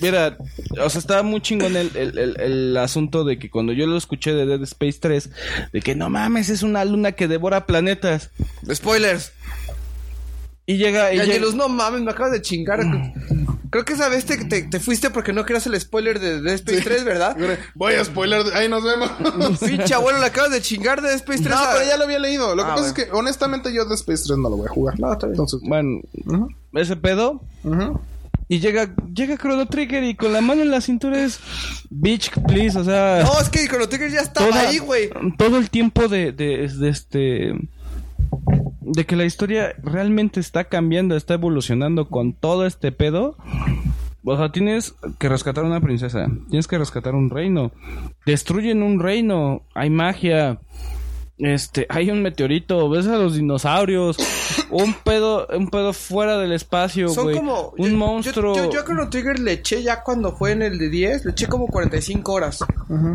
[0.00, 0.36] mira,
[0.82, 3.96] o sea, estaba muy chingón el, el, el, el asunto de que cuando yo lo
[3.96, 5.30] escuché de Dead Space 3,
[5.72, 8.30] de que no mames, es una luna que devora planetas.
[8.72, 9.32] Spoilers.
[10.66, 12.80] Y llega, y Y llega- Angelus, no mames, me acabas de chingar.
[13.74, 16.54] Creo que esa vez te, te, te fuiste porque no querías el spoiler de Dead
[16.54, 17.36] Space 3, ¿verdad?
[17.74, 18.46] Voy a spoiler.
[18.54, 19.10] Ahí nos vemos.
[19.60, 21.50] Pinche abuelo, le acabas de chingar de Dead Space 3.
[21.50, 22.54] No, a- pero ya lo había leído.
[22.54, 24.70] Lo que Ah, pasa es que, honestamente, yo de Space 3 no lo voy a
[24.70, 25.00] jugar.
[25.00, 25.32] No, está bien.
[25.34, 26.00] Entonces, bueno,
[26.74, 27.40] ese pedo.
[27.64, 28.00] ujú.
[28.46, 31.40] Y llega, llega Chrono Trigger y con la mano en la cintura es
[31.90, 33.22] Bitch, please, o sea.
[33.24, 35.10] No, es que Chrono Trigger ya estaba toda- ahí, güey.
[35.38, 37.52] Todo el tiempo de, de, de este.
[38.86, 43.36] De que la historia realmente está cambiando, está evolucionando con todo este pedo.
[44.24, 46.26] O sea, tienes que rescatar una princesa.
[46.48, 47.72] Tienes que rescatar un reino.
[48.24, 49.62] Destruyen un reino.
[49.74, 50.60] Hay magia.
[51.36, 54.16] Este, hay un meteorito, ves a los dinosaurios,
[54.70, 57.36] un pedo, un pedo fuera del espacio, Son güey.
[57.36, 57.74] como.
[57.76, 58.54] un yo- monstruo.
[58.54, 61.24] Yo, yo, yo a Chrono Trigger le eché ya cuando fue en el de 10,
[61.24, 62.60] le eché como 45 horas.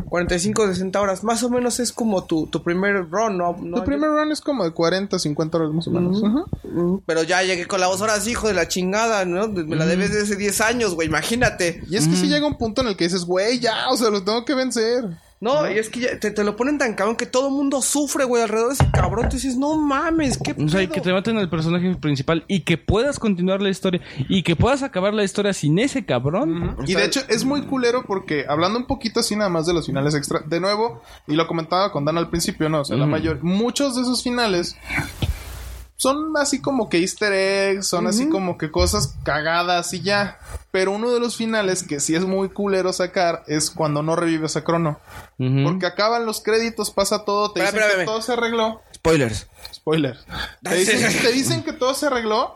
[0.06, 1.24] 45, 60 horas.
[1.24, 3.56] Más o menos es como tu, tu primer run, ¿no?
[3.62, 6.22] no Tu primer run es como de 40, 50 horas más o menos.
[6.64, 9.48] Mm, Pero ya llegué con la voz, ahora sí, hijo de la chingada, ¿no?
[9.48, 11.82] Me la debes de hace 10 años, güey, imagínate.
[11.90, 14.10] Y es que si llega un punto en el que dices, güey, ya, o sea,
[14.10, 15.06] lo tengo que vencer.
[15.42, 17.82] No, y es que ya te, te lo ponen tan cabrón que todo el mundo
[17.82, 19.30] sufre, güey, alrededor de ese cabrón.
[19.30, 22.44] Tú dices, no mames, qué O sea, y pedo?" que te maten al personaje principal
[22.48, 26.76] y que puedas continuar la historia y que puedas acabar la historia sin ese cabrón.
[26.86, 29.86] Y de hecho es muy culero porque hablando un poquito así nada más de los
[29.86, 32.82] finales extra, de nuevo, y lo comentaba con Dan al principio, ¿no?
[32.82, 34.76] O sea, la mayor, muchos de esos finales
[36.02, 40.40] son así como que easter eggs, son así como que cosas cagadas y ya.
[40.72, 44.56] Pero uno de los finales que sí es muy culero sacar es cuando no revives
[44.56, 45.00] a Crono.
[45.66, 48.82] Porque acaban los créditos, pasa todo, te dicen que todo se arregló.
[48.96, 49.48] Spoilers.
[49.74, 50.18] Spoiler.
[50.64, 52.56] Te dicen, te dicen que todo se arregló.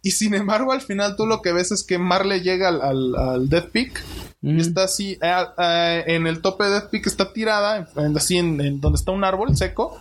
[0.00, 3.14] Y sin embargo, al final tú lo que ves es que Marley llega al, al,
[3.16, 4.04] al Death Peak.
[4.40, 8.36] Y está así, eh, eh, en el tope de Death Peak está tirada, en- así
[8.36, 9.98] en, en donde está un árbol seco.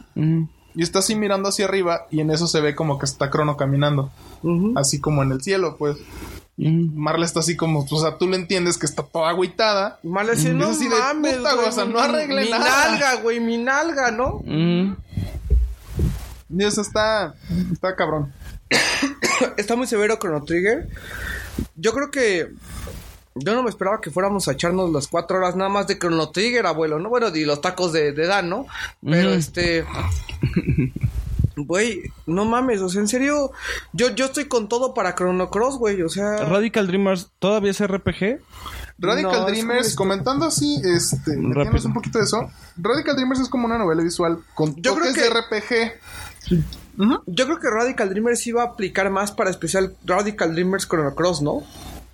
[0.78, 2.06] Y está así mirando hacia arriba.
[2.12, 4.12] Y en eso se ve como que está Crono caminando.
[4.78, 5.98] Así como en el cielo, pues.
[6.60, 6.92] Ujú.
[6.96, 10.00] Marley está así como, o sea, tú le entiendes que está toda agüitada.
[10.32, 12.90] Así, Es no así de mames, puta, güey, o sea, no mi- arregle mi nada.
[12.92, 14.42] nalga, güey, mi nalga, ¿no?
[16.50, 17.36] Y eso está,
[17.72, 18.32] está cabrón.
[19.58, 20.90] Está muy severo Chrono Trigger.
[21.76, 22.50] Yo creo que.
[23.40, 26.30] Yo no me esperaba que fuéramos a echarnos las cuatro horas nada más de Chrono
[26.30, 27.10] Trigger, abuelo, ¿no?
[27.10, 28.66] Bueno, y los tacos de, de Dan, ¿no?
[29.04, 29.86] Pero este.
[31.56, 33.52] Güey, no mames, o sea, en serio.
[33.92, 36.38] Yo, yo estoy con todo para Chrono Cross, güey, o sea.
[36.46, 38.40] Radical Dreamers todavía es RPG.
[39.00, 42.50] Radical No, Dreamers, comentando así, este, un poquito de eso.
[42.78, 45.30] Radical Dreamers es como una novela visual con Yo creo toques que- de
[45.90, 46.62] RPG.
[47.28, 51.42] Yo creo que Radical Dreamers iba a aplicar más para especial Radical Dreamers Chrono Cross,
[51.42, 51.64] ¿no?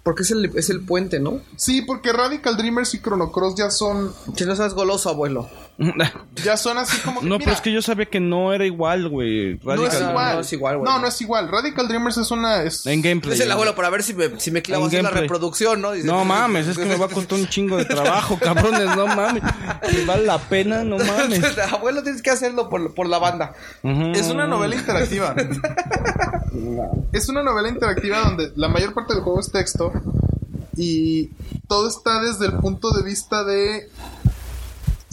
[0.04, 1.40] Porque es el, es el puente, ¿no?
[1.56, 4.14] Sí, porque Radical Dreamers y Chrono Cross ya son.
[4.36, 5.50] Si no seas goloso, abuelo.
[6.44, 8.66] ya son así como que, No, mira, pero es que yo sabía que no era
[8.66, 9.60] igual, güey.
[9.64, 10.10] no es Radical.
[10.10, 10.36] igual.
[10.36, 10.92] no es igual, güey.
[10.92, 11.50] No, no es igual.
[11.50, 13.34] Radical Dreamers es una es En gameplay.
[13.34, 15.92] Dice el abuelo para ver si me, si me clavo En así la reproducción, ¿no?
[15.94, 19.08] Dice, No mames, es que me va a costar un chingo de trabajo, cabrones, no
[19.08, 19.44] mames.
[19.90, 21.44] Si vale la pena, no mames.
[21.72, 23.54] abuelo, tienes que hacerlo por, por la banda.
[23.84, 25.36] Es una novela interactiva.
[27.12, 29.92] es una novela interactiva donde la mayor parte del juego es texto
[30.76, 31.30] y
[31.68, 33.90] todo está desde el punto de vista de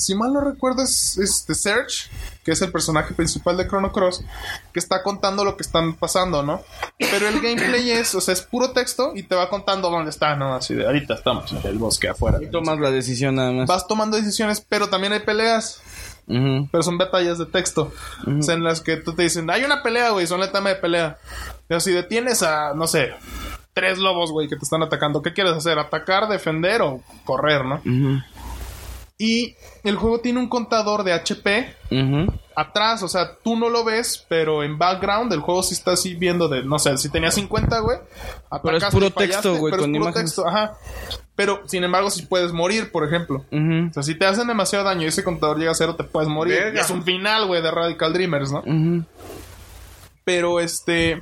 [0.01, 2.11] si mal no recuerdo es este Serge,
[2.45, 4.25] que es el personaje principal de Chrono Cross,
[4.73, 6.63] que está contando lo que están pasando, ¿no?
[6.99, 10.35] Pero el gameplay es, o sea, es puro texto y te va contando dónde está,
[10.37, 10.55] ¿no?
[10.55, 12.39] Así de ahorita estamos en el bosque afuera.
[12.43, 13.69] Y tomas la decisión nada más.
[13.69, 15.83] Vas tomando decisiones, pero también hay peleas.
[16.27, 16.69] Ujú.
[16.71, 17.93] Pero son batallas de texto.
[18.27, 20.71] O sea, en las que tú te dicen, hay una pelea, güey, son la tema
[20.71, 21.19] de pelea.
[21.67, 23.13] Pero si detienes a, no sé,
[23.75, 25.79] tres lobos, güey, que te están atacando, ¿qué quieres hacer?
[25.79, 27.77] ¿Atacar, defender o correr, no?
[27.77, 28.23] Ujú.
[29.23, 29.55] Y
[29.85, 31.77] el juego tiene un contador de HP
[32.57, 36.15] atrás, o sea, tú no lo ves, pero en background el juego sí está así
[36.15, 37.99] viendo de, no sé, si tenía 50, güey.
[38.63, 40.35] Pero es atacaste puro fallaste, texto, güey, pero es con puro imágenes.
[40.35, 40.73] texto, ajá.
[41.37, 43.45] Pero, sin embargo, si puedes morir, por ejemplo.
[43.51, 46.31] O sea, si te hacen demasiado daño y ese contador llega a cero, te puedes
[46.31, 46.55] morir.
[46.55, 46.81] Verga.
[46.81, 48.63] Es un final, güey, de Radical Dreamers, ¿no?
[50.25, 51.21] Pero este.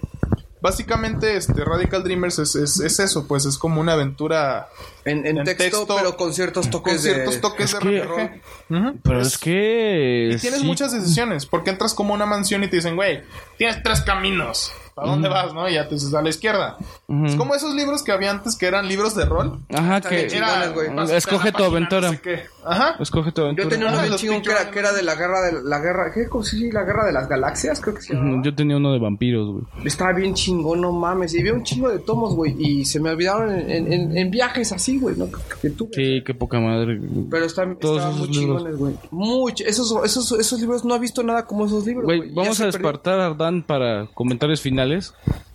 [0.61, 4.69] Básicamente, este Radical Dreamers es, es, es eso, pues es como una aventura
[5.05, 7.41] En, en En texto, texto, pero con ciertos toques con ciertos de...
[7.41, 9.01] toques es de que- RPG.
[9.03, 10.31] Pero es que.
[10.35, 10.67] Y tienes sí.
[10.67, 13.23] muchas decisiones, porque entras como a una mansión y te dicen, güey,
[13.57, 14.73] tienes tres caminos.
[14.99, 15.69] ¿Para dónde vas, no?
[15.69, 16.77] Y ya te dices a la izquierda.
[17.25, 19.61] Es como esos libros que había antes que eran libros de rol.
[19.75, 20.27] Ajá, que.
[20.27, 20.95] chingones, güey.
[20.95, 22.09] vas a Escoge tu aventura.
[22.09, 22.43] no sé qué.
[22.65, 22.97] Ajá.
[23.01, 23.65] Escoge tu aventura.
[23.65, 25.79] Yo tenía uno bien los chingón que era, que era de la guerra de la
[25.79, 26.29] guerra, ¿qué?
[26.29, 26.73] ¿Cómo se dice?
[26.73, 28.43] La guerra de las galaxias, creo que se llamaba.
[28.45, 29.65] Yo tenía uno de vampiros, güey.
[29.87, 31.35] Estaba bien chingón, no mames.
[31.35, 32.55] Y había un chingo de tomos, güey.
[32.59, 35.27] Y se me olvidaron en, en- en- en viajes así, güey, ¿no?
[35.63, 35.91] Que, tuve.
[35.95, 37.01] Sí, qué poca madre.
[37.31, 38.95] Pero están, Todos estaban muy chingones, güey.
[39.11, 39.65] Mucho.
[39.65, 43.19] Esos, esos, esos libros no he visto nada como esos libros, Güey, vamos a despartar
[43.21, 44.88] a Ardán para comentarios finales.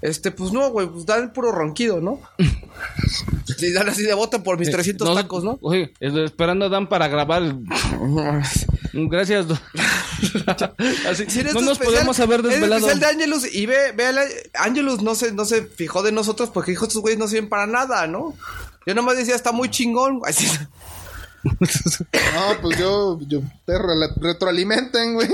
[0.02, 0.88] Este, pues no, güey.
[0.88, 2.20] Pues dan puro ronquido, ¿no?
[3.58, 5.60] Sí, dan así de voto por mis 300 No, tacos, ¿no?
[5.62, 7.44] Oye, esperando a Dan para grabar.
[8.94, 9.46] Gracias.
[11.10, 12.88] Así, Sí, en no este nos podemos haber el desvelado.
[12.88, 14.06] especial de Angelus y ve, ve
[14.54, 17.68] Angelus no se, no se fijó de nosotros porque dijo estos güeyes no sirven para
[17.68, 18.34] nada, ¿no?
[18.86, 20.22] Yo nomás decía está muy chingón.
[20.26, 20.48] Así,
[21.44, 25.30] No, pues yo, yo te re- retroalimenten, güey.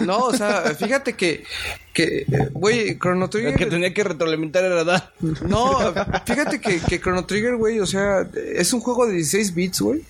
[0.00, 1.44] no, o sea, fíjate que,
[1.92, 3.52] que, güey, Chrono Trigger.
[3.52, 5.02] El que tenía que retroalimentar era Dan.
[5.42, 5.78] No,
[6.24, 10.04] fíjate que, que Chrono Trigger, güey, o sea, es un juego de 16 bits, güey.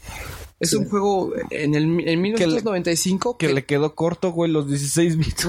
[0.58, 5.46] Es un juego en el en 1995 Que le quedó corto, güey, los 16 bits.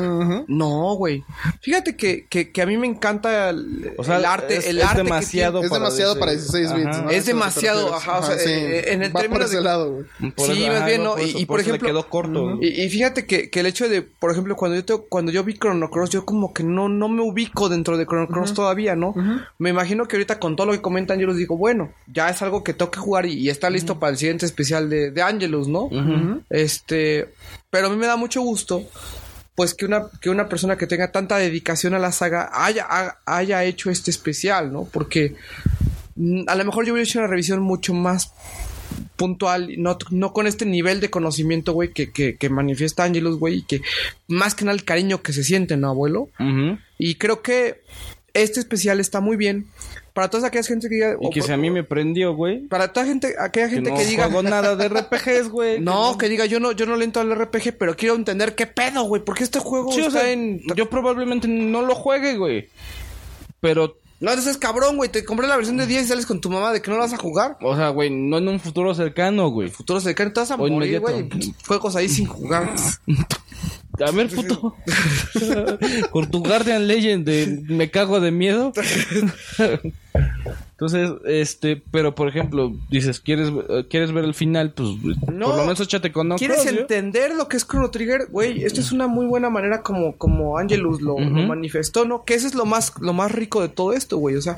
[0.47, 1.23] No, güey.
[1.61, 4.79] Fíjate que, que, que a mí me encanta el, O sea, el arte, es- el
[4.79, 6.87] es arte que demasiado Es para demasiado para 16 bits.
[6.87, 7.01] Ajá.
[7.03, 7.09] ¿no?
[7.09, 10.05] Es demasiado, ajá, o sea, eh, en el Va término por ese de- lado, güey.
[10.37, 11.11] Sí, más ajá, bien, ¿no?
[11.11, 12.57] por Y- eso- y, por por eso le ejemplo- quedó corto.
[12.61, 15.43] Y, y fíjate que, que el hecho de, por ejemplo, cuando yo te- cuando yo
[15.43, 18.95] vi Chrono Cross, yo como que no, no me ubico dentro de Chrono Cross todavía,
[18.95, 19.13] ¿no?
[19.57, 22.41] Me imagino que ahorita con todo lo que comentan, yo les digo, bueno, ya es
[22.41, 25.21] algo que tengo que jugar y, y está listo para el siguiente especial de, de
[25.21, 25.89] Angelus, ¿no?
[26.49, 27.29] Este,
[27.69, 28.83] pero a mí me da mucho gusto.
[29.55, 33.17] Pues que una, que una persona que tenga tanta dedicación a la saga haya, ha-
[33.25, 34.83] haya hecho este especial, ¿no?
[34.85, 35.33] Porque
[36.15, 38.33] mm, a lo mejor yo hubiera hecho una revisión mucho más
[39.15, 43.55] puntual, no, no con este nivel de conocimiento, güey, que, que, que manifiesta Angelus, güey,
[43.59, 43.81] y que
[44.27, 46.29] más que nada el cariño que se siente, ¿no, abuelo?
[46.99, 47.81] Y creo que
[48.35, 49.65] este especial está muy bien
[50.17, 51.15] para toda aquella gente que diga...
[51.21, 52.61] Y o que si a mí me prendió, güey.
[52.61, 54.23] Para toda gente, aquella Que gente no que, diga...
[54.23, 55.79] juego nada de RPGs, güey.
[55.87, 58.65] No, que diga, yo no, yo no le entro al RPG, pero quiero entender qué
[58.65, 60.59] pedo, güey, porque este juego Sí, o está sea, en...
[60.75, 62.67] Yo probablemente no lo juegue, güey.
[63.59, 66.41] Pero, No, ese es cabrón, güey, te compré la versión de 10 y sales con
[66.41, 67.55] tu mamá de que no la vas a jugar.
[67.61, 69.69] o sea, güey, no en un futuro cercano, güey.
[69.69, 71.29] Futuro cercano, te vas a O morir, güey.
[71.67, 72.73] Juegos ahí sin jugar.
[74.05, 74.75] A ver, puto.
[76.11, 78.71] Con tu Guardian Legend de me cago de miedo.
[80.71, 83.51] Entonces, este, pero por ejemplo, dices, ¿quieres,
[83.89, 84.73] ¿quieres ver el final?
[84.73, 84.89] Pues
[85.31, 85.47] No.
[85.47, 86.81] por lo menos échate con no ¿Quieres Cross, ¿yo?
[86.81, 88.27] entender lo que es Chrono Trigger?
[88.29, 92.23] Güey, esto es una muy buena manera como, como Angelus lo, lo manifestó, ¿no?
[92.25, 94.35] Que eso es lo más, lo más rico de todo esto, güey.
[94.35, 94.55] O sea,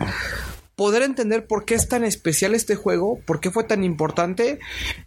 [0.80, 4.60] poder entender por qué es tan especial este juego, por qué fue tan importante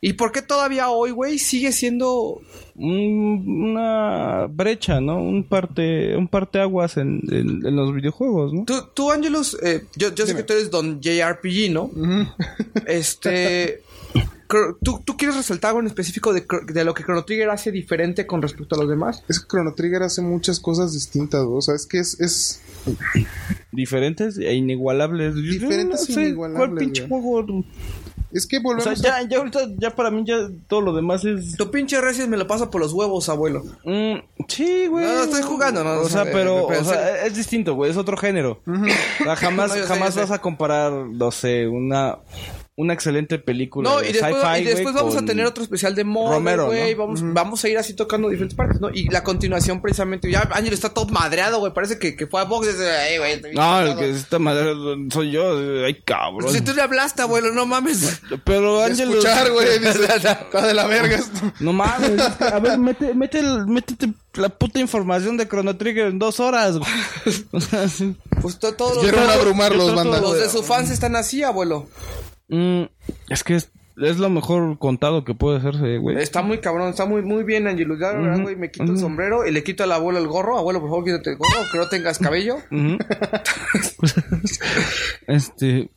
[0.03, 2.43] y por qué todavía hoy, güey, sigue siendo...
[2.75, 5.17] Un- una brecha, ¿no?
[5.23, 8.65] Un parte, un parteaguas en, en, en los videojuegos, ¿no?
[8.67, 11.91] Tú, tú Angelus, eh, yo, yo sé que tú eres don JRPG, ¿no?
[12.87, 13.83] Este...
[14.83, 18.27] ¿Tú, ¿Tú quieres resaltar algo en específico de, de lo que Chrono Trigger hace diferente
[18.27, 19.25] con respecto a los demás?
[19.29, 21.57] Es que Chrono Trigger hace muchas cosas distintas, güey.
[21.59, 22.61] O sea, es que es, es
[23.71, 25.35] Diferentes e inigualables.
[25.35, 27.23] Diferentes Yo e ¿Cuál inigualables, pinche güey.
[27.23, 27.65] juego
[28.31, 29.03] Es que O sea, volvemos a...
[29.23, 30.37] ya, ya ahorita, ya para mí, ya
[30.69, 31.57] todo lo demás es.
[31.57, 33.65] Tu pinche Resident me lo pasa por los huevos, abuelo.
[33.85, 34.17] Mm,
[34.49, 35.07] sí, güey.
[35.07, 37.75] No, no, estoy jugando, no, O o sea, sea, pero, pero o sea, es distinto,
[37.75, 37.91] güey.
[37.91, 38.61] Es otro género.
[38.67, 40.21] O sea, jamás, No, sé, jamás sé.
[40.21, 42.19] vas a comparar, no sé, una,
[42.75, 45.95] una excelente película No, de y después, sci-fi, y después vamos a tener otro especial
[45.95, 46.95] de Romero, güey.
[46.95, 47.01] ¿no?
[47.05, 48.89] Vamos, vamos a ir así tocando diferentes partes, ¿no?
[48.91, 50.31] Y la continuación, precisamente.
[50.31, 51.75] Ya Ángel está todo madreado, güey.
[51.75, 53.43] Parece que, que fue a Vox desde ahí, güey.
[53.55, 54.73] No, el que esta madre
[55.13, 55.85] soy yo.
[55.85, 56.51] Ay, cabrón.
[56.51, 58.21] Si tú le hablaste, abuelo, no mames.
[58.45, 59.11] Pero Ángel.
[59.11, 59.79] escuchar, güey.
[59.79, 61.53] dice, Está de la verga esto.
[61.61, 62.11] No mames.
[62.13, 66.19] es que, a ver, mete, mete el- métete la puta información de Chrono Trigger en
[66.19, 66.91] dos horas, güey.
[67.53, 68.17] O sea, sí.
[68.41, 70.21] Pues to- todos los, Quiero abrumarlos, banda.
[70.23, 71.87] los de sus fans están así, abuelo.
[72.55, 72.83] Mm,
[73.31, 76.19] es que es, es lo mejor contado que puede hacerse, güey.
[76.19, 77.99] Está muy cabrón, está muy, muy bien, Angelus.
[77.99, 80.59] Ya, güey, me quito el sombrero y le quito al abuelo el gorro.
[80.59, 82.57] Abuelo, por favor, quítate el gorro, que no tengas cabello.
[85.27, 85.91] Este.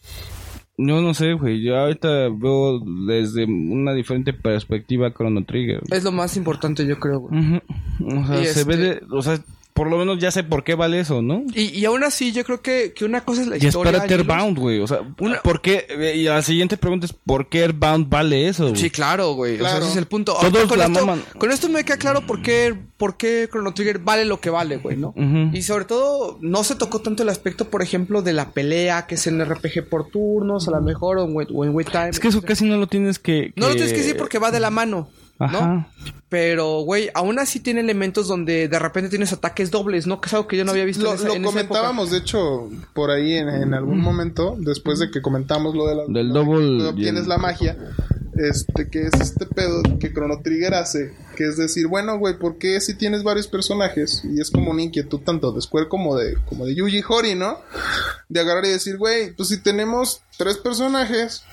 [0.77, 1.63] Yo no sé, güey.
[1.63, 5.81] Yo ahorita veo desde una diferente perspectiva Chrono Trigger.
[5.89, 7.61] Es lo más importante, yo creo, güey.
[8.01, 9.01] O sea, Y se ve este- de.
[9.11, 9.39] O sea,
[9.75, 11.43] por lo menos ya sé por qué vale eso, ¿no?
[11.53, 13.91] Y, y aún así, yo creo que, que una cosa es la Y historia.
[13.91, 14.33] espérate Angelus.
[14.33, 14.79] Airbound, güey.
[14.79, 14.99] O sea,
[15.43, 16.13] ¿por qué?
[16.15, 18.77] Y la siguiente pregunta es: ¿por qué Airbound vale eso, güey?
[18.81, 19.59] Sí, claro, güey.
[19.59, 20.31] O sea, ese es el punto.
[20.31, 21.23] Todos Ahorita con, la esto, maman.
[21.37, 24.77] con esto me queda claro por qué, por qué Chrono Trigger vale lo que vale,
[24.77, 25.13] güey, ¿no?
[25.53, 29.15] Y sobre todo, no se tocó tanto el aspecto, por ejemplo, de la pelea, que
[29.15, 31.35] es en RPG por turnos, a lo mejor, o en
[31.75, 32.09] wait, time.
[32.09, 33.51] Es que eso casi no lo tienes que.
[33.57, 35.09] No lo que- tienes que decir porque va de la mano,
[35.39, 35.45] ¿no?
[35.45, 35.87] Ajá.
[36.29, 40.19] Pero, güey, aún así tiene elementos donde de repente tienes ataques dobles, ¿no?
[40.21, 41.67] Que es algo que yo no había visto Lo, en esa, lo en esa época.
[41.67, 45.95] comentábamos, de hecho, por ahí en, en algún momento, después de que comentamos lo de
[45.95, 47.77] la, Del double obtienes el- la magia,
[48.37, 52.57] este, que es este pedo que Chrono Trigger hace, que es decir, bueno, güey, ¿por
[52.57, 54.23] qué si tienes varios personajes?
[54.25, 57.59] Y es como una inquietud tanto de Square como de, como de Yuji Horii, ¿no?
[58.27, 61.43] De agarrar y decir, güey, pues si tenemos tres personajes,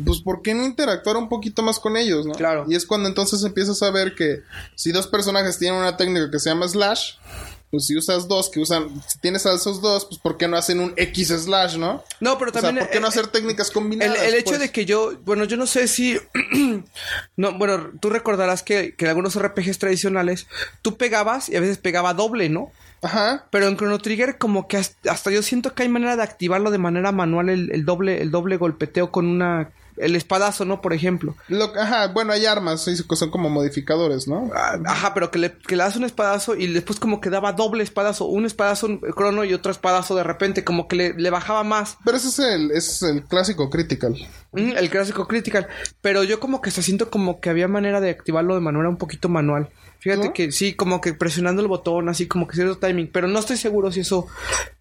[0.00, 2.32] pues ¿por qué no interactuar un poquito más con ellos, no?
[2.32, 2.64] Claro.
[2.68, 4.42] Y es cuando entonces empiezas a ver que
[4.74, 7.14] si dos personajes tienen una técnica que se llama slash,
[7.72, 10.58] pues si usas dos que usan, si tienes a esos dos, pues ¿por qué no
[10.58, 12.04] hacen un X slash, no?
[12.20, 12.84] No, pero O sea, también...
[12.84, 14.22] ¿por qué no eh, hacer técnicas El, combinadas?
[14.22, 14.60] el hecho pues?
[14.60, 16.18] de que yo, bueno, yo no sé si,
[17.36, 20.48] no, bueno, tú recordarás que, que en algunos RPGs tradicionales
[20.82, 22.70] tú pegabas y a veces pegaba doble, ¿no?
[23.00, 23.46] Ajá.
[23.50, 26.70] Pero en Chrono Trigger como que hasta, hasta yo siento que hay manera de activarlo
[26.70, 30.80] de manera manual el, el doble, el doble golpeteo con una, el espadazo, ¿no?
[30.80, 31.34] Por ejemplo.
[31.48, 34.50] Lo- ajá, bueno, hay armas, son como modificadores, ¿no?
[34.54, 37.52] Ah, Ajá, pero que le, que le das un espadazo y después como que daba
[37.52, 41.30] doble espadazo, un espadazo en Chrono y otro espadazo de repente, como que le, le
[41.30, 41.98] bajaba más.
[42.04, 44.14] Pero ese es el, ese es el clásico critical.
[44.52, 45.66] Mm, el clásico critical.
[46.00, 48.96] Pero yo como que se siento como que había manera de activarlo de manera un
[48.98, 49.68] poquito manual.
[50.02, 50.32] Fíjate ¿No?
[50.32, 53.08] que sí, como que presionando el botón, así como que cierto timing.
[53.12, 54.26] Pero no estoy seguro si eso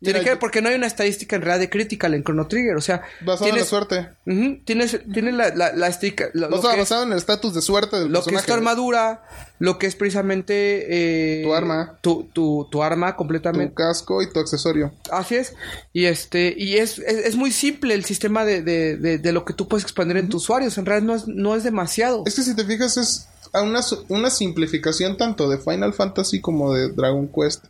[0.02, 2.76] tiene que ver porque no hay una estadística en realidad de critical en Chrono Trigger.
[2.76, 4.10] O sea, Basado en la suerte.
[4.26, 8.12] Ujú, tienes, tienes la, la, la estica- es, basado en el estatus de suerte del
[8.12, 9.24] lo que es tu armadura,
[9.60, 11.98] lo que es precisamente eh, Tu arma.
[12.02, 13.68] tu, tu, tu arma completamente.
[13.70, 14.92] Tu casco y tu accesorio.
[15.12, 15.54] Así es.
[15.94, 19.46] Y este, y es, es, es muy simple el sistema de, de, de, de lo
[19.46, 20.80] que tú puedes expandir en tus usuarios.
[20.80, 22.24] En realidad no es, no es demasiado.
[22.26, 26.74] Es que si te fijas es a una, una simplificación tanto de Final Fantasy como
[26.74, 27.66] de Dragon Quest.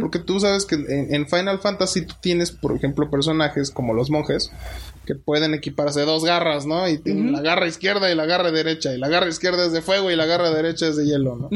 [0.00, 4.10] Porque tú sabes que en, en Final Fantasy tú tienes, por ejemplo, personajes como los
[4.10, 4.50] monjes
[5.06, 6.88] que pueden equiparse dos garras, ¿no?
[6.88, 8.94] Y tienen la garra izquierda y la garra derecha.
[8.94, 11.50] Y la garra izquierda es de fuego y la garra derecha es de hielo, ¿no?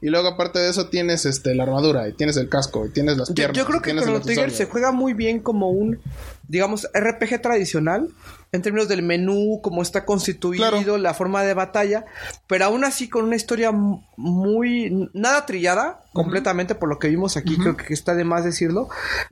[0.00, 3.16] Y luego aparte de eso tienes este la armadura y tienes el casco y tienes
[3.16, 3.56] las Yo, piernas.
[3.56, 5.98] yo creo y que Chrono Trigger se juega muy bien como un,
[6.46, 8.10] digamos, RPG tradicional,
[8.54, 10.96] en términos del menú, cómo está constituido, Claro.
[10.98, 12.04] la forma de batalla,
[12.46, 13.72] pero aún así con una historia
[14.16, 18.88] muy, nada trillada, completamente por lo que vimos aquí, creo que está de más decirlo,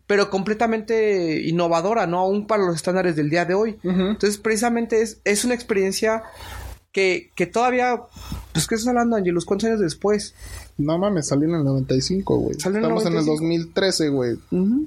[0.07, 2.19] pero completamente innovadora, ¿no?
[2.19, 3.79] Aún para los estándares del día de hoy.
[3.85, 6.23] Entonces, precisamente es, es una experiencia
[6.91, 8.03] que, que todavía,
[8.53, 9.45] pues, ¿qué estás hablando, Angelus?
[9.47, 10.35] ¿Cuántos años después?
[10.79, 12.57] No mames, salió en el 95, güey.
[12.57, 12.91] Estamos en el
[13.25, 13.31] 95.
[13.33, 14.33] 2013, güey.
[14.51, 14.87] Ujú.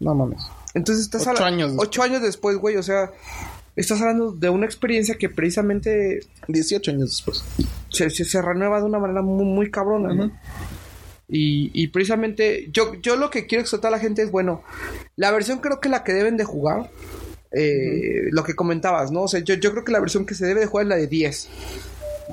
[0.00, 0.42] No mames.
[0.74, 1.88] Entonces estás Ocho habla- años después.
[1.88, 2.76] Ocho años después, güey.
[2.76, 3.10] O sea,
[3.80, 7.42] estás hablando de una experiencia que precisamente 18 años después.
[7.88, 10.30] se, se, se renueva de una manera muy, muy cabrona, ¿no?
[11.30, 14.62] Y, y precisamente yo, yo lo que quiero exhortar a la gente es, bueno,
[15.16, 16.90] la versión creo que la que deben de jugar,
[17.52, 19.22] eh, lo que comentabas, ¿no?
[19.22, 20.96] O sea, yo, yo creo que la versión que se debe de jugar es la
[20.96, 21.48] de 10,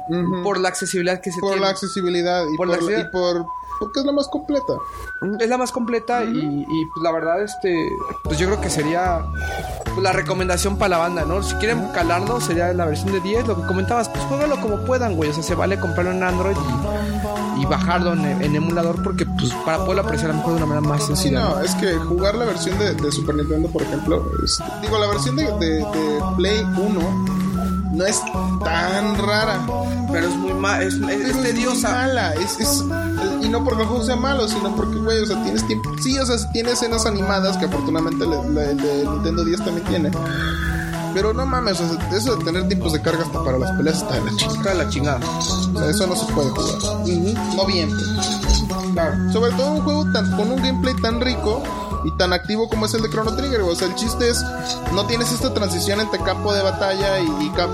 [0.10, 0.44] Ujú.
[0.44, 1.65] por la accesibilidad que se por tiene.
[1.65, 3.11] la accesibilidad y Por por, la y accesibilidad.
[3.11, 3.45] por
[3.80, 4.74] porque es la más completa.
[5.40, 7.90] Es la más completa y, y, pues, la verdad, este,
[8.24, 9.26] pues yo creo que sería
[9.86, 11.42] pues, la recomendación para la banda, ¿no?
[11.44, 13.48] Si quieren calarlo, sería la versión de 10.
[13.48, 15.30] Lo que comentabas, pues juégalo como puedan, güey.
[15.30, 16.56] O sea, se vale comprarlo en Android
[17.58, 20.64] y, y bajarlo en, en emulador porque, pues, para poderlo apreciar a lo mejor de
[20.64, 21.40] una manera más Sí, sencilla.
[21.42, 25.08] no, es que jugar la versión de, de Super Nintendo, por ejemplo, es- digo, la
[25.08, 27.44] versión de, de- de Play 1
[27.92, 28.22] no es
[28.64, 29.60] tan rara.
[30.12, 31.90] Pero es muy ma es, es, es tediosa.
[31.92, 32.34] mala.
[32.34, 32.84] Es, es-
[33.42, 35.92] y no porque el juego sea malo, sino porque, güey, o sea, tienes tiempo.
[36.01, 40.12] Sí, o sea, tiene escenas animadas que afortunadamente el de Nintendo 10 también tiene.
[41.14, 43.98] Pero no mames, o sea, eso de tener tiempos de carga hasta para las peleas
[44.01, 44.58] está de la chingada.
[44.58, 45.19] Está de la chingada.
[45.40, 46.76] O sea, eso no se puede jugar.
[47.56, 47.90] No bien.
[48.94, 49.32] Claro.
[49.34, 51.64] Sobre todo un juego tan, con un gameplay tan rico
[52.06, 53.62] y tan activo como es el de Chrono Trigger.
[53.64, 53.74] güey.
[53.74, 54.44] O sea, el chiste es,
[54.94, 57.26] no tienes esta transición entre campo de batalla y,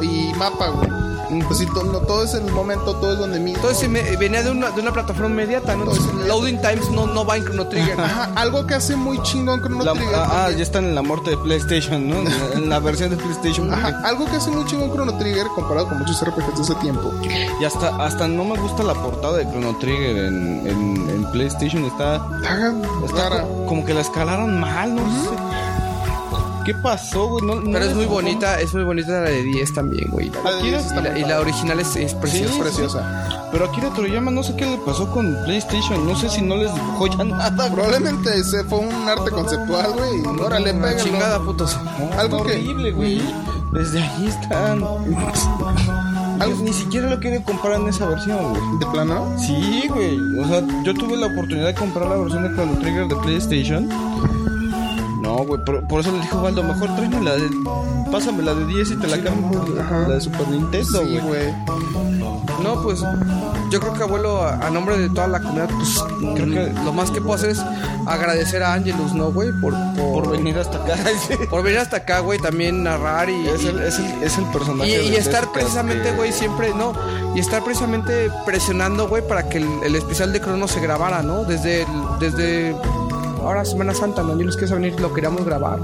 [0.01, 1.10] y mapa, güey.
[1.47, 3.58] Pues sí, no, todo es el momento, todo es donde mismo.
[3.58, 5.83] Entonces me- venía de una, de una plataforma inmediata, ¿no?
[5.83, 7.99] Entonces, loading times no, no va en Chrono Trigger.
[7.99, 10.15] Ajá, algo que hace muy chingón Chrono La- Trigger.
[10.15, 12.15] ah, ah, ya están en la muerte de PlayStation, ¿no?
[12.56, 13.74] En la- versión de PlayStation.
[13.74, 17.12] Ajá, algo que hace muy chingón Chrono Trigger comparado con muchos RPGs de ese tiempo.
[17.60, 21.85] Y hasta, hasta no me gusta la portada de Chrono Trigger en, en, en PlayStation.
[21.85, 25.30] Está, Está está como que la escalaron mal, no sé.
[26.65, 27.45] ¿Qué pasó, güey?
[27.45, 30.31] No- no Pero es muy bonita, es muy bonita la de 10 también, güey.
[30.44, 32.53] La de 10 Y la, y la original es, es preciosa.
[32.53, 33.49] Es preciosa.
[33.51, 36.06] Pero Akira Toriyama no sé qué le pasó con PlayStation.
[36.08, 37.49] No sé si no les dibujó ya nada.
[37.67, 37.72] güey.
[37.74, 40.40] Probablemente ese fue un arte conceptual, güey.
[40.40, 41.03] Órale, pégalo.
[41.03, 41.77] chingada, putos.
[42.17, 43.22] Algo Está que- horrible, güey.
[43.74, 44.83] Desde ahí están.
[46.40, 48.61] Algo, ni siquiera lo quiero comprar en esa versión, güey.
[48.79, 49.31] ¿De plano?
[49.38, 50.17] Sí, güey.
[50.40, 53.90] O sea, yo tuve la oportunidad de comprar la versión de Chrono Trigger de PlayStation.
[55.31, 57.49] No, güey, por, por eso le dijo Waldo, mejor tráeme la de...
[58.12, 61.53] Pásame la de 10 y te la cambio por la, de Super Nintendo, güey.
[62.62, 62.99] No, pues
[63.72, 66.03] yo creo que abuelo, a, a nombre de toda la comunidad, pues
[66.35, 67.62] creo que lo más que puedo hacer es
[68.06, 69.49] agradecer a Angelus, ¿no, güey?
[69.62, 70.96] Por, por, por venir hasta acá.
[71.49, 75.03] por venir hasta acá, güey, también narrar y, Es el, es el, es el personaje.
[75.03, 76.92] y, estar precisamente, que- güey, siempre, ¿no?
[77.33, 81.46] Y estar precisamente presionando, güey, para que el, el especial de Crono se grabara, ¿no?
[81.46, 81.88] Desde, el-
[82.19, 82.76] desde
[83.41, 84.33] ahora Semana Santa, ¿no?
[84.33, 85.79] Angelus, que a venir, lo queríamos grabar.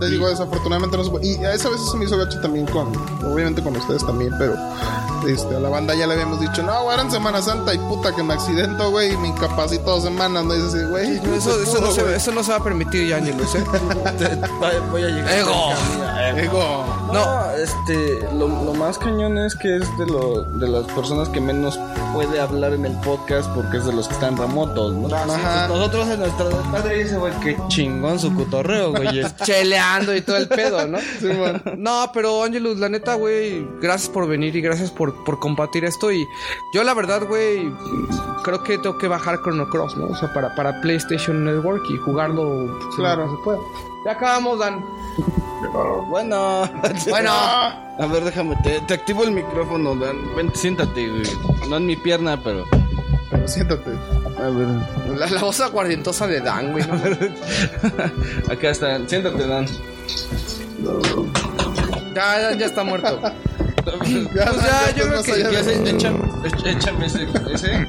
[0.00, 1.26] Te digo, desafortunadamente no se puede.
[1.26, 2.88] Y a esa vez se me hizo gacho también con,
[3.24, 4.54] obviamente con ustedes también, pero
[5.26, 7.78] este, a la banda ya le habíamos dicho, no, güey, era en Semana Santa y
[7.78, 10.54] puta que me accidento, güey, y me incapacito dos semanas, ¿no?
[10.54, 12.14] Y dices, güey, Eso, eso, no se, güey.
[12.14, 13.64] eso no se va a permitir ya, Angelus, ¿eh?
[14.90, 15.32] Voy a llegar.
[15.38, 15.70] Ego.
[16.36, 16.84] Ego.
[17.12, 21.40] No, este, lo, lo más cañón es que es de, lo, de las personas que
[21.40, 21.78] menos
[22.12, 25.14] puede hablar en el podcast porque es de los que están remotos, ¿no?
[25.14, 25.68] Ajá.
[25.68, 29.22] Nosotros en nuestra desmadre dice, güey, qué chingón su cotorreo, güey.
[29.44, 30.98] cheleando y todo el pedo, ¿no?
[31.76, 36.10] no, pero Angelus, la neta, güey, gracias por venir y gracias por, por compartir esto.
[36.10, 36.26] Y
[36.74, 37.70] yo, la verdad, güey,
[38.42, 40.06] creo que tengo que bajar Chrono Cross, ¿no?
[40.06, 42.78] O sea, para, para PlayStation Network y jugarlo.
[42.90, 43.30] si Claro.
[43.30, 43.58] se puede.
[44.04, 44.84] Ya acabamos, Dan.
[46.08, 46.68] Bueno,
[47.08, 50.16] Bueno, a ver, déjame, te, te activo el micrófono, Dan.
[50.36, 51.22] Ven, siéntate, güey.
[51.68, 52.64] No en mi pierna, pero.
[53.30, 53.90] Pero siéntate.
[54.38, 54.68] A ver.
[55.18, 56.84] la, la voz aguardientosa de Dan, güey.
[56.86, 56.94] ¿no?
[58.52, 59.66] Acá está, siéntate, Dan.
[62.14, 63.20] ya, ya, ya está muerto.
[63.84, 65.88] Ya, Pues ya, yo creo que- allá ¿Qué de- haces?
[65.94, 67.22] Échame, éch- échame ese.
[67.52, 67.86] ese.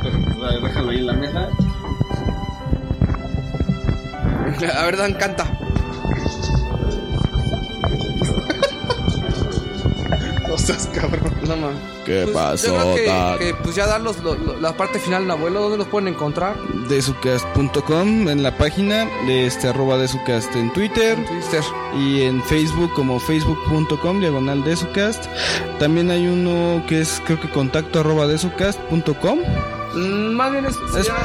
[0.00, 1.48] Pues, déjalo ahí en la mesa.
[4.76, 5.46] A ver, Dan, canta.
[10.48, 11.32] No seas cabrón.
[11.46, 11.78] No, man.
[12.06, 15.24] ¿Qué Pues, pasó, yo creo que, pues ya dan los, lo- lo- la parte final,
[15.24, 16.56] el abuelo, ¿dónde los pueden encontrar?
[16.88, 21.62] Desucast.com en la página de este arroba desucast en Twitter En Twitter.
[21.98, 25.26] y en Facebook como facebook.com diagonal desucast.
[25.78, 29.38] También hay uno que es creo que contacto arroba desucast.com.
[29.94, 30.76] Mm, Más bien es,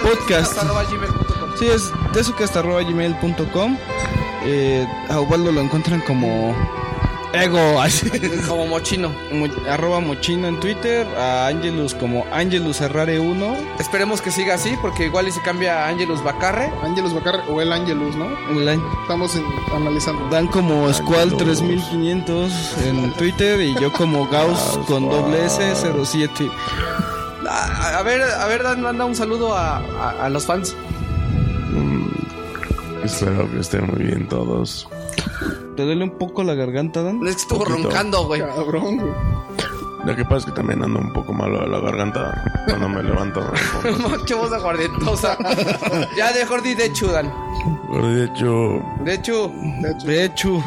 [0.04, 0.58] podcast.
[0.58, 1.23] arroba gmail.com.
[1.60, 3.78] Sí, es desucast arroba gmail.com.
[4.46, 6.54] Eh, a Ubaldo lo encuentran como
[7.34, 8.10] ego, así.
[8.48, 9.10] Como mochino.
[9.32, 13.56] Mo- arroba mochino en Twitter, a Angelus como Angelus Herrare 1.
[13.80, 16.72] Esperemos que siga así, porque igual y se cambia a Angelus Bacarre.
[16.84, 18.28] Angelus Bacar o el Angelus, ¿no?
[19.04, 20.28] Estamos en- analizando.
[20.30, 22.52] Dan como Squall 3500
[22.86, 26.50] en Twitter y yo como Gauss con doble S 07.
[27.50, 30.76] A, a ver, a ver, Dan, manda un saludo a, a- a los fans.
[33.04, 34.88] Espero que estén muy bien todos.
[35.76, 37.26] ¿Te duele un poco la garganta, Dan?
[37.28, 37.90] Es que estuvo Poquito.
[37.90, 38.42] roncando, güey.
[38.42, 39.12] Cabrón, güey.
[40.06, 43.02] Lo que pasa es que también ando un poco malo de la garganta cuando me
[43.04, 43.42] levanto.
[44.10, 45.38] Mucho voz aguardientosa.
[46.18, 47.34] ya de Jordi de hecho, Dan.
[47.92, 49.52] Pero de hecho, De hecho,
[50.06, 50.64] De hecho,